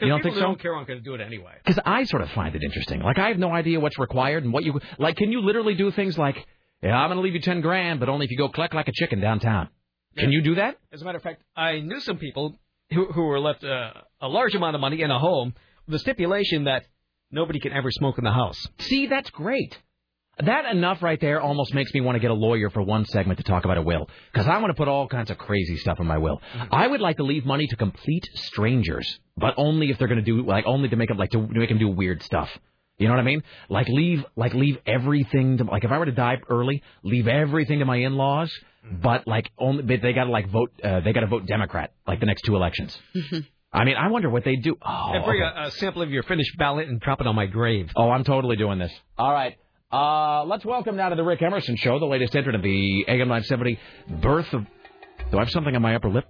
You 0.00 0.08
don't 0.08 0.22
think 0.22 0.34
so? 0.34 0.40
don't 0.40 0.60
care 0.60 0.74
aren't 0.74 0.88
going 0.88 0.98
to 0.98 1.04
do 1.04 1.14
it 1.14 1.20
anyway. 1.20 1.52
Because 1.64 1.80
I 1.84 2.04
sort 2.04 2.22
of 2.22 2.30
find 2.30 2.54
it 2.54 2.62
interesting. 2.62 3.00
Like 3.00 3.18
I 3.18 3.28
have 3.28 3.38
no 3.38 3.50
idea 3.50 3.78
what's 3.78 3.98
required 3.98 4.42
and 4.44 4.52
what 4.52 4.64
you 4.64 4.80
like. 4.98 5.16
Can 5.16 5.30
you 5.30 5.40
literally 5.40 5.74
do 5.74 5.90
things 5.92 6.18
like, 6.18 6.36
yeah, 6.82 6.96
I'm 6.96 7.08
going 7.08 7.18
to 7.18 7.22
leave 7.22 7.34
you 7.34 7.40
ten 7.40 7.60
grand, 7.60 8.00
but 8.00 8.08
only 8.08 8.24
if 8.24 8.30
you 8.30 8.38
go 8.38 8.48
cluck 8.48 8.74
like 8.74 8.88
a 8.88 8.92
chicken 8.92 9.20
downtown? 9.20 9.68
Can 10.16 10.30
you 10.32 10.42
do 10.42 10.56
that? 10.56 10.76
As 10.92 11.02
a 11.02 11.04
matter 11.04 11.18
of 11.18 11.22
fact, 11.22 11.42
I 11.56 11.80
knew 11.80 12.00
some 12.00 12.18
people 12.18 12.56
who, 12.92 13.06
who 13.06 13.22
were 13.22 13.40
left 13.40 13.64
uh, 13.64 13.92
a 14.20 14.28
large 14.28 14.54
amount 14.54 14.74
of 14.74 14.80
money 14.80 15.00
in 15.00 15.10
a 15.10 15.18
home 15.18 15.54
with 15.86 15.92
the 15.92 15.98
stipulation 15.98 16.64
that 16.64 16.86
nobody 17.30 17.58
can 17.60 17.72
ever 17.72 17.90
smoke 17.90 18.18
in 18.18 18.24
the 18.24 18.32
house. 18.32 18.66
See, 18.78 19.06
that's 19.06 19.30
great. 19.30 19.78
That 20.38 20.64
enough 20.66 21.02
right 21.02 21.20
there 21.20 21.40
almost 21.40 21.74
makes 21.74 21.92
me 21.94 22.00
want 22.00 22.16
to 22.16 22.20
get 22.20 22.30
a 22.30 22.34
lawyer 22.34 22.70
for 22.70 22.82
one 22.82 23.04
segment 23.06 23.38
to 23.38 23.44
talk 23.44 23.64
about 23.64 23.78
a 23.78 23.82
will. 23.82 24.08
Because 24.32 24.48
I 24.48 24.58
want 24.58 24.70
to 24.70 24.74
put 24.74 24.88
all 24.88 25.06
kinds 25.06 25.30
of 25.30 25.38
crazy 25.38 25.76
stuff 25.76 26.00
in 26.00 26.06
my 26.06 26.18
will. 26.18 26.40
Mm-hmm. 26.54 26.74
I 26.74 26.86
would 26.86 27.00
like 27.00 27.18
to 27.18 27.24
leave 27.24 27.44
money 27.44 27.66
to 27.68 27.76
complete 27.76 28.28
strangers, 28.34 29.20
but 29.36 29.54
only 29.56 29.90
if 29.90 29.98
they're 29.98 30.08
going 30.08 30.24
to 30.24 30.24
do, 30.24 30.42
like, 30.44 30.64
only 30.66 30.88
to 30.88 30.96
make 30.96 31.08
them, 31.08 31.18
like, 31.18 31.30
to 31.30 31.40
make 31.40 31.68
them 31.68 31.78
do 31.78 31.88
weird 31.88 32.22
stuff. 32.22 32.48
You 32.98 33.08
know 33.08 33.14
what 33.14 33.20
I 33.20 33.24
mean? 33.24 33.42
Like 33.68 33.88
leave, 33.88 34.24
like 34.36 34.54
leave 34.54 34.78
everything 34.86 35.58
to, 35.58 35.64
like 35.64 35.82
if 35.82 35.90
I 35.90 35.98
were 35.98 36.06
to 36.06 36.12
die 36.12 36.36
early, 36.48 36.82
leave 37.02 37.26
everything 37.26 37.80
to 37.80 37.84
my 37.84 37.96
in-laws, 37.96 38.52
mm-hmm. 38.86 39.00
but 39.00 39.26
like 39.26 39.50
only, 39.58 39.82
but 39.82 40.00
they 40.00 40.12
got 40.12 40.24
to 40.24 40.30
like 40.30 40.48
vote, 40.48 40.70
uh, 40.82 41.00
they 41.00 41.12
got 41.12 41.20
to 41.20 41.26
vote 41.26 41.44
Democrat, 41.46 41.92
like 42.06 42.20
the 42.20 42.26
next 42.26 42.42
two 42.42 42.54
elections. 42.54 42.96
Mm-hmm. 43.16 43.38
I 43.72 43.84
mean, 43.84 43.96
I 43.96 44.08
wonder 44.08 44.30
what 44.30 44.44
they 44.44 44.54
do. 44.54 44.76
Oh, 44.80 45.10
and 45.12 45.24
bring 45.24 45.42
okay. 45.42 45.60
a, 45.62 45.66
a 45.66 45.70
sample 45.72 46.02
of 46.02 46.10
your 46.10 46.22
finished 46.22 46.56
ballot 46.56 46.88
and 46.88 47.00
drop 47.00 47.20
it 47.20 47.26
on 47.26 47.34
my 47.34 47.46
grave. 47.46 47.90
Oh, 47.96 48.10
I'm 48.10 48.22
totally 48.22 48.54
doing 48.54 48.78
this. 48.78 48.92
All 49.18 49.32
right. 49.32 49.58
Uh, 49.94 50.44
let's 50.46 50.64
welcome 50.64 50.96
now 50.96 51.08
to 51.08 51.14
the 51.14 51.22
Rick 51.22 51.40
Emerson 51.40 51.76
Show, 51.76 52.00
the 52.00 52.04
latest 52.06 52.34
entrant 52.34 52.56
of 52.56 52.62
the 52.62 53.04
AM 53.06 53.28
970 53.28 53.78
birth 54.20 54.52
of. 54.52 54.66
Do 55.30 55.36
I 55.38 55.42
have 55.42 55.50
something 55.50 55.76
on 55.76 55.82
my 55.82 55.94
upper 55.94 56.10
lip? 56.10 56.24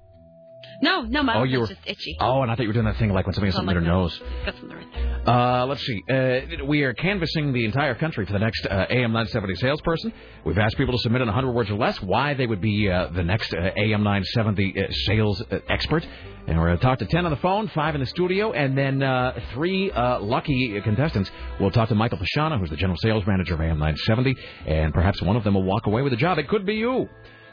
No, 0.83 1.01
no, 1.01 1.23
my 1.23 1.39
Oh, 1.39 1.45
you 1.45 1.63
is 1.63 1.71
were- 1.71 1.75
just 1.75 1.87
itchy. 1.89 2.15
Oh, 2.21 2.43
and 2.43 2.51
I 2.51 2.57
thought 2.57 2.65
you 2.65 2.69
were 2.69 2.75
doing 2.75 2.85
that 2.85 2.97
thing 2.97 3.11
like 3.11 3.25
when 3.27 3.33
somebody 3.33 3.49
has 3.53 3.55
something 3.57 3.75
in 3.75 3.83
their 3.85 3.91
nose. 3.91 4.21
Got 4.45 4.57
something 4.57 4.77
right. 4.77 5.27
Uh, 5.63 5.65
let's 5.67 5.81
see. 5.81 5.99
Uh, 6.11 6.67
we 6.67 6.83
are 6.83 6.93
canvassing 6.93 7.55
the 7.55 7.65
entire 7.65 7.95
country 7.95 8.27
for 8.27 8.35
the 8.35 8.39
next 8.39 8.67
uh, 8.67 8.85
AM 8.91 9.13
970 9.13 9.55
salesperson. 9.55 10.13
We've 10.45 10.59
asked 10.59 10.77
people 10.77 10.93
to 10.93 10.99
submit 10.99 11.23
in 11.23 11.29
100 11.29 11.53
words 11.53 11.71
or 11.71 11.77
less 11.79 12.03
why 12.03 12.35
they 12.35 12.47
would 12.47 12.61
be 12.61 12.91
uh, 12.91 13.09
the 13.15 13.23
next 13.25 13.55
uh, 13.55 13.71
AM 13.79 14.03
970 14.03 14.75
uh, 14.77 14.93
sales 15.07 15.41
uh, 15.51 15.61
expert. 15.71 16.07
And 16.47 16.59
we're 16.59 16.67
going 16.67 16.79
to 16.79 16.85
talk 16.85 16.99
to 16.99 17.07
10 17.07 17.25
on 17.25 17.31
the 17.31 17.39
phone, 17.39 17.69
5 17.69 17.95
in 17.95 18.01
the 18.03 18.07
studio, 18.07 18.53
and 18.53 18.77
then 18.77 19.03
uh, 19.03 19.41
three 19.55 19.91
uh, 19.91 20.21
lucky 20.21 20.79
contestants. 20.83 21.31
We'll 21.59 21.71
talk 21.71 21.89
to 21.89 21.95
Michael 21.95 22.19
Pashana, 22.19 22.61
who's 22.61 22.69
the 22.69 22.77
general 22.77 22.99
sales 22.99 23.27
manager 23.27 23.55
of 23.55 23.61
AM 23.63 23.79
970, 23.79 24.37
and 24.67 24.93
perhaps 24.93 25.23
one 25.23 25.37
of 25.37 25.45
them 25.45 25.55
will 25.55 25.63
walk 25.63 25.87
away 25.87 26.03
with 26.03 26.13
a 26.13 26.17
job. 26.17 26.39
It 26.39 26.49
could 26.49 26.67
be 26.67 26.75
you. 26.75 27.09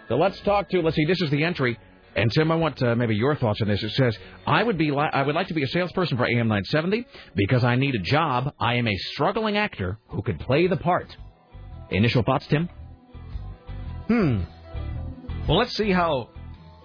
So 0.09 0.17
let's 0.17 0.39
talk 0.41 0.69
to, 0.69 0.81
let's 0.81 0.97
see, 0.97 1.05
this 1.05 1.21
is 1.21 1.29
the 1.29 1.45
entry. 1.45 1.79
And 2.17 2.29
Tim, 2.33 2.51
I 2.51 2.55
want 2.55 2.83
uh, 2.83 2.93
maybe 2.95 3.15
your 3.15 3.35
thoughts 3.37 3.61
on 3.61 3.69
this. 3.69 3.81
It 3.81 3.91
says, 3.91 4.17
"I 4.45 4.61
would 4.61 4.77
be, 4.77 4.91
li- 4.91 5.09
I 5.13 5.23
would 5.23 5.33
like 5.33 5.47
to 5.47 5.53
be 5.53 5.63
a 5.63 5.67
salesperson 5.67 6.17
for 6.17 6.25
AM 6.25 6.49
970 6.49 7.05
because 7.35 7.63
I 7.63 7.75
need 7.75 7.95
a 7.95 7.99
job. 7.99 8.53
I 8.59 8.73
am 8.73 8.87
a 8.87 8.95
struggling 9.13 9.55
actor 9.55 9.97
who 10.09 10.21
could 10.21 10.37
play 10.37 10.67
the 10.67 10.75
part." 10.75 11.15
Initial 11.89 12.23
thoughts, 12.23 12.47
Tim? 12.47 12.67
Hmm. 14.07 14.41
Well, 15.47 15.57
let's 15.57 15.75
see 15.77 15.91
how 15.91 16.31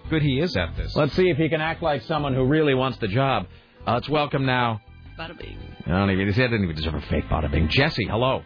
good 0.09 0.21
he 0.21 0.39
is 0.39 0.55
at 0.55 0.75
this. 0.75 0.95
Let's 0.95 1.13
see 1.13 1.29
if 1.29 1.37
he 1.37 1.49
can 1.49 1.61
act 1.61 1.81
like 1.81 2.01
someone 2.03 2.33
who 2.33 2.45
really 2.45 2.73
wants 2.73 2.97
the 2.99 3.07
job. 3.07 3.47
Uh, 3.85 3.93
let's 3.93 4.09
welcome 4.09 4.45
now. 4.45 4.81
Bada 5.17 5.37
bing. 5.37 5.57
I 5.85 5.89
don't 5.89 6.11
even. 6.11 6.27
He 6.27 6.33
didn't 6.33 6.63
even 6.63 6.75
deserve 6.75 6.95
a 6.95 7.01
fake 7.01 7.25
bada 7.25 7.51
bing. 7.51 7.69
Jesse, 7.69 8.05
hello. 8.05 8.43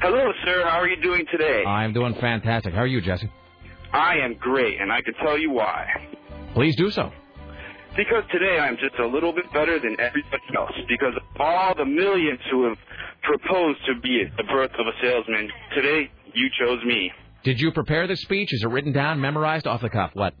Hello, 0.00 0.32
sir. 0.44 0.62
How 0.68 0.78
are 0.78 0.88
you 0.88 1.00
doing 1.02 1.24
today? 1.30 1.64
I'm 1.64 1.92
doing 1.92 2.14
fantastic. 2.20 2.72
How 2.74 2.80
are 2.80 2.86
you, 2.86 3.00
Jesse? 3.00 3.30
I 3.92 4.16
am 4.24 4.34
great, 4.38 4.80
and 4.80 4.92
I 4.92 5.00
can 5.02 5.14
tell 5.14 5.38
you 5.38 5.50
why. 5.50 5.86
Please 6.54 6.76
do 6.76 6.90
so. 6.90 7.10
Because 7.96 8.22
today 8.30 8.58
I'm 8.60 8.76
just 8.76 8.94
a 9.00 9.06
little 9.06 9.32
bit 9.32 9.50
better 9.52 9.80
than 9.80 9.98
everybody 9.98 10.42
else. 10.56 10.72
Because 10.88 11.14
of 11.16 11.40
all 11.40 11.74
the 11.74 11.84
millions 11.86 12.38
who 12.50 12.68
have 12.68 12.78
proposed 13.22 13.80
to 13.86 14.00
be 14.00 14.24
at 14.24 14.36
the 14.36 14.44
birth 14.44 14.70
of 14.78 14.86
a 14.86 14.92
salesman, 15.02 15.48
today 15.74 16.10
you 16.34 16.48
chose 16.60 16.84
me. 16.84 17.10
Did 17.42 17.60
you 17.60 17.72
prepare 17.72 18.06
this 18.06 18.20
speech? 18.20 18.52
Is 18.52 18.62
it 18.62 18.68
written 18.68 18.92
down, 18.92 19.20
memorized, 19.20 19.66
off 19.66 19.80
the 19.80 19.90
cuff? 19.90 20.10
What? 20.14 20.34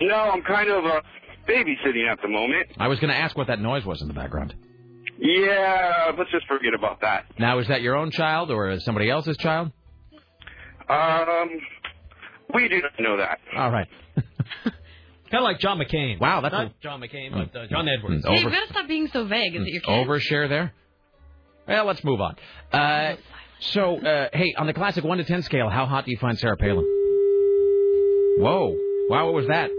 No, 0.00 0.14
I'm 0.14 0.42
kind 0.42 0.70
of 0.70 0.84
uh, 0.84 1.00
babysitting 1.48 2.10
at 2.10 2.20
the 2.22 2.28
moment. 2.28 2.68
I 2.78 2.88
was 2.88 2.98
going 3.00 3.10
to 3.12 3.16
ask 3.18 3.36
what 3.36 3.48
that 3.48 3.60
noise 3.60 3.84
was 3.84 4.00
in 4.02 4.08
the 4.08 4.14
background. 4.14 4.54
Yeah, 5.18 6.12
let's 6.16 6.30
just 6.30 6.46
forget 6.46 6.72
about 6.74 7.02
that. 7.02 7.26
Now, 7.38 7.58
is 7.58 7.68
that 7.68 7.82
your 7.82 7.96
own 7.96 8.10
child 8.10 8.50
or 8.50 8.70
is 8.70 8.84
somebody 8.84 9.10
else's 9.10 9.36
child? 9.36 9.70
Um, 10.88 11.50
we 12.54 12.68
do 12.68 12.80
not 12.80 12.92
know 12.98 13.16
that. 13.18 13.38
All 13.56 13.70
right. 13.70 13.86
Kind 14.64 14.74
of 15.34 15.42
like 15.42 15.60
John 15.60 15.78
McCain. 15.78 16.18
Wow, 16.18 16.40
that's 16.40 16.52
Not 16.52 16.66
a- 16.68 16.74
John 16.82 17.00
McCain, 17.00 17.32
but 17.32 17.56
uh, 17.56 17.66
John 17.68 17.86
Edwards. 17.88 18.24
Hey, 18.26 18.40
you've 18.40 18.50
got 18.50 18.66
to 18.66 18.72
stop 18.72 18.88
being 18.88 19.08
so 19.12 19.26
vague. 19.26 19.54
Is 19.54 19.62
it 19.62 19.68
your 19.68 19.82
kid? 19.82 19.90
Overshare 20.08 20.48
there? 20.48 20.72
Well, 21.68 21.84
let's 21.84 22.02
move 22.02 22.20
on. 22.20 22.34
Uh, 22.72 23.14
so, 23.60 23.98
uh, 23.98 24.28
hey, 24.32 24.54
on 24.58 24.66
the 24.66 24.72
classic 24.72 25.04
1 25.04 25.18
to 25.18 25.24
10 25.24 25.42
scale, 25.42 25.68
how 25.68 25.86
hot 25.86 26.04
do 26.06 26.10
you 26.10 26.16
find 26.18 26.36
Sarah 26.38 26.56
Palin? 26.56 26.84
Whoa. 28.38 28.76
Wow, 29.08 29.26
what 29.26 29.34
was 29.34 29.46
that? 29.48 29.70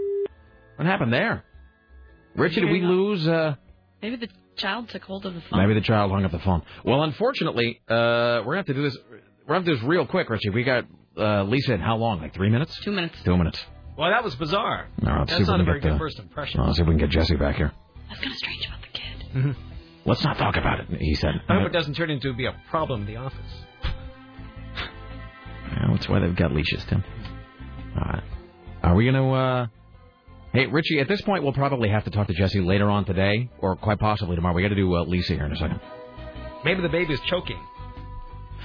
What 0.81 0.87
happened 0.89 1.13
there? 1.13 1.43
Richie, 2.35 2.61
did 2.61 2.71
we 2.71 2.81
lose? 2.81 3.27
Uh, 3.27 3.53
Maybe 4.01 4.15
the 4.15 4.29
child 4.55 4.89
took 4.89 5.03
hold 5.03 5.27
of 5.27 5.35
the 5.35 5.41
phone. 5.41 5.59
maybe 5.59 5.75
the 5.75 5.85
child 5.85 6.09
hung 6.09 6.25
up 6.25 6.31
the 6.31 6.39
phone. 6.39 6.63
Well, 6.83 7.03
unfortunately, 7.03 7.79
uh, 7.87 7.93
we're 8.43 8.55
going 8.55 8.55
to 8.55 8.57
have 8.57 8.65
to 8.65 8.73
do 8.73 8.81
this. 8.81 8.97
We're 9.07 9.17
going 9.19 9.21
to 9.47 9.53
have 9.53 9.63
to 9.65 9.71
do 9.73 9.75
this 9.75 9.83
real 9.83 10.07
quick, 10.07 10.27
Richie. 10.31 10.49
We 10.49 10.63
got 10.63 10.85
uh, 11.15 11.43
Lisa 11.43 11.75
in 11.75 11.81
how 11.81 11.97
long? 11.97 12.19
Like 12.19 12.33
three 12.33 12.49
minutes? 12.49 12.79
Two 12.83 12.91
minutes. 12.91 13.15
Two 13.23 13.37
minutes. 13.37 13.63
Well, 13.95 14.09
that 14.09 14.23
was 14.23 14.33
bizarre. 14.33 14.87
All 15.05 15.07
right, 15.07 15.19
let's 15.19 15.33
see 15.33 15.37
That's 15.37 15.41
if 15.41 15.47
we 15.49 15.51
not 15.51 15.53
a 15.53 15.57
can 15.57 15.65
very 15.67 15.79
get, 15.81 15.87
good 15.89 15.95
uh, 15.97 15.99
first 15.99 16.17
impression. 16.17 16.61
Let's 16.63 16.77
see 16.77 16.81
if 16.81 16.87
we 16.87 16.93
can 16.95 16.99
get 16.99 17.09
Jesse 17.11 17.35
back 17.35 17.57
here. 17.57 17.71
That's 18.09 18.19
kind 18.19 18.31
of 18.31 18.37
strange 18.39 18.65
about 18.65 18.81
the 18.81 18.87
kid. 18.87 19.35
Mm-hmm. 19.35 20.09
Let's 20.09 20.23
not 20.23 20.39
talk 20.39 20.57
about 20.57 20.79
it, 20.79 20.99
he 20.99 21.13
said. 21.13 21.35
I 21.47 21.59
hope 21.59 21.67
it 21.67 21.73
doesn't 21.73 21.93
turn 21.93 22.09
into 22.09 22.33
be 22.33 22.47
a 22.47 22.55
problem 22.71 23.01
in 23.01 23.05
the 23.07 23.17
office. 23.17 23.37
Yeah, 25.73 25.87
that's 25.93 26.09
why 26.09 26.19
they've 26.19 26.35
got 26.35 26.51
leashes, 26.51 26.83
Tim. 26.85 27.01
All 27.95 28.01
right. 28.11 28.23
Are 28.83 28.93
we 28.95 29.05
going 29.09 29.15
to, 29.15 29.31
uh... 29.31 29.67
Hey, 30.53 30.65
Richie, 30.65 30.99
at 30.99 31.07
this 31.07 31.21
point, 31.21 31.43
we'll 31.43 31.53
probably 31.53 31.89
have 31.89 32.03
to 32.03 32.09
talk 32.09 32.27
to 32.27 32.33
Jesse 32.33 32.59
later 32.59 32.89
on 32.89 33.05
today, 33.05 33.49
or 33.59 33.75
quite 33.77 33.99
possibly 33.99 34.35
tomorrow. 34.35 34.53
We 34.53 34.61
got 34.61 34.69
to 34.69 34.75
do 34.75 34.93
uh, 34.95 35.03
Lisa 35.05 35.33
here 35.33 35.45
in 35.45 35.51
a 35.53 35.55
second. 35.55 35.79
Maybe 36.65 36.81
the 36.81 36.89
baby's 36.89 37.21
choking. 37.21 37.59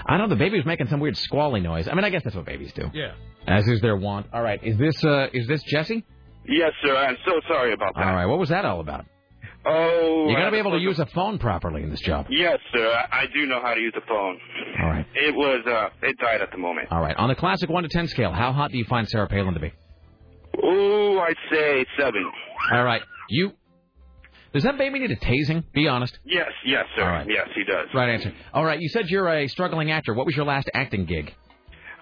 I 0.04 0.18
know 0.18 0.28
the 0.28 0.36
baby 0.36 0.56
was 0.56 0.66
making 0.66 0.88
some 0.88 0.98
weird 1.00 1.16
squally 1.16 1.60
noise. 1.60 1.86
I 1.88 1.94
mean, 1.94 2.04
I 2.04 2.10
guess 2.10 2.22
that's 2.24 2.34
what 2.34 2.44
babies 2.44 2.72
do. 2.72 2.90
Yeah. 2.92 3.12
As 3.46 3.66
is 3.68 3.80
their 3.80 3.96
wont. 3.96 4.26
All 4.32 4.42
right, 4.42 4.62
is 4.64 4.76
this, 4.76 5.02
uh, 5.04 5.28
is 5.32 5.46
this 5.46 5.62
Jesse? 5.62 6.04
Yes, 6.48 6.72
sir. 6.82 6.94
I'm 6.96 7.16
so 7.24 7.40
sorry 7.48 7.72
about 7.72 7.94
that. 7.94 8.04
All 8.04 8.14
right, 8.14 8.26
what 8.26 8.38
was 8.38 8.48
that 8.48 8.64
all 8.64 8.80
about? 8.80 9.06
Oh, 9.64 10.26
You 10.28 10.36
got 10.36 10.44
to 10.46 10.50
be 10.52 10.58
able 10.58 10.72
to 10.72 10.78
use 10.78 10.98
a 11.00 11.06
phone 11.06 11.38
properly 11.38 11.82
in 11.82 11.90
this 11.90 12.00
job. 12.00 12.26
Yes, 12.30 12.58
sir. 12.72 12.86
I, 13.10 13.22
I 13.22 13.24
do 13.34 13.46
know 13.46 13.60
how 13.62 13.74
to 13.74 13.80
use 13.80 13.94
a 13.96 14.06
phone. 14.06 14.38
All 14.80 14.88
right. 14.88 15.06
It 15.14 15.34
was, 15.34 15.64
uh, 15.66 16.06
it 16.06 16.16
died 16.18 16.40
at 16.40 16.50
the 16.52 16.58
moment. 16.58 16.88
All 16.92 17.00
right. 17.00 17.16
On 17.16 17.28
the 17.28 17.34
classic 17.34 17.68
1 17.68 17.82
to 17.82 17.88
10 17.88 18.06
scale, 18.08 18.32
how 18.32 18.52
hot 18.52 18.70
do 18.70 18.78
you 18.78 18.84
find 18.84 19.08
Sarah 19.08 19.26
Palin 19.28 19.54
to 19.54 19.60
be? 19.60 19.72
Ooh, 20.64 21.18
I'd 21.20 21.36
say 21.50 21.84
seven. 21.98 22.30
All 22.72 22.84
right. 22.84 23.02
You. 23.28 23.52
Does 24.52 24.62
that 24.62 24.78
baby 24.78 24.98
need 25.00 25.10
a 25.10 25.16
tasing? 25.16 25.64
Be 25.74 25.86
honest. 25.86 26.18
Yes, 26.24 26.48
yes, 26.64 26.84
sir. 26.96 27.02
Right. 27.04 27.26
Yes, 27.28 27.48
he 27.54 27.64
does. 27.64 27.88
Right 27.94 28.08
answer. 28.14 28.32
All 28.54 28.64
right. 28.64 28.80
You 28.80 28.88
said 28.88 29.08
you're 29.08 29.28
a 29.28 29.48
struggling 29.48 29.90
actor. 29.90 30.14
What 30.14 30.24
was 30.26 30.34
your 30.34 30.46
last 30.46 30.70
acting 30.72 31.04
gig? 31.04 31.34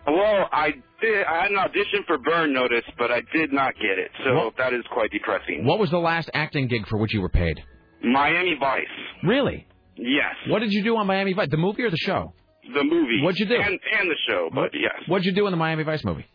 Well, 0.07 0.49
I 0.53 0.73
did. 1.01 1.25
I 1.27 1.43
had 1.43 1.51
an 1.51 1.59
audition 1.59 2.05
for 2.07 2.19
Burn 2.19 2.53
Notice, 2.53 2.85
but 2.99 3.11
I 3.11 3.23
did 3.33 3.53
not 3.53 3.75
get 3.75 3.99
it. 3.99 4.11
So 4.25 4.35
What? 4.35 4.57
that 4.59 4.73
is 4.75 4.85
quite 4.93 5.11
depressing. 5.11 5.65
What 5.65 5.79
was 5.79 5.91
the 5.91 5.99
last 5.99 6.31
acting 6.35 6.69
gig 6.69 6.87
for 6.89 6.99
which 6.99 7.13
you 7.15 7.23
were 7.23 7.31
paid? 7.31 7.61
Miami 8.03 8.55
Vice. 8.61 8.85
Really? 9.25 9.67
Yes, 9.97 10.35
What 10.49 10.59
did 10.59 10.73
you 10.73 10.83
do 10.83 10.97
on 10.97 11.07
Miami 11.07 11.33
Vice? 11.33 11.49
The 11.51 11.57
movie 11.57 11.83
or 11.85 11.91
the 11.91 11.97
show? 11.97 12.35
the 12.75 12.83
movie. 12.83 13.21
What'd 13.23 13.39
you 13.39 13.47
do? 13.47 13.55
And, 13.57 13.79
and 13.99 14.11
the 14.11 14.17
show, 14.29 14.49
but 14.53 14.71
yes. 14.75 14.95
What'd 15.07 15.25
you 15.27 15.33
do 15.33 15.47
in 15.47 15.51
the 15.53 15.57
Miami 15.57 15.85
Vice 15.85 16.03
movie? 16.05 16.27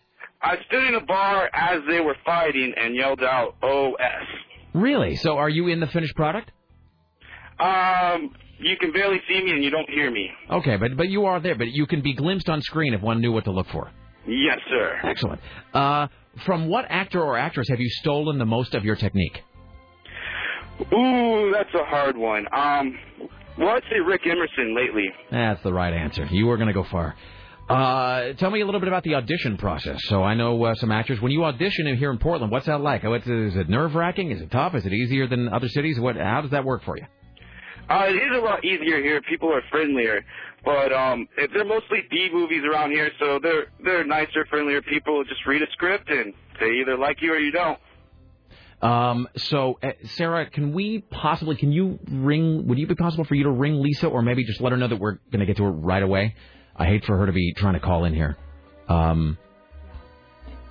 I 0.41 0.55
stood 0.67 0.83
in 0.87 0.95
a 0.95 1.01
bar 1.05 1.49
as 1.53 1.81
they 1.89 1.99
were 1.99 2.15
fighting 2.25 2.73
and 2.77 2.95
yelled 2.95 3.21
out 3.23 3.55
"OS." 3.61 4.27
Really? 4.73 5.15
So 5.17 5.37
are 5.37 5.49
you 5.49 5.67
in 5.67 5.79
the 5.79 5.87
finished 5.87 6.15
product? 6.15 6.51
Um, 7.59 8.33
you 8.59 8.77
can 8.79 8.91
barely 8.91 9.19
see 9.27 9.43
me 9.43 9.51
and 9.51 9.63
you 9.63 9.69
don't 9.69 9.89
hear 9.89 10.09
me. 10.11 10.29
Okay, 10.49 10.77
but 10.77 10.95
but 10.95 11.09
you 11.09 11.25
are 11.25 11.39
there. 11.39 11.55
But 11.55 11.67
you 11.69 11.85
can 11.85 12.01
be 12.01 12.13
glimpsed 12.13 12.49
on 12.49 12.61
screen 12.61 12.93
if 12.93 13.01
one 13.01 13.19
knew 13.19 13.31
what 13.31 13.45
to 13.45 13.51
look 13.51 13.67
for. 13.67 13.91
Yes, 14.27 14.59
sir. 14.69 14.99
Excellent. 15.03 15.41
Uh, 15.73 16.07
from 16.45 16.67
what 16.67 16.85
actor 16.89 17.21
or 17.21 17.37
actress 17.37 17.67
have 17.69 17.79
you 17.79 17.89
stolen 17.89 18.37
the 18.37 18.45
most 18.45 18.75
of 18.75 18.85
your 18.85 18.95
technique? 18.95 19.41
Ooh, 20.93 21.51
that's 21.51 21.73
a 21.73 21.83
hard 21.83 22.15
one. 22.17 22.45
Um, 22.53 22.97
well, 23.57 23.69
I'd 23.69 23.83
say 23.89 23.99
Rick 23.99 24.21
Emerson 24.25 24.75
lately. 24.75 25.09
That's 25.31 25.61
the 25.63 25.73
right 25.73 25.93
answer. 25.93 26.25
You 26.25 26.45
were 26.45 26.55
going 26.57 26.67
to 26.67 26.73
go 26.73 26.83
far. 26.85 27.15
Uh, 27.69 28.33
tell 28.33 28.49
me 28.49 28.61
a 28.61 28.65
little 28.65 28.79
bit 28.79 28.87
about 28.87 29.03
the 29.03 29.13
audition 29.13 29.55
process. 29.55 30.03
So 30.05 30.23
I 30.23 30.33
know 30.33 30.63
uh, 30.63 30.73
some 30.75 30.91
actors. 30.91 31.21
When 31.21 31.31
you 31.31 31.45
audition 31.45 31.85
in 31.85 31.97
here 31.97 32.09
in 32.09 32.17
Portland, 32.17 32.51
what's 32.51 32.65
that 32.65 32.81
like? 32.81 33.03
What's, 33.03 33.27
is 33.27 33.55
it 33.55 33.69
nerve 33.69 33.93
wracking? 33.93 34.31
Is 34.31 34.41
it 34.41 34.49
tough? 34.49 34.73
Is 34.73 34.87
it 34.87 34.93
easier 34.93 35.27
than 35.27 35.47
other 35.49 35.69
cities? 35.69 35.99
What? 35.99 36.15
How 36.15 36.41
does 36.41 36.51
that 36.51 36.65
work 36.65 36.83
for 36.83 36.97
you? 36.97 37.05
Uh, 37.87 38.05
it 38.07 38.15
is 38.15 38.37
a 38.37 38.41
lot 38.41 38.65
easier 38.65 39.01
here. 39.01 39.21
People 39.21 39.53
are 39.53 39.61
friendlier, 39.69 40.23
but 40.65 40.91
um, 40.91 41.27
if 41.37 41.51
they're 41.51 41.65
mostly 41.65 41.99
B 42.09 42.29
movies 42.31 42.63
around 42.63 42.91
here, 42.91 43.09
so 43.19 43.39
they're 43.41 43.67
they're 43.83 44.03
nicer, 44.03 44.45
friendlier 44.49 44.81
people. 44.81 45.23
Just 45.23 45.45
read 45.47 45.61
a 45.61 45.71
script 45.71 46.09
and 46.09 46.33
they 46.59 46.71
either 46.81 46.97
like 46.97 47.17
you 47.21 47.33
or 47.33 47.37
you 47.37 47.51
don't. 47.51 47.79
Um, 48.81 49.27
so, 49.35 49.77
uh, 49.83 49.91
Sarah, 50.15 50.49
can 50.49 50.73
we 50.73 50.99
possibly, 50.99 51.57
can 51.57 51.71
you 51.71 51.99
ring, 52.09 52.65
would 52.67 52.79
it 52.79 52.87
be 52.87 52.95
possible 52.95 53.25
for 53.25 53.35
you 53.35 53.43
to 53.43 53.51
ring 53.51 53.81
Lisa 53.81 54.07
or 54.07 54.21
maybe 54.21 54.45
just 54.45 54.61
let 54.61 54.71
her 54.71 54.77
know 54.77 54.87
that 54.87 54.99
we're 54.99 55.19
going 55.31 55.41
to 55.41 55.45
get 55.45 55.57
to 55.57 55.63
her 55.63 55.71
right 55.71 56.01
away? 56.01 56.35
I 56.79 56.85
hate 56.85 57.05
for 57.05 57.17
her 57.17 57.25
to 57.25 57.33
be 57.33 57.53
trying 57.53 57.73
to 57.73 57.79
call 57.79 58.05
in 58.05 58.15
here. 58.15 58.37
Um, 58.87 59.37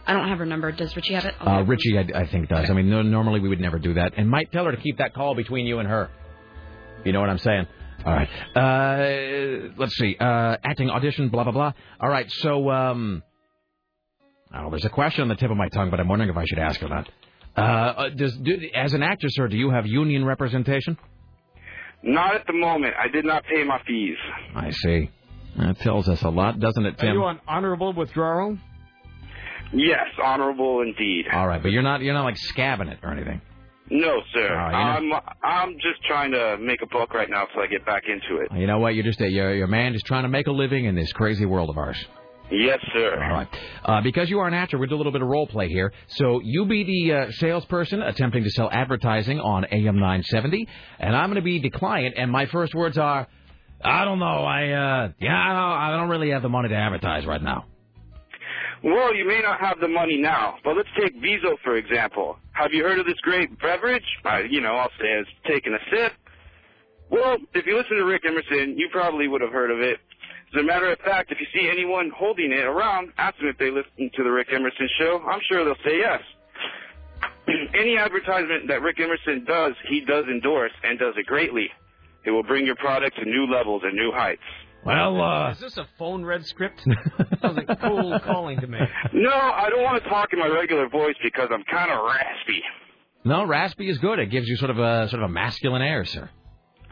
I 0.07 0.15
don't 0.15 0.27
have 0.29 0.39
her 0.39 0.47
number. 0.47 0.73
Does 0.73 0.97
Richie 0.97 1.13
have 1.13 1.27
it? 1.27 1.35
I'll 1.39 1.49
uh, 1.49 1.59
get. 1.61 1.69
Richie, 1.69 1.99
I, 1.99 2.21
I 2.21 2.27
think, 2.27 2.49
does. 2.49 2.71
I 2.71 2.73
mean, 2.73 2.89
no, 2.89 3.03
normally 3.03 3.41
we 3.41 3.51
would 3.51 3.61
never 3.61 3.79
do 3.79 3.95
that. 3.95 4.15
And 4.17 4.29
might 4.29 4.51
tell 4.51 4.65
her 4.65 4.73
to 4.73 4.79
keep 4.79 4.99
that 4.99 5.13
call 5.13 5.35
between 5.35 5.67
you 5.67 5.81
and 5.81 5.89
her. 5.89 6.09
You 7.05 7.13
know 7.13 7.21
what 7.21 7.29
I'm 7.29 7.39
saying? 7.39 7.67
All 8.07 8.13
right. 8.15 8.29
Uh, 8.57 9.73
let's 9.77 9.95
see. 9.97 10.17
Uh, 10.19 10.57
acting 10.65 10.89
audition, 10.89 11.29
blah, 11.29 11.45
blah, 11.45 11.53
blah. 11.53 11.73
All 12.01 12.09
right. 12.09 12.27
So, 12.31 12.71
um, 12.71 13.23
oh, 14.55 14.71
there's 14.71 14.87
a 14.87 14.91
question 14.91 15.23
on 15.23 15.29
the 15.29 15.37
tip 15.37 15.51
of 15.51 15.59
my 15.59 15.69
tongue, 15.69 15.91
but 15.91 16.01
I'm 16.01 16.09
wondering 16.09 16.31
if 16.31 16.37
I 16.39 16.47
should 16.47 16.59
ask 16.59 16.83
or 16.83 16.89
that. 16.89 17.09
Uh, 17.55 17.61
uh, 17.61 18.09
does, 18.11 18.35
do, 18.37 18.57
as 18.75 18.95
an 18.95 19.03
actor, 19.03 19.27
sir, 19.29 19.49
do 19.49 19.59
you 19.59 19.71
have 19.71 19.87
union 19.87 20.25
representation? 20.25 20.97
Not 22.03 22.35
at 22.35 22.47
the 22.47 22.53
moment. 22.55 22.95
I 22.99 23.09
did 23.09 23.27
not 23.27 23.45
pay 23.45 23.63
my 23.65 23.83
fees. 23.87 24.17
I 24.55 24.71
see. 24.71 25.11
That 25.59 25.79
tells 25.81 26.09
us 26.09 26.23
a 26.23 26.29
lot, 26.29 26.61
doesn't 26.61 26.87
it, 26.87 26.99
Tim? 26.99 27.09
Are 27.09 27.13
Tim? 27.13 27.17
you 27.17 27.25
on 27.25 27.41
honorable 27.49 27.93
withdrawal? 27.93 28.57
Yes, 29.73 30.07
honorable 30.23 30.81
indeed. 30.81 31.27
All 31.33 31.47
right, 31.47 31.63
but 31.63 31.73
you're 31.73 31.83
not 31.83 32.01
you're 32.01 32.15
not 32.15 32.25
like 32.25 32.37
scabbing 32.37 32.91
it 32.91 33.01
or 33.03 33.13
anything. 33.13 33.41
No, 33.91 34.21
sir. 34.33 34.55
I'm 34.55 35.13
I'm 35.43 35.75
just 35.75 36.03
trying 36.07 36.33
to 36.33 36.59
make 36.59 36.81
a 36.83 36.87
buck 36.87 37.13
right 37.15 37.29
now 37.29 37.47
till 37.53 37.63
I 37.63 37.67
get 37.67 37.85
back 37.85 38.05
into 38.07 38.43
it. 38.43 38.51
You 38.55 38.67
know 38.67 38.79
what? 38.79 38.95
You're 38.95 39.05
just 39.05 39.21
a 39.21 39.29
you're, 39.29 39.55
you're 39.55 39.67
a 39.67 39.69
man 39.69 39.93
just 39.93 40.07
trying 40.07 40.25
to 40.25 40.29
make 40.29 40.47
a 40.47 40.53
living 40.53 40.85
in 40.85 40.95
this 40.95 41.13
crazy 41.13 41.47
world 41.47 41.71
of 41.71 41.79
ours. 41.79 41.99
Yes, 42.51 42.79
sir. 42.95 43.23
All 43.23 43.31
right. 43.31 43.49
Uh, 43.85 44.01
because 44.01 44.31
you 44.31 44.39
are 44.39 44.49
an 44.49 44.55
actor, 44.55 44.79
we're 44.79 44.87
do 44.87 44.95
a 44.95 44.97
little 44.97 45.13
bit 45.13 45.21
of 45.21 45.29
role 45.29 45.47
play 45.47 45.69
here. 45.69 45.93
So 46.09 46.41
you 46.43 46.65
be 46.65 46.85
the 46.85 47.15
uh, 47.15 47.31
salesperson 47.33 48.01
attempting 48.01 48.45
to 48.45 48.51
sell 48.51 48.71
advertising 48.73 49.39
on 49.39 49.67
AM 49.71 49.97
970, 49.97 50.67
and 50.99 51.15
I'm 51.15 51.27
going 51.27 51.37
to 51.37 51.43
be 51.43 51.59
the 51.59 51.69
client. 51.69 52.15
And 52.17 52.31
my 52.31 52.47
first 52.47 52.75
words 52.75 52.97
are, 52.97 53.27
I 53.85 54.05
don't 54.05 54.19
know. 54.19 54.45
I 54.45 54.71
uh, 54.71 55.13
yeah, 55.21 55.37
I 55.37 55.53
don't, 55.53 55.81
I 55.81 55.97
don't 55.97 56.09
really 56.09 56.31
have 56.31 56.43
the 56.43 56.49
money 56.49 56.69
to 56.69 56.75
advertise 56.75 57.27
right 57.27 57.43
now. 57.43 57.67
Well, 58.83 59.15
you 59.15 59.27
may 59.27 59.41
not 59.41 59.61
have 59.61 59.81
the 59.81 59.89
money 59.89 60.19
now, 60.19 60.57
but 60.63 60.77
let's 60.77 60.89
take 61.01 61.15
Viso 61.21 61.57
for 61.65 61.77
example. 61.77 62.39
Have 62.53 62.73
you 62.73 62.85
heard 62.85 62.99
of 62.99 63.07
this 63.07 63.19
great 63.23 63.59
beverage? 63.61 64.05
Uh, 64.25 64.39
you 64.49 64.61
know, 64.61 64.77
I'll 64.77 64.91
say 65.01 65.07
it's 65.07 65.31
taking 65.47 65.75
a 65.75 65.79
sip. 65.91 66.13
Well, 67.11 67.39
if 67.55 67.67
you 67.67 67.77
listen 67.77 67.97
to 67.97 68.05
Rick 68.05 68.23
Emerson, 68.27 68.77
you 68.77 68.89
probably 68.93 69.29
would 69.29 69.41
have 69.41 69.53
heard 69.53 69.71
of 69.71 69.81
it. 69.81 69.99
As 70.55 70.61
a 70.61 70.63
matter 70.65 70.91
of 70.91 70.99
fact, 71.01 71.31
if 71.31 71.39
you 71.41 71.47
see 71.53 71.69
anyone 71.71 72.11
holding 72.15 72.53
it 72.53 72.65
around, 72.65 73.13
ask 73.19 73.37
them 73.39 73.49
if 73.49 73.59
they 73.59 73.71
listen 73.71 74.11
to 74.15 74.25
the 74.25 74.31
Rick 74.31 74.49
Emerson 74.53 74.89
show. 74.99 75.23
I'm 75.29 75.41
sure 75.51 75.65
they'll 75.65 75.85
say 75.85 75.99
yes. 75.99 76.21
Any 77.75 77.97
advertisement 77.99 78.69
that 78.69 78.83
Rick 78.83 79.01
Emerson 79.01 79.45
does, 79.45 79.73
he 79.89 80.01
does 80.01 80.25
endorse 80.27 80.73
and 80.85 80.99
does 80.99 81.15
it 81.17 81.27
greatly. 81.27 81.69
It 82.29 82.33
will 82.33 82.43
bring 82.43 82.67
your 82.67 82.77
product 82.77 83.17
to 83.17 83.25
new 83.25 83.47
levels 83.51 83.81
and 83.85 83.95
new 83.95 84.13
heights. 84.15 84.43
Well, 84.85 85.19
uh, 85.21 85.51
Is 85.53 85.61
this 85.61 85.79
a 85.79 85.89
phone 85.99 86.25
red 86.27 86.45
script? 86.45 86.81
Sounds 87.41 87.57
like 87.57 87.81
cool 87.81 88.21
calling 88.21 88.61
to 88.61 88.67
me. 88.67 88.79
No, 89.15 89.31
I 89.31 89.71
don't 89.71 89.83
want 89.83 90.03
to 90.03 90.09
talk 90.11 90.29
in 90.35 90.39
my 90.39 90.47
regular 90.47 90.91
voice 90.91 91.15
because 91.23 91.49
I'm 91.51 91.65
kind 91.65 91.91
of 91.91 92.05
raspy. 92.05 92.63
no, 93.25 93.45
raspy 93.47 93.89
is 93.89 93.97
good. 93.97 94.19
It 94.19 94.27
gives 94.31 94.47
you 94.47 94.57
sort 94.57 94.71
of 94.71 94.79
a 94.79 95.09
sort 95.09 95.23
of 95.23 95.31
a 95.31 95.33
masculine 95.33 95.81
air, 95.81 96.05
sir. 96.05 96.29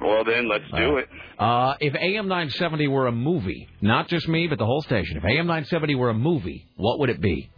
Well, 0.01 0.25
then 0.25 0.49
let's 0.49 0.65
do 0.75 0.97
it. 0.97 1.09
Uh, 1.39 1.75
if 1.81 1.95
AM 1.95 2.29
970 2.29 2.89
were 2.89 3.07
a 3.09 3.13
movie, 3.13 3.69
not 3.83 4.09
just 4.09 4.27
me, 4.29 4.47
but 4.47 4.59
the 4.59 4.67
whole 4.67 4.81
station, 4.83 5.19
if 5.19 5.25
AM 5.25 5.47
970 5.47 5.95
were 5.97 6.09
a 6.11 6.15
movie, 6.15 6.67
what 6.77 6.99
would 7.01 7.11
it 7.11 7.21
be? 7.21 7.51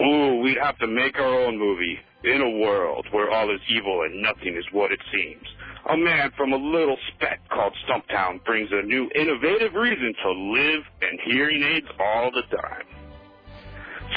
Ooh, 0.00 0.40
we'd 0.42 0.58
have 0.62 0.78
to 0.78 0.86
make 0.86 1.18
our 1.18 1.40
own 1.46 1.58
movie 1.58 1.98
in 2.24 2.40
a 2.40 2.50
world 2.58 3.06
where 3.12 3.30
all 3.30 3.50
is 3.54 3.60
evil 3.68 4.02
and 4.02 4.22
nothing 4.22 4.56
is 4.56 4.64
what 4.72 4.92
it 4.92 5.00
seems. 5.12 5.42
A 5.90 5.96
man 5.96 6.30
from 6.36 6.52
a 6.52 6.56
little 6.56 6.96
speck 7.14 7.40
called 7.50 7.74
Stumptown 7.86 8.42
brings 8.44 8.70
a 8.72 8.86
new 8.86 9.10
innovative 9.14 9.74
reason 9.74 10.14
to 10.22 10.32
live 10.32 10.82
and 11.02 11.20
hearing 11.26 11.62
aids 11.62 11.86
all 12.00 12.30
the 12.30 12.42
time. 12.56 12.84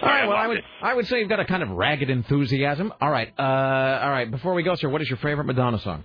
All 0.02 0.10
right, 0.10 0.28
well, 0.28 0.38
I 0.38 0.48
would 0.48 0.64
I 0.82 0.94
would 0.94 1.08
say 1.08 1.20
you've 1.20 1.30
got 1.30 1.40
a 1.40 1.46
kind 1.46 1.64
of 1.64 1.70
ragged 1.70 2.10
enthusiasm. 2.10 2.94
All 3.02 3.10
right, 3.10 3.34
uh, 3.38 3.42
all 3.42 4.10
right. 4.12 4.30
Before 4.30 4.54
we 4.54 4.64
go, 4.64 4.76
sir, 4.76 4.90
what 4.90 5.02
is 5.02 5.10
your 5.10 5.18
favorite 5.18 5.46
Madonna 5.46 5.80
song? 5.80 6.04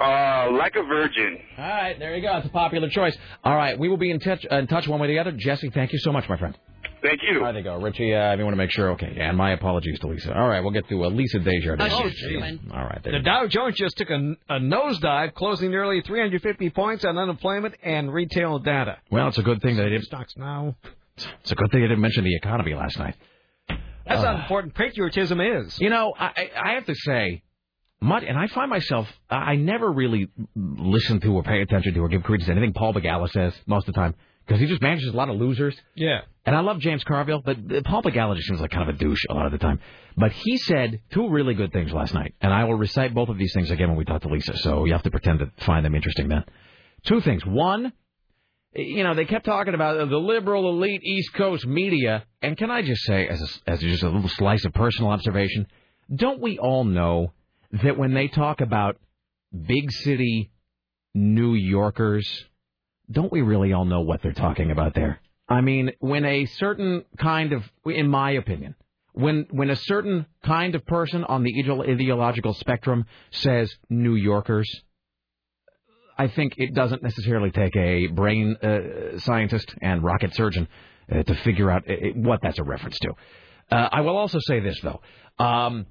Uh, 0.00 0.50
like 0.52 0.76
a 0.76 0.82
virgin. 0.82 1.38
All 1.58 1.64
right, 1.64 1.98
there 1.98 2.16
you 2.16 2.22
go. 2.22 2.36
It's 2.38 2.46
a 2.46 2.50
popular 2.50 2.88
choice. 2.88 3.16
All 3.44 3.54
right, 3.54 3.78
we 3.78 3.88
will 3.88 3.98
be 3.98 4.10
in 4.10 4.18
touch 4.18 4.44
in 4.44 4.66
touch 4.66 4.88
one 4.88 4.98
way 5.00 5.06
or 5.06 5.10
the 5.12 5.18
other. 5.18 5.32
Jesse, 5.32 5.70
thank 5.70 5.92
you 5.92 5.98
so 5.98 6.10
much, 6.10 6.28
my 6.28 6.36
friend. 6.38 6.56
Thank 7.02 7.20
you. 7.22 7.40
There 7.40 7.52
they 7.52 7.62
go. 7.62 7.76
Richie, 7.76 8.14
uh, 8.14 8.36
we 8.36 8.44
want 8.44 8.52
to 8.52 8.58
make 8.58 8.70
sure. 8.70 8.90
Okay, 8.92 9.16
and 9.18 9.36
my 9.36 9.52
apologies 9.52 9.98
to 10.00 10.06
Lisa. 10.08 10.34
All 10.36 10.48
right, 10.48 10.60
we'll 10.60 10.72
get 10.72 10.88
to 10.88 11.04
uh, 11.04 11.08
Lisa 11.08 11.38
Desjardins. 11.38 11.92
Oh, 11.94 12.08
she's 12.08 12.20
doing. 12.28 12.60
All 12.72 12.84
right, 12.84 13.00
there 13.02 13.12
The. 13.14 13.20
Dow 13.24 13.46
Jones 13.46 13.76
just 13.76 13.96
took 13.96 14.10
a, 14.10 14.34
a 14.48 14.58
nosedive, 14.60 15.34
closing 15.34 15.70
nearly 15.70 16.02
350 16.02 16.70
points 16.70 17.04
on 17.04 17.16
unemployment 17.16 17.74
and 17.82 18.12
retail 18.12 18.58
data. 18.58 18.98
Well, 19.10 19.28
it's 19.28 19.38
a 19.38 19.42
good 19.42 19.62
thing 19.62 19.76
that 19.76 19.84
they 19.84 19.90
didn't. 19.90 20.04
Stocks 20.04 20.34
now. 20.36 20.76
It's 21.42 21.52
a 21.52 21.54
good 21.54 21.70
thing 21.70 21.80
they 21.80 21.88
didn't 21.88 22.00
mention 22.02 22.24
the 22.24 22.34
economy 22.36 22.74
last 22.74 22.98
night. 22.98 23.14
That's 23.68 24.22
Uh, 24.22 24.34
how 24.36 24.42
important 24.42 24.74
patriotism 24.74 25.40
is. 25.40 25.78
You 25.80 25.90
know, 25.90 26.12
I, 26.18 26.26
I 26.26 26.70
I 26.70 26.74
have 26.74 26.86
to 26.86 26.94
say, 26.94 27.42
much, 28.00 28.24
and 28.26 28.36
I 28.38 28.46
find 28.48 28.68
myself, 28.70 29.08
I 29.28 29.36
I 29.52 29.56
never 29.56 29.90
really 29.92 30.28
listen 30.56 31.20
to 31.20 31.28
or 31.34 31.42
pay 31.42 31.60
attention 31.62 31.94
to 31.94 32.00
or 32.00 32.08
give 32.08 32.22
credence 32.22 32.46
to 32.46 32.52
anything 32.52 32.72
Paul 32.72 32.94
Begala 32.94 33.30
says 33.30 33.54
most 33.66 33.86
of 33.88 33.94
the 33.94 34.00
time 34.00 34.14
because 34.50 34.60
he 34.60 34.66
just 34.66 34.82
manages 34.82 35.06
a 35.14 35.16
lot 35.16 35.30
of 35.30 35.36
losers. 35.36 35.80
Yeah. 35.94 36.22
And 36.44 36.56
I 36.56 36.60
love 36.60 36.80
James 36.80 37.04
Carville, 37.04 37.40
but 37.40 37.56
Paul 37.84 38.02
Begala 38.02 38.34
just 38.34 38.48
seems 38.48 38.60
like 38.60 38.72
kind 38.72 38.90
of 38.90 38.96
a 38.96 38.98
douche 38.98 39.24
a 39.30 39.34
lot 39.34 39.46
of 39.46 39.52
the 39.52 39.58
time. 39.58 39.78
But 40.16 40.32
he 40.32 40.56
said 40.56 41.00
two 41.12 41.28
really 41.28 41.54
good 41.54 41.72
things 41.72 41.92
last 41.92 42.14
night, 42.14 42.34
and 42.40 42.52
I 42.52 42.64
will 42.64 42.74
recite 42.74 43.14
both 43.14 43.28
of 43.28 43.38
these 43.38 43.52
things 43.54 43.70
again 43.70 43.90
when 43.90 43.96
we 43.96 44.04
talk 44.04 44.22
to 44.22 44.28
Lisa. 44.28 44.56
So 44.56 44.86
you 44.86 44.92
have 44.92 45.04
to 45.04 45.10
pretend 45.12 45.38
to 45.38 45.52
find 45.64 45.86
them 45.86 45.94
interesting 45.94 46.26
then. 46.26 46.42
Two 47.04 47.20
things. 47.20 47.46
One, 47.46 47.92
you 48.74 49.04
know, 49.04 49.14
they 49.14 49.24
kept 49.24 49.46
talking 49.46 49.74
about 49.74 50.08
the 50.08 50.16
liberal 50.16 50.68
elite 50.68 51.04
East 51.04 51.32
Coast 51.34 51.64
media, 51.64 52.24
and 52.42 52.56
can 52.56 52.72
I 52.72 52.82
just 52.82 53.04
say, 53.04 53.28
as 53.28 53.40
a, 53.40 53.70
as 53.70 53.78
just 53.78 54.02
a 54.02 54.08
little 54.08 54.28
slice 54.30 54.64
of 54.64 54.74
personal 54.74 55.12
observation, 55.12 55.68
don't 56.12 56.40
we 56.40 56.58
all 56.58 56.82
know 56.82 57.34
that 57.84 57.96
when 57.96 58.14
they 58.14 58.26
talk 58.26 58.60
about 58.60 58.96
big 59.52 59.92
city 59.92 60.50
New 61.14 61.54
Yorkers, 61.54 62.46
don't 63.10 63.32
we 63.32 63.42
really 63.42 63.72
all 63.72 63.84
know 63.84 64.00
what 64.00 64.22
they're 64.22 64.32
talking 64.32 64.70
about 64.70 64.94
there? 64.94 65.20
I 65.48 65.60
mean, 65.60 65.92
when 65.98 66.24
a 66.24 66.46
certain 66.46 67.04
kind 67.18 67.52
of, 67.52 67.64
in 67.84 68.08
my 68.08 68.32
opinion, 68.32 68.76
when 69.12 69.46
when 69.50 69.70
a 69.70 69.76
certain 69.76 70.26
kind 70.44 70.74
of 70.76 70.86
person 70.86 71.24
on 71.24 71.42
the 71.42 71.52
ideological 71.88 72.54
spectrum 72.54 73.06
says 73.32 73.74
New 73.88 74.14
Yorkers, 74.14 74.70
I 76.16 76.28
think 76.28 76.54
it 76.58 76.74
doesn't 76.74 77.02
necessarily 77.02 77.50
take 77.50 77.74
a 77.76 78.06
brain 78.08 78.56
uh, 78.62 79.18
scientist 79.18 79.74
and 79.80 80.04
rocket 80.04 80.34
surgeon 80.34 80.68
uh, 81.10 81.22
to 81.24 81.34
figure 81.36 81.70
out 81.70 81.90
uh, 81.90 81.94
what 82.14 82.40
that's 82.42 82.58
a 82.58 82.62
reference 82.62 82.98
to. 83.00 83.12
Uh, 83.72 83.88
I 83.90 84.02
will 84.02 84.16
also 84.16 84.38
say 84.40 84.60
this 84.60 84.80
though. 84.82 85.00
Um, 85.44 85.86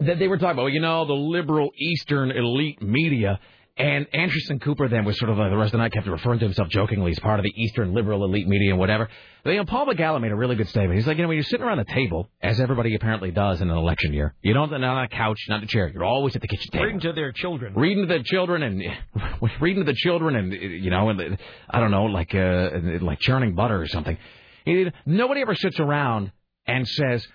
that 0.00 0.18
they 0.18 0.28
were 0.28 0.38
talking 0.38 0.58
about, 0.58 0.72
you 0.72 0.80
know, 0.80 1.06
the 1.06 1.12
liberal 1.12 1.70
Eastern 1.78 2.30
elite 2.30 2.82
media. 2.82 3.40
And 3.78 4.06
Anderson 4.12 4.60
Cooper 4.60 4.86
then 4.86 5.06
was 5.06 5.18
sort 5.18 5.30
of 5.30 5.38
like 5.38 5.50
the 5.50 5.56
rest 5.56 5.68
of 5.68 5.72
the 5.72 5.78
night 5.78 5.92
kept 5.92 6.06
referring 6.06 6.40
to 6.40 6.44
himself 6.44 6.68
jokingly 6.68 7.10
as 7.12 7.18
part 7.20 7.40
of 7.40 7.44
the 7.44 7.52
Eastern 7.56 7.94
liberal 7.94 8.22
elite 8.22 8.46
media 8.46 8.70
and 8.70 8.78
whatever. 8.78 9.08
But, 9.44 9.50
you 9.52 9.56
know, 9.56 9.64
Paul 9.64 9.86
Begala 9.86 10.20
made 10.20 10.30
a 10.30 10.36
really 10.36 10.56
good 10.56 10.68
statement. 10.68 10.98
He's 10.98 11.06
like, 11.06 11.16
you 11.16 11.22
know, 11.22 11.28
when 11.28 11.36
you're 11.38 11.44
sitting 11.44 11.64
around 11.64 11.78
the 11.78 11.86
table, 11.86 12.28
as 12.42 12.60
everybody 12.60 12.94
apparently 12.94 13.30
does 13.30 13.62
in 13.62 13.70
an 13.70 13.76
election 13.76 14.12
year, 14.12 14.34
you 14.42 14.52
don't 14.52 14.70
not 14.70 14.82
on 14.84 15.04
a 15.04 15.08
couch, 15.08 15.38
not 15.48 15.62
a 15.62 15.66
chair. 15.66 15.88
You're 15.88 16.04
always 16.04 16.36
at 16.36 16.42
the 16.42 16.48
kitchen 16.48 16.70
table 16.70 16.84
Reading 16.84 17.00
to 17.00 17.12
their 17.14 17.32
children. 17.32 17.72
reading 17.74 18.06
to 18.06 18.18
the 18.18 18.22
children 18.22 18.62
and 18.62 18.82
reading 19.60 19.84
to 19.86 19.90
the 19.90 19.96
children 19.96 20.36
and 20.36 20.52
you 20.52 20.90
know 20.90 21.08
and 21.08 21.38
I 21.70 21.80
don't 21.80 21.90
know 21.90 22.04
like 22.04 22.34
uh, 22.34 22.70
like 23.00 23.20
churning 23.20 23.54
butter 23.54 23.80
or 23.80 23.88
something. 23.88 24.18
Nobody 25.06 25.40
ever 25.40 25.54
sits 25.54 25.80
around 25.80 26.30
and 26.66 26.86
says, 26.86 27.26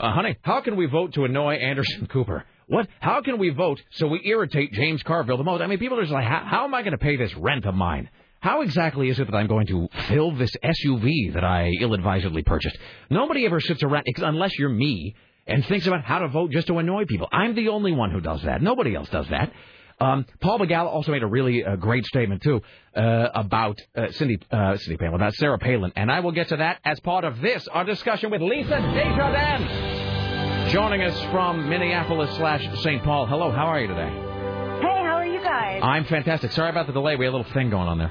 uh, 0.00 0.10
"Honey, 0.12 0.36
how 0.42 0.62
can 0.62 0.76
we 0.76 0.86
vote 0.86 1.12
to 1.14 1.24
annoy 1.26 1.56
Anderson 1.56 2.06
Cooper?" 2.06 2.44
What? 2.66 2.88
How 3.00 3.22
can 3.22 3.38
we 3.38 3.50
vote 3.50 3.80
so 3.92 4.06
we 4.06 4.20
irritate 4.24 4.72
James 4.72 5.02
Carville 5.02 5.36
the 5.36 5.44
most? 5.44 5.62
I 5.62 5.66
mean, 5.66 5.78
people 5.78 5.98
are 5.98 6.02
just 6.02 6.12
like, 6.12 6.26
how, 6.26 6.44
how 6.44 6.64
am 6.64 6.74
I 6.74 6.82
going 6.82 6.92
to 6.92 6.98
pay 6.98 7.16
this 7.16 7.34
rent 7.36 7.64
of 7.66 7.74
mine? 7.74 8.08
How 8.40 8.62
exactly 8.62 9.08
is 9.08 9.20
it 9.20 9.30
that 9.30 9.36
I'm 9.36 9.46
going 9.46 9.68
to 9.68 9.88
fill 10.08 10.32
this 10.32 10.50
SUV 10.64 11.34
that 11.34 11.44
I 11.44 11.70
ill-advisedly 11.80 12.42
purchased? 12.42 12.76
Nobody 13.08 13.46
ever 13.46 13.60
sits 13.60 13.82
around, 13.84 14.04
unless 14.16 14.58
you're 14.58 14.68
me, 14.68 15.14
and 15.46 15.64
thinks 15.66 15.86
about 15.86 16.04
how 16.04 16.18
to 16.18 16.28
vote 16.28 16.50
just 16.50 16.66
to 16.66 16.78
annoy 16.78 17.04
people. 17.04 17.28
I'm 17.30 17.54
the 17.54 17.68
only 17.68 17.92
one 17.92 18.10
who 18.10 18.20
does 18.20 18.42
that. 18.42 18.60
Nobody 18.60 18.94
else 18.94 19.08
does 19.10 19.28
that. 19.28 19.52
Um, 20.00 20.26
Paul 20.40 20.58
Begala 20.58 20.86
also 20.86 21.12
made 21.12 21.22
a 21.22 21.28
really 21.28 21.64
uh, 21.64 21.76
great 21.76 22.04
statement 22.06 22.42
too 22.42 22.60
uh, 22.96 23.28
about 23.34 23.78
uh, 23.96 24.10
Cindy 24.10 24.38
uh, 24.50 24.76
Cindy 24.76 24.96
Palin, 24.96 25.14
about 25.14 25.34
Sarah 25.34 25.58
Palin, 25.58 25.92
and 25.94 26.10
I 26.10 26.20
will 26.20 26.32
get 26.32 26.48
to 26.48 26.56
that 26.56 26.80
as 26.84 26.98
part 27.00 27.22
of 27.24 27.40
this 27.40 27.68
our 27.68 27.84
discussion 27.84 28.32
with 28.32 28.42
Lisa 28.42 28.80
Desjardins, 28.80 30.11
joining 30.72 31.02
us 31.02 31.20
from 31.24 31.68
Minneapolis 31.68 32.34
slash 32.36 32.66
St. 32.80 33.04
Paul. 33.04 33.26
Hello, 33.26 33.50
how 33.50 33.66
are 33.66 33.78
you 33.78 33.88
today? 33.88 34.08
Hey, 34.08 35.02
how 35.04 35.16
are 35.16 35.26
you 35.26 35.42
guys? 35.42 35.82
I'm 35.84 36.06
fantastic. 36.06 36.50
Sorry 36.52 36.70
about 36.70 36.86
the 36.86 36.94
delay. 36.94 37.14
We 37.14 37.26
had 37.26 37.34
a 37.34 37.36
little 37.36 37.52
thing 37.52 37.68
going 37.68 37.88
on 37.88 37.98
there. 37.98 38.10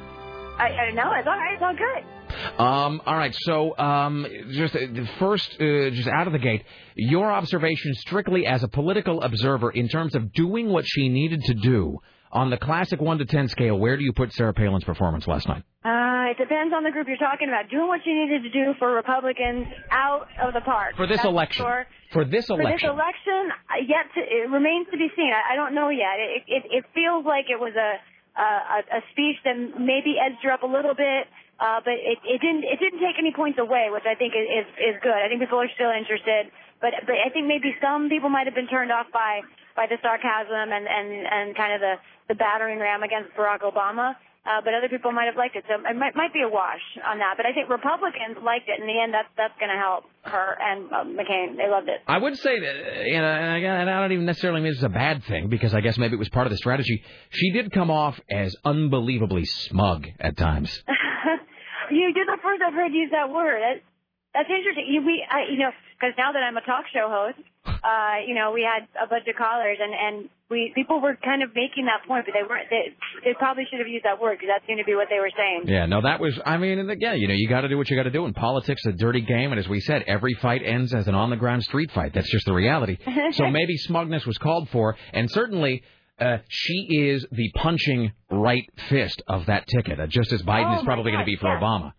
I, 0.59 0.67
I 0.67 0.91
know 0.91 1.11
it's 1.17 1.27
all 1.27 1.33
right. 1.33 1.53
It's 1.55 1.63
all 1.63 1.73
good. 1.73 2.61
Um, 2.63 3.01
all 3.07 3.17
right, 3.17 3.35
so 3.41 3.75
um, 3.79 4.27
just 4.51 4.75
uh, 4.75 4.79
first, 5.17 5.53
uh, 5.59 5.89
just 5.89 6.07
out 6.07 6.27
of 6.27 6.33
the 6.33 6.39
gate, 6.39 6.63
your 6.95 7.31
observation 7.31 7.95
strictly 7.95 8.45
as 8.45 8.61
a 8.61 8.67
political 8.67 9.23
observer 9.23 9.71
in 9.71 9.87
terms 9.87 10.13
of 10.13 10.31
doing 10.31 10.69
what 10.69 10.85
she 10.87 11.09
needed 11.09 11.43
to 11.45 11.55
do 11.55 11.97
on 12.31 12.49
the 12.49 12.57
classic 12.57 12.99
one 13.01 13.17
to 13.19 13.25
ten 13.25 13.47
scale. 13.47 13.77
Where 13.77 13.97
do 13.97 14.03
you 14.03 14.13
put 14.13 14.31
Sarah 14.33 14.53
Palin's 14.53 14.83
performance 14.83 15.27
last 15.27 15.47
night? 15.47 15.63
Uh, 15.83 16.31
it 16.31 16.37
depends 16.37 16.73
on 16.73 16.83
the 16.83 16.91
group 16.91 17.07
you're 17.07 17.17
talking 17.17 17.49
about. 17.49 17.69
Doing 17.69 17.87
what 17.87 18.01
you 18.05 18.13
needed 18.13 18.43
to 18.43 18.51
do 18.51 18.73
for 18.79 18.93
Republicans 18.93 19.67
out 19.91 20.27
of 20.41 20.53
the 20.53 20.61
park 20.61 20.95
For 20.95 21.07
this 21.07 21.17
That's 21.17 21.27
election. 21.27 21.65
For, 21.65 21.87
For 22.13 22.23
this 22.25 22.49
election. 22.49 22.89
for 22.89 22.95
this 22.95 23.27
election. 23.27 23.43
uh, 23.67 23.81
yet 23.83 24.05
to, 24.15 24.21
it 24.21 24.49
remains 24.49 24.87
to 24.91 24.97
be 24.97 25.09
seen. 25.15 25.31
I, 25.33 25.53
I 25.53 25.55
don't 25.55 25.73
know 25.75 25.89
yet. 25.89 26.15
It, 26.19 26.43
it 26.47 26.63
it 26.71 26.83
feels 26.93 27.25
like 27.25 27.45
it 27.49 27.59
was 27.59 27.73
a 27.75 27.91
a, 28.37 28.79
a 28.97 29.01
speech 29.11 29.37
that 29.43 29.57
maybe 29.79 30.15
edged 30.15 30.39
her 30.43 30.51
up 30.55 30.63
a 30.63 30.69
little 30.71 30.95
bit, 30.95 31.27
uh, 31.59 31.83
but 31.83 31.99
it, 31.99 32.15
it 32.23 32.39
didn't 32.39 32.63
it 32.63 32.79
didn't 32.79 32.99
take 33.03 33.19
any 33.19 33.33
points 33.35 33.59
away, 33.59 33.89
which 33.91 34.07
I 34.07 34.15
think 34.15 34.31
is 34.37 34.47
is, 34.47 34.67
is 34.79 34.95
good. 35.03 35.17
I 35.17 35.27
think 35.27 35.41
people 35.43 35.59
are 35.59 35.67
still 35.75 35.91
interested, 35.91 36.47
but 36.79 36.95
but 37.03 37.17
I 37.19 37.27
think 37.33 37.47
maybe 37.47 37.75
some 37.83 38.07
people 38.07 38.29
might 38.29 38.47
have 38.47 38.55
been 38.55 38.71
turned 38.71 38.91
off 38.91 39.07
by 39.11 39.41
by 39.75 39.87
the 39.87 39.97
sarcasm 40.01 40.71
and 40.71 40.85
and 40.87 41.07
and 41.27 41.55
kind 41.55 41.73
of 41.73 41.81
the 41.81 41.95
the 42.29 42.35
battering 42.35 42.79
ram 42.79 43.03
against 43.03 43.35
Barack 43.35 43.61
Obama. 43.61 44.15
Uh, 44.41 44.57
but 44.65 44.73
other 44.73 44.89
people 44.89 45.11
might 45.11 45.29
have 45.29 45.37
liked 45.37 45.55
it, 45.55 45.63
so 45.69 45.75
it 45.77 45.95
might, 45.95 46.15
might 46.15 46.33
be 46.33 46.41
a 46.41 46.49
wash 46.49 46.81
on 47.05 47.19
that. 47.19 47.37
But 47.37 47.45
I 47.45 47.53
think 47.53 47.69
Republicans 47.69 48.41
liked 48.41 48.65
it. 48.65 48.81
In 48.81 48.89
the 48.89 48.97
end, 48.97 49.13
that's 49.13 49.29
that's 49.37 49.53
going 49.61 49.69
to 49.69 49.77
help 49.77 50.09
her 50.25 50.57
and 50.57 50.89
uh, 50.89 51.05
McCain. 51.05 51.61
They 51.61 51.69
loved 51.69 51.87
it. 51.87 52.01
I 52.07 52.17
would 52.17 52.35
say 52.41 52.57
that, 52.57 52.73
uh, 52.73 53.01
you 53.05 53.21
know, 53.21 53.29
and 53.29 53.57
again, 53.61 53.85
and 53.85 53.89
I 53.89 54.01
don't 54.01 54.13
even 54.13 54.25
necessarily 54.25 54.61
mean 54.61 54.73
it's 54.73 54.81
a 54.81 54.89
bad 54.89 55.23
thing 55.25 55.49
because 55.49 55.75
I 55.75 55.81
guess 55.81 55.95
maybe 55.99 56.15
it 56.15 56.19
was 56.19 56.29
part 56.29 56.47
of 56.47 56.51
the 56.51 56.57
strategy. 56.57 57.03
She 57.29 57.51
did 57.51 57.71
come 57.71 57.91
off 57.91 58.19
as 58.31 58.55
unbelievably 58.65 59.45
smug 59.69 60.07
at 60.19 60.37
times. 60.37 60.73
you 61.91 62.11
did 62.11 62.25
the 62.25 62.41
first 62.41 62.63
I've 62.65 62.73
heard 62.73 62.93
use 62.93 63.11
that 63.11 63.29
word. 63.29 63.61
That, 63.61 63.85
that's 64.33 64.49
interesting. 64.49 64.89
You, 64.89 65.05
we, 65.05 65.21
I, 65.21 65.51
you 65.53 65.59
know, 65.59 65.69
because 65.99 66.17
now 66.17 66.31
that 66.31 66.41
I'm 66.41 66.57
a 66.57 66.65
talk 66.65 66.85
show 66.91 67.05
host, 67.13 67.37
uh, 67.65 68.15
you 68.25 68.33
know, 68.33 68.51
we 68.51 68.61
had 68.61 68.87
a 69.01 69.07
bunch 69.07 69.27
of 69.27 69.35
callers, 69.35 69.77
and 69.79 69.93
and 69.93 70.29
we 70.49 70.71
people 70.73 70.99
were 71.01 71.15
kind 71.23 71.43
of 71.43 71.49
making 71.55 71.85
that 71.85 72.07
point, 72.07 72.25
but 72.25 72.33
they 72.33 72.47
weren't. 72.47 72.67
They, 72.69 72.93
they 73.23 73.33
probably 73.37 73.65
should 73.69 73.79
have 73.79 73.87
used 73.87 74.05
that 74.05 74.19
word 74.21 74.37
because 74.39 74.49
that 74.53 74.65
seemed 74.67 74.79
to 74.79 74.85
be 74.85 74.95
what 74.95 75.07
they 75.09 75.19
were 75.19 75.31
saying. 75.35 75.65
Yeah, 75.67 75.85
no, 75.85 76.01
that 76.01 76.19
was. 76.19 76.39
I 76.45 76.57
mean, 76.57 76.79
and 76.79 76.89
again, 76.89 77.17
you 77.17 77.27
know, 77.27 77.35
you 77.35 77.47
got 77.47 77.61
to 77.61 77.69
do 77.69 77.77
what 77.77 77.89
you 77.89 77.95
got 77.95 78.03
to 78.03 78.11
do 78.11 78.25
in 78.25 78.33
politics. 78.33 78.85
A 78.85 78.91
dirty 78.91 79.21
game, 79.21 79.51
and 79.51 79.59
as 79.59 79.67
we 79.67 79.79
said, 79.79 80.03
every 80.07 80.33
fight 80.35 80.61
ends 80.65 80.93
as 80.93 81.07
an 81.07 81.15
on-the-ground 81.15 81.63
street 81.63 81.91
fight. 81.91 82.13
That's 82.13 82.31
just 82.31 82.45
the 82.45 82.53
reality. 82.53 82.97
so 83.33 83.49
maybe 83.49 83.77
smugness 83.77 84.25
was 84.25 84.37
called 84.37 84.69
for, 84.69 84.95
and 85.13 85.29
certainly. 85.29 85.83
Uh, 86.19 86.37
she 86.49 86.85
is 86.91 87.25
the 87.31 87.49
punching 87.55 88.11
right 88.29 88.69
fist 88.89 89.23
of 89.27 89.47
that 89.47 89.65
ticket, 89.65 89.99
uh, 89.99 90.05
just 90.05 90.31
as 90.31 90.43
Biden 90.43 90.75
Oh, 90.75 90.77
is 90.77 90.83
probably 90.83 91.11
going 91.11 91.25
to 91.25 91.25
be 91.25 91.35
for 91.35 91.47
yeah. 91.47 91.59
Obama. 91.59 91.93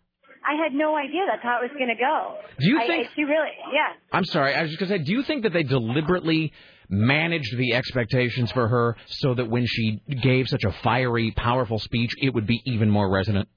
I 0.44 0.54
had 0.62 0.72
no 0.74 0.96
idea 0.96 1.22
that's 1.28 1.42
how 1.42 1.60
it 1.62 1.70
was 1.70 1.76
going 1.76 1.88
to 1.88 2.00
go. 2.00 2.36
Do 2.58 2.68
you 2.68 2.78
I, 2.80 2.86
think- 2.86 3.06
I, 3.08 3.10
she 3.14 3.24
really? 3.24 3.50
Yeah. 3.72 3.92
I'm 4.12 4.24
sorry, 4.24 4.54
I 4.54 4.62
was 4.62 4.70
just 4.70 4.80
going 4.80 4.90
to 4.90 4.98
say, 4.98 5.04
do 5.04 5.12
you 5.12 5.22
think 5.22 5.44
that 5.44 5.52
they 5.52 5.62
deliberately 5.62 6.52
managed 6.88 7.56
the 7.56 7.74
expectations 7.74 8.50
for 8.52 8.68
her 8.68 8.96
so 9.06 9.34
that 9.34 9.48
when 9.48 9.66
she 9.66 10.02
gave 10.22 10.48
such 10.48 10.64
a 10.64 10.72
fiery, 10.82 11.32
powerful 11.36 11.78
speech, 11.78 12.12
it 12.18 12.34
would 12.34 12.46
be 12.46 12.60
even 12.66 12.90
more 12.90 13.10
resonant? 13.10 13.48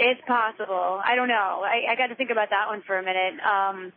It's 0.00 0.20
possible. 0.26 1.00
I 1.04 1.14
don't 1.14 1.28
know. 1.28 1.60
I, 1.60 1.92
I 1.92 1.96
got 1.96 2.06
to 2.08 2.14
think 2.14 2.30
about 2.30 2.48
that 2.50 2.68
one 2.68 2.82
for 2.86 2.98
a 2.98 3.02
minute. 3.02 3.36
Um, 3.44 3.92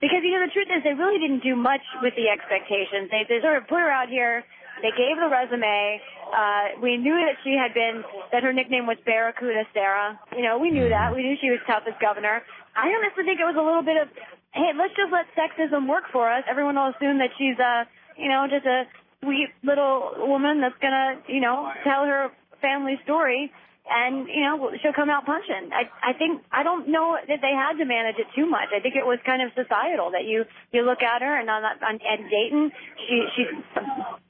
because 0.00 0.24
you 0.24 0.32
know 0.32 0.46
the 0.46 0.52
truth 0.52 0.68
is 0.72 0.82
they 0.84 0.94
really 0.94 1.20
didn't 1.20 1.42
do 1.44 1.54
much 1.54 1.84
with 2.02 2.14
the 2.16 2.32
expectations. 2.32 3.10
They, 3.12 3.28
they 3.28 3.40
sort 3.42 3.58
of 3.60 3.68
put 3.68 3.76
her 3.76 3.90
out 3.90 4.08
here. 4.08 4.44
They 4.82 4.92
gave 4.94 5.16
the 5.16 5.28
resume. 5.28 6.00
Uh, 6.28 6.80
we 6.82 6.96
knew 6.96 7.14
that 7.14 7.40
she 7.44 7.56
had 7.56 7.74
been 7.74 8.04
that 8.32 8.42
her 8.42 8.52
nickname 8.52 8.86
was 8.86 8.96
Barracuda 9.04 9.64
Sarah. 9.72 10.18
You 10.36 10.42
know, 10.42 10.58
we 10.58 10.70
knew 10.70 10.88
that. 10.88 11.14
We 11.14 11.22
knew 11.22 11.36
she 11.40 11.50
was 11.50 11.60
tough 11.66 11.84
as 11.86 11.94
governor. 12.00 12.42
I 12.76 12.92
honestly 12.94 13.24
think 13.24 13.40
it 13.40 13.48
was 13.48 13.58
a 13.58 13.64
little 13.64 13.82
bit 13.82 13.96
of, 13.96 14.08
hey, 14.54 14.70
let's 14.76 14.94
just 14.94 15.10
let 15.10 15.26
sexism 15.34 15.88
work 15.88 16.04
for 16.12 16.30
us. 16.30 16.44
Everyone 16.48 16.76
will 16.76 16.92
assume 16.94 17.18
that 17.18 17.34
she's 17.36 17.58
a, 17.58 17.88
you 18.16 18.28
know, 18.28 18.46
just 18.46 18.66
a 18.66 18.86
sweet 19.22 19.50
little 19.64 20.14
woman 20.28 20.60
that's 20.60 20.78
gonna, 20.80 21.18
you 21.26 21.40
know, 21.40 21.72
tell 21.82 22.04
her 22.04 22.30
family 22.60 22.98
story 23.04 23.50
and 23.90 24.28
you 24.28 24.42
know 24.42 24.70
she'll 24.82 24.92
come 24.92 25.10
out 25.10 25.24
punching. 25.24 25.72
I 25.72 25.88
I 26.04 26.12
think 26.12 26.42
I 26.52 26.62
don't 26.62 26.88
know 26.88 27.16
that 27.16 27.40
they 27.40 27.54
had 27.56 27.78
to 27.78 27.84
manage 27.84 28.16
it 28.18 28.26
too 28.36 28.46
much. 28.46 28.68
I 28.76 28.80
think 28.80 28.94
it 28.96 29.06
was 29.06 29.18
kind 29.24 29.42
of 29.42 29.50
societal 29.56 30.12
that 30.12 30.24
you 30.24 30.44
you 30.72 30.82
look 30.82 31.02
at 31.02 31.22
her 31.22 31.40
and 31.40 31.48
on 31.48 31.64
on 31.64 31.98
and 31.98 32.30
Dayton, 32.30 32.72
she 33.08 33.24
she's 33.36 33.54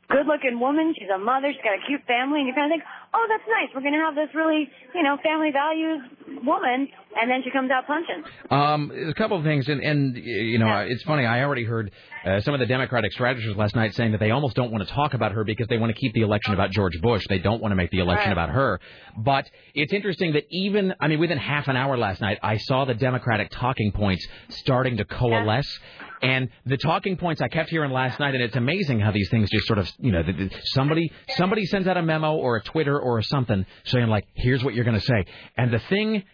a 0.08 0.12
good 0.12 0.26
looking 0.26 0.58
woman. 0.60 0.94
She's 0.98 1.08
a 1.14 1.18
mother. 1.18 1.52
She's 1.52 1.62
got 1.62 1.74
a 1.74 1.86
cute 1.86 2.02
family, 2.06 2.40
and 2.40 2.48
you 2.48 2.54
kind 2.54 2.72
of 2.72 2.76
think, 2.76 2.84
oh, 3.14 3.26
that's 3.28 3.44
nice. 3.48 3.68
We're 3.74 3.82
gonna 3.82 4.04
have 4.04 4.14
this 4.14 4.34
really 4.34 4.68
you 4.94 5.02
know 5.02 5.16
family 5.22 5.50
values 5.52 6.00
woman, 6.44 6.88
and 7.16 7.30
then 7.30 7.42
she 7.44 7.50
comes 7.50 7.70
out 7.70 7.86
punching. 7.86 8.22
Um, 8.50 8.92
a 9.10 9.14
couple 9.14 9.36
of 9.36 9.44
things, 9.44 9.68
and, 9.68 9.80
and 9.82 10.16
you 10.16 10.58
know, 10.58 10.68
it's 10.88 11.02
funny. 11.04 11.24
I 11.26 11.42
already 11.42 11.64
heard 11.64 11.90
uh, 12.24 12.40
some 12.42 12.54
of 12.54 12.60
the 12.60 12.66
Democratic 12.66 13.12
strategists 13.12 13.56
last 13.56 13.74
night 13.74 13.94
saying 13.94 14.12
that 14.12 14.18
they 14.20 14.30
almost 14.30 14.54
don't 14.56 14.70
want 14.70 14.86
to 14.86 14.92
talk 14.92 15.14
about 15.14 15.32
her 15.32 15.44
because 15.44 15.66
they 15.68 15.78
want 15.78 15.94
to 15.94 15.98
keep 16.00 16.12
the 16.14 16.22
election 16.22 16.54
about 16.54 16.70
George 16.70 17.00
Bush. 17.00 17.24
They 17.28 17.38
don't 17.38 17.60
want 17.60 17.72
to 17.72 17.76
make 17.76 17.90
the 17.90 17.98
election 18.00 18.28
Right. 18.28 18.32
about 18.32 18.50
her. 18.50 18.80
But 19.16 19.48
it's 19.74 19.92
interesting 19.92 20.32
that 20.32 20.44
even, 20.50 20.94
I 21.00 21.08
mean, 21.08 21.18
within 21.20 21.38
half 21.38 21.68
an 21.68 21.76
hour 21.76 21.96
last 21.96 22.20
night, 22.20 22.38
I 22.42 22.56
saw 22.58 22.84
the 22.84 22.94
Democratic 22.94 23.50
talking 23.50 23.92
points 23.92 24.26
starting 24.50 24.96
to 24.98 25.04
coalesce. 25.04 25.78
And 26.22 26.48
the 26.66 26.76
talking 26.76 27.16
points 27.16 27.40
I 27.40 27.48
kept 27.48 27.70
hearing 27.70 27.92
last 27.92 28.18
night, 28.18 28.34
and 28.34 28.42
it's 28.42 28.56
amazing 28.56 29.00
how 29.00 29.12
these 29.12 29.28
things 29.30 29.50
just 29.50 29.66
sort 29.66 29.78
of, 29.78 29.90
you 29.98 30.12
know, 30.12 30.22
somebody 30.64 31.12
somebody 31.36 31.64
sends 31.66 31.86
out 31.86 31.96
a 31.96 32.02
memo 32.02 32.34
or 32.34 32.56
a 32.56 32.62
Twitter 32.62 32.98
or 32.98 33.22
something 33.22 33.64
saying 33.84 34.08
like, 34.08 34.26
"Here's 34.34 34.64
what 34.64 34.74
you're 34.74 34.84
going 34.84 34.98
to 34.98 35.04
say," 35.04 35.26
and 35.56 35.72
the 35.72 35.78
thing 35.78 36.24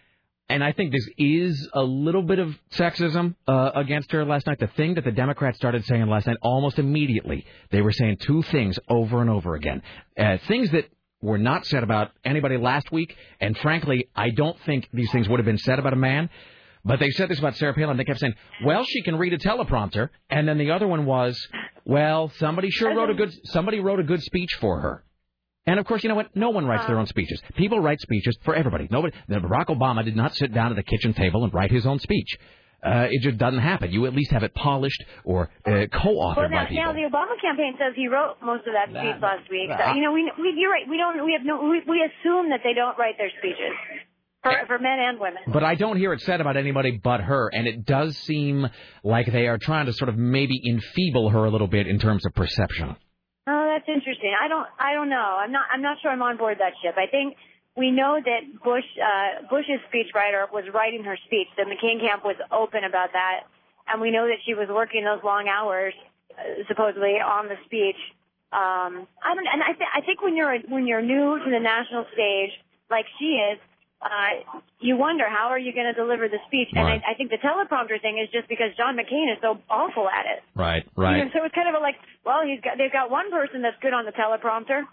and 0.47 0.63
I 0.63 0.73
think 0.73 0.91
this 0.91 1.07
is 1.17 1.67
a 1.73 1.81
little 1.81 2.21
bit 2.21 2.37
of 2.37 2.55
sexism 2.71 3.35
uh, 3.47 3.71
against 3.73 4.11
her 4.11 4.23
last 4.23 4.45
night. 4.45 4.59
The 4.59 4.67
thing 4.67 4.93
that 4.95 5.03
the 5.03 5.11
Democrats 5.11 5.57
started 5.57 5.83
saying 5.85 6.07
last 6.07 6.27
night, 6.27 6.37
almost 6.41 6.77
immediately, 6.77 7.45
they 7.71 7.81
were 7.81 7.91
saying 7.91 8.17
two 8.17 8.43
things 8.43 8.77
over 8.87 9.21
and 9.21 9.29
over 9.29 9.55
again. 9.55 9.81
Uh, 10.17 10.37
things 10.47 10.69
that 10.71 10.85
were 11.19 11.39
not 11.39 11.65
said 11.65 11.81
about 11.81 12.11
anybody 12.23 12.57
last 12.57 12.91
week, 12.91 13.15
and 13.41 13.57
frankly, 13.57 14.07
I 14.15 14.29
don't 14.29 14.59
think 14.61 14.87
these 14.93 15.11
things 15.11 15.27
would 15.27 15.39
have 15.39 15.45
been 15.45 15.57
said 15.57 15.79
about 15.79 15.93
a 15.93 15.97
man. 15.97 16.29
But 16.85 16.99
they 16.99 17.09
said 17.09 17.29
this 17.29 17.39
about 17.39 17.57
Sarah 17.57 17.73
Palin. 17.73 17.97
They 17.97 18.03
kept 18.03 18.19
saying, 18.19 18.35
"Well, 18.63 18.83
she 18.85 19.01
can 19.01 19.17
read 19.17 19.33
a 19.33 19.39
teleprompter," 19.39 20.09
and 20.29 20.47
then 20.47 20.59
the 20.59 20.71
other 20.71 20.87
one 20.87 21.05
was, 21.05 21.35
"Well, 21.83 22.29
somebody 22.37 22.69
sure 22.69 22.95
wrote 22.95 23.09
a 23.09 23.15
good 23.15 23.33
somebody 23.45 23.79
wrote 23.79 23.99
a 23.99 24.03
good 24.03 24.21
speech 24.21 24.53
for 24.61 24.79
her." 24.79 25.03
And 25.65 25.79
of 25.79 25.85
course, 25.87 26.03
you 26.03 26.09
know 26.09 26.15
what? 26.15 26.35
No 26.35 26.51
one 26.51 26.67
writes 26.67 26.85
their 26.85 26.99
own 26.99 27.07
speeches. 27.07 27.41
People 27.55 27.79
write 27.79 27.99
speeches 27.99 28.37
for 28.43 28.53
everybody. 28.53 28.87
Nobody. 28.91 29.15
Barack 29.27 29.67
Obama 29.67 30.05
did 30.05 30.15
not 30.15 30.35
sit 30.35 30.53
down 30.53 30.71
at 30.71 30.75
the 30.75 30.83
kitchen 30.83 31.13
table 31.13 31.43
and 31.43 31.51
write 31.53 31.71
his 31.71 31.87
own 31.87 31.97
speech. 31.99 32.37
Uh, 32.85 33.07
it 33.09 33.23
just 33.23 33.39
doesn't 33.39 33.61
happen. 33.61 33.91
You 33.91 34.05
at 34.05 34.13
least 34.13 34.29
have 34.29 34.43
it 34.43 34.53
polished 34.53 35.03
or 35.23 35.49
uh, 35.65 35.89
co-authored 35.91 36.37
Well, 36.37 36.49
now, 36.49 36.63
by 36.63 36.69
people. 36.69 36.83
now 36.83 36.93
the 36.93 37.09
Obama 37.09 37.33
campaign 37.41 37.73
says 37.79 37.93
he 37.95 38.07
wrote 38.07 38.37
most 38.43 38.67
of 38.67 38.73
that 38.77 38.93
speech 38.93 39.17
last 39.23 39.49
week. 39.49 39.73
So, 39.73 39.93
you 39.93 40.01
know, 40.05 40.13
we, 40.13 40.29
we 40.37 40.53
you're 40.55 40.69
right. 40.69 40.85
We 40.87 40.97
don't. 40.97 41.17
We 41.25 41.33
have 41.33 41.41
no. 41.41 41.65
We, 41.65 41.81
we 41.89 42.05
assume 42.05 42.53
that 42.53 42.61
they 42.63 42.77
don't 42.77 42.95
write 42.99 43.17
their 43.17 43.31
speeches 43.39 43.73
for 44.45 44.67
for 44.67 44.79
men 44.79 44.99
and 44.99 45.19
women. 45.19 45.41
But 45.47 45.63
I 45.63 45.75
don't 45.75 45.97
hear 45.97 46.13
it 46.13 46.21
said 46.21 46.41
about 46.41 46.57
anybody 46.57 46.91
but 47.03 47.21
her, 47.21 47.49
and 47.53 47.67
it 47.67 47.85
does 47.85 48.17
seem 48.17 48.67
like 49.03 49.31
they 49.31 49.47
are 49.47 49.57
trying 49.57 49.87
to 49.87 49.93
sort 49.93 50.09
of 50.09 50.17
maybe 50.17 50.61
enfeeble 50.67 51.29
her 51.31 51.45
a 51.45 51.49
little 51.49 51.67
bit 51.67 51.87
in 51.87 51.99
terms 51.99 52.25
of 52.25 52.33
perception. 52.33 52.95
Oh, 53.47 53.65
that's 53.73 53.87
interesting. 53.87 54.33
I 54.39 54.47
don't. 54.47 54.67
I 54.79 54.93
don't 54.93 55.09
know. 55.09 55.37
I'm 55.41 55.51
not. 55.51 55.65
I'm 55.71 55.81
not 55.81 55.97
sure 56.01 56.11
I'm 56.11 56.21
on 56.21 56.37
board 56.37 56.57
that 56.59 56.73
ship. 56.81 56.95
I 56.97 57.09
think 57.09 57.35
we 57.77 57.91
know 57.91 58.17
that 58.23 58.41
Bush, 58.63 58.85
uh, 58.97 59.45
Bush's 59.49 59.83
speechwriter 59.91 60.49
was 60.51 60.63
writing 60.73 61.03
her 61.03 61.17
speech. 61.25 61.47
The 61.57 61.63
McCain 61.63 61.99
camp 61.99 62.23
was 62.23 62.37
open 62.51 62.83
about 62.87 63.09
that, 63.13 63.41
and 63.87 64.01
we 64.01 64.11
know 64.11 64.25
that 64.27 64.39
she 64.45 64.53
was 64.53 64.67
working 64.69 65.03
those 65.03 65.23
long 65.23 65.47
hours, 65.47 65.93
uh, 66.31 66.63
supposedly 66.67 67.19
on 67.21 67.47
the 67.49 67.55
speech. 67.65 67.99
Um, 68.53 69.05
I 69.21 69.35
don't. 69.35 69.45
And 69.51 69.61
I, 69.61 69.73
th- 69.73 69.93
I 69.93 70.01
think 70.01 70.23
when 70.23 70.35
you're 70.35 70.57
when 70.69 70.87
you're 70.87 71.03
new 71.03 71.37
to 71.37 71.49
the 71.51 71.59
national 71.59 72.05
stage, 72.13 72.51
like 72.89 73.05
she 73.19 73.37
is, 73.37 73.59
uh, 74.01 74.61
you 74.79 74.97
wonder 74.97 75.23
how 75.27 75.47
are 75.47 75.57
you 75.59 75.73
going 75.73 75.87
to 75.87 75.93
deliver 75.93 76.27
the 76.27 76.37
speech. 76.47 76.67
And 76.73 76.83
Right. 76.85 77.01
I, 77.07 77.11
I 77.11 77.15
think 77.15 77.31
the 77.31 77.37
teleprompter 77.37 77.99
thing 78.01 78.19
is 78.21 78.29
just 78.31 78.47
because 78.47 78.67
John 78.77 78.95
McCain 78.95 79.31
is 79.33 79.39
so 79.41 79.57
awful 79.69 80.07
at 80.07 80.25
it. 80.25 80.43
Right, 80.53 80.83
You 80.85 81.03
right. 81.03 81.17
know, 81.23 81.31
so 81.33 81.43
it's 81.43 81.55
kind 81.55 81.69
of 81.69 81.75
a 81.75 81.79
like, 81.83 81.95
well, 82.25 82.41
he's 82.45 82.61
got 82.61 82.77
they've 82.77 82.91
got 82.91 83.09
one 83.09 83.31
person 83.31 83.61
that's 83.61 83.77
good 83.81 83.93
on 83.93 84.05
the 84.05 84.11
teleprompter. 84.11 84.83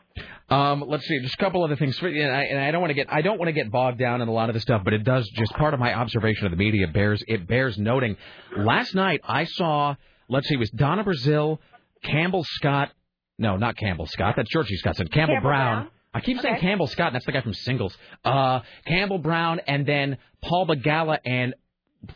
Um, 0.48 0.84
let's 0.86 1.06
see, 1.06 1.18
just 1.20 1.34
a 1.34 1.36
couple 1.38 1.62
other 1.64 1.76
things. 1.76 1.98
And 2.02 2.30
I, 2.32 2.42
and 2.44 2.58
I 2.58 2.70
don't 2.70 2.80
want 2.80 2.90
to 2.90 2.94
get 2.94 3.12
I 3.12 3.22
don't 3.22 3.38
want 3.38 3.48
to 3.48 3.52
get 3.52 3.70
bogged 3.70 3.98
down 3.98 4.20
in 4.22 4.28
a 4.28 4.32
lot 4.32 4.48
of 4.50 4.54
this 4.54 4.62
stuff, 4.62 4.82
but 4.84 4.92
it 4.92 5.04
does 5.04 5.28
just 5.30 5.52
part 5.54 5.74
of 5.74 5.80
my 5.80 5.92
observation 5.94 6.46
of 6.46 6.50
the 6.50 6.56
media 6.58 6.86
bears 6.88 7.22
it 7.26 7.46
bears 7.46 7.76
noting. 7.78 8.16
Last 8.56 8.94
night 8.94 9.20
I 9.24 9.44
saw, 9.44 9.94
let's 10.28 10.48
see, 10.48 10.54
it 10.54 10.58
was 10.58 10.70
Donna 10.70 11.04
Brazile, 11.04 11.58
Campbell 12.04 12.44
Scott. 12.44 12.90
No, 13.38 13.56
not 13.56 13.76
Campbell 13.76 14.06
Scott. 14.06 14.34
That's 14.36 14.50
Georgie 14.50 14.76
Scottson. 14.82 15.10
Campbell, 15.10 15.34
Campbell 15.34 15.40
Brown. 15.40 15.82
Brown. 15.84 15.91
I 16.14 16.20
keep 16.20 16.40
saying 16.40 16.58
Campbell 16.60 16.86
Scott, 16.86 17.08
and 17.08 17.14
that's 17.14 17.26
the 17.26 17.32
guy 17.32 17.40
from 17.40 17.54
Singles. 17.54 17.96
Uh, 18.24 18.60
Campbell 18.86 19.18
Brown, 19.18 19.60
and 19.66 19.86
then 19.86 20.18
Paul 20.42 20.66
Begala 20.66 21.18
and 21.24 21.54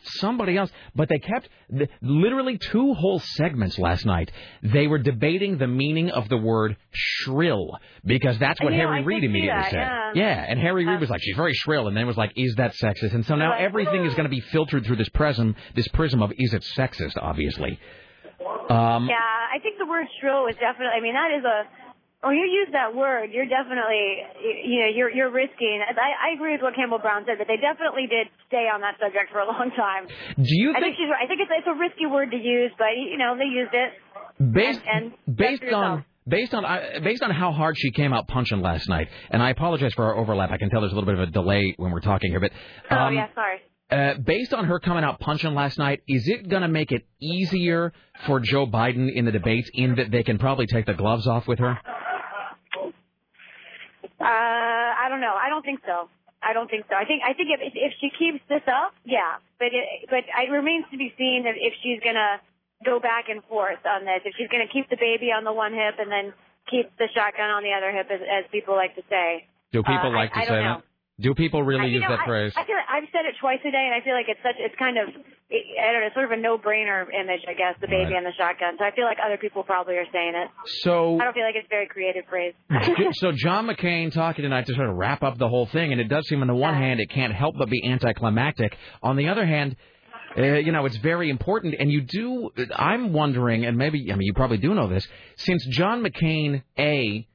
somebody 0.03 0.57
else. 0.57 0.69
But 0.95 1.09
they 1.09 1.19
kept 1.19 1.49
the, 1.69 1.87
literally 2.01 2.57
two 2.57 2.93
whole 2.93 3.19
segments 3.19 3.79
last 3.79 4.05
night. 4.05 4.31
They 4.61 4.87
were 4.87 4.99
debating 4.99 5.57
the 5.57 5.67
meaning 5.67 6.11
of 6.11 6.29
the 6.29 6.37
word 6.37 6.77
shrill 6.91 7.77
because 8.05 8.37
that's 8.37 8.61
what 8.61 8.71
know, 8.71 8.77
Harry 8.77 8.99
I 8.99 9.03
Reid 9.03 9.23
immediately 9.23 9.61
that, 9.61 9.71
said. 9.71 10.19
yeah. 10.19 10.45
and 10.47 10.59
Harry 10.59 10.85
Reid 10.85 10.99
was 10.99 11.09
like, 11.09 11.21
"She's 11.21 11.35
very 11.35 11.53
shrill," 11.53 11.87
and 11.87 11.95
then 11.95 12.05
was 12.05 12.17
like, 12.17 12.33
"Is 12.35 12.55
that 12.55 12.73
sexist?" 12.73 13.13
And 13.13 13.25
so 13.25 13.35
now 13.35 13.53
everything 13.57 14.05
is 14.05 14.13
going 14.13 14.25
to 14.25 14.29
be 14.29 14.41
filtered 14.41 14.85
through 14.85 14.97
this 14.97 15.09
prism, 15.09 15.55
this 15.75 15.87
prism 15.89 16.21
of 16.21 16.31
is 16.37 16.53
it 16.53 16.63
sexist? 16.77 17.17
Obviously. 17.19 17.79
Um, 18.69 19.07
yeah, 19.09 19.17
I 19.17 19.59
think 19.63 19.77
the 19.79 19.87
word 19.87 20.05
shrill 20.19 20.47
is 20.47 20.55
definitely. 20.55 20.93
I 20.95 21.01
mean, 21.01 21.13
that 21.13 21.31
is 21.35 21.43
a. 21.43 21.86
When 22.23 22.35
you 22.35 22.45
use 22.49 22.69
that 22.73 22.95
word, 22.95 23.29
you're 23.31 23.45
definitely, 23.45 24.25
you 24.65 24.81
know, 24.81 24.89
you're 24.89 25.11
you're 25.11 25.31
risking. 25.31 25.81
I, 25.85 26.29
I 26.31 26.33
agree 26.35 26.53
with 26.53 26.61
what 26.63 26.73
Campbell 26.75 26.97
Brown 26.97 27.23
said, 27.27 27.37
but 27.37 27.47
they 27.47 27.57
definitely 27.57 28.07
did 28.09 28.27
stay 28.47 28.65
on 28.73 28.81
that 28.81 28.95
subject 28.99 29.31
for 29.31 29.39
a 29.39 29.45
long 29.45 29.69
time. 29.77 30.07
Do 30.35 30.49
you 30.49 30.73
I 30.75 30.79
think 30.79 30.95
she's 30.97 31.09
right. 31.09 31.23
I 31.23 31.27
think 31.27 31.41
it's 31.41 31.51
it's 31.53 31.67
a 31.67 31.77
risky 31.77 32.07
word 32.07 32.31
to 32.31 32.37
use, 32.37 32.71
but 32.77 32.87
you 32.97 33.17
know, 33.17 33.37
they 33.37 33.45
used 33.45 33.73
it. 33.73 33.93
based 34.51 34.81
And, 34.91 35.13
and 35.13 35.37
based 35.37 35.63
on 35.71 36.05
based 36.27 36.55
on 36.55 36.63
based 37.03 37.21
on 37.21 37.29
how 37.29 37.51
hard 37.51 37.77
she 37.77 37.91
came 37.91 38.13
out 38.13 38.27
punching 38.27 38.61
last 38.61 38.89
night, 38.89 39.09
and 39.29 39.41
I 39.43 39.51
apologize 39.51 39.93
for 39.93 40.05
our 40.05 40.17
overlap. 40.17 40.49
I 40.49 40.57
can 40.57 40.71
tell 40.71 40.81
there's 40.81 40.93
a 40.93 40.95
little 40.95 41.05
bit 41.13 41.19
of 41.21 41.29
a 41.29 41.31
delay 41.31 41.75
when 41.77 41.91
we're 41.91 41.99
talking 42.01 42.31
here, 42.31 42.39
but 42.39 42.51
Oh 42.89 42.95
um, 42.95 43.13
yeah, 43.13 43.27
sorry. 43.35 43.61
uh, 43.91 44.19
based 44.19 44.55
on 44.55 44.65
her 44.65 44.79
coming 44.79 45.03
out 45.03 45.19
punching 45.19 45.53
last 45.53 45.77
night, 45.77 46.01
is 46.07 46.27
it 46.27 46.49
going 46.49 46.63
to 46.63 46.67
make 46.67 46.91
it 46.91 47.05
easier 47.21 47.93
for 48.25 48.39
Joe 48.39 48.65
Biden 48.65 49.13
in 49.13 49.25
the 49.25 49.31
debates 49.31 49.69
in 49.71 49.95
that 49.95 50.09
they 50.09 50.23
can 50.23 50.39
probably 50.39 50.65
take 50.65 50.87
the 50.87 50.95
gloves 50.95 51.27
off 51.27 51.47
with 51.47 51.59
her? 51.59 51.77
Uh, 54.19 54.23
I 54.25 55.07
don't 55.09 55.21
know. 55.21 55.33
I 55.33 55.49
don't 55.49 55.63
think 55.63 55.81
so. 55.85 56.09
I 56.41 56.53
don't 56.53 56.69
think 56.69 56.85
so. 56.89 56.95
I 56.95 57.05
think 57.05 57.23
I 57.25 57.33
think 57.33 57.49
if 57.51 57.59
if 57.75 57.93
she 57.99 58.09
keeps 58.09 58.39
this 58.49 58.61
up, 58.67 58.93
yeah. 59.05 59.37
But 59.59 59.69
it 59.73 60.09
but 60.09 60.23
it 60.25 60.49
remains 60.51 60.85
to 60.91 60.97
be 60.97 61.13
seen 61.17 61.45
if, 61.45 61.55
if 61.57 61.73
she's 61.81 61.99
gonna 62.03 62.39
go 62.85 62.99
back 62.99 63.29
and 63.29 63.43
forth 63.45 63.79
on 63.85 64.05
this. 64.05 64.21
If 64.25 64.35
she's 64.37 64.47
gonna 64.49 64.67
keep 64.71 64.89
the 64.89 64.97
baby 64.97 65.31
on 65.33 65.43
the 65.43 65.53
one 65.53 65.73
hip 65.73 65.95
and 65.99 66.11
then 66.11 66.33
keep 66.69 66.89
the 66.97 67.07
shotgun 67.13 67.49
on 67.49 67.63
the 67.63 67.73
other 67.73 67.91
hip, 67.91 68.07
as, 68.11 68.21
as 68.21 68.45
people 68.51 68.75
like 68.75 68.95
to 68.95 69.03
say. 69.09 69.45
Do 69.71 69.81
people 69.83 70.13
Uh, 70.13 70.17
like 70.17 70.31
I- 70.31 70.33
to 70.33 70.39
I 70.39 70.45
say 70.45 70.55
don't 70.55 70.63
know. 70.63 70.75
that? 70.77 70.83
Do 71.19 71.33
people 71.33 71.63
really 71.63 71.89
I- 71.89 71.97
use 71.97 72.01
know, 72.03 72.09
that 72.15 72.25
phrase? 72.25 72.53
I 72.55 72.63
feel 72.65 72.75
like 72.75 72.85
I've 72.89 73.09
said 73.11 73.25
it 73.25 73.35
twice 73.41 73.59
a 73.65 73.71
day, 73.71 73.85
and 73.89 73.93
I 73.95 74.01
feel 74.01 74.13
like 74.13 74.29
it's 74.29 74.41
such 74.43 74.55
it's 74.59 74.75
kind 74.77 74.97
of 74.97 75.09
I 75.49 75.93
don't 75.93 76.01
know, 76.01 76.09
sort 76.13 76.25
of 76.25 76.31
a 76.31 76.41
no-brainer 76.41 77.05
image, 77.13 77.39
I 77.47 77.53
guess, 77.53 77.75
the 77.79 77.87
baby 77.87 78.15
and 78.15 78.25
the 78.25 78.33
shotgun. 78.37 78.75
So 78.77 78.83
I 78.83 78.91
feel 78.93 79.05
like 79.05 79.17
other 79.25 79.37
people 79.37 79.63
probably 79.63 79.95
are 79.95 80.05
saying 80.11 80.33
it. 80.35 80.49
So 80.81 81.17
I 81.19 81.23
don't 81.23 81.33
feel 81.33 81.45
like 81.45 81.55
it's 81.55 81.67
a 81.67 81.69
very 81.69 81.87
creative 81.87 82.25
phrase. 82.29 82.53
so 83.13 83.31
John 83.31 83.65
McCain 83.65 84.11
talking 84.11 84.43
tonight 84.43 84.65
to 84.65 84.73
sort 84.73 84.89
of 84.89 84.95
wrap 84.97 85.23
up 85.23 85.37
the 85.37 85.47
whole 85.47 85.65
thing, 85.67 85.93
and 85.93 86.01
it 86.01 86.09
does 86.09 86.27
seem 86.27 86.41
on 86.41 86.47
the 86.47 86.55
one 86.55 86.73
hand 86.73 86.99
it 86.99 87.09
can't 87.09 87.33
help 87.33 87.55
but 87.57 87.69
be 87.69 87.81
anticlimactic. 87.89 88.75
On 89.01 89.15
the 89.15 89.29
other 89.29 89.45
hand, 89.45 89.77
uh, 90.37 90.41
you 90.41 90.73
know 90.73 90.85
it's 90.85 90.97
very 90.97 91.29
important, 91.29 91.75
and 91.79 91.89
you 91.89 92.01
do. 92.01 92.49
I'm 92.75 93.13
wondering, 93.13 93.65
and 93.65 93.77
maybe 93.77 94.11
I 94.11 94.15
mean 94.15 94.25
you 94.25 94.33
probably 94.33 94.57
do 94.57 94.73
know 94.73 94.89
this, 94.89 95.07
since 95.37 95.65
John 95.67 96.03
McCain 96.03 96.63
a 96.77 97.25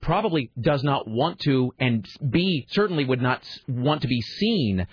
probably 0.00 0.52
does 0.60 0.84
not 0.84 1.08
want 1.08 1.40
to, 1.40 1.72
and 1.80 2.06
b 2.30 2.66
certainly 2.70 3.04
would 3.04 3.20
not 3.20 3.42
want 3.66 4.02
to 4.02 4.08
be 4.08 4.20
seen 4.20 4.86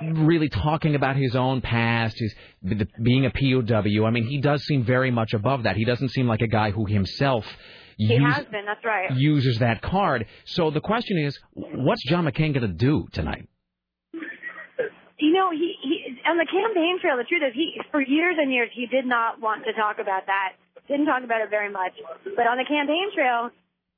really 0.00 0.48
talking 0.48 0.94
about 0.94 1.16
his 1.16 1.36
own 1.36 1.60
past, 1.60 2.16
his 2.18 2.34
being 3.02 3.26
a 3.26 3.30
POW. 3.30 4.04
I 4.06 4.10
mean, 4.10 4.26
he 4.26 4.40
does 4.40 4.62
seem 4.64 4.84
very 4.84 5.10
much 5.10 5.32
above 5.34 5.64
that. 5.64 5.76
He 5.76 5.84
doesn't 5.84 6.08
seem 6.10 6.26
like 6.26 6.40
a 6.42 6.46
guy 6.48 6.70
who 6.70 6.86
himself 6.86 7.44
He 7.96 8.06
use- 8.14 8.34
has 8.34 8.46
been. 8.46 8.64
That's 8.66 8.84
right. 8.84 9.10
uses 9.12 9.58
that 9.58 9.82
card. 9.82 10.26
So 10.44 10.70
the 10.70 10.80
question 10.80 11.18
is, 11.18 11.38
what's 11.54 12.02
John 12.08 12.24
McCain 12.24 12.52
going 12.54 12.62
to 12.62 12.68
do 12.68 13.06
tonight? 13.12 13.48
You 15.18 15.32
know, 15.32 15.50
he, 15.52 15.74
he 15.82 16.16
on 16.28 16.36
the 16.36 16.46
campaign 16.46 16.98
trail. 17.00 17.16
The 17.16 17.24
truth 17.24 17.42
is, 17.46 17.54
he 17.54 17.78
for 17.92 18.00
years 18.02 18.36
and 18.40 18.50
years 18.52 18.70
he 18.74 18.86
did 18.86 19.06
not 19.06 19.40
want 19.40 19.64
to 19.66 19.72
talk 19.72 19.98
about 20.00 20.26
that. 20.26 20.54
Didn't 20.88 21.06
talk 21.06 21.22
about 21.22 21.42
it 21.42 21.50
very 21.50 21.70
much. 21.70 21.92
But 22.24 22.46
on 22.48 22.58
the 22.58 22.64
campaign 22.66 23.06
trail, 23.14 23.50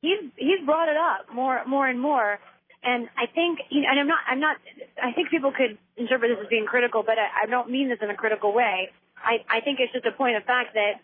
he's 0.03 0.21
he's 0.37 0.61
brought 0.67 0.89
it 0.91 0.97
up 0.99 1.35
more 1.35 1.65
more 1.67 1.89
and 1.89 1.99
more. 1.99 2.39
And 2.85 3.09
I 3.17 3.27
think, 3.27 3.61
you 3.71 3.81
know, 3.81 3.89
and 3.91 4.01
I'm 4.01 4.09
not, 4.09 4.23
I'm 4.29 4.41
not. 4.41 4.57
I 5.03 5.13
think 5.13 5.31
people 5.31 5.53
could 5.53 5.79
interpret 5.97 6.37
this 6.37 6.45
as 6.45 6.49
being 6.49 6.67
critical, 6.67 7.03
but 7.03 7.17
I, 7.19 7.45
I 7.45 7.47
don't 7.47 7.71
mean 7.71 7.89
this 7.89 7.99
in 8.03 8.11
a 8.11 8.15
critical 8.15 8.53
way. 8.53 8.91
I 9.17 9.41
I 9.49 9.61
think 9.61 9.81
it's 9.81 9.93
just 9.93 10.05
a 10.05 10.13
point 10.13 10.37
of 10.37 10.45
fact 10.45 10.77
that 10.77 11.01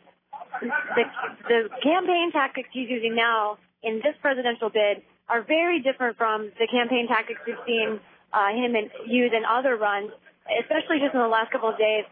the 0.60 1.04
the 1.48 1.60
campaign 1.82 2.30
tactics 2.32 2.68
he's 2.72 2.90
using 2.90 3.14
now 3.16 3.56
in 3.82 3.96
this 4.04 4.12
presidential 4.20 4.68
bid 4.68 5.00
are 5.28 5.42
very 5.42 5.80
different 5.80 6.18
from 6.18 6.52
the 6.58 6.68
campaign 6.68 7.08
tactics 7.08 7.40
we've 7.46 7.56
seen 7.66 8.00
uh, 8.32 8.52
him 8.52 8.74
and 8.74 8.90
use 9.06 9.32
in 9.32 9.44
other 9.48 9.76
runs, 9.76 10.10
especially 10.60 10.98
just 11.00 11.14
in 11.14 11.20
the 11.20 11.32
last 11.32 11.50
couple 11.50 11.70
of 11.70 11.78
days. 11.78 12.04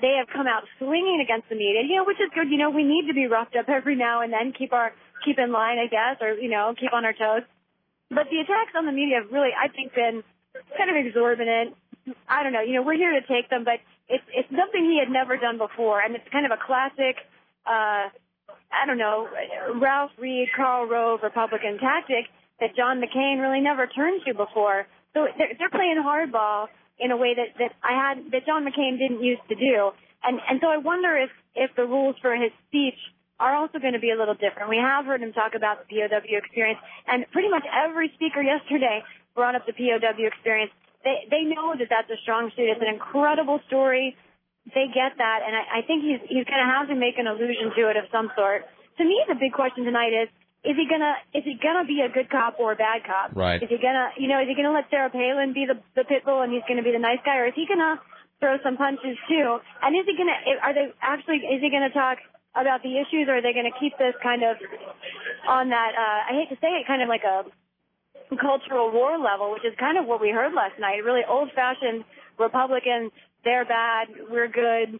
They 0.00 0.16
have 0.16 0.28
come 0.32 0.46
out 0.46 0.64
swinging 0.78 1.20
against 1.20 1.48
the 1.48 1.56
media, 1.56 1.82
you 1.84 1.96
know, 1.96 2.04
which 2.04 2.20
is 2.20 2.28
good. 2.34 2.48
You 2.48 2.56
know, 2.56 2.70
we 2.70 2.84
need 2.84 3.06
to 3.08 3.14
be 3.14 3.26
roughed 3.26 3.56
up 3.56 3.68
every 3.68 3.96
now 3.96 4.22
and 4.22 4.32
then, 4.32 4.52
keep 4.52 4.72
our 4.72 4.92
keep 5.24 5.38
in 5.38 5.52
line, 5.52 5.78
I 5.78 5.88
guess, 5.88 6.20
or 6.20 6.34
you 6.34 6.48
know, 6.48 6.74
keep 6.78 6.92
on 6.92 7.04
our 7.04 7.12
toes. 7.12 7.44
But 8.14 8.30
the 8.30 8.40
attacks 8.40 8.72
on 8.78 8.86
the 8.86 8.92
media 8.92 9.20
have 9.22 9.30
really, 9.32 9.50
I 9.50 9.68
think, 9.68 9.94
been 9.94 10.22
kind 10.78 10.90
of 10.90 10.96
exorbitant. 10.96 11.74
I 12.28 12.42
don't 12.42 12.52
know. 12.52 12.60
You 12.60 12.74
know, 12.74 12.82
we're 12.82 13.00
here 13.00 13.12
to 13.12 13.26
take 13.26 13.50
them, 13.50 13.64
but 13.64 13.80
it's 14.08 14.24
it's 14.32 14.48
something 14.54 14.84
he 14.84 15.00
had 15.02 15.10
never 15.10 15.36
done 15.36 15.58
before, 15.58 16.00
and 16.00 16.14
it's 16.14 16.28
kind 16.30 16.46
of 16.46 16.52
a 16.52 16.60
classic. 16.60 17.16
uh 17.66 18.08
I 18.74 18.86
don't 18.86 18.98
know, 18.98 19.28
Ralph 19.80 20.10
Reed, 20.18 20.48
Karl 20.54 20.86
Rove 20.86 21.20
Republican 21.22 21.78
tactic 21.78 22.26
that 22.60 22.74
John 22.76 23.00
McCain 23.00 23.40
really 23.40 23.60
never 23.60 23.86
turned 23.86 24.22
to 24.26 24.34
before. 24.34 24.86
So 25.12 25.26
they're, 25.38 25.54
they're 25.58 25.70
playing 25.70 26.02
hardball 26.04 26.66
in 26.98 27.10
a 27.10 27.16
way 27.16 27.34
that, 27.34 27.58
that 27.58 27.72
I 27.82 27.92
had, 27.94 28.30
that 28.32 28.46
John 28.46 28.64
McCain 28.64 28.98
didn't 28.98 29.22
used 29.22 29.46
to 29.48 29.54
do. 29.54 29.90
And, 30.22 30.40
and 30.48 30.58
so 30.60 30.68
I 30.68 30.78
wonder 30.78 31.16
if, 31.16 31.30
if 31.54 31.70
the 31.76 31.84
rules 31.84 32.16
for 32.20 32.34
his 32.34 32.50
speech 32.68 32.98
are 33.40 33.54
also 33.56 33.78
going 33.78 33.94
to 33.94 34.02
be 34.02 34.10
a 34.10 34.18
little 34.18 34.34
different. 34.34 34.70
We 34.70 34.78
have 34.78 35.04
heard 35.06 35.20
him 35.20 35.32
talk 35.32 35.54
about 35.54 35.82
the 35.82 35.86
POW 35.90 36.22
experience, 36.38 36.78
and 37.06 37.26
pretty 37.32 37.48
much 37.48 37.64
every 37.66 38.10
speaker 38.14 38.42
yesterday 38.42 39.02
brought 39.34 39.54
up 39.54 39.66
the 39.66 39.72
POW 39.72 40.26
experience. 40.26 40.70
They, 41.02 41.26
they 41.30 41.42
know 41.42 41.74
that 41.76 41.88
that's 41.90 42.08
a 42.10 42.16
strong 42.22 42.50
suit. 42.56 42.70
It's 42.70 42.80
an 42.80 42.92
incredible 42.92 43.60
story 43.66 44.16
they 44.72 44.88
get 44.88 45.20
that, 45.20 45.40
and 45.44 45.52
I, 45.52 45.80
I 45.80 45.80
think 45.84 46.00
he's 46.00 46.24
he's 46.24 46.48
going 46.48 46.62
to 46.64 46.70
have 46.72 46.88
to 46.88 46.96
make 46.96 47.20
an 47.20 47.28
allusion 47.28 47.76
to 47.76 47.82
it 47.92 48.00
of 48.00 48.08
some 48.08 48.32
sort. 48.32 48.64
To 48.96 49.04
me, 49.04 49.20
the 49.28 49.36
big 49.36 49.52
question 49.52 49.84
tonight 49.84 50.16
is: 50.16 50.32
is 50.64 50.72
he 50.72 50.88
gonna 50.88 51.20
is 51.36 51.44
he 51.44 51.60
gonna 51.60 51.84
be 51.84 52.00
a 52.00 52.08
good 52.08 52.32
cop 52.32 52.56
or 52.56 52.72
a 52.72 52.76
bad 52.76 53.04
cop? 53.04 53.36
Right. 53.36 53.60
Is 53.60 53.68
he 53.68 53.76
gonna 53.76 54.16
you 54.16 54.28
know 54.28 54.40
is 54.40 54.48
he 54.48 54.56
gonna 54.56 54.72
let 54.72 54.88
Sarah 54.88 55.12
Palin 55.12 55.52
be 55.52 55.68
the 55.68 55.76
the 55.92 56.08
pit 56.08 56.24
bull 56.24 56.40
and 56.40 56.48
he's 56.48 56.64
gonna 56.64 56.82
be 56.82 56.92
the 56.92 57.02
nice 57.02 57.20
guy, 57.20 57.44
or 57.44 57.52
is 57.52 57.54
he 57.54 57.68
gonna 57.68 58.00
throw 58.40 58.56
some 58.64 58.80
punches 58.80 59.20
too? 59.28 59.60
And 59.84 59.92
is 59.92 60.08
he 60.08 60.16
gonna 60.16 60.32
are 60.64 60.72
they 60.72 60.88
actually 61.04 61.44
is 61.44 61.60
he 61.60 61.68
gonna 61.68 61.92
talk 61.92 62.16
about 62.54 62.82
the 62.82 62.98
issues, 62.98 63.28
or 63.28 63.38
are 63.38 63.42
they 63.42 63.52
gonna 63.52 63.74
keep 63.80 63.96
this 63.98 64.14
kind 64.22 64.42
of 64.42 64.56
on 65.48 65.70
that? 65.70 65.92
uh 65.98 66.20
I 66.30 66.32
hate 66.38 66.48
to 66.54 66.58
say 66.60 66.68
it, 66.78 66.86
kind 66.86 67.02
of 67.02 67.08
like 67.08 67.24
a 67.24 67.44
cultural 68.36 68.90
war 68.90 69.18
level, 69.18 69.52
which 69.52 69.64
is 69.64 69.74
kind 69.78 69.98
of 69.98 70.06
what 70.06 70.20
we 70.20 70.30
heard 70.30 70.54
last 70.54 70.78
night. 70.78 71.04
Really 71.04 71.22
old 71.28 71.50
fashioned 71.54 72.04
Republican, 72.38 73.10
they're 73.44 73.64
bad, 73.64 74.08
we're 74.30 74.48
good. 74.48 74.98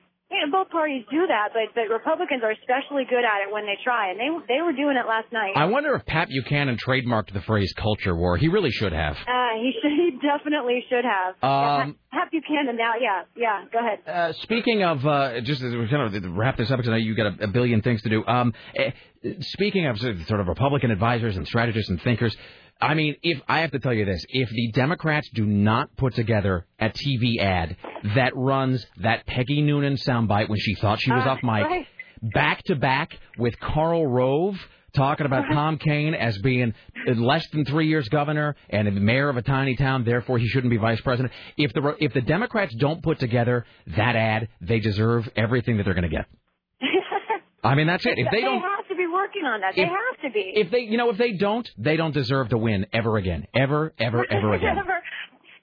Both 0.50 0.70
parties 0.70 1.04
do 1.10 1.26
that, 1.26 1.50
but 1.52 1.74
but 1.74 1.92
Republicans 1.92 2.42
are 2.42 2.52
especially 2.52 3.04
good 3.04 3.24
at 3.24 3.46
it 3.46 3.52
when 3.52 3.66
they 3.66 3.76
try, 3.82 4.10
and 4.10 4.18
they 4.18 4.28
they 4.48 4.62
were 4.62 4.72
doing 4.72 4.96
it 4.96 5.06
last 5.06 5.32
night. 5.32 5.52
I 5.56 5.66
wonder 5.66 5.94
if 5.94 6.04
Pat 6.06 6.28
Buchanan 6.28 6.76
trademarked 6.76 7.32
the 7.32 7.42
phrase 7.42 7.72
"culture 7.76 8.14
war." 8.14 8.36
He 8.36 8.48
really 8.48 8.70
should 8.70 8.92
have. 8.92 9.16
Uh, 9.16 9.54
he 9.60 9.72
should, 9.80 9.92
he 9.92 10.18
definitely 10.22 10.84
should 10.88 11.04
have. 11.04 11.34
Um, 11.42 11.96
yeah, 12.12 12.20
Pat 12.20 12.30
Buchanan 12.30 12.76
now, 12.76 12.92
yeah, 13.00 13.22
yeah. 13.36 13.64
Go 13.72 13.78
ahead. 13.78 13.98
Uh, 14.06 14.32
speaking 14.42 14.84
of, 14.84 15.04
uh, 15.06 15.40
just 15.40 15.62
as 15.62 15.74
we 15.74 15.88
kind 15.88 16.14
of 16.14 16.36
wrap 16.36 16.56
this 16.56 16.70
up 16.70 16.78
because 16.78 16.88
I 16.88 16.92
know 16.92 16.98
you 16.98 17.14
got 17.14 17.40
a, 17.40 17.44
a 17.44 17.48
billion 17.48 17.82
things 17.82 18.02
to 18.02 18.08
do. 18.08 18.24
Um, 18.26 18.52
eh, 18.76 18.90
speaking 19.40 19.86
of 19.86 19.98
sort 19.98 20.40
of 20.40 20.46
Republican 20.46 20.90
advisors 20.90 21.36
and 21.36 21.46
strategists 21.46 21.90
and 21.90 22.00
thinkers, 22.02 22.36
I 22.80 22.94
mean, 22.94 23.16
if 23.22 23.40
I 23.48 23.60
have 23.60 23.70
to 23.72 23.78
tell 23.78 23.94
you 23.94 24.04
this, 24.04 24.24
if 24.28 24.48
the 24.50 24.72
Democrats 24.72 25.28
do 25.32 25.46
not 25.46 25.96
put 25.96 26.14
together 26.14 26.66
a 26.78 26.90
TV 26.90 27.38
ad 27.40 27.76
that 28.14 28.36
runs 28.36 28.84
that 28.98 29.26
Peggy 29.26 29.62
Noonan 29.62 29.94
soundbite 29.94 30.48
when 30.48 30.58
she 30.58 30.74
thought 30.74 31.00
she 31.00 31.10
was 31.10 31.24
Uh, 31.24 31.30
off 31.30 31.42
mic, 31.42 31.86
back 32.22 32.62
to 32.64 32.74
back 32.76 33.18
with 33.38 33.58
Karl 33.60 34.06
Rove 34.06 34.56
talking 34.94 35.26
about 35.26 35.44
Tom 35.52 35.78
Kaine 35.78 36.14
as 36.14 36.38
being 36.38 36.72
less 37.06 37.48
than 37.50 37.64
three 37.64 37.88
years 37.88 38.08
governor 38.08 38.54
and 38.70 38.94
mayor 39.02 39.28
of 39.28 39.36
a 39.36 39.42
tiny 39.42 39.76
town, 39.76 40.04
therefore 40.04 40.38
he 40.38 40.46
shouldn't 40.48 40.70
be 40.70 40.76
vice 40.76 41.00
president. 41.00 41.32
If 41.56 41.72
the 41.72 41.96
if 42.00 42.12
the 42.12 42.20
Democrats 42.20 42.74
don't 42.76 43.02
put 43.02 43.18
together 43.18 43.64
that 43.96 44.14
ad, 44.14 44.48
they 44.60 44.78
deserve 44.80 45.28
everything 45.36 45.78
that 45.78 45.84
they're 45.84 45.94
going 45.94 46.08
to 46.10 46.16
get. 46.16 46.26
I 47.64 47.74
mean, 47.74 47.86
that's 47.86 48.04
it. 48.06 48.18
If 48.18 48.28
they 48.30 48.42
don't, 48.42 48.60
have 48.60 48.86
to 48.88 48.94
be 48.94 49.06
working 49.06 49.44
on 49.44 49.60
that. 49.60 49.74
they 49.74 49.82
have 49.82 50.20
to 50.22 50.30
be. 50.32 50.52
if 50.54 50.70
they, 50.70 50.80
you 50.80 50.96
know, 50.98 51.10
if 51.10 51.18
they 51.18 51.32
don't, 51.32 51.68
they 51.78 51.96
don't 51.96 52.12
deserve 52.12 52.50
to 52.50 52.58
win 52.58 52.86
ever 52.92 53.16
again, 53.16 53.46
ever, 53.54 53.92
ever, 53.98 54.24
ever 54.30 54.52
again. 54.54 54.76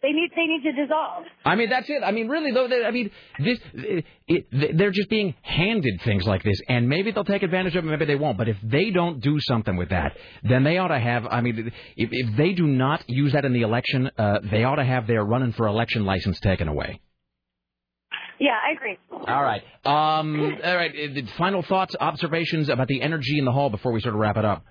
they 0.02 0.12
need 0.12 0.32
they 0.36 0.48
need 0.48 0.64
to 0.64 0.72
dissolve. 0.72 1.26
I 1.46 1.56
mean, 1.56 1.70
that's 1.70 1.88
it. 1.90 2.02
I 2.04 2.12
mean, 2.12 2.28
really, 2.28 2.52
though. 2.52 2.68
they- 2.68 2.84
I 2.84 2.92
mean, 2.92 3.12
this. 3.40 3.60
It, 3.74 4.06
it, 4.28 4.78
they're 4.78 4.92
just 4.92 5.10
being 5.10 5.36
handed 5.42 6.02
things 6.04 6.26
like 6.26 6.42
this, 6.44 6.60
and 6.68 6.90
maybe 6.90 7.12
they'll 7.12 7.24
take 7.24 7.44
advantage 7.44 7.76
of 7.76 7.86
it, 7.86 7.88
maybe 7.88 8.06
they 8.06 8.16
won't. 8.16 8.38
But 8.38 8.48
if 8.50 8.58
they 8.64 8.90
don't 8.90 9.20
do 9.20 9.40
something 9.42 9.76
with 9.76 9.90
that, 9.90 10.18
then 10.44 10.64
they 10.64 10.78
ought 10.80 10.88
to 10.88 11.00
have. 11.00 11.28
I 11.30 11.42
mean, 11.42 11.72
if, 11.98 12.10
if 12.12 12.36
they 12.38 12.54
do 12.54 12.66
not 12.66 13.04
use 13.08 13.34
that 13.34 13.46
in 13.46 13.54
the 13.54 13.62
election, 13.62 14.10
uh, 14.18 14.40
they 14.50 14.64
ought 14.64 14.76
to 14.78 14.86
have 14.86 15.06
their 15.06 15.24
running 15.24 15.54
for 15.54 15.68
election 15.68 16.04
license 16.06 16.40
taken 16.40 16.68
away. 16.68 17.00
Yeah, 18.42 18.58
I 18.58 18.74
agree. 18.74 18.98
All 19.12 19.44
right. 19.44 19.62
Um. 19.86 20.58
All 20.66 20.76
right. 20.76 20.90
uh, 20.92 21.22
Final 21.38 21.62
thoughts, 21.62 21.96
observations 22.00 22.70
about 22.70 22.88
the 22.88 23.00
energy 23.02 23.38
in 23.38 23.46
the 23.46 23.52
hall 23.52 23.70
before 23.70 23.92
we 23.92 24.02
sort 24.02 24.16
of 24.16 24.20
wrap 24.20 24.36
it 24.36 24.46
up. 24.46 24.66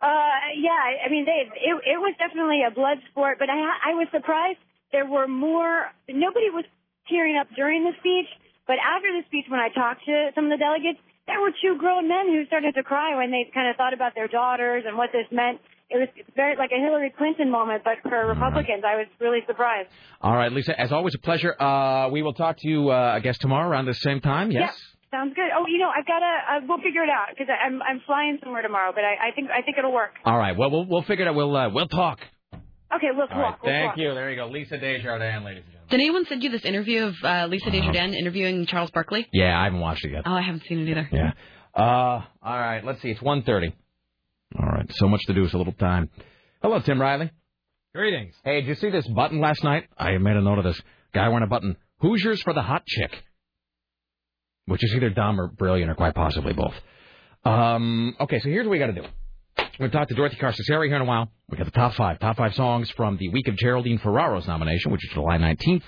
Uh, 0.00 0.06
yeah, 0.54 0.70
I- 0.70 1.06
I 1.06 1.08
mean, 1.10 1.26
they, 1.26 1.50
it, 1.50 1.74
it 1.84 1.98
was 1.98 2.14
definitely 2.16 2.62
a 2.62 2.70
blood 2.70 2.98
sport, 3.10 3.38
but 3.38 3.50
I, 3.50 3.58
I 3.90 3.94
was 3.98 4.06
surprised 4.14 4.58
there 4.92 5.04
were 5.04 5.26
more, 5.28 5.90
nobody 6.08 6.48
was 6.48 6.64
tearing 7.10 7.36
up 7.36 7.48
during 7.54 7.84
the 7.84 7.92
speech, 7.98 8.30
but 8.66 8.76
after 8.80 9.08
the 9.12 9.26
speech, 9.26 9.44
when 9.50 9.60
I 9.60 9.68
talked 9.68 10.06
to 10.06 10.30
some 10.34 10.44
of 10.46 10.50
the 10.54 10.56
delegates, 10.56 11.00
there 11.26 11.40
were 11.40 11.50
two 11.60 11.76
grown 11.76 12.08
men 12.08 12.28
who 12.32 12.46
started 12.46 12.74
to 12.76 12.82
cry 12.82 13.14
when 13.16 13.30
they 13.30 13.50
kind 13.52 13.68
of 13.68 13.76
thought 13.76 13.92
about 13.92 14.14
their 14.14 14.28
daughters 14.28 14.84
and 14.86 14.96
what 14.96 15.10
this 15.12 15.26
meant. 15.30 15.60
It 15.90 15.98
was 15.98 16.08
very 16.36 16.56
like 16.56 16.70
a 16.70 16.80
Hillary 16.80 17.12
Clinton 17.16 17.50
moment, 17.50 17.82
but 17.84 17.94
for 18.08 18.26
Republicans, 18.26 18.84
I 18.86 18.96
was 18.96 19.06
really 19.18 19.40
surprised. 19.46 19.88
All 20.20 20.34
right, 20.36 20.52
Lisa. 20.52 20.78
As 20.78 20.92
always, 20.92 21.14
a 21.16 21.18
pleasure. 21.18 21.60
Uh, 21.60 22.08
we 22.10 22.22
will 22.22 22.34
talk 22.34 22.58
to 22.58 22.68
you, 22.68 22.90
uh, 22.90 22.94
I 23.16 23.20
guess, 23.20 23.36
tomorrow 23.38 23.68
around 23.68 23.86
the 23.86 23.94
same 23.94 24.20
time. 24.20 24.52
Yes. 24.52 24.72
Yeah, 25.12 25.18
sounds 25.18 25.34
good. 25.34 25.48
Oh, 25.56 25.66
you 25.66 25.78
know, 25.78 25.90
I've 25.90 26.06
got 26.06 26.20
to. 26.20 26.24
Uh, 26.24 26.60
we'll 26.68 26.78
figure 26.78 27.02
it 27.02 27.10
out 27.10 27.28
because 27.36 27.48
I'm 27.50 27.82
I'm 27.82 28.00
flying 28.06 28.38
somewhere 28.42 28.62
tomorrow, 28.62 28.92
but 28.94 29.02
I, 29.04 29.28
I 29.28 29.34
think 29.34 29.50
I 29.50 29.62
think 29.62 29.78
it'll 29.78 29.92
work. 29.92 30.12
All 30.24 30.38
right. 30.38 30.56
Well, 30.56 30.70
we'll 30.70 30.86
we'll 30.86 31.02
figure 31.02 31.24
it 31.24 31.28
out. 31.28 31.34
We'll 31.34 31.56
uh, 31.56 31.70
we'll 31.70 31.88
talk. 31.88 32.20
Okay, 32.94 33.08
we'll 33.14 33.26
talk. 33.28 33.36
All 33.36 33.42
right. 33.42 33.54
we'll 33.62 33.72
Thank 33.72 33.90
talk. 33.92 33.98
you. 33.98 34.14
There 34.14 34.30
you 34.30 34.36
go, 34.36 34.46
Lisa 34.46 34.78
Desjardins, 34.78 35.44
ladies 35.44 35.62
and 35.64 35.72
gentlemen. 35.72 35.88
Did 35.90 36.00
anyone 36.00 36.24
send 36.26 36.42
you 36.44 36.50
this 36.50 36.64
interview 36.64 37.04
of 37.04 37.14
uh, 37.24 37.46
Lisa 37.48 37.70
Desjardins 37.70 38.14
interviewing 38.16 38.66
Charles 38.66 38.90
Barkley? 38.92 39.26
Yeah, 39.32 39.58
I 39.58 39.64
haven't 39.64 39.80
watched 39.80 40.04
it 40.04 40.12
yet. 40.12 40.22
Oh, 40.26 40.32
I 40.32 40.42
haven't 40.42 40.62
seen 40.68 40.80
it 40.86 40.88
either. 40.90 41.08
Yeah. 41.12 41.32
Uh, 41.74 41.80
all 41.82 42.58
right. 42.58 42.84
Let's 42.84 43.00
see. 43.02 43.10
It's 43.10 43.22
one 43.22 43.42
thirty. 43.42 43.74
All 44.58 44.66
right. 44.66 44.86
So 44.94 45.08
much 45.08 45.20
to 45.26 45.34
do, 45.34 45.48
so 45.48 45.58
little 45.58 45.72
time. 45.72 46.10
Hello, 46.62 46.80
Tim 46.80 47.00
Riley. 47.00 47.30
Greetings. 47.94 48.34
Hey, 48.44 48.60
did 48.60 48.68
you 48.68 48.74
see 48.76 48.90
this 48.90 49.06
button 49.06 49.40
last 49.40 49.64
night? 49.64 49.88
I 49.98 50.16
made 50.18 50.36
a 50.36 50.40
note 50.40 50.58
of 50.58 50.64
this. 50.64 50.80
Guy 51.12 51.28
wearing 51.28 51.44
a 51.44 51.48
button. 51.48 51.76
Hoosiers 52.00 52.42
for 52.42 52.52
the 52.52 52.62
hot 52.62 52.84
chick. 52.86 53.10
Which 54.66 54.84
is 54.84 54.94
either 54.94 55.10
dumb 55.10 55.40
or 55.40 55.48
brilliant 55.48 55.90
or 55.90 55.94
quite 55.94 56.14
possibly 56.14 56.52
both. 56.52 56.74
Um, 57.44 58.14
okay, 58.20 58.38
so 58.40 58.48
here's 58.48 58.66
what 58.66 58.72
we 58.72 58.78
got 58.78 58.86
to 58.86 58.92
do. 58.92 59.02
We're 59.58 59.88
going 59.88 59.90
to 59.90 59.96
talk 59.96 60.08
to 60.08 60.14
Dorothy 60.14 60.36
Carcasseri 60.36 60.86
here 60.86 60.96
in 60.96 61.02
a 61.02 61.06
while. 61.06 61.30
We 61.48 61.56
got 61.56 61.64
the 61.64 61.72
top 61.72 61.94
five. 61.94 62.18
Top 62.20 62.36
five 62.36 62.54
songs 62.54 62.90
from 62.90 63.16
the 63.16 63.30
week 63.30 63.48
of 63.48 63.56
Geraldine 63.56 63.98
Ferraro's 63.98 64.46
nomination, 64.46 64.92
which 64.92 65.04
is 65.04 65.10
July 65.12 65.38
19th, 65.38 65.82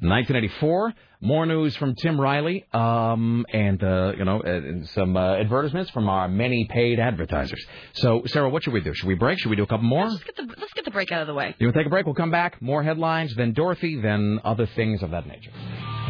1984. 0.00 0.92
More 1.20 1.46
news 1.46 1.74
from 1.76 1.96
Tim 1.96 2.20
Riley, 2.20 2.64
um, 2.72 3.44
and, 3.52 3.82
uh, 3.82 4.12
you 4.16 4.24
know, 4.24 4.40
and 4.40 4.88
some 4.90 5.16
uh, 5.16 5.34
advertisements 5.34 5.90
from 5.90 6.08
our 6.08 6.28
many 6.28 6.68
paid 6.70 7.00
advertisers. 7.00 7.60
So, 7.94 8.22
Sarah, 8.26 8.48
what 8.48 8.62
should 8.62 8.72
we 8.72 8.80
do? 8.82 8.94
Should 8.94 9.08
we 9.08 9.16
break? 9.16 9.40
Should 9.40 9.50
we 9.50 9.56
do 9.56 9.64
a 9.64 9.66
couple 9.66 9.86
more? 9.88 10.06
Let's 10.06 10.22
get 10.22 10.36
the 10.36 10.44
let's 10.56 10.72
get 10.74 10.84
the 10.84 10.92
break 10.92 11.10
out 11.10 11.20
of 11.20 11.26
the 11.26 11.34
way. 11.34 11.56
You 11.58 11.66
want 11.66 11.74
to 11.74 11.80
take 11.80 11.86
a 11.88 11.90
break? 11.90 12.06
We'll 12.06 12.14
come 12.14 12.30
back. 12.30 12.62
More 12.62 12.84
headlines, 12.84 13.34
then 13.34 13.52
Dorothy, 13.52 14.00
then 14.00 14.38
other 14.44 14.66
things 14.66 15.02
of 15.02 15.10
that 15.10 15.26
nature. 15.26 15.50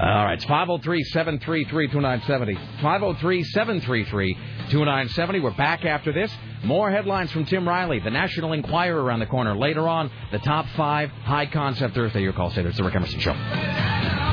All 0.00 0.24
right, 0.26 0.34
it's 0.34 0.44
503 0.44 1.02
733 1.04 1.86
2970. 1.88 2.54
503 2.82 3.44
733 3.44 4.34
2970. 4.70 5.40
We're 5.40 5.50
back 5.52 5.86
after 5.86 6.12
this. 6.12 6.30
More 6.64 6.90
headlines 6.90 7.32
from 7.32 7.46
Tim 7.46 7.66
Riley, 7.66 7.98
the 8.00 8.10
National 8.10 8.52
Enquirer 8.52 9.02
around 9.02 9.20
the 9.20 9.26
corner. 9.26 9.56
Later 9.56 9.88
on, 9.88 10.10
the 10.32 10.38
top 10.40 10.66
five 10.76 11.08
high 11.10 11.46
concept 11.46 11.94
Thursday. 11.94 12.20
Your 12.20 12.34
call. 12.34 12.52
It's 12.54 12.76
the 12.76 12.84
Rick 12.84 12.94
Emerson 12.94 13.20
Show. 13.20 14.27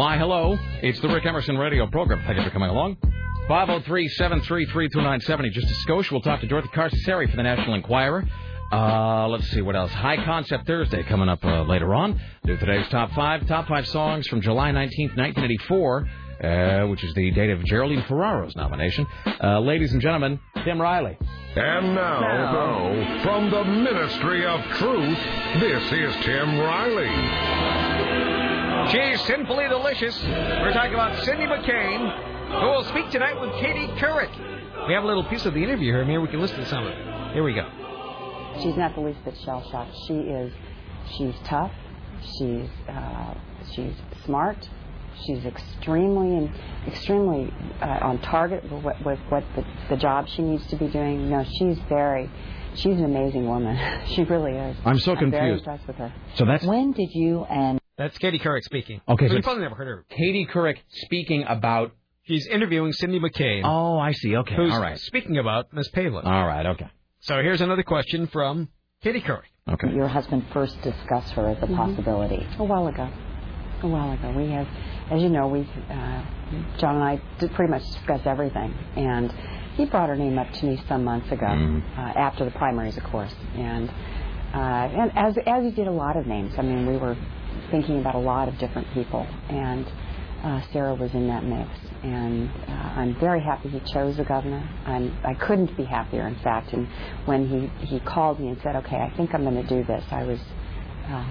Why, 0.00 0.16
hello. 0.16 0.56
It's 0.82 0.98
the 1.02 1.08
Rick 1.08 1.26
Emerson 1.26 1.58
radio 1.58 1.86
program. 1.86 2.22
Thank 2.24 2.38
you 2.38 2.44
for 2.44 2.50
coming 2.50 2.70
along. 2.70 2.96
503 3.50 4.08
733 4.10 4.88
2970. 4.90 5.50
Just 5.50 5.66
a 5.66 5.74
skosh. 5.84 6.12
We'll 6.12 6.20
talk 6.20 6.40
to 6.40 6.46
Dorothy 6.46 6.68
Carcasseri 6.68 7.28
for 7.28 7.36
the 7.36 7.42
National 7.42 7.74
Enquirer. 7.74 8.24
Uh, 8.70 9.26
let's 9.26 9.50
see 9.50 9.60
what 9.60 9.74
else. 9.74 9.90
High 9.90 10.24
Concept 10.24 10.68
Thursday 10.68 11.02
coming 11.02 11.28
up 11.28 11.44
uh, 11.44 11.62
later 11.62 11.92
on. 11.92 12.20
Do 12.44 12.56
today's 12.58 12.88
top 12.90 13.10
five. 13.10 13.44
Top 13.48 13.66
five 13.66 13.88
songs 13.88 14.28
from 14.28 14.40
July 14.40 14.70
19th, 14.70 15.16
1984, 15.16 16.08
uh, 16.44 16.86
which 16.86 17.02
is 17.02 17.12
the 17.14 17.32
date 17.32 17.50
of 17.50 17.64
Geraldine 17.64 18.04
Ferraro's 18.04 18.54
nomination. 18.54 19.04
Uh, 19.42 19.58
ladies 19.58 19.92
and 19.92 20.00
gentlemen, 20.00 20.38
Tim 20.64 20.80
Riley. 20.80 21.18
And 21.56 21.96
now, 21.96 23.22
from 23.24 23.50
the 23.50 23.64
Ministry 23.64 24.46
of 24.46 24.60
Truth, 24.76 25.18
this 25.58 25.92
is 25.92 26.24
Tim 26.24 26.56
Riley. 26.60 27.10
She's 28.92 29.20
sinfully 29.26 29.66
delicious. 29.66 30.22
We're 30.22 30.72
talking 30.72 30.94
about 30.94 31.24
Cindy 31.24 31.46
McCain, 31.46 32.29
who 32.50 32.66
will 32.66 32.84
speak 32.84 33.10
tonight 33.10 33.40
with 33.40 33.52
Katie 33.60 33.86
Couric. 34.00 34.86
We 34.88 34.94
have 34.94 35.04
a 35.04 35.06
little 35.06 35.24
piece 35.24 35.46
of 35.46 35.54
the 35.54 35.62
interview 35.62 35.92
here. 35.92 36.04
Maybe 36.04 36.18
we 36.18 36.28
can 36.28 36.40
listen 36.40 36.58
to 36.58 36.66
some 36.66 36.84
of 36.86 36.92
it. 36.92 37.32
Here 37.32 37.44
we 37.44 37.54
go. 37.54 37.68
She's 38.62 38.76
not 38.76 38.94
the 38.94 39.00
least 39.02 39.24
bit 39.24 39.36
shell 39.44 39.62
shocked. 39.70 39.92
She 40.06 40.14
is, 40.14 40.52
she's 41.16 41.34
tough. 41.44 41.70
She's 42.36 42.68
uh, 42.88 43.34
she's 43.72 43.94
smart. 44.24 44.68
She's 45.24 45.44
extremely 45.44 46.50
extremely 46.86 47.52
uh, 47.80 47.98
on 48.02 48.20
target 48.20 48.64
with 48.64 48.82
what, 48.82 49.04
with 49.04 49.18
what 49.28 49.44
the, 49.54 49.64
the 49.88 49.96
job 49.96 50.28
she 50.28 50.42
needs 50.42 50.66
to 50.68 50.76
be 50.76 50.88
doing. 50.88 51.20
You 51.20 51.30
know, 51.30 51.44
she's 51.44 51.78
very. 51.88 52.30
She's 52.74 52.96
an 52.98 53.04
amazing 53.04 53.46
woman. 53.46 53.76
she 54.14 54.22
really 54.24 54.52
is. 54.52 54.76
I'm 54.84 54.98
so 54.98 55.14
I'm 55.14 55.30
very 55.30 55.52
impressed 55.52 55.86
with 55.86 55.96
her. 55.96 56.12
So 56.34 56.44
that's 56.44 56.64
when 56.64 56.92
did 56.92 57.10
you 57.12 57.44
and 57.44 57.80
That's 57.96 58.16
Katie 58.18 58.38
Couric 58.38 58.62
speaking. 58.64 59.00
Okay, 59.08 59.28
so 59.28 59.34
You've 59.34 59.44
probably 59.44 59.62
never 59.62 59.74
heard 59.76 59.88
her. 59.88 60.04
Katie 60.10 60.46
Couric 60.52 60.76
speaking 60.88 61.44
about. 61.48 61.92
She's 62.30 62.46
interviewing 62.46 62.92
Cindy 62.92 63.18
McCain. 63.18 63.62
Oh, 63.64 63.98
I 63.98 64.12
see. 64.12 64.36
Okay, 64.36 64.54
who's 64.54 64.72
all 64.72 64.80
right. 64.80 64.96
speaking 65.00 65.38
about 65.38 65.72
Miss 65.72 65.88
Palin. 65.88 66.24
All 66.24 66.46
right, 66.46 66.64
okay. 66.64 66.86
So 67.18 67.42
here's 67.42 67.60
another 67.60 67.82
question 67.82 68.28
from 68.28 68.68
Katie 69.02 69.20
Couric. 69.20 69.48
Okay. 69.68 69.92
your 69.92 70.06
husband 70.06 70.44
first 70.52 70.80
discussed 70.80 71.32
her 71.32 71.48
as 71.48 71.58
a 71.60 71.66
possibility? 71.66 72.46
A 72.60 72.64
while 72.64 72.86
ago. 72.86 73.10
A 73.82 73.88
while 73.88 74.12
ago. 74.12 74.32
We 74.36 74.48
have, 74.52 74.68
as 75.10 75.20
you 75.20 75.28
know, 75.28 75.48
we, 75.48 75.62
uh, 75.90 76.22
John 76.78 76.94
and 76.94 77.02
I 77.02 77.20
did 77.40 77.52
pretty 77.54 77.72
much 77.72 77.82
discuss 77.94 78.20
everything. 78.24 78.74
And 78.94 79.32
he 79.74 79.86
brought 79.86 80.08
her 80.08 80.16
name 80.16 80.38
up 80.38 80.52
to 80.52 80.66
me 80.66 80.80
some 80.86 81.02
months 81.02 81.32
ago, 81.32 81.46
uh, 81.46 82.00
after 82.00 82.44
the 82.44 82.52
primaries, 82.52 82.96
of 82.96 83.02
course. 83.02 83.34
And, 83.56 83.90
uh, 84.54 84.56
and 84.56 85.18
as, 85.18 85.34
as 85.48 85.64
he 85.64 85.72
did 85.72 85.88
a 85.88 85.92
lot 85.92 86.16
of 86.16 86.28
names. 86.28 86.54
I 86.56 86.62
mean, 86.62 86.86
we 86.86 86.96
were 86.96 87.16
thinking 87.72 87.98
about 87.98 88.14
a 88.14 88.20
lot 88.20 88.46
of 88.46 88.56
different 88.58 88.86
people. 88.94 89.26
And 89.48 89.84
uh, 90.42 90.60
Sarah 90.72 90.94
was 90.94 91.12
in 91.12 91.26
that 91.28 91.44
mix. 91.44 91.70
And 92.02 92.48
uh, 92.68 92.72
I'm 92.96 93.18
very 93.20 93.42
happy 93.42 93.68
he 93.68 93.80
chose 93.92 94.16
the 94.16 94.24
governor. 94.24 94.68
I'm, 94.86 95.16
I 95.24 95.34
couldn't 95.34 95.76
be 95.76 95.84
happier, 95.84 96.26
in 96.26 96.36
fact. 96.36 96.72
And 96.72 96.88
when 97.26 97.46
he, 97.46 97.86
he 97.86 98.00
called 98.00 98.40
me 98.40 98.48
and 98.48 98.58
said, 98.62 98.76
okay, 98.76 98.96
I 98.96 99.12
think 99.16 99.34
I'm 99.34 99.42
going 99.42 99.62
to 99.62 99.68
do 99.68 99.84
this, 99.84 100.04
I 100.10 100.24
was, 100.24 100.38
uh, 101.08 101.30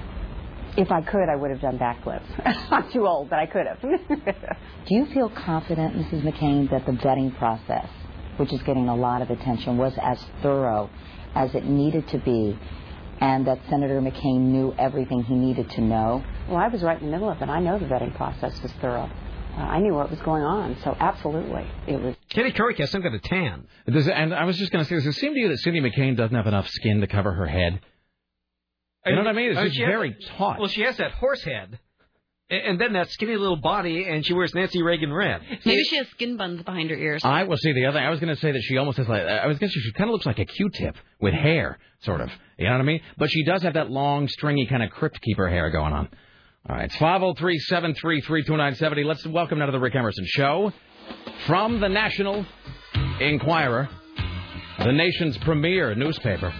if 0.78 0.92
I 0.92 1.02
could, 1.02 1.28
I 1.30 1.36
would 1.36 1.50
have 1.52 1.62
done 1.62 1.80
backflips. 1.80 2.24
I'm 2.72 2.92
too 2.92 3.08
old, 3.08 3.30
but 3.30 3.40
I 3.40 3.46
could 3.48 3.66
have. 3.66 3.82
Do 3.82 4.96
you 4.96 5.06
feel 5.08 5.30
confident, 5.30 5.96
Mrs. 5.96 6.24
McCain, 6.24 6.70
that 6.70 6.86
the 6.86 6.94
vetting 6.94 7.36
process, 7.38 7.90
which 8.38 8.54
is 8.54 8.62
getting 8.64 8.88
a 8.88 8.96
lot 8.96 9.22
of 9.22 9.30
attention, 9.30 9.78
was 9.78 9.94
as 10.02 10.24
thorough 10.42 10.90
as 11.36 11.54
it 11.56 11.66
needed 11.66 12.08
to 12.10 12.20
be, 12.20 12.58
and 13.22 13.46
that 13.48 13.60
Senator 13.70 14.02
McCain 14.02 14.42
knew 14.42 14.74
everything 14.78 15.24
he 15.24 15.36
needed 15.36 15.70
to 15.72 15.82
know? 15.82 16.24
well, 16.48 16.58
I 16.58 16.68
was 16.68 16.82
right 16.82 17.00
in 17.00 17.06
the 17.08 17.12
middle 17.12 17.30
of 17.30 17.42
it. 17.42 17.50
I 17.50 17.60
know 17.60 17.78
the 17.80 17.86
vetting 17.86 18.16
process 18.16 18.62
was 18.62 18.72
thorough. 18.82 19.10
Uh, 19.58 19.62
I 19.62 19.80
knew 19.80 19.94
what 19.94 20.10
was 20.10 20.20
going 20.22 20.44
on, 20.44 20.78
so 20.84 20.96
absolutely, 21.00 21.68
it 21.88 22.00
was. 22.02 22.16
Katie 22.30 22.52
Couric 22.52 22.78
has 22.78 22.92
some 22.92 23.02
kind 23.02 23.14
of 23.16 23.22
tan. 23.24 23.68
Does 23.88 24.08
it, 24.08 24.14
and 24.16 24.34
I 24.34 24.46
was 24.46 24.58
just 24.58 24.72
going 24.72 24.84
to 24.86 24.90
say, 24.90 24.96
does 24.96 25.06
it 25.08 25.14
seem 25.14 25.34
to 25.34 25.40
you 25.40 25.50
that 25.50 25.58
Cindy 25.58 25.82
McCain 25.82 26.16
doesn't 26.16 26.36
have 26.36 26.48
enough 26.48 26.70
skin 26.70 27.02
to 27.02 27.08
cover 27.08 27.34
her 27.34 27.46
head? 27.48 27.82
You 29.06 29.14
know 29.16 29.22
what 29.22 29.28
I 29.28 29.34
mean? 29.34 29.50
It's 29.52 29.60
Uh, 29.60 29.64
just 29.66 29.76
she 29.76 29.82
has- 29.82 29.90
very 29.90 30.16
taut. 30.38 30.60
Well, 30.60 30.68
she 30.68 30.82
has 30.82 30.98
that 30.98 31.12
horse 31.14 31.44
head, 31.44 31.74
a- 31.74 31.80
and 32.50 32.80
then 32.80 32.94
that 32.94 33.10
skinny 33.12 33.38
little 33.38 33.58
body, 33.58 34.06
and 34.06 34.26
she 34.26 34.34
wears 34.34 34.54
Nancy 34.54 34.82
Reagan 34.82 35.14
red. 35.14 35.42
Maybe 35.66 35.84
she 35.84 35.98
has 35.98 36.08
skin 36.10 36.38
buns 36.38 36.64
behind 36.64 36.90
her 36.90 36.96
ears. 36.96 37.24
I 37.24 37.44
will 37.44 37.58
see 37.58 37.74
the 37.74 37.86
other. 37.86 38.00
I 38.00 38.10
was 38.10 38.20
going 38.20 38.34
to 38.34 38.40
say 38.42 38.52
that 38.52 38.62
she 38.64 38.78
almost 38.78 38.98
has 38.98 39.08
like. 39.08 39.22
I 39.22 39.48
was 39.48 39.60
going 39.60 39.70
to 39.70 39.74
say 39.76 39.82
she 39.82 39.92
kind 39.94 40.10
of 40.10 40.14
looks 40.14 40.26
like 40.26 40.40
a 40.40 40.46
Q-tip 40.46 40.96
with 41.22 41.34
hair, 41.34 41.78
sort 42.02 42.22
of. 42.22 42.30
You 42.58 42.66
know 42.66 42.72
what 42.74 42.82
I 42.82 42.86
mean? 42.86 43.02
But 43.18 43.30
she 43.30 43.44
does 43.44 43.62
have 43.64 43.76
that 43.76 43.92
long, 43.92 44.28
stringy 44.28 44.66
kind 44.66 44.84
of 44.84 44.90
crypt 44.90 45.22
keeper 45.22 45.48
hair 45.48 45.70
going 45.70 45.94
on. 45.94 46.10
All 46.68 46.76
right, 46.76 46.86
it's 46.86 46.96
five 46.98 47.22
zero 47.22 47.34
three 47.36 47.58
seven 47.60 47.94
three 47.96 48.22
three 48.22 48.44
two 48.44 48.58
nine 48.58 48.76
seventy. 48.76 49.04
Let's 49.04 49.26
welcome 49.26 49.60
now 49.60 49.68
to 49.68 49.72
the 49.72 49.80
Rick 49.80 49.96
Emerson 49.96 50.26
Show 50.28 50.74
from 51.48 51.80
the 51.80 51.88
National 51.88 52.46
Enquirer, 53.22 53.90
the 54.80 54.92
nation's 54.92 55.38
premier 55.38 55.96
newspaper. 55.96 56.54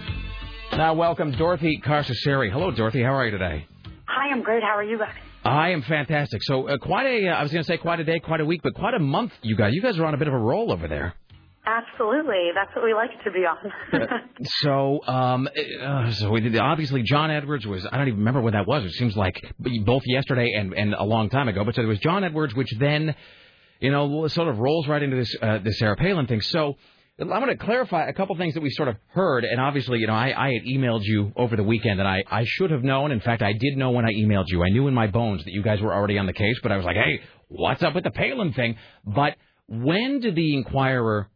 Now 0.72 0.94
welcome 0.94 1.32
Dorothy 1.32 1.80
Carcasseri. 1.84 2.50
Hello, 2.50 2.70
Dorothy. 2.70 3.02
How 3.02 3.14
are 3.14 3.26
you 3.26 3.32
today? 3.32 3.66
Hi, 4.06 4.32
I'm 4.32 4.42
great. 4.42 4.62
How 4.62 4.76
are 4.76 4.84
you 4.84 4.98
guys? 4.98 5.14
I 5.44 5.70
am 5.70 5.82
fantastic. 5.82 6.42
So 6.44 6.68
uh, 6.68 6.76
quite 6.78 7.06
a. 7.06 7.28
Uh, 7.28 7.34
I 7.34 7.42
was 7.42 7.52
going 7.52 7.64
to 7.64 7.66
say 7.66 7.78
quite 7.78 8.00
a 8.00 8.04
day, 8.04 8.20
quite 8.20 8.40
a 8.40 8.44
week, 8.44 8.60
but 8.62 8.74
quite 8.74 8.94
a 8.94 8.98
month. 8.98 9.32
You 9.42 9.56
guys, 9.56 9.72
you 9.74 9.82
guys 9.82 9.98
are 9.98 10.04
on 10.04 10.14
a 10.14 10.18
bit 10.18 10.28
of 10.28 10.34
a 10.34 10.38
roll 10.38 10.72
over 10.72 10.86
there. 10.86 11.14
Absolutely. 11.66 12.50
That's 12.54 12.74
what 12.74 12.84
we 12.84 12.94
like 12.94 13.10
to 13.24 13.30
be 13.30 13.40
on. 13.40 13.72
So, 14.62 15.00
um, 15.06 15.48
uh, 15.82 16.10
so 16.12 16.30
we 16.30 16.40
did, 16.40 16.56
obviously 16.56 17.02
John 17.02 17.30
Edwards 17.30 17.66
was. 17.66 17.86
I 17.86 17.98
don't 17.98 18.08
even 18.08 18.20
remember 18.20 18.40
when 18.40 18.54
that 18.54 18.66
was. 18.66 18.84
It 18.84 18.92
seems 18.92 19.16
like 19.16 19.34
both 19.84 20.02
yesterday 20.06 20.52
and 20.56 20.72
and 20.72 20.94
a 20.94 21.04
long 21.04 21.28
time 21.28 21.48
ago. 21.48 21.64
But 21.64 21.74
so 21.74 21.82
there 21.82 21.88
was 21.88 21.98
John 22.00 22.24
Edwards, 22.24 22.54
which 22.54 22.70
then, 22.78 23.14
you 23.80 23.90
know, 23.90 24.26
sort 24.28 24.48
of 24.48 24.58
rolls 24.58 24.88
right 24.88 25.02
into 25.02 25.16
this 25.16 25.36
uh, 25.40 25.58
this 25.58 25.78
Sarah 25.78 25.96
Palin 25.96 26.26
thing. 26.26 26.40
So. 26.40 26.76
I'm 27.20 27.28
going 27.28 27.48
to 27.48 27.56
clarify 27.56 28.08
a 28.08 28.12
couple 28.14 28.36
things 28.36 28.54
that 28.54 28.62
we 28.62 28.70
sort 28.70 28.88
of 28.88 28.96
heard, 29.08 29.44
and 29.44 29.60
obviously, 29.60 29.98
you 29.98 30.06
know, 30.06 30.14
I, 30.14 30.32
I 30.36 30.52
had 30.54 30.62
emailed 30.62 31.02
you 31.02 31.32
over 31.36 31.54
the 31.54 31.62
weekend, 31.62 32.00
and 32.00 32.08
I, 32.08 32.24
I 32.30 32.44
should 32.46 32.70
have 32.70 32.82
known. 32.82 33.12
In 33.12 33.20
fact, 33.20 33.42
I 33.42 33.52
did 33.52 33.76
know 33.76 33.90
when 33.90 34.06
I 34.06 34.12
emailed 34.12 34.46
you. 34.48 34.62
I 34.62 34.70
knew 34.70 34.88
in 34.88 34.94
my 34.94 35.06
bones 35.06 35.44
that 35.44 35.52
you 35.52 35.62
guys 35.62 35.80
were 35.82 35.92
already 35.92 36.18
on 36.18 36.26
the 36.26 36.32
case, 36.32 36.58
but 36.62 36.72
I 36.72 36.76
was 36.76 36.86
like, 36.86 36.96
hey, 36.96 37.20
what's 37.48 37.82
up 37.82 37.94
with 37.94 38.04
the 38.04 38.10
Palin 38.10 38.54
thing? 38.54 38.76
But 39.04 39.36
when 39.68 40.20
did 40.20 40.34
the 40.34 40.54
Enquirer 40.56 41.28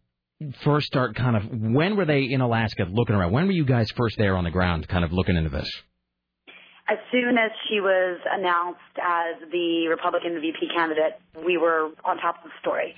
first 0.62 0.86
start 0.86 1.16
kind 1.16 1.36
of 1.36 1.42
when 1.50 1.96
were 1.96 2.06
they 2.06 2.22
in 2.24 2.40
Alaska 2.40 2.86
looking 2.90 3.14
around? 3.14 3.32
When 3.32 3.46
were 3.46 3.52
you 3.52 3.66
guys 3.66 3.90
first 3.90 4.16
there 4.16 4.36
on 4.36 4.44
the 4.44 4.50
ground 4.50 4.88
kind 4.88 5.04
of 5.04 5.12
looking 5.12 5.36
into 5.36 5.50
this? 5.50 5.70
as 6.86 6.98
soon 7.10 7.38
as 7.38 7.50
she 7.68 7.80
was 7.80 8.20
announced 8.30 8.80
as 9.00 9.50
the 9.50 9.88
Republican 9.88 10.40
VP 10.40 10.68
candidate, 10.76 11.18
we 11.46 11.56
were 11.56 11.90
on 12.04 12.18
top 12.18 12.44
of 12.44 12.50
the 12.50 12.50
story. 12.60 12.94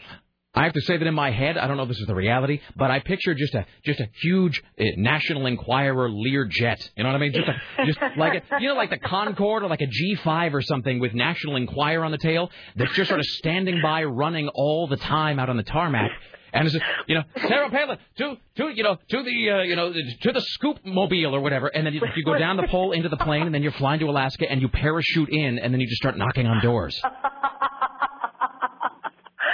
I 0.56 0.64
have 0.64 0.72
to 0.72 0.80
say 0.80 0.96
that 0.96 1.06
in 1.06 1.14
my 1.14 1.30
head, 1.30 1.58
I 1.58 1.66
don't 1.66 1.76
know 1.76 1.82
if 1.82 1.90
this 1.90 1.98
is 1.98 2.06
the 2.06 2.14
reality, 2.14 2.60
but 2.76 2.90
I 2.90 3.00
picture 3.00 3.34
just 3.34 3.54
a 3.54 3.66
just 3.84 4.00
a 4.00 4.08
huge 4.22 4.62
uh, 4.80 4.84
National 4.96 5.44
Enquirer 5.44 6.08
Lear 6.10 6.46
jet. 6.46 6.80
You 6.96 7.04
know 7.04 7.10
what 7.10 7.16
I 7.16 7.18
mean? 7.18 7.34
Just 7.34 7.48
a, 7.48 7.86
just 7.86 7.98
like 8.16 8.42
a, 8.42 8.60
you 8.60 8.68
know 8.68 8.74
like 8.74 8.88
the 8.88 8.98
Concorde 8.98 9.64
or 9.64 9.68
like 9.68 9.82
a 9.82 9.86
G5 9.86 10.54
or 10.54 10.62
something 10.62 10.98
with 10.98 11.12
National 11.12 11.56
Enquirer 11.56 12.04
on 12.04 12.10
the 12.10 12.18
tail 12.18 12.50
that's 12.74 12.94
just 12.94 13.08
sort 13.08 13.20
of 13.20 13.26
standing 13.26 13.82
by, 13.82 14.04
running 14.04 14.48
all 14.48 14.86
the 14.86 14.96
time 14.96 15.38
out 15.38 15.50
on 15.50 15.58
the 15.58 15.62
tarmac. 15.62 16.10
And 16.54 16.66
it's, 16.66 16.76
you 17.06 17.16
know, 17.16 17.24
Sarah 17.46 17.68
Palin 17.68 17.98
to 18.16 18.36
to 18.56 18.68
you 18.74 18.82
know 18.82 18.96
to 19.10 19.22
the 19.22 19.50
uh, 19.50 19.62
you 19.62 19.76
know 19.76 19.92
to 19.92 20.32
the 20.32 20.40
scoop 20.40 20.78
mobile 20.86 21.36
or 21.36 21.40
whatever, 21.40 21.66
and 21.66 21.86
then 21.86 21.92
you, 21.92 22.00
you 22.16 22.24
go 22.24 22.38
down 22.38 22.56
the 22.56 22.66
pole 22.68 22.92
into 22.92 23.10
the 23.10 23.18
plane, 23.18 23.42
and 23.42 23.54
then 23.54 23.62
you're 23.62 23.72
flying 23.72 24.00
to 24.00 24.06
Alaska, 24.06 24.50
and 24.50 24.62
you 24.62 24.68
parachute 24.68 25.28
in, 25.28 25.58
and 25.58 25.74
then 25.74 25.80
you 25.80 25.86
just 25.86 25.98
start 25.98 26.16
knocking 26.16 26.46
on 26.46 26.62
doors. 26.62 26.98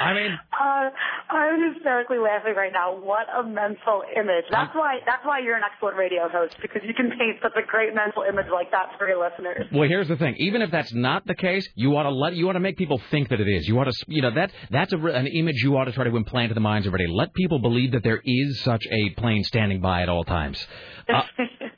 I 0.03 0.15
mean, 0.15 0.39
Uh, 0.53 0.91
I'm 1.35 1.75
hysterically 1.75 2.19
laughing 2.19 2.55
right 2.57 2.73
now. 2.73 2.95
What 2.99 3.27
a 3.35 3.43
mental 3.43 4.03
image. 4.17 4.45
That's 4.51 4.75
why 4.75 4.99
that's 5.07 5.25
why 5.25 5.39
you're 5.41 5.57
an 5.57 5.63
excellent 5.65 5.97
radio 5.97 6.29
host 6.29 6.57
because 6.61 6.83
you 6.85 6.95
can 6.95 7.11
paint 7.11 7.39
such 7.43 7.53
a 7.57 7.67
great 7.67 7.95
mental 7.95 8.23
image 8.23 8.47
like 8.53 8.71
that 8.73 8.99
for 8.99 9.09
your 9.09 9.23
listeners. 9.23 9.67
Well, 9.73 9.89
here's 9.89 10.09
the 10.09 10.17
thing. 10.17 10.35
Even 10.39 10.63
if 10.63 10.71
that's 10.71 10.93
not 10.93 11.27
the 11.27 11.35
case, 11.35 11.69
you 11.75 11.97
ought 11.97 12.05
to 12.05 12.11
let 12.11 12.35
you 12.35 12.49
ought 12.49 12.55
to 12.55 12.61
make 12.61 12.77
people 12.77 13.01
think 13.11 13.29
that 13.31 13.41
it 13.41 13.49
is. 13.49 13.67
You 13.69 13.79
ought 13.79 13.85
to, 13.85 13.95
you 14.09 14.23
know, 14.23 14.35
that 14.35 14.53
that's 14.71 14.93
a, 14.93 14.99
an 14.99 15.27
image 15.27 15.63
you 15.63 15.77
ought 15.77 15.85
to 15.85 15.93
try 15.93 16.05
to 16.05 16.17
implant 16.17 16.51
in 16.51 16.55
the 16.55 16.61
minds 16.61 16.87
of 16.87 16.91
everybody. 16.91 17.13
Let 17.13 17.33
people 17.35 17.59
believe 17.61 17.93
that 17.93 18.03
there 18.03 18.21
is 18.25 18.61
such 18.61 18.85
a 18.91 19.11
plane 19.21 19.45
standing 19.45 19.81
by 19.81 20.03
at 20.03 20.09
all 20.09 20.25
times. 20.25 20.65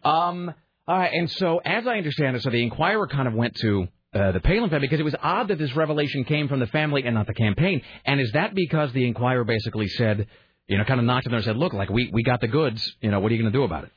Uh, 0.04 0.08
um. 0.08 0.54
All 0.86 0.98
right. 0.98 1.12
And 1.14 1.30
so, 1.30 1.58
as 1.64 1.86
I 1.86 1.96
understand 1.96 2.36
it, 2.36 2.42
so 2.42 2.50
the 2.50 2.62
Enquirer 2.62 3.06
kind 3.06 3.26
of 3.26 3.32
went 3.34 3.56
to. 3.56 3.88
Uh, 4.14 4.30
the 4.30 4.40
Palin 4.40 4.70
family, 4.70 4.86
because 4.86 5.00
it 5.00 5.04
was 5.04 5.16
odd 5.20 5.48
that 5.48 5.58
this 5.58 5.74
revelation 5.74 6.22
came 6.24 6.46
from 6.46 6.60
the 6.60 6.68
family 6.68 7.02
and 7.04 7.16
not 7.16 7.26
the 7.26 7.34
campaign. 7.34 7.82
And 8.04 8.20
is 8.20 8.30
that 8.32 8.54
because 8.54 8.92
the 8.92 9.06
Enquirer 9.08 9.42
basically 9.44 9.88
said, 9.88 10.28
you 10.68 10.78
know, 10.78 10.84
kind 10.84 11.00
of 11.00 11.06
knocked 11.06 11.26
on 11.26 11.32
there 11.32 11.38
and 11.38 11.44
said, 11.44 11.56
look, 11.56 11.72
like 11.72 11.90
we 11.90 12.10
we 12.12 12.22
got 12.22 12.40
the 12.40 12.46
goods. 12.46 12.94
You 13.00 13.10
know, 13.10 13.18
what 13.18 13.32
are 13.32 13.34
you 13.34 13.42
going 13.42 13.52
to 13.52 13.58
do 13.58 13.64
about 13.64 13.84
it? 13.84 13.90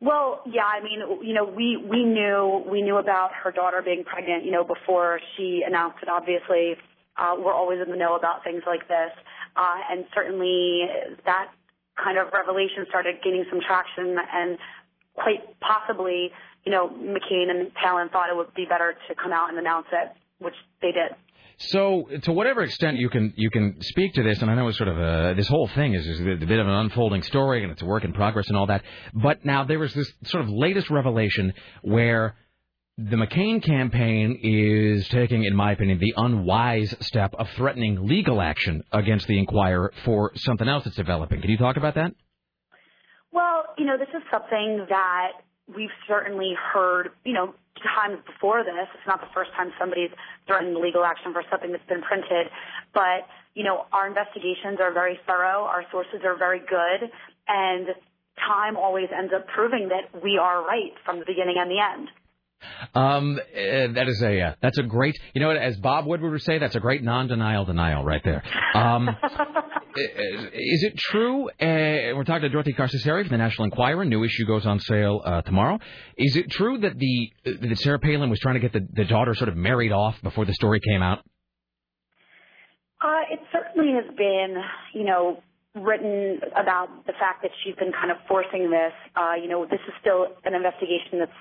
Well, 0.00 0.42
yeah, 0.46 0.62
I 0.64 0.82
mean, 0.82 1.00
you 1.26 1.34
know, 1.34 1.44
we 1.44 1.76
we 1.76 2.04
knew 2.04 2.64
we 2.70 2.82
knew 2.82 2.96
about 2.96 3.30
her 3.42 3.50
daughter 3.50 3.82
being 3.84 4.04
pregnant, 4.04 4.44
you 4.44 4.52
know, 4.52 4.64
before 4.64 5.20
she 5.36 5.62
announced 5.66 5.98
it. 6.02 6.08
Obviously, 6.08 6.76
uh, 7.16 7.34
we're 7.36 7.52
always 7.52 7.80
in 7.84 7.90
the 7.90 7.96
know 7.96 8.14
about 8.16 8.44
things 8.44 8.62
like 8.66 8.86
this, 8.86 9.10
uh, 9.56 9.78
and 9.90 10.06
certainly 10.14 10.82
that 11.26 11.48
kind 12.02 12.16
of 12.16 12.32
revelation 12.32 12.86
started 12.88 13.16
gaining 13.24 13.44
some 13.50 13.60
traction, 13.60 14.16
and 14.32 14.56
quite 15.14 15.42
possibly, 15.60 16.30
you 16.68 16.74
know, 16.74 16.90
McCain 16.90 17.48
and 17.48 17.72
Palin 17.72 18.10
thought 18.10 18.28
it 18.28 18.36
would 18.36 18.52
be 18.54 18.66
better 18.68 18.94
to 19.08 19.14
come 19.14 19.32
out 19.32 19.48
and 19.48 19.58
announce 19.58 19.86
it, 19.90 20.10
which 20.38 20.52
they 20.82 20.88
did. 20.88 21.16
So, 21.56 22.06
to 22.24 22.32
whatever 22.32 22.62
extent 22.62 22.98
you 22.98 23.08
can 23.08 23.32
you 23.36 23.48
can 23.48 23.80
speak 23.80 24.12
to 24.14 24.22
this, 24.22 24.42
and 24.42 24.50
I 24.50 24.54
know 24.54 24.68
it's 24.68 24.76
sort 24.76 24.90
of 24.90 24.98
a, 24.98 25.34
this 25.34 25.48
whole 25.48 25.66
thing 25.68 25.94
is, 25.94 26.06
is 26.06 26.20
a 26.20 26.24
bit 26.24 26.58
of 26.58 26.66
an 26.66 26.74
unfolding 26.74 27.22
story, 27.22 27.62
and 27.62 27.72
it's 27.72 27.80
a 27.80 27.86
work 27.86 28.04
in 28.04 28.12
progress 28.12 28.48
and 28.48 28.56
all 28.58 28.66
that. 28.66 28.82
But 29.14 29.46
now 29.46 29.64
there 29.64 29.78
was 29.78 29.94
this 29.94 30.12
sort 30.24 30.44
of 30.44 30.50
latest 30.50 30.90
revelation 30.90 31.54
where 31.80 32.36
the 32.98 33.16
McCain 33.16 33.62
campaign 33.62 34.38
is 34.42 35.08
taking, 35.08 35.44
in 35.44 35.56
my 35.56 35.72
opinion, 35.72 35.98
the 36.00 36.12
unwise 36.18 36.94
step 37.00 37.34
of 37.38 37.48
threatening 37.56 38.06
legal 38.06 38.42
action 38.42 38.82
against 38.92 39.26
the 39.26 39.38
Enquirer 39.38 39.94
for 40.04 40.32
something 40.34 40.68
else 40.68 40.84
that's 40.84 40.96
developing. 40.96 41.40
Can 41.40 41.50
you 41.50 41.56
talk 41.56 41.78
about 41.78 41.94
that? 41.94 42.12
Well, 43.32 43.64
you 43.78 43.86
know, 43.86 43.96
this 43.96 44.08
is 44.14 44.22
something 44.30 44.84
that 44.90 45.32
we've 45.74 45.94
certainly 46.06 46.54
heard, 46.54 47.10
you 47.24 47.32
know, 47.32 47.54
times 47.78 48.18
before 48.26 48.64
this. 48.64 48.88
It's 48.94 49.06
not 49.06 49.20
the 49.20 49.30
first 49.34 49.50
time 49.56 49.72
somebody's 49.78 50.10
threatened 50.46 50.76
legal 50.76 51.04
action 51.04 51.32
for 51.32 51.42
something 51.50 51.72
that's 51.72 51.86
been 51.88 52.02
printed. 52.02 52.50
But, 52.92 53.28
you 53.54 53.64
know, 53.64 53.86
our 53.92 54.06
investigations 54.06 54.78
are 54.80 54.92
very 54.92 55.18
thorough. 55.26 55.64
Our 55.64 55.84
sources 55.90 56.20
are 56.24 56.36
very 56.36 56.60
good. 56.60 57.10
And 57.46 57.88
time 58.38 58.76
always 58.76 59.08
ends 59.16 59.32
up 59.34 59.46
proving 59.48 59.90
that 59.90 60.22
we 60.22 60.38
are 60.38 60.64
right 60.64 60.92
from 61.04 61.18
the 61.18 61.24
beginning 61.26 61.56
and 61.58 61.70
the 61.70 61.80
end. 61.80 62.08
Um, 62.94 63.38
uh, 63.38 63.92
that 63.92 64.06
is 64.08 64.22
a 64.22 64.40
uh, 64.40 64.54
that's 64.60 64.78
a 64.78 64.82
great 64.82 65.16
you 65.34 65.40
know 65.40 65.50
as 65.50 65.76
Bob 65.76 66.06
Woodward 66.06 66.32
would 66.32 66.42
say 66.42 66.58
that's 66.58 66.76
a 66.76 66.80
great 66.80 67.02
non-denial 67.02 67.64
denial 67.64 68.04
right 68.04 68.22
there. 68.24 68.42
Um, 68.74 69.08
is 69.96 70.82
it 70.82 70.96
true? 70.96 71.48
Uh, 71.50 72.14
we're 72.14 72.24
talking 72.24 72.42
to 72.42 72.48
Dorothy 72.48 72.72
Carcasseri 72.72 73.22
from 73.22 73.30
the 73.30 73.38
National 73.38 73.64
Enquirer. 73.66 74.04
New 74.04 74.24
issue 74.24 74.46
goes 74.46 74.66
on 74.66 74.80
sale 74.80 75.20
uh, 75.24 75.42
tomorrow. 75.42 75.78
Is 76.16 76.36
it 76.36 76.50
true 76.50 76.78
that 76.78 76.98
the 76.98 77.32
that 77.44 77.78
Sarah 77.78 77.98
Palin 77.98 78.30
was 78.30 78.38
trying 78.40 78.54
to 78.54 78.60
get 78.60 78.72
the, 78.72 78.86
the 78.92 79.04
daughter 79.04 79.34
sort 79.34 79.48
of 79.48 79.56
married 79.56 79.92
off 79.92 80.20
before 80.22 80.44
the 80.44 80.54
story 80.54 80.80
came 80.80 81.02
out? 81.02 81.18
Uh, 83.00 83.22
it 83.30 83.40
certainly 83.52 83.92
has 83.94 84.12
been, 84.16 84.56
you 84.92 85.04
know, 85.04 85.40
written 85.76 86.40
about 86.56 87.06
the 87.06 87.12
fact 87.12 87.42
that 87.42 87.52
she's 87.62 87.76
been 87.76 87.92
kind 87.92 88.10
of 88.10 88.16
forcing 88.26 88.70
this. 88.70 88.92
Uh, 89.14 89.34
you 89.40 89.48
know, 89.48 89.64
this 89.64 89.80
is 89.86 89.94
still 90.00 90.26
an 90.44 90.54
investigation 90.54 91.20
that's 91.20 91.40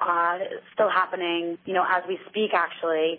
uh, 0.00 0.38
still 0.72 0.90
happening, 0.90 1.58
you 1.64 1.74
know, 1.74 1.84
as 1.88 2.02
we 2.08 2.18
speak, 2.28 2.52
actually. 2.54 3.18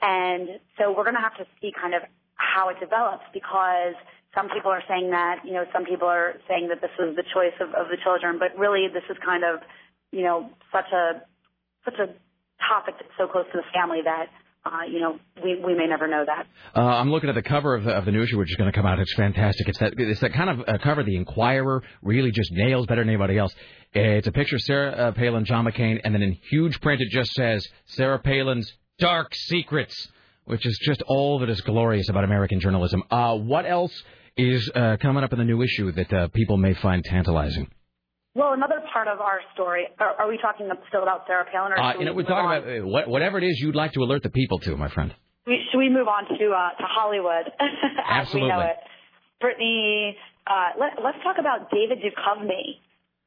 And 0.00 0.60
so 0.78 0.90
we're 0.90 1.04
going 1.04 1.16
to 1.16 1.22
have 1.22 1.36
to 1.38 1.46
see 1.60 1.72
kind 1.72 1.94
of 1.94 2.02
how 2.34 2.68
it 2.68 2.78
develops 2.80 3.24
because 3.32 3.94
some 4.34 4.48
people 4.50 4.70
are 4.70 4.82
saying 4.86 5.10
that, 5.10 5.40
you 5.44 5.52
know, 5.52 5.64
some 5.72 5.84
people 5.84 6.08
are 6.08 6.34
saying 6.46 6.68
that 6.68 6.80
this 6.80 6.90
was 6.98 7.16
the 7.16 7.24
choice 7.34 7.56
of, 7.60 7.72
of 7.74 7.88
the 7.88 7.96
children, 7.96 8.38
but 8.38 8.56
really 8.58 8.86
this 8.92 9.04
is 9.08 9.16
kind 9.24 9.42
of, 9.42 9.60
you 10.12 10.22
know, 10.22 10.50
such 10.70 10.92
a, 10.92 11.22
such 11.84 11.98
a 11.98 12.12
topic 12.60 12.94
that's 13.00 13.16
so 13.16 13.26
close 13.26 13.46
to 13.52 13.58
the 13.58 13.68
family 13.72 14.00
that, 14.04 14.28
uh, 14.66 14.84
you 14.90 15.00
know, 15.00 15.18
we, 15.42 15.60
we 15.64 15.74
may 15.74 15.86
never 15.86 16.08
know 16.08 16.24
that. 16.26 16.46
Uh, 16.74 16.84
I'm 16.84 17.10
looking 17.10 17.28
at 17.28 17.34
the 17.34 17.42
cover 17.42 17.74
of 17.74 17.84
the, 17.84 17.92
of 17.92 18.04
the 18.04 18.10
new 18.10 18.22
issue, 18.22 18.38
which 18.38 18.50
is 18.50 18.56
going 18.56 18.70
to 18.70 18.76
come 18.76 18.86
out. 18.86 18.98
It's 18.98 19.14
fantastic. 19.14 19.68
It's 19.68 19.78
that 19.78 19.94
it's 19.96 20.20
that 20.20 20.32
kind 20.32 20.50
of 20.50 20.60
uh, 20.66 20.78
cover 20.82 21.02
the 21.04 21.16
Enquirer 21.16 21.82
really 22.02 22.30
just 22.32 22.50
nails 22.52 22.86
better 22.86 23.02
than 23.02 23.08
anybody 23.08 23.38
else. 23.38 23.54
It's 23.92 24.26
a 24.26 24.32
picture 24.32 24.56
of 24.56 24.62
Sarah 24.62 24.90
uh, 24.90 25.12
Palin, 25.12 25.44
John 25.44 25.64
McCain, 25.64 26.00
and 26.02 26.14
then 26.14 26.22
in 26.22 26.32
huge 26.50 26.80
print 26.80 27.00
it 27.00 27.10
just 27.10 27.30
says 27.32 27.66
Sarah 27.86 28.18
Palin's 28.18 28.72
dark 28.98 29.34
secrets, 29.34 30.08
which 30.44 30.66
is 30.66 30.78
just 30.82 31.02
all 31.06 31.38
that 31.40 31.48
is 31.48 31.60
glorious 31.60 32.08
about 32.08 32.24
American 32.24 32.60
journalism. 32.60 33.02
Uh, 33.10 33.36
what 33.36 33.66
else 33.66 33.92
is 34.36 34.70
uh, 34.74 34.96
coming 35.00 35.24
up 35.24 35.32
in 35.32 35.38
the 35.38 35.44
new 35.44 35.62
issue 35.62 35.92
that 35.92 36.32
people 36.34 36.56
may 36.56 36.74
find 36.74 37.04
tantalizing? 37.04 37.70
Well, 38.36 38.52
another 38.52 38.84
part 38.92 39.08
of 39.08 39.18
our 39.20 39.40
story, 39.54 39.88
are, 39.98 40.12
are 40.20 40.28
we 40.28 40.36
talking 40.36 40.68
still 40.88 41.02
about 41.02 41.24
Sarah 41.26 41.46
Palin 41.50 41.72
or 41.72 41.80
Uh, 41.80 41.94
you 41.98 42.04
know, 42.04 42.12
we 42.12 42.22
we're 42.22 42.28
talking 42.28 42.44
on? 42.52 42.56
about 42.60 42.68
uh, 42.68 42.86
what, 42.86 43.08
whatever 43.08 43.38
it 43.40 43.44
is 43.44 43.58
you'd 43.58 43.74
like 43.74 43.92
to 43.96 44.00
alert 44.04 44.22
the 44.22 44.28
people 44.28 44.58
to, 44.60 44.76
my 44.76 44.90
friend. 44.92 45.14
We, 45.46 45.56
should 45.72 45.78
we 45.78 45.88
move 45.88 46.06
on 46.06 46.24
to 46.28 46.44
uh, 46.52 46.70
to 46.76 46.84
Hollywood 46.84 47.48
Absolutely. 48.04 48.50
we 48.50 48.52
know 48.52 48.60
it? 48.60 48.76
Brittany, 49.40 50.16
uh, 50.46 50.76
let, 50.78 51.00
let's 51.02 51.16
talk 51.24 51.36
about 51.40 51.70
David 51.70 51.98
Duchovny. 52.04 52.76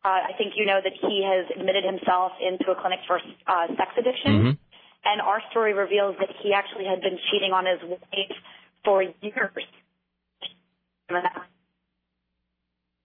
Uh, 0.06 0.30
I 0.30 0.38
think 0.38 0.54
you 0.56 0.66
know 0.66 0.80
that 0.84 0.94
he 0.94 1.26
has 1.26 1.46
admitted 1.58 1.84
himself 1.84 2.34
into 2.40 2.70
a 2.72 2.76
clinic 2.80 3.00
for 3.08 3.18
uh, 3.48 3.68
sex 3.78 3.90
addiction, 3.98 4.32
Mm-hmm. 4.32 4.52
and 5.10 5.22
our 5.22 5.42
story 5.50 5.74
reveals 5.74 6.16
that 6.20 6.30
he 6.44 6.54
actually 6.54 6.86
had 6.86 7.02
been 7.02 7.18
cheating 7.32 7.52
on 7.52 7.66
his 7.66 7.82
wife 7.90 8.38
for 8.86 9.02
years. 9.02 9.66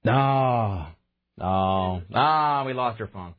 No. 0.05 0.87
No. 1.39 2.03
Ah, 2.15 2.65
we 2.67 2.73
lost 2.73 2.99
your 2.99 3.09
phone. 3.09 3.35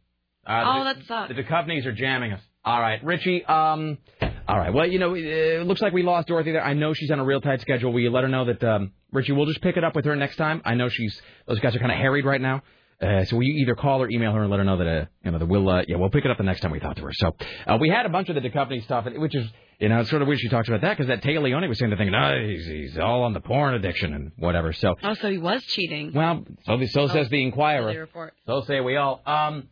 Uh, 0.47 0.63
Oh, 0.65 0.80
the, 0.80 0.93
that 0.93 1.05
sucks. 1.07 1.34
The 1.35 1.41
Duchovnys 1.43 1.85
are 1.85 1.93
jamming 1.93 2.34
us. 2.34 2.41
All 2.63 2.80
right, 2.81 3.03
Richie. 3.03 3.45
Um, 3.45 3.99
all 4.47 4.57
right. 4.57 4.73
Well, 4.73 4.88
you 4.88 4.97
know, 4.99 5.13
it 5.15 5.65
looks 5.67 5.81
like 5.81 5.93
we 5.93 6.01
lost 6.03 6.27
Dorothy 6.27 6.51
there. 6.51 6.63
I 6.63 6.73
know 6.73 6.93
she's 6.93 7.11
on 7.11 7.19
a 7.19 7.23
real 7.23 7.39
tight 7.41 7.61
schedule. 7.61 7.93
Will 7.93 7.99
you 8.01 8.09
let 8.11 8.23
her 8.23 8.27
know 8.30 8.45
that 8.45 8.63
um, 8.63 8.91
Richie? 9.11 9.34
We'll 9.34 9.45
just 9.45 9.61
pick 9.61 9.77
it 9.77 9.84
up 9.84 9.95
with 9.95 10.05
her 10.05 10.15
next 10.15 10.38
time. 10.38 10.61
I 10.65 10.73
know 10.73 10.89
she's 10.89 11.19
those 11.47 11.59
guys 11.59 11.76
are 11.76 11.80
kind 11.80 11.91
of 11.91 11.97
harried 11.97 12.26
right 12.26 12.41
now. 12.41 12.63
Uh, 13.01 13.23
so 13.26 13.35
will 13.35 13.43
you 13.43 13.61
either 13.61 13.76
call 13.76 14.01
or 14.01 14.09
email 14.09 14.31
her 14.31 14.41
and 14.41 14.49
let 14.49 14.57
her 14.57 14.63
know 14.63 14.77
that 14.77 14.88
uh, 14.88 15.05
you 15.23 15.31
know 15.31 15.38
that 15.38 15.45
we'll 15.45 15.69
uh, 15.69 15.84
yeah 15.88 15.97
we'll 15.97 16.09
pick 16.09 16.26
it 16.26 16.31
up 16.31 16.38
the 16.38 16.43
next 16.43 16.61
time 16.61 16.72
we 16.72 16.80
talk 16.80 16.95
to 16.95 17.03
her. 17.03 17.13
So 17.13 17.35
uh, 17.67 17.77
we 17.80 17.89
had 17.89 18.05
a 18.05 18.09
bunch 18.09 18.30
of 18.30 18.35
the 18.35 18.41
Duchovny 18.41 18.84
stuff, 18.84 19.05
which 19.15 19.35
is 19.35 19.45
you 19.80 19.89
know 19.89 19.99
it's 19.99 20.10
sort 20.10 20.22
of 20.22 20.27
weird 20.27 20.39
she 20.39 20.49
talks 20.49 20.68
about 20.68 20.81
that 20.81 20.97
because 20.97 21.07
that 21.07 21.22
Téa 21.23 21.41
Leoni 21.41 21.68
was 21.68 21.77
saying 21.80 21.91
the 21.91 21.97
thing, 21.97 22.11
no, 22.11 22.39
he's, 22.47 22.65
he's 22.65 22.97
all 22.97 23.23
on 23.23 23.34
the 23.34 23.41
porn 23.41 23.73
addiction 23.73 24.14
and 24.14 24.31
whatever. 24.38 24.73
So 24.73 24.95
Oh, 25.03 25.14
so 25.15 25.30
he 25.30 25.38
was 25.38 25.64
cheating. 25.64 26.11
well, 26.14 26.45
so, 26.65 26.77
so 26.85 27.07
says 27.07 27.27
the 27.30 27.38
The 27.38 27.43
Enquirer. 27.43 27.99
report. 27.99 28.34
So 28.45 28.61
say 28.68 28.80
we 28.81 28.95
all. 28.97 29.22
Um, 29.25 29.67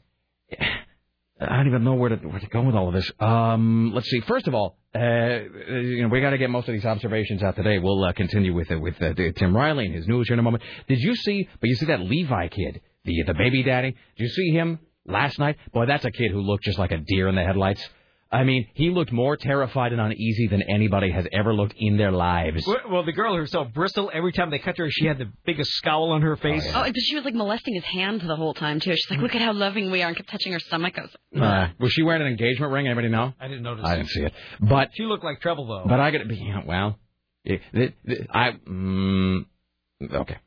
I 1.42 1.58
don't 1.58 1.68
even 1.68 1.84
know 1.84 1.96
where 1.96 2.10
to 2.10 2.16
where 2.28 2.40
to 2.40 2.48
go 2.48 2.62
with 2.62 2.76
all 2.76 2.88
of 2.88 2.94
this. 2.94 3.12
Um, 3.20 3.92
let's 3.94 4.08
see. 4.10 4.22
First 4.22 4.48
of 4.48 4.54
all, 4.54 4.78
uh, 4.96 5.00
you 5.00 6.04
know, 6.04 6.08
we 6.08 6.22
got 6.22 6.30
to 6.30 6.38
get 6.38 6.50
most 6.50 6.70
of 6.70 6.74
these 6.74 6.86
observations 6.86 7.42
out 7.44 7.56
today. 7.56 7.80
We'll 7.80 8.02
uh, 8.04 8.14
continue 8.14 8.54
with 8.54 8.72
uh, 8.72 8.80
with 8.80 9.02
uh, 9.02 9.14
Tim 9.36 9.56
Riley 9.56 9.88
and 9.88 9.96
his 9.96 10.08
news 10.08 10.28
here 10.28 10.36
in 10.36 10.40
a 10.40 10.44
moment. 10.44 10.64
Did 10.88 11.00
you 11.00 11.16
see? 11.16 11.50
But 11.60 11.68
you 11.70 11.76
see 11.76 11.88
that 11.88 12.00
Levi 12.00 12.48
kid, 12.50 12.82
the 13.04 13.24
the 13.26 13.34
baby 13.34 13.64
daddy. 13.64 13.92
Did 13.92 14.24
you 14.24 14.30
see 14.30 14.52
him 14.52 14.80
last 15.06 15.38
night? 15.40 15.58
Boy, 15.74 15.86
that's 15.88 16.06
a 16.06 16.12
kid 16.12 16.32
who 16.32 16.40
looked 16.42 16.64
just 16.64 16.78
like 16.80 16.92
a 16.92 16.98
deer 16.98 17.28
in 17.28 17.36
the 17.36 17.44
headlights. 17.44 17.84
I 18.34 18.44
mean, 18.44 18.68
he 18.74 18.90
looked 18.90 19.12
more 19.12 19.38
terrified 19.38 19.92
and 19.92 20.02
uneasy 20.02 20.48
than 20.48 20.64
anybody 20.64 21.12
has 21.12 21.28
ever 21.32 21.54
looked 21.54 21.76
in 21.78 21.98
their 21.98 22.12
lives. 22.12 22.66
Well, 22.66 22.78
well, 22.90 23.04
the 23.06 23.12
girl 23.12 23.36
herself, 23.36 23.72
Bristol, 23.74 24.10
every 24.12 24.32
time 24.34 24.50
they 24.50 24.58
cut 24.58 24.78
her, 24.80 24.90
she 24.90 25.06
had 25.06 25.20
the 25.20 25.32
biggest 25.46 25.70
scowl 25.74 26.12
on 26.12 26.24
her 26.24 26.36
face. 26.36 26.66
Oh, 26.74 26.84
but 26.84 26.98
she 27.00 27.16
was 27.16 27.26
like 27.26 27.36
molesting 27.36 27.76
his 27.76 27.84
hand 27.84 28.22
the 28.22 28.36
whole 28.36 28.56
time 28.56 28.80
too. 28.80 28.92
She's 28.96 29.10
like, 29.12 29.20
"Look 29.20 29.36
at 29.36 29.42
how 29.42 29.54
loving 29.54 29.92
we 29.92 30.02
are," 30.02 30.08
and 30.08 30.18
kept 30.18 30.30
touching 30.30 30.52
her 30.52 30.60
stomach. 30.60 30.98
I 30.98 31.02
was 31.04 31.12
like, 31.32 31.44
Uh, 31.44 31.68
was 31.80 31.94
she 31.94 32.02
wearing 32.02 32.24
an 32.24 32.28
engagement 32.28 32.72
ring? 32.72 32.88
Anybody 32.88 33.10
know? 33.10 33.34
I 33.40 33.48
didn't 33.48 33.64
notice. 33.64 33.86
I 33.86 33.98
didn't 33.98 34.10
see 34.10 34.24
it. 34.24 34.34
But 34.60 34.90
She 34.96 35.04
looked 35.04 35.24
like 35.24 35.40
trouble, 35.40 35.68
though. 35.68 35.84
But 35.88 36.00
I 36.00 36.10
got 36.10 36.20
to 36.20 36.26
be 36.26 36.36
yeah, 36.38 36.62
well. 36.66 36.98
It, 37.46 37.62
it, 37.74 37.94
it- 38.06 38.28
I 38.34 38.52
mm, 38.68 39.46
okay. 40.12 40.38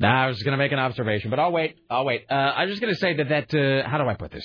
Now 0.00 0.24
I 0.24 0.26
was 0.28 0.42
going 0.42 0.52
to 0.52 0.58
make 0.58 0.72
an 0.72 0.78
observation, 0.78 1.30
but 1.30 1.38
I'll 1.38 1.52
wait. 1.52 1.76
I'll 1.90 2.04
wait. 2.06 2.24
Uh, 2.30 2.34
I 2.34 2.64
was 2.64 2.70
just 2.72 2.80
going 2.80 2.92
to 2.94 2.98
say 2.98 3.14
that 3.18 3.28
that 3.28 3.54
uh, 3.84 3.88
how 3.88 3.98
do 3.98 4.08
I 4.08 4.14
put 4.14 4.30
this? 4.32 4.44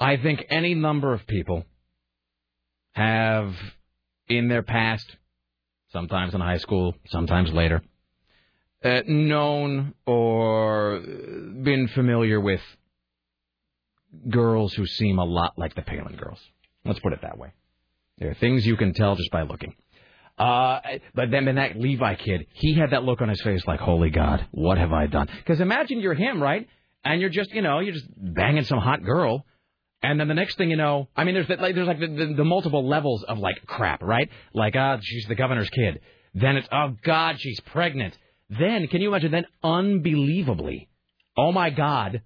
I 0.00 0.16
think 0.16 0.46
any 0.48 0.74
number 0.74 1.12
of 1.12 1.26
people 1.26 1.64
have 2.92 3.54
in 4.28 4.48
their 4.48 4.62
past, 4.62 5.04
sometimes 5.92 6.34
in 6.34 6.40
high 6.40 6.56
school, 6.56 6.94
sometimes 7.08 7.52
later, 7.52 7.82
uh, 8.82 9.02
known 9.06 9.94
or 10.06 11.00
been 11.00 11.88
familiar 11.94 12.40
with 12.40 12.62
girls 14.28 14.72
who 14.72 14.86
seem 14.86 15.18
a 15.18 15.24
lot 15.24 15.52
like 15.58 15.74
the 15.74 15.82
Palin 15.82 16.16
girls. 16.16 16.40
Let's 16.84 17.00
put 17.00 17.12
it 17.12 17.20
that 17.22 17.36
way. 17.36 17.52
There 18.18 18.30
are 18.30 18.34
things 18.34 18.66
you 18.66 18.76
can 18.76 18.94
tell 18.94 19.16
just 19.16 19.30
by 19.30 19.42
looking. 19.42 19.74
Uh, 20.38 20.80
but 21.14 21.30
then, 21.30 21.44
then 21.44 21.56
that 21.56 21.76
Levi 21.76 22.14
kid, 22.14 22.46
he 22.54 22.74
had 22.74 22.92
that 22.92 23.04
look 23.04 23.20
on 23.20 23.28
his 23.28 23.42
face 23.42 23.62
like, 23.66 23.80
holy 23.80 24.08
God, 24.08 24.46
what 24.52 24.78
have 24.78 24.92
I 24.92 25.06
done? 25.06 25.28
Because 25.36 25.60
imagine 25.60 26.00
you're 26.00 26.14
him, 26.14 26.42
right? 26.42 26.66
And 27.04 27.20
you're 27.20 27.30
just, 27.30 27.50
you 27.50 27.60
know, 27.60 27.80
you're 27.80 27.92
just 27.92 28.06
banging 28.16 28.64
some 28.64 28.78
hot 28.78 29.04
girl. 29.04 29.44
And 30.02 30.18
then 30.18 30.28
the 30.28 30.34
next 30.34 30.56
thing 30.56 30.70
you 30.70 30.76
know, 30.76 31.08
I 31.14 31.24
mean, 31.24 31.34
there's 31.34 31.48
the, 31.48 31.56
like, 31.56 31.74
there's 31.74 31.86
like 31.86 32.00
the, 32.00 32.06
the, 32.06 32.34
the 32.38 32.44
multiple 32.44 32.88
levels 32.88 33.22
of 33.24 33.38
like 33.38 33.66
crap, 33.66 34.02
right? 34.02 34.28
Like, 34.54 34.74
ah, 34.76 34.98
she's 35.02 35.26
the 35.26 35.34
governor's 35.34 35.68
kid. 35.68 36.00
Then 36.34 36.56
it's, 36.56 36.68
oh 36.72 36.96
God, 37.02 37.36
she's 37.38 37.60
pregnant. 37.60 38.16
Then, 38.48 38.88
can 38.88 39.00
you 39.00 39.08
imagine? 39.08 39.30
Then, 39.30 39.46
unbelievably, 39.62 40.88
oh 41.36 41.52
my 41.52 41.70
God, 41.70 42.22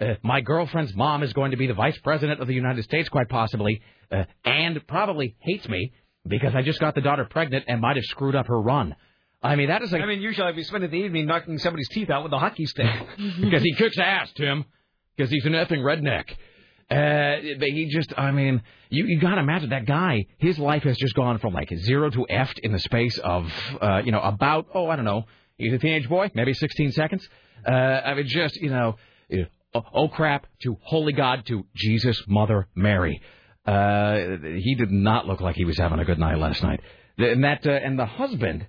uh, 0.00 0.14
my 0.22 0.42
girlfriend's 0.42 0.94
mom 0.94 1.22
is 1.22 1.32
going 1.32 1.52
to 1.52 1.56
be 1.56 1.66
the 1.66 1.74
vice 1.74 1.98
president 1.98 2.40
of 2.40 2.48
the 2.48 2.54
United 2.54 2.84
States, 2.84 3.08
quite 3.08 3.28
possibly, 3.28 3.80
uh, 4.12 4.24
and 4.44 4.86
probably 4.86 5.36
hates 5.40 5.68
me 5.68 5.92
because 6.28 6.54
I 6.54 6.62
just 6.62 6.80
got 6.80 6.94
the 6.94 7.00
daughter 7.00 7.24
pregnant 7.24 7.64
and 7.66 7.80
might 7.80 7.96
have 7.96 8.04
screwed 8.04 8.34
up 8.34 8.46
her 8.46 8.60
run. 8.60 8.94
I 9.42 9.56
mean, 9.56 9.68
that 9.68 9.82
is 9.82 9.92
like 9.92 10.02
I 10.02 10.06
mean, 10.06 10.20
usually 10.20 10.46
I'd 10.46 10.56
be 10.56 10.64
spending 10.64 10.90
the 10.90 10.96
evening 10.96 11.26
knocking 11.26 11.58
somebody's 11.58 11.88
teeth 11.88 12.10
out 12.10 12.24
with 12.24 12.32
a 12.32 12.38
hockey 12.38 12.66
stick. 12.66 12.90
because 13.40 13.62
he 13.62 13.74
kicks 13.74 13.98
ass, 13.98 14.30
Tim. 14.36 14.64
Because 15.16 15.30
he's 15.30 15.44
an 15.46 15.52
effing 15.52 15.80
redneck. 15.80 16.24
Uh, 16.88 17.36
but 17.58 17.68
he 17.68 17.88
just, 17.90 18.12
I 18.16 18.30
mean, 18.30 18.62
you 18.90 19.06
you 19.06 19.18
gotta 19.18 19.40
imagine 19.40 19.70
that 19.70 19.86
guy. 19.86 20.26
His 20.38 20.58
life 20.58 20.84
has 20.84 20.96
just 20.96 21.14
gone 21.14 21.38
from 21.38 21.52
like 21.52 21.72
zero 21.76 22.10
to 22.10 22.26
F 22.28 22.52
in 22.62 22.72
the 22.72 22.78
space 22.78 23.18
of, 23.18 23.52
uh, 23.80 24.02
you 24.04 24.12
know, 24.12 24.20
about 24.20 24.68
oh 24.72 24.88
I 24.88 24.96
don't 24.96 25.04
know, 25.04 25.24
he's 25.58 25.72
a 25.72 25.78
teenage 25.78 26.08
boy, 26.08 26.30
maybe 26.34 26.54
16 26.54 26.92
seconds. 26.92 27.28
Uh, 27.66 27.70
I 27.72 28.14
mean, 28.14 28.26
just 28.28 28.56
you 28.56 28.70
know, 28.70 28.96
oh, 29.74 29.82
oh 29.92 30.08
crap 30.08 30.46
to 30.62 30.76
holy 30.82 31.12
God 31.12 31.44
to 31.46 31.66
Jesus 31.74 32.22
Mother 32.28 32.68
Mary. 32.76 33.20
Uh, 33.66 34.36
he 34.56 34.76
did 34.76 34.92
not 34.92 35.26
look 35.26 35.40
like 35.40 35.56
he 35.56 35.64
was 35.64 35.76
having 35.76 35.98
a 35.98 36.04
good 36.04 36.20
night 36.20 36.38
last 36.38 36.62
night. 36.62 36.80
And 37.18 37.42
that 37.42 37.66
uh, 37.66 37.70
and 37.70 37.98
the 37.98 38.06
husband, 38.06 38.66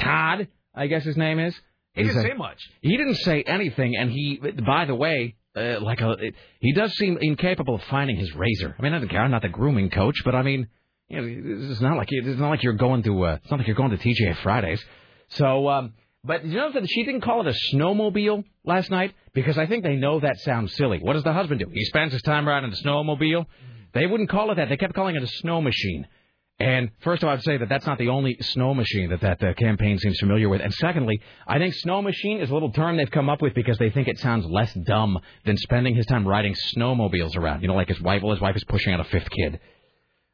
Todd, 0.00 0.48
I 0.74 0.88
guess 0.88 1.04
his 1.04 1.16
name 1.16 1.38
is. 1.38 1.54
He 1.92 2.02
didn't 2.02 2.18
a- 2.18 2.22
say 2.22 2.34
much. 2.34 2.58
He 2.82 2.96
didn't 2.96 3.16
say 3.16 3.42
anything, 3.42 3.94
and 3.96 4.10
he, 4.10 4.40
by 4.66 4.86
the 4.86 4.94
way, 4.94 5.36
uh, 5.56 5.80
like 5.80 6.00
a, 6.00 6.16
he 6.60 6.72
does 6.72 6.92
seem 6.96 7.18
incapable 7.20 7.74
of 7.74 7.82
finding 7.84 8.16
his 8.16 8.34
razor. 8.34 8.74
I 8.78 8.82
mean, 8.82 8.92
not 8.92 9.00
the 9.00 9.06
guy, 9.08 9.26
not 9.26 9.42
the 9.42 9.48
grooming 9.48 9.90
coach, 9.90 10.16
but 10.24 10.34
I 10.34 10.42
mean, 10.42 10.68
you 11.08 11.20
know, 11.20 11.70
it's 11.70 11.80
not 11.80 11.96
like 11.96 12.08
it's 12.10 12.38
not 12.38 12.50
like 12.50 12.62
you're 12.62 12.74
going 12.74 13.02
to, 13.02 13.24
uh, 13.24 13.38
it's 13.42 13.50
not 13.50 13.58
like 13.58 13.66
you're 13.66 13.76
going 13.76 13.90
to 13.90 13.96
TGI 13.96 14.36
Fridays. 14.42 14.82
So, 15.30 15.68
um, 15.68 15.94
but 16.22 16.44
you 16.44 16.56
know 16.56 16.70
that 16.72 16.88
she 16.88 17.04
didn't 17.04 17.22
call 17.22 17.46
it 17.46 17.48
a 17.48 17.76
snowmobile 17.76 18.44
last 18.64 18.90
night 18.90 19.14
because 19.32 19.58
I 19.58 19.66
think 19.66 19.82
they 19.82 19.96
know 19.96 20.20
that 20.20 20.38
sounds 20.40 20.74
silly. 20.76 20.98
What 20.98 21.14
does 21.14 21.24
the 21.24 21.32
husband 21.32 21.60
do? 21.60 21.66
He 21.72 21.84
spends 21.86 22.12
his 22.12 22.22
time 22.22 22.46
riding 22.46 22.70
a 22.70 22.76
snowmobile. 22.76 23.46
They 23.92 24.06
wouldn't 24.06 24.28
call 24.28 24.52
it 24.52 24.56
that. 24.56 24.68
They 24.68 24.76
kept 24.76 24.94
calling 24.94 25.16
it 25.16 25.22
a 25.22 25.26
snow 25.26 25.60
machine. 25.60 26.06
And 26.60 26.90
first 27.00 27.22
of 27.22 27.28
all, 27.28 27.34
I'd 27.34 27.42
say 27.42 27.56
that 27.56 27.70
that's 27.70 27.86
not 27.86 27.96
the 27.96 28.10
only 28.10 28.36
snow 28.40 28.74
machine 28.74 29.08
that 29.10 29.22
that 29.22 29.42
uh, 29.42 29.54
campaign 29.54 29.98
seems 29.98 30.18
familiar 30.20 30.46
with. 30.46 30.60
And 30.60 30.72
secondly, 30.74 31.18
I 31.48 31.58
think 31.58 31.74
snow 31.74 32.02
machine 32.02 32.38
is 32.38 32.50
a 32.50 32.52
little 32.52 32.70
term 32.70 32.98
they've 32.98 33.10
come 33.10 33.30
up 33.30 33.40
with 33.40 33.54
because 33.54 33.78
they 33.78 33.88
think 33.88 34.08
it 34.08 34.18
sounds 34.18 34.44
less 34.44 34.72
dumb 34.74 35.18
than 35.46 35.56
spending 35.56 35.94
his 35.94 36.04
time 36.04 36.28
riding 36.28 36.54
snowmobiles 36.76 37.34
around. 37.34 37.62
You 37.62 37.68
know, 37.68 37.74
like 37.74 37.88
his 37.88 38.00
wife. 38.02 38.22
Well, 38.22 38.34
his 38.34 38.42
wife 38.42 38.56
is 38.56 38.64
pushing 38.64 38.92
out 38.92 39.00
a 39.00 39.04
fifth 39.04 39.30
kid. 39.30 39.58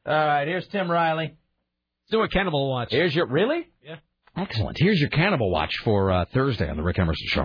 All 0.05 0.15
right, 0.15 0.49
here's 0.49 0.67
Tim 0.67 0.91
Riley. 0.91 1.27
Let's 1.27 2.11
do 2.11 2.23
a 2.23 2.29
cannibal 2.29 2.71
watch. 2.71 2.89
Here's 2.91 3.15
your 3.15 3.27
really? 3.27 3.69
Yeah. 3.85 3.97
Excellent. 4.37 4.79
Here's 4.81 4.99
your 4.99 5.11
cannibal 5.11 5.51
watch 5.51 5.77
for 5.85 6.11
uh, 6.11 6.25
Thursday 6.35 6.69
on 6.69 6.77
the 6.77 6.83
Rick 6.83 6.99
Emerson 6.99 7.27
Show. 7.29 7.45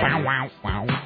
Wow, 0.00 0.50
wow, 0.64 0.97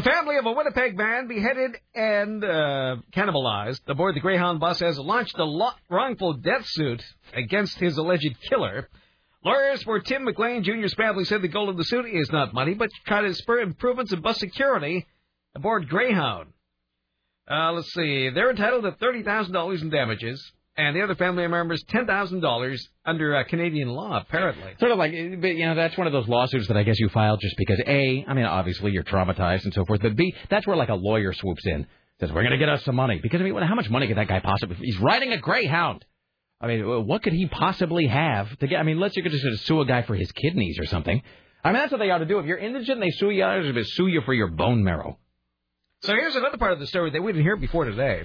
The 0.00 0.10
family 0.10 0.38
of 0.38 0.46
a 0.46 0.52
Winnipeg 0.52 0.96
man 0.96 1.28
beheaded 1.28 1.76
and 1.94 2.42
uh, 2.42 2.96
cannibalized 3.12 3.80
aboard 3.86 4.16
the 4.16 4.20
Greyhound 4.20 4.58
bus 4.58 4.80
has 4.80 4.98
launched 4.98 5.36
a 5.36 5.44
lo- 5.44 5.72
wrongful 5.90 6.38
death 6.38 6.64
suit 6.64 7.04
against 7.34 7.78
his 7.78 7.98
alleged 7.98 8.34
killer. 8.48 8.88
Lawyers 9.44 9.82
for 9.82 10.00
Tim 10.00 10.24
McLean 10.24 10.64
Jr.'s 10.64 10.94
family 10.94 11.24
said 11.24 11.42
the 11.42 11.48
goal 11.48 11.68
of 11.68 11.76
the 11.76 11.84
suit 11.84 12.06
is 12.06 12.32
not 12.32 12.54
money, 12.54 12.72
but 12.72 12.88
to 12.88 12.96
try 13.06 13.20
to 13.20 13.34
spur 13.34 13.60
improvements 13.60 14.10
in 14.10 14.22
bus 14.22 14.38
security 14.38 15.06
aboard 15.54 15.86
Greyhound. 15.86 16.54
Uh, 17.50 17.72
let's 17.72 17.92
see. 17.92 18.30
They're 18.30 18.52
entitled 18.52 18.84
to 18.84 18.92
$30,000 18.92 19.82
in 19.82 19.90
damages, 19.90 20.50
and 20.80 20.96
the 20.96 21.02
other 21.02 21.14
family 21.14 21.46
members 21.46 21.84
$10,000 21.84 22.88
under 23.04 23.36
uh, 23.36 23.44
Canadian 23.44 23.88
law, 23.88 24.20
apparently. 24.20 24.72
Sort 24.78 24.92
of 24.92 24.98
like, 24.98 25.12
but, 25.12 25.54
you 25.54 25.66
know, 25.66 25.74
that's 25.74 25.96
one 25.96 26.06
of 26.06 26.12
those 26.12 26.28
lawsuits 26.28 26.68
that 26.68 26.76
I 26.76 26.82
guess 26.82 26.98
you 26.98 27.08
file 27.08 27.36
just 27.36 27.56
because 27.56 27.80
A, 27.86 28.24
I 28.26 28.34
mean, 28.34 28.44
obviously 28.44 28.92
you're 28.92 29.04
traumatized 29.04 29.64
and 29.64 29.74
so 29.74 29.84
forth, 29.84 30.00
but 30.02 30.16
B, 30.16 30.34
that's 30.48 30.66
where 30.66 30.76
like 30.76 30.88
a 30.88 30.94
lawyer 30.94 31.32
swoops 31.32 31.66
in, 31.66 31.86
says 32.18 32.32
we're 32.32 32.42
going 32.42 32.52
to 32.52 32.58
get 32.58 32.68
us 32.68 32.84
some 32.84 32.96
money 32.96 33.20
because 33.22 33.40
I 33.40 33.44
mean, 33.44 33.62
how 33.62 33.74
much 33.74 33.90
money 33.90 34.06
could 34.06 34.16
that 34.16 34.28
guy 34.28 34.40
possibly? 34.40 34.76
He's 34.80 34.98
riding 34.98 35.32
a 35.32 35.38
Greyhound. 35.38 36.04
I 36.60 36.66
mean, 36.66 37.06
what 37.06 37.22
could 37.22 37.32
he 37.32 37.46
possibly 37.46 38.06
have 38.06 38.54
to 38.58 38.66
get? 38.66 38.78
I 38.78 38.82
mean, 38.82 38.96
unless 38.96 39.16
you 39.16 39.22
could 39.22 39.32
just 39.32 39.66
sue 39.66 39.80
a 39.80 39.86
guy 39.86 40.02
for 40.02 40.14
his 40.14 40.30
kidneys 40.32 40.78
or 40.78 40.86
something. 40.86 41.22
I 41.64 41.68
mean, 41.68 41.80
that's 41.80 41.92
what 41.92 41.98
they 41.98 42.10
ought 42.10 42.18
to 42.18 42.26
do. 42.26 42.38
If 42.38 42.46
you're 42.46 42.58
indigent, 42.58 43.00
they 43.00 43.10
sue 43.10 43.30
you. 43.30 43.72
They 43.72 43.82
sue 43.82 44.08
you 44.08 44.22
for 44.22 44.34
your 44.34 44.48
bone 44.48 44.82
marrow. 44.84 45.18
So 46.02 46.12
here's 46.14 46.36
another 46.36 46.56
part 46.56 46.72
of 46.72 46.78
the 46.78 46.86
story 46.86 47.10
that 47.10 47.22
we 47.22 47.32
didn't 47.32 47.44
hear 47.44 47.56
before 47.56 47.84
today. 47.84 48.24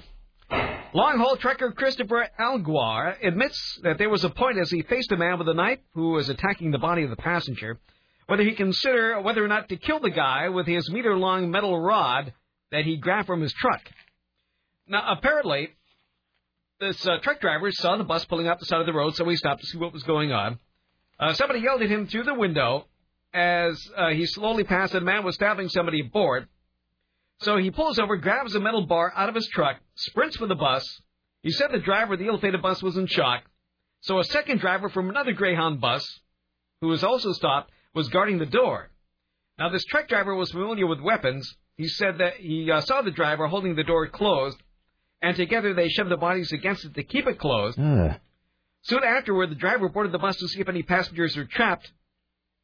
Long 0.49 1.17
haul 1.17 1.37
trekker 1.37 1.75
Christopher 1.75 2.27
Allgaier 2.39 3.17
admits 3.21 3.79
that 3.83 3.97
there 3.97 4.09
was 4.09 4.23
a 4.23 4.29
point 4.29 4.57
as 4.57 4.71
he 4.71 4.81
faced 4.81 5.11
a 5.11 5.17
man 5.17 5.37
with 5.37 5.49
a 5.49 5.53
knife 5.53 5.79
who 5.93 6.11
was 6.11 6.29
attacking 6.29 6.71
the 6.71 6.77
body 6.77 7.03
of 7.03 7.09
the 7.09 7.15
passenger, 7.15 7.79
whether 8.27 8.43
he 8.43 8.53
consider 8.53 9.19
whether 9.21 9.43
or 9.43 9.47
not 9.47 9.69
to 9.69 9.77
kill 9.77 9.99
the 9.99 10.09
guy 10.09 10.49
with 10.49 10.67
his 10.67 10.89
meter 10.89 11.17
long 11.17 11.51
metal 11.51 11.77
rod 11.79 12.33
that 12.71 12.85
he 12.85 12.97
grabbed 12.97 13.27
from 13.27 13.41
his 13.41 13.53
truck. 13.53 13.81
Now, 14.87 15.13
apparently, 15.17 15.69
this 16.79 17.05
uh, 17.07 17.17
truck 17.21 17.41
driver 17.41 17.71
saw 17.71 17.97
the 17.97 18.03
bus 18.03 18.25
pulling 18.25 18.47
up 18.47 18.59
the 18.59 18.65
side 18.65 18.79
of 18.79 18.85
the 18.85 18.93
road, 18.93 19.15
so 19.15 19.27
he 19.27 19.35
stopped 19.35 19.61
to 19.61 19.67
see 19.67 19.77
what 19.77 19.93
was 19.93 20.03
going 20.03 20.31
on. 20.31 20.59
Uh, 21.19 21.33
somebody 21.33 21.59
yelled 21.61 21.81
at 21.81 21.89
him 21.89 22.07
through 22.07 22.23
the 22.23 22.33
window 22.33 22.85
as 23.33 23.81
uh, 23.97 24.09
he 24.09 24.25
slowly 24.25 24.63
passed, 24.63 24.93
and 24.93 25.01
a 25.01 25.05
man 25.05 25.23
was 25.23 25.35
stabbing 25.35 25.69
somebody 25.69 26.01
aboard. 26.01 26.47
So 27.39 27.57
he 27.57 27.71
pulls 27.71 27.99
over, 27.99 28.15
grabs 28.17 28.55
a 28.55 28.59
metal 28.59 28.85
bar 28.85 29.11
out 29.15 29.29
of 29.29 29.35
his 29.35 29.47
truck, 29.53 29.77
sprints 29.95 30.37
for 30.37 30.47
the 30.47 30.55
bus. 30.55 30.83
He 31.41 31.51
said 31.51 31.67
the 31.71 31.79
driver 31.79 32.13
of 32.13 32.19
the 32.19 32.27
ill-fated 32.27 32.61
bus 32.61 32.81
was 32.81 32.97
in 32.97 33.07
shock. 33.07 33.43
So 34.01 34.19
a 34.19 34.23
second 34.23 34.59
driver 34.59 34.89
from 34.89 35.09
another 35.09 35.33
Greyhound 35.33 35.81
bus, 35.81 36.05
who 36.81 36.87
was 36.87 37.03
also 37.03 37.33
stopped, 37.33 37.71
was 37.93 38.09
guarding 38.09 38.37
the 38.39 38.45
door. 38.45 38.89
Now 39.57 39.69
this 39.69 39.85
truck 39.85 40.07
driver 40.07 40.35
was 40.35 40.51
familiar 40.51 40.87
with 40.87 40.99
weapons. 41.01 41.55
He 41.77 41.87
said 41.87 42.19
that 42.19 42.35
he 42.35 42.71
uh, 42.71 42.81
saw 42.81 43.01
the 43.01 43.11
driver 43.11 43.47
holding 43.47 43.75
the 43.75 43.83
door 43.83 44.07
closed, 44.07 44.57
and 45.21 45.35
together 45.35 45.73
they 45.73 45.89
shoved 45.89 46.09
the 46.09 46.17
bodies 46.17 46.51
against 46.51 46.85
it 46.85 46.93
to 46.93 47.03
keep 47.03 47.27
it 47.27 47.39
closed. 47.39 47.77
Soon 48.83 49.03
afterward, 49.03 49.49
the 49.49 49.55
driver 49.55 49.89
boarded 49.89 50.11
the 50.13 50.19
bus 50.19 50.37
to 50.37 50.47
see 50.47 50.61
if 50.61 50.69
any 50.69 50.83
passengers 50.83 51.35
were 51.35 51.45
trapped, 51.45 51.91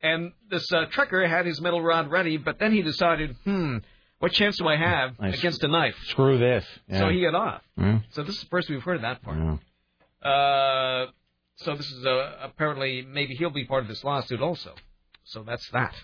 and 0.02 0.32
this 0.50 0.72
uh, 0.72 0.86
trucker 0.92 1.28
had 1.28 1.46
his 1.46 1.60
metal 1.60 1.82
rod 1.82 2.10
ready, 2.12 2.38
but 2.38 2.60
then 2.60 2.72
he 2.72 2.82
decided, 2.82 3.36
hmm, 3.44 3.78
what 4.22 4.32
chance 4.34 4.58
do 4.58 4.68
I 4.68 4.76
have 4.76 5.16
I 5.20 5.30
against 5.30 5.64
a 5.64 5.68
knife? 5.68 5.96
Screw 6.10 6.38
this. 6.38 6.64
Yeah. 6.88 7.00
So 7.00 7.10
he 7.10 7.22
got 7.22 7.34
off. 7.34 7.62
Hmm. 7.76 7.98
So 8.12 8.24
this 8.24 8.36
is 8.36 8.42
the 8.42 8.48
first 8.50 8.70
we've 8.70 8.84
heard 8.84 8.98
of 8.98 9.02
that 9.02 9.24
part. 9.24 9.38
Yeah. 9.38 10.30
Uh, 10.30 11.08
so 11.56 11.76
this 11.76 11.90
is 11.92 12.06
uh, 12.06 12.34
apparently 12.44 13.02
maybe 13.02 13.34
he'll 13.34 13.50
be 13.50 13.66
part 13.66 13.82
of 13.82 13.90
this 13.90 14.04
lawsuit 14.04 14.40
also. 14.40 14.74
So 15.24 15.44
that's 15.44 15.68
that. 15.72 15.96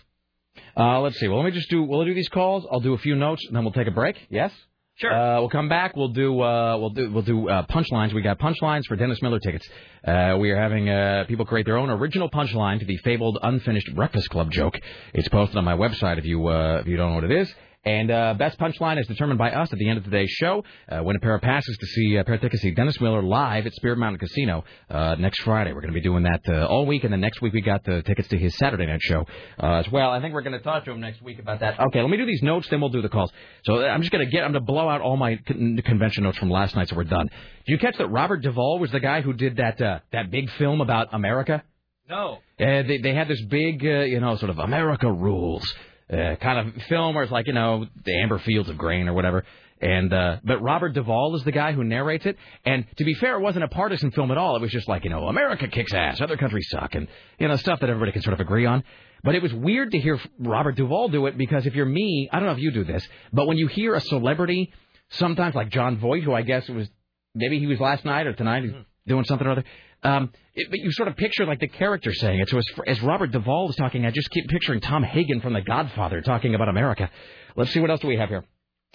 Uh, 0.76 1.00
let's 1.02 1.20
see. 1.20 1.28
Well, 1.28 1.38
let 1.38 1.46
me 1.46 1.52
just 1.52 1.70
do. 1.70 1.84
We'll 1.84 2.06
do 2.06 2.16
these 2.16 2.30
calls. 2.30 2.66
I'll 2.72 2.80
do 2.80 2.94
a 2.96 2.98
few 2.98 3.16
notes, 3.16 3.46
and 3.46 3.56
then 3.56 3.64
we'll 3.64 3.74
take 3.74 3.88
a 3.88 3.92
break. 3.92 4.16
Yes. 4.30 4.52
Sure. 4.96 5.14
Uh, 5.14 5.40
we'll 5.40 5.50
come 5.50 5.70
back. 5.70 5.96
We'll 5.96 6.08
do. 6.10 6.42
Uh, 6.42 6.76
we'll 6.80 6.90
do. 6.90 7.12
We'll 7.12 7.22
do 7.22 7.50
uh, 7.50 7.68
punchlines. 7.68 8.14
We 8.14 8.24
got 8.24 8.40
punchlines 8.40 8.86
for 8.88 8.96
Dennis 8.96 9.22
Miller 9.22 9.40
tickets. 9.40 9.68
Uh, 10.04 10.38
we 10.40 10.50
are 10.50 10.60
having 10.60 10.90
uh, 10.90 11.26
people 11.28 11.46
create 11.46 11.68
their 11.68 11.78
own 11.78 11.92
original 11.92 12.32
punchline 12.32 12.80
to 12.80 12.86
the 12.86 12.98
fabled 12.98 13.38
unfinished 13.44 13.94
Breakfast 13.94 14.32
Club 14.32 14.50
joke. 14.50 14.80
It's 15.14 15.28
posted 15.30 15.56
on 15.58 15.66
my 15.66 15.78
website 15.78 16.18
if 16.18 16.26
you 16.26 16.48
uh, 16.48 16.80
if 16.82 16.88
you 16.88 16.98
don't 16.98 17.10
know 17.10 17.16
what 17.16 17.26
it 17.26 17.32
is. 17.32 17.54
And 17.88 18.12
uh, 18.12 18.34
best 18.34 18.60
punchline 18.60 19.00
is 19.00 19.08
determined 19.08 19.38
by 19.38 19.52
us 19.52 19.72
at 19.72 19.80
the 19.80 19.88
end 19.88 19.98
of 19.98 20.04
today's 20.04 20.30
show. 20.30 20.62
Uh, 20.92 21.02
win 21.04 21.16
a 21.16 21.20
pair 21.20 21.36
of 21.36 21.42
passes 21.42 21.78
to 21.78 21.86
see 21.86 22.18
uh, 22.18 22.24
pair 22.26 22.36
of 22.36 22.42
tickets 22.42 22.62
to 22.62 22.68
see 22.68 22.76
Dennis 22.76 23.00
Miller 23.00 23.24
live 23.24 23.66
at 23.66 23.74
Spirit 23.76 23.98
Mountain 23.98 24.20
Casino 24.20 24.66
uh, 24.90 25.16
next 25.18 25.40
Friday. 25.44 25.72
We're 25.72 25.80
going 25.80 25.94
to 25.94 25.98
be 25.98 26.02
doing 26.02 26.24
that 26.24 26.42
uh, 26.50 26.66
all 26.66 26.86
week, 26.86 27.06
and 27.06 27.14
then 27.14 27.22
next 27.22 27.42
week 27.42 27.54
we 27.54 27.62
got 27.62 27.86
the 27.86 28.02
tickets 28.02 28.28
to 28.28 28.38
his 28.38 28.58
Saturday 28.58 28.86
night 28.86 29.00
show 29.02 29.26
uh, 29.64 29.76
as 29.76 29.90
well. 29.90 30.12
I 30.12 30.20
think 30.20 30.34
we're 30.34 30.42
going 30.42 30.58
to 30.58 30.60
talk 30.60 30.84
to 30.84 30.92
him 30.92 31.00
next 31.00 31.22
week 31.22 31.40
about 31.40 31.62
that. 31.62 31.80
Okay, 31.80 32.02
let 32.02 32.10
me 32.10 32.18
do 32.18 32.26
these 32.26 32.44
notes, 32.44 32.68
then 32.68 32.82
we'll 32.82 32.90
do 32.90 33.02
the 33.02 33.08
calls. 33.08 33.32
So 33.64 33.82
uh, 33.82 33.88
I'm 33.88 34.02
just 34.02 34.12
going 34.12 34.26
to 34.26 34.30
get. 34.30 34.44
I'm 34.44 34.52
going 34.52 34.66
to 34.66 34.70
blow 34.70 34.90
out 34.90 35.00
all 35.00 35.16
my 35.16 35.38
con- 35.38 35.80
convention 35.86 36.26
notes 36.26 36.38
from 36.38 36.50
last 36.50 36.76
night, 36.76 36.90
so 36.90 36.98
we're 36.98 37.06
done. 37.06 37.30
Did 37.68 37.72
you 37.72 37.78
catch 37.78 37.98
that 38.00 38.08
Robert 38.08 38.42
Duvall 38.42 38.80
was 38.80 38.92
the 38.92 39.00
guy 39.00 39.22
who 39.22 39.32
did 39.32 39.56
that 39.58 39.82
uh, 39.82 40.00
that 40.12 40.30
big 40.30 40.50
film 40.58 40.82
about 40.82 41.14
America? 41.14 41.64
No. 42.10 42.40
Uh, 42.60 42.84
they 42.84 43.00
they 43.02 43.14
had 43.14 43.30
this 43.30 43.42
big, 43.44 43.86
uh, 43.86 44.00
you 44.02 44.20
know, 44.20 44.36
sort 44.36 44.50
of 44.50 44.60
America 44.60 45.10
rules. 45.10 45.74
Uh, 46.12 46.36
kind 46.38 46.70
of 46.70 46.84
film 46.84 47.16
where 47.16 47.24
it's 47.24 47.34
like 47.34 47.48
you 47.48 47.54
know 47.54 47.86
the 48.06 48.22
amber 48.22 48.40
fields 48.40 48.70
of 48.70 48.78
grain 48.78 49.10
or 49.10 49.14
whatever. 49.14 49.44
And 49.80 50.12
uh, 50.12 50.38
but 50.44 50.62
Robert 50.62 50.94
Duvall 50.94 51.36
is 51.36 51.44
the 51.44 51.52
guy 51.52 51.74
who 51.74 51.84
narrates 51.84 52.26
it. 52.26 52.38
And 52.66 52.86
to 52.98 53.04
be 53.04 53.14
fair, 53.14 53.36
it 53.36 53.42
wasn't 53.42 53.66
a 53.66 53.68
partisan 53.68 54.12
film 54.12 54.32
at 54.32 54.38
all. 54.38 54.56
It 54.56 54.62
was 54.62 54.72
just 54.72 54.88
like 54.88 55.04
you 55.04 55.10
know 55.10 55.28
America 55.28 55.68
kicks 55.68 55.94
ass, 55.94 56.22
other 56.22 56.38
countries 56.38 56.68
suck, 56.70 56.96
and 56.96 57.08
you 57.38 57.48
know 57.48 57.58
stuff 57.58 57.82
that 57.82 57.90
everybody 57.90 58.12
can 58.14 58.22
sort 58.22 58.34
of 58.34 58.40
agree 58.40 58.66
on. 58.66 58.84
But 59.24 59.36
it 59.36 59.42
was 59.42 59.54
weird 59.54 59.92
to 59.92 60.00
hear 60.00 60.20
Robert 60.40 60.76
Duvall 60.76 61.10
do 61.10 61.26
it 61.26 61.38
because 61.38 61.66
if 61.66 61.76
you're 61.76 61.86
me, 61.86 62.30
I 62.32 62.40
don't 62.40 62.48
know 62.48 62.54
if 62.54 62.60
you 62.60 62.72
do 62.72 62.84
this, 62.86 63.08
but 63.34 63.46
when 63.46 63.58
you 63.58 63.68
hear 63.68 63.94
a 63.94 64.02
celebrity, 64.02 64.72
sometimes 65.10 65.56
like 65.56 65.70
Jon 65.70 65.98
Voight, 65.98 66.24
who 66.24 66.34
I 66.34 66.42
guess 66.42 66.68
was 66.70 66.88
maybe 67.36 67.60
he 67.60 67.68
was 67.68 67.80
last 67.80 68.06
night 68.06 68.28
or 68.28 68.34
tonight 68.34 68.64
he's 68.64 68.74
doing 69.08 69.26
something 69.26 69.46
or 69.46 69.52
other. 69.52 69.64
Um, 70.04 70.32
it, 70.54 70.68
but 70.70 70.80
you 70.80 70.92
sort 70.92 71.08
of 71.08 71.18
picture 71.18 71.46
like 71.46 71.60
the 71.60 71.68
character 71.68 72.14
saying 72.14 72.40
it. 72.40 72.50
So 72.50 72.58
as, 72.58 72.66
as 72.86 73.02
Robert 73.02 73.32
Duvall 73.32 73.68
was 73.68 73.76
talking, 73.76 74.06
I 74.06 74.12
just 74.12 74.30
keep 74.30 74.48
picturing 74.48 74.80
Tom 74.80 75.04
Hagen 75.04 75.42
from 75.42 75.54
The 75.54 75.62
Godfather 75.62 76.22
talking 76.22 76.56
about 76.56 76.70
America. 76.70 77.10
Let's 77.56 77.72
see 77.72 77.80
what 77.80 77.90
else 77.90 78.00
do 78.02 78.08
we 78.08 78.18
have 78.18 78.30
here. 78.30 78.44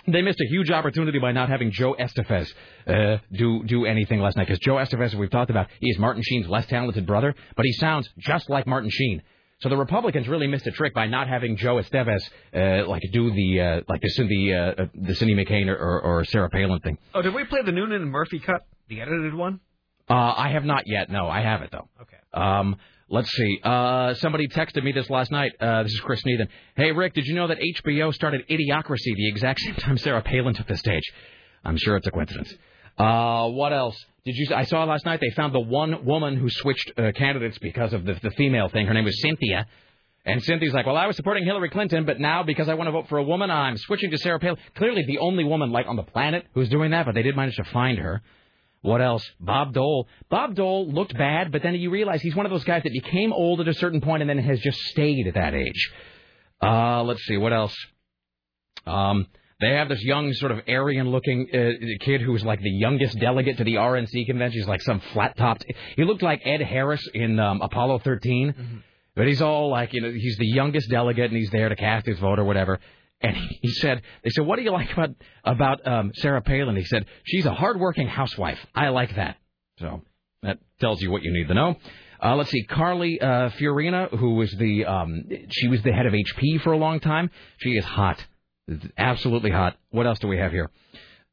They 0.07 0.23
missed 0.23 0.41
a 0.41 0.49
huge 0.49 0.71
opportunity 0.71 1.21
by 1.21 1.31
not 1.33 1.49
having 1.49 1.71
Joe 1.71 1.95
Estevez 1.99 2.53
uh, 2.89 3.19
do 3.33 3.63
do 3.65 3.85
anything 3.87 4.21
last 4.21 4.37
night 4.37 4.49
because 4.49 4.59
Joe 4.59 4.75
Estevez, 4.75 5.07
as 5.07 5.17
we've 5.17 5.31
talked 5.31 5.51
about, 5.51 5.69
he 5.81 5.89
is 5.91 5.99
Martin 5.99 6.23
Sheen's 6.25 6.49
less 6.49 6.67
talented 6.67 7.07
brother, 7.07 7.35
but 7.57 7.65
he 7.65 7.73
sounds 7.73 8.09
just 8.19 8.51
like 8.51 8.67
Martin 8.67 8.91
Sheen. 8.91 9.23
So 9.61 9.69
the 9.69 9.77
Republicans 9.77 10.27
really 10.27 10.49
missed 10.49 10.67
a 10.67 10.73
trick 10.73 10.93
by 10.93 11.07
not 11.07 11.29
having 11.29 11.57
Joe 11.57 11.77
Estevez 11.77 12.21
uh, 12.53 12.89
like 12.89 13.03
do 13.13 13.31
the 13.31 13.61
uh, 13.61 13.81
like 13.89 14.01
the 14.01 14.09
Cindy 14.09 14.53
uh, 14.53 14.59
uh, 14.59 14.87
the 14.95 15.15
Cindy 15.15 15.37
McCain 15.37 15.69
or, 15.69 16.01
or 16.01 16.25
Sarah 16.25 16.51
Palin 16.51 16.81
thing. 16.81 16.99
Oh, 17.15 17.23
did 17.23 17.33
we 17.33 17.45
play 17.45 17.61
the 17.65 17.71
Noonan 17.71 18.03
and 18.03 18.11
Murphy 18.11 18.41
cut, 18.41 18.67
the 18.89 19.01
edited 19.01 19.35
one? 19.35 19.61
Uh, 20.13 20.35
I 20.37 20.51
have 20.51 20.65
not 20.65 20.83
yet. 20.87 21.09
No, 21.09 21.27
I 21.27 21.41
have 21.41 21.63
it 21.63 21.71
though. 21.73 21.89
Okay. 22.03 22.19
Um, 22.35 22.77
let's 23.09 23.31
see. 23.31 23.61
Uh, 23.63 24.13
somebody 24.15 24.47
texted 24.47 24.85
me 24.85 24.93
this 24.93 25.09
last 25.09 25.31
night. 25.31 25.53
Uh, 25.59 25.85
this 25.85 25.93
is 25.93 26.01
Chris 26.01 26.23
Needham. 26.27 26.49
Hey 26.77 26.93
Rick, 26.93 27.15
did 27.15 27.25
you 27.25 27.35
know 27.35 27.47
that 27.47 27.59
HBO 27.59 28.13
started 28.13 28.47
Idiocracy 28.47 29.17
the 29.17 29.29
exact 29.29 29.61
same 29.61 29.75
time 29.77 29.97
Sarah 29.97 30.21
Palin 30.21 30.53
took 30.55 30.67
the 30.67 30.77
stage? 30.77 31.05
I'm 31.65 31.79
sure 31.79 31.97
it's 31.97 32.07
a 32.07 32.11
coincidence. 32.11 32.53
Uh, 32.99 33.49
what 33.49 33.73
else? 33.73 33.97
Did 34.27 34.35
you? 34.37 34.55
I 34.55 34.65
saw 34.65 34.85
last 34.85 35.07
night 35.07 35.21
they 35.23 35.31
found 35.31 35.55
the 35.55 35.61
one 35.61 36.05
woman 36.05 36.37
who 36.37 36.51
switched 36.51 36.93
uh, 36.99 37.13
candidates 37.13 37.57
because 37.59 37.95
of 37.95 38.05
the, 38.05 38.13
the 38.23 38.33
female 38.33 38.69
thing. 38.69 38.87
Her 38.87 38.93
name 38.93 39.05
was 39.05 39.19
Cynthia. 39.23 39.67
And 40.27 40.43
Cynthia's 40.43 40.75
like, 40.75 40.85
well, 40.85 40.99
I 40.99 41.07
was 41.07 41.17
supporting 41.17 41.45
Hillary 41.47 41.71
Clinton, 41.71 42.05
but 42.05 42.21
now 42.21 42.43
because 42.43 42.69
I 42.69 42.75
want 42.75 42.87
to 42.89 42.93
vote 42.93 43.09
for 43.09 43.17
a 43.17 43.25
woman, 43.25 43.51
I'm 43.51 43.79
switching 43.79 44.11
to 44.11 44.19
Sarah 44.19 44.39
Palin. 44.39 44.59
Clearly, 44.77 45.05
the 45.07 45.19
only 45.19 45.43
woman 45.43 45.73
like 45.73 45.87
on 45.89 45.97
the 45.97 46.05
planet 46.05 46.47
who's 46.53 46.69
doing 46.69 46.91
that, 46.91 47.07
but 47.07 47.15
they 47.15 47.23
did 47.23 47.35
manage 47.35 47.57
to 47.57 47.65
find 47.65 47.99
her. 47.99 48.21
What 48.83 49.01
else? 49.01 49.25
Bob 49.39 49.73
Dole. 49.73 50.09
Bob 50.29 50.57
Dole 50.57 50.91
looked 50.91 51.17
bad, 51.17 51.53
but 51.53 51.63
then 51.63 51.75
you 51.77 51.91
realize 51.91 52.21
he's 52.21 52.35
one 52.35 52.47
of 52.47 52.53
those 52.53 52.65
guys 52.65 52.83
that 52.83 52.93
became 52.93 53.33
old 53.33 53.61
at 53.61 53.69
a 53.69 53.75
certain 53.75 54.01
point 54.01 54.23
and 54.23 54.29
then 54.29 54.39
has 54.39 54.61
just 54.61 54.79
stayed 54.79 55.29
at 55.29 55.35
that 55.35 55.55
age. 55.55 55.93
Uh, 56.61 57.03
let's 57.05 57.23
see, 57.25 57.37
what 57.37 57.53
else? 57.53 57.75
Um, 58.85 59.27
they 59.61 59.75
have 59.75 59.89
this 59.89 60.03
young, 60.03 60.33
sort 60.33 60.51
of 60.51 60.63
Aryan-looking 60.69 61.49
uh, 61.55 62.05
kid 62.05 62.21
who 62.21 62.33
was 62.33 62.45
like 62.45 62.61
the 62.61 62.71
youngest 62.71 63.19
delegate 63.21 63.59
to 63.59 63.65
the 63.65 63.75
RNC 63.75 64.27
convention. 64.27 64.59
He's 64.61 64.69
like 64.69 64.83
some 64.83 64.99
flat-topped. 65.13 65.65
He 65.97 66.03
looked 66.03 66.23
like 66.23 66.43
Ed 66.45 66.61
Harris 66.61 67.09
in 67.15 67.39
um, 67.39 67.61
Apollo 67.63 68.01
13, 68.01 68.83
but 69.15 69.29
he's 69.29 69.41
all 69.41 69.71
like, 69.71 69.93
you 69.93 70.01
know, 70.01 70.11
he's 70.11 70.37
the 70.39 70.47
youngest 70.47 70.91
delegate 70.91 71.31
and 71.31 71.37
he's 71.39 71.51
there 71.51 71.69
to 71.69 71.77
cast 71.77 72.07
his 72.07 72.19
vote 72.19 72.41
or 72.41 72.45
whatever. 72.45 72.81
And 73.23 73.37
he 73.37 73.69
said, 73.69 74.03
they 74.25 74.31
said, 74.31 74.45
what 74.45 74.57
do 74.57 74.63
you 74.63 74.73
like 74.73 74.93
about 74.93 75.11
about 75.45 75.87
um, 75.87 76.13
Sarah 76.15 76.43
Palin? 76.43 76.77
He 76.77 76.85
said, 76.85 77.07
she's 77.25 77.47
a 77.47 77.55
hardworking 77.55 78.09
housewife. 78.09 78.59
I 78.75 78.89
like 78.89 79.15
that. 79.15 79.37
So 79.79 80.03
that 80.43 80.59
tells 80.81 81.01
you 81.01 81.11
what 81.11 81.23
you 81.23 81.33
need 81.33 81.49
to 81.49 81.55
know. 81.55 81.77
Uh, 82.23 82.37
let's 82.37 82.51
see, 82.51 82.65
Carly 82.65 83.21
uh, 83.21 83.51
Fiorina, 83.51 84.17
who 84.17 84.35
was 84.35 84.51
the 84.53 84.85
um, 84.85 85.25
she 85.51 85.69
was 85.69 85.83
the 85.83 85.93
head 85.93 86.07
of 86.07 86.13
HP 86.13 86.61
for 86.63 86.73
a 86.73 86.77
long 86.77 87.01
time. 87.01 87.31
She 87.59 87.71
is 87.71 87.85
hot, 87.85 88.25
absolutely 88.97 89.51
hot. 89.51 89.77
What 89.91 90.07
else 90.07 90.19
do 90.21 90.29
we 90.29 90.39
have 90.39 90.53
here? 90.53 90.71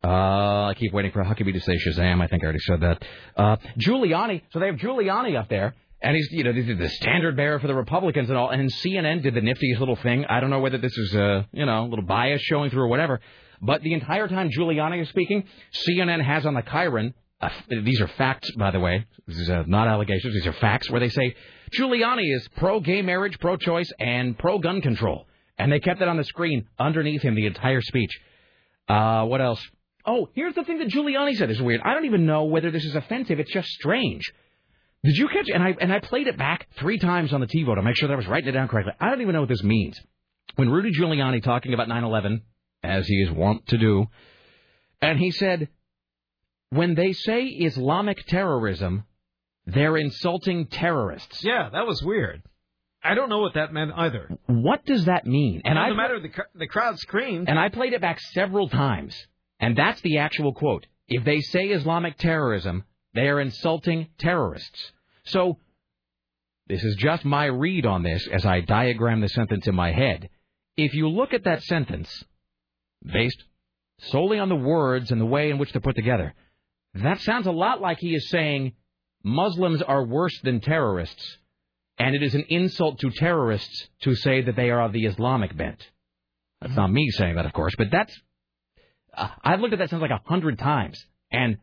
Uh, 0.04 0.68
I 0.68 0.76
keep 0.78 0.94
waiting 0.94 1.12
for 1.12 1.24
Huckabee 1.24 1.54
to 1.54 1.60
say 1.60 1.76
Shazam. 1.76 2.22
I 2.22 2.28
think 2.28 2.44
I 2.44 2.46
already 2.46 2.60
said 2.60 2.80
that. 2.82 3.04
Uh, 3.36 3.58
Giuliani. 3.78 4.42
So 4.52 4.60
they 4.60 4.68
have 4.68 4.78
Giuliani 4.78 5.38
up 5.38 5.50
there. 5.50 5.76
And 6.02 6.16
he's, 6.16 6.30
you 6.32 6.44
know, 6.44 6.54
the 6.54 6.90
standard 6.90 7.36
bearer 7.36 7.60
for 7.60 7.68
the 7.68 7.76
Republicans 7.76 8.30
and 8.30 8.38
all. 8.38 8.50
And 8.50 8.72
CNN 8.72 9.22
did 9.22 9.34
the 9.34 9.42
niftiest 9.42 9.80
little 9.80 9.98
thing. 9.98 10.26
I 10.26 10.40
don't 10.40 10.50
know 10.50 10.60
whether 10.60 10.78
this 10.78 10.98
is, 10.98 11.14
a, 11.14 11.48
you 11.52 11.66
know, 11.66 11.86
little 11.86 12.06
bias 12.06 12.42
showing 12.42 12.70
through 12.70 12.84
or 12.84 12.88
whatever. 12.88 13.20
But 13.62 13.82
the 13.82 13.94
entire 13.94 14.30
time 14.30 14.50
Giuliani 14.50 15.02
is 15.02 15.10
speaking, 15.10 15.44
CNN 15.90 16.24
has 16.24 16.46
on 16.46 16.54
the 16.54 16.62
chyron, 16.62 17.14
uh, 17.42 17.50
these 17.84 18.02
are 18.02 18.08
facts, 18.08 18.52
by 18.58 18.72
the 18.72 18.80
way. 18.80 19.06
These 19.28 19.50
are 19.50 19.66
not 19.66 19.88
allegations. 19.88 20.34
These 20.34 20.48
are 20.48 20.54
facts 20.54 20.90
where 20.90 21.00
they 21.00 21.10
say 21.10 21.36
Giuliani 21.72 22.36
is 22.36 22.48
pro-gay 22.58 23.02
marriage, 23.02 23.40
pro-choice, 23.40 23.92
and 24.00 24.38
pro-gun 24.38 24.82
control. 24.82 25.28
And 25.58 25.72
they 25.72 25.80
kept 25.80 26.02
it 26.02 26.08
on 26.08 26.18
the 26.18 26.24
screen 26.24 26.68
underneath 26.78 27.22
him 27.22 27.36
the 27.36 27.46
entire 27.46 27.82
speech. 27.82 28.12
Uh, 28.88 29.26
what 29.26 29.42
else? 29.42 29.62
Oh, 30.06 30.30
here's 30.34 30.56
the 30.56 30.64
thing 30.64 30.80
that 30.80 30.88
Giuliani 30.90 31.38
said. 31.38 31.50
Is 31.52 31.62
weird. 31.62 31.82
I 31.84 31.94
don't 31.94 32.06
even 32.06 32.26
know 32.26 32.46
whether 32.46 32.72
this 32.72 32.84
is 32.84 32.96
offensive. 32.96 33.40
It's 33.40 33.52
just 33.52 33.68
strange. 33.70 34.32
Did 35.04 35.16
you 35.18 35.28
catch? 35.30 35.48
And 35.54 35.64
I 35.64 35.76
and 35.80 35.94
I 35.94 36.00
played 36.00 36.28
it 36.28 36.38
back 36.38 36.68
three 36.78 37.00
times 37.00 37.32
on 37.34 37.40
the 37.40 37.48
TiVo 37.48 37.76
to 37.76 37.82
make 37.82 37.96
sure 37.96 38.08
that 38.08 38.14
I 38.14 38.18
was 38.18 38.28
writing 38.28 38.50
it 38.50 38.54
down 38.54 38.68
correctly. 38.68 38.94
I 39.00 39.10
don't 39.10 39.22
even 39.22 39.34
know 39.34 39.42
what 39.42 39.50
this 39.50 39.64
means. 39.64 40.00
When 40.56 40.70
Rudy 40.70 40.92
Giuliani 40.92 41.42
talking 41.42 41.74
about 41.74 41.88
9/11, 41.88 42.42
as 42.84 43.08
he 43.08 43.16
is 43.22 43.32
wont 43.32 43.66
to 43.68 43.78
do, 43.78 44.08
and 45.02 45.18
he 45.18 45.32
said, 45.32 45.70
when 46.72 46.96
they 46.96 47.14
say 47.14 47.44
Islamic 47.46 48.26
terrorism, 48.26 49.06
they're 49.66 49.98
insulting 49.98 50.68
terrorists. 50.68 51.44
Yeah, 51.44 51.70
that 51.72 51.88
was 51.88 52.02
weird. 52.04 52.42
I 53.02 53.16
don't 53.16 53.30
know 53.30 53.40
what 53.40 53.54
that 53.54 53.72
meant 53.72 53.92
either. 53.96 54.30
What 54.48 54.86
does 54.86 55.06
that 55.06 55.26
mean? 55.26 55.62
And 55.64 55.80
I 55.80 55.90
no 55.90 55.96
matter 55.96 56.20
the 56.20 56.30
the 56.56 56.68
crowd 56.68 57.00
screamed. 57.00 57.48
and 57.48 57.58
I 57.58 57.70
played 57.70 57.94
it 57.94 58.02
back 58.02 58.20
several 58.20 58.68
times, 58.68 59.16
and 59.60 59.78
that's 59.78 60.02
the 60.02 60.18
actual 60.18 60.54
quote. 60.54 60.86
If 61.08 61.24
they 61.24 61.40
say 61.40 61.68
Islamic 61.68 62.18
terrorism, 62.18 62.84
they 63.20 63.28
are 63.28 63.42
insulting 63.42 64.08
terrorists. 64.18 64.92
So, 65.26 65.58
this 66.68 66.82
is 66.82 66.96
just 66.96 67.26
my 67.26 67.46
read 67.46 67.86
on 67.86 68.02
this 68.02 68.26
as 68.32 68.46
I 68.46 68.62
diagram 68.62 69.20
the 69.20 69.28
sentence 69.28 69.68
in 69.68 69.76
my 69.76 69.92
head. 69.92 70.30
If 70.78 70.94
you 70.94 71.10
look 71.10 71.34
at 71.34 71.44
that 71.44 71.62
sentence, 71.64 72.24
based 73.04 73.44
solely 74.04 74.40
on 74.40 74.48
the 74.48 74.56
words 74.56 75.12
and 75.12 75.20
the 75.20 75.26
way 75.26 75.50
in 75.50 75.58
which 75.58 75.74
they're 75.74 75.82
put 75.82 75.98
together, 75.98 76.34
that 76.94 77.20
sounds 77.20 77.46
a 77.46 77.52
lot 77.52 77.82
like 77.82 77.98
he 78.00 78.16
is 78.16 78.30
saying 78.30 78.74
Muslims 79.22 79.82
are 79.82 80.06
worse 80.06 80.40
than 80.44 80.62
terrorists, 80.62 81.38
and 81.98 82.16
it 82.16 82.24
is 82.24 82.36
an 82.36 82.46
insult 82.48 83.00
to 83.00 83.10
terrorists 83.10 83.90
to 84.04 84.16
say 84.16 84.44
that 84.44 84.56
they 84.56 84.70
are 84.70 84.84
of 84.84 84.94
the 84.94 85.06
Islamic 85.06 85.58
bent. 85.58 85.86
That's 86.62 86.76
not 86.76 86.92
me 86.92 87.10
saying 87.10 87.36
that, 87.36 87.46
of 87.46 87.52
course, 87.52 87.74
but 87.78 87.88
that's. 87.92 88.18
Uh, 89.14 89.28
I've 89.44 89.60
looked 89.60 89.74
at 89.74 89.80
that 89.80 89.90
sentence 89.90 90.10
like 90.10 90.22
a 90.22 90.30
hundred 90.30 90.58
times, 90.58 91.04
and 91.32 91.58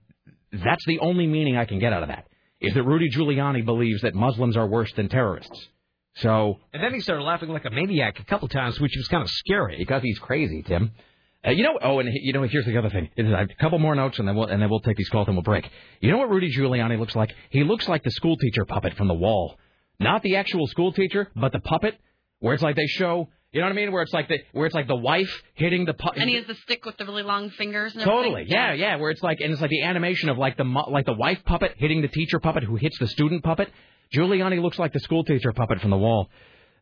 that's 0.52 0.84
the 0.86 0.98
only 1.00 1.26
meaning 1.26 1.56
I 1.56 1.64
can 1.64 1.78
get 1.78 1.92
out 1.92 2.02
of 2.02 2.08
that. 2.08 2.26
Is 2.60 2.74
that 2.74 2.82
Rudy 2.82 3.10
Giuliani 3.10 3.64
believes 3.64 4.02
that 4.02 4.14
Muslims 4.14 4.56
are 4.56 4.66
worse 4.66 4.92
than 4.94 5.08
terrorists? 5.08 5.68
So 6.16 6.58
And 6.72 6.82
then 6.82 6.94
he 6.94 7.00
started 7.00 7.22
laughing 7.22 7.50
like 7.50 7.66
a 7.66 7.70
maniac 7.70 8.18
a 8.18 8.24
couple 8.24 8.48
times, 8.48 8.80
which 8.80 8.94
was 8.96 9.06
kind 9.08 9.22
of 9.22 9.28
scary. 9.30 9.76
because 9.78 10.02
he's 10.02 10.18
crazy, 10.18 10.62
Tim. 10.62 10.92
Uh, 11.46 11.50
you 11.50 11.62
know, 11.62 11.78
oh, 11.82 11.98
and 12.00 12.08
you 12.12 12.32
know, 12.32 12.42
here's 12.42 12.64
the 12.64 12.76
other 12.76 12.90
thing. 12.90 13.08
A 13.18 13.46
couple 13.60 13.78
more 13.78 13.94
notes, 13.94 14.18
and 14.18 14.26
then 14.26 14.34
we'll 14.34 14.46
and 14.46 14.60
then 14.60 14.70
we'll 14.70 14.80
take 14.80 14.96
these 14.96 15.10
calls 15.10 15.28
and 15.28 15.36
we'll 15.36 15.42
break. 15.42 15.70
You 16.00 16.10
know 16.10 16.18
what 16.18 16.30
Rudy 16.30 16.50
Giuliani 16.50 16.98
looks 16.98 17.14
like? 17.14 17.34
He 17.50 17.62
looks 17.62 17.86
like 17.86 18.02
the 18.02 18.10
schoolteacher 18.10 18.64
puppet 18.64 18.94
from 18.94 19.08
the 19.08 19.14
wall, 19.14 19.58
not 20.00 20.22
the 20.22 20.36
actual 20.36 20.66
schoolteacher, 20.66 21.30
but 21.36 21.52
the 21.52 21.60
puppet, 21.60 21.98
where 22.40 22.54
it's 22.54 22.62
like 22.62 22.76
they 22.76 22.86
show. 22.86 23.28
You 23.56 23.62
know 23.62 23.68
what 23.68 23.72
I 23.72 23.76
mean? 23.76 23.90
Where 23.90 24.02
it's 24.02 24.12
like 24.12 24.28
the 24.28 24.40
where 24.52 24.66
it's 24.66 24.74
like 24.74 24.86
the 24.86 24.94
wife 24.96 25.30
hitting 25.54 25.86
the 25.86 25.94
puppet. 25.94 26.20
And 26.20 26.28
he 26.28 26.36
has 26.36 26.46
the 26.46 26.56
stick 26.56 26.84
with 26.84 26.98
the 26.98 27.06
really 27.06 27.22
long 27.22 27.48
fingers 27.48 27.94
and 27.94 28.04
Totally, 28.04 28.44
yeah, 28.46 28.74
yeah. 28.74 28.96
Where 28.96 29.10
it's 29.10 29.22
like, 29.22 29.40
and 29.40 29.50
it's 29.50 29.62
like 29.62 29.70
the 29.70 29.80
animation 29.80 30.28
of 30.28 30.36
like 30.36 30.58
the 30.58 30.64
like 30.64 31.06
the 31.06 31.14
wife 31.14 31.42
puppet 31.42 31.72
hitting 31.78 32.02
the 32.02 32.08
teacher 32.08 32.38
puppet 32.38 32.64
who 32.64 32.76
hits 32.76 32.98
the 32.98 33.06
student 33.06 33.42
puppet. 33.42 33.70
Giuliani 34.14 34.60
looks 34.60 34.78
like 34.78 34.92
the 34.92 35.00
school 35.00 35.24
teacher 35.24 35.54
puppet 35.54 35.80
from 35.80 35.88
the 35.88 35.96
wall. 35.96 36.28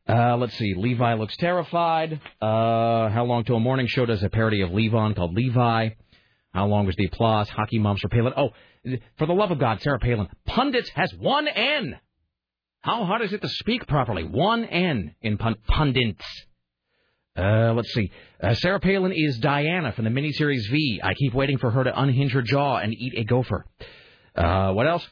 Uh, 0.08 0.36
let's 0.36 0.58
see. 0.58 0.74
Levi 0.76 1.14
looks 1.14 1.36
terrified. 1.36 2.20
Uh, 2.42 3.08
how 3.08 3.24
long 3.24 3.44
till 3.44 3.54
a 3.54 3.60
morning 3.60 3.86
show 3.86 4.04
does 4.04 4.24
a 4.24 4.28
parody 4.28 4.62
of 4.62 4.70
Levon 4.70 5.14
called 5.14 5.32
Levi? 5.32 5.90
How 6.52 6.66
long 6.66 6.86
was 6.86 6.96
the 6.96 7.04
applause? 7.04 7.48
Hockey 7.50 7.78
moms 7.78 8.00
for 8.00 8.08
Palin. 8.08 8.32
Oh, 8.36 8.48
for 9.16 9.26
the 9.26 9.32
love 9.32 9.52
of 9.52 9.60
God, 9.60 9.80
Sarah 9.80 10.00
Palin. 10.00 10.26
Pundits 10.44 10.88
has 10.96 11.14
one 11.14 11.46
N. 11.46 12.00
How 12.80 13.04
hard 13.04 13.22
is 13.22 13.32
it 13.32 13.42
to 13.42 13.48
speak 13.48 13.86
properly? 13.86 14.24
One 14.24 14.64
N 14.64 15.14
in 15.22 15.38
pun- 15.38 15.54
pundits. 15.68 16.24
Uh, 17.36 17.72
let's 17.74 17.92
see. 17.92 18.10
Uh, 18.40 18.54
Sarah 18.54 18.78
Palin 18.78 19.12
is 19.12 19.38
Diana 19.38 19.92
from 19.92 20.04
the 20.04 20.10
miniseries 20.10 20.70
V. 20.70 21.00
I 21.02 21.14
keep 21.14 21.34
waiting 21.34 21.58
for 21.58 21.70
her 21.70 21.84
to 21.84 22.00
unhinge 22.00 22.32
her 22.32 22.42
jaw 22.42 22.76
and 22.76 22.94
eat 22.94 23.14
a 23.16 23.24
gopher. 23.24 23.66
Uh, 24.36 24.72
what 24.72 24.86
else? 24.86 25.06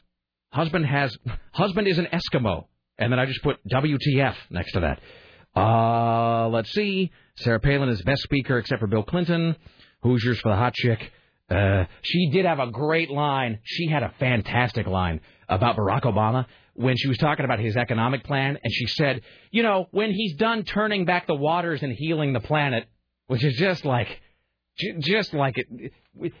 Husband 0.51 0.85
has 0.85 1.15
husband 1.51 1.87
is 1.87 1.97
an 1.97 2.07
Eskimo, 2.13 2.65
and 2.97 3.11
then 3.11 3.19
I 3.19 3.25
just 3.25 3.43
put 3.43 3.57
WTF 3.67 4.35
next 4.49 4.73
to 4.73 4.81
that. 4.81 5.01
Uh, 5.59 6.47
let's 6.49 6.71
see. 6.71 7.11
Sarah 7.37 7.59
Palin 7.59 7.89
is 7.89 8.01
best 8.03 8.23
speaker 8.23 8.57
except 8.57 8.79
for 8.79 8.87
Bill 8.87 9.03
Clinton. 9.03 9.55
Hoosiers 10.01 10.39
for 10.39 10.49
the 10.49 10.55
hot 10.55 10.73
chick. 10.73 11.11
Uh, 11.49 11.85
she 12.01 12.29
did 12.31 12.45
have 12.45 12.59
a 12.59 12.71
great 12.71 13.09
line. 13.09 13.59
She 13.63 13.87
had 13.87 14.03
a 14.03 14.13
fantastic 14.19 14.87
line 14.87 15.19
about 15.49 15.75
Barack 15.75 16.03
Obama 16.03 16.45
when 16.73 16.97
she 16.97 17.07
was 17.07 17.17
talking 17.17 17.45
about 17.45 17.59
his 17.59 17.75
economic 17.77 18.23
plan, 18.23 18.57
and 18.63 18.73
she 18.73 18.87
said, 18.87 19.21
you 19.51 19.63
know, 19.63 19.87
when 19.91 20.11
he's 20.11 20.35
done 20.35 20.63
turning 20.63 21.05
back 21.05 21.27
the 21.27 21.35
waters 21.35 21.83
and 21.83 21.93
healing 21.93 22.33
the 22.33 22.39
planet, 22.39 22.87
which 23.27 23.43
is 23.43 23.55
just 23.57 23.85
like, 23.85 24.21
just 24.99 25.33
like 25.33 25.55
it, 25.57 25.93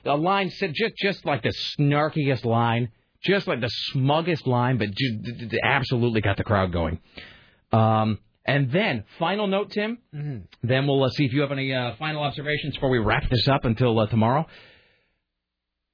a 0.05 0.17
line 0.17 0.49
said, 0.49 0.73
just 0.73 0.95
just 0.97 1.25
like 1.25 1.43
the 1.43 1.53
snarkiest 1.77 2.45
line, 2.45 2.89
just 3.23 3.47
like 3.47 3.61
the 3.61 3.69
smuggest 3.91 4.47
line, 4.47 4.77
but 4.77 4.89
ju- 4.91 5.19
d- 5.23 5.45
d- 5.45 5.59
absolutely 5.63 6.21
got 6.21 6.37
the 6.37 6.43
crowd 6.43 6.71
going. 6.73 6.99
Um, 7.71 8.19
and 8.45 8.71
then, 8.71 9.05
final 9.19 9.47
note, 9.47 9.71
Tim. 9.71 9.99
Then 10.63 10.87
we'll 10.87 11.03
uh, 11.03 11.09
see 11.09 11.25
if 11.25 11.31
you 11.31 11.41
have 11.41 11.51
any 11.51 11.73
uh, 11.73 11.95
final 11.97 12.23
observations 12.23 12.73
before 12.73 12.89
we 12.89 12.97
wrap 12.97 13.29
this 13.29 13.47
up 13.47 13.65
until 13.65 13.97
uh, 13.99 14.07
tomorrow. 14.07 14.45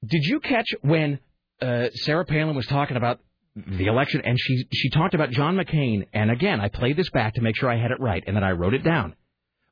Did 0.04 0.24
you 0.24 0.40
catch 0.40 0.66
when 0.80 1.20
uh, 1.60 1.88
Sarah 1.92 2.24
Palin 2.24 2.56
was 2.56 2.66
talking 2.66 2.96
about 2.96 3.20
the 3.56 3.86
election 3.86 4.22
and 4.24 4.38
she 4.38 4.64
she 4.72 4.90
talked 4.90 5.14
about 5.14 5.30
John 5.30 5.56
McCain? 5.56 6.06
And 6.12 6.30
again, 6.30 6.60
I 6.60 6.68
played 6.68 6.96
this 6.96 7.10
back 7.10 7.34
to 7.34 7.42
make 7.42 7.56
sure 7.56 7.70
I 7.70 7.80
had 7.80 7.90
it 7.90 8.00
right, 8.00 8.22
and 8.26 8.36
then 8.36 8.44
I 8.44 8.52
wrote 8.52 8.74
it 8.74 8.84
down. 8.84 9.14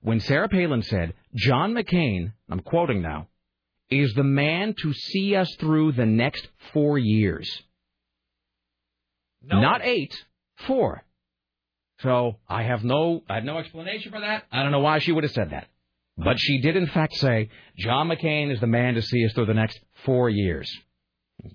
When 0.00 0.20
Sarah 0.20 0.48
Palin 0.48 0.82
said, 0.82 1.14
"John 1.34 1.74
McCain," 1.74 2.32
I'm 2.50 2.60
quoting 2.60 3.02
now, 3.02 3.28
is 3.90 4.12
the 4.14 4.24
man 4.24 4.74
to 4.82 4.92
see 4.92 5.34
us 5.34 5.52
through 5.58 5.92
the 5.92 6.06
next 6.06 6.46
four 6.72 6.98
years. 6.98 7.62
Not 9.42 9.82
eight, 9.84 10.14
four. 10.66 11.04
So 12.00 12.36
I 12.48 12.62
have 12.62 12.84
no 12.84 13.22
I 13.28 13.36
have 13.36 13.44
no 13.44 13.58
explanation 13.58 14.12
for 14.12 14.20
that. 14.20 14.44
I 14.52 14.62
don't 14.62 14.72
know 14.72 14.80
why 14.80 14.98
she 14.98 15.12
would 15.12 15.24
have 15.24 15.32
said 15.32 15.50
that. 15.50 15.68
But 16.16 16.38
she 16.38 16.60
did 16.60 16.76
in 16.76 16.86
fact 16.88 17.14
say 17.14 17.50
John 17.76 18.08
McCain 18.08 18.52
is 18.52 18.60
the 18.60 18.66
man 18.66 18.94
to 18.94 19.02
see 19.02 19.24
us 19.24 19.32
through 19.32 19.46
the 19.46 19.54
next 19.54 19.80
four 20.04 20.28
years. 20.28 20.70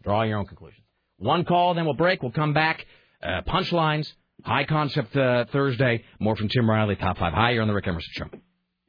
Draw 0.03 0.23
your 0.23 0.39
own 0.39 0.45
conclusions. 0.45 0.82
One 1.23 1.45
call, 1.45 1.73
then 1.73 1.85
we'll 1.85 1.93
break. 1.93 2.21
We'll 2.21 2.33
come 2.33 2.53
back. 2.53 2.85
Uh, 3.21 3.41
punchlines, 3.47 4.11
high 4.43 4.65
concept 4.65 5.15
uh, 5.15 5.45
Thursday. 5.53 6.03
More 6.19 6.35
from 6.35 6.49
Tim 6.49 6.69
Riley, 6.69 6.97
top 6.97 7.17
five. 7.17 7.31
Hi, 7.31 7.51
you're 7.51 7.61
on 7.61 7.69
the 7.69 7.73
Rick 7.73 7.87
Emerson 7.87 8.11
Show. 8.11 8.25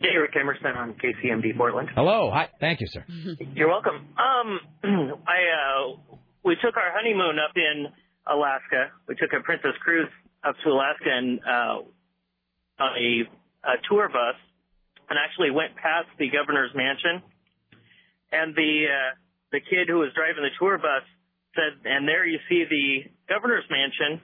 Hey, 0.00 0.16
Rick 0.20 0.34
Emerson 0.38 0.66
on 0.76 0.94
KCMD 0.94 1.56
Portland. 1.56 1.90
Hello. 1.94 2.32
Hi. 2.34 2.48
Thank 2.58 2.80
you, 2.80 2.88
sir. 2.90 3.04
You're 3.54 3.68
welcome. 3.68 4.08
Um, 4.18 4.60
I 5.26 5.38
uh, 5.54 6.16
we 6.44 6.56
took 6.56 6.76
our 6.76 6.90
honeymoon 6.92 7.38
up 7.38 7.54
in 7.54 7.86
Alaska. 8.26 8.90
We 9.06 9.14
took 9.14 9.30
a 9.32 9.40
Princess 9.44 9.78
cruise 9.84 10.10
up 10.42 10.56
to 10.64 10.70
Alaska 10.70 11.06
and 11.06 11.38
uh, 11.38 12.82
on 12.82 12.92
a, 12.98 13.22
a 13.62 13.74
tour 13.88 14.08
bus, 14.08 14.34
and 15.08 15.18
actually 15.22 15.52
went 15.52 15.76
past 15.76 16.08
the 16.18 16.28
governor's 16.28 16.72
mansion. 16.74 17.22
And 18.32 18.56
the 18.56 18.86
uh, 18.90 19.14
the 19.52 19.60
kid 19.60 19.86
who 19.86 19.98
was 20.02 20.10
driving 20.16 20.42
the 20.42 20.50
tour 20.58 20.78
bus 20.78 21.06
said, 21.54 21.80
"And 21.84 22.06
there 22.06 22.26
you 22.26 22.38
see 22.48 22.64
the 22.68 23.10
governor's 23.28 23.64
mansion. 23.70 24.20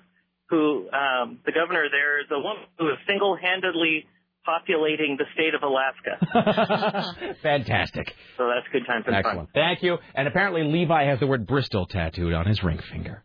Who 0.51 0.91
um, 0.91 1.39
the 1.47 1.53
governor 1.53 1.87
there 1.91 2.21
is 2.21 2.27
a 2.31 2.39
woman 2.39 2.65
who 2.79 2.89
is 2.89 2.99
single-handedly." 3.07 4.07
populating 4.43 5.19
the 5.19 5.27
state 5.35 5.55
of 5.55 5.63
Alaska. 5.63 7.37
Fantastic. 7.43 8.13
So 8.39 8.49
that's 8.49 8.67
good 8.73 8.87
times 8.87 9.05
and 9.07 9.15
fun. 9.15 9.25
Excellent. 9.27 9.49
Thank 9.55 9.83
you. 9.83 9.99
And 10.15 10.27
apparently 10.27 10.65
Levi 10.65 11.05
has 11.05 11.21
the 11.21 11.27
word 11.27 11.47
Bristol 11.47 11.87
tattooed 11.87 12.33
on 12.33 12.47
his 12.47 12.63
ring 12.63 12.81
finger. 12.91 13.23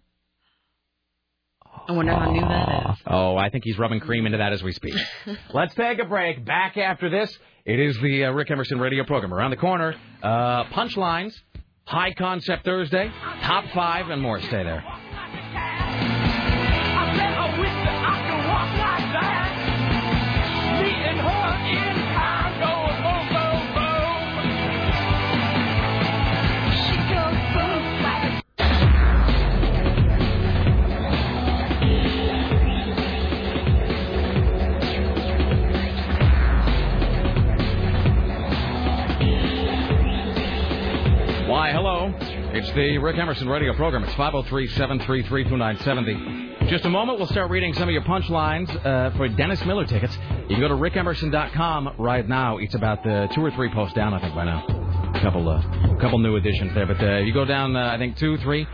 I 1.87 1.91
wonder 1.91 2.13
how 2.13 2.31
new 2.31 2.41
that 2.41 2.91
is. 2.91 2.97
Oh, 3.05 3.37
I 3.37 3.49
think 3.49 3.63
he's 3.63 3.77
rubbing 3.77 3.99
cream 3.99 4.25
into 4.25 4.39
that 4.39 4.53
as 4.53 4.63
we 4.63 4.71
speak. 4.71 4.95
Let's 5.53 5.75
take 5.75 5.99
a 5.99 6.05
break. 6.05 6.43
Back 6.43 6.77
after 6.77 7.09
this, 7.09 7.37
it 7.63 7.79
is 7.79 7.95
the 8.01 8.25
uh, 8.25 8.31
Rick 8.31 8.49
Emerson 8.49 8.79
radio 8.79 9.03
program. 9.03 9.33
Around 9.33 9.51
the 9.51 9.57
corner, 9.57 9.95
uh, 10.23 10.63
punchlines, 10.65 11.33
high 11.85 12.13
concept 12.13 12.65
Thursday, 12.65 13.11
top 13.41 13.65
five, 13.73 14.09
and 14.09 14.21
more. 14.21 14.39
Stay 14.41 14.63
there. 14.63 14.83
It's 42.55 42.71
the 42.71 42.97
Rick 42.99 43.17
Emerson 43.17 43.49
radio 43.49 43.73
program. 43.73 44.05
It's 44.05 44.13
503 44.13 44.67
733 44.67 45.43
2970. 45.43 46.69
Just 46.69 46.85
a 46.85 46.89
moment, 46.89 47.17
we'll 47.17 47.27
start 47.27 47.51
reading 47.51 47.73
some 47.73 47.89
of 47.89 47.89
your 47.89 48.03
punchlines 48.03 48.69
uh, 48.85 49.13
for 49.17 49.27
Dennis 49.27 49.59
Miller 49.65 49.85
tickets. 49.85 50.17
You 50.47 50.55
can 50.55 50.61
go 50.61 50.69
to 50.69 50.75
rickemerson.com 50.75 51.95
right 51.97 52.25
now. 52.25 52.57
It's 52.57 52.73
about 52.73 53.03
the 53.03 53.27
two 53.35 53.43
or 53.43 53.51
three 53.51 53.69
posts 53.73 53.93
down, 53.93 54.13
I 54.13 54.21
think, 54.21 54.33
by 54.33 54.45
now. 54.45 54.63
A 55.15 55.19
couple, 55.19 55.49
uh, 55.49 55.61
couple 55.99 56.17
new 56.19 56.37
additions 56.37 56.73
there. 56.73 56.85
But 56.85 57.03
uh, 57.03 57.17
you 57.17 57.33
go 57.33 57.43
down, 57.43 57.75
uh, 57.75 57.91
I 57.93 57.97
think, 57.97 58.15
two, 58.15 58.37
three, 58.37 58.65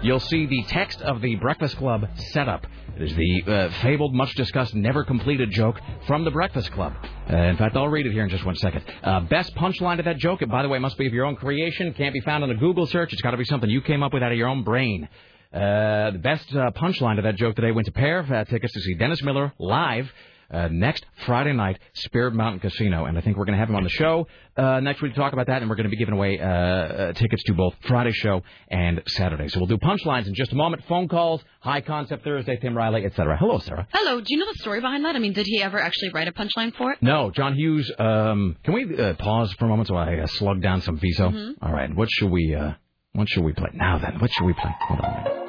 you'll 0.00 0.18
see 0.18 0.46
the 0.46 0.62
text 0.68 1.02
of 1.02 1.20
the 1.20 1.34
Breakfast 1.34 1.76
Club 1.76 2.08
setup. 2.32 2.66
It 2.96 3.02
is 3.02 3.14
the 3.14 3.52
uh, 3.52 3.70
fabled, 3.82 4.14
much 4.14 4.34
discussed, 4.36 4.74
never 4.74 5.04
completed 5.04 5.50
joke 5.50 5.78
from 6.06 6.24
the 6.24 6.30
Breakfast 6.30 6.72
Club. 6.72 6.94
Uh, 7.30 7.36
in 7.36 7.58
fact, 7.58 7.76
I'll 7.76 7.88
read 7.88 8.06
it 8.06 8.12
here 8.12 8.24
in 8.24 8.30
just 8.30 8.42
one 8.42 8.56
second. 8.56 8.84
Uh, 9.02 9.20
best 9.20 9.54
punchline 9.54 9.98
to 9.98 10.02
that 10.04 10.16
joke, 10.16 10.40
and 10.40 10.50
by 10.50 10.62
the 10.62 10.70
way, 10.70 10.78
must 10.78 10.96
be 10.96 11.06
of 11.06 11.12
your 11.12 11.26
own 11.26 11.36
creation. 11.36 11.92
Can't 11.92 12.14
be 12.14 12.20
found 12.20 12.42
on 12.42 12.50
a 12.50 12.54
Google 12.54 12.86
search. 12.86 13.12
It's 13.12 13.20
got 13.20 13.32
to 13.32 13.36
be 13.36 13.44
something 13.44 13.68
you 13.68 13.82
came 13.82 14.02
up 14.02 14.14
with 14.14 14.22
out 14.22 14.32
of 14.32 14.38
your 14.38 14.48
own 14.48 14.64
brain. 14.64 15.10
Uh, 15.52 16.12
the 16.12 16.20
best 16.22 16.50
uh, 16.56 16.70
punchline 16.70 17.16
to 17.16 17.22
that 17.22 17.36
joke 17.36 17.54
today 17.54 17.70
went 17.70 17.84
to 17.84 17.92
pair 17.92 18.20
of 18.20 18.32
uh, 18.32 18.44
tickets 18.46 18.72
to 18.72 18.80
see 18.80 18.94
Dennis 18.94 19.22
Miller 19.22 19.52
live 19.58 20.10
uh, 20.50 20.68
next 20.70 21.04
Friday 21.24 21.52
night, 21.52 21.78
Spirit 21.94 22.34
Mountain 22.34 22.60
Casino. 22.60 23.04
And 23.06 23.16
I 23.18 23.20
think 23.20 23.36
we're 23.36 23.44
going 23.44 23.54
to 23.54 23.58
have 23.58 23.68
him 23.68 23.76
on 23.76 23.82
the 23.84 23.90
show 23.90 24.26
uh, 24.56 24.80
next 24.80 25.02
week 25.02 25.14
to 25.14 25.20
talk 25.20 25.32
about 25.32 25.46
that. 25.48 25.62
And 25.62 25.68
we're 25.70 25.76
going 25.76 25.84
to 25.84 25.90
be 25.90 25.96
giving 25.96 26.14
away 26.14 26.38
uh, 26.40 26.46
uh, 26.46 27.12
tickets 27.14 27.42
to 27.44 27.54
both 27.54 27.74
Friday 27.86 28.12
show 28.12 28.42
and 28.68 29.02
Saturday. 29.08 29.48
So 29.48 29.60
we'll 29.60 29.66
do 29.68 29.78
punchlines 29.78 30.26
in 30.26 30.34
just 30.34 30.52
a 30.52 30.56
moment. 30.56 30.84
Phone 30.88 31.08
calls, 31.08 31.42
High 31.60 31.80
Concept 31.80 32.24
Thursday, 32.24 32.56
Tim 32.56 32.76
Riley, 32.76 33.04
etc. 33.04 33.36
Hello, 33.36 33.58
Sarah. 33.58 33.86
Hello. 33.92 34.20
Do 34.20 34.26
you 34.28 34.38
know 34.38 34.46
the 34.52 34.58
story 34.60 34.80
behind 34.80 35.04
that? 35.04 35.16
I 35.16 35.18
mean, 35.18 35.32
did 35.32 35.46
he 35.46 35.62
ever 35.62 35.78
actually 35.80 36.10
write 36.10 36.28
a 36.28 36.32
punchline 36.32 36.74
for 36.74 36.92
it? 36.92 36.98
No, 37.02 37.30
John 37.30 37.54
Hughes. 37.54 37.90
Um, 37.98 38.56
can 38.64 38.74
we 38.74 38.96
uh, 38.98 39.14
pause 39.14 39.52
for 39.54 39.64
a 39.64 39.68
moment 39.68 39.88
so 39.88 39.96
I 39.96 40.18
uh, 40.20 40.26
slug 40.26 40.62
down 40.62 40.80
some 40.82 40.98
Viso? 40.98 41.30
Mhm. 41.30 41.54
All 41.62 41.72
right. 41.72 41.94
What 41.94 42.08
should 42.10 42.30
we? 42.30 42.54
Uh, 42.54 42.72
what 43.12 43.28
should 43.28 43.44
we 43.44 43.52
play 43.52 43.70
now? 43.72 43.98
Then, 43.98 44.18
what 44.20 44.30
should 44.30 44.44
we 44.44 44.52
play? 44.52 44.74
Hold 44.88 45.00
on. 45.00 45.45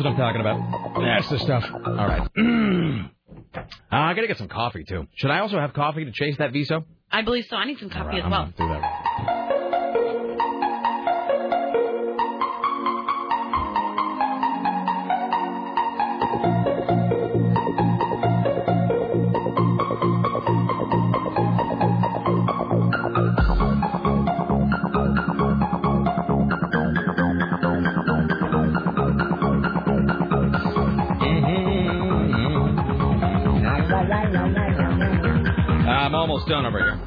What 0.00 0.10
I'm 0.10 0.16
talking 0.16 0.40
about. 0.40 1.00
That's 1.00 1.28
the 1.28 1.38
stuff. 1.38 1.64
All 1.72 2.06
right. 2.06 2.20
uh, 3.56 3.66
I 3.90 4.14
gotta 4.14 4.26
get 4.26 4.38
some 4.38 4.48
coffee 4.48 4.84
too. 4.84 5.06
Should 5.14 5.30
I 5.30 5.40
also 5.40 5.58
have 5.58 5.72
coffee 5.72 6.04
to 6.04 6.12
chase 6.12 6.36
that 6.38 6.52
Viso? 6.52 6.84
I 7.10 7.22
believe 7.22 7.46
so. 7.48 7.56
I 7.56 7.66
need 7.66 7.78
some 7.78 7.90
coffee 7.90 8.08
right, 8.08 8.18
as 8.18 8.24
I'm 8.24 8.30
well. 8.30 9.36
Done 36.50 36.66
over 36.66 36.78
here. 36.78 36.98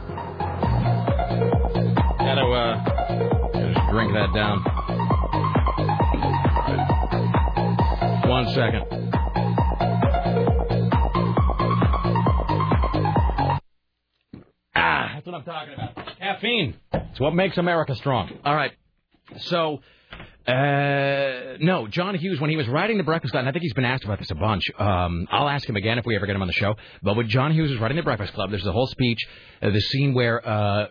Gotta, 2.17 2.45
uh, 2.45 2.75
just 3.73 3.89
drink 3.91 4.13
that 4.13 4.31
down. 4.33 4.63
One 8.29 8.47
second. 8.53 8.85
Ah, 14.73 15.11
that's 15.13 15.25
what 15.25 15.35
I'm 15.35 15.43
talking 15.43 15.73
about. 15.73 16.17
Caffeine. 16.19 16.75
It's 16.93 17.19
what 17.19 17.35
makes 17.35 17.57
America 17.57 17.95
strong. 17.95 18.31
All 18.45 18.55
right. 18.55 18.71
So, 19.39 19.81
uh, 20.45 21.57
no, 21.59 21.87
John 21.87 22.15
Hughes, 22.15 22.41
when 22.41 22.49
he 22.49 22.57
was 22.57 22.67
writing 22.67 22.97
The 22.97 23.03
Breakfast 23.03 23.31
Club, 23.31 23.41
and 23.41 23.49
I 23.49 23.51
think 23.51 23.63
he's 23.63 23.73
been 23.73 23.85
asked 23.85 24.03
about 24.03 24.19
this 24.19 24.31
a 24.31 24.35
bunch. 24.35 24.63
Um, 24.77 25.27
I'll 25.31 25.47
ask 25.47 25.67
him 25.67 25.75
again 25.75 25.97
if 25.97 26.05
we 26.05 26.15
ever 26.15 26.25
get 26.25 26.35
him 26.35 26.41
on 26.41 26.47
the 26.47 26.53
show. 26.53 26.75
But 27.01 27.15
when 27.15 27.29
John 27.29 27.53
Hughes 27.53 27.71
was 27.71 27.79
writing 27.79 27.97
The 27.97 28.03
Breakfast 28.03 28.33
Club, 28.33 28.49
there's 28.51 28.65
a 28.65 28.71
whole 28.71 28.87
speech, 28.87 29.19
uh, 29.61 29.69
the 29.69 29.79
scene 29.81 30.13
where, 30.13 30.45
uh, 30.47 30.87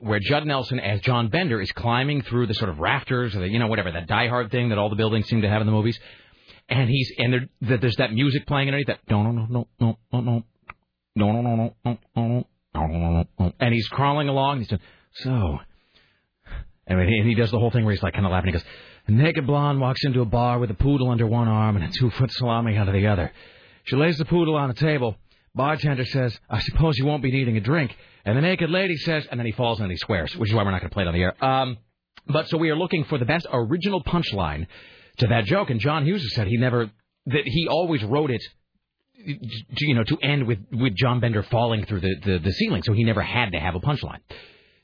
where 0.00 0.18
Judd 0.20 0.46
Nelson 0.46 0.80
as 0.80 1.00
John 1.02 1.28
Bender 1.28 1.60
is 1.60 1.70
climbing 1.72 2.22
through 2.22 2.48
the 2.48 2.54
sort 2.54 2.68
of 2.70 2.78
rafters 2.78 3.34
or 3.36 3.40
the, 3.40 3.48
you 3.48 3.58
know, 3.58 3.68
whatever, 3.68 3.92
that 3.92 4.06
Die 4.08 4.28
Hard 4.28 4.50
thing 4.50 4.70
that 4.70 4.78
all 4.78 4.90
the 4.90 4.96
buildings 4.96 5.28
seem 5.28 5.42
to 5.42 5.48
have 5.48 5.60
in 5.60 5.66
the 5.66 5.72
movies. 5.72 5.98
and 6.68 6.88
he's 6.90 7.12
and 7.18 7.32
there, 7.32 7.48
th- 7.66 7.80
there's 7.80 7.96
that 7.96 8.12
music 8.12 8.46
playing 8.46 8.68
underneath 8.68 8.88
that 8.88 9.00
no 9.08 9.22
no 9.22 9.30
no 9.30 9.46
no 9.46 9.66
no 9.80 9.96
no 10.12 10.20
no 10.20 10.44
no 11.14 11.32
no 11.42 11.42
no 11.42 11.70
no 11.84 11.98
no 12.14 12.46
no 12.74 12.86
no 12.86 13.24
no 13.38 13.52
and 13.60 13.72
he's 13.74 13.88
crawling 13.88 14.28
along. 14.28 14.58
He's 14.58 14.68
doing 14.68 14.80
so, 15.14 15.58
and 16.86 17.08
he, 17.08 17.18
and 17.18 17.28
he 17.28 17.34
does 17.34 17.50
the 17.50 17.58
whole 17.58 17.70
thing 17.70 17.84
where 17.84 17.94
he's 17.94 18.02
like 18.02 18.14
kind 18.14 18.26
of 18.26 18.32
laughing. 18.32 18.48
He 18.48 18.52
goes, 18.52 18.64
"A 19.06 19.12
naked 19.12 19.46
blonde 19.46 19.80
walks 19.80 20.04
into 20.04 20.20
a 20.20 20.24
bar 20.24 20.58
with 20.58 20.70
a 20.70 20.74
poodle 20.74 21.10
under 21.10 21.26
one 21.26 21.48
arm 21.48 21.76
and 21.76 21.84
a 21.84 21.88
two 21.88 22.10
foot 22.10 22.30
salami 22.32 22.76
under 22.76 22.92
the 22.92 23.06
other. 23.06 23.32
She 23.84 23.96
lays 23.96 24.18
the 24.18 24.24
poodle 24.24 24.56
on 24.56 24.70
a 24.70 24.74
table. 24.74 25.16
Bartender 25.54 26.04
says, 26.04 26.38
"I 26.50 26.60
suppose 26.60 26.98
you 26.98 27.06
won't 27.06 27.22
be 27.22 27.30
needing 27.30 27.56
a 27.56 27.60
drink." 27.60 27.96
And 28.24 28.36
the 28.36 28.42
naked 28.42 28.70
lady 28.70 28.96
says, 28.96 29.24
and 29.30 29.38
then 29.38 29.46
he 29.46 29.52
falls 29.52 29.78
and 29.78 29.88
he 29.88 29.96
swears, 29.96 30.36
which 30.36 30.50
is 30.50 30.54
why 30.54 30.64
we're 30.64 30.72
not 30.72 30.80
going 30.80 30.90
to 30.90 30.94
play 30.94 31.04
it 31.04 31.06
on 31.06 31.14
the 31.14 31.22
air. 31.22 31.44
Um, 31.44 31.78
but 32.26 32.48
so 32.48 32.58
we 32.58 32.70
are 32.70 32.76
looking 32.76 33.04
for 33.04 33.18
the 33.18 33.24
best 33.24 33.46
original 33.52 34.02
punchline 34.02 34.66
to 35.18 35.28
that 35.28 35.44
joke, 35.44 35.70
and 35.70 35.78
John 35.78 36.04
Hughes 36.04 36.22
has 36.22 36.34
said 36.34 36.48
he 36.48 36.56
never 36.56 36.90
that 37.26 37.42
he 37.44 37.68
always 37.68 38.02
wrote 38.02 38.30
it 38.30 38.42
you 39.78 39.94
know, 39.94 40.04
to 40.04 40.18
end 40.18 40.46
with 40.46 40.58
with 40.72 40.94
John 40.94 41.20
Bender 41.20 41.42
falling 41.44 41.84
through 41.86 42.00
the, 42.00 42.16
the, 42.24 42.38
the 42.38 42.52
ceiling, 42.52 42.82
so 42.82 42.92
he 42.92 43.04
never 43.04 43.22
had 43.22 43.52
to 43.52 43.58
have 43.58 43.74
a 43.74 43.80
punchline. 43.80 44.20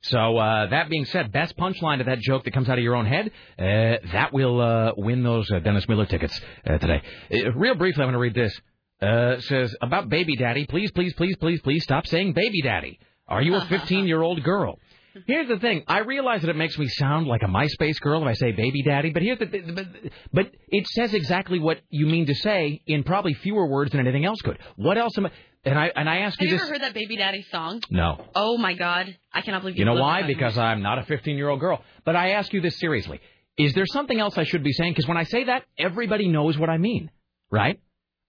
So 0.02 0.36
uh, 0.36 0.66
that 0.66 0.90
being 0.90 1.04
said, 1.04 1.30
best 1.30 1.56
punchline 1.56 1.98
to 1.98 2.04
that 2.04 2.18
joke 2.18 2.44
that 2.44 2.52
comes 2.52 2.68
out 2.68 2.76
of 2.76 2.82
your 2.82 2.96
own 2.96 3.06
head, 3.06 3.30
uh, 3.58 4.08
that 4.12 4.30
will 4.32 4.60
uh, 4.60 4.92
win 4.96 5.22
those 5.22 5.50
uh, 5.50 5.60
Dennis 5.60 5.88
Miller 5.88 6.06
tickets 6.06 6.38
uh, 6.66 6.78
today. 6.78 7.02
Uh, 7.32 7.52
real 7.52 7.76
briefly, 7.76 8.02
I'm 8.02 8.06
going 8.06 8.14
to 8.14 8.18
read 8.18 8.34
this. 8.34 8.60
Uh, 9.00 9.40
says 9.40 9.74
about 9.80 10.08
baby 10.08 10.36
daddy. 10.36 10.64
Please, 10.66 10.90
please, 10.92 11.12
please, 11.14 11.36
please, 11.36 11.60
please 11.60 11.82
stop 11.82 12.06
saying 12.06 12.34
baby 12.34 12.62
daddy. 12.62 13.00
Are 13.26 13.42
you 13.42 13.54
a 13.56 13.64
15 13.66 14.06
year 14.06 14.22
old 14.22 14.42
girl? 14.42 14.78
Here's 15.26 15.48
the 15.48 15.58
thing. 15.58 15.84
I 15.86 16.00
realize 16.00 16.42
that 16.42 16.50
it 16.50 16.56
makes 16.56 16.78
me 16.78 16.88
sound 16.88 17.26
like 17.26 17.42
a 17.42 17.46
MySpace 17.46 18.00
girl 18.00 18.22
if 18.22 18.28
I 18.28 18.32
say 18.34 18.52
baby 18.52 18.82
daddy, 18.82 19.10
but 19.10 19.22
here's 19.22 19.38
the 19.38 19.46
but, 19.46 19.86
but 20.32 20.50
it 20.68 20.86
says 20.88 21.14
exactly 21.14 21.58
what 21.58 21.80
you 21.90 22.06
mean 22.06 22.26
to 22.26 22.34
say 22.34 22.82
in 22.86 23.04
probably 23.04 23.34
fewer 23.34 23.66
words 23.66 23.92
than 23.92 24.00
anything 24.00 24.24
else 24.24 24.40
could. 24.40 24.58
What 24.76 24.98
else 24.98 25.16
am 25.18 25.26
I? 25.26 25.32
And 25.64 25.78
I 25.78 25.92
and 25.94 26.08
I 26.08 26.18
ask 26.18 26.38
Have 26.40 26.46
you 26.46 26.52
you 26.54 26.58
this. 26.58 26.62
ever 26.66 26.72
heard 26.74 26.82
that 26.82 26.94
Baby 26.94 27.16
Daddy 27.16 27.46
song? 27.50 27.82
No. 27.90 28.24
Oh 28.34 28.58
my 28.58 28.74
God, 28.74 29.16
I 29.32 29.42
cannot 29.42 29.62
believe 29.62 29.76
You 29.76 29.80
You 29.80 29.84
know 29.84 30.00
why? 30.00 30.22
Because 30.22 30.58
I'm 30.58 30.82
not 30.82 30.98
a 30.98 31.04
15 31.04 31.36
year 31.36 31.48
old 31.48 31.60
girl. 31.60 31.82
But 32.04 32.16
I 32.16 32.30
ask 32.30 32.52
you 32.52 32.60
this 32.60 32.78
seriously. 32.78 33.20
Is 33.58 33.72
there 33.74 33.86
something 33.86 34.18
else 34.18 34.36
I 34.38 34.44
should 34.44 34.64
be 34.64 34.72
saying? 34.72 34.92
Because 34.92 35.06
when 35.06 35.18
I 35.18 35.24
say 35.24 35.44
that, 35.44 35.64
everybody 35.78 36.26
knows 36.28 36.58
what 36.58 36.68
I 36.70 36.78
mean, 36.78 37.10
right? 37.50 37.78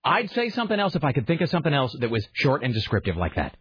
I'd 0.04 0.30
say 0.32 0.50
something 0.50 0.78
else 0.80 0.96
if 0.96 1.04
I 1.04 1.14
could 1.14 1.26
think 1.26 1.42
of 1.42 1.50
something 1.50 1.74
else 1.74 1.96
that 2.02 2.12
was 2.12 2.28
short 2.34 2.62
and 2.64 2.74
descriptive 2.74 3.16
like 3.16 3.36
that. 3.36 3.56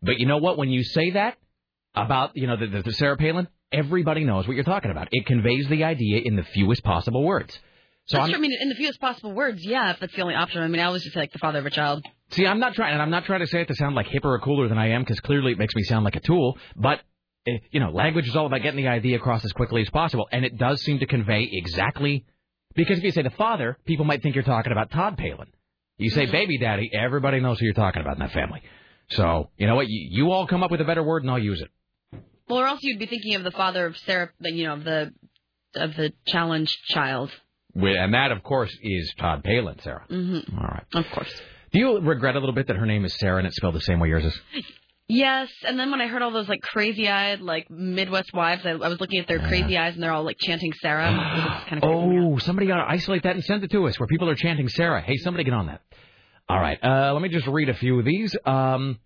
But 0.00 0.18
you 0.18 0.26
know 0.26 0.38
what? 0.38 0.56
When 0.56 0.70
you 0.70 0.82
say 0.82 1.10
that 1.10 1.36
about, 1.94 2.32
you 2.34 2.46
know, 2.46 2.56
the, 2.56 2.66
the, 2.66 2.82
the 2.82 2.92
Sarah 2.92 3.16
Palin, 3.16 3.48
everybody 3.70 4.24
knows 4.24 4.46
what 4.46 4.54
you're 4.54 4.64
talking 4.64 4.90
about. 4.90 5.08
It 5.10 5.26
conveys 5.26 5.68
the 5.68 5.84
idea 5.84 6.20
in 6.24 6.36
the 6.36 6.42
fewest 6.42 6.82
possible 6.82 7.22
words. 7.22 7.58
So 8.06 8.18
true. 8.18 8.34
I 8.34 8.38
mean, 8.38 8.52
in 8.60 8.68
the 8.68 8.74
fewest 8.74 9.00
possible 9.00 9.32
words, 9.32 9.64
yeah, 9.64 9.92
if 9.92 10.00
that's 10.00 10.14
the 10.14 10.22
only 10.22 10.34
option. 10.34 10.62
I 10.62 10.68
mean, 10.68 10.80
I 10.80 10.86
always 10.86 11.02
just 11.02 11.14
say 11.14 11.20
like 11.20 11.32
the 11.32 11.38
father 11.38 11.60
of 11.60 11.66
a 11.66 11.70
child. 11.70 12.04
See, 12.30 12.46
I'm 12.46 12.58
not 12.58 12.74
trying, 12.74 12.94
and 12.94 13.02
I'm 13.02 13.10
not 13.10 13.26
trying 13.26 13.40
to 13.40 13.46
say 13.46 13.60
it 13.60 13.68
to 13.68 13.74
sound 13.74 13.94
like 13.94 14.06
hipper 14.06 14.24
or 14.24 14.40
cooler 14.40 14.68
than 14.68 14.78
I 14.78 14.90
am, 14.90 15.02
because 15.02 15.20
clearly 15.20 15.52
it 15.52 15.58
makes 15.58 15.74
me 15.76 15.82
sound 15.84 16.04
like 16.04 16.16
a 16.16 16.20
tool. 16.20 16.58
But 16.74 17.00
eh, 17.46 17.58
you 17.70 17.78
know, 17.78 17.90
language 17.90 18.26
is 18.26 18.34
all 18.34 18.46
about 18.46 18.62
getting 18.62 18.82
the 18.82 18.88
idea 18.88 19.16
across 19.16 19.44
as 19.44 19.52
quickly 19.52 19.82
as 19.82 19.90
possible, 19.90 20.26
and 20.32 20.44
it 20.44 20.58
does 20.58 20.82
seem 20.82 20.98
to 20.98 21.06
convey 21.06 21.48
exactly. 21.52 22.24
Because 22.74 22.98
if 22.98 23.04
you 23.04 23.12
say 23.12 23.22
the 23.22 23.30
father, 23.30 23.78
people 23.84 24.04
might 24.04 24.22
think 24.22 24.34
you're 24.34 24.44
talking 24.44 24.72
about 24.72 24.90
Todd 24.90 25.16
Palin. 25.16 25.48
You 25.98 26.10
say 26.10 26.26
baby 26.26 26.58
daddy, 26.58 26.90
everybody 26.92 27.38
knows 27.38 27.60
who 27.60 27.66
you're 27.66 27.74
talking 27.74 28.02
about 28.02 28.14
in 28.14 28.20
that 28.20 28.32
family. 28.32 28.62
So 29.10 29.50
you 29.56 29.68
know 29.68 29.76
what? 29.76 29.88
You, 29.88 30.08
you 30.10 30.32
all 30.32 30.48
come 30.48 30.64
up 30.64 30.72
with 30.72 30.80
a 30.80 30.84
better 30.84 31.02
word, 31.02 31.22
and 31.22 31.30
I'll 31.30 31.38
use 31.38 31.60
it. 31.60 31.68
Well, 32.48 32.60
or 32.60 32.66
else 32.66 32.80
you'd 32.82 32.98
be 32.98 33.06
thinking 33.06 33.34
of 33.34 33.44
the 33.44 33.50
father 33.50 33.86
of 33.86 33.96
Sarah, 33.98 34.30
you 34.40 34.64
know, 34.64 34.74
of 34.74 34.84
the 34.84 35.12
of 35.74 35.94
the 35.96 36.12
challenged 36.26 36.76
child. 36.88 37.30
And 37.74 38.14
that, 38.14 38.32
of 38.32 38.42
course, 38.42 38.76
is 38.82 39.14
Todd 39.18 39.42
Palin, 39.42 39.78
Sarah. 39.82 40.04
Mm-hmm. 40.10 40.58
All 40.58 40.64
right. 40.64 40.84
Of 40.94 41.06
course. 41.12 41.32
Do 41.72 41.78
you 41.78 42.00
regret 42.00 42.36
a 42.36 42.38
little 42.38 42.54
bit 42.54 42.66
that 42.66 42.76
her 42.76 42.84
name 42.84 43.06
is 43.06 43.18
Sarah 43.18 43.38
and 43.38 43.46
it's 43.46 43.56
spelled 43.56 43.74
the 43.74 43.80
same 43.80 43.98
way 43.98 44.08
yours 44.08 44.26
is? 44.26 44.38
Yes, 45.08 45.50
and 45.66 45.78
then 45.78 45.90
when 45.90 46.00
I 46.00 46.06
heard 46.06 46.22
all 46.22 46.30
those 46.30 46.48
like 46.48 46.62
crazy-eyed 46.62 47.40
like 47.40 47.68
Midwest 47.70 48.32
wives, 48.32 48.64
I, 48.64 48.70
I 48.70 48.88
was 48.88 49.00
looking 49.00 49.20
at 49.20 49.26
their 49.26 49.40
crazy 49.40 49.76
eyes 49.76 49.94
and 49.94 50.02
they're 50.02 50.12
all 50.12 50.24
like 50.24 50.38
chanting 50.38 50.72
Sarah. 50.80 51.64
Kind 51.68 51.82
of 51.82 51.90
Oh, 51.90 52.38
somebody 52.38 52.66
got 52.66 52.76
to 52.76 52.90
isolate 52.90 53.24
that 53.24 53.34
and 53.34 53.44
send 53.44 53.64
it 53.64 53.70
to 53.72 53.86
us 53.86 53.98
where 53.98 54.06
people 54.06 54.30
are 54.30 54.34
chanting 54.34 54.68
Sarah. 54.68 55.02
Hey, 55.02 55.16
somebody 55.16 55.44
get 55.44 55.54
on 55.54 55.66
that. 55.66 55.82
All 56.48 56.58
right, 56.58 56.78
uh, 56.82 57.12
let 57.12 57.20
me 57.22 57.28
just 57.28 57.46
read 57.46 57.68
a 57.68 57.74
few 57.74 57.98
of 57.98 58.04
these. 58.04 58.34
Um, 58.46 59.00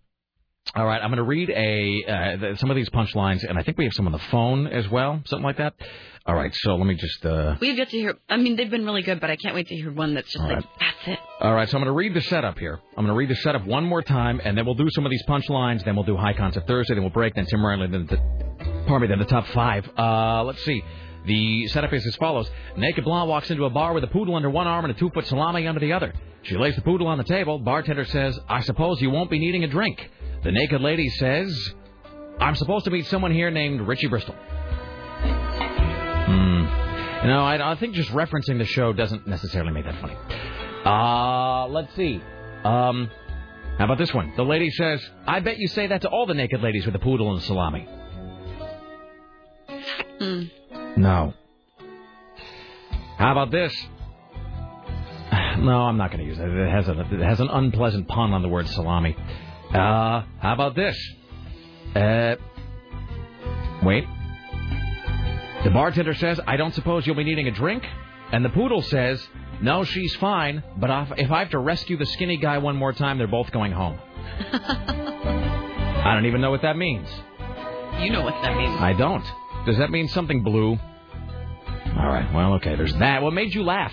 all 0.74 0.84
right, 0.84 1.00
I'm 1.00 1.08
going 1.10 1.16
to 1.18 1.22
read 1.22 1.48
a 1.50 2.04
uh, 2.52 2.56
some 2.56 2.70
of 2.70 2.76
these 2.76 2.90
punchlines, 2.90 3.44
and 3.48 3.58
I 3.58 3.62
think 3.62 3.78
we 3.78 3.84
have 3.84 3.94
some 3.94 4.06
on 4.06 4.12
the 4.12 4.18
phone 4.18 4.66
as 4.66 4.88
well, 4.88 5.22
something 5.26 5.44
like 5.44 5.58
that. 5.58 5.74
All 6.26 6.34
right, 6.34 6.52
so 6.52 6.74
let 6.74 6.86
me 6.86 6.96
just. 6.96 7.24
Uh, 7.24 7.54
We've 7.60 7.78
yet 7.78 7.88
to 7.90 7.96
hear. 7.96 8.18
I 8.28 8.36
mean, 8.36 8.56
they've 8.56 8.68
been 8.70 8.84
really 8.84 9.02
good, 9.02 9.20
but 9.20 9.30
I 9.30 9.36
can't 9.36 9.54
wait 9.54 9.68
to 9.68 9.76
hear 9.76 9.92
one 9.92 10.14
that's 10.14 10.26
just 10.30 10.42
All 10.42 10.48
like 10.48 10.56
right. 10.56 10.66
that's 10.80 11.08
it. 11.08 11.18
all 11.40 11.54
right, 11.54 11.68
so 11.68 11.76
I'm 11.76 11.84
going 11.84 11.92
to 11.92 11.96
read 11.96 12.14
the 12.14 12.20
setup 12.22 12.58
here. 12.58 12.80
I'm 12.96 13.04
going 13.04 13.14
to 13.14 13.14
read 13.14 13.30
the 13.30 13.36
setup 13.36 13.64
one 13.64 13.84
more 13.84 14.02
time, 14.02 14.40
and 14.44 14.58
then 14.58 14.66
we'll 14.66 14.74
do 14.74 14.90
some 14.90 15.06
of 15.06 15.10
these 15.10 15.22
punchlines. 15.28 15.84
Then 15.84 15.94
we'll 15.94 16.04
do 16.04 16.16
High 16.16 16.32
Concept 16.32 16.66
Thursday. 16.66 16.94
Then 16.94 17.04
we'll 17.04 17.10
break. 17.12 17.34
Then 17.36 17.46
Tim 17.46 17.64
Riley. 17.64 17.86
Then 17.86 18.06
the, 18.06 18.16
pardon 18.88 19.02
me. 19.02 19.06
Then 19.06 19.20
the 19.20 19.24
top 19.24 19.46
five. 19.48 19.88
Uh, 19.96 20.42
let's 20.44 20.62
see. 20.64 20.82
The 21.26 21.68
setup 21.68 21.92
is 21.92 22.04
as 22.06 22.16
follows: 22.16 22.50
Naked 22.76 23.04
blonde 23.04 23.28
walks 23.30 23.48
into 23.50 23.64
a 23.64 23.70
bar 23.70 23.92
with 23.94 24.02
a 24.02 24.08
poodle 24.08 24.34
under 24.34 24.50
one 24.50 24.66
arm 24.66 24.84
and 24.84 24.94
a 24.94 24.98
two-foot 24.98 25.26
salami 25.28 25.66
under 25.68 25.80
the 25.80 25.92
other. 25.92 26.12
She 26.42 26.56
lays 26.56 26.74
the 26.76 26.82
poodle 26.82 27.06
on 27.06 27.18
the 27.18 27.24
table. 27.24 27.58
Bartender 27.60 28.04
says, 28.04 28.38
"I 28.48 28.60
suppose 28.60 29.00
you 29.00 29.10
won't 29.10 29.30
be 29.30 29.38
needing 29.38 29.62
a 29.64 29.68
drink." 29.68 30.10
The 30.47 30.52
naked 30.52 30.81
lady 30.81 31.08
says, 31.08 31.75
"I'm 32.39 32.55
supposed 32.55 32.84
to 32.84 32.92
meet 32.92 33.07
someone 33.07 33.33
here 33.33 33.50
named 33.50 33.81
Richie 33.81 34.07
Bristol." 34.07 34.36
Hmm. 36.25 36.62
No, 37.26 37.44
I, 37.44 37.73
I 37.73 37.75
think 37.75 37.94
just 37.94 38.10
referencing 38.10 38.58
the 38.58 38.65
show 38.65 38.92
doesn't 38.92 39.26
necessarily 39.26 39.73
make 39.73 39.86
that 39.86 40.00
funny. 40.00 40.15
Uh, 40.84 41.66
let's 41.66 41.92
see. 41.97 42.23
Um, 42.62 43.10
how 43.76 43.86
about 43.86 43.99
this 43.99 44.15
one? 44.15 44.34
The 44.36 44.44
lady 44.44 44.70
says, 44.70 45.05
I 45.26 45.41
bet 45.41 45.58
you 45.58 45.66
say 45.66 45.89
that 45.89 46.02
to 46.02 46.08
all 46.08 46.26
the 46.26 46.34
naked 46.34 46.62
ladies 46.62 46.86
with 46.86 46.94
a 46.94 47.00
poodle 47.00 47.33
and 47.33 47.42
salami. 47.42 47.89
Hmm. 50.20 50.42
No. 50.97 51.34
How 53.18 53.33
about 53.33 53.50
this? 53.50 53.75
No, 55.58 55.73
I'm 55.73 55.97
not 55.97 56.10
going 56.10 56.23
to 56.23 56.26
use 56.26 56.39
it. 56.39 56.47
It 56.47 56.70
has, 56.70 56.86
a, 56.86 57.00
it 57.00 57.20
has 57.20 57.41
an 57.41 57.49
unpleasant 57.49 58.07
pun 58.08 58.34
on 58.34 58.42
the 58.42 58.49
word 58.49 58.68
salami. 58.68 59.16
Uh, 59.70 60.22
how 60.40 60.52
about 60.54 60.74
this? 60.74 60.96
Uh, 61.94 62.36
wait. 63.82 64.04
The 65.64 65.70
bartender 65.70 66.14
says, 66.14 66.40
I 66.46 66.56
don't 66.56 66.74
suppose 66.74 67.06
you'll 67.06 67.16
be 67.16 67.24
needing 67.24 67.48
a 67.48 67.50
drink? 67.50 67.84
And 68.32 68.44
the 68.44 68.50
poodle 68.50 68.82
says, 68.82 69.26
No, 69.60 69.84
she's 69.84 70.14
fine, 70.16 70.62
but 70.76 70.90
if 70.90 71.18
if 71.18 71.30
I 71.30 71.40
have 71.40 71.50
to 71.50 71.58
rescue 71.58 71.96
the 71.96 72.06
skinny 72.06 72.36
guy 72.36 72.58
one 72.58 72.76
more 72.76 72.92
time, 72.92 73.18
they're 73.18 73.26
both 73.26 73.50
going 73.52 73.72
home. 73.72 73.98
I 74.52 76.14
don't 76.14 76.26
even 76.26 76.40
know 76.40 76.50
what 76.50 76.62
that 76.62 76.76
means. 76.76 77.08
You 78.00 78.10
know 78.10 78.22
what 78.22 78.34
that 78.42 78.56
means. 78.56 78.80
I 78.80 78.92
don't. 78.92 79.24
Does 79.64 79.78
that 79.78 79.90
mean 79.90 80.08
something 80.08 80.42
blue? 80.42 80.72
All 81.96 82.06
right. 82.06 82.28
Well, 82.34 82.54
okay. 82.54 82.76
There's 82.76 82.94
that. 82.98 83.22
What 83.22 83.32
made 83.32 83.54
you 83.54 83.62
laugh? 83.62 83.92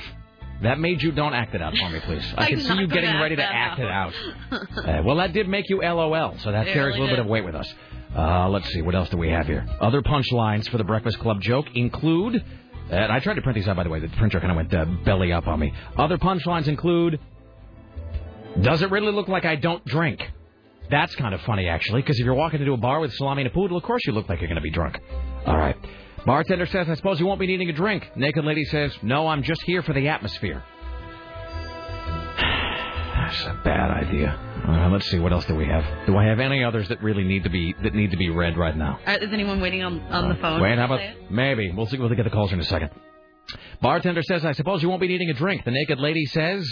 That 0.61 0.79
made 0.79 1.01
you. 1.01 1.11
Don't 1.11 1.33
act 1.33 1.55
it 1.55 1.61
out 1.61 1.75
for 1.75 1.89
me, 1.89 1.99
please. 1.99 2.25
I 2.37 2.47
can 2.49 2.61
see 2.61 2.73
you 2.73 2.87
getting 2.87 3.19
ready 3.19 3.35
to 3.35 3.43
act 3.43 3.79
it 3.79 3.89
out. 3.89 4.13
Uh, 4.51 5.01
well, 5.03 5.17
that 5.17 5.33
did 5.33 5.47
make 5.49 5.69
you 5.69 5.81
LOL, 5.81 6.37
so 6.39 6.51
that 6.51 6.67
It 6.67 6.73
carries 6.73 6.95
really 6.95 6.99
a 6.99 7.01
little 7.01 7.15
bit 7.17 7.19
of 7.19 7.27
weight 7.27 7.43
with 7.43 7.55
us. 7.55 7.73
Uh, 8.15 8.47
let's 8.49 8.69
see. 8.69 8.81
What 8.81 8.95
else 8.95 9.09
do 9.09 9.17
we 9.17 9.29
have 9.29 9.47
here? 9.47 9.65
Other 9.81 10.01
punchlines 10.01 10.69
for 10.69 10.77
the 10.77 10.83
Breakfast 10.83 11.19
Club 11.19 11.41
joke 11.41 11.65
include. 11.75 12.43
And 12.89 13.11
I 13.11 13.19
tried 13.19 13.35
to 13.35 13.41
print 13.41 13.55
these 13.55 13.67
out, 13.67 13.75
by 13.75 13.83
the 13.83 13.89
way. 13.89 13.99
The 13.99 14.09
printer 14.09 14.39
kind 14.39 14.51
of 14.51 14.57
went 14.57 14.73
uh, 14.73 14.85
belly 15.03 15.31
up 15.33 15.47
on 15.47 15.59
me. 15.59 15.73
Other 15.97 16.17
punchlines 16.17 16.67
include. 16.67 17.19
Does 18.61 18.81
it 18.81 18.91
really 18.91 19.11
look 19.11 19.27
like 19.27 19.45
I 19.45 19.55
don't 19.55 19.83
drink? 19.85 20.21
That's 20.91 21.15
kind 21.15 21.33
of 21.33 21.41
funny, 21.41 21.67
actually, 21.67 22.01
because 22.01 22.19
if 22.19 22.25
you're 22.25 22.35
walking 22.35 22.59
into 22.59 22.73
a 22.73 22.77
bar 22.77 22.99
with 22.99 23.11
salami 23.13 23.41
and 23.43 23.51
a 23.51 23.53
poodle, 23.53 23.77
of 23.77 23.83
course 23.83 24.01
you 24.05 24.13
look 24.13 24.29
like 24.29 24.41
you're 24.41 24.49
going 24.49 24.57
to 24.57 24.61
be 24.61 24.69
drunk. 24.69 24.99
All 25.47 25.57
right. 25.57 25.75
Bartender 26.25 26.65
says, 26.65 26.89
I 26.89 26.95
suppose 26.95 27.19
you 27.19 27.25
won't 27.25 27.39
be 27.39 27.47
needing 27.47 27.69
a 27.69 27.73
drink. 27.73 28.09
Naked 28.15 28.45
lady 28.45 28.63
says, 28.65 28.97
No, 29.01 29.27
I'm 29.27 29.43
just 29.43 29.61
here 29.63 29.81
for 29.81 29.93
the 29.93 30.07
atmosphere. 30.07 30.63
That's 32.37 33.43
a 33.45 33.61
bad 33.63 33.91
idea. 33.91 34.39
Uh, 34.65 34.89
let's 34.89 35.09
see, 35.09 35.19
what 35.19 35.33
else 35.33 35.45
do 35.45 35.55
we 35.55 35.65
have? 35.65 35.83
Do 36.05 36.15
I 36.15 36.25
have 36.25 36.39
any 36.39 36.63
others 36.63 36.87
that 36.87 37.03
really 37.03 37.23
need 37.23 37.43
to 37.43 37.49
be 37.49 37.75
that 37.83 37.93
need 37.93 38.11
to 38.11 38.17
be 38.17 38.29
read 38.29 38.57
right 38.57 38.75
now? 38.75 38.99
Right, 39.05 39.21
is 39.21 39.33
anyone 39.33 39.59
waiting 39.59 39.83
on 39.83 39.99
on 40.03 40.29
the 40.29 40.35
phone? 40.35 40.61
Wait, 40.61 40.77
how 40.77 40.85
about 40.85 41.01
maybe 41.29 41.71
we'll 41.75 41.87
see. 41.87 41.97
We'll 41.97 42.09
get 42.09 42.23
the 42.23 42.29
calls 42.29 42.53
in 42.53 42.59
a 42.61 42.63
second. 42.63 42.91
Bartender 43.81 44.23
says, 44.23 44.45
"I 44.45 44.53
suppose 44.53 44.81
you 44.81 44.87
won't 44.87 45.01
be 45.01 45.09
needing 45.09 45.29
a 45.29 45.33
drink." 45.33 45.65
The 45.65 45.71
naked 45.71 45.99
lady 45.99 46.25
says, 46.27 46.65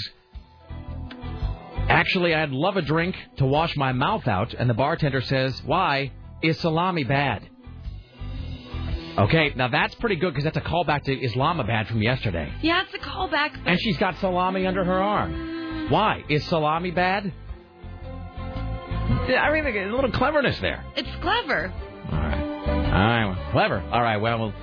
"Actually, 1.90 2.34
I'd 2.34 2.52
love 2.52 2.78
a 2.78 2.82
drink 2.82 3.18
to 3.38 3.46
wash 3.46 3.76
my 3.76 3.92
mouth 3.92 4.26
out." 4.26 4.54
And 4.54 4.70
the 4.70 4.74
bartender 4.74 5.20
says, 5.20 5.62
"Why 5.66 6.12
is 6.42 6.58
salami 6.60 7.04
bad?" 7.04 7.50
Okay, 9.18 9.54
now 9.56 9.68
that's 9.68 9.96
pretty 9.96 10.16
good 10.16 10.34
because 10.34 10.44
that's 10.44 10.58
a 10.58 10.62
callback 10.62 11.04
to 11.04 11.14
Islamabad 11.14 11.88
from 11.88 12.02
yesterday. 12.02 12.52
Yeah, 12.62 12.84
it's 12.84 12.94
a 12.94 13.00
callback. 13.00 13.60
And 13.66 13.80
she's 13.80 13.98
got 13.98 14.18
salami 14.18 14.66
under 14.66 14.84
her 14.84 15.02
arm. 15.02 15.90
Why 15.90 16.24
is 16.30 16.46
salami 16.46 16.92
bad? 16.92 17.34
I 19.28 19.52
mean, 19.52 19.66
a 19.66 19.94
little 19.94 20.12
cleverness 20.12 20.60
there. 20.60 20.84
It's 20.96 21.10
clever. 21.22 21.74
All 22.12 22.18
right. 22.18 22.42
All 22.42 22.92
right. 22.92 23.26
Well, 23.26 23.52
clever. 23.52 23.80
All 23.92 24.02
right. 24.02 24.18
Well, 24.18 24.40
we'll 24.40 24.54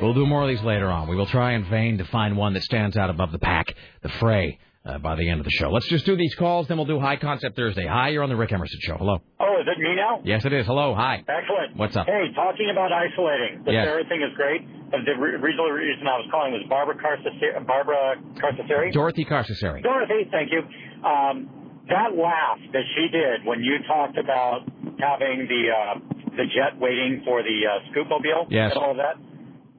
We'll 0.00 0.14
do 0.14 0.26
more 0.26 0.42
of 0.42 0.48
these 0.48 0.62
later 0.62 0.88
on. 0.90 1.08
We 1.08 1.16
will 1.16 1.26
try 1.26 1.54
in 1.54 1.64
vain 1.64 1.98
to 1.98 2.04
find 2.04 2.36
one 2.36 2.54
that 2.54 2.62
stands 2.62 2.96
out 2.96 3.10
above 3.10 3.32
the 3.32 3.38
pack, 3.40 3.74
the 4.02 4.08
fray, 4.08 4.60
uh, 4.88 4.98
by 4.98 5.14
the 5.14 5.28
end 5.28 5.40
of 5.40 5.44
the 5.44 5.50
show. 5.52 5.70
Let's 5.70 5.86
just 5.88 6.06
do 6.06 6.16
these 6.16 6.34
calls, 6.34 6.66
then 6.68 6.76
we'll 6.78 6.86
do 6.86 6.98
High 6.98 7.16
Concept 7.16 7.54
Thursday. 7.56 7.86
Hi, 7.86 8.08
you're 8.08 8.22
on 8.22 8.30
the 8.30 8.36
Rick 8.36 8.52
Emerson 8.52 8.78
Show. 8.82 8.96
Hello. 8.96 9.18
Oh, 9.38 9.56
is 9.60 9.66
it 9.68 9.78
me 9.80 9.94
now? 9.94 10.20
Yes, 10.24 10.44
it 10.44 10.52
is. 10.52 10.66
Hello. 10.66 10.94
Hi. 10.94 11.22
Excellent. 11.28 11.76
What's 11.76 11.94
up? 11.96 12.06
Hey, 12.06 12.32
talking 12.34 12.68
about 12.72 12.90
isolating. 12.92 13.62
The 13.64 13.72
Yes. 13.72 13.86
Sarah 13.86 14.04
thing 14.08 14.22
is 14.22 14.34
great. 14.34 14.62
Uh, 14.92 15.04
The 15.04 15.12
re- 15.20 15.36
reason 15.36 16.06
I 16.08 16.16
was 16.16 16.28
calling 16.30 16.52
was 16.52 16.64
Barbara 16.68 16.96
Carcasseri. 16.96 17.66
Barbara 17.66 18.16
Carcasseri? 18.40 18.92
Dorothy 18.92 19.24
Carcasseri. 19.24 19.82
Dorothy, 19.82 20.26
thank 20.30 20.50
you. 20.50 20.62
Um, 21.04 21.84
that 21.88 22.16
laugh 22.16 22.58
that 22.72 22.84
she 22.96 23.08
did 23.12 23.44
when 23.44 23.60
you 23.62 23.78
talked 23.86 24.18
about 24.18 24.60
having 25.00 25.46
the 25.48 25.62
uh, 25.72 25.94
the 26.36 26.44
jet 26.54 26.78
waiting 26.78 27.22
for 27.24 27.42
the 27.42 27.58
uh, 27.66 27.80
scoopmobile 27.92 28.46
Yes. 28.50 28.72
and 28.74 28.82
all 28.82 28.90
of 28.92 28.96
that, 28.98 29.16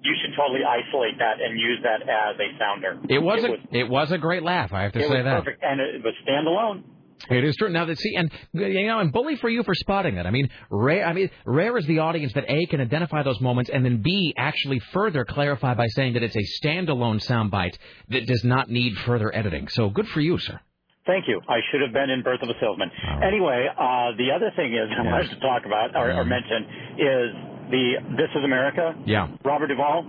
you 0.01 0.15
should 0.21 0.35
totally 0.35 0.61
isolate 0.63 1.17
that 1.19 1.41
and 1.41 1.59
use 1.59 1.79
that 1.83 2.01
as 2.03 2.35
a 2.39 2.49
sounder. 2.57 2.99
It 3.09 3.19
was 3.19 3.43
it 3.43 3.47
a 3.47 3.51
was, 3.51 3.59
it 3.71 3.89
was 3.89 4.11
a 4.11 4.17
great 4.17 4.43
laugh. 4.43 4.71
I 4.73 4.83
have 4.83 4.93
to 4.93 4.99
it 4.99 5.07
say 5.07 5.15
was 5.15 5.23
that. 5.25 5.43
perfect, 5.43 5.63
and 5.63 5.79
it 5.79 6.03
was 6.03 6.13
standalone. 6.27 6.83
It 7.29 7.43
is 7.43 7.55
true. 7.57 7.69
Now 7.69 7.85
that 7.85 7.99
see, 7.99 8.15
and 8.15 8.31
you 8.53 8.87
know, 8.87 8.99
and 8.99 9.11
bully 9.11 9.35
for 9.35 9.49
you 9.49 9.63
for 9.63 9.75
spotting 9.75 10.15
that. 10.15 10.25
I 10.25 10.31
mean, 10.31 10.49
rare. 10.69 11.05
I 11.05 11.13
mean, 11.13 11.29
rare 11.45 11.77
is 11.77 11.85
the 11.85 11.99
audience 11.99 12.31
that 12.33 12.45
a 12.47 12.65
can 12.67 12.79
identify 12.79 13.23
those 13.23 13.41
moments, 13.41 13.69
and 13.69 13.83
then 13.83 14.01
b 14.01 14.33
actually 14.37 14.79
further 14.93 15.25
clarify 15.25 15.73
by 15.73 15.87
saying 15.87 16.13
that 16.13 16.23
it's 16.23 16.35
a 16.35 16.65
standalone 16.65 17.23
soundbite 17.25 17.77
that 18.09 18.25
does 18.25 18.43
not 18.45 18.69
need 18.69 18.97
further 18.99 19.35
editing. 19.35 19.67
So 19.67 19.89
good 19.89 20.07
for 20.07 20.21
you, 20.21 20.37
sir. 20.37 20.59
Thank 21.05 21.25
you. 21.27 21.41
I 21.49 21.57
should 21.71 21.81
have 21.81 21.91
been 21.91 22.11
in 22.11 22.21
Birth 22.21 22.43
of 22.43 22.49
a 22.49 22.53
Salesman. 22.61 22.91
Anyway, 23.25 23.65
uh, 23.65 24.13
the 24.15 24.29
other 24.29 24.51
thing 24.55 24.75
is 24.77 24.87
I 24.93 25.01
wanted 25.01 25.31
to 25.31 25.39
talk 25.39 25.65
about 25.65 25.95
or, 25.95 26.13
or 26.13 26.23
mention 26.23 26.69
is 27.01 27.29
the 27.72 27.93
This 28.17 28.30
Is 28.35 28.43
America. 28.43 28.93
Yeah. 29.06 29.27
Robert 29.43 29.67
Duvall. 29.67 30.06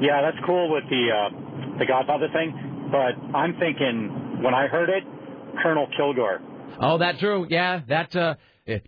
Yeah, 0.00 0.20
that's 0.22 0.38
cool 0.46 0.70
with 0.70 0.84
the 0.90 1.08
uh, 1.10 1.78
the 1.78 1.86
Godfather 1.86 2.28
thing, 2.32 2.88
but 2.90 3.14
I'm 3.36 3.54
thinking 3.58 4.42
when 4.42 4.54
I 4.54 4.66
heard 4.66 4.88
it, 4.90 5.04
Colonel 5.62 5.86
Kilgore. 5.96 6.40
Oh, 6.80 6.98
that 6.98 7.18
true. 7.18 7.46
Yeah, 7.48 7.80
that. 7.88 8.14
uh 8.16 8.34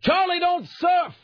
Charlie, 0.02 0.40
don't 0.40 0.66
surf. 0.78 1.14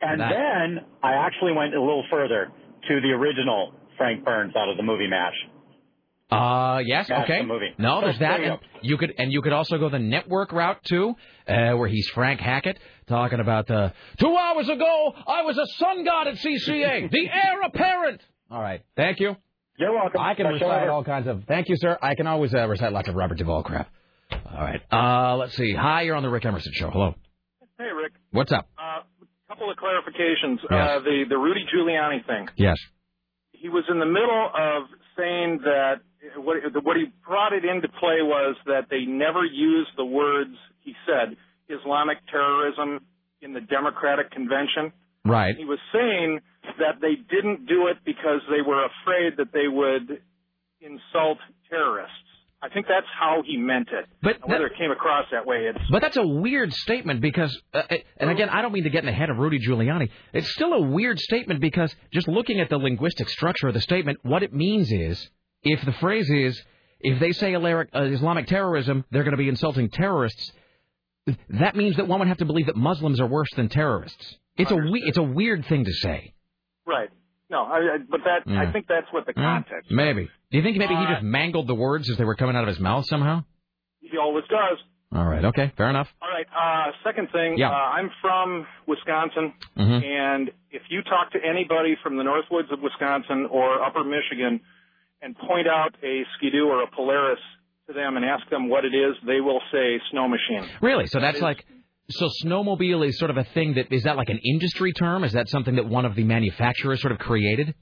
And 0.00 0.20
That- 0.20 0.32
then 0.32 0.84
I 1.02 1.14
actually 1.14 1.52
went 1.52 1.74
a 1.74 1.80
little 1.80 2.04
further 2.10 2.50
to 2.88 3.00
the 3.00 3.08
original 3.10 3.72
Frank 3.96 4.24
Burns 4.24 4.54
out 4.56 4.68
of 4.68 4.76
the 4.76 4.82
movie 4.82 5.08
MASH. 5.08 5.34
Uh, 6.30 6.80
yes, 6.84 7.08
That's 7.08 7.24
okay. 7.24 7.40
the. 7.42 7.68
No, 7.78 8.00
there's 8.02 8.16
So, 8.16 8.20
that. 8.20 8.36
there 8.38 8.44
you 8.46 8.50
And 8.52 8.60
you 8.82 8.96
could 8.98 9.14
and 9.18 9.32
you 9.32 9.40
could 9.40 9.52
also 9.54 9.78
go 9.78 9.88
the 9.88 9.98
network 9.98 10.52
route 10.52 10.82
too, 10.84 11.14
uh, 11.48 11.72
where 11.72 11.88
he's 11.88 12.06
Frank 12.10 12.40
Hackett 12.40 12.78
talking 13.08 13.40
about 13.40 13.70
uh, 13.70 13.90
two 14.20 14.36
hours 14.36 14.68
ago 14.68 15.12
I 15.26 15.42
was 15.42 15.58
a 15.58 15.66
sun 15.78 16.04
god 16.04 16.28
at 16.28 16.34
CCA, 16.36 17.10
the 17.10 17.28
heir 17.28 17.62
apparent. 17.62 18.20
All 18.50 18.60
right, 18.62 18.82
thank 18.96 19.20
you. 19.20 19.36
You're 19.78 19.92
welcome. 19.94 20.20
I 20.20 20.34
can 20.34 20.46
Catch 20.46 20.54
recite 20.54 20.68
later. 20.68 20.90
all 20.90 21.04
kinds 21.04 21.28
of. 21.28 21.44
Thank 21.46 21.68
you, 21.68 21.76
sir. 21.76 21.96
I 22.02 22.14
can 22.16 22.26
always 22.26 22.52
uh, 22.52 22.66
recite 22.66 22.92
lots 22.92 23.08
of 23.08 23.14
Robert 23.14 23.38
Duvall 23.38 23.62
crap. 23.62 23.88
All 24.32 24.60
right. 24.60 24.80
Uh, 24.90 25.36
let's 25.36 25.54
see. 25.56 25.72
Hi, 25.72 26.02
you're 26.02 26.16
on 26.16 26.22
the 26.24 26.28
Rick 26.28 26.44
Emerson 26.46 26.72
show. 26.74 26.90
Hello. 26.90 27.14
Hey, 27.78 27.84
Rick. 27.94 28.12
What's 28.32 28.50
up? 28.50 28.66
A 28.76 29.02
couple 29.48 29.70
of 29.70 29.76
clarifications. 29.76 30.58
Yes. 30.68 30.72
Uh, 30.72 30.98
the 31.04 31.24
the 31.28 31.36
Rudy 31.38 31.64
Giuliani 31.72 32.26
thing. 32.26 32.48
Yes. 32.56 32.76
He 33.52 33.68
was 33.68 33.84
in 33.88 33.98
the 34.00 34.06
middle 34.06 34.50
of 34.52 34.82
saying 35.16 35.60
that 35.64 36.00
what 36.36 36.56
what 36.82 36.96
he 36.96 37.04
brought 37.24 37.52
it 37.52 37.64
into 37.64 37.88
play 38.00 38.18
was 38.20 38.56
that 38.66 38.86
they 38.90 39.04
never 39.06 39.44
used 39.44 39.90
the 39.96 40.04
words 40.04 40.54
he 40.80 40.94
said 41.06 41.36
Islamic 41.68 42.18
terrorism 42.30 43.00
in 43.40 43.52
the 43.52 43.60
Democratic 43.60 44.30
convention. 44.30 44.92
Right. 45.24 45.54
He 45.56 45.64
was 45.64 45.78
saying 45.92 46.40
that 46.78 47.00
they 47.00 47.14
didn't 47.14 47.66
do 47.66 47.88
it 47.88 47.98
because 48.04 48.40
they 48.50 48.62
were 48.62 48.84
afraid 48.84 49.36
that 49.38 49.52
they 49.52 49.68
would 49.68 50.20
insult 50.80 51.38
terrorists. 51.70 52.14
I 52.60 52.68
think 52.68 52.86
that's 52.88 53.06
how 53.18 53.42
he 53.46 53.56
meant 53.56 53.88
it. 53.92 54.06
But 54.20 54.48
Whether 54.48 54.66
it 54.66 54.72
came 54.76 54.90
across 54.90 55.26
that 55.30 55.46
way, 55.46 55.70
it's 55.72 55.78
But 55.90 56.02
that's 56.02 56.16
a 56.16 56.26
weird 56.26 56.72
statement 56.72 57.20
because, 57.20 57.56
uh, 57.72 57.82
uh, 57.88 57.96
and 58.16 58.30
again, 58.30 58.48
I 58.48 58.62
don't 58.62 58.72
mean 58.72 58.82
to 58.82 58.90
get 58.90 59.00
in 59.00 59.06
the 59.06 59.12
head 59.12 59.30
of 59.30 59.38
Rudy 59.38 59.60
Giuliani. 59.60 60.10
It's 60.32 60.50
still 60.54 60.72
a 60.72 60.82
weird 60.82 61.20
statement 61.20 61.60
because 61.60 61.94
just 62.12 62.26
looking 62.26 62.58
at 62.60 62.68
the 62.68 62.76
linguistic 62.76 63.28
structure 63.28 63.68
of 63.68 63.74
the 63.74 63.80
statement, 63.80 64.18
what 64.22 64.42
it 64.42 64.52
means 64.52 64.90
is, 64.90 65.30
if 65.62 65.84
the 65.84 65.92
phrase 65.92 66.28
is, 66.30 66.60
if 67.00 67.20
they 67.20 67.30
say 67.30 67.54
uh, 67.54 67.84
Islamic 67.94 68.48
terrorism, 68.48 69.04
they're 69.12 69.22
going 69.22 69.32
to 69.32 69.38
be 69.38 69.48
insulting 69.48 69.88
terrorists. 69.90 70.50
That 71.50 71.76
means 71.76 71.96
that 71.96 72.06
one 72.08 72.18
would 72.20 72.28
have 72.28 72.38
to 72.38 72.44
believe 72.44 72.66
that 72.66 72.76
Muslims 72.76 73.20
are 73.20 73.26
worse 73.26 73.48
than 73.56 73.68
terrorists. 73.68 74.36
It's 74.56 74.70
a 74.70 74.76
we- 74.76 75.02
it's 75.02 75.18
a 75.18 75.22
weird 75.22 75.64
thing 75.66 75.84
to 75.84 75.92
say. 75.92 76.34
right. 76.86 77.10
No, 77.50 77.62
I, 77.64 77.76
I, 77.78 77.98
but 78.10 78.20
that 78.24 78.42
Yeah. 78.46 78.60
I 78.60 78.72
think 78.72 78.86
that's 78.88 79.06
what 79.10 79.24
the 79.24 79.32
Hmm? 79.32 79.40
context. 79.40 79.90
Maybe. 79.90 80.28
Do 80.50 80.58
you 80.58 80.62
think 80.62 80.76
maybe 80.76 80.94
he 80.94 81.04
Uh, 81.06 81.12
just 81.14 81.22
mangled 81.22 81.66
the 81.66 81.74
words 81.74 82.10
as 82.10 82.18
they 82.18 82.24
were 82.24 82.34
coming 82.34 82.56
out 82.56 82.62
of 82.62 82.68
his 82.68 82.78
mouth 82.80 83.06
somehow? 83.06 83.42
He 84.02 84.18
always 84.18 84.44
does. 84.48 84.78
All 85.14 85.24
right. 85.24 85.42
Okay. 85.46 85.72
Fair 85.76 85.88
enough. 85.88 86.12
All 86.20 86.28
right. 86.28 86.46
Uh, 86.54 86.92
second 87.02 87.30
thing, 87.30 87.56
Yeah. 87.56 87.70
uh, 87.70 87.74
I'm 87.74 88.10
from 88.20 88.66
Wisconsin, 88.86 89.54
Mhm. 89.78 90.04
and 90.04 90.50
if 90.70 90.82
you 90.90 91.00
talk 91.02 91.30
to 91.32 91.42
anybody 91.42 91.94
from 92.02 92.16
the 92.18 92.22
Northwoods 92.24 92.70
of 92.70 92.82
Wisconsin 92.82 93.46
or 93.46 93.82
Upper 93.82 94.04
Michigan 94.04 94.60
and 95.22 95.34
point 95.38 95.66
out 95.66 95.94
a 96.02 96.24
Skidoo 96.36 96.66
or 96.68 96.82
a 96.82 96.86
Polaris 96.88 97.40
to 97.88 97.94
them 97.94 98.16
and 98.16 98.24
ask 98.24 98.48
them 98.50 98.68
what 98.68 98.84
it 98.84 98.94
is, 98.94 99.16
they 99.26 99.40
will 99.40 99.60
say 99.72 99.98
snow 100.10 100.28
machine. 100.28 100.68
Really? 100.82 101.06
So 101.06 101.20
that's 101.20 101.38
is- 101.38 101.42
like, 101.42 101.64
so 102.10 102.28
snowmobile 102.44 103.06
is 103.06 103.18
sort 103.18 103.30
of 103.30 103.36
a 103.36 103.44
thing 103.44 103.74
that 103.74 103.92
is 103.92 104.04
that 104.04 104.16
like 104.16 104.28
an 104.30 104.38
industry 104.44 104.92
term? 104.92 105.24
Is 105.24 105.32
that 105.32 105.48
something 105.48 105.76
that 105.76 105.86
one 105.86 106.04
of 106.06 106.14
the 106.14 106.24
manufacturers 106.24 107.00
sort 107.02 107.12
of 107.12 107.18
created? 107.18 107.74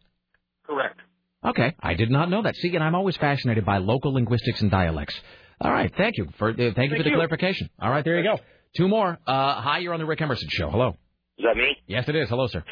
Correct. 0.64 0.98
Okay, 1.44 1.74
I 1.80 1.94
did 1.94 2.10
not 2.10 2.28
know 2.28 2.42
that. 2.42 2.56
See, 2.56 2.74
and 2.74 2.82
I'm 2.82 2.96
always 2.96 3.16
fascinated 3.16 3.64
by 3.64 3.78
local 3.78 4.14
linguistics 4.14 4.62
and 4.62 4.70
dialects. 4.70 5.14
All 5.60 5.70
right, 5.70 5.92
thank 5.96 6.16
you 6.16 6.28
for 6.38 6.50
uh, 6.50 6.54
thank, 6.56 6.90
you 6.90 6.96
for 6.96 7.04
the 7.04 7.10
clarification. 7.10 7.70
All 7.80 7.90
right, 7.90 8.04
there 8.04 8.18
you 8.18 8.24
go. 8.24 8.42
Two 8.76 8.88
more. 8.88 9.16
Uh, 9.26 9.60
hi, 9.60 9.78
you're 9.78 9.94
on 9.94 10.00
the 10.00 10.06
Rick 10.06 10.20
Emerson 10.20 10.48
show. 10.50 10.70
Hello. 10.70 10.96
Is 11.38 11.44
that 11.44 11.56
me? 11.56 11.76
Yes, 11.86 12.08
it 12.08 12.16
is. 12.16 12.28
Hello, 12.28 12.46
sir. 12.48 12.64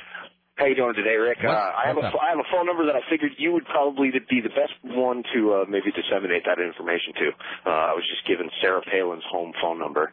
How 0.57 0.67
you 0.67 0.77
doing 0.77 0.95
today, 0.95 1.17
Rick? 1.17 1.39
Uh, 1.43 1.51
I 1.51 1.89
have 1.89 1.97
a? 1.97 2.01
I 2.03 2.31
have 2.31 2.39
a 2.39 2.47
phone 2.53 2.67
number 2.67 2.87
that 2.87 2.95
I 2.95 3.01
figured 3.11 3.33
you 3.39 3.53
would 3.53 3.65
probably 3.65 4.11
be 4.31 4.41
the 4.41 4.51
best 4.51 4.71
one 4.85 5.25
to 5.35 5.53
uh, 5.53 5.65
maybe 5.69 5.91
disseminate 5.91 6.45
that 6.47 6.63
information 6.63 7.13
to. 7.19 7.27
Uh, 7.67 7.71
I 7.91 7.93
was 7.93 8.05
just 8.09 8.25
given 8.29 8.49
Sarah 8.63 8.81
Palin's 8.83 9.25
home 9.29 9.53
phone 9.61 9.81
number 9.81 10.13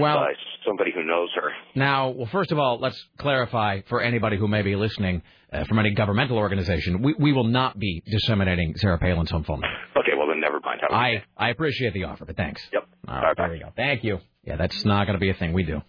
Well- 0.00 0.16
by 0.18 0.32
somebody 0.66 0.90
who 0.92 1.04
knows 1.04 1.28
her. 1.36 1.52
Now, 1.76 2.08
well, 2.10 2.26
first 2.26 2.50
of 2.50 2.58
all, 2.58 2.80
let's 2.80 3.00
clarify 3.18 3.82
for 3.88 4.00
anybody 4.02 4.36
who 4.38 4.48
may 4.48 4.62
be 4.62 4.74
listening 4.74 5.22
uh, 5.52 5.64
from 5.66 5.78
any 5.78 5.94
governmental 5.94 6.36
organization, 6.38 7.00
we, 7.00 7.14
we 7.16 7.32
will 7.32 7.44
not 7.46 7.78
be 7.78 8.02
disseminating 8.10 8.74
Sarah 8.78 8.98
Palin's 8.98 9.30
home 9.30 9.44
phone 9.44 9.60
number. 9.60 9.76
Okay, 10.00 10.16
well 10.18 10.26
then 10.26 10.40
never 10.40 10.58
mind. 10.64 10.80
I 10.90 11.22
I, 11.38 11.46
I 11.46 11.50
appreciate 11.50 11.94
the 11.94 12.04
offer, 12.04 12.24
but 12.24 12.36
thanks. 12.36 12.60
Yep. 12.72 12.88
All 13.06 13.20
right, 13.20 13.36
there 13.36 13.54
you 13.54 13.62
go. 13.62 13.72
Thank 13.76 14.02
you. 14.02 14.18
Yeah, 14.42 14.56
that's 14.56 14.84
not 14.84 15.06
going 15.06 15.14
to 15.14 15.20
be 15.20 15.30
a 15.30 15.34
thing 15.34 15.52
we 15.52 15.62
do. 15.62 15.80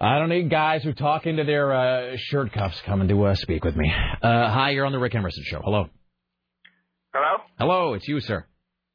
I 0.00 0.18
don't 0.18 0.28
need 0.28 0.50
guys 0.50 0.82
who 0.82 0.92
talk 0.92 1.26
into 1.26 1.44
their 1.44 1.72
uh, 1.72 2.16
shirt 2.16 2.52
cuffs 2.52 2.80
coming 2.84 3.08
to 3.08 3.24
uh, 3.24 3.34
speak 3.36 3.64
with 3.64 3.76
me. 3.76 3.90
Uh, 4.22 4.50
hi, 4.50 4.70
you're 4.70 4.86
on 4.86 4.92
the 4.92 4.98
Rick 4.98 5.14
Emerson 5.14 5.44
show. 5.46 5.60
Hello. 5.62 5.88
Hello? 7.12 7.36
Hello, 7.58 7.94
it's 7.94 8.06
you, 8.08 8.20
sir. 8.20 8.44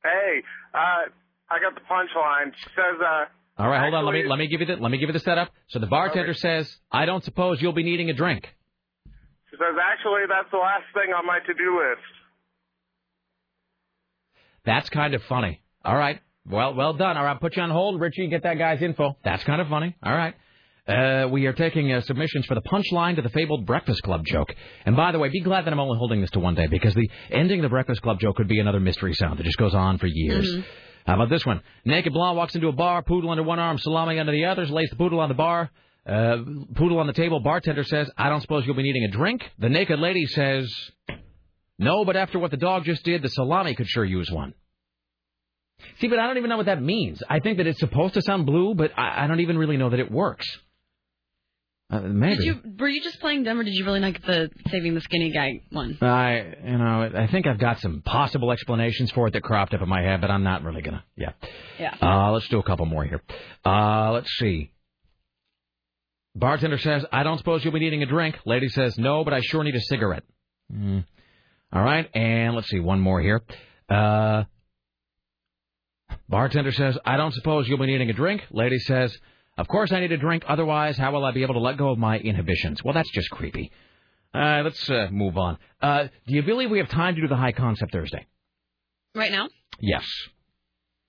Hey, 0.04 0.42
uh, 0.74 1.10
I 1.50 1.60
got 1.62 1.74
the 1.76 1.82
punchline. 1.90 2.52
She 2.54 2.70
says, 2.76 3.00
uh, 3.02 3.62
All 3.62 3.70
right, 3.70 3.82
hold 3.82 3.94
on. 3.94 4.06
Let 4.06 4.14
me 4.14 4.28
let 4.28 4.38
me 4.38 4.48
give 4.48 4.60
you 4.60 4.66
the 4.68 4.76
let 4.76 4.92
me 4.92 4.98
give 4.98 5.08
you 5.08 5.14
the 5.14 5.20
setup. 5.20 5.50
So 5.70 5.80
the 5.80 5.88
bartender 5.88 6.34
says, 6.34 6.70
"I 6.92 7.06
don't 7.06 7.24
suppose 7.24 7.62
you'll 7.62 7.74
be 7.74 7.84
needing 7.84 8.10
a 8.10 8.14
drink." 8.14 8.44
she 9.50 9.56
says, 9.56 9.76
actually, 9.82 10.22
that's 10.30 10.50
the 10.52 10.58
last 10.58 10.84
thing 10.94 11.14
on 11.14 11.26
my 11.26 11.40
to-do 11.40 11.80
list. 11.80 12.06
That's 14.66 14.90
kind 14.90 15.14
of 15.14 15.24
funny. 15.24 15.62
All 15.84 15.96
right. 15.98 16.20
Well, 16.46 16.76
well 16.76 16.94
done. 16.94 17.18
All 17.18 17.24
right, 17.24 17.40
put 17.40 17.56
you 17.56 17.64
on 17.64 17.70
hold, 17.72 18.00
Richie. 18.00 18.28
Get 18.28 18.44
that 18.44 18.58
guy's 18.58 18.82
info. 18.82 19.18
That's 19.24 19.44
kind 19.44 19.62
of 19.62 19.68
funny. 19.68 19.96
All 20.04 20.14
right. 20.14 20.36
Uh, 20.90 21.28
we 21.30 21.46
are 21.46 21.54
taking 21.54 21.92
uh, 21.92 22.02
submissions 22.02 22.46
for 22.48 22.56
the 22.56 22.62
punchline 22.62 23.16
to 23.16 23.22
the 23.22 23.30
fabled 23.30 23.66
Breakfast 23.68 24.02
Club 24.02 24.26
joke. 24.26 24.54
And 24.86 24.96
by 24.96 25.12
the 25.12 25.20
way, 25.20 25.30
be 25.30 25.42
glad 25.42 25.66
that 25.66 25.72
I'm 25.74 25.80
only 25.80 26.00
holding 26.00 26.20
this 26.20 26.32
to 26.32 26.40
one 26.40 26.56
day 26.56 26.66
because 26.66 26.96
the 26.96 27.10
ending 27.30 27.60
of 27.60 27.64
the 27.64 27.70
Breakfast 27.70 28.02
Club 28.02 28.20
joke 28.20 28.38
could 28.38 28.48
be 28.48 28.60
another 28.60 28.80
mystery 28.80 29.14
sound 29.14 29.38
that 29.38 29.44
just 29.44 29.58
goes 29.58 29.76
on 29.76 30.00
for 30.00 30.08
years. 30.08 30.52
Mhm. 30.52 30.66
How 31.06 31.16
about 31.16 31.30
this 31.30 31.46
one? 31.46 31.62
Naked 31.86 32.12
blonde 32.12 32.38
walks 32.38 32.56
into 32.56 32.70
a 32.70 32.72
bar, 32.72 33.04
poodle 33.04 33.30
under 33.30 33.44
one 33.44 33.60
arm, 33.60 33.78
salami 33.78 34.20
under 34.20 34.32
the 34.32 34.46
others, 34.46 34.72
lays 34.72 34.90
the 34.90 34.96
poodle 34.96 35.20
on 35.20 35.30
the 35.30 35.36
bar. 35.36 35.70
Uh, 36.08 36.38
poodle 36.74 36.98
on 37.00 37.06
the 37.06 37.14
table. 37.14 37.40
Bartender 37.40 37.84
says, 37.84 38.10
"I 38.18 38.30
don't 38.30 38.42
suppose 38.42 38.66
you'll 38.66 38.76
be 38.76 38.84
needing 38.84 39.04
a 39.04 39.10
drink." 39.12 39.48
The 39.60 39.70
naked 39.70 40.00
lady 40.00 40.26
says, 40.26 40.74
"No, 41.78 42.04
but 42.04 42.16
after 42.16 42.40
what 42.40 42.50
the 42.50 42.58
dog 42.58 42.86
just 42.86 43.04
did, 43.04 43.22
the 43.22 43.30
salami 43.30 43.76
could 43.76 43.88
sure 43.88 44.06
use 44.06 44.32
one." 44.32 44.54
See, 46.00 46.08
but 46.08 46.18
I 46.18 46.26
don't 46.26 46.38
even 46.38 46.50
know 46.50 46.58
what 46.58 46.66
that 46.66 46.82
means. 46.82 47.22
I 47.30 47.40
think 47.40 47.58
that 47.58 47.68
it's 47.68 47.80
supposed 47.80 48.16
to 48.16 48.24
sound 48.24 48.48
blue, 48.48 48.74
but 48.74 48.92
I, 48.98 49.26
I 49.26 49.28
don't 49.28 49.40
even 49.42 49.58
really 49.58 49.78
know 49.78 49.90
that 49.92 50.00
it 50.00 50.10
works. 50.12 50.48
Uh, 51.92 52.02
maybe. 52.02 52.36
Did 52.36 52.46
you 52.46 52.62
were 52.78 52.88
you 52.88 53.02
just 53.02 53.20
playing 53.20 53.44
dumb, 53.44 53.60
or 53.60 53.64
did 53.64 53.74
you 53.74 53.84
really 53.84 54.00
like 54.00 54.22
the 54.22 54.52
saving 54.70 54.94
the 54.94 55.02
skinny 55.02 55.32
guy 55.32 55.62
one? 55.72 55.98
I, 56.02 56.54
you 56.64 56.78
know, 56.78 57.10
I 57.16 57.26
think 57.28 57.48
I've 57.48 57.58
got 57.58 57.80
some 57.80 58.04
possible 58.04 58.52
explanations 58.52 59.12
for 59.12 59.28
it 59.28 59.34
that 59.34 59.42
cropped 59.42 59.74
up 59.74 59.82
in 59.82 59.90
my 59.90 60.02
head, 60.02 60.22
but 60.22 60.30
I'm 60.30 60.44
not 60.44 60.64
really 60.64 60.84
gonna. 60.84 61.04
Yeah. 61.16 61.32
Yeah. 61.80 61.96
Uh, 62.00 62.32
let's 62.32 62.48
do 62.50 62.60
a 62.60 62.64
couple 62.64 62.86
more 62.86 63.04
here. 63.06 63.22
Uh, 63.66 64.12
let's 64.12 64.30
see. 64.38 64.72
Bartender 66.36 66.78
says, 66.78 67.04
"I 67.12 67.24
don't 67.24 67.40
suppose 67.40 67.64
you'll 67.64 67.74
be 67.74 67.80
needing 67.80 68.04
a 68.04 68.06
drink." 68.06 68.38
Lady 68.46 68.70
says, 68.70 68.96
"No, 69.00 69.24
but 69.24 69.34
I 69.34 69.42
sure 69.42 69.64
need 69.64 69.76
a 69.76 69.82
cigarette." 69.82 70.24
Hmm. 70.72 71.00
All 71.74 71.82
right, 71.82 72.08
and 72.16 72.56
let's 72.56 72.70
see 72.70 72.80
one 72.80 73.00
more 73.00 73.20
here. 73.20 73.42
Uh, 73.90 74.44
bartender 76.28 76.72
says, 76.72 77.00
"I 77.04 77.18
don't 77.18 77.34
suppose 77.34 77.68
you'll 77.68 77.80
be 77.80 77.88
needing 77.88 78.12
a 78.12 78.14
drink." 78.14 78.44
Lady 78.52 78.78
says, 78.78 79.18
"Of 79.60 79.68
course 79.68 79.92
I 79.92 80.00
need 80.00 80.12
a 80.12 80.18
drink. 80.18 80.44
Otherwise, 80.48 80.98
how 80.98 81.12
will 81.12 81.26
I 81.26 81.32
be 81.32 81.44
able 81.44 81.56
to 81.56 81.60
let 81.60 81.78
go 81.78 81.90
of 81.90 82.00
my 82.00 82.18
inhibitions?" 82.18 82.84
Well, 82.84 82.94
that's 82.94 83.12
just 83.12 83.30
creepy. 83.30 83.72
Uh, 84.34 84.62
let's 84.64 84.90
uh, 84.90 85.08
move 85.12 85.38
on. 85.38 85.58
Uh, 85.82 86.04
do 86.28 86.36
you 86.36 86.44
believe 86.44 86.70
we 86.70 86.78
have 86.80 86.90
time 86.90 87.16
to 87.16 87.22
do 87.22 87.28
the 87.28 87.36
high 87.36 87.52
concept 87.52 87.92
Thursday? 87.92 88.26
Right 89.16 89.32
now? 89.32 89.50
Yes. 89.80 90.06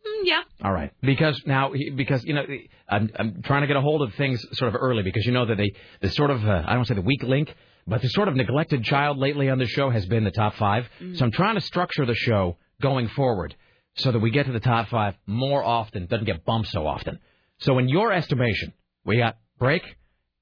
Mm, 0.06 0.22
yeah. 0.24 0.42
All 0.64 0.72
right, 0.72 0.90
because 1.02 1.40
now 1.46 1.72
because 1.96 2.24
you 2.24 2.34
know 2.34 2.44
I'm 2.88 3.10
I'm 3.18 3.42
trying 3.42 3.62
to 3.62 3.66
get 3.66 3.76
a 3.76 3.80
hold 3.80 4.02
of 4.02 4.14
things 4.14 4.44
sort 4.52 4.74
of 4.74 4.80
early 4.80 5.02
because 5.02 5.26
you 5.26 5.32
know 5.32 5.46
that 5.46 5.56
they 5.56 5.72
the 6.00 6.10
sort 6.10 6.30
of 6.30 6.44
uh, 6.46 6.62
I 6.66 6.74
don't 6.74 6.86
say 6.86 6.94
the 6.94 7.02
weak 7.02 7.22
link, 7.22 7.54
but 7.86 8.00
the 8.02 8.08
sort 8.08 8.28
of 8.28 8.36
neglected 8.36 8.84
child 8.84 9.18
lately 9.18 9.50
on 9.50 9.58
the 9.58 9.66
show 9.66 9.90
has 9.90 10.06
been 10.06 10.24
the 10.24 10.30
top 10.30 10.54
5 10.54 10.88
So 11.14 11.24
I'm 11.24 11.32
trying 11.32 11.56
to 11.56 11.60
structure 11.60 12.06
the 12.06 12.14
show 12.14 12.56
going 12.80 13.08
forward 13.08 13.54
so 13.96 14.12
that 14.12 14.18
we 14.18 14.30
get 14.30 14.46
to 14.46 14.52
the 14.52 14.60
top 14.60 14.88
five 14.88 15.14
more 15.26 15.62
often, 15.62 16.06
doesn't 16.06 16.24
get 16.24 16.44
bumped 16.44 16.68
so 16.68 16.86
often. 16.86 17.18
So 17.60 17.78
in 17.78 17.88
your 17.88 18.12
estimation, 18.12 18.72
we 19.04 19.18
got 19.18 19.36
break, 19.58 19.82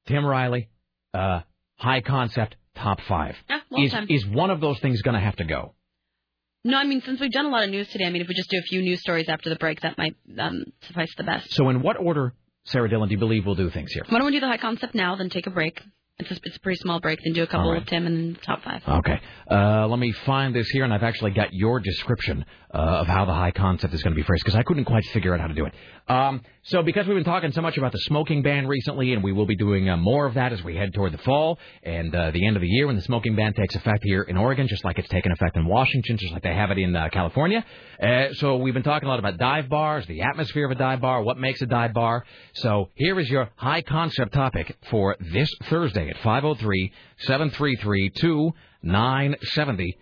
Tim 0.06 0.24
Riley, 0.24 0.68
uh, 1.14 1.40
high 1.76 2.00
concept, 2.00 2.56
top 2.76 3.00
five. 3.02 3.36
Yeah, 3.48 3.60
well 3.70 3.84
is 3.84 3.92
done. 3.92 4.06
is 4.08 4.26
one 4.26 4.50
of 4.50 4.60
those 4.60 4.78
things 4.80 5.02
going 5.02 5.14
to 5.14 5.20
have 5.20 5.36
to 5.36 5.44
go? 5.44 5.74
No, 6.64 6.76
I 6.76 6.84
mean, 6.84 7.02
since 7.05 7.20
we've 7.20 7.30
done 7.30 7.47
a 7.47 7.50
lot 7.50 7.64
of 7.64 7.70
news 7.70 7.88
today, 7.88 8.05
I 8.05 8.10
mean, 8.10 8.22
if 8.22 8.28
we 8.28 8.34
just 8.34 8.50
do 8.50 8.58
a 8.58 8.62
few 8.62 8.82
news 8.82 9.00
stories 9.00 9.28
after 9.28 9.48
the 9.48 9.56
break, 9.56 9.80
that 9.82 9.97
might 9.97 10.16
um, 10.38 10.64
suffice 10.82 11.08
the 11.16 11.24
best. 11.24 11.52
So 11.55 11.68
in 11.70 11.82
what 11.82 11.97
order, 11.98 12.34
Sarah 12.64 12.88
Dillon, 12.88 13.08
do 13.08 13.14
you 13.14 13.18
believe 13.18 13.47
we'll 13.47 13.55
do 13.55 13.70
things 13.70 13.92
here? 13.92 14.05
Why 14.08 14.18
don't 14.18 14.26
we 14.26 14.32
do 14.32 14.40
the 14.40 14.48
high 14.48 14.58
concept 14.58 14.94
now, 14.94 15.14
then 15.16 15.30
take 15.30 15.47
a 15.47 15.50
break? 15.50 15.80
It's 16.18 16.30
a, 16.32 16.36
it's 16.42 16.56
a 16.56 16.60
pretty 16.60 16.78
small 16.80 17.00
break, 17.00 17.20
then 17.24 17.32
do 17.32 17.44
a 17.44 17.47
couple 17.47 17.70
right. 17.70 17.80
of 17.80 17.86
Tim 17.86 18.06
and 18.06 18.16
then 18.16 18.38
top 18.42 18.62
five. 18.64 18.82
Okay. 18.86 19.20
Uh, 19.48 19.86
let 19.86 20.00
me 20.00 20.10
find 20.10 20.55
this 20.55 20.68
here, 20.68 20.82
and 20.82 20.92
I've 20.92 21.05
actually 21.05 21.30
got 21.30 21.52
your 21.52 21.78
description 21.78 22.44
uh, 22.72 22.76
of 22.76 23.06
how 23.06 23.24
the 23.24 23.32
high 23.32 23.50
concept 23.50 23.94
is 23.94 24.02
going 24.02 24.14
to 24.14 24.16
be 24.16 24.22
phrased 24.22 24.44
because 24.44 24.58
I 24.58 24.62
couldn't 24.62 24.84
quite 24.84 25.05
figure 25.06 25.32
out 25.32 25.40
how 25.40 25.47
to 25.47 25.55
do 25.55 25.64
it. 25.64 25.74
Um, 26.08 26.42
so, 26.62 26.82
because 26.82 27.06
we've 27.06 27.16
been 27.16 27.24
talking 27.24 27.52
so 27.52 27.60
much 27.60 27.78
about 27.78 27.92
the 27.92 27.98
smoking 27.98 28.42
ban 28.42 28.66
recently, 28.66 29.12
and 29.12 29.22
we 29.22 29.32
will 29.32 29.47
be 29.47 29.56
doing 29.56 29.88
uh, 29.88 29.97
more 29.97 30.26
of 30.26 30.34
that 30.34 30.52
as 30.52 30.62
we 30.62 30.74
head 30.76 30.92
toward 30.94 31.12
the 31.12 31.18
fall 31.18 31.58
and 31.82 32.14
uh, 32.14 32.30
the 32.30 32.47
end 32.47 32.56
of 32.56 32.62
the 32.62 32.68
year 32.68 32.86
when 32.86 32.97
the 32.97 33.02
smoking 33.02 33.36
ban 33.36 33.52
takes 33.55 33.74
effect 33.74 34.00
here 34.05 34.22
in 34.22 34.36
Oregon, 34.36 34.68
just 34.68 34.84
like 34.84 34.98
it's 34.98 35.08
taken 35.08 35.32
effect 35.32 35.56
in 35.56 35.66
Washington, 35.66 36.16
just 36.16 36.32
like 36.32 36.42
they 36.42 36.55
have 36.55 36.70
it 36.70 36.78
in 36.78 36.94
uh, 36.94 37.08
California. 37.10 37.64
Uh, 38.02 38.32
so, 38.34 38.56
we've 38.56 38.74
been 38.74 38.82
talking 38.82 39.06
a 39.06 39.10
lot 39.10 39.18
about 39.18 39.38
dive 39.38 39.68
bars, 39.68 40.06
the 40.06 40.22
atmosphere 40.22 40.66
of 40.66 40.70
a 40.70 40.74
dive 40.74 41.00
bar, 41.00 41.22
what 41.22 41.38
makes 41.38 41.60
a 41.62 41.66
dive 41.66 41.94
bar. 41.94 42.24
So, 42.55 42.90
here 42.94 43.18
is 43.18 43.28
your 43.28 43.50
high 43.56 43.82
concept 43.82 44.32
topic 44.34 44.76
for 44.90 45.16
this 45.20 45.50
Thursday 45.64 46.08
at 46.08 46.16
503 46.18 46.92
733 47.18 48.10
2970. 48.10 49.98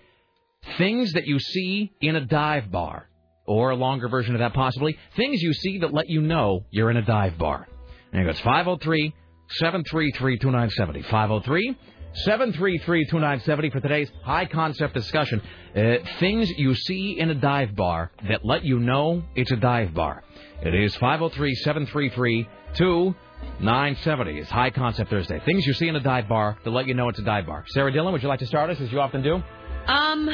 Things 0.78 1.12
that 1.12 1.26
you 1.26 1.38
see 1.38 1.92
in 2.00 2.16
a 2.16 2.24
dive 2.24 2.70
bar, 2.70 3.08
or 3.46 3.70
a 3.70 3.76
longer 3.76 4.08
version 4.08 4.34
of 4.34 4.40
that 4.40 4.54
possibly, 4.54 4.98
things 5.16 5.40
you 5.40 5.52
see 5.52 5.78
that 5.78 5.92
let 5.92 6.08
you 6.08 6.20
know 6.20 6.64
you're 6.70 6.90
in 6.90 6.96
a 6.96 7.02
dive 7.02 7.38
bar. 7.38 7.66
And 8.12 8.22
it 8.22 8.24
goes 8.24 8.40
503 8.40 9.14
733 9.48 10.38
2970. 10.38 11.02
503 11.02 11.78
733 12.24 13.04
2970 13.04 13.70
for 13.70 13.80
today's 13.80 14.10
high 14.22 14.46
concept 14.46 14.94
discussion. 14.94 15.40
Uh, 15.76 15.96
things 16.18 16.50
you 16.56 16.74
see 16.74 17.18
in 17.18 17.30
a 17.30 17.34
dive 17.34 17.76
bar 17.76 18.10
that 18.28 18.44
let 18.44 18.64
you 18.64 18.78
know 18.78 19.22
it's 19.34 19.50
a 19.50 19.56
dive 19.56 19.92
bar. 19.94 20.24
It 20.62 20.74
is 20.74 20.94
503 20.96 21.54
733 21.56 22.48
2970. 22.74 24.38
It's 24.38 24.50
High 24.50 24.70
Concept 24.70 25.10
Thursday. 25.10 25.40
Things 25.44 25.66
you 25.66 25.74
see 25.74 25.88
in 25.88 25.96
a 25.96 26.00
dive 26.00 26.28
bar 26.28 26.56
that 26.64 26.70
let 26.70 26.86
you 26.86 26.94
know 26.94 27.08
it's 27.08 27.18
a 27.18 27.22
dive 27.22 27.46
bar. 27.46 27.64
Sarah 27.68 27.92
Dillon, 27.92 28.12
would 28.12 28.22
you 28.22 28.28
like 28.28 28.40
to 28.40 28.46
start 28.46 28.70
us 28.70 28.80
as 28.80 28.90
you 28.90 29.00
often 29.00 29.22
do? 29.22 29.42
Um, 29.86 30.28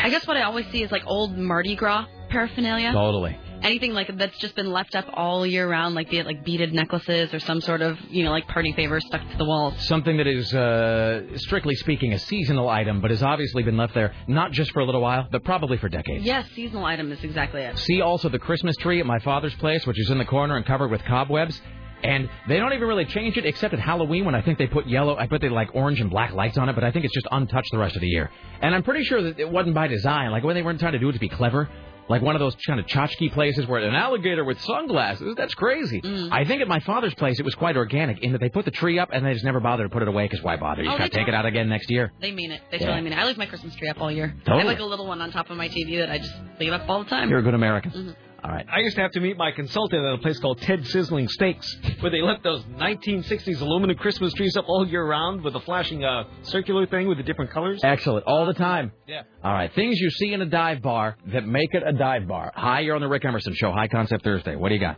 I 0.00 0.08
guess 0.10 0.26
what 0.26 0.36
I 0.36 0.42
always 0.42 0.66
see 0.70 0.82
is 0.82 0.90
like 0.90 1.02
old 1.06 1.36
Mardi 1.36 1.76
Gras 1.76 2.06
paraphernalia. 2.28 2.92
Totally. 2.92 3.38
Anything 3.62 3.92
like 3.92 4.10
that's 4.18 4.36
just 4.38 4.56
been 4.56 4.72
left 4.72 4.96
up 4.96 5.04
all 5.12 5.46
year 5.46 5.68
round, 5.68 5.94
like 5.94 6.10
be 6.10 6.18
it 6.18 6.26
like 6.26 6.44
beaded 6.44 6.72
necklaces 6.72 7.32
or 7.32 7.38
some 7.38 7.60
sort 7.60 7.80
of 7.80 7.96
you 8.10 8.24
know 8.24 8.32
like 8.32 8.48
party 8.48 8.72
favor 8.72 9.00
stuck 9.00 9.20
to 9.30 9.36
the 9.36 9.44
walls. 9.44 9.74
Something 9.86 10.16
that 10.16 10.26
is, 10.26 10.52
uh, 10.52 11.36
strictly 11.36 11.76
speaking, 11.76 12.12
a 12.12 12.18
seasonal 12.18 12.68
item, 12.68 13.00
but 13.00 13.12
has 13.12 13.22
obviously 13.22 13.62
been 13.62 13.76
left 13.76 13.94
there 13.94 14.14
not 14.26 14.50
just 14.50 14.72
for 14.72 14.80
a 14.80 14.84
little 14.84 15.00
while, 15.00 15.28
but 15.30 15.44
probably 15.44 15.76
for 15.76 15.88
decades. 15.88 16.24
Yes, 16.24 16.48
seasonal 16.56 16.84
item 16.84 17.12
is 17.12 17.22
exactly 17.22 17.62
it. 17.62 17.78
See 17.78 18.00
also 18.00 18.28
the 18.28 18.40
Christmas 18.40 18.76
tree 18.78 18.98
at 18.98 19.06
my 19.06 19.20
father's 19.20 19.54
place, 19.54 19.86
which 19.86 20.00
is 20.00 20.10
in 20.10 20.18
the 20.18 20.24
corner 20.24 20.56
and 20.56 20.66
covered 20.66 20.90
with 20.90 21.04
cobwebs. 21.04 21.60
And 22.02 22.28
they 22.48 22.58
don't 22.58 22.72
even 22.72 22.88
really 22.88 23.04
change 23.04 23.36
it 23.36 23.46
except 23.46 23.72
at 23.74 23.80
Halloween 23.80 24.24
when 24.24 24.34
I 24.34 24.42
think 24.42 24.58
they 24.58 24.66
put 24.66 24.86
yellow, 24.86 25.16
I 25.16 25.26
put 25.26 25.40
they 25.40 25.48
like 25.48 25.70
orange 25.74 26.00
and 26.00 26.10
black 26.10 26.32
lights 26.32 26.58
on 26.58 26.68
it, 26.68 26.74
but 26.74 26.84
I 26.84 26.90
think 26.90 27.04
it's 27.04 27.14
just 27.14 27.26
untouched 27.30 27.70
the 27.70 27.78
rest 27.78 27.94
of 27.94 28.00
the 28.02 28.08
year. 28.08 28.30
And 28.60 28.74
I'm 28.74 28.82
pretty 28.82 29.04
sure 29.04 29.22
that 29.22 29.38
it 29.38 29.48
wasn't 29.48 29.74
by 29.74 29.86
design. 29.86 30.30
Like 30.30 30.42
when 30.44 30.54
they 30.54 30.62
weren't 30.62 30.80
trying 30.80 30.92
to 30.92 30.98
do 30.98 31.08
it 31.08 31.12
to 31.12 31.18
be 31.20 31.28
clever. 31.28 31.68
Like 32.08 32.20
one 32.20 32.34
of 32.34 32.40
those 32.40 32.56
kind 32.66 32.80
of 32.80 32.86
tchotchke 32.86 33.32
places 33.32 33.64
where 33.68 33.80
an 33.80 33.94
alligator 33.94 34.44
with 34.44 34.60
sunglasses. 34.60 35.34
That's 35.36 35.54
crazy. 35.54 36.02
I 36.32 36.44
think 36.44 36.60
at 36.60 36.66
my 36.66 36.80
father's 36.80 37.14
place 37.14 37.38
it 37.38 37.44
was 37.44 37.54
quite 37.54 37.76
organic 37.76 38.18
in 38.22 38.32
that 38.32 38.40
they 38.40 38.48
put 38.48 38.64
the 38.64 38.72
tree 38.72 38.98
up 38.98 39.10
and 39.12 39.24
they 39.24 39.32
just 39.32 39.44
never 39.44 39.60
bothered 39.60 39.88
to 39.88 39.92
put 39.92 40.02
it 40.02 40.08
away 40.08 40.24
because 40.24 40.42
why 40.42 40.56
bother? 40.56 40.82
You 40.82 40.88
Oh, 40.88 40.98
just 40.98 41.12
gotta 41.12 41.24
take 41.24 41.28
it 41.28 41.34
out 41.34 41.46
again 41.46 41.68
next 41.68 41.88
year. 41.90 42.12
They 42.20 42.32
mean 42.32 42.50
it. 42.50 42.60
They 42.72 42.78
Yeah. 42.78 42.86
totally 42.86 43.02
mean 43.02 43.12
it. 43.12 43.18
I 43.20 43.24
leave 43.24 43.38
my 43.38 43.46
Christmas 43.46 43.74
tree 43.76 43.88
up 43.88 44.00
all 44.00 44.10
year. 44.10 44.34
I 44.48 44.56
have 44.58 44.66
like 44.66 44.80
a 44.80 44.84
little 44.84 45.06
one 45.06 45.22
on 45.22 45.30
top 45.30 45.48
of 45.50 45.56
my 45.56 45.68
TV 45.68 45.98
that 45.98 46.10
I 46.10 46.18
just 46.18 46.34
leave 46.58 46.72
up 46.72 46.88
all 46.88 47.04
the 47.04 47.08
time. 47.08 47.30
You're 47.30 47.38
a 47.38 47.42
good 47.42 47.54
American. 47.54 47.92
Mhm. 47.92 48.14
All 48.44 48.50
right. 48.50 48.66
I 48.72 48.80
used 48.80 48.96
to 48.96 49.02
have 49.02 49.12
to 49.12 49.20
meet 49.20 49.36
my 49.36 49.52
consultant 49.52 50.04
at 50.04 50.14
a 50.14 50.18
place 50.18 50.38
called 50.40 50.60
Ted 50.60 50.84
Sizzling 50.88 51.28
Steaks, 51.28 51.76
where 52.00 52.10
they 52.10 52.20
left 52.22 52.42
those 52.42 52.62
1960s 52.64 53.60
aluminum 53.60 53.96
Christmas 53.96 54.32
trees 54.34 54.56
up 54.56 54.64
all 54.66 54.86
year 54.86 55.06
round 55.06 55.42
with 55.42 55.54
a 55.54 55.60
flashing 55.60 56.02
uh, 56.04 56.24
circular 56.42 56.86
thing 56.86 57.06
with 57.06 57.18
the 57.18 57.22
different 57.22 57.52
colors. 57.52 57.80
Excellent. 57.84 58.26
All 58.26 58.44
the 58.46 58.54
time. 58.54 58.90
Yeah. 59.06 59.22
All 59.44 59.52
right. 59.52 59.72
Things 59.72 59.96
you 60.00 60.10
see 60.10 60.32
in 60.32 60.42
a 60.42 60.46
dive 60.46 60.82
bar 60.82 61.16
that 61.32 61.46
make 61.46 61.72
it 61.72 61.84
a 61.86 61.92
dive 61.92 62.26
bar. 62.26 62.50
Hi, 62.56 62.80
you're 62.80 62.96
on 62.96 63.00
the 63.00 63.08
Rick 63.08 63.24
Emerson 63.24 63.54
Show. 63.54 63.70
High 63.70 63.86
Concept 63.88 64.24
Thursday. 64.24 64.56
What 64.56 64.70
do 64.70 64.74
you 64.74 64.80
got? 64.80 64.96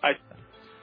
Hi. 0.00 0.12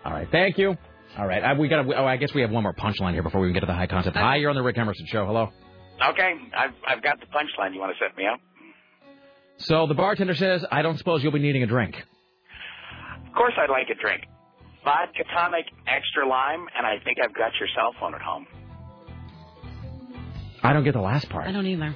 All 0.03 0.11
right. 0.11 0.27
Thank 0.29 0.57
you. 0.57 0.75
All 1.17 1.25
right. 1.27 1.43
I, 1.43 1.53
we 1.53 1.69
got. 1.69 1.85
Oh, 1.85 2.05
I 2.05 2.17
guess 2.17 2.33
we 2.33 2.41
have 2.41 2.51
one 2.51 2.63
more 2.63 2.73
punchline 2.73 3.13
here 3.13 3.23
before 3.23 3.39
we 3.39 3.47
can 3.47 3.53
get 3.53 3.59
to 3.61 3.65
the 3.67 3.73
high 3.73 3.87
concept. 3.87 4.17
Hi, 4.17 4.35
you're 4.35 4.49
on 4.49 4.55
the 4.57 4.63
Rick 4.63 4.77
Emerson 4.77 5.05
Show. 5.07 5.25
Hello. 5.25 5.49
Okay, 6.09 6.33
I've 6.57 6.71
I've 6.87 7.03
got 7.03 7.19
the 7.19 7.27
punchline. 7.27 7.73
You 7.73 7.79
want 7.79 7.95
to 7.97 8.03
set 8.03 8.17
me 8.17 8.25
up? 8.25 8.39
So 9.61 9.87
the 9.87 9.93
bartender 9.93 10.35
says, 10.35 10.65
"I 10.71 10.81
don't 10.81 10.97
suppose 10.97 11.23
you'll 11.23 11.31
be 11.31 11.39
needing 11.39 11.63
a 11.63 11.67
drink." 11.67 11.95
Of 13.27 13.33
course, 13.33 13.53
I'd 13.57 13.69
like 13.69 13.89
a 13.89 13.95
drink. 13.95 14.23
Vodka 14.83 15.23
tonic, 15.33 15.65
extra 15.87 16.27
lime, 16.27 16.67
and 16.75 16.85
I 16.85 16.97
think 17.03 17.17
I've 17.23 17.33
got 17.33 17.51
your 17.59 17.69
cell 17.75 17.93
phone 17.99 18.15
at 18.15 18.21
home. 18.21 18.47
I 20.63 20.73
don't 20.73 20.83
get 20.83 20.93
the 20.93 21.01
last 21.01 21.29
part. 21.29 21.47
I 21.47 21.51
don't 21.51 21.65
either. 21.65 21.93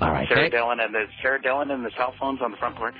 All 0.00 0.10
right. 0.10 0.28
Sarah 0.28 0.42
thank- 0.42 0.52
Dillon 0.52 0.80
and 0.80 0.94
the 0.94 1.04
Sarah 1.22 1.40
Dillon 1.40 1.70
and 1.70 1.84
the 1.84 1.90
cell 1.96 2.14
phones 2.20 2.40
on 2.42 2.50
the 2.50 2.56
front 2.58 2.76
porch. 2.76 2.94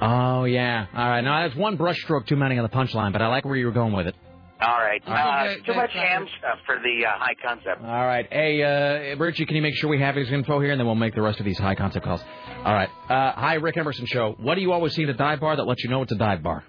Oh 0.00 0.44
yeah. 0.44 0.86
All 0.94 1.08
right. 1.08 1.20
Now 1.22 1.42
that's 1.46 1.56
one 1.58 1.76
brushstroke 1.78 2.26
too 2.26 2.36
many 2.36 2.58
on 2.58 2.62
the 2.62 2.68
punchline, 2.68 3.12
but 3.12 3.22
I 3.22 3.28
like 3.28 3.44
where 3.44 3.56
you 3.56 3.66
were 3.66 3.72
going 3.72 3.92
with 3.92 4.06
it. 4.06 4.14
All 4.60 4.78
right. 4.78 5.02
All 5.06 5.12
right. 5.12 5.58
Uh, 5.60 5.66
too 5.66 5.74
much 5.74 5.92
ham 5.92 6.26
stuff 6.38 6.58
for 6.64 6.76
the 6.78 7.06
uh, 7.06 7.10
high 7.18 7.34
concept. 7.44 7.82
All 7.82 8.06
right. 8.06 8.26
Hey, 8.30 8.62
uh, 8.62 9.16
Richie, 9.16 9.46
can 9.46 9.56
you 9.56 9.62
make 9.62 9.74
sure 9.76 9.90
we 9.90 10.00
have 10.00 10.14
his 10.14 10.30
info 10.30 10.60
here, 10.60 10.70
and 10.70 10.78
then 10.78 10.86
we'll 10.86 10.94
make 10.94 11.14
the 11.14 11.22
rest 11.22 11.40
of 11.40 11.44
these 11.44 11.58
high 11.58 11.74
concept 11.74 12.04
calls. 12.04 12.22
All 12.64 12.72
right. 12.72 12.88
Uh, 13.08 13.32
hi, 13.32 13.54
Rick 13.54 13.76
Emerson 13.76 14.06
Show. 14.06 14.36
What 14.38 14.54
do 14.54 14.60
you 14.60 14.72
always 14.72 14.94
see 14.94 15.02
at 15.02 15.08
a 15.08 15.14
dive 15.14 15.40
bar 15.40 15.56
that 15.56 15.64
lets 15.64 15.82
you 15.82 15.90
know 15.90 16.02
it's 16.02 16.12
a 16.12 16.16
dive 16.16 16.42
bar? 16.42 16.64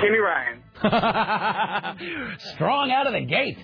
Timmy 0.00 0.18
Ryan. 0.18 0.62
Strong 2.54 2.90
out 2.92 3.06
of 3.06 3.12
the 3.12 3.24
gate. 3.26 3.58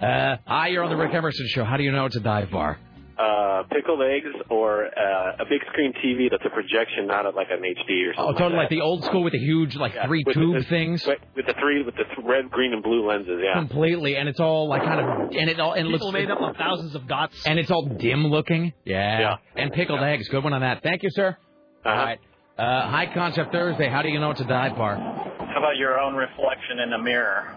Uh, 0.00 0.36
hi, 0.46 0.68
you're 0.68 0.82
on 0.82 0.90
the 0.90 0.96
Rick 0.96 1.14
Emerson 1.14 1.46
Show. 1.48 1.64
How 1.64 1.76
do 1.76 1.82
you 1.82 1.92
know 1.92 2.06
it's 2.06 2.16
a 2.16 2.20
dive 2.20 2.50
bar? 2.50 2.78
Uh, 3.16 3.62
pickled 3.70 4.02
eggs 4.02 4.26
or 4.50 4.86
uh, 4.86 5.36
a 5.38 5.44
big 5.48 5.60
screen 5.70 5.92
TV 6.04 6.28
that's 6.28 6.42
a 6.44 6.50
projection, 6.50 7.06
not 7.06 7.24
a, 7.26 7.30
like 7.30 7.46
an 7.48 7.60
HD 7.60 8.08
or 8.10 8.14
something. 8.14 8.16
Oh, 8.18 8.32
totally 8.32 8.56
like 8.56 8.64
like 8.64 8.70
the 8.70 8.80
old 8.80 9.04
school 9.04 9.22
with 9.22 9.32
the 9.34 9.38
huge, 9.38 9.76
like 9.76 9.94
Yeah, 9.94 10.06
three 10.06 10.24
with 10.26 10.34
tube 10.34 10.56
the- 10.56 10.64
things. 10.64 11.06
With, 11.06 11.18
with 11.36 11.46
the 11.46 11.54
three, 11.60 11.84
with 11.84 11.94
the 11.94 12.02
th- 12.04 12.18
red, 12.24 12.50
green, 12.50 12.72
and 12.72 12.82
blue 12.82 13.06
lenses. 13.06 13.40
Yeah. 13.40 13.54
Completely, 13.54 14.16
and 14.16 14.28
it's 14.28 14.40
all 14.40 14.68
like 14.68 14.82
kind 14.82 14.98
of, 15.00 15.30
and 15.30 15.48
it 15.48 15.60
all 15.60 15.74
and 15.74 15.86
it 15.86 15.92
People 15.92 16.08
looks 16.08 16.18
made 16.18 16.30
up 16.30 16.40
of 16.40 16.56
thousands 16.56 16.96
of 16.96 17.06
dots. 17.06 17.36
and 17.46 17.56
it's 17.60 17.70
all 17.70 17.86
dim 17.86 18.26
looking. 18.26 18.72
Yeah. 18.84 19.20
Yeah. 19.20 19.36
And 19.62 19.72
pickled 19.72 20.00
eggs. 20.00 20.26
Good 20.28 20.42
one 20.42 20.52
on 20.52 20.62
that. 20.62 20.82
Thank 20.82 21.04
you, 21.04 21.10
sir. 21.12 21.36
Uh-huh. 21.84 21.90
All 21.90 22.04
right. 22.04 22.18
Uh, 22.58 22.88
high 22.90 23.10
concept 23.14 23.52
Thursday. 23.52 23.88
How 23.88 24.02
do 24.02 24.08
you 24.08 24.18
know 24.18 24.32
it's 24.32 24.40
a 24.40 24.44
dive 24.44 24.76
bar? 24.76 24.96
How 24.96 25.54
about 25.58 25.76
your 25.76 26.00
own 26.00 26.14
reflection 26.16 26.80
in 26.82 26.90
the 26.90 26.98
mirror? 26.98 27.54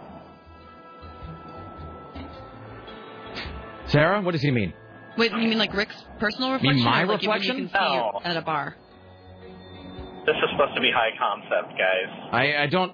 Sarah, 3.87 4.21
what 4.21 4.33
does 4.33 4.41
he 4.41 4.51
mean? 4.51 4.73
Wait, 5.17 5.31
you 5.31 5.37
mean 5.37 5.57
like 5.57 5.73
Rick's 5.73 5.95
personal 6.19 6.51
reflection? 6.51 6.77
mean 6.77 6.85
reflection? 6.85 7.07
my 7.07 7.13
like 7.13 7.21
reflection? 7.21 7.57
You 7.57 7.67
can 7.69 7.73
see 7.73 7.79
No. 7.97 8.21
at 8.23 8.37
a 8.37 8.41
bar. 8.41 8.75
This 10.25 10.35
is 10.35 10.49
supposed 10.51 10.75
to 10.75 10.81
be 10.81 10.91
high 10.93 11.11
concept, 11.17 11.77
guys. 11.77 12.29
I, 12.33 12.63
I 12.63 12.67
don't. 12.67 12.93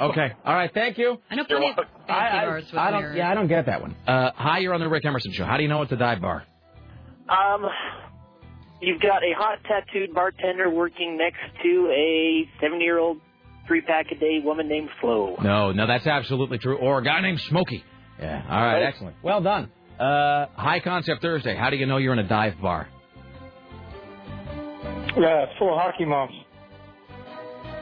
Okay. 0.00 0.32
All 0.44 0.54
right. 0.54 0.70
Thank 0.74 0.98
you. 0.98 1.18
I 1.30 1.36
know 1.36 1.44
plenty 1.44 1.68
of 1.70 1.76
fancy 2.08 2.46
bars 2.46 2.64
with 2.66 2.74
I 2.80 2.90
don't. 2.90 3.00
mirrors. 3.00 3.16
Yeah, 3.16 3.30
I 3.30 3.34
don't 3.34 3.46
get 3.46 3.66
that 3.66 3.80
one. 3.80 3.94
Uh, 4.06 4.32
hi, 4.34 4.58
you're 4.58 4.74
on 4.74 4.80
the 4.80 4.88
Rick 4.88 5.04
Emerson 5.04 5.32
Show. 5.32 5.44
How 5.44 5.56
do 5.56 5.62
you 5.62 5.68
know 5.68 5.82
it's 5.82 5.92
a 5.92 5.96
dive 5.96 6.20
bar? 6.20 6.42
Um, 7.28 7.64
you've 8.80 9.00
got 9.00 9.22
a 9.22 9.32
hot 9.38 9.58
tattooed 9.68 10.12
bartender 10.14 10.68
working 10.68 11.16
next 11.16 11.38
to 11.62 11.90
a 11.96 12.48
70 12.60 12.82
year 12.84 12.98
old 12.98 13.18
three 13.68 13.80
pack 13.80 14.06
a 14.10 14.16
day 14.16 14.40
woman 14.44 14.68
named 14.68 14.90
Flo. 15.00 15.36
No, 15.42 15.70
no, 15.70 15.86
that's 15.86 16.06
absolutely 16.08 16.58
true. 16.58 16.76
Or 16.76 16.98
a 16.98 17.04
guy 17.04 17.20
named 17.20 17.40
Smokey. 17.42 17.84
Yeah. 18.18 18.42
All 18.48 18.60
right. 18.60 18.74
Right. 18.74 18.82
Excellent. 18.82 19.16
Well 19.22 19.40
done. 19.42 19.70
Uh, 19.98 20.46
high 20.54 20.80
concept 20.80 21.22
Thursday. 21.22 21.54
How 21.54 21.70
do 21.70 21.76
you 21.76 21.86
know 21.86 21.98
you're 21.98 22.12
in 22.12 22.18
a 22.18 22.28
dive 22.28 22.60
bar? 22.60 22.88
Yeah, 25.16 25.44
it's 25.44 25.58
full 25.58 25.72
of 25.72 25.80
hockey 25.80 26.04
moms. 26.04 26.34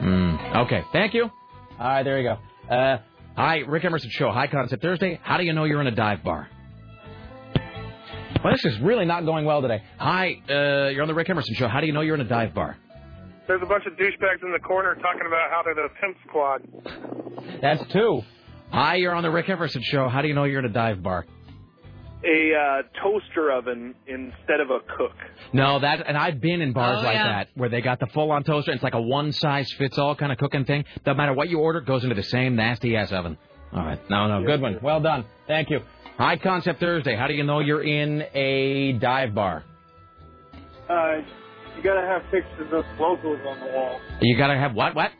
Mm, 0.01 0.65
okay. 0.65 0.83
Thank 0.91 1.13
you. 1.13 1.23
All 1.23 1.31
right, 1.79 2.03
there 2.03 2.19
you 2.21 2.29
go. 2.29 2.73
Uh, 2.73 2.97
hi, 3.35 3.57
Rick 3.59 3.85
Emerson 3.85 4.09
Show. 4.11 4.31
High 4.31 4.47
concept 4.47 4.81
Thursday. 4.83 5.19
How 5.23 5.37
do 5.37 5.43
you 5.43 5.53
know 5.53 5.63
you're 5.63 5.81
in 5.81 5.87
a 5.87 5.95
dive 5.95 6.23
bar? 6.23 6.47
Well, 8.43 8.53
this 8.53 8.65
is 8.65 8.79
really 8.81 9.05
not 9.05 9.25
going 9.25 9.45
well 9.45 9.61
today. 9.61 9.81
Hi, 9.97 10.35
uh, 10.49 10.89
you're 10.89 11.01
on 11.01 11.07
the 11.07 11.13
Rick 11.13 11.29
Emerson 11.29 11.55
Show. 11.55 11.67
How 11.67 11.79
do 11.79 11.87
you 11.87 11.93
know 11.93 12.01
you're 12.01 12.15
in 12.15 12.21
a 12.21 12.27
dive 12.27 12.53
bar? 12.53 12.77
There's 13.47 13.61
a 13.61 13.65
bunch 13.65 13.85
of 13.85 13.93
douchebags 13.93 14.43
in 14.43 14.51
the 14.51 14.59
corner 14.59 14.95
talking 14.95 15.25
about 15.25 15.49
how 15.49 15.63
they're 15.63 15.75
the 15.75 15.89
pimp 15.99 16.17
squad. 16.27 17.61
That's 17.61 17.83
two. 17.91 18.21
Hi, 18.71 18.95
you're 18.95 19.15
on 19.15 19.23
the 19.23 19.31
Rick 19.31 19.49
Emerson 19.49 19.81
Show. 19.83 20.07
How 20.09 20.21
do 20.21 20.27
you 20.27 20.33
know 20.33 20.43
you're 20.43 20.59
in 20.59 20.65
a 20.65 20.69
dive 20.69 21.01
bar? 21.01 21.25
A 22.25 22.53
uh, 22.55 23.01
toaster 23.03 23.51
oven 23.51 23.95
instead 24.07 24.61
of 24.61 24.69
a 24.69 24.79
cook. 24.97 25.11
No, 25.51 25.79
that 25.79 26.07
and 26.07 26.17
I've 26.17 26.39
been 26.39 26.61
in 26.61 26.71
bars 26.71 26.99
Oh, 27.01 27.03
like 27.05 27.15
yeah. 27.15 27.27
that 27.27 27.47
where 27.55 27.67
they 27.69 27.81
got 27.81 27.99
the 27.99 28.07
full 28.07 28.31
on 28.31 28.43
toaster. 28.45 28.71
It's 28.71 28.81
like 28.83 28.93
a 28.93 29.01
one 29.01 29.31
size 29.33 29.69
fits 29.73 29.97
all 29.97 30.15
kind 30.15 30.31
of 30.31 30.37
cooking 30.37 30.63
thing. 30.63 30.85
No 31.05 31.13
matter 31.15 31.33
what 31.33 31.49
you 31.49 31.59
order, 31.59 31.79
it 31.79 31.85
goes 31.85 32.03
into 32.03 32.15
the 32.15 32.23
same 32.23 32.55
nasty 32.55 32.95
ass 32.95 33.11
oven. 33.11 33.37
All 33.73 33.83
right, 33.85 33.99
no, 34.09 34.27
no, 34.27 34.45
good 34.45 34.61
one. 34.61 34.79
Well 34.81 35.01
done. 35.01 35.25
Thank 35.47 35.69
you. 35.69 35.79
High 36.17 36.37
concept 36.37 36.79
Thursday. 36.79 37.15
How 37.15 37.27
do 37.27 37.33
you 37.33 37.43
know 37.43 37.59
you're 37.59 37.83
in 37.83 38.23
a 38.33 38.93
dive 38.93 39.33
bar? 39.35 39.63
Uh, 40.89 41.15
you 41.75 41.83
gotta 41.83 42.01
have 42.07 42.21
pictures 42.31 42.71
of 42.71 42.85
locals 42.99 43.39
on 43.47 43.59
the 43.59 43.73
wall. 43.73 43.99
You 44.21 44.37
gotta 44.37 44.55
have 44.57 44.73
what? 44.75 44.95
What? 44.95 45.11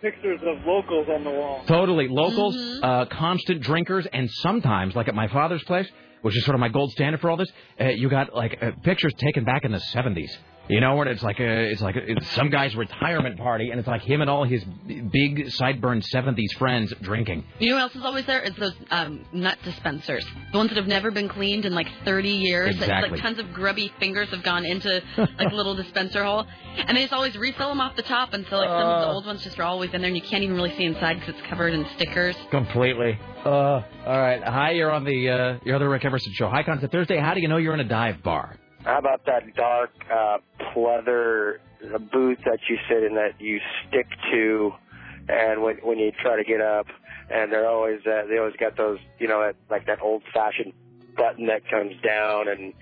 Pictures 0.00 0.40
of 0.46 0.64
locals 0.64 1.08
on 1.12 1.24
the 1.24 1.30
wall. 1.30 1.62
Totally. 1.66 2.06
Locals, 2.08 2.56
uh, 2.82 3.06
constant 3.06 3.62
drinkers, 3.62 4.06
and 4.12 4.30
sometimes, 4.30 4.94
like 4.94 5.08
at 5.08 5.14
my 5.14 5.26
father's 5.28 5.64
place, 5.64 5.88
which 6.22 6.36
is 6.36 6.44
sort 6.44 6.54
of 6.54 6.60
my 6.60 6.68
gold 6.68 6.90
standard 6.92 7.20
for 7.20 7.30
all 7.30 7.36
this, 7.36 7.50
uh, 7.80 7.86
you 7.86 8.08
got 8.08 8.34
like 8.34 8.62
uh, 8.62 8.70
pictures 8.82 9.12
taken 9.18 9.44
back 9.44 9.64
in 9.64 9.72
the 9.72 9.82
70s. 9.94 10.30
You 10.68 10.80
know, 10.80 10.96
where 10.96 11.08
it's 11.08 11.22
like 11.22 11.40
a, 11.40 11.70
it's 11.70 11.80
like 11.80 11.96
a, 11.96 12.10
it's 12.10 12.28
some 12.32 12.50
guy's 12.50 12.76
retirement 12.76 13.38
party, 13.38 13.70
and 13.70 13.78
it's 13.78 13.88
like 13.88 14.02
him 14.02 14.20
and 14.20 14.28
all 14.28 14.44
his 14.44 14.62
big 14.86 15.46
sideburn 15.46 16.04
70s 16.14 16.52
friends 16.58 16.92
drinking. 17.00 17.44
You 17.58 17.70
know 17.70 17.76
what 17.76 17.82
else 17.82 17.96
is 17.96 18.02
always 18.04 18.26
there? 18.26 18.40
It's 18.42 18.58
those 18.58 18.74
um, 18.90 19.24
nut 19.32 19.56
dispensers. 19.64 20.26
The 20.52 20.58
ones 20.58 20.68
that 20.68 20.76
have 20.76 20.86
never 20.86 21.10
been 21.10 21.28
cleaned 21.28 21.64
in 21.64 21.74
like 21.74 21.88
30 22.04 22.28
years. 22.28 22.76
That, 22.76 22.82
Exactly. 22.82 23.10
like 23.12 23.20
tons 23.22 23.38
of 23.38 23.50
grubby 23.54 23.90
fingers 23.98 24.28
have 24.28 24.42
gone 24.42 24.66
into 24.66 25.02
like 25.16 25.50
a 25.52 25.54
little 25.54 25.74
dispenser 25.74 26.22
hole. 26.22 26.46
And 26.76 26.96
they 26.96 27.00
just 27.02 27.14
always 27.14 27.34
refill 27.36 27.70
them 27.70 27.80
off 27.80 27.96
the 27.96 28.02
top. 28.02 28.34
And 28.34 28.44
so 28.50 28.56
like 28.58 28.68
some 28.68 28.76
of 28.90 29.00
the 29.00 29.06
Uh. 29.08 29.12
old 29.14 29.24
ones 29.26 29.42
just 29.42 29.58
are 29.58 29.62
always 29.64 29.94
in 29.94 30.02
there 30.02 30.08
and 30.08 30.16
you 30.16 30.22
can't 30.22 30.42
even 30.42 30.54
really 30.54 30.76
see 30.76 30.84
inside 30.84 31.18
because 31.18 31.34
it's 31.38 31.46
covered 31.48 31.72
in 31.72 31.86
stickers. 31.96 32.36
Completely. 32.50 33.18
Uh, 33.42 33.48
all 33.50 33.82
right. 34.06 34.42
Hi, 34.44 34.72
you're 34.72 34.90
on 34.90 35.04
the 35.04 35.30
uh, 35.30 35.58
you're 35.64 35.76
on 35.76 35.80
the 35.80 35.88
Rick 35.88 36.04
Emerson 36.04 36.32
show. 36.34 36.48
High 36.50 36.62
concept 36.62 36.92
Thursday. 36.92 37.18
How 37.18 37.32
do 37.32 37.40
you 37.40 37.48
know 37.48 37.56
you're 37.56 37.72
in 37.74 37.80
a 37.80 37.84
dive 37.88 38.22
bar? 38.22 38.54
How 38.84 38.98
about 38.98 39.24
that 39.26 39.42
dark 39.54 39.90
uh, 40.10 40.38
pleather 40.74 41.56
booth 42.12 42.38
that 42.44 42.58
you 42.68 42.76
sit 42.88 43.04
in 43.04 43.14
that 43.14 43.40
you 43.40 43.58
stick 43.88 44.06
to, 44.32 44.70
and 45.28 45.62
when 45.62 45.76
when 45.82 45.98
you 45.98 46.12
try 46.22 46.36
to 46.36 46.44
get 46.44 46.60
up, 46.60 46.86
and 47.30 47.52
they're 47.52 47.68
always 47.68 48.00
uh, 48.06 48.22
they 48.28 48.38
always 48.38 48.56
got 48.58 48.76
those 48.76 48.98
you 49.18 49.28
know 49.28 49.40
that, 49.40 49.56
like 49.70 49.86
that 49.86 50.00
old 50.00 50.22
fashioned 50.32 50.72
button 51.16 51.46
that 51.46 51.62
comes 51.70 51.92
down 52.02 52.48
and. 52.48 52.74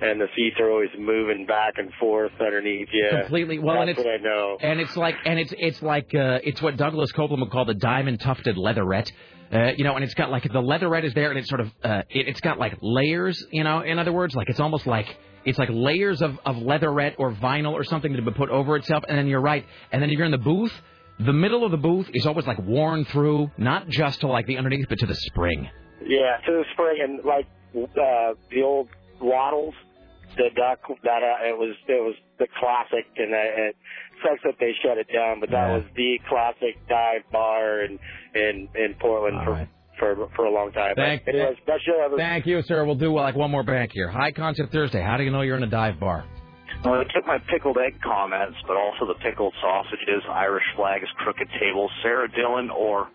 And 0.00 0.20
the 0.20 0.26
seats 0.34 0.56
are 0.58 0.68
always 0.68 0.90
moving 0.98 1.46
back 1.46 1.74
and 1.76 1.88
forth 2.00 2.32
underneath 2.40 2.88
you. 2.92 3.08
Completely. 3.10 3.60
Well, 3.60 3.80
and 3.80 3.90
it's 3.90 3.96
what 3.96 4.08
I 4.08 4.16
know. 4.16 4.58
and 4.60 4.80
it's 4.80 4.96
like 4.96 5.14
and 5.24 5.38
it's 5.38 5.54
it's 5.56 5.80
like 5.82 6.12
uh, 6.12 6.40
it's 6.42 6.60
what 6.60 6.76
Douglas 6.76 7.12
Coupland 7.12 7.38
would 7.38 7.52
call 7.52 7.64
the 7.64 7.74
diamond 7.74 8.18
tufted 8.18 8.58
leatherette. 8.58 9.12
Uh, 9.52 9.70
you 9.76 9.84
know, 9.84 9.94
and 9.94 10.02
it's 10.02 10.14
got 10.14 10.32
like 10.32 10.42
the 10.52 10.60
leatherette 10.60 11.04
is 11.04 11.14
there, 11.14 11.30
and 11.30 11.38
it's 11.38 11.48
sort 11.48 11.60
of 11.60 11.68
uh, 11.84 12.02
it, 12.10 12.26
it's 12.26 12.40
got 12.40 12.58
like 12.58 12.76
layers. 12.82 13.46
You 13.52 13.62
know, 13.62 13.82
in 13.82 14.00
other 14.00 14.12
words, 14.12 14.34
like 14.34 14.48
it's 14.50 14.58
almost 14.58 14.84
like 14.84 15.06
it's 15.44 15.58
like 15.58 15.68
layers 15.72 16.22
of 16.22 16.38
of 16.44 16.56
leatherette 16.58 17.16
or 17.18 17.32
vinyl 17.32 17.72
or 17.72 17.84
something 17.84 18.12
that 18.12 18.16
have 18.16 18.24
been 18.24 18.34
put 18.34 18.50
over 18.50 18.76
itself. 18.76 19.04
And 19.08 19.18
then 19.18 19.26
you're 19.26 19.40
right. 19.40 19.64
And 19.92 20.02
then 20.02 20.10
if 20.10 20.16
you're 20.16 20.26
in 20.26 20.32
the 20.32 20.38
booth, 20.38 20.72
the 21.18 21.32
middle 21.32 21.64
of 21.64 21.70
the 21.70 21.76
booth 21.76 22.08
is 22.12 22.26
always 22.26 22.46
like 22.46 22.58
worn 22.58 23.04
through, 23.04 23.50
not 23.56 23.88
just 23.88 24.20
to 24.20 24.26
like 24.26 24.46
the 24.46 24.56
underneath, 24.56 24.86
but 24.88 24.98
to 24.98 25.06
the 25.06 25.14
spring. 25.14 25.68
Yeah, 26.02 26.36
to 26.46 26.52
the 26.52 26.64
spring 26.72 26.98
and 27.02 27.24
like 27.24 27.46
uh, 27.76 28.34
the 28.50 28.62
old 28.62 28.88
waddles, 29.20 29.74
the 30.36 30.50
duck 30.56 30.80
that 31.02 31.22
uh, 31.22 31.48
it 31.48 31.56
was 31.56 31.74
it 31.88 32.02
was 32.02 32.14
the 32.38 32.46
classic, 32.58 33.06
and 33.16 33.32
uh, 33.32 33.68
it 33.68 33.76
sucks 34.22 34.42
that 34.44 34.54
they 34.58 34.72
shut 34.82 34.98
it 34.98 35.06
down, 35.12 35.40
but 35.40 35.50
that 35.50 35.68
was 35.68 35.84
the 35.96 36.18
classic 36.28 36.76
dive 36.88 37.22
bar 37.30 37.82
in 37.82 37.98
in 38.34 38.68
in 38.74 38.94
Portland 39.00 39.38
for 39.44 39.68
for 39.98 40.28
for 40.36 40.44
a 40.46 40.52
long 40.52 40.72
time. 40.72 40.94
Thank- 40.96 41.26
anyways, 41.28 41.56
best 41.66 41.84
show 41.86 42.00
ever. 42.04 42.16
Thank 42.16 42.46
you, 42.46 42.62
sir. 42.62 42.84
We'll 42.84 42.94
do 42.94 43.16
uh, 43.16 43.22
like 43.22 43.34
one 43.36 43.50
more 43.50 43.62
bank 43.62 43.90
here. 43.92 44.08
High 44.08 44.32
concept 44.32 44.72
Thursday. 44.72 45.02
How 45.02 45.16
do 45.16 45.24
you 45.24 45.30
know 45.30 45.42
you're 45.42 45.56
in 45.56 45.62
a 45.62 45.68
dive 45.68 45.98
bar? 46.00 46.24
Well, 46.84 46.94
I 46.94 47.04
took 47.04 47.26
my 47.26 47.38
pickled 47.50 47.78
egg 47.78 47.98
comments, 48.02 48.56
but 48.66 48.76
also 48.76 49.06
the 49.06 49.18
pickled 49.22 49.54
sausages, 49.62 50.22
Irish 50.30 50.64
flags, 50.76 51.06
crooked 51.18 51.48
tables, 51.58 51.90
Sarah 52.02 52.28
Dillon, 52.30 52.68
or 52.70 53.08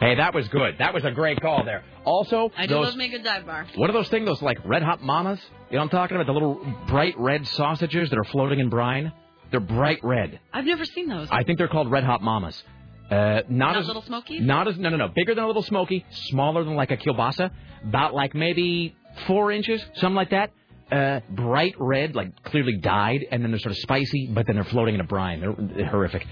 Hey, 0.00 0.14
that 0.14 0.32
was 0.32 0.48
good. 0.48 0.76
That 0.78 0.94
was 0.94 1.04
a 1.04 1.10
great 1.10 1.42
call 1.42 1.62
there. 1.64 1.84
Also, 2.06 2.50
I 2.56 2.66
do 2.66 2.72
those 2.74 2.86
love 2.86 2.96
me 2.96 3.06
a 3.06 3.08
good 3.10 3.22
dive 3.24 3.44
bar. 3.44 3.66
What 3.76 3.90
are 3.90 3.92
those 3.92 4.08
things? 4.08 4.24
Those 4.24 4.40
like 4.40 4.58
red 4.64 4.82
hot 4.82 5.02
mamas? 5.02 5.38
You 5.68 5.76
know 5.76 5.80
what 5.80 5.84
I'm 5.84 5.88
talking 5.90 6.16
about? 6.16 6.26
The 6.26 6.32
little 6.32 6.64
bright 6.88 7.14
red 7.18 7.46
sausages 7.48 8.08
that 8.08 8.18
are 8.18 8.24
floating 8.24 8.60
in 8.60 8.70
brine. 8.70 9.12
They're 9.50 9.60
bright 9.60 10.00
red. 10.02 10.40
I've 10.54 10.64
never 10.64 10.86
seen 10.86 11.08
those. 11.08 11.28
I 11.30 11.42
think 11.44 11.58
they're 11.58 11.68
called 11.68 11.90
red 11.90 12.04
hot 12.04 12.22
mamas. 12.22 12.62
Uh, 13.10 13.42
not, 13.48 13.72
Not 13.72 13.76
as 13.78 13.86
Little 13.88 14.02
Smokies? 14.02 14.40
Not 14.40 14.68
as 14.68 14.78
no 14.78 14.88
no 14.88 14.96
no 14.96 15.08
bigger 15.08 15.34
than 15.34 15.42
a 15.42 15.46
little 15.46 15.64
smoky, 15.64 16.04
smaller 16.28 16.62
than 16.62 16.74
like 16.76 16.92
a 16.92 16.96
kielbasa, 16.96 17.50
about 17.84 18.14
like 18.14 18.34
maybe 18.34 18.94
four 19.26 19.50
inches, 19.50 19.84
something 19.94 20.14
like 20.14 20.30
that. 20.30 20.52
Uh, 20.92 21.20
bright 21.30 21.74
red, 21.78 22.14
like 22.14 22.42
clearly 22.44 22.76
dyed, 22.76 23.24
and 23.30 23.42
then 23.42 23.50
they're 23.50 23.60
sort 23.60 23.72
of 23.72 23.78
spicy, 23.78 24.28
but 24.32 24.46
then 24.46 24.56
they're 24.56 24.64
floating 24.64 24.94
in 24.94 25.00
a 25.00 25.04
brine. 25.04 25.40
They're, 25.40 25.54
they're 25.58 25.86
horrific. 25.86 26.26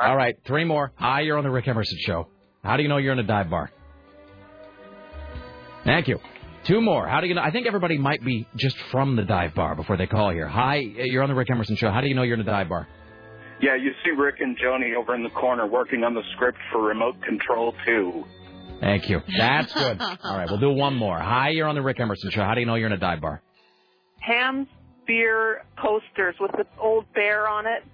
All 0.00 0.16
right, 0.16 0.36
three 0.46 0.64
more. 0.64 0.92
Hi, 0.96 1.20
you're 1.20 1.38
on 1.38 1.44
the 1.44 1.50
Rick 1.50 1.68
Emerson 1.68 1.98
show. 2.00 2.28
How 2.62 2.76
do 2.76 2.82
you 2.82 2.88
know 2.88 2.96
you're 2.96 3.12
in 3.12 3.18
a 3.18 3.22
dive 3.22 3.50
bar? 3.50 3.70
Thank 5.84 6.08
you. 6.08 6.18
Two 6.64 6.80
more. 6.80 7.06
How 7.06 7.20
do 7.20 7.26
you 7.26 7.34
know? 7.34 7.42
I 7.42 7.50
think 7.50 7.66
everybody 7.66 7.98
might 7.98 8.24
be 8.24 8.46
just 8.56 8.76
from 8.90 9.16
the 9.16 9.22
dive 9.22 9.54
bar 9.54 9.74
before 9.74 9.98
they 9.98 10.06
call 10.06 10.30
here. 10.30 10.48
Hi, 10.48 10.76
you're 10.76 11.22
on 11.22 11.28
the 11.28 11.34
Rick 11.34 11.50
Emerson 11.50 11.76
show. 11.76 11.90
How 11.90 12.00
do 12.00 12.08
you 12.08 12.14
know 12.14 12.22
you're 12.22 12.34
in 12.34 12.40
a 12.40 12.44
dive 12.44 12.70
bar? 12.70 12.88
Yeah, 13.64 13.76
you 13.76 13.92
see 14.04 14.10
Rick 14.10 14.40
and 14.40 14.58
Joni 14.58 14.94
over 14.94 15.14
in 15.14 15.22
the 15.22 15.30
corner 15.30 15.66
working 15.66 16.04
on 16.04 16.12
the 16.12 16.20
script 16.34 16.58
for 16.70 16.82
Remote 16.82 17.14
Control 17.22 17.72
2. 17.86 18.24
Thank 18.78 19.08
you. 19.08 19.22
That's 19.38 19.72
good. 19.72 19.98
All 20.02 20.36
right, 20.36 20.46
we'll 20.50 20.60
do 20.60 20.72
one 20.72 20.94
more. 20.94 21.18
Hi, 21.18 21.48
you're 21.48 21.66
on 21.66 21.74
the 21.74 21.80
Rick 21.80 21.98
Emerson 21.98 22.30
show. 22.30 22.42
How 22.42 22.52
do 22.52 22.60
you 22.60 22.66
know 22.66 22.74
you're 22.74 22.88
in 22.88 22.92
a 22.92 22.98
dive 22.98 23.22
bar? 23.22 23.40
Hamm's 24.20 24.68
beer 25.06 25.64
posters 25.78 26.34
with 26.38 26.50
the 26.52 26.66
old 26.78 27.06
bear 27.14 27.48
on 27.48 27.66
it. 27.66 27.84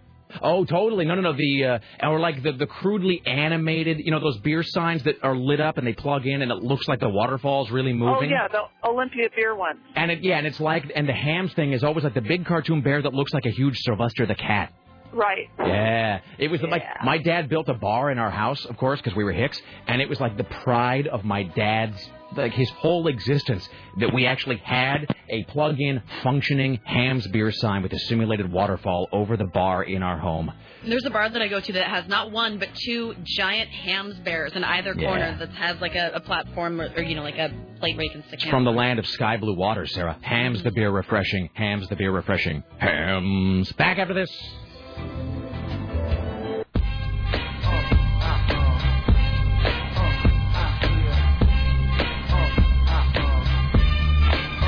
Oh, 0.43 0.65
totally. 0.65 1.05
No, 1.05 1.15
no, 1.15 1.21
no. 1.21 1.33
The 1.35 1.65
uh, 1.65 2.09
or 2.09 2.19
like 2.19 2.43
the 2.43 2.53
the 2.53 2.67
crudely 2.67 3.23
animated, 3.25 3.99
you 3.99 4.11
know, 4.11 4.21
those 4.21 4.39
beer 4.39 4.63
signs 4.65 5.05
that 5.05 5.17
are 5.23 5.37
lit 5.37 5.61
up 5.61 5.79
and 5.79 5.87
they 5.87 5.93
plug 5.93 6.27
in 6.27 6.43
and 6.43 6.51
it 6.51 6.63
looks 6.63 6.89
like 6.89 6.99
the 7.01 7.09
waterfall's 7.09 7.71
really 7.71 7.93
moving. 7.93 8.31
Oh 8.33 8.35
yeah, 8.35 8.49
the 8.49 8.89
Olympia 8.89 9.29
beer 9.35 9.55
one. 9.55 9.79
And 9.95 10.11
it 10.11 10.21
yeah, 10.23 10.39
and 10.39 10.47
it's 10.47 10.61
like 10.61 10.91
and 10.95 11.09
the 11.09 11.13
Hamm's 11.13 11.53
thing 11.55 11.73
is 11.73 11.85
always 11.85 12.05
like 12.05 12.15
the 12.15 12.21
big 12.21 12.45
cartoon 12.47 12.81
bear 12.81 13.03
that 13.03 13.13
looks 13.13 13.33
like 13.33 13.47
a 13.47 13.51
huge 13.51 13.77
Sylvester 13.79 14.27
the 14.27 14.35
cat. 14.35 14.73
Right. 15.13 15.49
Yeah, 15.59 16.21
it 16.39 16.51
was 16.51 16.63
like 16.63 16.85
my 17.05 17.19
dad 17.19 17.49
built 17.49 17.69
a 17.69 17.75
bar 17.75 18.11
in 18.11 18.19
our 18.19 18.31
house, 18.31 18.65
of 18.67 18.77
course, 18.77 19.01
because 19.01 19.17
we 19.17 19.25
were 19.25 19.33
Hicks, 19.33 19.61
and 19.87 20.01
it 20.01 20.09
was 20.09 20.21
like 20.21 20.37
the 20.37 20.45
pride 20.45 21.07
of 21.09 21.25
my 21.25 21.43
dad's, 21.43 21.97
like 22.37 22.53
his 22.53 22.69
whole 22.71 23.07
existence, 23.09 23.69
that 23.99 24.13
we 24.15 24.27
actually 24.27 24.57
had 24.59 25.07
a 25.29 25.45
plug-in, 25.45 26.03
functioning 26.23 26.79
Hamm's 26.85 27.27
beer 27.29 27.51
sign 27.53 27.83
with 27.83 27.93
a 27.93 27.99
simulated 28.01 28.51
waterfall 28.53 29.09
over 29.13 29.37
the 29.37 29.45
bar 29.45 29.83
in 29.85 30.03
our 30.03 30.19
home. 30.19 30.53
There's 30.87 31.05
a 31.05 31.11
bar 31.11 31.29
that 31.29 31.43
I 31.43 31.49
go 31.49 31.61
to 31.61 31.73
that 31.75 31.89
has 31.89 32.07
not 32.09 32.31
one 32.33 32.59
but 32.59 32.69
two 32.75 33.15
giant 33.25 33.69
Hamm's 33.71 34.17
bears 34.21 34.53
in 34.55 34.65
either 34.65 34.95
Yeah. 34.97 35.09
corner 35.09 35.37
that 35.39 35.51
has 35.51 35.81
like 35.81 35.95
a, 35.95 36.13
a 36.15 36.21
platform 36.21 36.81
or, 36.81 36.89
or 36.97 37.03
you 37.03 37.15
know 37.17 37.23
like 37.23 37.37
a 37.37 37.51
plate 37.81 37.97
where 37.97 38.05
you 38.05 38.11
can 38.11 38.23
stick 38.29 38.41
It's 38.41 38.51
from 38.51 38.65
the 38.65 38.73
land 38.73 38.99
of 38.99 39.07
sky 39.07 39.37
blue 39.37 39.55
water, 39.57 39.87
Sarah. 39.87 40.17
Hamm's 40.23 40.63
the 40.63 40.71
beer 40.71 40.91
refreshing. 40.91 41.51
Hamm's 41.55 41.89
the 41.89 41.97
beer 41.97 42.13
refreshing. 42.13 42.63
Hamm's. 42.79 43.71
Back 43.73 43.99
after 43.99 44.15
this. 44.15 44.31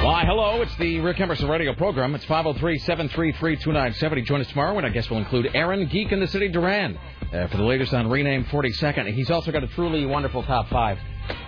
Why, 0.02 0.24
hello, 0.24 0.62
it's 0.62 0.74
the 0.76 0.98
Rick 0.98 1.20
Emerson 1.20 1.48
radio 1.48 1.74
program. 1.74 2.16
It's 2.16 2.24
503-733-2970. 2.24 4.24
Join 4.24 4.40
us 4.40 4.48
tomorrow, 4.48 4.76
and 4.76 4.84
I 4.84 4.88
guess 4.90 5.08
we'll 5.08 5.20
include 5.20 5.50
Aaron, 5.54 5.86
Geek 5.86 6.10
in 6.10 6.18
the 6.18 6.26
City, 6.26 6.48
Duran, 6.48 6.98
uh, 7.32 7.46
for 7.46 7.56
the 7.56 7.62
latest 7.62 7.94
on 7.94 8.10
Rename 8.10 8.44
42nd. 8.46 9.14
He's 9.14 9.30
also 9.30 9.52
got 9.52 9.62
a 9.62 9.68
truly 9.68 10.04
wonderful 10.04 10.42
top 10.42 10.68
five. 10.70 10.98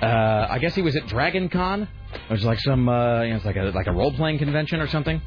Uh, 0.01 0.47
I 0.49 0.61
guess 0.61 0.77
he 0.77 0.83
was 0.83 0.95
at 0.95 1.09
Dragon 1.09 1.49
Con. 1.49 1.89
It 2.13 2.31
was 2.31 2.45
like 2.45 2.61
some, 2.61 2.89
uh, 2.89 3.23
you 3.23 3.31
know, 3.31 3.37
it's 3.37 3.45
like 3.45 3.57
a, 3.57 3.73
like 3.75 3.89
a 3.89 3.93
role-playing 3.93 4.39
convention 4.39 4.81
or 4.81 4.87
something. 4.87 5.21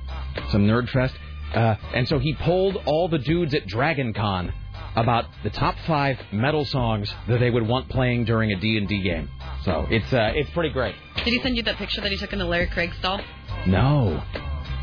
Some 0.51 0.65
nerd 0.65 0.89
fest. 0.89 1.13
Uh, 1.53 1.76
and 1.93 2.08
so 2.08 2.19
he 2.19 2.34
polled 2.35 2.77
all 2.85 3.08
the 3.08 3.19
dudes 3.19 3.53
at 3.53 3.66
Dragon 3.67 4.14
Con 4.14 4.53
about 4.95 5.26
the 5.43 5.50
top 5.50 5.76
five 5.85 6.17
metal 6.32 6.66
songs 6.66 7.14
that 7.27 7.40
they 7.40 7.50
would 7.50 7.67
want 7.67 7.88
playing 7.90 8.26
during 8.26 8.51
a 8.51 8.59
D&D 8.59 9.01
game. 9.03 9.30
So 9.64 9.85
it's 9.90 10.11
uh, 10.11 10.32
it's 10.35 10.50
pretty 10.51 10.69
great. 10.69 10.95
Did 11.17 11.34
he 11.34 11.42
send 11.42 11.56
you 11.56 11.64
that 11.64 11.76
picture 11.77 12.01
that 12.01 12.11
he 12.11 12.17
took 12.17 12.34
in 12.34 12.40
the 12.40 12.45
Larry 12.45 12.67
Craig 12.67 12.92
stall? 13.00 13.22
No, 13.66 14.24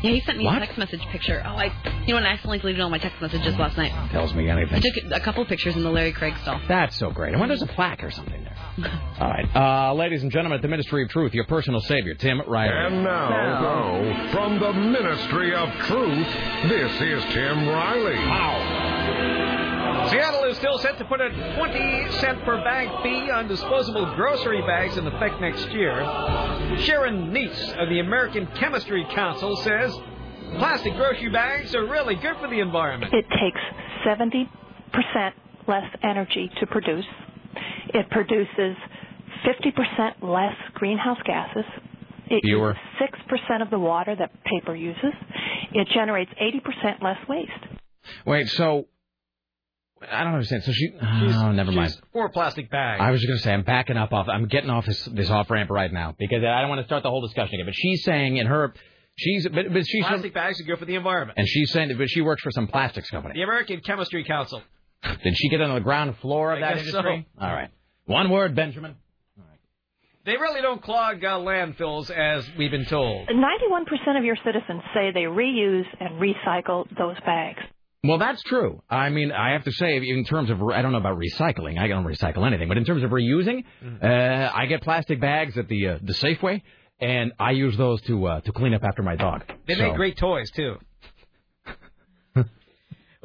Yeah, 0.05 0.11
he 0.11 0.21
sent 0.21 0.37
me 0.37 0.45
What? 0.45 0.57
a 0.57 0.59
text 0.65 0.77
message 0.77 1.01
picture. 1.11 1.41
Oh, 1.43 1.49
I, 1.55 1.65
you 2.05 2.09
know, 2.09 2.15
what, 2.15 2.23
I 2.25 2.33
accidentally 2.33 2.59
deleted 2.59 2.81
all 2.81 2.89
my 2.91 2.99
text 2.99 3.19
messages 3.21 3.55
last 3.57 3.75
night. 3.75 3.91
tells 4.11 4.35
me 4.35 4.47
anything. 4.49 4.75
I 4.75 4.79
took 4.79 5.11
a 5.11 5.19
couple 5.19 5.43
pictures 5.45 5.75
in 5.75 5.81
the 5.83 5.89
Larry 5.89 6.11
Craig 6.13 6.35
stall. 6.43 6.61
That's 6.67 6.95
so 6.95 7.09
great. 7.09 7.33
I 7.33 7.39
wonder 7.39 7.55
if 7.55 7.59
there's 7.59 7.69
a 7.71 7.73
plaque 7.73 8.03
or 8.03 8.11
something 8.11 8.43
there. 8.43 8.55
All 9.19 9.27
right, 9.29 9.47
uh, 9.55 9.93
ladies 9.95 10.21
and 10.21 10.31
gentlemen, 10.31 10.57
at 10.57 10.61
the 10.61 10.67
Ministry 10.67 11.01
of 11.03 11.09
Truth, 11.09 11.33
your 11.33 11.45
personal 11.45 11.79
savior, 11.81 12.13
Tim 12.13 12.39
Riley. 12.47 12.73
And 12.95 13.03
now, 13.03 14.29
from 14.31 14.59
the 14.59 14.73
Ministry 14.73 15.55
of 15.55 15.69
Truth, 15.87 16.27
this 16.69 16.91
is 17.01 17.23
Tim 17.33 17.67
Riley. 17.67 18.15
Seattle 20.11 20.44
is 20.55 20.59
still 20.59 20.77
set 20.79 20.97
to 20.97 21.05
put 21.05 21.21
a 21.21 21.29
20 21.57 22.11
cent 22.19 22.43
per 22.43 22.63
bag 22.63 22.87
fee 23.03 23.29
on 23.31 23.47
disposable 23.47 24.05
grocery 24.15 24.61
bags 24.61 24.97
in 24.97 25.05
effect 25.07 25.39
next 25.41 25.69
year. 25.71 25.95
Sharon 26.79 27.31
Neitz 27.31 27.73
of 27.81 27.89
the 27.89 27.99
American 27.99 28.47
Chemistry 28.55 29.05
Council 29.11 29.55
says 29.57 29.95
plastic 30.57 30.95
grocery 30.95 31.29
bags 31.29 31.75
are 31.75 31.85
really 31.85 32.15
good 32.15 32.37
for 32.39 32.49
the 32.49 32.59
environment. 32.59 33.13
It 33.13 33.25
takes 33.29 33.59
70% 34.05 34.47
less 35.67 35.83
energy 36.03 36.49
to 36.59 36.67
produce. 36.67 37.05
It 37.93 38.09
produces 38.09 38.75
50% 39.45 40.21
less 40.21 40.55
greenhouse 40.73 41.19
gases. 41.25 41.65
It 42.27 42.41
Fewer. 42.43 42.75
uses 42.99 43.15
6% 43.29 43.61
of 43.61 43.69
the 43.69 43.79
water 43.79 44.15
that 44.17 44.31
paper 44.43 44.75
uses. 44.75 45.13
It 45.73 45.87
generates 45.93 46.31
80% 46.41 47.03
less 47.03 47.17
waste. 47.27 47.51
Wait, 48.25 48.49
so 48.49 48.87
I 50.01 50.23
don't 50.23 50.33
understand. 50.33 50.63
So 50.63 50.71
she, 50.73 50.91
oh, 51.01 51.51
never 51.51 51.71
mind. 51.71 51.91
She's 51.91 52.01
for 52.11 52.29
plastic 52.29 52.69
bags. 52.69 53.01
I 53.01 53.11
was 53.11 53.21
just 53.21 53.29
going 53.29 53.37
to 53.37 53.43
say 53.43 53.53
I'm 53.53 53.63
backing 53.63 53.97
up 53.97 54.11
off. 54.13 54.27
I'm 54.27 54.47
getting 54.47 54.69
off 54.69 54.85
this 54.85 55.03
this 55.05 55.29
off 55.29 55.49
ramp 55.49 55.69
right 55.69 55.91
now 55.91 56.15
because 56.17 56.43
I 56.43 56.61
don't 56.61 56.69
want 56.69 56.81
to 56.81 56.85
start 56.85 57.03
the 57.03 57.09
whole 57.09 57.21
discussion 57.21 57.55
again. 57.55 57.65
But 57.65 57.75
she's 57.75 58.03
saying 58.03 58.37
in 58.37 58.45
her, 58.47 58.73
she's 59.15 59.47
but, 59.47 59.71
but 59.71 59.87
she's 59.87 60.03
plastic 60.05 60.33
bags 60.33 60.59
are 60.59 60.63
good 60.63 60.79
for 60.79 60.85
the 60.85 60.95
environment. 60.95 61.37
and 61.37 61.47
she's 61.47 61.71
saying 61.71 61.87
that 61.89 61.97
but 61.97 62.09
she 62.09 62.21
works 62.21 62.41
for 62.41 62.51
some 62.51 62.67
plastics 62.67 63.09
company. 63.09 63.35
The 63.35 63.43
American 63.43 63.79
Chemistry 63.81 64.23
Council. 64.25 64.61
Did 65.23 65.35
she 65.37 65.49
get 65.49 65.61
on 65.61 65.73
the 65.73 65.79
ground 65.81 66.17
floor 66.17 66.51
of 66.51 66.57
I 66.57 66.61
that 66.61 66.75
guess 66.75 66.87
industry? 66.87 67.27
so. 67.39 67.45
All 67.45 67.53
right. 67.53 67.69
One 68.05 68.29
word, 68.29 68.55
Benjamin. 68.55 68.95
They 70.25 70.37
really 70.37 70.61
don't 70.61 70.81
clog 70.81 71.23
uh, 71.23 71.37
landfills 71.37 72.09
as 72.09 72.49
we've 72.57 72.71
been 72.71 72.85
told. 72.85 73.27
91% 73.27 74.17
of 74.17 74.23
your 74.23 74.35
citizens 74.43 74.81
say 74.91 75.11
they 75.13 75.21
reuse 75.25 75.85
and 75.99 76.19
recycle 76.19 76.85
those 76.97 77.15
bags. 77.23 77.59
Well, 78.07 78.17
that's 78.17 78.41
true. 78.43 78.81
I 78.89 79.09
mean, 79.09 79.31
I 79.31 79.51
have 79.53 79.63
to 79.65 79.71
say, 79.71 79.97
in 79.97 80.23
terms 80.25 80.49
of, 80.49 80.61
I 80.63 80.81
don't 80.81 80.91
know 80.91 80.97
about 80.99 81.17
recycling. 81.17 81.77
I 81.79 81.87
don't 81.87 82.05
recycle 82.05 82.45
anything, 82.45 82.67
but 82.67 82.77
in 82.77 82.85
terms 82.85 83.03
of 83.03 83.11
reusing, 83.11 83.63
uh, 84.01 84.51
I 84.53 84.65
get 84.67 84.81
plastic 84.81 85.19
bags 85.19 85.57
at 85.57 85.67
the 85.67 85.87
uh, 85.87 85.97
the 86.01 86.13
Safeway, 86.13 86.61
and 86.99 87.31
I 87.39 87.51
use 87.51 87.75
those 87.77 88.01
to 88.03 88.25
uh, 88.27 88.41
to 88.41 88.51
clean 88.51 88.73
up 88.73 88.83
after 88.83 89.03
my 89.03 89.15
dog. 89.15 89.43
They 89.67 89.75
So- 89.75 89.83
make 89.87 89.95
great 89.95 90.17
toys 90.17 90.49
too. 90.51 90.77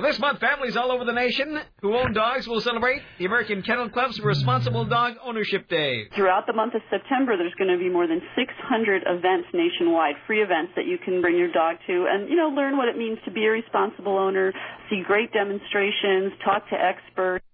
Well, 0.00 0.10
this 0.10 0.18
month, 0.18 0.40
families 0.40 0.76
all 0.76 0.90
over 0.92 1.04
the 1.04 1.12
nation 1.12 1.60
who 1.82 1.94
own 1.94 2.14
dogs 2.14 2.48
will 2.48 2.62
celebrate 2.62 3.02
the 3.18 3.26
American 3.26 3.60
Kennel 3.60 3.90
Club's 3.90 4.18
Responsible 4.20 4.86
Dog 4.86 5.16
Ownership 5.22 5.68
Day. 5.68 6.08
Throughout 6.16 6.46
the 6.46 6.54
month 6.54 6.74
of 6.74 6.80
September, 6.88 7.36
there's 7.36 7.52
going 7.58 7.70
to 7.70 7.76
be 7.76 7.90
more 7.90 8.06
than 8.06 8.22
600 8.34 9.02
events 9.06 9.48
nationwide, 9.52 10.14
free 10.26 10.42
events 10.42 10.72
that 10.76 10.86
you 10.86 10.96
can 11.04 11.20
bring 11.20 11.36
your 11.36 11.52
dog 11.52 11.76
to 11.86 12.06
and, 12.08 12.30
you 12.30 12.36
know, 12.36 12.48
learn 12.48 12.78
what 12.78 12.88
it 12.88 12.96
means 12.96 13.18
to 13.26 13.30
be 13.30 13.44
a 13.44 13.50
responsible 13.50 14.16
owner, 14.16 14.54
see 14.88 15.02
great 15.06 15.32
demonstrations, 15.34 16.32
talk 16.42 16.66
to 16.70 16.76
experts. 16.76 17.44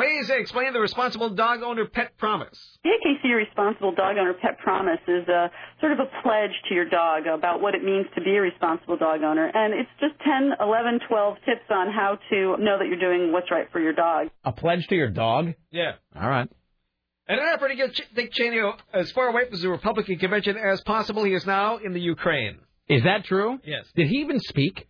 Please 0.00 0.30
explain 0.30 0.72
the 0.72 0.80
Responsible 0.80 1.28
Dog 1.28 1.60
Owner 1.62 1.84
Pet 1.84 2.16
Promise. 2.16 2.78
The 2.82 2.88
AKC 2.88 3.36
Responsible 3.36 3.92
Dog 3.94 4.16
Owner 4.16 4.32
Pet 4.32 4.58
Promise 4.60 5.00
is 5.06 5.28
a, 5.28 5.50
sort 5.78 5.92
of 5.92 5.98
a 5.98 6.06
pledge 6.22 6.56
to 6.70 6.74
your 6.74 6.88
dog 6.88 7.26
about 7.26 7.60
what 7.60 7.74
it 7.74 7.84
means 7.84 8.06
to 8.14 8.22
be 8.22 8.34
a 8.34 8.40
responsible 8.40 8.96
dog 8.96 9.22
owner. 9.22 9.50
And 9.52 9.74
it's 9.74 9.90
just 10.00 10.14
10, 10.24 10.52
11, 10.58 11.00
12 11.06 11.34
tips 11.44 11.68
on 11.68 11.92
how 11.92 12.16
to 12.30 12.56
know 12.64 12.78
that 12.78 12.86
you're 12.88 12.98
doing 12.98 13.30
what's 13.30 13.50
right 13.50 13.66
for 13.72 13.78
your 13.78 13.92
dog. 13.92 14.28
A 14.42 14.52
pledge 14.52 14.86
to 14.86 14.94
your 14.94 15.10
dog? 15.10 15.52
Yeah. 15.70 15.92
All 16.18 16.30
right. 16.30 16.48
In 17.28 17.38
an 17.38 17.44
effort 17.52 17.68
to 17.68 17.74
get 17.74 18.00
Dick 18.14 18.32
Cheney 18.32 18.58
as 18.94 19.10
far 19.12 19.28
away 19.28 19.50
from 19.50 19.60
the 19.60 19.68
Republican 19.68 20.18
convention 20.18 20.56
as 20.56 20.80
possible, 20.80 21.24
he 21.24 21.34
is 21.34 21.44
now 21.44 21.76
in 21.76 21.92
the 21.92 22.00
Ukraine. 22.00 22.56
Is 22.88 23.02
that 23.02 23.26
true? 23.26 23.58
Yes. 23.64 23.84
Did 23.94 24.06
he 24.06 24.20
even 24.20 24.40
speak? 24.40 24.88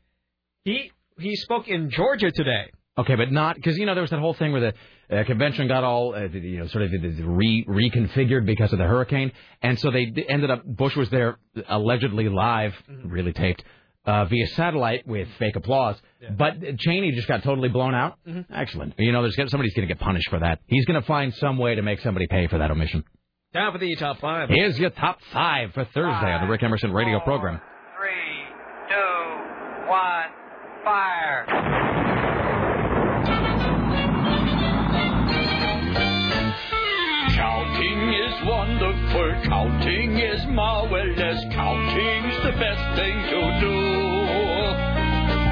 He 0.63 0.93
he 1.19 1.35
spoke 1.35 1.67
in 1.67 1.91
Georgia 1.91 2.31
today. 2.31 2.71
Okay, 2.97 3.15
but 3.15 3.33
not 3.33 3.57
because 3.57 3.77
you 3.77 3.87
know 3.87 3.95
there 3.95 4.03
was 4.03 4.11
that 4.11 4.21
whole 4.21 4.35
thing 4.35 4.53
where 4.53 4.61
the 4.61 4.75
uh, 5.11 5.25
convention 5.25 5.69
got 5.69 5.85
all 5.85 6.15
uh, 6.15 6.23
you 6.29 6.59
know 6.59 6.67
sort 6.69 6.85
of 6.85 6.91
re- 6.93 7.65
reconfigured 7.69 8.47
because 8.47 8.73
of 8.73 8.79
the 8.79 8.85
hurricane, 8.85 9.33
and 9.63 9.79
so 9.79 9.91
they 9.91 10.13
ended 10.29 10.51
up 10.51 10.65
Bush 10.65 10.97
was 10.97 11.11
there 11.11 11.39
allegedly 11.69 12.29
live, 12.29 12.75
really 13.05 13.33
taped 13.33 13.63
uh, 14.05 14.25
via 14.25 14.47
satellite 14.49 15.07
with 15.07 15.29
fake 15.39 15.57
applause, 15.57 15.97
but 16.37 16.55
Cheney 16.79 17.13
just 17.13 17.29
got 17.29 17.43
totally 17.43 17.69
blown 17.69 17.95
out. 17.95 18.19
Excellent. 18.53 18.95
You 18.99 19.13
know, 19.13 19.23
there's 19.23 19.37
somebody's 19.51 19.75
going 19.75 19.87
to 19.87 19.95
get 19.95 20.01
punished 20.01 20.29
for 20.31 20.39
that. 20.41 20.61
He's 20.67 20.85
going 20.87 21.01
to 21.01 21.07
find 21.07 21.35
some 21.35 21.59
way 21.59 21.75
to 21.75 21.83
make 21.83 22.01
somebody 22.01 22.27
pay 22.27 22.47
for 22.47 22.59
that 22.59 22.71
omission. 22.71 23.05
Time 23.53 23.73
for 23.73 23.79
the 23.79 23.95
top 23.97 24.21
five. 24.21 24.49
Here's 24.49 24.79
your 24.79 24.91
top 24.91 25.19
five 25.33 25.73
for 25.75 25.85
Thursday 25.85 26.33
on 26.33 26.43
the 26.43 26.51
Rick 26.51 26.63
Emerson 26.63 26.93
radio 26.93 27.19
program. 27.21 27.61
Three, 27.97 28.45
two, 28.89 29.89
one, 29.89 30.31
fire. 30.85 32.00
Counting 39.51 40.17
is 40.17 40.47
marvelous, 40.47 41.43
counting's 41.51 42.37
the 42.45 42.53
best 42.53 42.97
thing 42.97 43.17
to 43.27 43.41
do. 43.59 43.91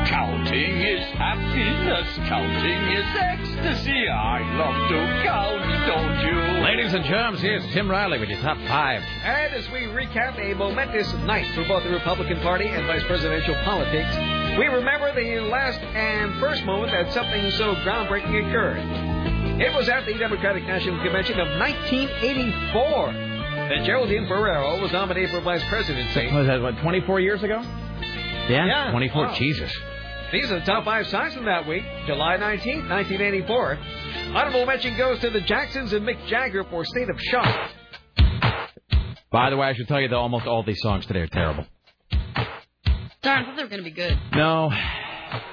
Counting 0.06 0.80
is 0.82 1.02
happiness, 1.18 2.06
counting 2.28 2.82
is 2.94 3.04
ecstasy. 3.18 4.08
I 4.08 4.38
love 4.54 4.78
to 4.88 5.22
count, 5.26 5.62
don't 5.88 6.20
you? 6.24 6.62
Ladies 6.62 6.94
and 6.94 7.04
germs, 7.06 7.40
here's 7.40 7.64
Tim 7.72 7.90
Riley 7.90 8.20
with 8.20 8.28
your 8.28 8.40
top 8.40 8.56
five. 8.68 9.02
And 9.24 9.52
as 9.52 9.68
we 9.72 9.80
recap 9.90 10.38
a 10.38 10.54
momentous 10.54 11.12
night 11.26 11.52
for 11.56 11.64
both 11.64 11.82
the 11.82 11.90
Republican 11.90 12.38
Party 12.38 12.68
and 12.68 12.86
vice 12.86 13.02
presidential 13.02 13.56
politics, 13.64 14.14
we 14.56 14.66
remember 14.66 15.12
the 15.12 15.40
last 15.40 15.80
and 15.80 16.38
first 16.38 16.64
moment 16.64 16.92
that 16.92 17.12
something 17.12 17.50
so 17.50 17.74
groundbreaking 17.82 18.48
occurred. 18.48 18.78
It 19.60 19.74
was 19.74 19.88
at 19.88 20.06
the 20.06 20.14
Democratic 20.14 20.62
National 20.62 21.02
Convention 21.02 21.40
of 21.40 21.48
1984 21.58 23.27
that 23.68 23.84
Geraldine 23.84 24.26
Ferraro 24.26 24.80
was 24.80 24.92
nominated 24.92 25.30
for 25.30 25.40
vice 25.40 25.62
presidency. 25.68 26.32
Was 26.32 26.47
that 26.47 26.60
what 26.60 26.78
24 26.78 27.20
years 27.20 27.42
ago? 27.42 27.60
Yeah, 28.48 28.66
Yeah. 28.66 28.90
24. 28.90 29.26
Wow. 29.26 29.34
Jesus. 29.34 29.72
These 30.32 30.50
are 30.50 30.60
the 30.60 30.66
top 30.66 30.84
five 30.84 31.06
songs 31.08 31.32
from 31.34 31.47
that 31.47 31.66
week, 31.66 31.84
July 32.06 32.36
19th, 32.36 32.88
1984. 32.88 33.78
Honorable 34.34 34.66
mention 34.66 34.97
goes 34.97 35.18
to 35.20 35.30
the 35.30 35.40
Jacksons 35.40 35.92
and 35.94 36.06
Mick 36.06 36.26
Jagger 36.26 36.64
for 36.64 36.84
State 36.84 37.08
of 37.08 37.18
Shock. 37.20 37.70
By 39.30 39.50
the 39.50 39.56
way, 39.56 39.68
I 39.68 39.74
should 39.74 39.88
tell 39.88 40.00
you 40.00 40.08
that 40.08 40.16
almost 40.16 40.47
all 40.47 40.62
these 40.62 40.80
songs 40.80 41.06
today 41.06 41.20
are 41.20 41.26
terrible. 41.28 41.66
Darn, 43.22 43.42
I 43.42 43.47
thought 43.47 43.56
they 43.56 43.62
were 43.62 43.68
going 43.68 43.82
to 43.82 43.88
be 43.88 43.90
good. 43.90 44.18
No, 44.34 44.70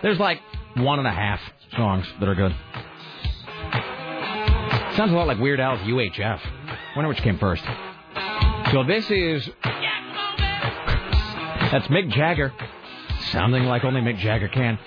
there's 0.01 0.19
like 0.19 0.39
one 0.77 0.99
and 0.99 1.07
a 1.07 1.11
half 1.11 1.39
songs 1.75 2.05
that 2.19 2.27
are 2.29 2.35
good. 2.35 2.53
Sounds 4.95 5.11
a 5.11 5.15
lot 5.15 5.27
like 5.27 5.39
Weird 5.39 5.59
Al's 5.59 5.79
UHF. 5.81 6.39
Wonder 6.95 7.09
which 7.09 7.17
came 7.21 7.37
first. 7.37 7.63
So 8.71 8.83
this 8.83 9.09
is 9.09 9.49
that's 11.71 11.87
Mick 11.87 12.11
Jagger, 12.11 12.53
sounding 13.31 13.63
like 13.65 13.83
only 13.83 14.01
Mick 14.01 14.17
Jagger 14.17 14.47
can. 14.47 14.79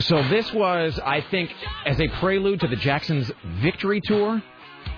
So 0.00 0.22
this 0.28 0.52
was, 0.52 0.98
I 0.98 1.20
think, 1.30 1.52
as 1.86 2.00
a 2.00 2.08
prelude 2.18 2.60
to 2.60 2.68
the 2.68 2.76
Jacksons' 2.76 3.30
victory 3.62 4.00
tour. 4.00 4.42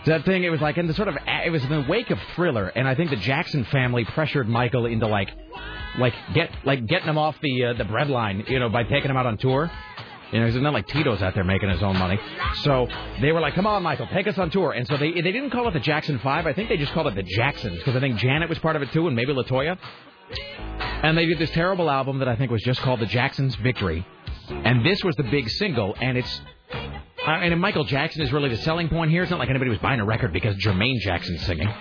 That 0.07 0.25
thing, 0.25 0.44
it 0.44 0.49
was 0.49 0.61
like 0.61 0.78
in 0.78 0.86
the 0.86 0.94
sort 0.94 1.09
of, 1.09 1.17
it 1.27 1.51
was 1.51 1.62
in 1.62 1.69
the 1.69 1.85
wake 1.89 2.11
of 2.11 2.19
Thriller, 2.35 2.69
and 2.69 2.89
I 2.89 2.94
think 2.94 3.11
the 3.11 3.17
Jackson 3.17 3.65
family 3.67 4.05
pressured 4.05 4.49
Michael 4.49 4.86
into 4.86 5.07
like, 5.07 5.28
like 5.99 6.15
get 6.35 6.51
like 6.65 6.86
getting 6.86 7.09
him 7.09 7.19
off 7.19 7.36
the 7.43 7.65
uh, 7.65 7.73
the 7.75 7.85
breadline, 7.85 8.49
you 8.49 8.59
know, 8.59 8.69
by 8.69 8.85
taking 8.85 9.11
him 9.11 9.17
out 9.17 9.27
on 9.27 9.36
tour. 9.36 9.70
You 10.33 10.41
know, 10.41 10.47
it's 10.47 10.57
not 10.57 10.73
like 10.73 10.86
Tito's 10.89 11.20
out 11.20 11.35
there 11.35 11.44
making 11.44 11.69
his 11.69 11.83
own 11.83 11.99
money. 11.99 12.19
So 12.62 12.89
they 13.20 13.33
were 13.33 13.41
like, 13.41 13.55
"Come 13.55 13.67
on, 13.67 13.83
Michael, 13.83 14.07
take 14.07 14.27
us 14.27 14.39
on 14.39 14.51
tour." 14.51 14.73
And 14.73 14.86
so 14.86 14.97
they 14.97 15.12
they 15.12 15.33
didn't 15.33 15.51
call 15.51 15.69
it 15.69 15.75
the 15.75 15.81
Jackson 15.81 16.19
Five. 16.20 16.47
I 16.47 16.55
think 16.55 16.70
they 16.70 16.78
just 16.78 16.93
called 16.93 17.07
it 17.07 17.15
the 17.15 17.23
Jacksons 17.23 17.77
because 17.78 17.94
I 17.94 18.01
think 18.01 18.17
Janet 18.17 18.49
was 18.49 18.59
part 18.59 18.77
of 18.77 18.83
it 18.83 18.91
too, 18.93 19.07
and 19.07 19.15
maybe 19.15 19.33
Latoya. 19.33 19.77
And 21.02 21.19
they 21.19 21.27
did 21.27 21.39
this 21.39 21.51
terrible 21.51 21.91
album 21.91 22.20
that 22.20 22.28
I 22.28 22.36
think 22.36 22.51
was 22.51 22.62
just 22.62 22.81
called 22.81 23.01
The 23.01 23.07
Jacksons 23.07 23.55
Victory. 23.57 24.07
And 24.49 24.86
this 24.86 25.02
was 25.05 25.15
the 25.17 25.25
big 25.25 25.49
single, 25.51 25.94
and 26.01 26.17
it's. 26.17 26.41
And 27.27 27.61
Michael 27.61 27.85
Jackson 27.85 28.23
is 28.23 28.33
really 28.33 28.49
the 28.49 28.57
selling 28.57 28.89
point 28.89 29.11
here. 29.11 29.23
It's 29.23 29.31
not 29.31 29.39
like 29.39 29.49
anybody 29.51 29.70
was 29.70 29.78
buying 29.78 30.01
a 30.01 30.05
record 30.05 30.33
because 30.33 30.57
Jermaine 30.57 30.99
Jackson's 30.99 31.44
singing. 31.47 31.73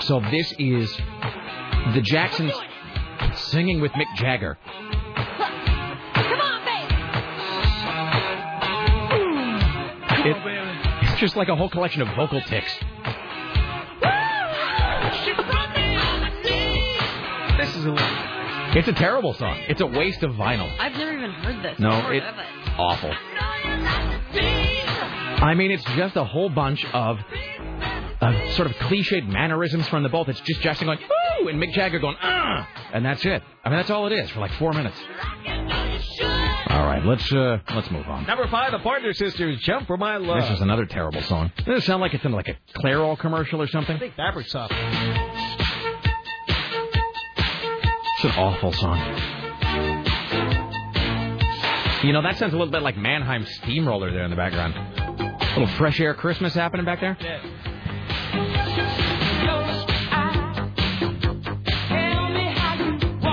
So 0.00 0.20
this 0.30 0.52
is 0.58 0.90
the 1.94 2.00
Jacksons 2.02 2.52
singing 3.34 3.80
with 3.80 3.92
Mick 3.92 4.12
Jagger. 4.16 4.58
It, 10.24 11.18
just 11.18 11.36
like 11.36 11.48
a 11.48 11.56
whole 11.56 11.68
collection 11.68 12.02
of 12.02 12.08
vocal 12.16 12.40
ticks. 12.42 12.72
This 17.58 17.76
is 17.76 17.86
a. 17.86 17.94
It's 18.74 18.88
a 18.88 18.92
terrible 18.92 19.34
song. 19.34 19.58
It's 19.68 19.80
a 19.80 19.86
waste 19.86 20.22
of 20.22 20.32
vinyl. 20.32 20.74
I've 20.78 20.92
never 20.92 21.12
even 21.12 21.30
heard 21.30 21.62
this. 21.62 21.78
No, 21.78 21.90
it's 22.10 22.16
it 22.16 22.22
heard 22.22 22.34
of 22.34 22.38
it. 22.38 22.46
awful. 22.78 23.12
I 25.44 25.54
mean, 25.54 25.70
it's 25.70 25.84
just 25.96 26.16
a 26.16 26.24
whole 26.24 26.48
bunch 26.48 26.84
of 26.94 27.18
uh, 28.20 28.52
sort 28.52 28.70
of 28.70 28.76
cliched 28.76 29.28
mannerisms 29.28 29.88
from 29.88 30.02
the 30.04 30.08
both. 30.08 30.28
It's 30.28 30.40
just 30.40 30.60
Jackson 30.62 30.86
going, 30.86 31.00
woo, 31.40 31.48
and 31.48 31.60
Mick 31.62 31.72
Jagger 31.72 31.98
going, 31.98 32.16
ah, 32.22 32.68
and 32.92 33.04
that's 33.04 33.24
it. 33.26 33.42
I 33.64 33.68
mean, 33.68 33.78
that's 33.78 33.90
all 33.90 34.06
it 34.06 34.12
is 34.12 34.30
for 34.30 34.40
like 34.40 34.52
four 34.52 34.72
minutes. 34.72 34.96
All 36.72 36.86
right, 36.86 37.04
let's 37.04 37.30
uh, 37.32 37.58
let's 37.74 37.90
move 37.90 38.06
on. 38.08 38.26
Number 38.26 38.46
five, 38.48 38.72
the 38.72 38.78
Pointer 38.78 39.12
Sisters, 39.12 39.60
Jump 39.60 39.86
for 39.86 39.98
My 39.98 40.16
Love. 40.16 40.40
This 40.42 40.52
is 40.52 40.60
another 40.62 40.86
terrible 40.86 41.20
song. 41.22 41.52
Doesn't 41.58 41.74
it 41.74 41.82
sound 41.82 42.00
like 42.00 42.14
it's 42.14 42.24
in 42.24 42.32
like 42.32 42.48
a 42.48 42.56
Clairol 42.78 43.18
commercial 43.18 43.60
or 43.60 43.66
something? 43.68 43.98
Big 43.98 44.14
fabric 44.14 44.46
softener. 44.48 44.80
It's 48.14 48.24
an 48.24 48.30
awful 48.38 48.72
song. 48.72 48.98
You 52.04 52.12
know, 52.14 52.22
that 52.22 52.38
sounds 52.38 52.54
a 52.54 52.56
little 52.56 52.72
bit 52.72 52.82
like 52.82 52.96
Mannheim 52.96 53.44
Steamroller 53.44 54.10
there 54.10 54.24
in 54.24 54.30
the 54.30 54.36
background. 54.36 54.74
A 54.74 55.58
little 55.58 55.66
fresh 55.76 56.00
air 56.00 56.14
Christmas 56.14 56.54
happening 56.54 56.86
back 56.86 57.00
there. 57.00 57.18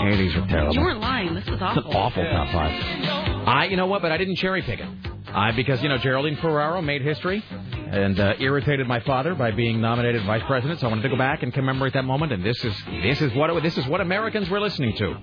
Hey, 0.09 0.17
these 0.17 0.35
are 0.35 0.47
terrible. 0.47 0.73
You 0.73 0.81
weren't 0.81 0.99
lying. 0.99 1.35
This 1.35 1.45
was 1.45 1.53
It's 1.61 1.61
an 1.61 1.93
awful 1.95 2.23
top 2.23 2.51
five. 2.51 3.18
I, 3.49 3.65
you 3.65 3.77
know 3.77 3.87
what, 3.87 4.03
but 4.03 4.11
I 4.11 4.17
didn't 4.17 4.35
cherry 4.35 4.61
pick 4.61 4.79
it. 4.79 4.87
I, 5.33 5.51
because, 5.51 5.81
you 5.81 5.89
know, 5.89 5.97
Geraldine 5.97 6.35
Ferraro 6.37 6.83
made 6.83 7.01
history 7.01 7.43
and 7.49 8.19
uh, 8.19 8.33
irritated 8.39 8.87
my 8.87 8.99
father 8.99 9.33
by 9.33 9.49
being 9.49 9.81
nominated 9.81 10.23
vice 10.23 10.43
president, 10.45 10.79
so 10.79 10.85
I 10.85 10.89
wanted 10.91 11.01
to 11.01 11.09
go 11.09 11.17
back 11.17 11.41
and 11.41 11.51
commemorate 11.51 11.93
that 11.93 12.05
moment, 12.05 12.31
and 12.31 12.45
this 12.45 12.63
is 12.63 12.75
this 13.01 13.19
is 13.21 13.33
what 13.33 13.63
this 13.63 13.75
is 13.75 13.87
what 13.87 14.01
Americans 14.01 14.49
were 14.49 14.59
listening 14.59 14.95
to. 14.97 15.17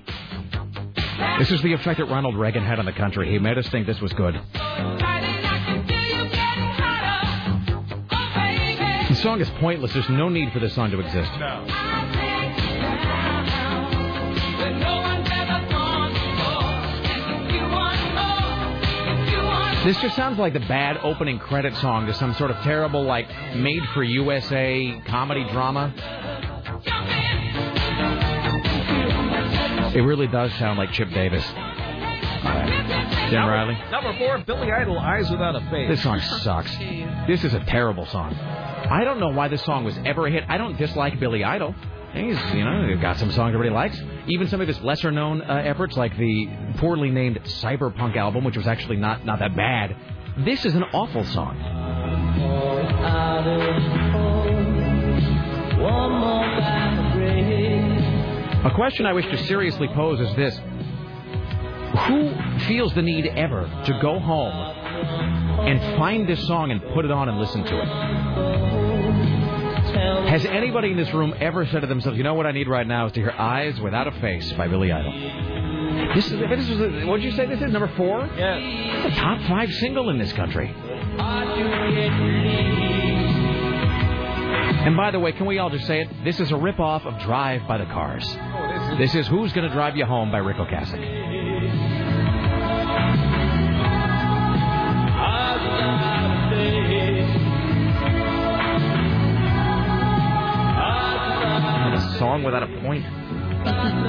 This 1.38 1.52
is 1.52 1.62
the 1.62 1.72
effect 1.72 1.98
that 1.98 2.06
Ronald 2.06 2.36
Reagan 2.36 2.64
had 2.64 2.80
on 2.80 2.84
the 2.84 2.92
country. 2.92 3.30
He 3.30 3.38
made 3.38 3.58
us 3.58 3.68
think 3.68 3.86
this 3.86 4.00
was 4.00 4.12
good. 4.14 4.34
The 9.08 9.14
song 9.22 9.40
is 9.40 9.48
pointless. 9.60 9.92
There's 9.92 10.08
no 10.08 10.28
need 10.28 10.52
for 10.52 10.58
this 10.58 10.74
song 10.74 10.90
to 10.90 10.98
exist. 10.98 11.30
This 19.86 19.96
just 19.98 20.16
sounds 20.16 20.36
like 20.36 20.52
the 20.52 20.58
bad 20.58 20.98
opening 21.04 21.38
credit 21.38 21.72
song 21.76 22.06
to 22.08 22.14
some 22.14 22.34
sort 22.34 22.50
of 22.50 22.56
terrible, 22.64 23.04
like, 23.04 23.28
made 23.54 23.84
for 23.94 24.02
USA 24.02 25.00
comedy 25.06 25.44
drama. 25.52 25.94
It 29.94 30.00
really 30.00 30.26
does 30.26 30.52
sound 30.54 30.76
like 30.76 30.90
Chip 30.90 31.08
Davis. 31.10 31.44
Jim 33.30 33.46
Riley? 33.46 33.78
Number 33.92 34.12
four, 34.18 34.38
Billy 34.38 34.72
Idol, 34.72 34.98
Eyes 34.98 35.30
Without 35.30 35.54
a 35.54 35.60
Face. 35.70 35.88
This 35.88 36.02
song 36.02 36.18
sucks. 36.42 36.76
This 37.28 37.44
is 37.44 37.54
a 37.54 37.60
terrible 37.60 38.06
song. 38.06 38.34
I 38.34 39.04
don't 39.04 39.20
know 39.20 39.28
why 39.28 39.46
this 39.46 39.62
song 39.62 39.84
was 39.84 39.96
ever 40.04 40.26
a 40.26 40.32
hit. 40.32 40.42
I 40.48 40.58
don't 40.58 40.76
dislike 40.76 41.20
Billy 41.20 41.44
Idol. 41.44 41.76
He's, 42.12 42.38
you 42.54 42.64
know, 42.64 42.96
got 43.00 43.18
some 43.18 43.30
songs 43.30 43.54
everybody 43.54 43.70
likes. 43.70 44.00
Even 44.26 44.48
some 44.48 44.60
of 44.60 44.68
his 44.68 44.80
lesser 44.80 45.10
known 45.10 45.42
uh, 45.42 45.62
efforts, 45.64 45.96
like 45.96 46.16
the 46.16 46.48
poorly 46.78 47.10
named 47.10 47.40
Cyberpunk 47.44 48.16
album, 48.16 48.44
which 48.44 48.56
was 48.56 48.66
actually 48.66 48.96
not, 48.96 49.24
not 49.26 49.38
that 49.40 49.54
bad. 49.54 49.96
This 50.38 50.64
is 50.64 50.74
an 50.74 50.82
awful 50.92 51.24
song. 51.24 51.56
A 58.64 58.74
question 58.74 59.06
I 59.06 59.12
wish 59.12 59.26
to 59.26 59.38
seriously 59.46 59.88
pose 59.88 60.20
is 60.20 60.34
this 60.36 60.58
Who 62.06 62.34
feels 62.66 62.92
the 62.94 63.02
need 63.02 63.26
ever 63.26 63.62
to 63.86 63.98
go 64.02 64.18
home 64.18 64.54
and 65.66 65.80
find 65.96 66.28
this 66.28 66.44
song 66.46 66.70
and 66.70 66.82
put 66.92 67.04
it 67.04 67.10
on 67.10 67.28
and 67.28 67.38
listen 67.38 67.64
to 67.64 67.80
it? 67.80 68.85
Has 70.06 70.44
anybody 70.44 70.90
in 70.90 70.96
this 70.96 71.12
room 71.12 71.34
ever 71.40 71.66
said 71.66 71.80
to 71.80 71.86
themselves, 71.86 72.16
you 72.18 72.24
know 72.24 72.34
what 72.34 72.46
I 72.46 72.52
need 72.52 72.68
right 72.68 72.86
now 72.86 73.06
is 73.06 73.12
to 73.12 73.20
hear 73.20 73.30
Eyes 73.30 73.80
Without 73.80 74.06
a 74.06 74.12
Face 74.20 74.52
by 74.52 74.68
Billy 74.68 74.92
Idol? 74.92 75.12
This 76.14 76.26
is, 76.26 76.32
this 76.32 76.68
is 76.68 77.06
what 77.06 77.16
did 77.16 77.24
you 77.24 77.32
say 77.32 77.46
this 77.46 77.60
is? 77.60 77.72
Number 77.72 77.90
four? 77.96 78.28
Yeah. 78.36 79.06
A 79.06 79.10
top 79.16 79.40
five 79.48 79.72
single 79.74 80.10
in 80.10 80.18
this 80.18 80.32
country. 80.32 80.74
And 84.86 84.96
by 84.96 85.10
the 85.10 85.18
way, 85.18 85.32
can 85.32 85.46
we 85.46 85.58
all 85.58 85.70
just 85.70 85.86
say 85.86 86.02
it? 86.02 86.08
This 86.24 86.38
is 86.38 86.52
a 86.52 86.56
rip-off 86.56 87.04
of 87.04 87.18
Drive 87.20 87.66
by 87.66 87.78
the 87.78 87.86
Cars. 87.86 88.24
This 88.98 89.14
is 89.14 89.26
Who's 89.26 89.52
Gonna 89.52 89.72
Drive 89.72 89.96
You 89.96 90.04
Home 90.04 90.30
by 90.30 90.38
Ric 90.38 90.58
Ocasek. 90.58 91.26
Song 102.18 102.42
without 102.42 102.62
a 102.62 102.80
point 102.80 103.04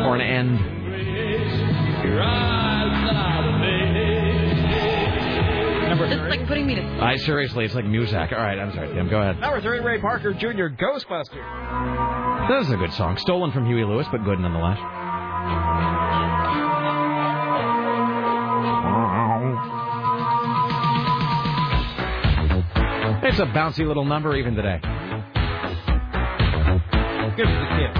or 0.05 0.15
an 0.15 0.21
end. 0.21 0.59
Number 5.89 6.07
This 6.09 6.19
is 6.19 6.27
like 6.29 6.47
putting 6.47 6.67
me 6.67 6.75
to. 6.75 6.81
I 7.01 7.15
seriously, 7.17 7.65
it's 7.65 7.73
like 7.73 7.85
Muzak. 7.85 8.31
All 8.31 8.39
right, 8.39 8.59
I'm 8.59 8.73
sorry, 8.73 8.93
Tim. 8.93 9.09
Go 9.09 9.19
ahead. 9.21 9.39
Number 9.39 9.61
three, 9.61 9.79
Ray 9.79 9.99
Parker 9.99 10.33
Jr., 10.33 10.69
Ghostbuster. 10.75 12.47
This 12.49 12.67
is 12.67 12.73
a 12.73 12.77
good 12.77 12.93
song, 12.93 13.17
stolen 13.17 13.51
from 13.51 13.65
Huey 13.65 13.83
Lewis, 13.83 14.07
but 14.11 14.23
good 14.23 14.39
nonetheless. 14.39 14.77
It's 23.23 23.39
a 23.39 23.45
bouncy 23.45 23.85
little 23.85 24.05
number 24.05 24.35
even 24.37 24.55
today. 24.55 24.79
Good 27.35 27.45
for 27.45 27.59
the 27.59 27.67
kids. 27.77 27.96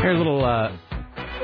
Here's 0.00 0.14
a 0.14 0.18
little 0.18 0.44
uh, 0.44 0.72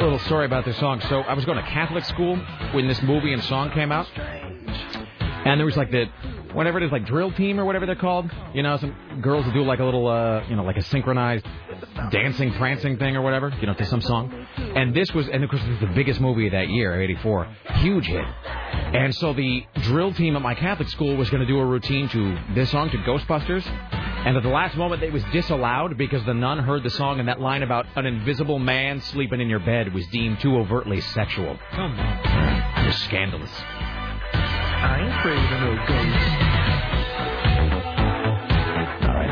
little 0.01 0.21
story 0.21 0.47
about 0.47 0.65
this 0.65 0.79
song. 0.79 1.01
So 1.09 1.23
I 1.23 1.35
was 1.35 1.45
going 1.45 1.59
to 1.59 1.65
Catholic 1.65 2.05
school 2.05 2.37
when 2.73 2.87
this 2.87 3.03
movie 3.03 3.33
and 3.33 3.43
song 3.43 3.73
came 3.73 3.91
out, 3.91 4.07
and 4.17 5.59
there 5.59 5.67
was 5.67 5.77
like 5.77 5.91
the 5.91 6.07
whatever 6.53 6.79
it 6.79 6.85
is, 6.85 6.93
like 6.93 7.05
drill 7.05 7.33
team 7.33 7.59
or 7.59 7.65
whatever 7.65 7.85
they're 7.85 7.97
called. 7.97 8.31
You 8.55 8.63
know, 8.63 8.77
some 8.77 9.21
girls 9.21 9.45
do 9.53 9.65
like 9.65 9.81
a 9.81 9.85
little, 9.85 10.07
uh, 10.07 10.47
you 10.49 10.55
know, 10.55 10.63
like 10.63 10.77
a 10.77 10.83
synchronized 10.83 11.45
dancing, 12.13 12.53
prancing 12.53 12.97
thing 12.97 13.17
or 13.17 13.23
whatever. 13.23 13.53
You 13.61 13.67
know, 13.67 13.75
to 13.75 13.85
some 13.87 14.01
song. 14.01 14.47
And 14.57 14.95
this 14.95 15.13
was, 15.13 15.29
and 15.29 15.43
of 15.43 15.51
course, 15.51 15.63
this 15.63 15.81
was 15.81 15.89
the 15.89 15.95
biggest 15.95 16.21
movie 16.21 16.47
of 16.47 16.53
that 16.53 16.69
year, 16.69 17.03
'84, 17.03 17.49
huge 17.79 18.07
hit. 18.07 18.25
And 18.25 19.13
so 19.17 19.33
the 19.33 19.67
drill 19.83 20.15
team 20.15 20.37
at 20.37 20.43
my 20.43 20.55
Catholic 20.55 20.89
school 20.91 21.17
was 21.17 21.29
going 21.29 21.41
to 21.41 21.47
do 21.47 21.59
a 21.59 21.67
routine 21.67 22.09
to 22.11 22.39
this 22.55 22.71
song, 22.71 22.89
to 22.91 22.99
Ghostbusters. 22.99 23.65
And 24.25 24.39
at 24.39 24.43
the 24.43 24.49
last 24.49 24.75
moment, 24.77 25.03
it 25.03 25.13
was 25.13 25.23
disallowed 25.33 25.99
because 25.99 26.25
the 26.25 26.33
nun 26.33 26.59
heard 26.59 26.83
the 26.83 26.91
song, 26.91 27.21
and 27.21 27.29
that 27.29 27.43
line 27.43 27.63
about 27.63 27.85
an 27.95 28.07
invisible 28.07 28.59
man 28.59 29.03
sleeping 29.03 29.41
in 29.41 29.51
your 29.51 29.61
bed 29.61 29.93
was 29.93 30.07
deemed 30.07 30.41
too 30.41 30.57
overtly 30.57 31.03
sexual. 31.03 31.59
Come 31.73 31.99
on. 31.99 32.85
It 32.85 32.87
was 32.87 32.97
scandalous. 32.97 33.51
I 34.33 35.01
ain't 35.03 35.15
afraid 35.21 35.39
of 35.39 35.61
no 35.61 35.87
ghosts. 35.87 36.44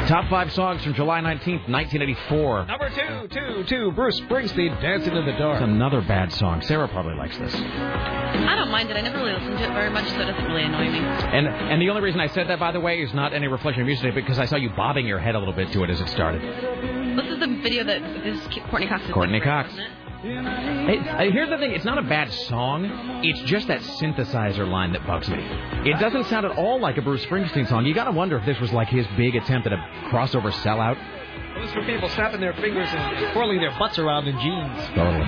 All 0.03 0.09
right, 0.09 0.23
top 0.23 0.31
five 0.31 0.53
songs 0.53 0.83
from 0.83 0.95
July 0.95 1.21
19th, 1.21 1.69
1984. 1.69 2.67
Number 2.67 2.91
two, 2.91 3.29
two, 3.29 3.65
two, 3.65 3.93
Bruce 3.93 4.19
Springsteen, 4.21 4.81
Dancing 4.83 5.15
in 5.15 5.25
the 5.25 5.31
It's 5.31 5.39
Dark. 5.39 5.63
another 5.63 6.01
bad 6.01 6.33
song. 6.33 6.61
Sarah 6.63 6.89
probably 6.89 7.15
likes 7.15 7.39
this. 7.39 7.55
I 7.55 8.55
don't 8.57 8.71
mind 8.71 8.91
it. 8.91 8.97
I 8.97 9.01
never 9.03 9.19
really 9.19 9.33
listened 9.33 9.59
to 9.59 9.65
it 9.65 9.73
very 9.73 9.91
much, 9.91 10.09
so 10.11 10.21
it 10.21 10.25
doesn't 10.27 10.45
really 10.45 10.65
annoy 10.65 10.91
me. 10.91 10.99
And 10.99 11.47
and 11.47 11.81
the 11.81 11.89
only 11.91 12.03
reason 12.03 12.21
I 12.21 12.27
said 12.29 12.49
that, 12.49 12.59
by 12.59 12.73
the 12.73 12.81
way, 12.81 13.01
is 13.01 13.15
not 13.15 13.33
any 13.33 13.47
reflection 13.49 13.83
of 13.83 13.87
music, 13.87 14.15
because 14.15 14.39
I 14.39 14.47
saw 14.47 14.57
you 14.57 14.71
bobbing 14.71 15.07
your 15.07 15.19
head 15.21 15.35
a 15.35 15.39
little 15.39 15.55
bit 15.55 15.71
to 15.73 15.83
it 15.85 15.91
as 15.91 16.01
it 16.01 16.09
started. 16.09 16.43
This 16.43 17.27
is 17.33 17.39
the 17.39 17.47
video 17.63 17.85
that 17.85 18.03
this 18.25 18.41
is 18.41 18.49
Courteney 18.71 18.89
Cox. 18.89 19.05
Courteney 19.13 19.41
Cox. 19.41 19.71
Hey, 19.73 19.87
uh, 20.25 21.31
here's 21.33 21.51
the 21.51 21.59
thing: 21.59 21.73
it's 21.73 21.85
not 21.85 21.99
a 21.99 22.03
bad 22.03 22.33
song. 22.33 22.85
It's 23.25 23.41
just 23.41 23.67
that 23.67 23.81
synthesizer 23.81 24.69
line 24.69 24.93
that 24.93 25.05
bugs 25.05 25.29
me. 25.29 25.39
It 25.85 25.99
doesn't 25.99 26.27
sound 26.27 26.47
at 26.47 26.53
all 26.57 26.81
like 26.81 26.97
a 26.97 27.03
Bruce 27.03 27.25
Springsteen 27.27 27.69
song. 27.69 27.85
You 27.87 27.95
got 27.95 28.05
to 28.05 28.13
wonder 28.13 28.37
if 28.37 28.47
this 28.47 28.61
was 28.61 28.73
like 28.73 28.89
his 28.89 29.07
big 29.17 29.35
attempt 29.35 29.67
at 29.67 29.73
a 29.73 29.79
crossover 30.11 30.53
sellout. 30.53 30.97
This 31.57 31.71
is 31.71 31.75
for 31.75 31.85
people 31.85 32.09
snapping 32.11 32.41
their 32.41 32.55
fingers 32.55 32.89
and 32.91 33.33
twirling 33.33 33.59
their 33.59 33.77
butts 33.79 33.99
around 33.99 34.29
in 34.29 34.39
jeans. 34.39 34.79
Totally. 34.95 35.27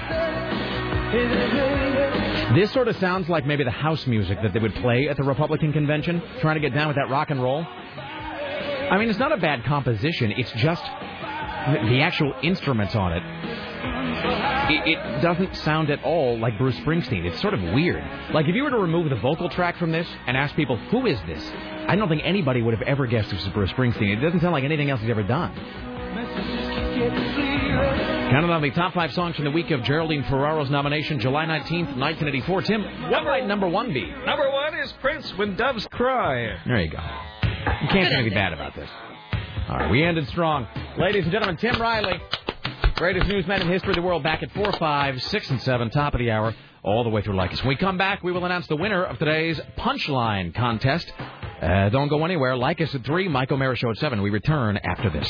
This 2.60 2.72
sort 2.72 2.86
of 2.86 2.96
sounds 2.96 3.28
like 3.28 3.46
maybe 3.46 3.64
the 3.64 3.70
house 3.70 4.06
music 4.06 4.38
that 4.42 4.52
they 4.52 4.60
would 4.60 4.74
play 4.76 5.08
at 5.08 5.16
the 5.16 5.24
Republican 5.24 5.72
convention, 5.72 6.22
trying 6.40 6.54
to 6.54 6.60
get 6.60 6.72
down 6.72 6.86
with 6.86 6.96
that 6.96 7.10
rock 7.10 7.30
and 7.30 7.42
roll. 7.42 7.64
I 7.64 8.96
mean, 8.98 9.08
it's 9.10 9.18
not 9.18 9.32
a 9.32 9.38
bad 9.38 9.64
composition. 9.64 10.32
It's 10.36 10.52
just 10.52 10.84
the 10.84 12.00
actual 12.02 12.32
instruments 12.42 12.94
on 12.94 13.12
it 13.12 14.53
it, 14.70 14.98
it 14.98 15.22
doesn't 15.22 15.56
sound 15.56 15.90
at 15.90 16.02
all 16.04 16.38
like 16.38 16.58
Bruce 16.58 16.76
Springsteen. 16.76 17.24
It's 17.24 17.40
sort 17.40 17.54
of 17.54 17.62
weird. 17.62 18.02
Like 18.32 18.46
if 18.46 18.54
you 18.54 18.62
were 18.62 18.70
to 18.70 18.78
remove 18.78 19.10
the 19.10 19.16
vocal 19.16 19.48
track 19.48 19.76
from 19.76 19.92
this 19.92 20.06
and 20.26 20.36
ask 20.36 20.54
people 20.54 20.76
who 20.76 21.06
is 21.06 21.18
this, 21.26 21.42
I 21.88 21.96
don't 21.96 22.08
think 22.08 22.22
anybody 22.24 22.62
would 22.62 22.74
have 22.74 22.86
ever 22.86 23.06
guessed 23.06 23.30
this 23.30 23.44
was 23.44 23.52
Bruce 23.52 23.70
Springsteen. 23.72 24.16
It 24.16 24.20
doesn't 24.20 24.40
sound 24.40 24.52
like 24.52 24.64
anything 24.64 24.90
else 24.90 25.00
he's 25.00 25.10
ever 25.10 25.22
done. 25.22 25.54
Counted 28.30 28.50
on 28.50 28.62
the 28.62 28.70
top 28.70 28.94
five 28.94 29.12
songs 29.12 29.36
from 29.36 29.44
the 29.44 29.50
week 29.50 29.70
of 29.70 29.82
Geraldine 29.82 30.24
Ferraro's 30.24 30.70
nomination, 30.70 31.20
July 31.20 31.44
19th, 31.44 31.96
1984. 31.96 32.62
Tim, 32.62 32.82
what 33.10 33.24
might 33.24 33.46
number 33.46 33.68
one 33.68 33.92
be? 33.92 34.10
Number 34.26 34.50
one 34.50 34.74
is 34.78 34.92
Prince 35.00 35.32
When 35.36 35.56
Doves 35.56 35.86
Cry. 35.90 36.56
There 36.66 36.80
you 36.80 36.90
go. 36.90 36.98
You 37.82 37.88
can't 37.88 38.12
anything 38.12 38.34
bad 38.34 38.52
about 38.52 38.74
this. 38.74 38.88
All 39.68 39.76
right, 39.78 39.90
we 39.90 40.02
ended 40.02 40.26
strong. 40.28 40.66
Ladies 40.98 41.24
and 41.24 41.32
gentlemen, 41.32 41.56
Tim 41.56 41.80
Riley, 41.80 42.20
greatest 42.94 43.26
newsman 43.26 43.60
in 43.60 43.68
history 43.68 43.90
of 43.90 43.96
the 43.96 44.02
world, 44.02 44.22
back 44.22 44.42
at 44.42 44.52
4, 44.52 44.72
5, 44.72 45.22
6, 45.22 45.50
and 45.50 45.62
7, 45.62 45.90
top 45.90 46.14
of 46.14 46.20
the 46.20 46.30
hour, 46.30 46.54
all 46.82 47.02
the 47.02 47.10
way 47.10 47.22
through 47.22 47.34
Lycus. 47.34 47.60
When 47.60 47.68
we 47.68 47.76
come 47.76 47.98
back, 47.98 48.22
we 48.22 48.30
will 48.30 48.44
announce 48.44 48.66
the 48.68 48.76
winner 48.76 49.02
of 49.04 49.18
today's 49.18 49.60
Punchline 49.76 50.54
contest. 50.54 51.12
Uh, 51.60 51.88
don't 51.88 52.08
go 52.08 52.24
anywhere. 52.24 52.56
Like 52.56 52.80
us 52.80 52.94
at 52.94 53.04
3, 53.04 53.28
Mike 53.28 53.50
O'Mara 53.50 53.76
Show 53.76 53.90
at 53.90 53.96
7. 53.96 54.22
We 54.22 54.30
return 54.30 54.76
after 54.76 55.10
this. 55.10 55.28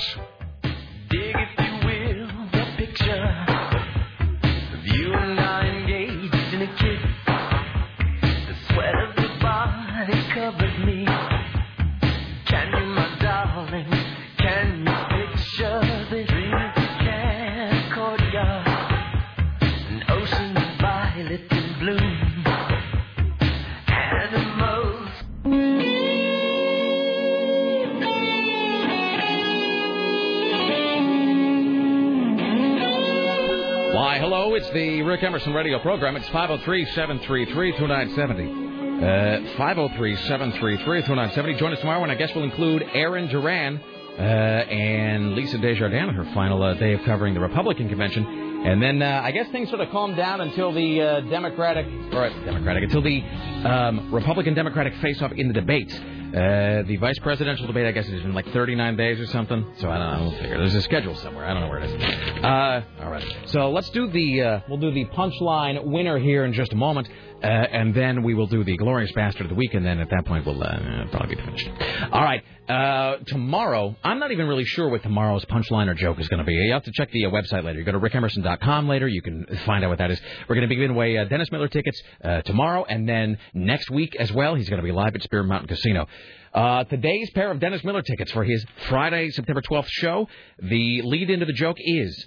It's 34.56 34.70
the 34.70 35.02
Rick 35.02 35.24
Emerson 35.24 35.52
radio 35.52 35.80
program. 35.80 36.14
It's 36.14 36.28
503 36.28 36.84
733 36.92 37.72
2970. 37.72 38.44
Uh, 38.44 39.56
503 39.58 40.16
733 40.16 41.00
2970. 41.00 41.58
Join 41.58 41.72
us 41.72 41.80
tomorrow 41.80 42.00
when 42.00 42.10
our 42.10 42.14
guest 42.14 42.36
will 42.36 42.44
include 42.44 42.84
Aaron 42.94 43.26
Duran 43.26 43.80
uh, 44.16 44.22
and 44.22 45.34
Lisa 45.34 45.58
Desjardins 45.58 46.08
on 46.08 46.14
her 46.14 46.32
final 46.34 46.62
uh, 46.62 46.74
day 46.74 46.92
of 46.92 47.02
covering 47.02 47.34
the 47.34 47.40
Republican 47.40 47.88
convention. 47.88 48.24
And 48.64 48.80
then 48.80 49.02
uh, 49.02 49.22
I 49.24 49.32
guess 49.32 49.50
things 49.50 49.70
sort 49.70 49.80
of 49.80 49.90
calm 49.90 50.14
down 50.14 50.40
until 50.40 50.72
the 50.72 51.02
uh, 51.02 51.20
Democratic, 51.22 51.86
or 52.12 52.28
Democratic, 52.44 52.84
until 52.84 53.02
the 53.02 53.22
um, 53.68 54.14
Republican 54.14 54.54
Democratic 54.54 54.94
face 54.98 55.20
off 55.20 55.32
in 55.32 55.48
the 55.48 55.54
debates. 55.54 55.98
Uh, 56.34 56.82
the 56.82 56.96
vice 56.96 57.18
presidential 57.20 57.66
debate, 57.68 57.86
I 57.86 57.92
guess, 57.92 58.08
is 58.08 58.24
in 58.24 58.34
like 58.34 58.46
39 58.48 58.96
days 58.96 59.20
or 59.20 59.26
something. 59.26 59.64
So 59.78 59.88
I 59.88 59.98
don't 59.98 60.18
know. 60.18 60.22
We'll 60.22 60.38
figure. 60.40 60.58
There's 60.58 60.74
a 60.74 60.82
schedule 60.82 61.14
somewhere. 61.14 61.44
I 61.44 61.52
don't 61.52 61.62
know 61.62 61.68
where 61.68 61.78
it 61.78 61.90
is. 61.90 62.44
Uh, 62.44 62.82
all 63.02 63.10
right. 63.10 63.24
So 63.46 63.70
let's 63.70 63.88
do 63.90 64.08
the 64.08 64.42
uh, 64.42 64.60
we'll 64.68 64.78
do 64.78 64.90
the 64.90 65.04
punchline 65.06 65.84
winner 65.84 66.18
here 66.18 66.44
in 66.44 66.52
just 66.52 66.72
a 66.72 66.76
moment, 66.76 67.08
uh, 67.44 67.46
and 67.46 67.94
then 67.94 68.22
we 68.22 68.32
will 68.32 68.46
do 68.46 68.64
the 68.64 68.74
glorious 68.78 69.12
bastard 69.12 69.42
of 69.42 69.50
the 69.50 69.54
week, 69.54 69.74
and 69.74 69.84
then 69.84 70.00
at 70.00 70.08
that 70.08 70.24
point 70.24 70.46
we'll 70.46 70.62
uh, 70.62 71.04
probably 71.10 71.34
be 71.34 71.42
finished. 71.42 71.68
All 72.10 72.22
right. 72.22 72.42
Uh, 72.66 73.18
tomorrow, 73.26 73.94
I'm 74.02 74.18
not 74.18 74.32
even 74.32 74.46
really 74.46 74.64
sure 74.64 74.88
what 74.88 75.02
tomorrow's 75.02 75.44
punchline 75.44 75.88
or 75.88 75.94
joke 75.94 76.18
is 76.18 76.28
going 76.28 76.38
to 76.38 76.44
be. 76.44 76.54
You 76.54 76.72
have 76.72 76.84
to 76.84 76.92
check 76.92 77.10
the 77.10 77.26
uh, 77.26 77.30
website 77.30 77.62
later. 77.64 77.78
You 77.78 77.84
go 77.84 77.92
to 77.92 78.00
rickemerson.com 78.00 78.88
later. 78.88 79.06
You 79.06 79.20
can 79.20 79.44
find 79.66 79.84
out 79.84 79.90
what 79.90 79.98
that 79.98 80.10
is. 80.10 80.18
We're 80.48 80.54
going 80.54 80.66
to 80.66 80.68
be 80.68 80.76
giving 80.76 80.92
away 80.92 81.18
uh, 81.18 81.24
Dennis 81.24 81.52
Miller 81.52 81.68
tickets 81.68 82.00
uh, 82.24 82.40
tomorrow, 82.40 82.86
and 82.88 83.06
then 83.06 83.36
next 83.52 83.90
week 83.90 84.16
as 84.16 84.32
well. 84.32 84.54
He's 84.54 84.70
going 84.70 84.80
to 84.80 84.84
be 84.84 84.92
live 84.92 85.14
at 85.14 85.22
Spirit 85.22 85.44
Mountain 85.44 85.68
Casino. 85.68 86.06
Uh, 86.54 86.84
today's 86.84 87.28
pair 87.34 87.50
of 87.50 87.60
Dennis 87.60 87.84
Miller 87.84 88.00
tickets 88.00 88.32
for 88.32 88.44
his 88.44 88.64
Friday, 88.88 89.28
September 89.32 89.60
12th 89.60 89.88
show. 89.88 90.28
The 90.62 91.02
lead 91.02 91.28
into 91.28 91.44
the 91.44 91.52
joke 91.52 91.76
is 91.78 92.26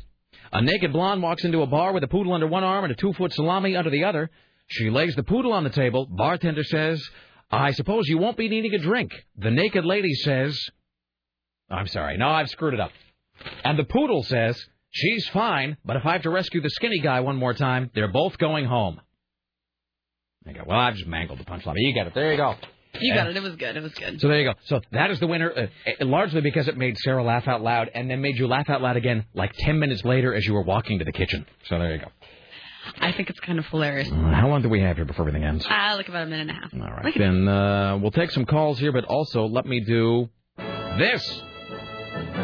a 0.52 0.62
naked 0.62 0.94
blonde 0.94 1.24
walks 1.24 1.44
into 1.44 1.64
a 1.64 1.66
bar 1.66 1.94
with 1.94 2.04
a 2.04 2.08
poodle 2.08 2.34
under 2.34 2.46
one 2.48 2.64
arm 2.64 2.84
and 2.84 2.94
a 2.94 2.96
two 2.96 3.14
foot 3.14 3.34
salami 3.34 3.76
under 3.76 3.90
the 3.90 4.04
other. 4.04 4.30
She 4.68 4.90
lays 4.90 5.16
the 5.16 5.24
poodle 5.24 5.54
on 5.54 5.64
the 5.64 5.70
table. 5.70 6.06
Bartender 6.10 6.64
says, 6.64 7.02
I 7.50 7.72
suppose 7.72 8.08
you 8.08 8.18
won't 8.18 8.38
be 8.38 8.50
needing 8.50 8.74
a 8.74 8.80
drink. 8.80 9.12
The 9.38 9.52
naked 9.52 9.86
lady 9.86 10.14
says, 10.14 10.58
I'm 11.70 11.88
sorry, 11.88 12.18
no, 12.18 12.28
I've 12.30 12.50
screwed 12.50 12.74
it 12.74 12.80
up. 12.80 12.92
And 13.64 13.78
the 13.80 13.84
poodle 13.86 14.24
says, 14.24 14.62
She's 14.90 15.28
fine, 15.30 15.78
but 15.86 15.96
if 15.98 16.06
I 16.06 16.14
have 16.14 16.22
to 16.24 16.30
rescue 16.30 16.62
the 16.62 16.70
skinny 16.70 17.00
guy 17.00 17.20
one 17.20 17.36
more 17.36 17.54
time, 17.54 17.92
they're 17.94 18.08
both 18.12 18.38
going 18.38 18.66
home. 18.66 19.00
You 20.46 20.54
go. 20.54 20.62
Well, 20.66 20.80
I've 20.80 20.96
just 20.96 21.08
mangled 21.08 21.40
the 21.40 21.44
punchline, 21.44 21.74
you 21.76 21.94
get 21.94 22.08
it. 22.08 22.14
There 22.16 22.32
you 22.32 22.38
go. 22.38 22.56
You 23.00 23.14
got 23.14 23.28
And- 23.28 23.36
it. 23.36 23.40
It 23.40 23.44
was 23.44 23.56
good. 23.58 23.76
It 23.76 23.84
was 23.84 23.94
good. 23.94 24.20
so 24.22 24.28
there 24.30 24.40
you 24.40 24.46
go. 24.46 24.54
So 24.64 24.80
that 24.94 25.12
is 25.12 25.20
the 25.20 25.28
winner, 25.28 25.52
uh, 25.52 25.68
uh, 26.02 26.06
largely 26.06 26.42
because 26.42 26.68
it 26.68 26.78
made 26.78 26.98
Sarah 27.00 27.22
laugh 27.22 27.48
out 27.48 27.62
loud, 27.62 27.92
and 27.94 28.10
then 28.10 28.22
made 28.22 28.38
you 28.38 28.48
laugh 28.48 28.70
out 28.70 28.82
loud 28.82 28.96
again 28.98 29.26
like 29.36 29.52
ten 29.60 29.78
minutes 29.78 30.04
later 30.06 30.34
as 30.34 30.46
you 30.48 30.54
were 30.54 30.64
walking 30.64 31.00
to 31.00 31.06
the 31.06 31.12
kitchen. 31.12 31.46
So 31.66 31.78
there 31.78 31.94
you 31.94 32.00
go. 32.00 32.08
I 33.00 33.12
think 33.12 33.30
it's 33.30 33.40
kind 33.40 33.60
of 33.60 33.66
hilarious. 33.68 34.10
Uh, 34.12 34.16
how 34.16 34.48
long 34.48 34.62
do 34.62 34.70
we 34.70 34.82
have 34.82 34.96
here 34.96 35.06
before 35.06 35.28
everything 35.28 35.44
ends? 35.48 35.66
Ah, 35.70 35.94
like 35.96 36.08
about 36.10 36.24
a 36.24 36.26
minute 36.26 36.50
and 36.50 36.52
a 36.52 36.54
half. 36.54 36.74
All 36.74 37.04
right. 37.04 37.14
Then 37.18 37.48
uh, 37.48 37.98
we'll 38.02 38.12
take 38.12 38.32
some 38.32 38.46
calls 38.46 38.80
here, 38.80 38.92
but 38.92 39.06
also 39.06 39.46
let 39.46 39.66
me 39.66 39.80
do 39.82 40.30
this. 40.98 41.44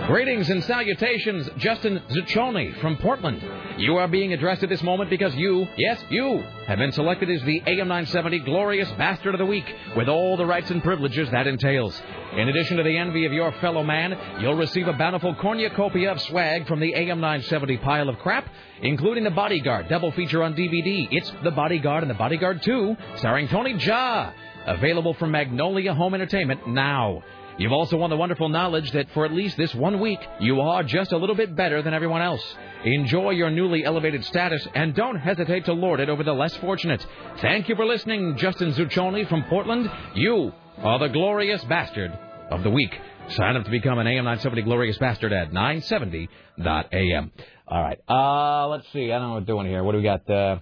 Greetings 0.07 0.49
and 0.49 0.63
salutations, 0.65 1.49
Justin 1.57 2.01
Zucconi 2.09 2.79
from 2.81 2.97
Portland. 2.97 3.41
You 3.77 3.97
are 3.97 4.07
being 4.07 4.33
addressed 4.33 4.61
at 4.61 4.69
this 4.69 4.83
moment 4.83 5.09
because 5.09 5.33
you, 5.35 5.67
yes, 5.77 6.03
you, 6.09 6.43
have 6.67 6.77
been 6.77 6.91
selected 6.91 7.29
as 7.29 7.41
the 7.43 7.61
AM 7.65 7.87
970 7.87 8.39
Glorious 8.39 8.91
Bastard 8.97 9.33
of 9.33 9.39
the 9.39 9.45
Week, 9.45 9.65
with 9.95 10.09
all 10.09 10.35
the 10.35 10.45
rights 10.45 10.69
and 10.71 10.83
privileges 10.83 11.29
that 11.31 11.47
entails. 11.47 11.99
In 12.35 12.49
addition 12.49 12.77
to 12.77 12.83
the 12.83 12.97
envy 12.97 13.25
of 13.25 13.33
your 13.33 13.51
fellow 13.53 13.81
man, 13.81 14.17
you'll 14.41 14.55
receive 14.55 14.87
a 14.87 14.93
bountiful 14.93 15.35
cornucopia 15.35 16.11
of 16.11 16.21
swag 16.21 16.67
from 16.67 16.79
the 16.79 16.93
AM 16.93 17.21
970 17.21 17.77
pile 17.77 18.09
of 18.09 18.19
crap, 18.19 18.47
including 18.81 19.23
The 19.23 19.31
Bodyguard, 19.31 19.87
double 19.87 20.11
feature 20.11 20.43
on 20.43 20.53
DVD. 20.53 21.07
It's 21.11 21.31
The 21.43 21.51
Bodyguard 21.51 22.03
and 22.03 22.09
The 22.09 22.15
Bodyguard 22.15 22.61
2, 22.61 22.97
starring 23.15 23.47
Tony 23.47 23.75
Jaa. 23.75 24.33
Available 24.65 25.13
from 25.13 25.31
Magnolia 25.31 25.93
Home 25.93 26.13
Entertainment 26.13 26.67
now. 26.67 27.23
You've 27.57 27.72
also 27.72 27.98
won 27.98 28.09
the 28.09 28.17
wonderful 28.17 28.49
knowledge 28.49 28.91
that 28.91 29.09
for 29.11 29.25
at 29.25 29.32
least 29.32 29.57
this 29.57 29.73
one 29.75 29.99
week, 29.99 30.19
you 30.40 30.61
are 30.61 30.83
just 30.83 31.11
a 31.11 31.17
little 31.17 31.35
bit 31.35 31.56
better 31.56 31.82
than 31.82 31.93
everyone 31.93 32.22
else. 32.22 32.43
Enjoy 32.83 33.32
your 33.32 33.49
newly 33.49 33.85
elevated 33.85 34.25
status 34.25 34.67
and 34.73 34.95
don't 34.95 35.17
hesitate 35.17 35.65
to 35.65 35.73
lord 35.73 35.99
it 35.99 36.09
over 36.09 36.23
the 36.23 36.33
less 36.33 36.56
fortunate. 36.57 37.06
Thank 37.38 37.69
you 37.69 37.75
for 37.75 37.85
listening, 37.85 38.38
Justin 38.38 38.73
Zucconi 38.73 39.27
from 39.27 39.43
Portland. 39.43 39.90
You 40.15 40.51
are 40.77 40.99
the 40.99 41.09
glorious 41.09 41.64
bastard 41.65 42.17
of 42.49 42.64
the 42.64 42.69
week. 42.69 42.93
Sign 43.30 43.56
up 43.56 43.64
to 43.65 43.72
become 43.72 43.99
an 43.99 44.07
AM 44.07 44.25
970 44.25 44.64
Glorious 44.64 44.98
Bastard 44.98 45.32
at 45.32 45.51
970.am. 45.51 47.32
All 47.67 47.82
right. 47.82 47.99
Uh, 48.09 48.67
let's 48.67 48.91
see. 48.91 49.11
I 49.11 49.17
don't 49.17 49.22
know 49.22 49.33
what 49.35 49.41
we're 49.41 49.45
doing 49.45 49.67
here. 49.67 49.83
What 49.83 49.93
do 49.93 49.99
we 49.99 50.03
got? 50.03 50.30
Uh, 50.30 50.59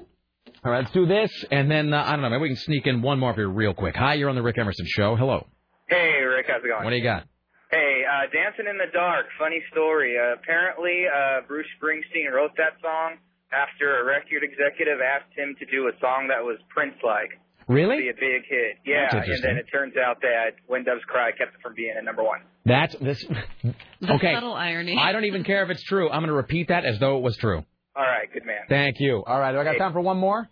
all 0.64 0.72
right, 0.72 0.84
let's 0.84 0.92
do 0.92 1.08
this, 1.08 1.32
and 1.50 1.72
then, 1.72 1.92
uh, 1.92 2.04
I 2.06 2.12
don't 2.12 2.22
know, 2.22 2.30
maybe 2.30 2.44
we 2.44 2.50
can 2.50 2.58
sneak 2.58 2.86
in 2.86 3.02
one 3.02 3.18
more 3.18 3.34
you 3.36 3.48
real 3.48 3.74
quick. 3.74 3.96
Hi, 3.96 4.14
you're 4.14 4.30
on 4.30 4.36
the 4.36 4.44
Rick 4.44 4.60
Emerson 4.60 4.86
Show. 4.88 5.16
Hello. 5.16 5.48
Hey, 5.92 6.24
Rick, 6.24 6.46
how's 6.48 6.64
it 6.64 6.72
going? 6.72 6.88
What 6.88 6.92
do 6.92 6.96
you 6.96 7.04
got? 7.04 7.28
Hey, 7.70 8.08
uh, 8.08 8.32
Dancing 8.32 8.64
in 8.64 8.80
the 8.80 8.88
Dark, 8.96 9.28
funny 9.38 9.60
story. 9.76 10.16
Uh, 10.16 10.40
apparently, 10.40 11.04
uh, 11.04 11.44
Bruce 11.48 11.68
Springsteen 11.76 12.32
wrote 12.32 12.56
that 12.56 12.80
song 12.82 13.20
after 13.52 14.00
a 14.00 14.06
record 14.06 14.40
executive 14.40 15.04
asked 15.04 15.36
him 15.36 15.54
to 15.60 15.66
do 15.68 15.92
a 15.92 15.94
song 16.00 16.32
that 16.32 16.40
was 16.48 16.56
Prince-like. 16.70 17.36
Really? 17.68 18.08
Be 18.08 18.10
a 18.10 18.14
big 18.14 18.48
hit. 18.48 18.80
Yeah, 18.86 19.08
That's 19.12 19.28
and 19.28 19.44
then 19.44 19.58
it 19.58 19.68
turns 19.68 19.94
out 19.98 20.22
that 20.22 20.64
When 20.68 20.86
Doves 20.86 21.04
Cry 21.08 21.32
kept 21.32 21.56
it 21.56 21.62
from 21.62 21.76
being 21.76 21.94
at 21.98 22.04
number 22.06 22.24
one. 22.24 22.40
That's 22.66 22.96
this. 22.96 23.24
The 24.02 24.14
okay. 24.16 24.34
subtle 24.34 24.56
irony. 24.56 24.98
I 25.00 25.12
don't 25.12 25.26
even 25.26 25.44
care 25.44 25.64
if 25.64 25.70
it's 25.70 25.84
true. 25.84 26.10
I'm 26.10 26.22
going 26.22 26.30
to 26.30 26.34
repeat 26.34 26.70
that 26.70 26.86
as 26.86 26.98
though 27.00 27.18
it 27.18 27.22
was 27.22 27.38
true. 27.38 27.64
All 27.96 28.04
right, 28.04 28.28
good 28.34 28.48
man. 28.48 28.62
Thank 28.68 28.96
you. 29.00 29.24
All 29.24 29.40
right, 29.40 29.52
do 29.52 29.60
I 29.60 29.64
got 29.64 29.78
time 29.78 29.94
for 29.94 30.02
one 30.02 30.18
more? 30.18 30.50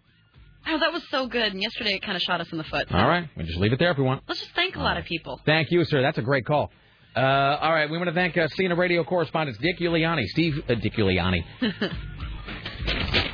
Oh, 0.71 0.79
that 0.79 0.93
was 0.93 1.03
so 1.09 1.27
good. 1.27 1.51
And 1.51 1.61
yesterday 1.61 1.95
it 1.95 2.01
kind 2.01 2.15
of 2.15 2.21
shot 2.21 2.41
us 2.41 2.51
in 2.51 2.57
the 2.57 2.63
foot. 2.63 2.91
All 2.91 3.07
right, 3.07 3.27
we 3.35 3.43
just 3.43 3.57
leave 3.57 3.73
it 3.73 3.79
there 3.79 3.91
if 3.91 3.97
we 3.97 4.03
want. 4.03 4.23
Let's 4.27 4.39
just 4.39 4.53
thank 4.53 4.75
a 4.75 4.79
lot 4.79 4.97
of 4.97 5.05
people. 5.05 5.39
Thank 5.45 5.71
you, 5.71 5.83
sir. 5.85 6.01
That's 6.01 6.17
a 6.17 6.21
great 6.21 6.45
call. 6.45 6.71
Uh, 7.15 7.19
all 7.19 7.73
right, 7.73 7.89
we 7.89 7.97
want 7.97 8.09
to 8.09 8.13
thank 8.13 8.37
uh, 8.37 8.47
CNN 8.57 8.77
radio 8.77 9.03
correspondent 9.03 9.57
Dick 9.59 9.79
Giuliani, 9.79 10.25
Steve 10.27 10.63
uh, 10.69 10.75
Dick 10.75 10.93
Giuliani. 10.93 11.43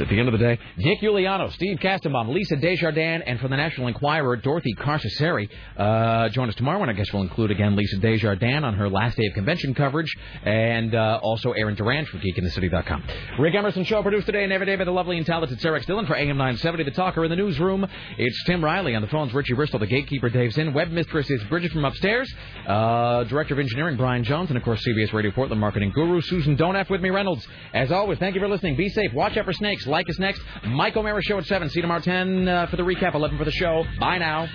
at 0.00 0.08
the 0.08 0.18
end 0.18 0.28
of 0.28 0.32
the 0.32 0.38
day. 0.38 0.58
Dick 0.78 1.00
Uliano, 1.02 1.52
Steve 1.52 1.78
Kastenbaum, 1.78 2.32
Lisa 2.32 2.56
Desjardins, 2.56 3.22
and 3.26 3.40
from 3.40 3.50
the 3.50 3.56
National 3.56 3.88
Enquirer, 3.88 4.36
Dorothy 4.36 4.74
Carcasseri. 4.74 5.48
Uh, 5.76 6.28
join 6.30 6.48
us 6.48 6.54
tomorrow, 6.54 6.80
and 6.82 6.90
I 6.90 6.94
guess 6.94 7.12
we'll 7.12 7.22
include 7.22 7.50
again 7.50 7.76
Lisa 7.76 7.98
Desjardins 7.98 8.64
on 8.64 8.74
her 8.74 8.88
last 8.88 9.16
day 9.16 9.26
of 9.26 9.34
convention 9.34 9.74
coverage, 9.74 10.14
and 10.44 10.94
uh, 10.94 11.20
also 11.22 11.52
Aaron 11.52 11.74
Duran 11.74 12.06
from 12.06 12.20
GeekInTheCity.com. 12.20 13.04
Rick 13.38 13.54
Emerson 13.54 13.84
Show 13.84 14.02
produced 14.02 14.26
today 14.26 14.44
and 14.44 14.52
every 14.52 14.66
day 14.66 14.76
by 14.76 14.84
the 14.84 14.90
lovely 14.90 15.16
and 15.16 15.26
talented 15.26 15.60
Sarah. 15.60 15.80
Dillon 15.84 16.06
for 16.06 16.14
AM 16.14 16.36
970, 16.36 16.84
The 16.84 16.90
Talker 16.90 17.24
in 17.24 17.30
the 17.30 17.36
newsroom. 17.36 17.86
It's 18.18 18.44
Tim 18.44 18.64
Riley 18.64 18.94
on 18.94 19.02
the 19.02 19.08
phones. 19.08 19.32
Richie 19.32 19.54
Bristol, 19.54 19.78
the 19.78 19.86
gatekeeper, 19.86 20.28
Dave 20.28 20.52
Zinn. 20.52 20.74
Web 20.74 20.90
mistress 20.90 21.30
is 21.30 21.42
Bridget 21.44 21.72
from 21.72 21.84
upstairs. 21.84 22.32
Uh, 22.66 23.24
Director 23.24 23.54
of 23.54 23.60
Engineering, 23.60 23.96
Brian 23.96 24.24
Jones, 24.24 24.50
and 24.50 24.56
of 24.56 24.62
course 24.62 24.84
CBS 24.86 25.12
Radio 25.12 25.30
Portland 25.30 25.60
marketing 25.60 25.90
guru 25.94 26.20
Susan 26.20 26.56
Don't 26.56 26.76
F 26.76 26.90
with 26.90 27.00
me 27.00 27.10
Reynolds. 27.10 27.46
As 27.72 27.90
always, 27.90 28.18
thank 28.18 28.34
you 28.34 28.40
for 28.40 28.48
listening. 28.48 28.76
Be 28.76 28.88
safe. 28.88 29.12
Watch 29.12 29.36
out 29.36 29.44
for 29.44 29.52
snakes. 29.52 29.86
Like 29.90 30.08
us 30.08 30.18
next. 30.18 30.40
Mike 30.68 30.96
O'Mara 30.96 31.20
Show 31.20 31.38
at 31.38 31.44
7. 31.44 31.68
See 31.68 31.78
you 31.78 31.82
tomorrow 31.82 32.00
10 32.00 32.48
uh, 32.48 32.66
for 32.68 32.76
the 32.76 32.84
recap, 32.84 33.14
11 33.14 33.36
for 33.36 33.44
the 33.44 33.50
show. 33.50 33.84
Bye 33.98 34.18
now. 34.18 34.48